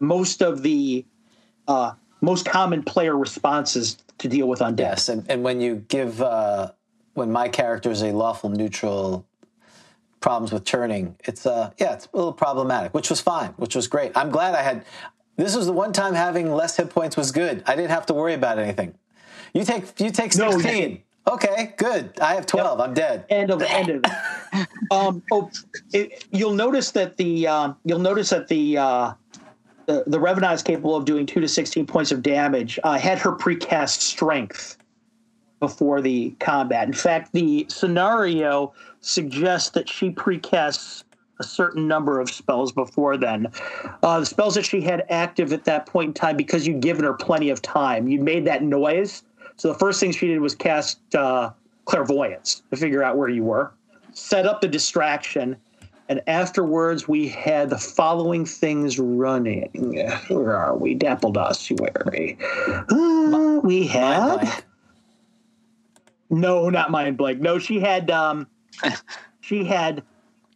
most 0.01 0.41
of 0.41 0.61
the 0.61 1.05
uh, 1.69 1.93
most 2.19 2.45
common 2.45 2.83
player 2.83 3.17
responses 3.17 3.97
to 4.17 4.27
deal 4.27 4.49
with 4.49 4.59
undead. 4.59 4.79
yes, 4.79 5.07
and, 5.07 5.25
and 5.29 5.43
when 5.43 5.61
you 5.61 5.85
give 5.87 6.21
uh, 6.21 6.69
when 7.13 7.31
my 7.31 7.47
character 7.47 7.91
is 7.91 8.01
a 8.01 8.11
lawful 8.11 8.49
neutral 8.49 9.25
problems 10.23 10.51
with 10.53 10.63
turning, 10.63 11.15
it's 11.25 11.45
uh 11.45 11.69
yeah 11.77 11.93
it's 11.93 12.07
a 12.11 12.17
little 12.17 12.33
problematic, 12.33 12.93
which 12.93 13.11
was 13.11 13.21
fine, 13.21 13.49
which 13.57 13.75
was 13.75 13.87
great. 13.87 14.13
I'm 14.15 14.31
glad 14.31 14.55
I 14.55 14.63
had. 14.63 14.85
This 15.35 15.55
was 15.55 15.65
the 15.65 15.73
one 15.73 15.93
time 15.93 16.13
having 16.15 16.51
less 16.51 16.77
hit 16.77 16.89
points 16.89 17.17
was 17.17 17.31
good. 17.31 17.61
I 17.67 17.75
didn't 17.75 17.91
have 17.91 18.05
to 18.07 18.13
worry 18.13 18.33
about 18.33 18.57
anything. 18.57 18.95
You 19.53 19.65
take 19.65 19.99
you 19.99 20.09
take 20.09 20.31
sixteen. 20.33 20.61
didn't. 20.63 21.01
okay, 21.27 21.73
good. 21.77 22.17
I 22.19 22.35
have 22.35 22.45
twelve. 22.45 22.79
I'm 22.79 22.93
dead. 22.93 23.25
End 23.29 23.51
of 23.51 23.61
end 23.61 23.89
of. 23.89 24.03
um, 24.91 25.21
oh, 25.31 25.51
it, 25.91 26.25
you'll 26.31 26.55
notice 26.55 26.91
that 26.91 27.17
the 27.17 27.45
um, 27.47 27.75
you'll 27.83 27.99
notice 27.99 28.29
that 28.29 28.47
the 28.47 28.77
uh, 28.77 29.13
the 29.87 30.05
the 30.07 30.19
Revenant 30.19 30.53
is 30.53 30.63
capable 30.63 30.95
of 30.95 31.03
doing 31.03 31.25
two 31.25 31.41
to 31.41 31.47
sixteen 31.49 31.85
points 31.85 32.13
of 32.13 32.23
damage. 32.23 32.79
I 32.83 32.97
had 32.97 33.19
her 33.19 33.33
precast 33.33 33.99
strength 33.99 34.77
before 35.59 36.01
the 36.01 36.35
combat. 36.39 36.87
In 36.87 36.93
fact, 36.93 37.31
the 37.33 37.65
scenario 37.69 38.73
suggests 39.03 39.69
that 39.71 39.87
she 39.89 40.09
precasts 40.09 41.03
a 41.39 41.43
certain 41.43 41.87
number 41.87 42.19
of 42.19 42.29
spells 42.29 42.71
before 42.71 43.17
then. 43.17 43.47
Uh, 44.01 44.19
the 44.19 44.25
spells 44.25 44.55
that 44.55 44.65
she 44.65 44.81
had 44.81 45.03
active 45.09 45.51
at 45.51 45.65
that 45.65 45.85
point 45.85 46.07
in 46.09 46.13
time, 46.13 46.37
because 46.37 46.65
you'd 46.65 46.79
given 46.79 47.03
her 47.03 47.13
plenty 47.13 47.49
of 47.49 47.61
time, 47.61 48.07
you'd 48.07 48.21
made 48.21 48.45
that 48.45 48.63
noise. 48.63 49.23
So 49.57 49.67
the 49.67 49.77
first 49.77 49.99
thing 49.99 50.11
she 50.11 50.27
did 50.27 50.39
was 50.39 50.55
cast 50.55 50.99
uh, 51.15 51.51
clairvoyance 51.85 52.63
to 52.69 52.77
figure 52.77 53.03
out 53.03 53.17
where 53.17 53.29
you 53.29 53.43
were, 53.43 53.73
set 54.13 54.45
up 54.45 54.61
the 54.61 54.67
distraction, 54.67 55.57
and 56.07 56.21
afterwards 56.27 57.07
we 57.07 57.27
had 57.27 57.69
the 57.69 57.77
following 57.77 58.45
things 58.45 58.99
running. 58.99 59.69
Where 60.27 60.55
are 60.55 60.77
we? 60.77 60.93
Dappled 60.95 61.37
ossuary. 61.37 62.37
Uh, 62.67 63.59
we 63.63 63.87
had. 63.87 64.63
No, 66.29 66.69
not 66.69 66.89
mind 66.89 67.17
blank. 67.17 67.39
No, 67.39 67.59
she 67.59 67.79
had 67.79 68.09
um 68.09 68.47
she 69.41 69.65
had 69.65 70.03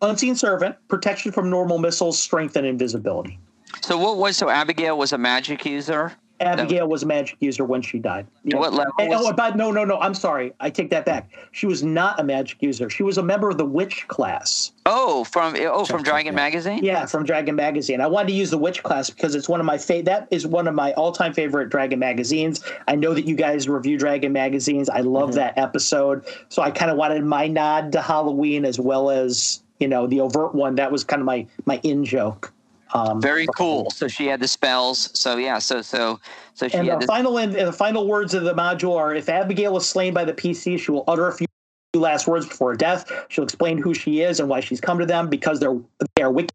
unseen 0.02 0.36
servant, 0.36 0.76
protection 0.88 1.32
from 1.32 1.50
normal 1.50 1.78
missiles, 1.78 2.20
strength 2.20 2.56
and 2.56 2.66
invisibility. 2.66 3.40
So 3.82 3.98
what 3.98 4.18
was 4.18 4.38
so 4.38 4.50
Abigail 4.50 4.98
was 4.98 5.14
a 5.14 5.18
magic 5.18 5.66
user? 5.66 6.14
Abigail 6.40 6.88
was 6.88 7.04
a 7.04 7.06
magic 7.06 7.38
user 7.40 7.66
when 7.66 7.82
she 7.82 8.00
died. 8.00 8.28
Yeah. 8.44 8.58
What 8.58 8.74
level 8.74 8.94
And, 9.00 9.14
oh, 9.14 9.34
but 9.34 9.56
no, 9.56 9.72
no, 9.72 9.84
no. 9.84 10.00
I'm 10.00 10.14
sorry. 10.14 10.54
I 10.60 10.70
take 10.70 10.90
that 10.92 11.06
back. 11.06 11.30
She 11.52 11.66
was 11.66 11.84
not 11.84 12.20
a 12.20 12.24
magic 12.24 12.62
user. 12.62 12.90
She 12.90 13.04
was 13.04 13.18
a 13.18 13.24
member 13.24 13.50
of 13.50 13.58
the 13.58 13.66
witch 13.66 14.08
class. 14.08 14.72
Oh, 14.86 15.24
from 15.24 15.56
oh 15.58 15.86
from 15.86 16.04
Dragon. 16.04 16.36
Magazine. 16.36 16.84
Yeah, 16.84 17.06
from 17.06 17.26
Dragon 17.26 17.56
Magazine. 17.56 18.02
I 18.02 18.08
wanted 18.08 18.30
to 18.30 18.34
use 18.34 18.52
the 18.52 18.58
witch 18.58 18.84
class 18.84 19.10
because 19.10 19.36
it's 19.36 19.50
one 19.50 19.60
of 19.60 19.66
my 19.66 19.78
fa- 19.78 20.04
that 20.06 20.28
is 20.32 20.46
one 20.46 20.68
of 20.68 20.76
my 20.76 20.94
all-time 20.94 21.34
favorite 21.34 21.70
Dragon 21.70 22.00
magazines. 22.00 22.64
I 22.88 22.96
know 22.96 23.14
that 23.14 23.26
you 23.26 23.36
guys 23.36 23.68
review 23.68 23.98
Dragon 23.98 24.32
magazines. 24.32 24.90
I 24.90 25.02
love 25.02 25.30
mm-hmm. 25.30 25.38
that 25.38 25.58
episode. 25.58 26.26
So 26.50 26.62
I 26.62 26.72
kind 26.72 26.92
of 26.92 26.98
wanted 26.98 27.24
my 27.24 27.48
nod 27.48 27.92
to 27.94 28.02
Halloween 28.02 28.66
as 28.66 28.80
well 28.80 29.10
as 29.10 29.62
you 29.80 29.88
know, 29.88 30.08
the 30.08 30.22
overt 30.22 30.56
one. 30.56 30.76
That 30.76 30.92
was 30.92 31.04
kind 31.04 31.22
of 31.22 31.26
my 31.26 31.46
my 31.66 31.80
in 31.84 32.04
joke. 32.06 32.52
Um, 32.94 33.22
Very 33.22 33.48
cool. 33.56 33.90
So 33.92 34.08
she 34.08 34.28
had 34.28 34.40
the 34.40 34.48
spells. 34.48 35.10
So 35.18 35.38
yeah. 35.38 35.60
So 35.60 35.82
so 35.82 36.20
so 36.54 36.68
she 36.68 36.78
and 36.78 36.88
had 36.88 37.02
the 37.02 37.08
final 37.08 37.38
and 37.38 37.54
the 37.54 37.74
final 37.74 38.08
words 38.08 38.34
of 38.34 38.44
the 38.44 38.54
module 38.54 38.96
are: 38.96 39.14
If 39.14 39.30
Abigail 39.30 39.76
is 39.78 39.88
slain 39.88 40.14
by 40.14 40.26
the 40.26 40.34
PC, 40.34 40.80
she 40.80 40.92
will 40.92 41.04
utter 41.08 41.28
a 41.28 41.34
few 41.34 41.48
last 41.94 42.28
words 42.28 42.48
before 42.48 42.72
her 42.72 42.78
death. 42.78 43.12
She'll 43.30 43.44
explain 43.44 43.78
who 43.78 43.94
she 43.94 44.22
is 44.22 44.40
and 44.40 44.48
why 44.48 44.60
she's 44.60 44.82
come 44.82 45.00
to 45.00 45.06
them 45.06 45.30
because 45.30 45.60
they're 45.60 45.78
they 46.16 46.24
are 46.24 46.32
wicked 46.32 46.52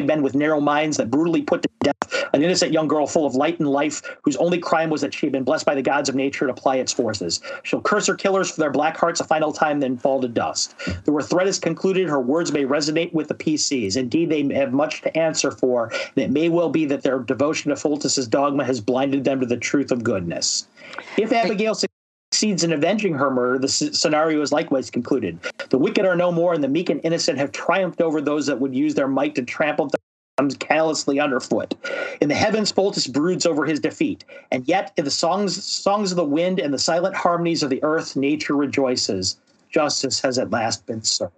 men 0.00 0.22
with 0.22 0.34
narrow 0.34 0.60
minds 0.60 0.96
that 0.96 1.10
brutally 1.10 1.42
put 1.42 1.62
to 1.62 1.68
death 1.80 2.28
an 2.32 2.42
innocent 2.42 2.72
young 2.72 2.88
girl 2.88 3.06
full 3.06 3.26
of 3.26 3.34
light 3.34 3.58
and 3.58 3.68
life 3.68 4.02
whose 4.22 4.36
only 4.36 4.58
crime 4.58 4.88
was 4.88 5.02
that 5.02 5.12
she 5.12 5.26
had 5.26 5.32
been 5.32 5.44
blessed 5.44 5.66
by 5.66 5.74
the 5.74 5.82
gods 5.82 6.08
of 6.08 6.14
nature 6.14 6.46
to 6.46 6.52
apply 6.52 6.76
its 6.76 6.92
forces. 6.92 7.40
She'll 7.62 7.82
curse 7.82 8.06
her 8.06 8.14
killers 8.14 8.50
for 8.50 8.60
their 8.60 8.70
black 8.70 8.96
hearts 8.96 9.20
a 9.20 9.24
final 9.24 9.52
time, 9.52 9.80
then 9.80 9.98
fall 9.98 10.20
to 10.22 10.28
dust. 10.28 10.74
The 11.04 11.26
threat 11.28 11.46
is 11.46 11.58
concluded. 11.58 12.08
Her 12.08 12.20
words 12.20 12.52
may 12.52 12.64
resonate 12.64 13.12
with 13.12 13.28
the 13.28 13.34
PCs. 13.34 13.96
Indeed, 13.96 14.30
they 14.30 14.54
have 14.54 14.72
much 14.72 15.02
to 15.02 15.16
answer 15.16 15.50
for, 15.50 15.92
and 15.92 16.24
it 16.24 16.30
may 16.30 16.48
well 16.48 16.70
be 16.70 16.86
that 16.86 17.02
their 17.02 17.18
devotion 17.18 17.68
to 17.70 17.76
Pholtus's 17.76 18.26
dogma 18.26 18.64
has 18.64 18.80
blinded 18.80 19.24
them 19.24 19.40
to 19.40 19.46
the 19.46 19.58
truth 19.58 19.92
of 19.92 20.02
goodness. 20.02 20.66
If 21.18 21.32
Abigail 21.32 21.74
succeeds 22.42 22.64
in 22.64 22.72
avenging 22.72 23.14
her 23.14 23.30
murder, 23.30 23.56
the 23.56 23.68
scenario 23.68 24.42
is 24.42 24.50
likewise 24.50 24.90
concluded. 24.90 25.38
The 25.70 25.78
wicked 25.78 26.04
are 26.04 26.16
no 26.16 26.32
more, 26.32 26.54
and 26.54 26.64
the 26.64 26.68
meek 26.68 26.90
and 26.90 27.00
innocent 27.04 27.38
have 27.38 27.52
triumphed 27.52 28.00
over 28.00 28.20
those 28.20 28.46
that 28.46 28.58
would 28.58 28.74
use 28.74 28.96
their 28.96 29.06
might 29.06 29.36
to 29.36 29.42
trample 29.42 29.88
them 30.36 30.50
callously 30.50 31.20
underfoot. 31.20 31.74
In 32.20 32.28
the 32.28 32.34
heavens, 32.34 32.72
Pholtus 32.72 33.06
broods 33.06 33.46
over 33.46 33.64
his 33.64 33.78
defeat, 33.78 34.24
and 34.50 34.66
yet 34.66 34.92
in 34.96 35.04
the 35.04 35.10
songs, 35.10 35.62
songs 35.62 36.10
of 36.10 36.16
the 36.16 36.24
wind 36.24 36.58
and 36.58 36.74
the 36.74 36.80
silent 36.80 37.14
harmonies 37.14 37.62
of 37.62 37.70
the 37.70 37.80
earth, 37.84 38.16
nature 38.16 38.56
rejoices. 38.56 39.38
Justice 39.70 40.20
has 40.20 40.36
at 40.36 40.50
last 40.50 40.84
been 40.84 41.04
served. 41.04 41.32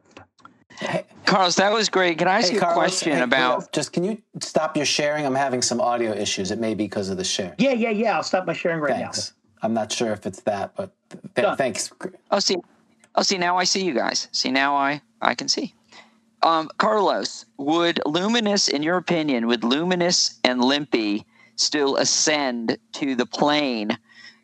Hey, 0.71 1.05
Carlos, 1.27 1.57
that 1.57 1.71
was 1.71 1.91
great. 1.91 2.17
Can 2.17 2.29
I 2.29 2.39
ask 2.39 2.49
hey, 2.49 2.55
you 2.55 2.61
a 2.61 2.63
Carlos, 2.63 2.77
question 2.77 3.13
hey, 3.13 3.21
about? 3.21 3.73
Just 3.73 3.93
can 3.93 4.05
you 4.05 4.23
stop 4.41 4.75
your 4.75 4.87
sharing? 4.87 5.27
I'm 5.27 5.35
having 5.35 5.61
some 5.61 5.83
audio 5.83 6.13
issues. 6.13 6.51
It 6.51 6.59
may 6.59 6.75
be 6.75 6.85
because 6.85 7.11
of 7.11 7.19
the 7.19 7.25
share. 7.25 7.55
Yeah, 7.59 7.73
yeah, 7.73 7.91
yeah. 7.91 8.17
I'll 8.17 8.23
stop 8.23 8.47
my 8.47 8.55
sharing 8.55 8.81
right 8.81 8.95
Thanks. 8.95 9.35
now. 9.37 9.44
I'm 9.65 9.73
not 9.73 9.91
sure 9.91 10.13
if 10.13 10.27
it's 10.27 10.43
that, 10.43 10.77
but 10.77 10.93
th- 11.35 11.57
thanks. 11.57 11.91
Oh, 12.31 12.39
see, 12.39 12.57
oh, 13.15 13.23
see, 13.23 13.39
now 13.39 13.57
I 13.57 13.65
see 13.65 13.83
you 13.83 13.95
guys. 13.95 14.29
See, 14.31 14.51
now 14.51 14.77
I 14.77 15.01
I 15.23 15.35
can 15.35 15.49
see. 15.49 15.73
Um, 16.43 16.69
Carlos, 16.77 17.47
would 17.57 17.99
Luminous, 18.05 18.69
in 18.69 18.83
your 18.83 18.99
opinion, 18.99 19.47
would 19.47 19.65
Luminous 19.65 20.39
and 20.45 20.63
Limpy 20.63 21.25
still 21.57 21.97
ascend 21.97 22.77
to 22.93 23.15
the 23.15 23.25
plane 23.25 23.97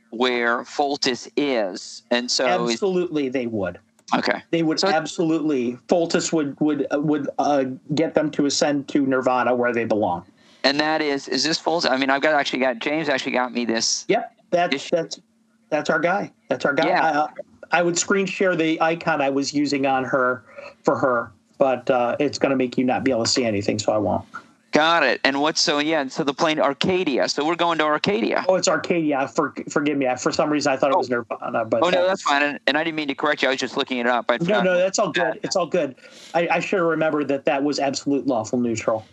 where 0.08 0.62
Pholtus 0.62 1.31
is? 1.36 2.02
And 2.10 2.31
so, 2.31 2.47
absolutely, 2.47 3.28
they 3.28 3.47
would. 3.47 3.78
Okay, 4.16 4.40
they 4.50 4.62
would 4.62 4.81
so, 4.81 4.89
absolutely. 4.89 5.76
Pholtus 5.86 6.32
would 6.32 6.58
would 6.60 6.86
would 6.92 7.28
uh, 7.39 7.65
get 7.94 8.15
them 8.15 8.31
to 8.31 8.47
ascend 8.47 8.89
to 8.89 9.05
Nirvana 9.05 9.55
where 9.55 9.74
they 9.74 9.84
belong. 9.84 10.24
And 10.65 10.81
that 10.81 11.02
is 11.02 11.28
is 11.28 11.44
this 11.44 11.60
Pholtus? 11.60 11.90
I 11.90 11.99
mean, 11.99 12.08
I've 12.08 12.23
got 12.23 12.32
actually 12.32 12.60
got 12.60 12.78
James 12.78 13.10
actually 13.10 13.32
got 13.32 13.52
me 13.52 13.66
this. 13.66 14.07
Yep 14.08 14.39
that's 14.51 14.91
that's 14.91 15.20
that's 15.69 15.91
our 15.91 16.01
guy. 16.01 16.33
That's 16.49 16.65
our 16.65 16.75
guy. 16.75 16.89
Yeah. 16.89 17.27
I, 17.73 17.79
I, 17.79 17.83
would 17.83 17.97
screen 17.97 18.27
share 18.27 18.57
the 18.57 18.81
icon 18.81 19.20
I 19.20 19.31
was 19.31 19.55
using 19.55 19.87
on 19.87 20.05
her 20.05 20.45
for 20.83 20.99
her, 20.99 21.33
but 21.59 21.89
uh, 21.89 22.17
it's 22.19 22.39
going 22.39 22.51
to 22.51 22.57
make 22.57 22.77
you 22.77 22.85
not 22.85 23.05
be 23.05 23.12
able 23.12 23.25
to 23.25 23.31
see 23.31 23.45
anything, 23.45 23.79
so 23.79 23.93
I 23.93 23.99
won't. 23.99 24.25
Got 24.73 25.03
it. 25.03 25.20
And 25.25 25.41
what's 25.41 25.61
so 25.61 25.79
yeah? 25.79 26.07
So 26.07 26.23
the 26.23 26.35
plane 26.35 26.61
Arcadia. 26.61 27.29
So 27.29 27.45
we're 27.45 27.57
going 27.57 27.79
to 27.79 27.85
Arcadia. 27.85 28.45
Oh, 28.49 28.55
it's 28.55 28.69
Arcadia. 28.69 29.27
For, 29.29 29.53
forgive 29.69 29.99
me. 29.99 30.07
For 30.17 30.31
some 30.31 30.49
reason, 30.49 30.73
I 30.73 30.77
thought 30.77 30.93
oh. 30.93 30.95
it 30.95 30.99
was 30.99 31.11
oh. 31.11 31.17
Nirvana. 31.17 31.65
But 31.65 31.83
oh 31.83 31.91
no, 31.91 32.07
that's 32.07 32.23
fine. 32.23 32.43
And, 32.43 32.61
and, 32.69 32.79
I 32.79 32.85
didn't 32.85 32.97
mean 32.97 33.09
to 33.09 33.15
correct 33.15 33.43
you. 33.43 33.49
I 33.49 33.51
was 33.51 33.61
just 33.61 33.77
looking 33.77 33.99
it 33.99 34.07
up. 34.07 34.27
I 34.29 34.39
no, 34.41 34.62
no, 34.62 34.79
that's 34.79 34.99
all 34.99 35.11
good. 35.11 35.41
It's 35.43 35.57
all 35.57 35.67
good. 35.67 35.97
I, 36.35 36.49
I 36.51 36.61
should 36.61 36.79
have 36.79 36.89
remembered 36.89 37.27
that 37.29 37.45
that 37.47 37.65
was 37.65 37.81
absolute 37.81 38.29
lawful 38.29 38.61
neutral. 38.61 39.05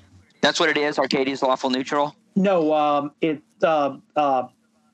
That's 0.41 0.59
what 0.59 0.69
it 0.69 0.77
is. 0.77 0.99
Arcadia's 0.99 1.41
lawful 1.41 1.71
neutral. 1.71 2.15
No, 2.35 2.71
um, 2.73 3.11
it 3.21 3.41
uh, 3.63 3.97
uh, 4.15 4.47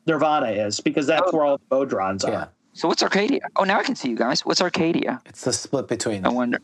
Nirvana 0.05 0.51
is 0.51 0.79
because 0.79 1.07
that's 1.07 1.23
oh. 1.27 1.37
where 1.37 1.45
all 1.45 1.57
the 1.57 1.75
modrons 1.75 2.25
are. 2.25 2.31
Yeah. 2.31 2.45
So 2.73 2.87
what's 2.87 3.03
Arcadia? 3.03 3.41
Oh, 3.55 3.63
now 3.63 3.79
I 3.79 3.83
can 3.83 3.95
see 3.95 4.09
you 4.09 4.15
guys. 4.15 4.45
What's 4.45 4.61
Arcadia? 4.61 5.21
It's 5.25 5.43
the 5.43 5.53
split 5.53 5.87
between. 5.87 6.25
I 6.25 6.29
wonder. 6.29 6.59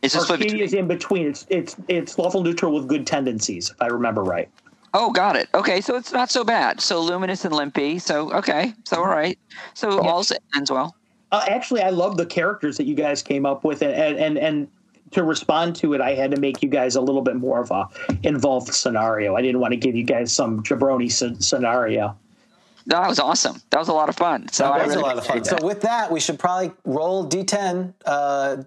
It's 0.00 0.14
a 0.14 0.22
split 0.22 0.40
between. 0.40 0.62
is 0.62 0.72
in 0.72 0.88
between. 0.88 1.26
It's 1.26 1.46
it's 1.50 1.76
it's 1.88 2.18
lawful 2.18 2.42
neutral 2.42 2.72
with 2.72 2.88
good 2.88 3.06
tendencies, 3.06 3.70
if 3.70 3.80
I 3.82 3.86
remember 3.86 4.22
right. 4.22 4.48
Oh, 4.94 5.10
got 5.10 5.36
it. 5.36 5.48
Okay, 5.54 5.82
so 5.82 5.96
it's 5.96 6.12
not 6.12 6.30
so 6.30 6.44
bad. 6.44 6.80
So 6.80 7.00
luminous 7.02 7.44
and 7.44 7.54
limpy. 7.54 7.98
So 7.98 8.32
okay, 8.32 8.72
so 8.84 8.98
all 8.98 9.06
right. 9.06 9.38
So 9.74 10.02
yeah. 10.02 10.10
all 10.10 10.24
ends 10.56 10.70
well. 10.70 10.96
Uh, 11.30 11.44
actually, 11.46 11.82
I 11.82 11.90
love 11.90 12.16
the 12.16 12.24
characters 12.24 12.78
that 12.78 12.84
you 12.84 12.94
guys 12.94 13.22
came 13.22 13.44
up 13.44 13.64
with, 13.64 13.82
and 13.82 14.18
and 14.18 14.38
and 14.38 14.68
to 15.10 15.24
respond 15.24 15.76
to 15.76 15.92
it, 15.92 16.00
I 16.00 16.14
had 16.14 16.30
to 16.30 16.40
make 16.40 16.62
you 16.62 16.70
guys 16.70 16.96
a 16.96 17.02
little 17.02 17.22
bit 17.22 17.36
more 17.36 17.60
of 17.60 17.70
a 17.70 17.86
involved 18.22 18.72
scenario. 18.72 19.36
I 19.36 19.42
didn't 19.42 19.60
want 19.60 19.72
to 19.72 19.76
give 19.76 19.94
you 19.94 20.04
guys 20.04 20.32
some 20.32 20.62
jabroni 20.62 21.10
scenario 21.42 22.16
that 22.88 23.06
was 23.06 23.18
awesome. 23.18 23.60
That 23.70 23.78
was 23.78 23.88
a 23.88 23.92
lot 23.92 24.08
of 24.08 24.16
fun. 24.16 24.48
So 24.50 24.64
that 24.64 24.86
was 24.86 24.96
really 24.96 25.02
a 25.02 25.06
lot 25.06 25.18
of 25.18 25.26
fun. 25.26 25.38
That. 25.38 25.60
So 25.60 25.66
with 25.66 25.82
that, 25.82 26.10
we 26.10 26.20
should 26.20 26.38
probably 26.38 26.72
roll 26.84 27.28
D10, 27.28 27.92
uh, 28.06 28.62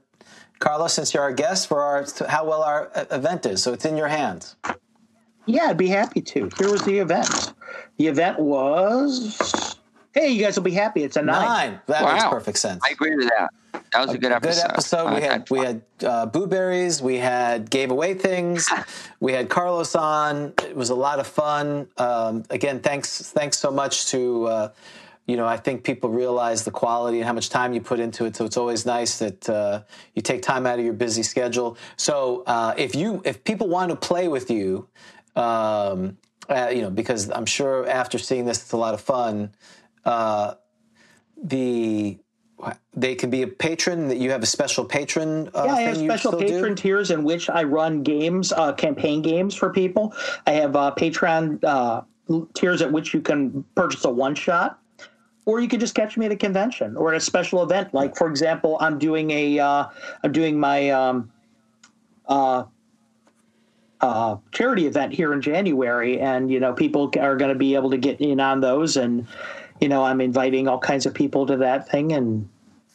Carlos, 0.60 0.94
since 0.94 1.14
you're 1.14 1.24
our 1.24 1.34
guest 1.34 1.68
for 1.68 1.82
our 1.82 2.06
how 2.28 2.46
well 2.46 2.62
our 2.62 2.92
event 3.10 3.46
is. 3.48 3.64
So 3.64 3.74
it's 3.74 3.86
in 3.86 3.98
your 3.98 4.08
hands. 4.08 4.56
Yeah, 5.48 5.66
I'd 5.66 5.78
be 5.78 5.88
happy 5.88 6.22
to. 6.22 6.50
Here 6.58 6.72
was 6.72 6.84
the 6.84 7.00
event. 7.00 7.54
The 7.98 8.08
event 8.08 8.40
was. 8.40 9.76
Hey, 10.14 10.30
you 10.30 10.44
guys 10.44 10.58
will 10.58 10.64
be 10.64 10.72
happy. 10.72 11.04
It's 11.04 11.16
a 11.16 11.22
nine. 11.22 11.46
Nine. 11.46 11.82
That 11.88 12.04
wow. 12.04 12.14
makes 12.14 12.26
perfect 12.26 12.58
sense. 12.58 12.82
I 12.86 12.92
agree 12.92 13.16
with 13.16 13.30
that. 13.30 13.50
That 13.94 14.02
was 14.02 14.12
a, 14.12 14.14
a 14.14 14.18
good 14.18 14.32
episode. 14.32 14.62
Good 14.62 14.72
episode. 14.72 15.16
We 15.16 15.22
had 15.22 15.50
we 15.50 15.60
had 15.60 15.82
uh, 16.04 16.26
blueberries. 16.26 17.02
We 17.02 17.18
had 17.18 17.70
gave 17.70 17.92
away 17.92 18.14
things. 18.14 18.70
we 19.20 19.32
had 19.32 19.50
Carlos 19.50 19.96
on. 19.96 20.54
It 20.64 20.76
was 20.76 20.90
a 20.90 20.96
lot 20.96 21.20
of 21.20 21.28
fun. 21.28 21.88
Um, 21.98 22.44
again, 22.50 22.82
thanks 22.82 23.32
thanks 23.32 23.58
so 23.58 23.72
much 23.72 24.08
to. 24.08 24.46
Uh, 24.46 24.70
you 25.28 25.38
know, 25.38 25.48
I 25.48 25.56
think 25.56 25.84
people 25.84 26.10
realize 26.10 26.66
the 26.66 26.72
quality 26.72 27.20
and 27.20 27.28
how 27.28 27.32
much 27.32 27.50
time 27.50 27.74
you 27.74 27.80
put 27.80 28.00
into 28.00 28.26
it. 28.26 28.36
So 28.36 28.44
it's 28.44 28.58
always 28.58 28.86
nice 28.86 29.20
that 29.20 29.48
uh, 29.48 29.84
you 30.16 30.22
take 30.22 30.42
time 30.42 30.66
out 30.66 30.80
of 30.80 30.84
your 30.84 30.96
busy 30.96 31.24
schedule. 31.24 31.78
So 31.96 32.44
uh, 32.48 32.74
if 32.76 32.96
you 32.96 33.22
if 33.24 33.44
people 33.44 33.70
want 33.70 33.92
to 33.92 33.96
play 33.96 34.28
with 34.28 34.50
you, 34.50 34.88
um, 35.36 36.18
uh, 36.50 36.70
you 36.74 36.82
know, 36.82 36.90
because 36.90 37.30
I'm 37.30 37.46
sure 37.46 37.88
after 37.88 38.18
seeing 38.18 38.46
this, 38.46 38.62
it's 38.62 38.72
a 38.72 38.78
lot 38.78 38.94
of 38.94 39.00
fun. 39.00 39.52
Uh, 40.06 40.56
the 41.44 42.18
they 42.94 43.16
can 43.16 43.30
be 43.30 43.42
a 43.42 43.48
patron 43.48 44.08
that 44.08 44.18
you 44.18 44.30
have 44.30 44.44
a 44.44 44.46
special 44.46 44.86
patron 44.86 45.50
uh, 45.56 45.64
yeah 45.66 45.74
i 45.74 45.82
have 45.82 45.98
special 45.98 46.32
patron 46.34 46.76
do? 46.76 46.76
tiers 46.76 47.10
in 47.10 47.24
which 47.24 47.50
i 47.50 47.64
run 47.64 48.04
games 48.04 48.52
uh, 48.52 48.72
campaign 48.74 49.24
games 49.24 49.56
for 49.56 49.72
people 49.72 50.14
i 50.46 50.52
have 50.52 50.76
uh, 50.76 50.94
patreon 50.96 51.64
uh, 51.64 52.02
tiers 52.54 52.84
at 52.84 52.92
which 52.92 53.16
you 53.16 53.22
can 53.22 53.64
purchase 53.76 54.06
a 54.06 54.10
one 54.10 54.36
shot 54.36 54.80
or 55.46 55.60
you 55.60 55.68
could 55.68 55.80
just 55.80 55.96
catch 55.96 56.18
me 56.18 56.28
at 56.28 56.32
a 56.32 56.36
convention 56.36 56.96
or 56.98 57.12
at 57.12 57.18
a 57.18 57.20
special 57.20 57.64
event 57.64 57.92
like 57.96 58.16
for 58.16 58.28
example 58.28 58.78
i'm 58.80 59.00
doing 59.00 59.32
a 59.32 59.60
am 59.60 59.88
uh, 60.24 60.28
doing 60.28 60.60
my 60.60 60.92
um, 60.92 61.32
uh, 62.28 62.64
uh, 64.02 64.38
charity 64.52 64.88
event 64.88 65.14
here 65.14 65.32
in 65.32 65.42
January, 65.42 66.20
and 66.20 66.50
you 66.50 66.60
know 66.60 66.74
people 66.74 67.12
are 67.20 67.36
going 67.36 67.54
to 67.54 67.58
be 67.58 67.76
able 67.76 67.92
to 67.92 67.98
get 67.98 68.20
in 68.20 68.40
on 68.40 68.60
those, 68.60 68.98
and 68.98 69.28
you 69.82 69.90
know, 69.90 70.04
I'm 70.04 70.22
inviting 70.22 70.68
all 70.68 70.80
kinds 70.80 71.06
of 71.06 71.14
people 71.14 71.46
to 71.48 71.58
that 71.58 71.90
thing, 71.90 72.14
and 72.14 72.48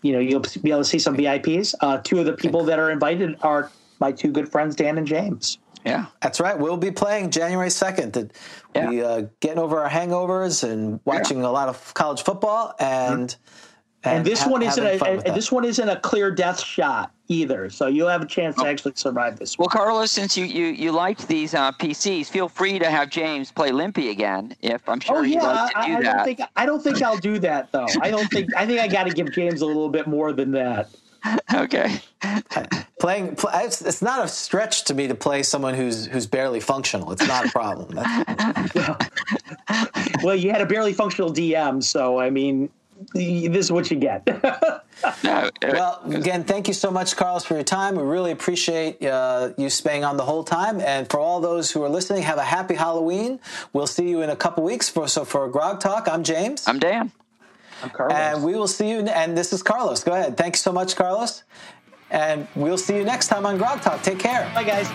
you 0.02 0.12
know, 0.12 0.20
you'll 0.20 0.44
be 0.62 0.70
able 0.70 0.80
to 0.80 0.84
see 0.84 1.00
some 1.00 1.16
VIPs. 1.16 1.74
Uh, 1.80 1.98
two 1.98 2.20
of 2.20 2.26
the 2.26 2.32
people 2.32 2.64
that 2.64 2.78
are 2.78 2.90
invited 2.90 3.36
are 3.42 3.70
my 3.98 4.12
two 4.12 4.30
good 4.30 4.50
friends, 4.50 4.76
Dan 4.76 4.96
and 4.96 5.06
James. 5.06 5.58
Yeah, 5.84 6.06
that's 6.22 6.40
right. 6.40 6.58
We'll 6.58 6.76
be 6.76 6.90
playing 6.90 7.30
January 7.30 7.70
second. 7.70 8.32
Yeah. 8.74 8.88
We 8.88 9.02
uh, 9.02 9.26
getting 9.40 9.58
over 9.58 9.82
our 9.82 9.90
hangovers 9.90 10.68
and 10.68 11.00
watching 11.04 11.40
yeah. 11.40 11.48
a 11.48 11.50
lot 11.50 11.68
of 11.68 11.92
college 11.94 12.22
football, 12.22 12.74
and 12.78 13.28
mm-hmm. 13.28 14.08
and, 14.08 14.18
and, 14.18 14.24
this 14.24 14.42
ha- 14.42 14.50
one 14.50 14.62
isn't 14.62 14.86
a, 14.86 15.32
this 15.32 15.50
one 15.50 15.64
isn't 15.64 15.88
a 15.88 15.98
clear 16.00 16.30
death 16.30 16.60
shot 16.62 17.12
either. 17.28 17.70
So 17.70 17.86
you'll 17.86 18.08
have 18.08 18.22
a 18.22 18.26
chance 18.26 18.56
to 18.56 18.66
actually 18.66 18.92
survive 18.96 19.38
this. 19.38 19.58
Well, 19.58 19.68
Carlos, 19.68 20.10
since 20.10 20.36
you, 20.36 20.44
you, 20.44 20.66
you 20.66 20.92
liked 20.92 21.28
these 21.28 21.54
uh, 21.54 21.72
PCs, 21.72 22.28
feel 22.28 22.48
free 22.48 22.78
to 22.78 22.90
have 22.90 23.10
James 23.10 23.50
play 23.50 23.72
Limpy 23.72 24.10
again. 24.10 24.54
If 24.62 24.88
I'm 24.88 25.00
sure 25.00 25.18
oh, 25.18 25.22
yeah, 25.22 25.42
like 25.42 25.76
I, 25.76 25.96
I, 25.96 26.00
don't 26.00 26.24
think 26.24 26.40
I 26.56 26.66
don't 26.66 26.82
think 26.82 27.02
I'll 27.02 27.18
do 27.18 27.38
that 27.40 27.72
though. 27.72 27.86
I 28.00 28.10
don't 28.10 28.28
think 28.30 28.54
I 28.56 28.66
think 28.66 28.80
I 28.80 28.88
got 28.88 29.04
to 29.04 29.10
give 29.10 29.32
James 29.32 29.60
a 29.60 29.66
little 29.66 29.88
bit 29.88 30.06
more 30.06 30.32
than 30.32 30.52
that. 30.52 30.90
okay. 31.54 32.00
Playing, 33.00 33.36
play, 33.36 33.64
it's, 33.64 33.82
it's, 33.82 34.02
not 34.02 34.24
a 34.24 34.28
stretch 34.28 34.84
to 34.84 34.94
me 34.94 35.08
to 35.08 35.14
play 35.14 35.42
someone 35.42 35.74
who's 35.74 36.06
who's 36.06 36.26
barely 36.26 36.60
functional. 36.60 37.12
It's 37.12 37.26
not 37.26 37.46
a 37.46 37.48
problem. 37.50 37.94
well, 38.74 38.98
well, 40.22 40.34
you 40.34 40.50
had 40.50 40.60
a 40.60 40.66
barely 40.66 40.92
functional 40.92 41.32
DM, 41.32 41.82
so 41.82 42.18
I 42.18 42.30
mean, 42.30 42.70
this 43.14 43.66
is 43.66 43.72
what 43.72 43.90
you 43.90 43.96
get. 43.96 44.26
well, 45.62 46.00
again, 46.06 46.44
thank 46.44 46.68
you 46.68 46.74
so 46.74 46.90
much, 46.90 47.16
Carlos, 47.16 47.44
for 47.44 47.54
your 47.54 47.62
time. 47.62 47.96
We 47.96 48.02
really 48.02 48.32
appreciate 48.32 49.02
uh, 49.04 49.50
you 49.56 49.70
staying 49.70 50.04
on 50.04 50.16
the 50.16 50.24
whole 50.24 50.44
time. 50.44 50.80
And 50.80 51.08
for 51.08 51.20
all 51.20 51.40
those 51.40 51.70
who 51.70 51.82
are 51.82 51.88
listening, 51.88 52.22
have 52.22 52.38
a 52.38 52.44
happy 52.44 52.74
Halloween. 52.74 53.40
We'll 53.72 53.86
see 53.86 54.08
you 54.08 54.22
in 54.22 54.30
a 54.30 54.36
couple 54.36 54.64
weeks. 54.64 54.88
For 54.88 55.08
so 55.08 55.24
for 55.24 55.48
Grog 55.48 55.80
Talk, 55.80 56.08
I'm 56.08 56.22
James. 56.22 56.66
I'm 56.66 56.78
Dan. 56.78 57.12
I'm 57.82 57.90
Carlos. 57.90 58.16
And 58.16 58.44
we 58.44 58.54
will 58.54 58.68
see 58.68 58.90
you. 58.90 59.00
And 59.00 59.36
this 59.36 59.52
is 59.52 59.62
Carlos. 59.62 60.02
Go 60.02 60.12
ahead. 60.12 60.36
Thank 60.36 60.54
you 60.54 60.60
so 60.60 60.72
much, 60.72 60.96
Carlos. 60.96 61.44
And 62.10 62.46
we'll 62.54 62.78
see 62.78 62.96
you 62.96 63.04
next 63.04 63.28
time 63.28 63.46
on 63.46 63.58
Grog 63.58 63.82
Talk. 63.82 64.02
Take 64.02 64.18
care. 64.18 64.50
Bye, 64.54 64.64
guys. 64.64 64.88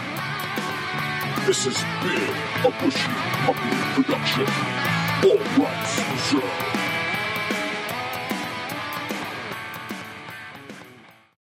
This 1.45 1.65
has 1.65 1.77
been 2.03 2.65
a 2.65 2.72
Bushy 2.81 3.09
Puppy 3.45 4.03
production. 4.03 4.45
All 5.23 5.64
rights 5.64 6.33
reserved. 6.33 6.81